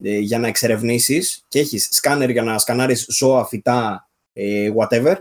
ε, 0.04 0.18
για 0.18 0.40
να 0.40 0.48
εξερευνήσεις 0.48 1.46
και 1.48 1.60
έχεις 1.60 1.88
σκάνερ 1.92 2.30
για 2.30 2.44
να 2.44 2.58
σκανάρεις 2.58 3.06
ζώα, 3.10 3.46
φυτά, 3.46 4.10
ε, 4.34 4.72
whatever. 4.78 5.16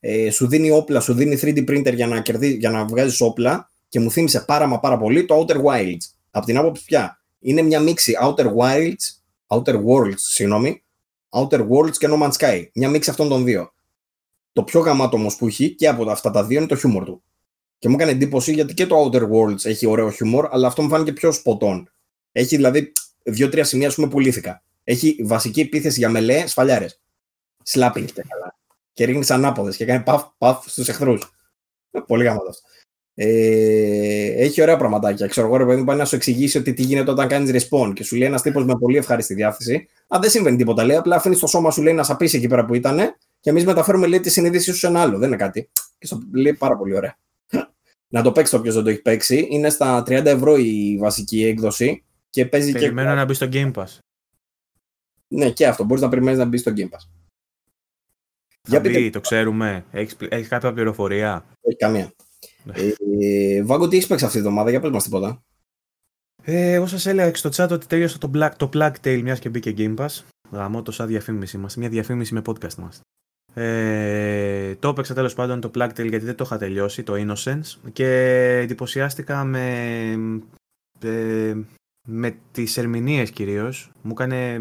Ε, 0.00 0.30
σου 0.30 0.46
δίνει 0.46 0.70
όπλα, 0.70 1.00
σου 1.00 1.14
δίνει 1.14 1.38
3D 1.42 1.70
printer 1.70 1.94
για 1.94 2.06
να, 2.06 2.20
κερδί, 2.20 2.48
για 2.48 2.70
να 2.70 2.84
βγάζεις 2.84 3.20
όπλα 3.20 3.70
και 3.88 4.00
μου 4.00 4.10
θύμισε 4.10 4.40
πάρα 4.40 4.66
μα 4.66 4.80
πάρα 4.80 4.98
πολύ 4.98 5.24
το 5.24 5.44
Outer 5.46 5.56
Wilds. 5.56 6.10
Από 6.30 6.46
την 6.46 6.56
άποψη 6.56 6.84
πια, 6.84 7.21
είναι 7.42 7.62
μια 7.62 7.80
μίξη 7.80 8.16
Outer 8.22 8.54
Wilds, 8.56 9.20
Outer 9.46 9.84
Worlds, 9.84 10.16
συγγνώμη, 10.16 10.84
Outer 11.28 11.68
Worlds 11.68 11.96
και 11.96 12.08
No 12.10 12.22
Man's 12.22 12.32
Sky. 12.32 12.66
Μια 12.74 12.88
μίξη 12.88 13.10
αυτών 13.10 13.28
των 13.28 13.44
δύο. 13.44 13.72
Το 14.52 14.62
πιο 14.62 14.80
γαμάτο 14.80 15.16
όμως 15.16 15.36
που 15.36 15.46
έχει 15.46 15.74
και 15.74 15.88
από 15.88 16.10
αυτά 16.10 16.30
τα 16.30 16.44
δύο 16.44 16.58
είναι 16.58 16.66
το 16.66 16.76
χιούμορ 16.76 17.04
του. 17.04 17.22
Και 17.78 17.88
μου 17.88 17.94
έκανε 17.94 18.10
εντύπωση 18.10 18.52
γιατί 18.52 18.74
και 18.74 18.86
το 18.86 19.04
Outer 19.04 19.30
Worlds 19.30 19.64
έχει 19.64 19.86
ωραίο 19.86 20.10
χιούμορ, 20.10 20.48
αλλά 20.50 20.66
αυτό 20.66 20.82
μου 20.82 20.88
φάνηκε 20.88 21.12
πιο 21.12 21.32
σποτών. 21.32 21.90
Έχει 22.32 22.56
δηλαδή 22.56 22.92
δύο-τρία 23.22 23.64
σημεία 23.64 23.92
πούμε, 23.94 24.08
που 24.08 24.20
λύθηκα. 24.20 24.62
Έχει 24.84 25.16
βασική 25.22 25.60
επίθεση 25.60 25.98
για 25.98 26.08
μελέ, 26.08 26.46
σφαλιάρες. 26.46 27.00
Σλάπινγκ 27.62 28.06
και 28.06 28.24
καλά. 28.28 28.56
Και 28.92 29.04
ρίχνεις 29.04 29.30
ανάποδες 29.30 29.76
και 29.76 29.84
κάνει 29.84 30.02
παφ, 30.02 30.24
παφ 30.38 30.64
στους 30.70 30.88
εχθρούς. 30.88 31.32
Πολύ 32.06 32.24
γαμάτος 32.24 32.48
αυτό. 32.48 32.68
Ε, 33.14 34.42
έχει 34.42 34.62
ωραία 34.62 34.76
πραγματάκια. 34.76 35.26
Ξέρω 35.26 35.46
εγώ, 35.46 35.56
ρε 35.56 35.64
παιδί 35.64 35.84
πάει 35.84 35.96
να 35.96 36.04
σου 36.04 36.14
εξηγήσει 36.14 36.58
ότι 36.58 36.72
τι 36.72 36.82
γίνεται 36.82 37.10
όταν 37.10 37.28
κάνεις 37.28 37.50
respawn 37.50 37.92
και 37.94 38.04
σου 38.04 38.16
λέει 38.16 38.28
ένας 38.28 38.42
τύπος 38.42 38.64
με 38.64 38.74
πολύ 38.78 38.96
ευχάριστη 38.96 39.34
διάθεση. 39.34 39.88
Α, 40.06 40.18
δεν 40.20 40.30
συμβαίνει 40.30 40.56
τίποτα. 40.56 40.84
Λέει, 40.84 40.96
απλά 40.96 41.16
αφήνεις 41.16 41.38
το 41.38 41.46
σώμα 41.46 41.70
σου 41.70 41.82
λέει 41.82 41.94
να 41.94 42.02
σαπίσει 42.02 42.36
εκεί 42.36 42.46
πέρα 42.46 42.64
που 42.64 42.74
ήταν 42.74 42.98
και 43.40 43.50
εμείς 43.50 43.64
μεταφέρουμε 43.64 44.06
λέει, 44.06 44.20
τη 44.20 44.30
συνείδησή 44.30 44.72
σου 44.72 44.78
σε 44.78 44.86
ένα 44.86 45.00
άλλο. 45.00 45.18
Δεν 45.18 45.28
είναι 45.28 45.36
κάτι. 45.36 45.70
Και 45.98 46.06
στο 46.06 46.20
λέει 46.34 46.54
πάρα 46.54 46.76
πολύ 46.76 46.96
ωραία. 46.96 47.16
να 48.08 48.22
το 48.22 48.32
παίξει 48.32 48.54
όποιος 48.54 48.74
δεν 48.74 48.84
το 48.84 48.90
έχει 48.90 49.02
παίξει. 49.02 49.46
Είναι 49.50 49.70
στα 49.70 50.02
30 50.06 50.24
ευρώ 50.24 50.56
η 50.56 50.96
βασική 51.00 51.44
έκδοση 51.44 52.04
και 52.30 52.46
παίζει 52.46 52.72
Περιμένω 52.72 52.90
και. 52.90 52.94
Περιμένω 52.94 53.20
να 53.20 53.24
μπει 53.24 53.34
στο 53.34 53.48
Game 53.52 53.72
Pass. 53.72 53.98
Ναι, 55.28 55.50
και 55.50 55.66
αυτό. 55.66 55.84
Μπορείς 55.84 56.02
να 56.02 56.08
περιμένεις 56.08 56.38
να 56.38 56.44
μπει 56.44 56.56
στο 56.56 56.72
Game 56.76 56.88
Pass. 56.88 57.08
Για 58.68 58.80
πείτε... 58.80 59.10
το 59.10 59.20
ξέρουμε. 59.20 59.84
Έχεις 59.90 60.48
κάποια 60.48 60.72
πληροφορία; 60.72 61.44
Όχι 61.60 61.76
καμία. 61.76 62.12
Ε, 62.72 63.62
Βάγκο, 63.62 63.88
τι 63.88 63.96
έχεις 63.96 64.08
παίξει 64.08 64.24
αυτή 64.24 64.36
τη 64.40 64.44
εβδομάδα, 64.44 64.70
για 64.70 64.80
πες 64.80 64.90
μας 64.90 65.04
τίποτα. 65.04 65.42
Ε, 66.44 66.72
εγώ 66.72 66.86
σας 66.86 67.06
έλεγα 67.06 67.34
στο 67.34 67.50
chat 67.52 67.68
ότι 67.70 67.86
τέλειωσα 67.86 68.18
το, 68.18 68.30
Black, 68.34 68.50
το 68.56 68.68
Plug 68.72 68.92
Tail 69.04 69.20
μιας 69.22 69.38
και 69.38 69.48
μπήκε 69.48 69.74
Game 69.76 69.96
Pass. 69.96 70.22
Γαμώ 70.50 70.82
το 70.82 70.92
σαν 70.92 71.06
διαφήμιση 71.06 71.58
μα. 71.58 71.68
Μια 71.76 71.88
διαφήμιση 71.88 72.34
με 72.34 72.42
podcast 72.46 72.74
μας. 72.74 73.00
Ε, 73.54 74.74
το 74.74 74.88
έπαιξα 74.88 75.14
τέλος 75.14 75.34
πάντων 75.34 75.60
το 75.60 75.70
Plug 75.74 75.88
Tail 75.88 76.08
γιατί 76.08 76.24
δεν 76.24 76.34
το 76.34 76.44
είχα 76.44 76.58
τελειώσει, 76.58 77.02
το 77.02 77.14
Innocence. 77.16 77.90
Και 77.92 78.06
εντυπωσιάστηκα 78.62 79.44
με, 79.44 80.10
ε, 81.00 81.56
με 82.08 82.36
τις 82.52 82.76
ερμηνείες 82.76 83.30
κυρίως. 83.30 83.90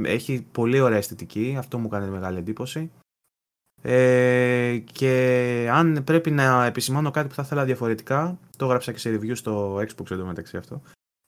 Έχει 0.04 0.46
πολύ 0.52 0.80
ωραία 0.80 0.98
αισθητική. 0.98 1.56
Αυτό 1.58 1.78
μου 1.78 1.86
έκανε 1.86 2.08
μεγάλη 2.08 2.38
εντύπωση. 2.38 2.92
Ε, 3.82 4.78
και 4.92 5.68
αν 5.72 6.02
πρέπει 6.04 6.32
να 6.32 6.66
επισημάνω 6.66 7.12
κάτι 7.12 7.28
που 7.28 7.34
θα 7.34 7.42
ήθελα 7.46 7.66
διαφορετικά, 7.66 8.38
το 8.58 8.66
έγραψα 8.66 8.92
και 8.92 8.98
σε 8.98 9.16
review 9.16 9.36
στο 9.36 9.76
Xbox 9.76 10.12
εντωμεταξύ 10.12 10.58
αυτό, 10.58 10.82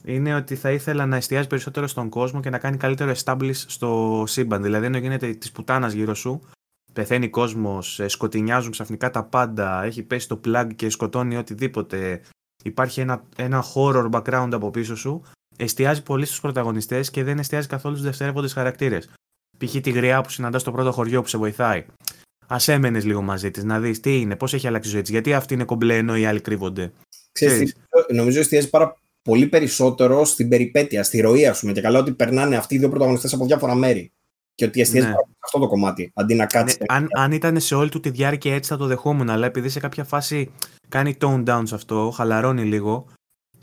είναι 0.05 0.35
ότι 0.35 0.55
θα 0.55 0.71
ήθελα 0.71 1.05
να 1.05 1.15
εστιάζει 1.15 1.47
περισσότερο 1.47 1.87
στον 1.87 2.09
κόσμο 2.09 2.39
και 2.39 2.49
να 2.49 2.57
κάνει 2.57 2.77
καλύτερο 2.77 3.13
establish 3.23 3.53
στο 3.53 4.23
σύμπαν. 4.27 4.61
Δηλαδή, 4.61 4.85
ενώ 4.85 4.97
γίνεται 4.97 5.33
της 5.33 5.51
πουτάνας 5.51 5.93
γύρω 5.93 6.13
σου, 6.13 6.41
πεθαίνει 6.93 7.29
κόσμος, 7.29 7.99
ε, 7.99 8.07
σκοτεινιάζουν 8.07 8.71
ξαφνικά 8.71 9.09
τα 9.09 9.23
πάντα, 9.23 9.83
έχει 9.83 10.03
πέσει 10.03 10.27
το 10.27 10.39
plug 10.45 10.69
και 10.75 10.89
σκοτώνει 10.89 11.37
οτιδήποτε. 11.37 12.21
Υπάρχει 12.63 12.99
ένα, 12.99 13.23
ένα 13.35 13.63
horror 13.73 14.09
background 14.09 14.49
από 14.51 14.71
πίσω 14.71 14.95
σου. 14.95 15.21
Εστιάζει 15.57 16.03
πολύ 16.03 16.25
στους 16.25 16.41
πρωταγωνιστές 16.41 17.09
και 17.09 17.23
δεν 17.23 17.39
εστιάζει 17.39 17.67
καθόλου 17.67 17.95
στους 17.95 18.07
δευτερεύοντες 18.07 18.53
χαρακτήρες. 18.53 19.09
Π.χ. 19.57 19.75
τη 19.81 19.91
γριά 19.91 20.21
που 20.21 20.29
συναντάς 20.29 20.61
στο 20.61 20.71
πρώτο 20.71 20.91
χωριό 20.91 21.21
που 21.21 21.27
σε 21.27 21.37
βοηθάει 21.37 21.85
ας 22.47 22.67
έμενες 22.67 23.05
λίγο 23.05 23.21
μαζί 23.21 23.51
της, 23.51 23.63
να 23.63 23.79
δεις 23.79 23.99
τι 23.99 24.19
είναι, 24.19 24.35
πώς 24.35 24.53
έχει 24.53 24.67
αλλάξει 24.67 24.89
η 24.89 24.91
ζωή 24.91 25.01
της, 25.01 25.11
γιατί 25.11 25.33
αυτή 25.33 25.53
είναι 25.53 25.63
κομπλέ 25.63 25.97
ενώ 25.97 26.17
οι 26.17 26.25
άλλοι 26.25 26.41
κρύβονται. 26.41 26.91
Ξέρεις, 27.31 27.75
νομίζω 28.09 28.39
εστιάζει 28.39 28.69
πάρα 28.69 28.97
πολύ 29.21 29.47
περισσότερο 29.47 30.25
στην 30.25 30.49
περιπέτεια, 30.49 31.03
στη 31.03 31.21
ροή, 31.21 31.47
ας 31.47 31.59
πούμε. 31.59 31.71
Και 31.71 31.81
καλά 31.81 31.99
ότι 31.99 32.11
περνάνε 32.11 32.55
αυτοί 32.55 32.75
οι 32.75 32.77
δύο 32.77 32.89
πρωταγωνιστές 32.89 33.33
από 33.33 33.45
διάφορα 33.45 33.75
μέρη. 33.75 34.11
Και 34.55 34.65
ότι 34.65 34.81
εστιάζει 34.81 35.07
ναι. 35.07 35.13
σε 35.13 35.19
αυτό 35.43 35.59
το 35.59 35.67
κομμάτι, 35.67 36.11
αντί 36.15 36.33
να 36.33 36.45
κάτσει. 36.45 36.77
Ναι, 36.79 36.85
αν, 36.95 37.07
αν 37.11 37.31
ήταν 37.31 37.59
σε 37.59 37.75
όλη 37.75 37.89
του 37.89 37.99
τη 37.99 38.09
διάρκεια 38.09 38.55
έτσι 38.55 38.69
θα 38.69 38.77
το 38.77 38.85
δεχόμουν, 38.85 39.29
αλλά 39.29 39.45
επειδή 39.45 39.69
σε 39.69 39.79
κάποια 39.79 40.03
φάση 40.03 40.51
κάνει 40.89 41.17
tone 41.21 41.43
down 41.45 41.61
σε 41.63 41.75
αυτό, 41.75 42.13
χαλαρώνει 42.15 42.63
λίγο, 42.63 43.07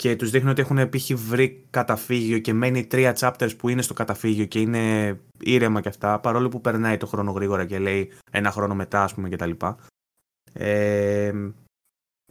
και 0.00 0.16
τους 0.16 0.30
δείχνει 0.30 0.50
ότι 0.50 0.60
έχουν 0.60 0.88
π.χ. 0.88 1.10
βρει 1.14 1.66
καταφύγιο 1.70 2.38
και 2.38 2.52
μένει 2.52 2.86
τρία 2.86 3.16
chapters 3.18 3.56
που 3.58 3.68
είναι 3.68 3.82
στο 3.82 3.94
καταφύγιο 3.94 4.44
και 4.44 4.60
είναι 4.60 5.18
ήρεμα 5.40 5.80
και 5.80 5.88
αυτά, 5.88 6.20
παρόλο 6.20 6.48
που 6.48 6.60
περνάει 6.60 6.96
το 6.96 7.06
χρόνο 7.06 7.30
γρήγορα 7.30 7.66
και 7.66 7.78
λέει 7.78 8.12
ένα 8.30 8.50
χρόνο 8.50 8.74
μετά, 8.74 9.02
ας 9.02 9.14
πούμε, 9.14 9.28
κτλ. 9.28 9.50
Ε, 10.52 11.32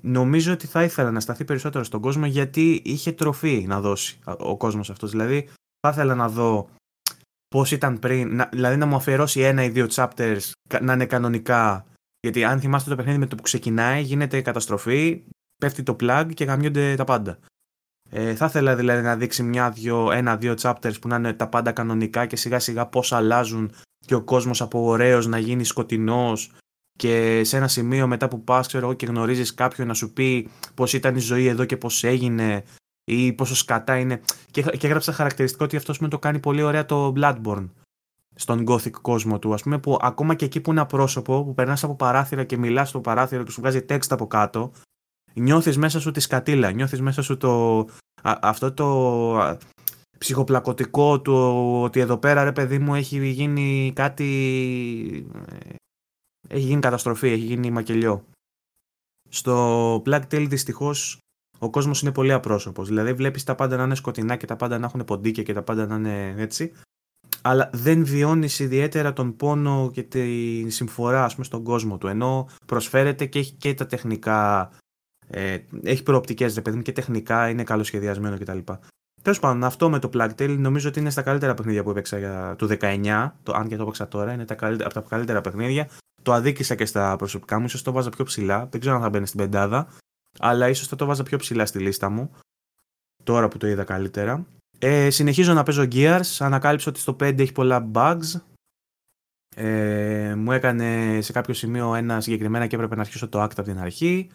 νομίζω 0.01 0.53
ότι 0.53 0.67
θα 0.67 0.83
ήθελα 0.83 1.11
να 1.11 1.19
σταθεί 1.19 1.45
περισσότερο 1.45 1.83
στον 1.83 2.01
κόσμο 2.01 2.25
γιατί 2.25 2.81
είχε 2.85 3.11
τροφή 3.11 3.65
να 3.67 3.81
δώσει 3.81 4.19
ο 4.25 4.57
κόσμος 4.57 4.89
αυτός. 4.89 5.11
Δηλαδή, 5.11 5.49
θα 5.79 5.89
ήθελα 5.89 6.15
να 6.15 6.29
δω 6.29 6.69
πώς 7.47 7.71
ήταν 7.71 7.99
πριν, 7.99 8.35
να, 8.35 8.49
δηλαδή 8.51 8.77
να 8.77 8.85
μου 8.85 8.95
αφιερώσει 8.95 9.41
ένα 9.41 9.63
ή 9.63 9.69
δύο 9.69 9.87
chapters 9.89 10.51
να 10.81 10.93
είναι 10.93 11.05
κανονικά. 11.05 11.85
Γιατί 12.19 12.43
αν 12.43 12.59
θυμάστε 12.59 12.89
το 12.89 12.95
παιχνίδι 12.95 13.17
με 13.17 13.25
το 13.25 13.35
που 13.35 13.41
ξεκινάει, 13.41 14.01
γίνεται 14.01 14.41
καταστροφή, 14.41 15.23
πέφτει 15.61 15.83
το 15.83 15.95
plug 15.99 16.29
και 16.33 16.43
γαμιούνται 16.43 16.95
τα 16.95 17.03
πάντα. 17.03 17.39
Ε, 18.09 18.35
θα 18.35 18.45
ήθελα 18.45 18.75
δηλαδή 18.75 19.01
να 19.01 19.15
δείξει 19.15 19.43
μια-δυο, 19.43 20.11
ένα-δύο 20.11 20.53
chapters 20.61 21.01
που 21.01 21.07
να 21.07 21.15
είναι 21.15 21.33
τα 21.33 21.47
πάντα 21.47 21.71
κανονικά 21.71 22.25
και 22.25 22.35
σιγά 22.35 22.59
σιγά 22.59 22.85
πώς 22.85 23.11
αλλάζουν 23.11 23.71
και 24.05 24.15
ο 24.15 24.21
κόσμος 24.21 24.61
από 24.61 24.83
ωραίος 24.83 25.27
να 25.27 25.37
γίνει 25.37 25.63
σκοτεινός 25.63 26.51
και 26.95 27.41
σε 27.43 27.57
ένα 27.57 27.67
σημείο 27.67 28.07
μετά 28.07 28.27
που 28.27 28.43
πας 28.43 28.67
ξέρω, 28.67 28.93
και 28.93 29.05
γνωρίζεις 29.05 29.53
κάποιον 29.53 29.87
να 29.87 29.93
σου 29.93 30.13
πει 30.13 30.49
πώς 30.73 30.93
ήταν 30.93 31.15
η 31.15 31.19
ζωή 31.19 31.45
εδώ 31.45 31.65
και 31.65 31.77
πώς 31.77 32.03
έγινε 32.03 32.63
ή 33.03 33.33
πόσο 33.33 33.55
σκατά 33.55 33.97
είναι. 33.97 34.21
Και, 34.51 34.61
και 34.61 34.87
έγραψα 34.87 35.11
χαρακτηριστικό 35.11 35.65
ότι 35.65 35.75
αυτός 35.75 35.99
με 35.99 36.07
το 36.07 36.19
κάνει 36.19 36.39
πολύ 36.39 36.61
ωραία 36.61 36.85
το 36.85 37.13
Bloodborne 37.17 37.69
στον 38.35 38.65
gothic 38.67 38.91
κόσμο 39.01 39.39
του, 39.39 39.53
ας 39.53 39.61
πούμε, 39.63 39.79
που 39.79 39.97
ακόμα 40.01 40.35
και 40.35 40.45
εκεί 40.45 40.61
που 40.61 40.71
είναι 40.71 40.79
απρόσωπο, 40.79 41.43
που 41.43 41.53
περνάς 41.53 41.83
από 41.83 41.95
παράθυρα 41.95 42.43
και 42.43 42.57
μιλάς 42.57 42.89
στο 42.89 42.99
παράθυρο 42.99 43.43
και 43.43 43.51
σου 43.51 43.61
βγάζει 43.61 43.85
text 43.89 44.07
από 44.09 44.27
κάτω, 44.27 44.71
νιώθεις 45.33 45.77
μέσα 45.77 45.99
σου 45.99 46.11
τη 46.11 46.19
σκατήλα, 46.19 46.71
νιώθεις 46.71 47.01
μέσα 47.01 47.21
σου 47.21 47.37
το, 47.37 47.85
αυτό 48.23 48.73
το 48.73 49.57
ψυχοπλακωτικό 50.17 51.21
του 51.21 51.33
ότι 51.83 51.99
εδώ 51.99 52.17
πέρα 52.17 52.43
ρε 52.43 52.51
παιδί 52.51 52.79
μου 52.79 52.95
έχει 52.95 53.27
γίνει 53.27 53.91
κάτι 53.95 54.25
ε, 55.47 55.75
έχει 56.47 56.65
γίνει 56.65 56.81
καταστροφή, 56.81 57.27
έχει 57.27 57.45
γίνει 57.45 57.71
μακελιό. 57.71 58.25
Στο 59.29 59.95
Black 60.05 60.21
Tail 60.31 60.45
δυστυχώς 60.49 61.19
ο 61.59 61.69
κόσμος 61.69 62.01
είναι 62.01 62.11
πολύ 62.11 62.33
απρόσωπος. 62.33 62.87
Δηλαδή 62.87 63.13
βλέπεις 63.13 63.43
τα 63.43 63.55
πάντα 63.55 63.77
να 63.77 63.83
είναι 63.83 63.95
σκοτεινά 63.95 64.35
και 64.35 64.45
τα 64.45 64.55
πάντα 64.55 64.77
να 64.77 64.85
έχουν 64.85 65.05
ποντίκια 65.05 65.43
και 65.43 65.53
τα 65.53 65.63
πάντα 65.63 65.85
να 65.85 65.95
είναι 65.95 66.33
έτσι. 66.37 66.71
Αλλά 67.41 67.69
δεν 67.73 68.05
βιώνεις 68.05 68.59
ιδιαίτερα 68.59 69.13
τον 69.13 69.35
πόνο 69.35 69.89
και 69.93 70.03
τη 70.03 70.69
συμφορά 70.69 71.23
ας 71.23 71.33
πούμε, 71.33 71.45
στον 71.45 71.63
κόσμο 71.63 71.97
του. 71.97 72.07
Ενώ 72.07 72.49
προσφέρεται 72.65 73.25
και 73.25 73.39
έχει 73.39 73.53
και 73.53 73.73
τα 73.73 73.85
τεχνικά 73.85 74.71
ε, 75.29 75.57
έχει 75.83 76.03
προοπτικές, 76.03 76.55
ρε 76.55 76.61
παιδί 76.61 76.75
μου, 76.75 76.81
και 76.81 76.91
τεχνικά 76.91 77.49
είναι 77.49 77.63
καλοσχεδιασμένο 77.63 78.37
κτλ. 78.37 78.57
Τέλος 79.21 79.39
πάντων, 79.39 79.63
αυτό 79.63 79.89
με 79.89 79.99
το 79.99 80.09
Plague 80.13 80.35
Tale 80.39 80.55
νομίζω 80.59 80.89
ότι 80.89 80.99
είναι 80.99 81.09
στα 81.09 81.21
καλύτερα 81.21 81.53
παιχνίδια 81.53 81.83
που 81.83 81.89
έπαιξα 81.89 82.17
για 82.17 82.55
το 82.57 82.77
19. 82.79 83.31
Το, 83.43 83.53
αν 83.53 83.67
και 83.67 83.75
το 83.75 83.81
έπαιξα 83.81 84.07
τώρα, 84.07 84.33
είναι 84.33 84.45
τα 84.45 84.55
καλύτερα, 84.55 84.89
από 84.89 85.01
τα 85.01 85.05
καλύτερα 85.09 85.41
παιχνίδια. 85.41 85.89
Το 86.21 86.33
αδίκησα 86.33 86.75
και 86.75 86.85
στα 86.85 87.15
προσωπικά 87.15 87.59
μου, 87.59 87.65
ίσως 87.65 87.81
το 87.81 87.91
βάζα 87.91 88.09
πιο 88.09 88.23
ψηλά. 88.23 88.67
Δεν 88.71 88.79
ξέρω 88.79 88.95
αν 88.95 89.01
θα 89.01 89.09
μπαίνει 89.09 89.27
στην 89.27 89.39
πεντάδα. 89.39 89.87
Αλλά 90.39 90.69
ίσως 90.69 90.87
θα 90.87 90.95
το 90.95 91.05
βάζα 91.05 91.23
πιο 91.23 91.37
ψηλά 91.37 91.65
στη 91.65 91.79
λίστα 91.79 92.09
μου. 92.09 92.31
Τώρα 93.23 93.47
που 93.47 93.57
το 93.57 93.67
είδα 93.67 93.83
καλύτερα. 93.83 94.45
Ε, 94.79 95.09
συνεχίζω 95.09 95.53
να 95.53 95.63
παίζω 95.63 95.87
Gears. 95.91 96.37
Ανακάλυψα 96.39 96.89
ότι 96.89 96.99
στο 96.99 97.15
5 97.19 97.39
έχει 97.39 97.51
πολλά 97.51 97.89
bugs. 97.93 98.41
Ε, 99.55 100.33
μου 100.37 100.51
έκανε 100.51 101.19
σε 101.21 101.31
κάποιο 101.31 101.53
σημείο 101.53 101.95
ένα 101.95 102.21
συγκεκριμένα 102.21 102.67
και 102.67 102.75
έπρεπε 102.75 102.95
να 102.95 103.01
αρχίσω 103.01 103.27
το 103.27 103.43
act 103.43 103.51
από 103.51 103.63
την 103.63 103.79
αρχή. 103.79 104.29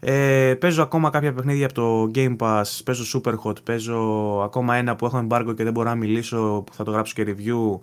Ε, 0.00 0.54
παίζω 0.60 0.82
ακόμα 0.82 1.10
κάποια 1.10 1.32
παιχνίδια 1.32 1.64
από 1.66 1.74
το 1.74 2.10
Game 2.14 2.36
Pass, 2.36 2.64
παίζω 2.84 3.20
Super 3.20 3.34
Hot, 3.44 3.62
παίζω 3.64 3.98
ακόμα 4.42 4.76
ένα 4.76 4.96
που 4.96 5.06
έχω 5.06 5.26
embargo 5.28 5.52
και 5.56 5.64
δεν 5.64 5.72
μπορώ 5.72 5.88
να 5.88 5.94
μιλήσω, 5.94 6.62
που 6.66 6.74
θα 6.74 6.84
το 6.84 6.90
γράψω 6.90 7.14
και 7.14 7.34
review. 7.36 7.80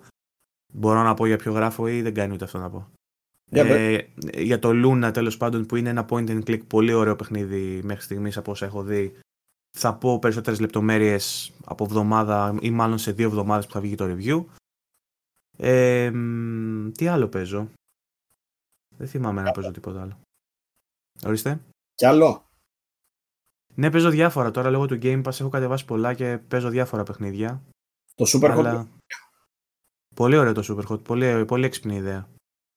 Μπορώ 0.74 1.04
να 1.04 1.14
πω 1.14 1.26
για 1.26 1.38
ποιο 1.38 1.52
γράφω 1.52 1.88
ή 1.88 2.02
δεν 2.02 2.14
κάνει 2.14 2.34
ούτε 2.34 2.44
αυτό 2.44 2.58
να 2.58 2.70
πω. 2.70 2.88
ε, 3.52 3.98
για 4.38 4.60
το 4.60 4.70
Luna 4.74 5.12
τέλος 5.14 5.38
πάντων 5.38 5.66
που 5.66 5.76
είναι 5.76 5.90
ένα 5.90 6.06
point 6.10 6.30
and 6.30 6.44
click 6.44 6.68
πολύ 6.68 6.94
ωραίο 6.94 7.16
παιχνίδι 7.16 7.82
μέχρι 7.84 8.04
στιγμής 8.04 8.38
από 8.38 8.52
όσα 8.52 8.66
έχω 8.66 8.84
δει. 8.84 9.20
Θα 9.78 9.96
πω 9.96 10.20
περισσότερες 10.20 10.60
λεπτομέρειες 10.60 11.54
από 11.66 11.84
εβδομάδα 11.84 12.58
ή 12.62 12.72
μάλλον 12.72 12.98
σε 12.98 13.12
δύο 13.12 13.28
εβδομάδες 13.28 13.66
που 13.66 13.72
θα 13.72 13.82
βγει 13.82 13.96
το 13.96 14.06
review. 14.06 14.46
Ε, 15.58 16.12
τι 16.92 17.08
άλλο 17.08 17.28
παίζω. 17.28 17.70
Δεν 18.98 19.08
θυμάμαι 19.08 19.42
να 19.42 19.52
παίζω 19.52 19.72
τίποτα 19.72 20.02
άλλο. 20.02 20.20
Ορίστε. 21.26 21.60
Κι 21.96 22.06
άλλο. 22.06 22.48
Ναι, 23.76 23.92
παίζω 23.92 24.10
διάφορα. 24.10 24.52
Τώρα 24.52 24.70
λόγω 24.70 24.86
του 24.86 25.00
Game 25.02 25.24
Pass 25.24 25.40
έχω 25.40 25.50
κατεβάσει 25.50 25.86
πολλά 25.86 26.14
και 26.14 26.38
παίζω 26.48 26.70
διάφορα 26.70 27.04
παιχνίδια. 27.04 27.64
Το 28.16 28.26
Super 28.34 28.50
αλλά... 28.50 28.88
Πολύ 30.16 30.38
ωραίο 30.38 30.54
το 30.54 30.64
Super 30.70 30.92
Hot. 30.92 31.04
Πολύ, 31.04 31.46
πολύ 31.46 31.66
έξυπνη 31.66 31.96
ιδέα. 31.96 32.28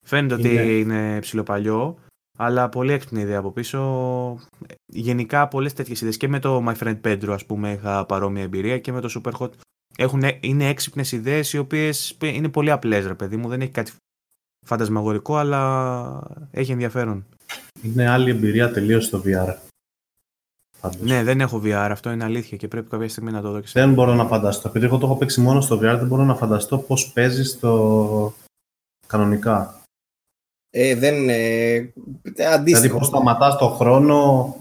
Φαίνεται 0.07 0.35
ότι 0.35 0.81
είναι 0.81 1.21
ψηλοπαλιό, 1.21 1.99
αλλά 2.39 2.69
πολύ 2.69 2.93
έξυπνη 2.93 3.21
ιδέα 3.21 3.39
από 3.39 3.53
πίσω. 3.53 4.39
Γενικά 4.87 5.49
πολλές 5.49 5.73
τέτοιες 5.73 6.01
ιδέες 6.01 6.17
και 6.17 6.29
με 6.29 6.39
το 6.39 6.65
My 6.69 6.77
Friend 6.77 7.01
Pedro 7.01 7.29
ας 7.29 7.47
πούμε 7.47 7.73
είχα 7.73 8.07
παρόμοια 8.07 8.43
εμπειρία 8.43 8.79
και 8.79 8.93
με 8.93 9.01
το 9.01 9.23
Super 9.25 9.33
Hot 9.33 9.51
έχουν, 9.97 10.23
είναι 10.41 10.69
έξυπνες 10.69 11.13
ιδέες 11.13 11.53
οι 11.53 11.59
οποίες 11.59 12.17
είναι 12.21 12.49
πολύ 12.49 12.71
απλές 12.71 13.07
ρε 13.07 13.15
παιδί 13.15 13.37
μου. 13.37 13.49
Δεν 13.49 13.61
έχει 13.61 13.71
κάτι 13.71 13.93
φαντασμαγορικό 14.67 15.37
αλλά 15.37 16.47
έχει 16.51 16.73
ενδιαφέρον. 16.73 17.27
Είναι 17.83 18.09
άλλη 18.09 18.31
εμπειρία 18.31 18.71
τελείως 18.71 19.05
στο 19.05 19.23
VR. 19.27 19.55
Ναι, 21.01 21.23
δεν 21.23 21.41
έχω 21.41 21.61
VR, 21.65 21.89
αυτό 21.91 22.11
είναι 22.11 22.25
αλήθεια 22.25 22.57
και 22.57 22.69
πρέπει 22.69 22.89
κάποια 22.89 23.09
στιγμή 23.09 23.31
να 23.31 23.41
το 23.41 23.51
δω 23.51 23.61
και 23.61 23.69
Δεν 23.73 23.93
μπορώ 23.93 24.15
να 24.15 24.27
φανταστώ. 24.27 24.69
Επειδή 24.69 24.85
εγώ 24.85 24.99
το 24.99 25.07
έχω 25.07 25.17
παίξει 25.17 25.41
μόνο 25.41 25.61
στο 25.61 25.77
VR, 25.77 25.81
δεν 25.81 26.07
μπορώ 26.07 26.25
να 26.25 26.35
φανταστώ 26.35 26.79
πώς 26.79 27.13
παίζεις 27.13 27.59
το 27.59 28.35
κανονικά. 29.07 29.83
Ε, 30.71 30.95
δεν. 30.95 31.29
Ε, 31.29 31.77
αντίστοιχο. 32.53 32.63
Δηλαδή, 32.63 32.89
πώς 32.89 33.07
σταματάς 33.07 33.59
το 33.59 33.69
χρόνο 33.69 34.57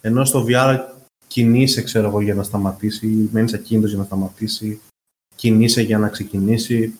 ενώ 0.00 0.24
στο 0.24 0.44
VR 0.48 0.78
κινείσαι, 1.26 1.82
ξέρω 1.82 2.08
εγώ, 2.08 2.20
για 2.20 2.34
να 2.34 2.42
σταματήσει, 2.42 3.28
μένεις 3.32 3.54
ακίνητος 3.54 3.90
για 3.90 3.98
να 3.98 4.04
σταματήσει, 4.04 4.80
κινείσαι 5.36 5.82
για 5.82 5.98
να 5.98 6.08
ξεκινήσει. 6.08 6.94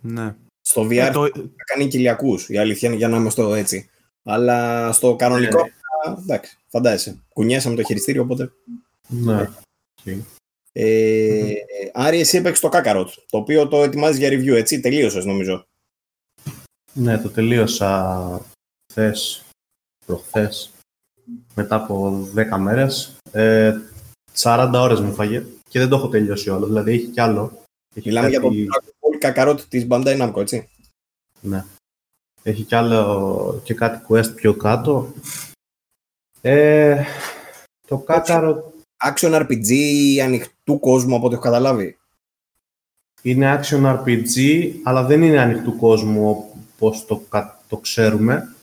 Ναι. 0.00 0.34
Στο 0.60 0.82
VR 0.82 0.90
ε, 0.90 1.10
το... 1.10 1.26
θα 1.34 1.64
κάνει 1.64 1.88
κοιλιακούς, 1.88 2.48
η 2.48 2.58
αλήθεια 2.58 2.88
είναι 2.88 2.98
για 2.98 3.08
να 3.08 3.16
είμαστε 3.16 3.58
έτσι. 3.58 3.88
Αλλά 4.28 4.92
στο 4.92 5.16
κανονικό, 5.16 5.62
ναι. 5.62 6.14
εντάξει, 6.22 6.58
φαντάζεσαι. 6.68 7.18
Κουνιάσαμε 7.32 7.76
το 7.76 7.82
χειριστήριο, 7.82 8.22
οπότε... 8.22 8.52
Ναι. 9.08 9.50
Ε, 10.72 11.52
Άρη, 11.92 12.20
εσύ 12.20 12.36
έπαιξες 12.36 12.60
το 12.60 12.68
Kakarot, 12.72 13.06
το 13.30 13.38
οποίο 13.38 13.68
το 13.68 13.82
ετοιμάζεις 13.82 14.18
για 14.18 14.28
review, 14.28 14.56
έτσι, 14.56 14.80
τελείωσες 14.80 15.24
νομίζω. 15.24 15.66
Ναι, 16.92 17.18
το 17.18 17.28
τελείωσα 17.28 18.40
χθες, 18.92 19.44
προχθές, 20.06 20.70
μετά 21.54 21.76
από 21.76 22.28
10 22.34 22.58
μέρες. 22.58 23.16
Ε, 23.32 23.76
40 24.38 24.70
ώρες 24.74 25.00
μου 25.00 25.14
φάγε 25.14 25.44
και 25.68 25.78
δεν 25.78 25.88
το 25.88 25.96
έχω 25.96 26.08
τελειώσει 26.08 26.50
όλο, 26.50 26.66
δηλαδή 26.66 26.92
έχει 26.92 27.06
κι 27.06 27.20
άλλο. 27.20 27.62
Μιλάμε 28.04 28.28
για 28.28 28.40
το 28.40 28.50
Kakarot 29.20 29.60
της 29.68 29.86
Bandai 29.90 30.20
Namco, 30.20 30.40
έτσι; 30.40 30.68
Ναι. 31.40 31.64
Έχει 32.46 32.62
κι 32.62 32.74
άλλο 32.74 33.60
και 33.64 33.74
κάτι 33.74 34.04
quest 34.08 34.34
πιο 34.34 34.54
κάτω. 34.54 35.12
Ε, 36.40 37.04
το 37.88 37.98
κάταρο... 37.98 38.72
Action 39.06 39.40
RPG 39.40 39.72
ανοιχτού 40.22 40.80
κόσμου 40.80 41.16
από 41.16 41.26
ό,τι 41.26 41.34
έχω 41.34 41.42
καταλάβει. 41.42 41.98
Είναι 43.22 43.60
action 43.60 43.96
RPG, 43.96 44.70
αλλά 44.82 45.02
δεν 45.04 45.22
είναι 45.22 45.40
ανοιχτού 45.40 45.76
κόσμου 45.76 46.28
όπως 46.30 47.06
το, 47.06 47.22
το 47.68 47.76
ξέρουμε. 47.76 48.54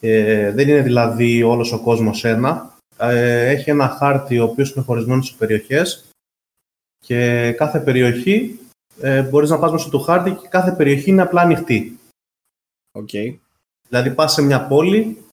Ε, 0.00 0.50
δεν 0.50 0.68
είναι 0.68 0.82
δηλαδή 0.82 1.42
όλος 1.42 1.72
ο 1.72 1.80
κόσμος 1.80 2.24
ένα. 2.24 2.76
Ε, 2.98 3.48
έχει 3.48 3.70
ένα 3.70 3.88
χάρτη 3.88 4.38
ο 4.38 4.44
οποίος 4.44 4.70
είναι 4.70 4.84
χωρισμένος 4.84 5.26
σε 5.26 5.34
περιοχές 5.38 6.04
και 6.98 7.52
κάθε 7.52 7.80
περιοχή 7.80 8.58
ε, 9.00 9.22
μπορείς 9.22 9.50
να 9.50 9.58
πας 9.58 9.72
μέσα 9.72 9.88
του 9.88 10.00
χάρτη 10.00 10.30
και 10.30 10.48
κάθε 10.48 10.72
περιοχή 10.72 11.10
είναι 11.10 11.22
απλά 11.22 11.40
ανοιχτή. 11.40 11.98
Okay. 12.98 13.36
Δηλαδή 13.88 14.10
πας 14.10 14.32
σε 14.32 14.42
μια 14.42 14.66
πόλη 14.66 15.24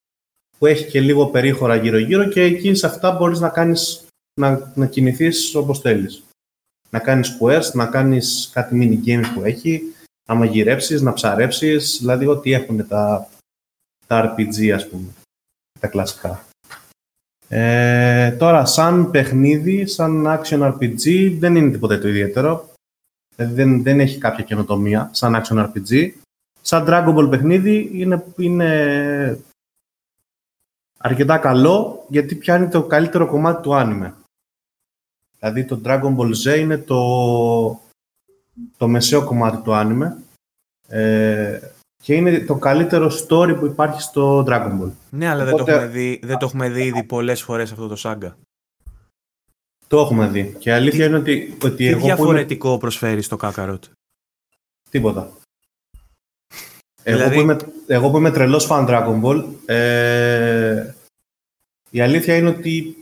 που 0.57 0.65
έχει 0.65 0.89
και 0.89 1.01
λίγο 1.01 1.27
περίχωρα 1.27 1.75
γύρω-γύρω 1.75 2.27
και 2.27 2.41
εκεί 2.41 2.73
σε 2.73 2.85
αυτά 2.85 3.11
μπορείς 3.11 3.39
να, 3.39 3.49
κάνεις, 3.49 4.05
να, 4.39 4.71
να 4.75 4.87
κινηθείς 4.87 5.55
όπως 5.55 5.79
θέλεις. 5.79 6.23
Να 6.89 6.99
κάνεις 6.99 7.37
quests, 7.41 7.71
να 7.73 7.85
κάνεις 7.85 8.49
κάτι 8.53 8.77
mini 8.81 9.07
games 9.07 9.25
που 9.33 9.43
έχει, 9.43 9.81
να 10.29 10.35
μαγειρέψεις, 10.35 11.01
να 11.01 11.13
ψαρέψεις, 11.13 11.97
δηλαδή 11.99 12.25
ό,τι 12.25 12.51
έχουν 12.51 12.87
τα, 12.87 13.29
τα 14.07 14.35
RPG 14.37 14.69
ας 14.69 14.87
πούμε, 14.87 15.07
τα 15.79 15.87
κλασικά. 15.87 16.45
Ε, 17.47 18.31
τώρα, 18.31 18.65
σαν 18.65 19.11
παιχνίδι, 19.11 19.85
σαν 19.85 20.25
action 20.27 20.73
RPG, 20.73 21.35
δεν 21.39 21.55
είναι 21.55 21.71
τίποτα 21.71 21.99
το 21.99 22.07
ιδιαίτερο. 22.07 22.69
Δηλαδή 23.35 23.53
δεν, 23.53 23.83
δεν 23.83 23.99
έχει 23.99 24.17
κάποια 24.17 24.43
καινοτομία 24.43 25.09
σαν 25.13 25.41
action 25.41 25.65
RPG 25.65 26.11
σαν 26.61 26.85
Dragon 26.87 27.15
Ball 27.15 27.29
παιχνίδι 27.29 27.89
είναι, 27.93 28.25
είναι 28.37 29.39
αρκετά 30.97 31.37
καλό 31.37 32.05
γιατί 32.07 32.35
πιάνει 32.35 32.67
το 32.67 32.83
καλύτερο 32.83 33.27
κομμάτι 33.27 33.61
του 33.61 33.75
άνιμε. 33.75 34.13
Δηλαδή 35.39 35.65
το 35.65 35.81
Dragon 35.85 36.15
Ball 36.17 36.31
Z 36.45 36.59
είναι 36.59 36.77
το, 36.77 37.81
το 38.77 38.87
μεσαίο 38.87 39.23
κομμάτι 39.23 39.63
του 39.63 39.73
άνιμε 39.73 40.17
ε, 40.87 41.59
και 42.03 42.13
είναι 42.13 42.39
το 42.39 42.55
καλύτερο 42.55 43.11
story 43.27 43.55
που 43.59 43.65
υπάρχει 43.65 44.01
στο 44.01 44.45
Dragon 44.47 44.81
Ball. 44.81 44.91
Ναι, 45.09 45.27
αλλά 45.27 45.45
δεν, 45.45 45.55
το 45.55 45.65
έχουμε 45.67 45.87
δει, 45.87 46.19
δεν 46.23 46.37
το 46.37 46.45
έχουμε 46.45 46.69
δει 46.69 46.83
ήδη 46.83 47.03
πολλές 47.03 47.41
φορές 47.41 47.71
αυτό 47.71 47.87
το 47.87 47.95
σάγκα. 47.95 48.37
Το 49.87 49.99
έχουμε 49.99 50.27
δει. 50.27 50.55
Και 50.59 50.69
η 50.69 50.73
αλήθεια 50.73 51.05
είναι 51.05 51.17
ότι, 51.17 51.57
ότι 51.63 51.75
τι 51.75 51.87
εγώ 51.87 51.99
διαφορετικό 51.99 52.77
προσφέρει 52.77 53.21
στο 53.21 53.37
Kakarot; 53.41 53.79
Τίποτα. 54.89 55.31
Εγώ, 57.03 57.17
δηλαδή... 57.17 57.35
που 57.35 57.41
είμαι, 57.41 57.57
εγώ 57.87 58.09
που 58.09 58.17
είμαι 58.17 58.31
τρελός 58.31 58.65
φαν 58.65 58.85
Dragon 58.89 59.21
Ball, 59.21 59.45
ε, 59.65 60.93
η 61.89 62.01
αλήθεια 62.01 62.35
είναι 62.35 62.49
ότι 62.49 62.95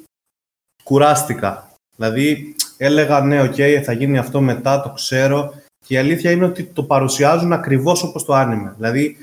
κουράστηκα. 0.84 1.74
Δηλαδή, 1.96 2.56
έλεγα 2.78 3.22
ναι, 3.22 3.42
OK, 3.42 3.54
okay, 3.58 3.82
θα 3.84 3.92
γίνει 3.92 4.18
αυτό 4.18 4.42
μετά, 4.42 4.82
το 4.82 4.90
ξέρω. 4.90 5.54
Και 5.86 5.94
η 5.94 5.98
αλήθεια 5.98 6.32
είναι 6.32 6.46
ότι 6.46 6.64
το 6.64 6.84
παρουσιάζουν 6.84 7.54
ακριβώς 7.54 8.04
όπως 8.04 8.26
το 8.26 8.34
άνιμε. 8.34 8.74
Δηλαδή, 8.76 9.18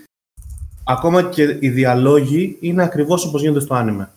ακόμα 0.85 1.23
και 1.23 1.57
οι 1.61 1.69
διαλόγοι 1.69 2.57
είναι 2.61 2.83
ακριβώς 2.83 3.25
όπως 3.25 3.41
γίνονται 3.41 3.61
στο 3.61 3.75
άνιμε. 3.75 4.11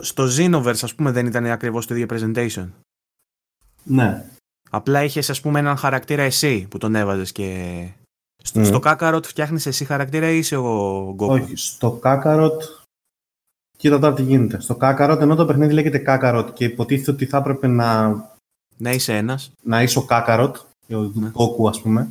Στο 0.00 0.28
Xenoverse, 0.38 0.82
ας 0.82 0.94
πούμε, 0.94 1.10
δεν 1.10 1.26
ήταν 1.26 1.46
ακριβώς 1.46 1.86
το 1.86 1.94
ίδιο 1.94 2.06
presentation. 2.10 2.68
Ναι. 3.82 4.24
Απλά 4.70 5.04
είχες, 5.04 5.30
ας 5.30 5.40
πούμε, 5.40 5.58
έναν 5.58 5.76
χαρακτήρα 5.76 6.22
εσύ 6.22 6.66
που 6.70 6.78
τον 6.78 6.94
έβαζες 6.94 7.32
και. 7.32 7.88
Στο, 8.42 8.60
μμ. 8.60 8.64
στο 8.64 8.80
Kakarot 8.84 9.22
φτιάχνεις 9.24 9.66
εσύ 9.66 9.84
χαρακτήρα 9.84 10.30
ή 10.30 10.38
είσαι 10.38 10.56
ο 10.56 11.08
Goku; 11.18 11.28
Όχι, 11.28 11.56
στο 11.56 12.00
Kakarot. 12.02 12.58
Κοίτα 13.78 13.98
τώρα 13.98 14.14
τι 14.14 14.22
γίνεται. 14.22 14.60
Στο 14.60 14.76
Kakarot, 14.80 15.18
ενώ 15.20 15.34
το 15.34 15.46
παιχνίδι 15.46 15.72
λέγεται 15.72 16.02
Kakarot 16.06 16.46
και 16.52 16.64
υποτίθεται 16.64 17.10
ότι 17.10 17.26
θα 17.26 17.38
έπρεπε 17.38 17.66
να. 17.66 18.08
Να 18.76 18.90
είσαι 18.90 19.16
ένας. 19.16 19.52
Να 19.62 19.82
είσαι 19.82 19.98
ο 19.98 20.06
Kakarot, 20.10 20.52
ο 20.88 20.96
ναι. 21.14 21.30
Goku, 21.34 21.68
ας 21.68 21.80
πούμε. 21.80 22.08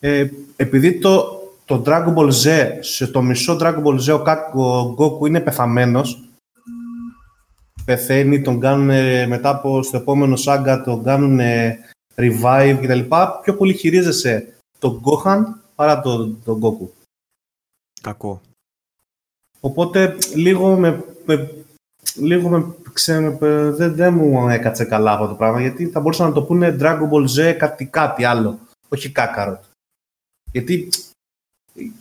Ε, 0.00 0.28
επειδή 0.56 0.98
το, 0.98 1.40
το 1.64 1.82
Dragon 1.86 2.14
Ball 2.14 2.30
Z, 2.30 2.68
σε 2.80 3.06
το 3.06 3.22
μισό 3.22 3.56
Dragon 3.60 3.82
Ball 3.82 3.98
Z 4.00 4.24
ο, 4.54 4.62
ο 4.62 4.94
Goku 4.98 5.26
είναι 5.26 5.40
πεθαμένος, 5.40 6.24
πεθαίνει, 7.84 8.42
τον 8.42 8.60
κάνουν 8.60 8.86
μετά 9.28 9.48
από 9.48 9.82
στο 9.82 9.96
επόμενο 9.96 10.36
σάγκα, 10.36 10.82
τον 10.82 11.02
κάνουν 11.02 11.40
revive 12.14 12.78
κτλ. 12.82 13.00
Πιο 13.42 13.56
πολύ 13.56 13.74
χειρίζεσαι 13.74 14.54
τον 14.82 15.02
Gohan 15.04 15.42
παρά 15.74 16.00
τον, 16.00 16.42
τον 16.44 16.60
Goku. 16.62 16.88
Κακό. 18.00 18.40
Οπότε 19.60 20.16
λίγο 20.34 20.76
με, 20.76 21.04
λίγο 22.14 22.48
με, 22.48 22.74
ξέ, 22.92 23.36
δεν, 23.70 23.94
δεν 23.94 24.14
μου 24.14 24.48
έκατσε 24.48 24.84
καλά 24.84 25.12
αυτό 25.12 25.26
το 25.26 25.34
πράγμα 25.34 25.60
γιατί 25.60 25.86
θα 25.86 26.00
μπορούσαν 26.00 26.28
να 26.28 26.32
το 26.32 26.42
πούνε 26.42 26.76
Dragon 26.80 27.08
Ball 27.10 27.26
Z 27.28 27.56
κάτι, 27.58 27.86
κάτι 27.86 28.24
άλλο, 28.24 28.58
όχι 28.88 29.12
Kakarot. 29.16 29.58
Γιατί 30.52 30.88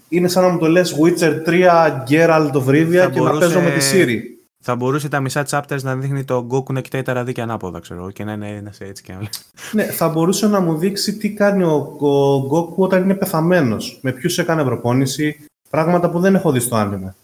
είναι 0.09 0.27
σαν 0.27 0.43
να 0.43 0.49
μου 0.49 0.59
το 0.59 0.67
λες 0.67 0.95
Witcher 0.99 1.45
3 1.45 2.03
Geralt 2.07 2.51
of 2.51 2.65
Rivia 2.65 3.09
και 3.13 3.19
να 3.19 3.37
παίζω 3.37 3.61
με 3.61 3.71
τη 3.71 3.91
Siri. 3.91 4.21
Θα 4.63 4.75
μπορούσε 4.75 5.09
τα 5.09 5.19
μισά 5.19 5.45
chapters 5.49 5.81
να 5.81 5.95
δείχνει 5.95 6.23
το 6.23 6.47
Goku 6.51 6.73
να 6.73 6.81
κοιτάει 6.81 7.01
τα 7.01 7.13
ραδίκια 7.13 7.43
ανάποδα, 7.43 7.79
ξέρω, 7.79 8.11
και 8.11 8.23
να 8.23 8.33
είναι 8.33 8.49
ένας 8.49 8.79
έτσι 8.79 9.03
και 9.03 9.13
άλλο. 9.13 9.27
Ναι, 9.71 9.83
θα 9.83 10.09
μπορούσε 10.09 10.47
να 10.47 10.59
μου 10.59 10.77
δείξει 10.77 11.17
τι 11.17 11.33
κάνει 11.33 11.63
ο, 11.63 11.75
ο 11.99 12.47
Goku 12.51 12.75
όταν 12.75 13.03
είναι 13.03 13.15
πεθαμένος. 13.15 13.99
Με 14.01 14.11
ποιους 14.11 14.37
έκανε 14.37 14.63
προπόνηση, 14.63 15.45
πράγματα 15.69 16.09
που 16.09 16.19
δεν 16.19 16.35
έχω 16.35 16.51
δει 16.51 16.59
στο 16.59 16.75
άνιμε. 16.75 17.15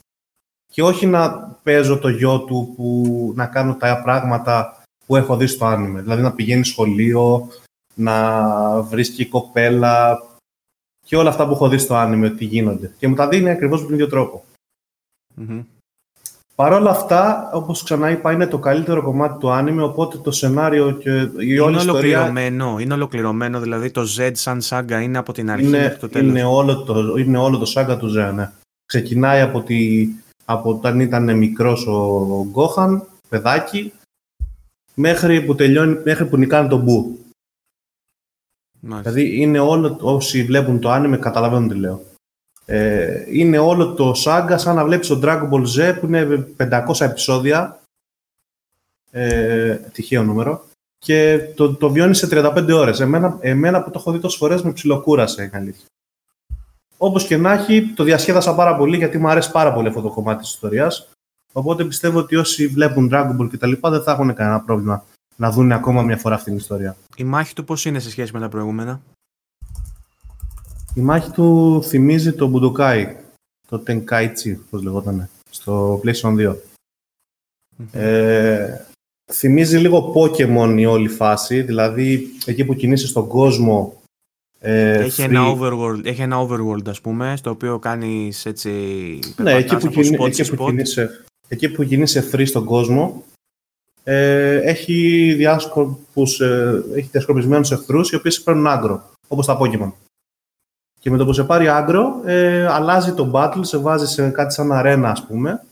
Και 0.71 0.83
όχι 0.83 1.05
να 1.05 1.39
παίζω 1.63 1.99
το 1.99 2.09
γιο 2.09 2.39
του 2.39 2.73
που 2.75 3.31
να 3.35 3.45
κάνω 3.45 3.75
τα 3.75 4.01
πράγματα 4.01 4.83
που 5.05 5.15
έχω 5.15 5.37
δει 5.37 5.47
στο 5.47 5.65
άνιμε. 5.65 6.01
Δηλαδή 6.01 6.21
να 6.21 6.33
πηγαίνει 6.33 6.65
σχολείο, 6.65 7.47
να 7.95 8.81
βρίσκει 8.81 9.25
κοπέλα, 9.25 10.21
και 11.05 11.17
όλα 11.17 11.29
αυτά 11.29 11.47
που 11.47 11.51
έχω 11.51 11.69
δει 11.69 11.77
στο 11.77 11.95
άνιμε 11.95 12.27
ότι 12.27 12.45
γίνονται. 12.45 12.93
Και 12.97 13.07
μου 13.07 13.15
τα 13.15 13.27
δίνει 13.27 13.49
ακριβώς 13.49 13.79
με 13.79 13.85
τον 13.85 13.93
ίδιο 13.93 14.07
τρόπο. 14.07 14.43
Mm-hmm. 15.37 15.63
Παρ' 16.57 16.73
όλα 16.73 16.89
αυτά, 16.89 17.49
όπως 17.53 17.83
ξανά 17.83 18.09
είπα, 18.09 18.31
είναι 18.31 18.47
το 18.47 18.59
καλύτερο 18.59 19.03
κομμάτι 19.03 19.39
του 19.39 19.51
άνιμε, 19.51 19.83
οπότε 19.83 20.17
το 20.17 20.31
σενάριο 20.31 20.91
και 20.91 21.09
η 21.37 21.59
όλη 21.59 21.71
είναι 21.71 21.81
ιστορία... 21.81 22.21
Ολοκληρωμένο, 22.21 22.79
είναι 22.79 22.93
ολοκληρωμένο, 22.93 23.59
δηλαδή 23.59 23.91
το 23.91 24.01
Z 24.17 24.31
σαν 24.33 24.61
σάγκα 24.61 25.01
είναι 25.01 25.17
από 25.17 25.33
την 25.33 25.49
αρχή 25.49 25.65
είναι, 25.65 25.77
μέχρι 25.77 25.97
το 25.97 26.09
τέλος. 26.09 26.29
Είναι 26.29 26.43
όλο 26.43 26.83
το, 26.83 27.15
είναι 27.17 27.37
όλο 27.37 27.57
το 27.57 27.65
σάγκα 27.65 27.97
του 27.97 28.07
Z, 28.17 28.33
ναι. 28.33 28.51
Ξεκινάει 28.85 29.41
από, 29.41 29.61
τη, 29.61 30.07
από 30.45 30.69
όταν 30.69 30.99
ήταν 30.99 31.37
μικρός 31.37 31.87
ο 31.87 32.47
Γκόχαν, 32.49 33.07
παιδάκι, 33.29 33.93
μέχρι 34.93 35.41
που, 35.41 35.55
τελειώνει, 35.55 36.01
μέχρι 36.03 36.25
που 36.25 36.37
νικάνε 36.37 36.67
τον 36.67 36.79
Μπου. 36.81 37.17
Δηλαδή 38.79 39.41
είναι 39.41 39.59
όλο, 39.59 39.97
όσοι 40.01 40.43
βλέπουν 40.43 40.79
το 40.79 40.89
άνιμε 40.89 41.17
καταλαβαίνουν 41.17 41.69
τι 41.69 41.75
λέω. 41.75 42.03
Ε, 42.69 43.23
είναι 43.27 43.57
όλο 43.57 43.93
το 43.93 44.13
σάγκα 44.13 44.57
σαν 44.57 44.75
να 44.75 44.85
βλέπεις 44.85 45.07
το 45.07 45.19
Dragon 45.23 45.49
Ball 45.49 45.63
Z 45.77 45.97
που 45.99 46.05
είναι 46.05 46.47
500 46.57 47.05
επεισόδια, 47.05 47.79
ε, 49.11 49.75
τυχαίο 49.75 50.23
νούμερο, 50.23 50.65
και 50.97 51.39
το, 51.55 51.75
το 51.75 51.89
βιώνει 51.89 52.15
σε 52.15 52.27
35 52.31 52.69
ώρες. 52.73 52.99
Εμένα, 52.99 53.37
εμένα 53.39 53.83
που 53.83 53.91
το 53.91 53.99
έχω 53.99 54.11
δει 54.11 54.19
τόσες 54.19 54.39
φορές 54.39 54.61
με 54.61 54.71
ψιλοκούρασε, 54.71 55.43
η 55.43 55.49
αλήθεια. 55.53 55.85
Όπως 56.97 57.25
και 57.25 57.37
να 57.37 57.53
έχει, 57.53 57.93
το 57.95 58.03
διασκέδασα 58.03 58.55
πάρα 58.55 58.75
πολύ 58.75 58.97
γιατί 58.97 59.17
μου 59.17 59.29
αρέσει 59.29 59.51
πάρα 59.51 59.73
πολύ 59.73 59.87
αυτό 59.87 60.01
το 60.01 60.09
κομμάτι 60.09 60.41
της 60.41 60.53
ιστορίας. 60.53 61.09
Οπότε 61.53 61.83
πιστεύω 61.83 62.19
ότι 62.19 62.35
όσοι 62.35 62.67
βλέπουν 62.67 63.09
Dragon 63.13 63.37
Ball 63.39 63.49
και 63.49 63.57
τα 63.57 63.67
λοιπά 63.67 63.89
δεν 63.89 64.03
θα 64.03 64.11
έχουν 64.11 64.33
κανένα 64.33 64.61
πρόβλημα 64.61 65.03
να 65.35 65.51
δουν 65.51 65.71
ακόμα 65.71 66.01
μια 66.01 66.17
φορά 66.17 66.35
αυτή 66.35 66.49
την 66.49 66.57
ιστορία. 66.57 66.95
Η 67.15 67.23
μάχη 67.23 67.53
του 67.53 67.63
πώς 67.63 67.85
είναι 67.85 67.99
σε 67.99 68.09
σχέση 68.09 68.33
με 68.33 68.39
τα 68.39 68.49
προηγούμενα; 68.49 69.01
Η 70.97 71.01
μάχη 71.01 71.31
του 71.31 71.79
θυμίζει 71.83 72.33
το 72.33 72.51
Budokai, 72.53 73.05
το 73.67 73.83
Tenkaichi, 73.87 74.55
πώς 74.69 74.83
λεγόταν, 74.83 75.29
στο 75.49 76.01
PlayStation 76.03 76.51
2. 76.51 76.55
Ε, 77.91 78.77
θυμίζει 79.31 79.77
λίγο 79.77 80.13
Pokemon 80.15 80.75
η 80.77 80.85
όλη 80.85 81.07
φάση, 81.07 81.61
δηλαδή 81.61 82.27
εκεί 82.45 82.65
που 82.65 82.73
κινείσαι 82.73 83.07
στον 83.07 83.27
κόσμο 83.27 84.01
ε, 84.59 84.91
έχει, 84.91 85.21
ένα 85.21 85.55
overworld, 85.55 86.01
έχει 86.05 86.21
ένα 86.21 86.47
overworld, 86.47 86.87
ας 86.87 87.01
πούμε, 87.01 87.35
στο 87.37 87.49
οποίο 87.49 87.79
κάνεις 87.79 88.45
έτσι... 88.45 88.71
Ναι, 89.37 89.53
εκεί 89.53 89.77
που, 89.77 89.87
κινεί, 89.87 90.25
εκεί, 90.25 90.55
που 90.55 90.65
κινείσαι, 90.65 91.23
εκεί 91.47 91.69
που 91.69 91.83
κινείσαι 91.83 92.29
free 92.31 92.47
στον 92.47 92.65
κόσμο, 92.65 93.23
ε, 94.03 94.55
έχει, 94.55 95.33
διάσκοπους, 95.37 96.39
ε, 96.39 96.83
έχει 96.95 97.09
διασκοπισμένους 97.11 97.71
εχθρούς 97.71 98.11
οι 98.11 98.15
οποίοι 98.15 98.31
σε 98.31 98.41
παίρνουν 98.41 98.67
άγκρο, 98.67 99.09
όπως 99.27 99.45
τα 99.45 99.57
Pokemon. 99.61 99.91
Και 101.07 101.13
με 101.13 101.19
το 101.19 101.25
που 101.25 101.33
σε 101.33 101.43
πάρει 101.43 101.67
άγκρο, 101.67 102.21
ε, 102.25 102.67
αλλάζει 102.67 103.13
το 103.13 103.31
battle, 103.33 103.59
σε 103.61 103.77
βάζει 103.77 104.05
σε 104.05 104.29
κάτι 104.29 104.53
σαν 104.53 104.71
αρένα, 104.71 105.09
ας 105.09 105.25
πούμε, 105.25 105.63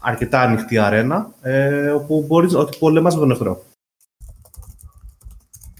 αρκετά 0.00 0.40
ανοιχτή 0.40 0.78
αρένα, 0.78 1.30
ε, 1.42 1.88
όπου 1.88 2.24
μπορείς 2.26 2.54
ότι 2.54 2.78
πολεμάς 2.78 3.14
με 3.14 3.20
τον 3.20 3.30
εχθρό. 3.30 3.64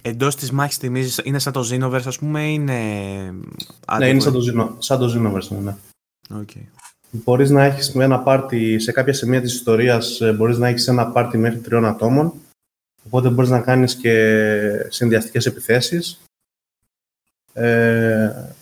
Εντός 0.02 0.36
της 0.36 0.50
μάχης 0.50 0.76
θυμίζει, 0.76 1.22
είναι 1.24 1.38
σαν 1.38 1.52
το 1.52 1.68
Xenoverse, 1.70 2.06
ας 2.06 2.18
πούμε, 2.18 2.50
είναι. 2.50 2.74
Ναι, 3.98 4.08
είναι 4.08 4.20
σαν 4.20 4.32
το, 4.32 4.38
Xeno, 4.38 4.74
σαν 4.78 4.98
το 4.98 5.12
Xenoverse, 5.14 5.48
ναι. 5.48 5.58
ναι. 5.58 5.76
Okay. 6.40 6.64
Μπορείς 7.10 7.50
να 7.50 7.64
έχεις 7.64 7.94
ένα 7.94 8.18
πάρτι 8.18 8.78
σε 8.78 8.92
κάποια 8.92 9.12
σημεία 9.12 9.40
της 9.40 9.54
ιστορίας, 9.54 10.20
ε, 10.20 10.32
μπορείς 10.32 10.58
να 10.58 10.68
έχεις 10.68 10.88
ένα 10.88 11.06
πάρτι 11.06 11.38
μέχρι 11.38 11.58
τριών 11.58 11.84
ατόμων. 11.84 12.32
Οπότε 13.06 13.28
μπορείς 13.28 13.50
να 13.50 13.60
κάνεις 13.60 13.94
και 13.94 14.86
συνδυαστικές 14.88 15.46
επιθέσεις. 15.46 16.20
Ε, 17.60 18.52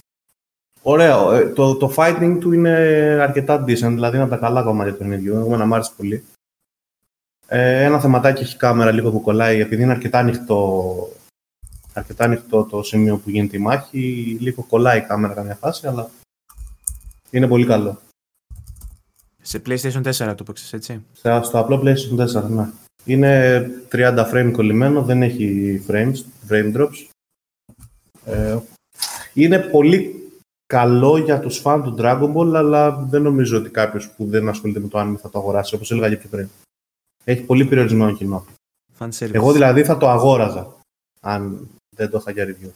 ωραίο. 0.82 1.32
Ε, 1.32 1.48
το, 1.48 1.76
το 1.76 1.92
fighting 1.96 2.36
του 2.40 2.52
είναι 2.52 2.70
αρκετά 3.20 3.64
decent, 3.64 3.66
δηλαδή 3.66 4.14
είναι 4.14 4.24
από 4.24 4.30
τα 4.30 4.36
καλά 4.36 4.62
κομμάτια 4.62 4.94
του 4.94 5.12
ίδιου. 5.12 5.36
Εγώ 5.36 5.56
να 5.56 5.66
μ' 5.66 5.74
άρεσε 5.74 5.92
πολύ. 5.96 6.24
Ε, 7.46 7.84
ένα 7.84 8.00
θεματάκι 8.00 8.42
έχει 8.42 8.56
κάμερα 8.56 8.90
λίγο 8.92 9.10
που 9.10 9.20
κολλάει, 9.20 9.60
επειδή 9.60 9.82
είναι 9.82 9.92
αρκετά 9.92 10.18
ανοιχτό, 10.18 11.08
αρκετά 11.92 12.24
ανοιχτό 12.24 12.64
το 12.64 12.82
σημείο 12.82 13.16
που 13.16 13.30
γίνεται 13.30 13.56
η 13.56 13.60
μάχη. 13.60 14.36
Λίγο 14.40 14.62
κολλάει 14.62 14.98
η 14.98 15.02
κάμερα 15.02 15.34
καμιά 15.34 15.54
φάση, 15.54 15.86
αλλά 15.86 16.10
είναι 17.30 17.48
πολύ 17.48 17.66
καλό. 17.66 18.00
Σε 19.42 19.62
PlayStation 19.66 20.02
4 20.12 20.34
το 20.36 20.44
παίξες, 20.44 20.72
έτσι; 20.72 21.02
Στο 21.42 21.58
απλό 21.58 21.82
PlayStation 21.84 22.42
4, 22.42 22.48
ναι. 22.48 22.70
Είναι 23.04 23.62
30 23.92 24.30
frame 24.32 24.50
κολλημένο, 24.52 25.02
δεν 25.02 25.22
έχει 25.22 25.80
frames, 25.88 26.16
frame 26.48 26.76
drops. 26.76 27.06
Ε, 28.24 28.58
είναι 29.34 29.58
πολύ 29.58 30.18
καλό 30.66 31.18
για 31.18 31.40
τους 31.40 31.58
φαν 31.58 31.82
του 31.82 31.94
Dragon 31.98 32.34
Ball, 32.34 32.54
αλλά 32.54 32.90
δεν 32.90 33.22
νομίζω 33.22 33.58
ότι 33.58 33.70
κάποιος 33.70 34.10
που 34.10 34.26
δεν 34.26 34.48
ασχολείται 34.48 34.80
με 34.80 34.88
το 34.88 35.00
anime 35.00 35.16
θα 35.20 35.30
το 35.30 35.38
αγοράσει, 35.38 35.74
όπως 35.74 35.90
έλεγα 35.90 36.08
και 36.08 36.16
πιο 36.16 36.28
πριν. 36.28 36.48
Έχει 37.24 37.42
πολύ 37.42 37.64
περιορισμένο 37.64 38.16
κοινό. 38.16 38.46
Εγώ 39.18 39.52
δηλαδή 39.52 39.84
θα 39.84 39.96
το 39.96 40.08
αγόραζα, 40.08 40.76
αν 41.20 41.68
δεν 41.96 42.10
το 42.10 42.18
είχα 42.18 42.30
για 42.30 42.46
review. 42.46 42.70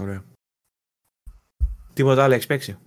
Ωραία. 0.00 0.24
Τίποτα 1.92 2.24
άλλο 2.24 2.34
έχεις 2.34 2.46
παίξει; 2.46 2.78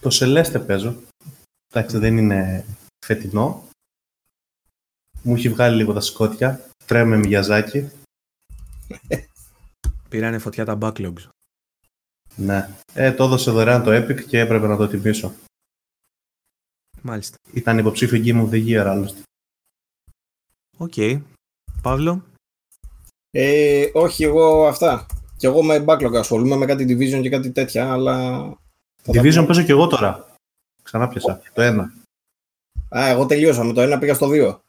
Το 0.00 0.10
Σελέστε 0.10 0.58
παίζω. 0.58 0.96
Εντάξει, 1.72 1.98
δεν 1.98 2.16
είναι 2.16 2.66
φετινό. 3.06 3.68
Μου 5.22 5.34
έχει 5.34 5.48
βγάλει 5.48 5.76
λίγο 5.76 5.92
τα 5.92 6.00
σκότια. 6.00 6.70
Τρέμε 6.86 7.16
Μιαζάκι. 7.16 7.90
Πήρανε 10.14 10.38
φωτιά 10.38 10.64
τα 10.64 10.78
backlogs. 10.80 11.28
Ναι. 12.36 12.68
Ε, 12.94 13.12
το 13.12 13.24
έδωσε 13.24 13.50
δωρεάν 13.50 13.82
το 13.82 13.90
Epic 13.96 14.24
και 14.24 14.38
έπρεπε 14.38 14.66
να 14.66 14.76
το 14.76 14.88
τιμήσω. 14.88 15.32
Μάλιστα. 17.02 17.36
Ήταν 17.52 17.78
υποψήφιο 17.78 18.22
Game 18.24 18.48
of 18.48 18.54
the 18.54 18.66
Year, 18.66 18.86
άλλωστε. 18.86 19.22
OK. 20.76 20.92
Okay. 20.96 21.20
Παύλο. 21.82 22.24
Ε, 23.30 23.90
όχι, 23.92 24.24
εγώ 24.24 24.66
αυτά. 24.66 25.06
Και 25.36 25.46
εγώ 25.46 25.62
με 25.62 25.84
backlog 25.86 26.14
ασχολούμαι 26.14 26.56
με 26.56 26.66
κάτι 26.66 26.84
Division 26.88 27.22
και 27.22 27.30
κάτι 27.30 27.50
τέτοια, 27.50 27.92
αλλά 27.92 28.42
Division 29.04 29.44
παίζω 29.46 29.62
και 29.62 29.72
εγώ 29.72 29.86
τώρα. 29.86 30.36
Ξαναπιάσα. 30.82 31.42
Το 31.52 31.62
ένα. 31.62 31.92
Α, 32.96 33.06
εγώ 33.06 33.26
τελείωσα. 33.26 33.64
Με 33.64 33.72
το 33.72 33.80
ένα 33.80 33.98
πήγα 33.98 34.14
στο 34.14 34.28
δύο. 34.28 34.60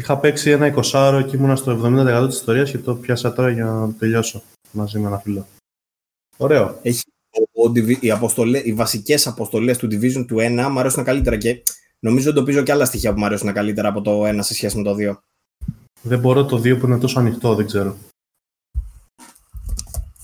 Είχα 0.00 0.18
παίξει 0.18 0.50
ένα 0.50 0.74
20 0.92 1.24
και 1.26 1.36
ήμουνα 1.36 1.56
στο 1.56 1.80
70% 1.84 2.26
της 2.26 2.36
ιστορίας 2.36 2.70
και 2.70 2.78
το 2.78 2.94
πιάσα 2.94 3.32
τώρα 3.32 3.50
για 3.50 3.64
να 3.64 3.94
τελειώσω 3.94 4.42
μαζί 4.70 4.98
με 4.98 5.06
ένα 5.06 5.18
φίλο. 5.18 5.46
Ωραίο. 6.36 6.78
Έχει, 6.82 7.02
ο, 7.52 7.72
οι, 8.00 8.10
αποστολές, 8.10 8.58
οι 8.64 8.72
βασικές 8.72 9.26
αποστολές 9.26 9.78
του 9.78 9.86
Division 9.86 10.24
του 10.26 10.36
1 10.38 10.68
μου 10.70 10.78
αρέσουν 10.78 11.04
καλύτερα 11.04 11.36
και 11.36 11.62
νομίζω 11.98 12.30
εντοπίζω 12.30 12.62
και 12.62 12.72
άλλα 12.72 12.84
στοιχεία 12.84 13.12
που 13.12 13.18
μου 13.18 13.24
αρέσουν 13.24 13.52
καλύτερα 13.52 13.88
από 13.88 14.00
το 14.00 14.28
1 14.28 14.38
σε 14.40 14.54
σχέση 14.54 14.76
με 14.76 14.82
το 14.82 14.94
2. 14.98 15.16
Δεν 16.02 16.18
μπορώ 16.18 16.44
το 16.44 16.56
2 16.56 16.78
που 16.78 16.86
είναι 16.86 16.98
τόσο 16.98 17.18
ανοιχτό, 17.18 17.54
δεν 17.54 17.66
ξέρω. 17.66 17.96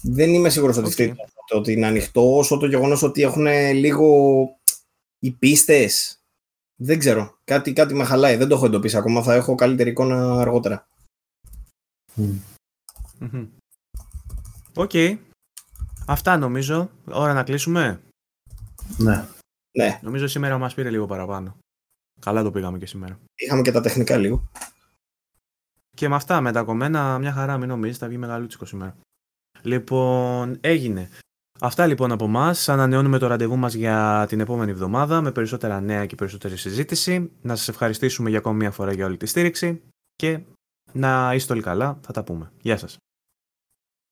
Δεν 0.02 0.34
είμαι 0.34 0.48
σίγουρος 0.50 0.76
ότι 0.76 0.86
Οκ. 0.86 0.92
φταίει 0.92 1.14
το 1.48 1.56
ότι 1.56 1.72
είναι 1.72 1.86
ανοιχτό, 1.86 2.36
όσο 2.36 2.56
το 2.56 2.66
γεγονός 2.66 3.02
ότι 3.02 3.22
έχουν 3.22 3.46
λίγο 3.72 4.08
οι 5.18 5.30
πίστες. 5.30 6.15
Δεν 6.76 6.98
ξέρω. 6.98 7.38
Κάτι, 7.44 7.72
κάτι 7.72 7.94
με 7.94 8.04
χαλάει. 8.04 8.36
Δεν 8.36 8.48
το 8.48 8.54
έχω 8.54 8.66
εντοπίσει 8.66 8.96
ακόμα. 8.96 9.22
Θα 9.22 9.34
έχω 9.34 9.54
καλύτερη 9.54 9.90
εικόνα 9.90 10.40
αργότερα. 10.40 10.86
Μμ. 12.14 12.38
Μμμ. 13.18 13.46
Οκ. 14.74 14.90
Αυτά 16.06 16.36
νομίζω. 16.36 16.90
Ώρα 17.04 17.32
να 17.32 17.42
κλείσουμε. 17.42 18.00
Ναι. 18.98 19.28
Ναι, 19.76 19.98
Νομίζω 20.02 20.26
σήμερα 20.26 20.58
μας 20.58 20.74
πήρε 20.74 20.90
λίγο 20.90 21.06
παραπάνω. 21.06 21.56
Καλά 22.20 22.42
το 22.42 22.50
πήγαμε 22.50 22.78
και 22.78 22.86
σήμερα. 22.86 23.18
είχαμε 23.34 23.62
και 23.62 23.72
τα 23.72 23.80
τεχνικά 23.80 24.16
λίγο. 24.16 24.48
Και 25.96 26.08
με 26.08 26.14
αυτά 26.14 26.40
με 26.40 26.54
τα 26.54 26.69
κομμένα 26.69 27.18
μια 27.18 27.32
χαρά 27.32 27.58
μην 27.58 27.68
νομίζεις 27.68 27.98
θα 27.98 28.08
βγει 28.08 28.18
μεγαλούτσικο 28.18 28.64
σήμερα. 28.64 28.96
Λοιπόν, 29.62 30.58
έγινε. 30.60 31.10
Αυτά 31.60 31.86
λοιπόν 31.86 32.12
από 32.12 32.24
εμάς. 32.24 32.54
Ανανεώνουμε 32.66 33.18
το 33.18 33.26
ραντεβού 33.26 33.56
μας 33.56 33.74
για 33.74 34.26
την 34.28 34.40
επόμενη 34.40 34.70
εβδομάδα 34.70 35.20
με 35.20 35.32
περισσότερα 35.32 35.80
νέα 35.80 36.06
και 36.06 36.14
περισσότερη 36.14 36.56
συζήτηση. 36.56 37.30
Να 37.42 37.56
σας 37.56 37.68
ευχαριστήσουμε 37.68 38.28
για 38.28 38.38
ακόμη 38.38 38.56
μια 38.56 38.70
φορά 38.70 38.92
για 38.92 39.06
όλη 39.06 39.16
τη 39.16 39.26
στήριξη 39.26 39.82
και 40.16 40.40
να 40.92 41.34
είστε 41.34 41.52
όλοι 41.52 41.62
καλά. 41.62 41.98
Θα 42.02 42.12
τα 42.12 42.24
πούμε. 42.24 42.52
Γεια 42.60 42.76
σας. 42.76 42.96